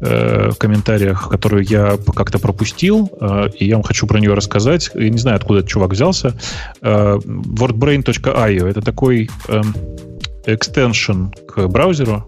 э, 0.00 0.50
в 0.52 0.56
комментариях, 0.56 1.28
которую 1.28 1.64
я 1.64 1.98
как-то 2.16 2.38
пропустил, 2.38 3.10
э, 3.20 3.50
и 3.58 3.66
я 3.66 3.74
вам 3.74 3.82
хочу 3.82 4.06
про 4.06 4.20
нее 4.20 4.32
рассказать. 4.32 4.90
Я 4.94 5.10
не 5.10 5.18
знаю, 5.18 5.36
откуда 5.36 5.58
этот 5.58 5.70
чувак 5.70 5.90
взялся. 5.90 6.34
Э, 6.80 7.18
wordbrain.io— 7.18 8.66
это 8.70 8.80
такой 8.80 9.28
эм, 9.48 9.74
экстеншн 10.46 11.26
к 11.46 11.66
браузеру, 11.68 12.24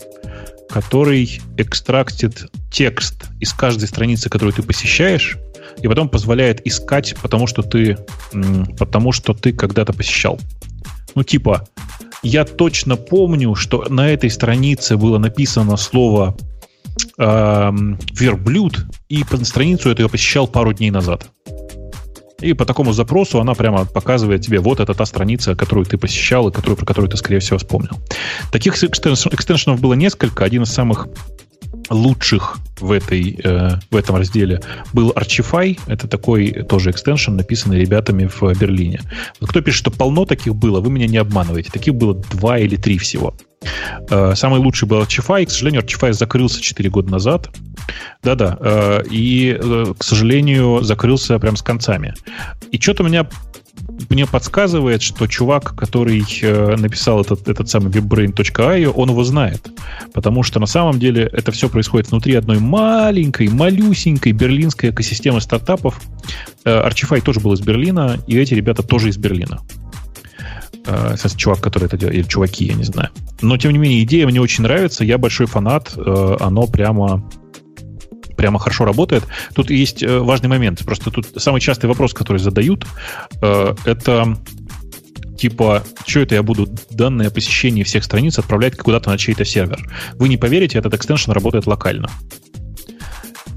который 0.69 1.41
экстрактит 1.57 2.51
текст 2.71 3.27
из 3.41 3.53
каждой 3.53 3.89
страницы, 3.89 4.29
которую 4.29 4.53
ты 4.53 4.63
посещаешь, 4.63 5.39
и 5.81 5.89
потом 5.89 6.09
позволяет 6.09 6.67
искать, 6.67 7.15
потому 7.23 7.47
что 7.47 7.63
ты, 7.63 7.97
потому 8.79 9.13
что 9.13 9.35
ты 9.35 9.53
когда-то 9.53 9.93
посещал. 9.93 10.39
Ну, 11.15 11.23
типа, 11.23 11.69
я 12.23 12.45
точно 12.45 12.97
помню, 12.97 13.55
что 13.55 13.87
на 13.89 14.09
этой 14.09 14.31
странице 14.31 14.97
было 14.97 15.19
написано 15.19 15.77
слово 15.77 16.37
э, 17.19 17.73
верблюд, 18.13 18.87
и 19.09 19.25
страницу 19.43 19.91
эту 19.91 20.03
я 20.03 20.09
посещал 20.09 20.47
пару 20.47 20.73
дней 20.73 20.91
назад. 20.91 21.29
И 22.43 22.55
по 22.55 22.65
такому 22.65 22.93
запросу 22.93 23.41
она 23.41 23.55
прямо 23.55 23.85
показывает 23.85 24.43
тебе, 24.43 24.59
вот 24.59 24.81
это 24.81 24.95
та 24.95 25.07
страница, 25.07 25.55
которую 25.55 25.87
ты 25.87 25.97
посещал 25.97 26.49
и 26.49 26.53
которую, 26.53 26.77
про 26.77 26.87
которую 26.87 27.09
ты, 27.09 27.17
скорее 27.17 27.39
всего, 27.39 27.59
вспомнил. 27.59 27.99
Таких 28.51 28.75
экстеншенов 28.83 29.81
было 29.81 29.95
несколько. 29.95 30.45
Один 30.45 30.63
из 30.63 30.73
самых 30.73 31.09
лучших 31.91 32.59
в, 32.81 32.93
этой, 32.93 33.39
э, 33.43 33.79
в 33.91 33.97
этом 33.97 34.17
разделе 34.17 34.61
был 34.93 35.11
Archify. 35.11 35.79
Это 35.87 36.09
такой 36.09 36.51
тоже 36.69 36.91
экстеншн, 36.91 37.33
написанный 37.33 37.79
ребятами 37.81 38.27
в 38.27 38.43
Берлине. 38.59 39.01
Вот 39.41 39.51
кто 39.51 39.61
пишет, 39.61 39.81
что 39.81 39.91
полно 39.91 40.25
таких 40.25 40.55
было, 40.55 40.81
вы 40.81 40.91
меня 40.91 41.07
не 41.07 41.19
обманываете. 41.19 41.71
Таких 41.71 41.95
было 41.95 42.15
два 42.15 42.59
или 42.59 42.77
три 42.77 42.99
всего. 42.99 43.35
Э, 44.11 44.35
самый 44.35 44.61
лучший 44.61 44.89
был 44.89 45.03
Archify. 45.03 45.47
К 45.47 45.51
сожалению, 45.51 45.83
Archify 45.83 46.13
закрылся 46.13 46.61
4 46.61 46.91
года 46.91 47.11
назад. 47.11 47.51
Да-да. 48.23 48.59
Э, 48.61 49.03
и, 49.11 49.57
э, 49.61 49.95
к 49.97 50.03
сожалению, 50.03 50.83
закрылся 50.83 51.39
прям 51.39 51.57
с 51.57 51.63
концами. 51.63 52.15
И 52.71 52.81
что-то 52.81 53.03
меня 53.03 53.29
мне 54.13 54.27
подсказывает, 54.27 55.01
что 55.01 55.27
чувак, 55.27 55.75
который 55.75 56.23
э, 56.43 56.77
написал 56.77 57.23
этот, 57.23 57.49
этот 57.49 57.71
самый 57.71 57.91
webbrain.io, 57.91 58.93
он 58.95 59.09
его 59.09 59.25
знает. 59.25 59.71
Потому 60.13 60.43
что 60.43 60.61
на 60.61 60.67
самом 60.67 60.99
деле 60.99 61.29
это 61.33 61.51
все 61.51 61.71
происходит 61.71 62.11
внутри 62.11 62.35
одной 62.35 62.59
маленькой, 62.59 63.49
малюсенькой 63.49 64.33
берлинской 64.33 64.91
экосистемы 64.91 65.41
стартапов. 65.41 65.99
Э, 66.65 66.87
Archify 66.87 67.23
тоже 67.23 67.41
был 67.41 67.55
из 67.55 67.61
Берлина, 67.61 68.19
и 68.27 68.39
эти 68.39 68.53
ребята 68.53 68.83
тоже 68.83 69.09
из 69.09 69.17
Берлина. 69.17 69.61
Э, 70.87 71.17
чувак, 71.37 71.61
который 71.61 71.87
это 71.87 71.97
делает, 71.97 72.19
или 72.19 72.29
чуваки, 72.29 72.67
я 72.67 72.75
не 72.75 72.85
знаю. 72.85 73.09
Но, 73.41 73.57
тем 73.57 73.73
не 73.73 73.79
менее, 73.79 74.03
идея 74.03 74.27
мне 74.27 74.43
очень 74.43 74.63
нравится. 74.63 75.05
Я 75.05 75.17
большой 75.17 75.47
фанат. 75.47 75.97
Оно 75.97 76.67
прямо 76.67 77.25
прямо 78.43 78.59
хорошо 78.59 78.85
работает. 78.85 79.23
Тут 79.55 79.71
есть 79.71 80.03
э, 80.03 80.19
важный 80.19 80.49
момент. 80.49 80.85
Просто 80.85 81.13
тут 81.13 81.27
самый 81.37 81.61
частый 81.61 81.89
вопрос, 81.89 82.13
который 82.13 82.39
задают, 82.39 82.85
э, 83.41 83.75
это 83.85 84.37
типа, 85.39 85.85
что 86.07 86.21
это 86.21 86.35
я 86.35 86.43
буду 86.43 86.69
данные 86.91 87.29
о 87.29 87.31
посещении 87.31 87.85
всех 87.85 88.03
страниц 88.03 88.41
отправлять 88.41 88.77
куда-то 88.77 89.11
на 89.11 89.19
чей-то 89.19 89.45
сервер. 89.45 89.89
Вы 90.15 90.29
не 90.29 90.37
поверите, 90.37 90.77
этот 90.77 90.95
экстеншн 90.95 91.31
работает 91.31 91.69
локально. 91.69 92.09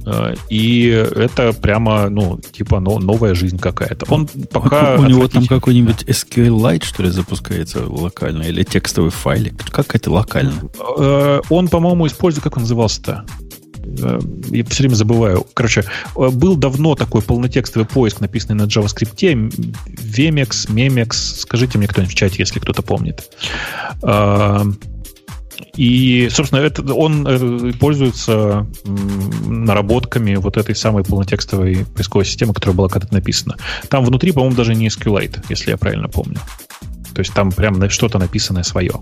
Э, 0.05 0.35
и 0.51 0.85
это 0.89 1.51
прямо, 1.53 2.07
ну, 2.09 2.39
типа 2.39 2.79
новая 2.79 3.33
жизнь 3.33 3.57
какая-то. 3.57 4.05
Он 4.13 4.27
пока... 4.51 4.97
У, 4.97 5.01
у 5.01 5.05
него 5.05 5.27
там 5.27 5.47
какой-нибудь 5.47 6.03
SQLite, 6.03 6.85
что 6.85 7.01
ли, 7.01 7.09
запускается 7.09 7.87
локально, 7.87 8.43
или 8.43 8.61
текстовый 8.61 9.09
файлик. 9.09 9.65
Как 9.71 9.95
это 9.95 10.11
локально? 10.11 10.69
Он, 11.49 11.69
по-моему, 11.69 12.05
использует, 12.05 12.43
как 12.43 12.57
он 12.57 12.63
назывался-то? 12.63 13.25
Э, 14.01 14.19
я 14.49 14.63
все 14.65 14.83
время 14.83 14.95
забываю. 14.95 15.45
Короче, 15.53 15.85
э, 16.15 16.29
был 16.29 16.55
давно 16.55 16.95
такой 16.95 17.21
полнотекстовый 17.21 17.87
поиск, 17.87 18.19
написанный 18.19 18.55
на 18.55 18.67
JavaScript, 18.67 19.15
Vemex, 19.15 20.69
Memex. 20.69 21.13
Скажите 21.13 21.77
мне 21.77 21.87
кто-нибудь 21.87 22.13
в 22.13 22.17
чате, 22.17 22.35
если 22.39 22.59
кто-то 22.59 22.81
помнит. 22.81 23.29
А, 24.01 24.65
и, 25.75 26.29
собственно, 26.31 26.59
это, 26.59 26.93
он 26.93 27.27
э, 27.27 27.73
пользуется 27.73 28.67
наработками 29.45 30.35
вот 30.35 30.57
этой 30.57 30.75
самой 30.75 31.03
полнотекстовой 31.03 31.85
поисковой 31.95 32.25
системы, 32.25 32.53
которая 32.53 32.75
была 32.75 32.89
когда-то 32.89 33.13
написана. 33.13 33.57
Там 33.89 34.05
внутри, 34.05 34.31
по-моему, 34.31 34.55
даже 34.55 34.75
не 34.75 34.87
SQLite, 34.87 35.45
если 35.49 35.71
я 35.71 35.77
правильно 35.77 36.07
помню. 36.07 36.39
То 37.13 37.19
есть 37.19 37.33
там 37.33 37.51
прям 37.51 37.89
что-то 37.89 38.19
написанное 38.19 38.63
свое. 38.63 38.93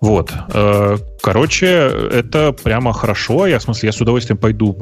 Вот. 0.00 0.32
Э, 0.52 0.96
короче, 1.20 1.66
это 1.66 2.52
прямо 2.52 2.92
хорошо. 2.92 3.46
Я, 3.46 3.58
в 3.58 3.62
смысле, 3.62 3.88
я 3.88 3.92
с 3.92 4.00
удовольствием 4.00 4.38
пойду, 4.38 4.74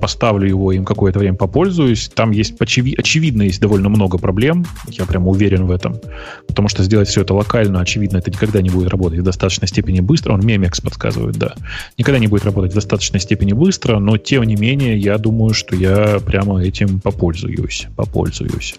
поставлю 0.00 0.48
его, 0.48 0.72
им 0.72 0.84
какое-то 0.84 1.20
время 1.20 1.36
попользуюсь. 1.36 2.10
Там 2.12 2.32
есть, 2.32 2.60
очеви- 2.60 2.94
очевидно, 2.98 3.42
есть 3.42 3.60
довольно 3.60 3.88
много 3.88 4.18
проблем. 4.18 4.66
Я 4.88 5.06
прямо 5.06 5.28
уверен 5.28 5.66
в 5.66 5.70
этом. 5.70 6.00
Потому 6.48 6.68
что 6.68 6.82
сделать 6.82 7.08
все 7.08 7.22
это 7.22 7.32
локально, 7.34 7.80
очевидно, 7.80 8.18
это 8.18 8.30
никогда 8.30 8.60
не 8.60 8.70
будет 8.70 8.88
работать 8.88 9.20
в 9.20 9.22
достаточной 9.22 9.68
степени 9.68 10.00
быстро. 10.00 10.32
Он 10.32 10.44
Мемекс 10.44 10.80
подсказывает, 10.80 11.36
да. 11.36 11.54
Никогда 11.96 12.18
не 12.18 12.26
будет 12.26 12.44
работать 12.44 12.72
в 12.72 12.74
достаточной 12.74 13.20
степени 13.20 13.52
быстро, 13.52 14.00
но, 14.00 14.18
тем 14.18 14.42
не 14.42 14.56
менее, 14.56 14.98
я 14.98 15.18
думаю, 15.18 15.54
что 15.54 15.76
я 15.76 16.18
прямо 16.26 16.62
этим 16.62 17.00
попользуюсь. 17.00 17.86
Попользуюсь. 17.96 18.74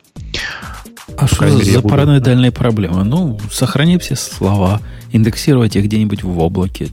А 1.17 1.27
что 1.27 1.45
мере, 1.45 1.71
за 1.71 1.81
буду... 1.81 1.89
параноидальные 1.89 2.51
проблемы? 2.51 3.03
Ну, 3.03 3.39
сохрани 3.51 3.97
все 3.97 4.15
слова, 4.15 4.81
индексировать 5.11 5.75
их 5.75 5.85
где-нибудь 5.85 6.23
в 6.23 6.39
облаке. 6.39 6.89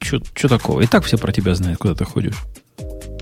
Что 0.00 0.48
такого? 0.48 0.82
И 0.82 0.86
так 0.86 1.04
все 1.04 1.16
про 1.16 1.32
тебя 1.32 1.54
знают, 1.54 1.78
куда 1.78 1.94
ты 1.94 2.04
ходишь. 2.04 2.36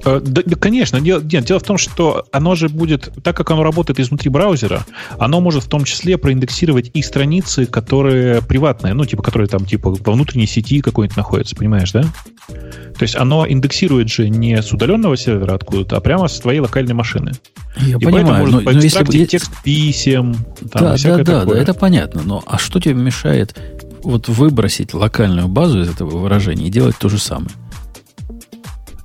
Э, 0.04 0.20
да, 0.22 0.42
да, 0.44 0.56
конечно. 0.56 1.00
Дело, 1.00 1.20
нет, 1.20 1.44
дело 1.44 1.60
в 1.60 1.62
том, 1.62 1.78
что 1.78 2.26
оно 2.32 2.54
же 2.54 2.68
будет, 2.68 3.12
так 3.22 3.36
как 3.36 3.50
оно 3.50 3.62
работает 3.62 4.00
изнутри 4.00 4.30
браузера, 4.30 4.84
оно 5.18 5.40
может 5.40 5.64
в 5.64 5.68
том 5.68 5.84
числе 5.84 6.18
проиндексировать 6.18 6.90
и 6.92 7.02
страницы, 7.02 7.66
которые 7.66 8.42
приватные, 8.42 8.94
ну, 8.94 9.04
типа, 9.04 9.22
которые 9.22 9.48
там, 9.48 9.64
типа, 9.64 9.94
во 10.04 10.12
внутренней 10.12 10.46
сети 10.46 10.80
какой-нибудь 10.80 11.16
находятся, 11.16 11.56
понимаешь, 11.56 11.92
да? 11.92 12.04
То 12.48 13.02
есть 13.02 13.16
оно 13.16 13.46
индексирует 13.46 14.08
же 14.08 14.28
не 14.28 14.60
с 14.60 14.72
удаленного 14.72 15.16
сервера 15.16 15.54
откуда-то, 15.54 15.96
а 15.96 16.00
прямо 16.00 16.28
с 16.28 16.40
твоей 16.40 16.60
локальной 16.60 16.94
машины. 16.94 17.32
Я 17.76 17.96
и 17.96 18.04
понимаю, 18.04 18.46
но, 18.46 18.60
но 18.60 18.70
если 18.72 19.04
бы... 19.04 19.12
текст 19.26 19.50
писем, 19.62 20.34
там, 20.70 20.82
да, 20.82 20.96
да, 20.96 21.16
да, 21.18 21.44
да, 21.44 21.58
это 21.58 21.74
понятно. 21.74 22.22
Но 22.24 22.42
а 22.46 22.58
что 22.58 22.80
тебе 22.80 22.94
мешает 22.94 23.56
вот 24.02 24.28
выбросить 24.28 24.94
локальную 24.94 25.48
базу 25.48 25.80
из 25.80 25.88
этого 25.88 26.18
выражения 26.18 26.66
и 26.66 26.70
делать 26.70 26.96
то 26.98 27.08
же 27.08 27.18
самое? 27.18 27.50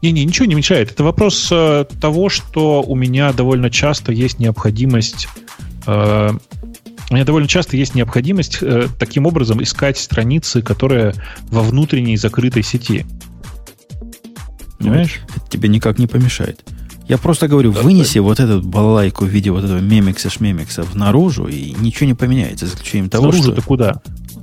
Не-не, 0.01 0.26
ничего 0.26 0.45
не 0.45 0.56
мешает. 0.56 0.92
Это 0.92 1.03
вопрос 1.03 1.50
э, 1.51 1.85
того, 2.00 2.30
что 2.30 2.84
у 2.84 2.95
меня 2.95 3.34
довольно 3.34 3.69
часто 3.69 4.11
есть 4.11 4.40
необходимость... 4.40 5.27
Э, 5.88 6.32
у 7.09 7.14
меня 7.14 7.24
довольно 7.24 7.48
часто 7.48 7.77
есть 7.77 7.95
необходимость 7.95 8.59
э, 8.61 8.88
таким 9.00 9.26
образом 9.26 9.64
искать 9.64 9.98
страницы, 9.98 10.61
которые 10.61 11.14
во 11.50 11.61
внутренней 11.61 12.17
закрытой 12.17 12.64
сети. 12.64 13.06
Понимаешь? 14.77 15.22
Ну, 15.27 15.35
это 15.35 15.50
тебе 15.50 15.69
никак 15.69 15.98
не 15.98 16.06
помешает. 16.06 16.64
Я 17.08 17.17
просто 17.17 17.48
говорю, 17.48 17.72
да, 17.72 17.82
вынеси 17.82 18.16
да. 18.16 18.22
вот 18.24 18.40
этот 18.40 18.66
балалайку 18.66 19.26
в 19.26 19.30
виде 19.30 19.50
вот 19.50 19.64
этого 19.64 19.80
мемикса 19.80 20.30
шмемикса 20.30 20.85
наружу, 20.93 21.48
и 21.48 21.74
ничего 21.80 22.06
не 22.06 22.14
поменяется, 22.14 22.66
за 22.66 22.74
исключением 22.76 23.09
того, 23.09 23.32
Снаружи 23.32 23.53
что... 23.53 23.61
куда? 23.61 24.01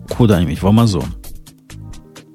Куда-нибудь, 0.09 0.63
в 0.63 0.67
Амазон. 0.67 1.05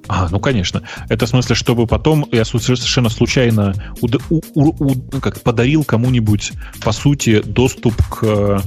А, 0.09 0.27
ну 0.31 0.39
конечно. 0.39 0.81
Это 1.07 1.27
в 1.27 1.29
смысле, 1.29 1.55
чтобы 1.55 1.85
потом 1.85 2.25
я 2.31 2.43
совершенно 2.43 3.09
случайно 3.09 3.75
у, 4.01 4.07
у, 4.31 4.41
у, 4.55 4.73
ну, 5.11 5.21
как, 5.21 5.41
подарил 5.41 5.83
кому-нибудь, 5.83 6.51
по 6.81 6.91
сути, 6.91 7.41
доступ 7.41 7.95
к 8.09 8.61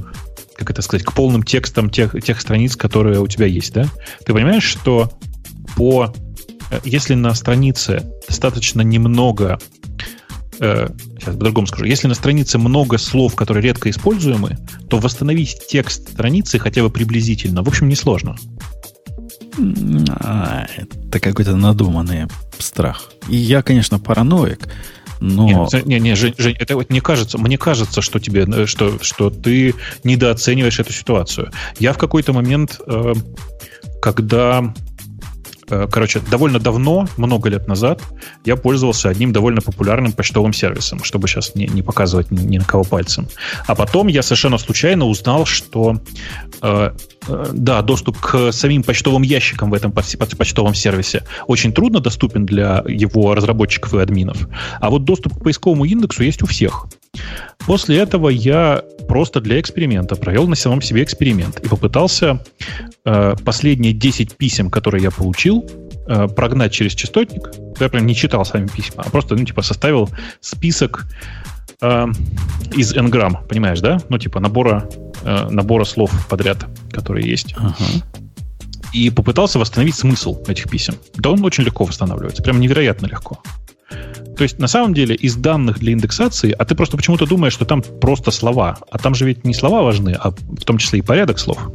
как 0.57 0.71
это 0.71 0.83
сказать, 0.83 1.05
к 1.05 1.13
полным 1.13 1.43
текстам 1.43 1.91
тех, 1.91 2.15
тех 2.23 2.41
страниц, 2.41 2.77
которые 2.77 3.19
у 3.19 3.27
тебя 3.27 3.47
есть, 3.47 3.73
да? 3.73 3.89
Ты 4.25 4.33
понимаешь, 4.33 4.63
что 4.63 5.11
по 5.77 6.15
э, 6.71 6.79
если 6.85 7.15
на 7.15 7.35
странице 7.35 8.05
достаточно 8.29 8.83
немного 8.83 9.59
э, 10.61 10.89
сейчас 11.19 11.35
по-другому 11.35 11.67
скажу, 11.67 11.87
если 11.87 12.07
на 12.07 12.15
странице 12.15 12.59
много 12.59 12.99
слов, 12.99 13.35
которые 13.35 13.65
редко 13.65 13.91
используемы, 13.91 14.59
то 14.89 14.99
восстановить 14.99 15.67
текст 15.69 16.11
страницы 16.13 16.61
хотя 16.61 16.83
бы 16.83 16.91
приблизительно, 16.91 17.65
в 17.65 17.69
общем, 17.69 17.89
несложно. 17.89 18.37
А, 20.21 20.67
это 20.77 21.21
какой-то 21.21 21.57
надуманный 21.57 22.27
страх. 22.59 23.11
И 23.29 23.37
я, 23.37 23.63
конечно, 23.63 23.99
параноик, 23.99 24.69
но... 25.21 25.69
Не, 25.85 26.01
не, 26.01 26.17
Жень, 26.17 26.35
Жень, 26.37 26.57
это 26.59 26.75
вот 26.75 26.91
мне 26.91 27.01
кажется, 27.01 27.39
мне 27.39 27.57
кажется, 27.57 28.03
что 28.03 28.19
тебе, 28.19 28.45
э, 28.45 28.67
что, 28.67 28.99
что 29.03 29.31
ты 29.31 29.75
недооцениваешь 30.03 30.81
эту 30.81 30.93
ситуацию. 30.93 31.53
Я 31.79 31.93
в 31.93 31.99
какой-то 31.99 32.33
момент, 32.33 32.81
э, 32.87 33.15
когда 34.01 34.75
короче, 35.91 36.21
довольно 36.31 36.59
давно, 36.59 37.09
много 37.17 37.49
лет 37.49 37.69
назад, 37.69 38.03
я 38.45 38.57
пользовался 38.57 39.09
одним 39.09 39.33
довольно 39.33 39.61
популярным 39.61 40.13
почтовым 40.13 40.53
сервисом, 40.53 41.03
чтобы 41.03 41.29
сейчас 41.29 41.55
не, 41.55 41.67
не 41.67 41.83
показывать 41.83 42.31
ни, 42.31 42.43
ни 42.43 42.59
на 42.59 42.65
кого 42.65 42.85
пальцем. 42.85 43.29
А 43.67 43.75
потом 43.75 44.09
я 44.09 44.23
совершенно 44.23 44.59
случайно 44.59 45.07
узнал, 45.07 45.47
что 45.47 46.01
э, 46.61 46.91
э, 47.29 47.47
да, 47.53 47.83
доступ 47.83 48.19
к 48.21 48.53
самим 48.53 48.83
почтовым 48.83 49.23
ящикам 49.23 49.71
в 49.71 49.75
этом 49.75 49.93
почтовом 49.93 50.75
сервисе 50.75 51.25
очень 51.47 51.73
трудно 51.73 52.01
доступен 52.01 52.47
для 52.47 52.83
его 52.87 53.35
разработчиков 53.35 53.95
и 53.95 53.99
админов. 53.99 54.49
А 54.81 54.91
вот 54.91 55.05
доступ 55.05 55.39
к 55.39 55.43
поисковому 55.43 55.85
индексу 55.85 56.23
есть 56.23 56.43
у 56.43 56.47
всех. 56.47 56.87
После 57.67 57.99
этого 57.99 58.29
я 58.29 58.83
просто 59.09 59.41
для 59.41 59.61
эксперимента 59.61 60.17
провел 60.17 60.49
на 60.49 60.57
самом 60.57 60.83
себе 60.83 61.03
эксперимент 61.03 61.61
и 61.61 61.69
попытался 61.69 62.43
э, 63.05 63.35
последние 63.45 63.93
10 63.93 64.37
писем, 64.37 64.71
которые 64.71 65.03
я 65.03 65.11
получил, 65.11 65.65
э, 66.07 66.29
прогнать 66.29 66.73
через 66.73 66.95
частотник. 66.95 67.51
Я 67.79 67.89
прям 67.89 68.07
не 68.07 68.15
читал 68.15 68.45
сами 68.45 68.67
письма, 68.67 69.05
а 69.07 69.11
просто, 69.11 69.37
ну, 69.37 69.45
типа, 69.45 69.63
составил 69.63 70.09
список 70.41 71.07
э, 71.81 72.07
из 72.75 72.95
n-грамм, 72.95 73.45
понимаешь, 73.49 73.81
да? 73.81 74.01
Ну, 74.09 74.19
типа 74.19 74.41
набора, 74.41 74.89
э, 75.23 75.49
набора 75.51 75.85
слов 75.85 76.11
подряд, 76.29 76.67
которые 76.91 77.29
есть. 77.29 77.55
Ага. 77.57 77.75
И 78.93 79.11
попытался 79.11 79.59
восстановить 79.59 79.95
смысл 79.95 80.43
этих 80.49 80.69
писем. 80.69 80.95
Да 81.15 81.31
он 81.31 81.45
очень 81.45 81.65
легко 81.65 81.85
восстанавливается, 81.85 82.43
прям 82.43 82.61
невероятно 82.61 83.07
легко. 83.07 83.39
То 84.37 84.45
есть, 84.45 84.59
на 84.59 84.69
самом 84.69 84.95
деле, 84.95 85.15
из 85.15 85.37
данных 85.37 85.79
для 85.79 85.93
индексации, 85.93 86.55
а 86.59 86.65
ты 86.65 86.75
просто 86.75 86.97
почему-то 86.97 87.27
думаешь, 87.27 87.53
что 87.53 87.65
там 87.65 87.83
просто 87.83 88.31
слова, 88.31 88.79
а 88.91 88.99
там 88.99 89.15
же 89.15 89.27
ведь 89.27 89.45
не 89.45 89.55
слова 89.55 89.83
важны, 89.83 90.17
а 90.19 90.31
в 90.31 90.65
том 90.65 90.79
числе 90.79 91.01
и 91.01 91.03
порядок 91.03 91.39
слов. 91.39 91.71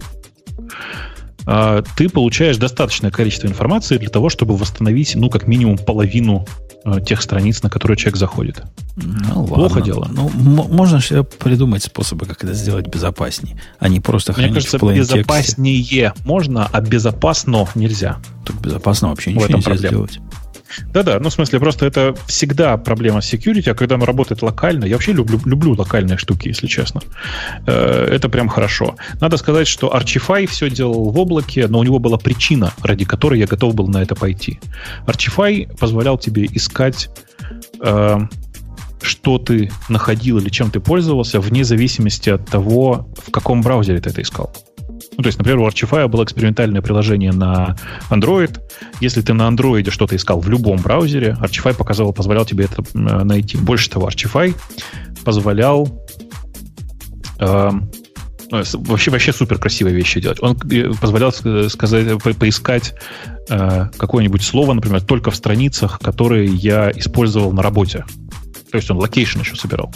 А, 1.49 1.81
ты 1.95 2.09
получаешь 2.09 2.57
достаточное 2.57 3.09
количество 3.09 3.47
информации 3.47 3.97
для 3.97 4.09
того, 4.09 4.29
чтобы 4.29 4.57
восстановить, 4.57 5.15
ну, 5.15 5.29
как 5.29 5.47
минимум, 5.47 5.77
половину 5.77 6.45
э, 6.83 6.99
тех 6.99 7.21
страниц, 7.21 7.63
на 7.63 7.69
которые 7.69 7.95
человек 7.95 8.17
заходит. 8.17 8.63
Ну, 8.97 9.47
Плохо 9.47 9.75
ладно. 9.75 9.81
дело. 9.81 10.09
Ну, 10.11 10.29
можно 10.35 10.99
же 10.99 11.23
придумать 11.23 11.83
способы, 11.83 12.25
как 12.25 12.43
это 12.43 12.53
сделать 12.53 12.87
безопаснее, 12.87 13.61
а 13.79 13.87
не 13.87 14.01
просто 14.01 14.33
Мне 14.33 14.49
кажется, 14.49 14.77
тексте. 14.77 14.97
безопаснее 14.97 16.13
можно, 16.25 16.67
а 16.69 16.81
безопасно 16.81 17.65
нельзя. 17.75 18.17
Тут 18.43 18.57
безопасно 18.57 19.09
вообще 19.09 19.31
ничего 19.31 19.47
нельзя 19.47 19.69
проблема. 19.69 19.87
сделать. 19.87 20.19
Да-да, 20.93 21.19
ну, 21.19 21.29
в 21.29 21.33
смысле, 21.33 21.59
просто 21.59 21.85
это 21.85 22.15
всегда 22.27 22.77
проблема 22.77 23.21
с 23.21 23.33
security, 23.33 23.69
а 23.69 23.75
когда 23.75 23.95
оно 23.95 24.05
работает 24.05 24.41
локально, 24.41 24.85
я 24.85 24.95
вообще 24.95 25.13
люблю, 25.13 25.39
люблю 25.45 25.73
локальные 25.73 26.17
штуки, 26.17 26.49
если 26.49 26.67
честно. 26.67 27.01
Э, 27.65 28.07
Это 28.11 28.29
прям 28.29 28.47
хорошо. 28.47 28.95
Надо 29.21 29.37
сказать, 29.37 29.67
что 29.67 29.87
Archify 29.95 30.45
все 30.47 30.69
делал 30.69 31.09
в 31.09 31.19
облаке, 31.19 31.67
но 31.67 31.79
у 31.79 31.83
него 31.83 31.99
была 31.99 32.17
причина, 32.17 32.73
ради 32.83 33.05
которой 33.05 33.39
я 33.39 33.47
готов 33.47 33.75
был 33.75 33.87
на 33.87 34.01
это 34.01 34.15
пойти. 34.15 34.59
Archify 35.05 35.67
позволял 35.77 36.17
тебе 36.17 36.45
искать 36.45 37.09
э, 37.81 38.19
что 39.01 39.37
ты 39.37 39.71
находил 39.89 40.37
или 40.39 40.49
чем 40.49 40.71
ты 40.71 40.79
пользовался, 40.79 41.39
вне 41.39 41.63
зависимости 41.63 42.29
от 42.29 42.45
того, 42.45 43.09
в 43.25 43.31
каком 43.31 43.61
браузере 43.61 43.99
ты 43.99 44.09
это 44.09 44.21
искал. 44.21 44.51
Ну, 45.17 45.23
то 45.23 45.27
есть, 45.27 45.39
например, 45.39 45.59
у 45.59 45.67
Archify 45.67 46.07
было 46.07 46.23
экспериментальное 46.23 46.81
приложение 46.83 47.31
на 47.31 47.75
Android. 48.11 48.59
Если 49.01 49.21
ты 49.21 49.33
на 49.33 49.49
Android 49.49 49.89
что-то 49.89 50.15
искал 50.15 50.39
в 50.39 50.47
любом 50.47 50.77
браузере, 50.77 51.35
Archify 51.41 51.73
показывал, 51.73 52.13
позволял 52.13 52.45
тебе 52.45 52.65
это 52.65 52.83
э, 52.93 53.23
найти. 53.23 53.57
Больше 53.57 53.89
того, 53.89 54.07
Archify 54.07 54.53
позволял 55.25 56.05
э, 57.39 57.71
вообще, 58.51 59.09
вообще 59.09 59.33
супер 59.33 59.57
красивые 59.57 59.95
вещи 59.95 60.21
делать. 60.21 60.37
Он 60.41 60.55
э, 60.71 60.91
позволял 61.01 61.31
ск- 61.31 61.69
сказать, 61.69 62.21
по- 62.21 62.33
поискать 62.35 62.93
э, 63.49 63.89
какое-нибудь 63.97 64.43
слово, 64.43 64.73
например, 64.73 65.01
только 65.01 65.31
в 65.31 65.35
страницах, 65.35 65.99
которые 65.99 66.45
я 66.45 66.91
использовал 66.91 67.51
на 67.53 67.63
работе. 67.63 68.05
То 68.71 68.77
есть 68.77 68.91
он 68.91 68.97
location 68.97 69.39
еще 69.39 69.55
собирал. 69.55 69.91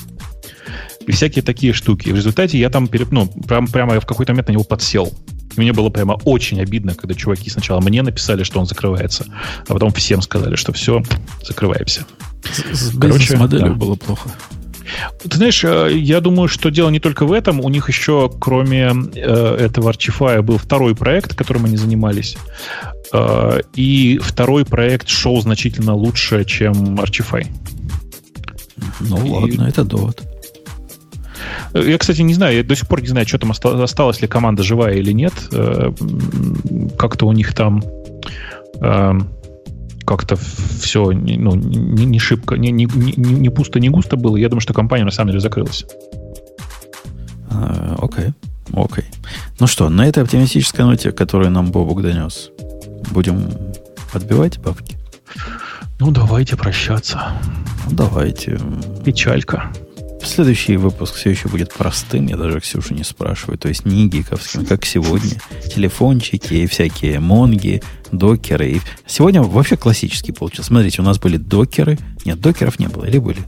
И 1.07 1.11
всякие 1.11 1.43
такие 1.43 1.73
штуки. 1.73 2.09
В 2.09 2.15
результате 2.15 2.57
я 2.59 2.69
там 2.69 2.87
пере- 2.87 3.07
ну, 3.09 3.27
прям, 3.27 3.67
прямо 3.67 3.99
в 3.99 4.05
какой-то 4.05 4.33
момент 4.33 4.47
на 4.47 4.53
него 4.53 4.63
подсел. 4.63 5.11
И 5.55 5.59
мне 5.59 5.73
было 5.73 5.89
прямо 5.89 6.13
очень 6.23 6.61
обидно, 6.61 6.95
когда 6.95 7.13
чуваки 7.13 7.49
сначала 7.49 7.81
мне 7.81 8.01
написали, 8.03 8.43
что 8.43 8.59
он 8.59 8.65
закрывается, 8.65 9.25
а 9.67 9.73
потом 9.73 9.91
всем 9.91 10.21
сказали, 10.21 10.55
что 10.55 10.71
все, 10.71 11.03
закрываемся. 11.43 12.05
С, 12.43 12.89
с 12.91 12.97
Короче, 12.97 13.19
бизнес-моделью 13.19 13.69
да. 13.69 13.73
было 13.73 13.95
плохо. 13.95 14.29
Ты 15.27 15.37
знаешь, 15.37 15.63
э, 15.63 15.91
я 15.93 16.19
думаю, 16.21 16.47
что 16.47 16.69
дело 16.69 16.89
не 16.89 16.99
только 16.99 17.25
в 17.25 17.31
этом. 17.31 17.59
У 17.61 17.69
них 17.69 17.87
еще, 17.87 18.29
кроме 18.39 18.91
э, 19.15 19.55
этого 19.59 19.91
Archify, 19.91 20.41
был 20.41 20.57
второй 20.57 20.95
проект, 20.95 21.35
которым 21.35 21.65
они 21.65 21.77
занимались. 21.77 22.35
Э, 23.13 23.59
и 23.75 24.19
второй 24.21 24.65
проект 24.65 25.07
шел 25.07 25.41
значительно 25.41 25.93
лучше, 25.95 26.43
чем 26.45 26.99
Archify. 26.99 27.47
Ну 28.99 29.25
И- 29.25 29.29
ладно, 29.29 29.67
это 29.67 29.83
довод. 29.83 30.21
Я, 31.73 31.97
кстати, 31.97 32.21
не 32.21 32.33
знаю, 32.33 32.57
я 32.57 32.63
до 32.63 32.75
сих 32.75 32.87
пор 32.87 33.01
не 33.01 33.07
знаю, 33.07 33.27
что 33.27 33.37
там 33.37 33.51
оста- 33.51 33.83
осталась 33.83 34.21
ли 34.21 34.27
команда 34.27 34.63
живая 34.63 34.95
или 34.95 35.11
нет. 35.13 35.33
Э, 35.51 35.91
Как-то 36.97 37.27
у 37.27 37.31
них 37.31 37.53
там 37.53 37.83
э, 38.81 39.13
как-то 40.05 40.35
все 40.35 41.11
ну, 41.11 41.55
не, 41.55 42.05
не 42.05 42.19
шибко, 42.19 42.55
не, 42.55 42.71
не, 42.71 42.85
не, 42.85 43.13
не 43.17 43.49
пусто, 43.49 43.79
не 43.79 43.89
густо 43.89 44.17
было. 44.17 44.35
Я 44.37 44.49
думаю, 44.49 44.61
что 44.61 44.73
компания 44.73 45.05
на 45.05 45.11
самом 45.11 45.29
деле 45.29 45.39
закрылась. 45.41 45.85
А, 47.49 47.95
Окей, 48.01 48.33
окей. 48.73 49.05
Ну 49.59 49.67
что, 49.67 49.89
на 49.89 50.05
этой 50.05 50.23
оптимистической 50.23 50.85
ноте, 50.85 51.11
которую 51.11 51.51
нам 51.51 51.71
Бобук 51.71 52.01
донес, 52.01 52.49
будем 53.11 53.51
подбивать 54.11 54.59
бабки? 54.59 54.97
Ну, 55.99 56.11
давайте 56.11 56.57
прощаться. 56.57 57.33
Ну, 57.87 57.95
давайте. 57.95 58.59
Печалька. 59.05 59.71
Следующий 60.23 60.77
выпуск 60.77 61.15
все 61.15 61.31
еще 61.31 61.47
будет 61.49 61.73
простым, 61.73 62.27
я 62.27 62.37
даже 62.37 62.59
Ксюшу 62.59 62.93
не 62.93 63.03
спрашиваю, 63.03 63.57
то 63.57 63.67
есть 63.67 63.85
не 63.85 64.07
гиковским, 64.07 64.65
как 64.65 64.85
сегодня. 64.85 65.31
Телефончики 65.73 66.53
и 66.53 66.67
всякие 66.67 67.19
монги, 67.19 67.81
докеры. 68.11 68.71
И 68.71 68.81
сегодня 69.07 69.41
вообще 69.41 69.77
классический 69.77 70.31
получился. 70.31 70.69
Смотрите, 70.69 71.01
у 71.01 71.05
нас 71.05 71.19
были 71.19 71.37
докеры. 71.37 71.97
Нет, 72.25 72.39
докеров 72.39 72.79
не 72.79 72.87
было, 72.87 73.05
или 73.05 73.17
были? 73.17 73.39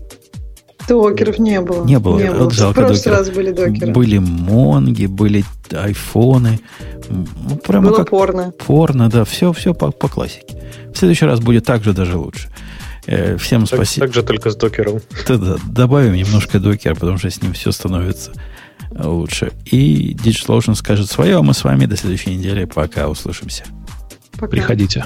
Докеров 0.87 1.39
не 1.39 1.61
было. 1.61 1.85
Не 1.85 1.99
было. 1.99 2.19
Не 2.19 2.29
Вот 2.29 2.37
было. 2.39 2.49
В 2.49 2.53
жалко 2.53 2.81
прошлый 2.81 2.97
докеров. 2.97 3.17
раз 3.19 3.29
были 3.29 3.51
докеры. 3.51 3.91
Были 3.93 4.17
монги, 4.17 5.05
были 5.05 5.45
айфоны. 5.71 6.59
Ну, 7.09 7.55
прямо 7.57 7.89
Было 7.89 7.97
как 7.97 8.09
порно. 8.09 8.51
порно, 8.65 9.09
да, 9.09 9.23
все, 9.23 9.53
все 9.53 9.73
по, 9.73 9.91
по 9.91 10.07
классике. 10.09 10.57
В 10.93 10.97
следующий 10.97 11.25
раз 11.25 11.39
будет 11.39 11.65
так 11.65 11.83
же 11.83 11.93
даже 11.93 12.17
лучше. 12.17 12.49
Э, 13.05 13.37
всем 13.37 13.65
Так, 13.65 13.77
спасибо. 13.77 14.07
так 14.07 14.15
же 14.15 14.23
только 14.23 14.49
с 14.49 14.55
докером. 14.55 15.01
Да-да, 15.27 15.57
добавим 15.69 16.13
немножко 16.13 16.59
докера, 16.59 16.95
потому 16.95 17.17
что 17.17 17.29
с 17.29 17.41
ним 17.41 17.53
все 17.53 17.71
становится 17.71 18.31
лучше. 18.91 19.51
И 19.65 20.13
DigitalOcean 20.15 20.75
скажет 20.75 21.09
свое, 21.09 21.37
а 21.37 21.41
мы 21.41 21.53
с 21.53 21.63
вами 21.63 21.85
до 21.85 21.97
следующей 21.97 22.35
недели. 22.35 22.65
Пока 22.65 23.09
услышимся. 23.09 23.65
Пока. 24.33 24.47
Приходите. 24.47 25.05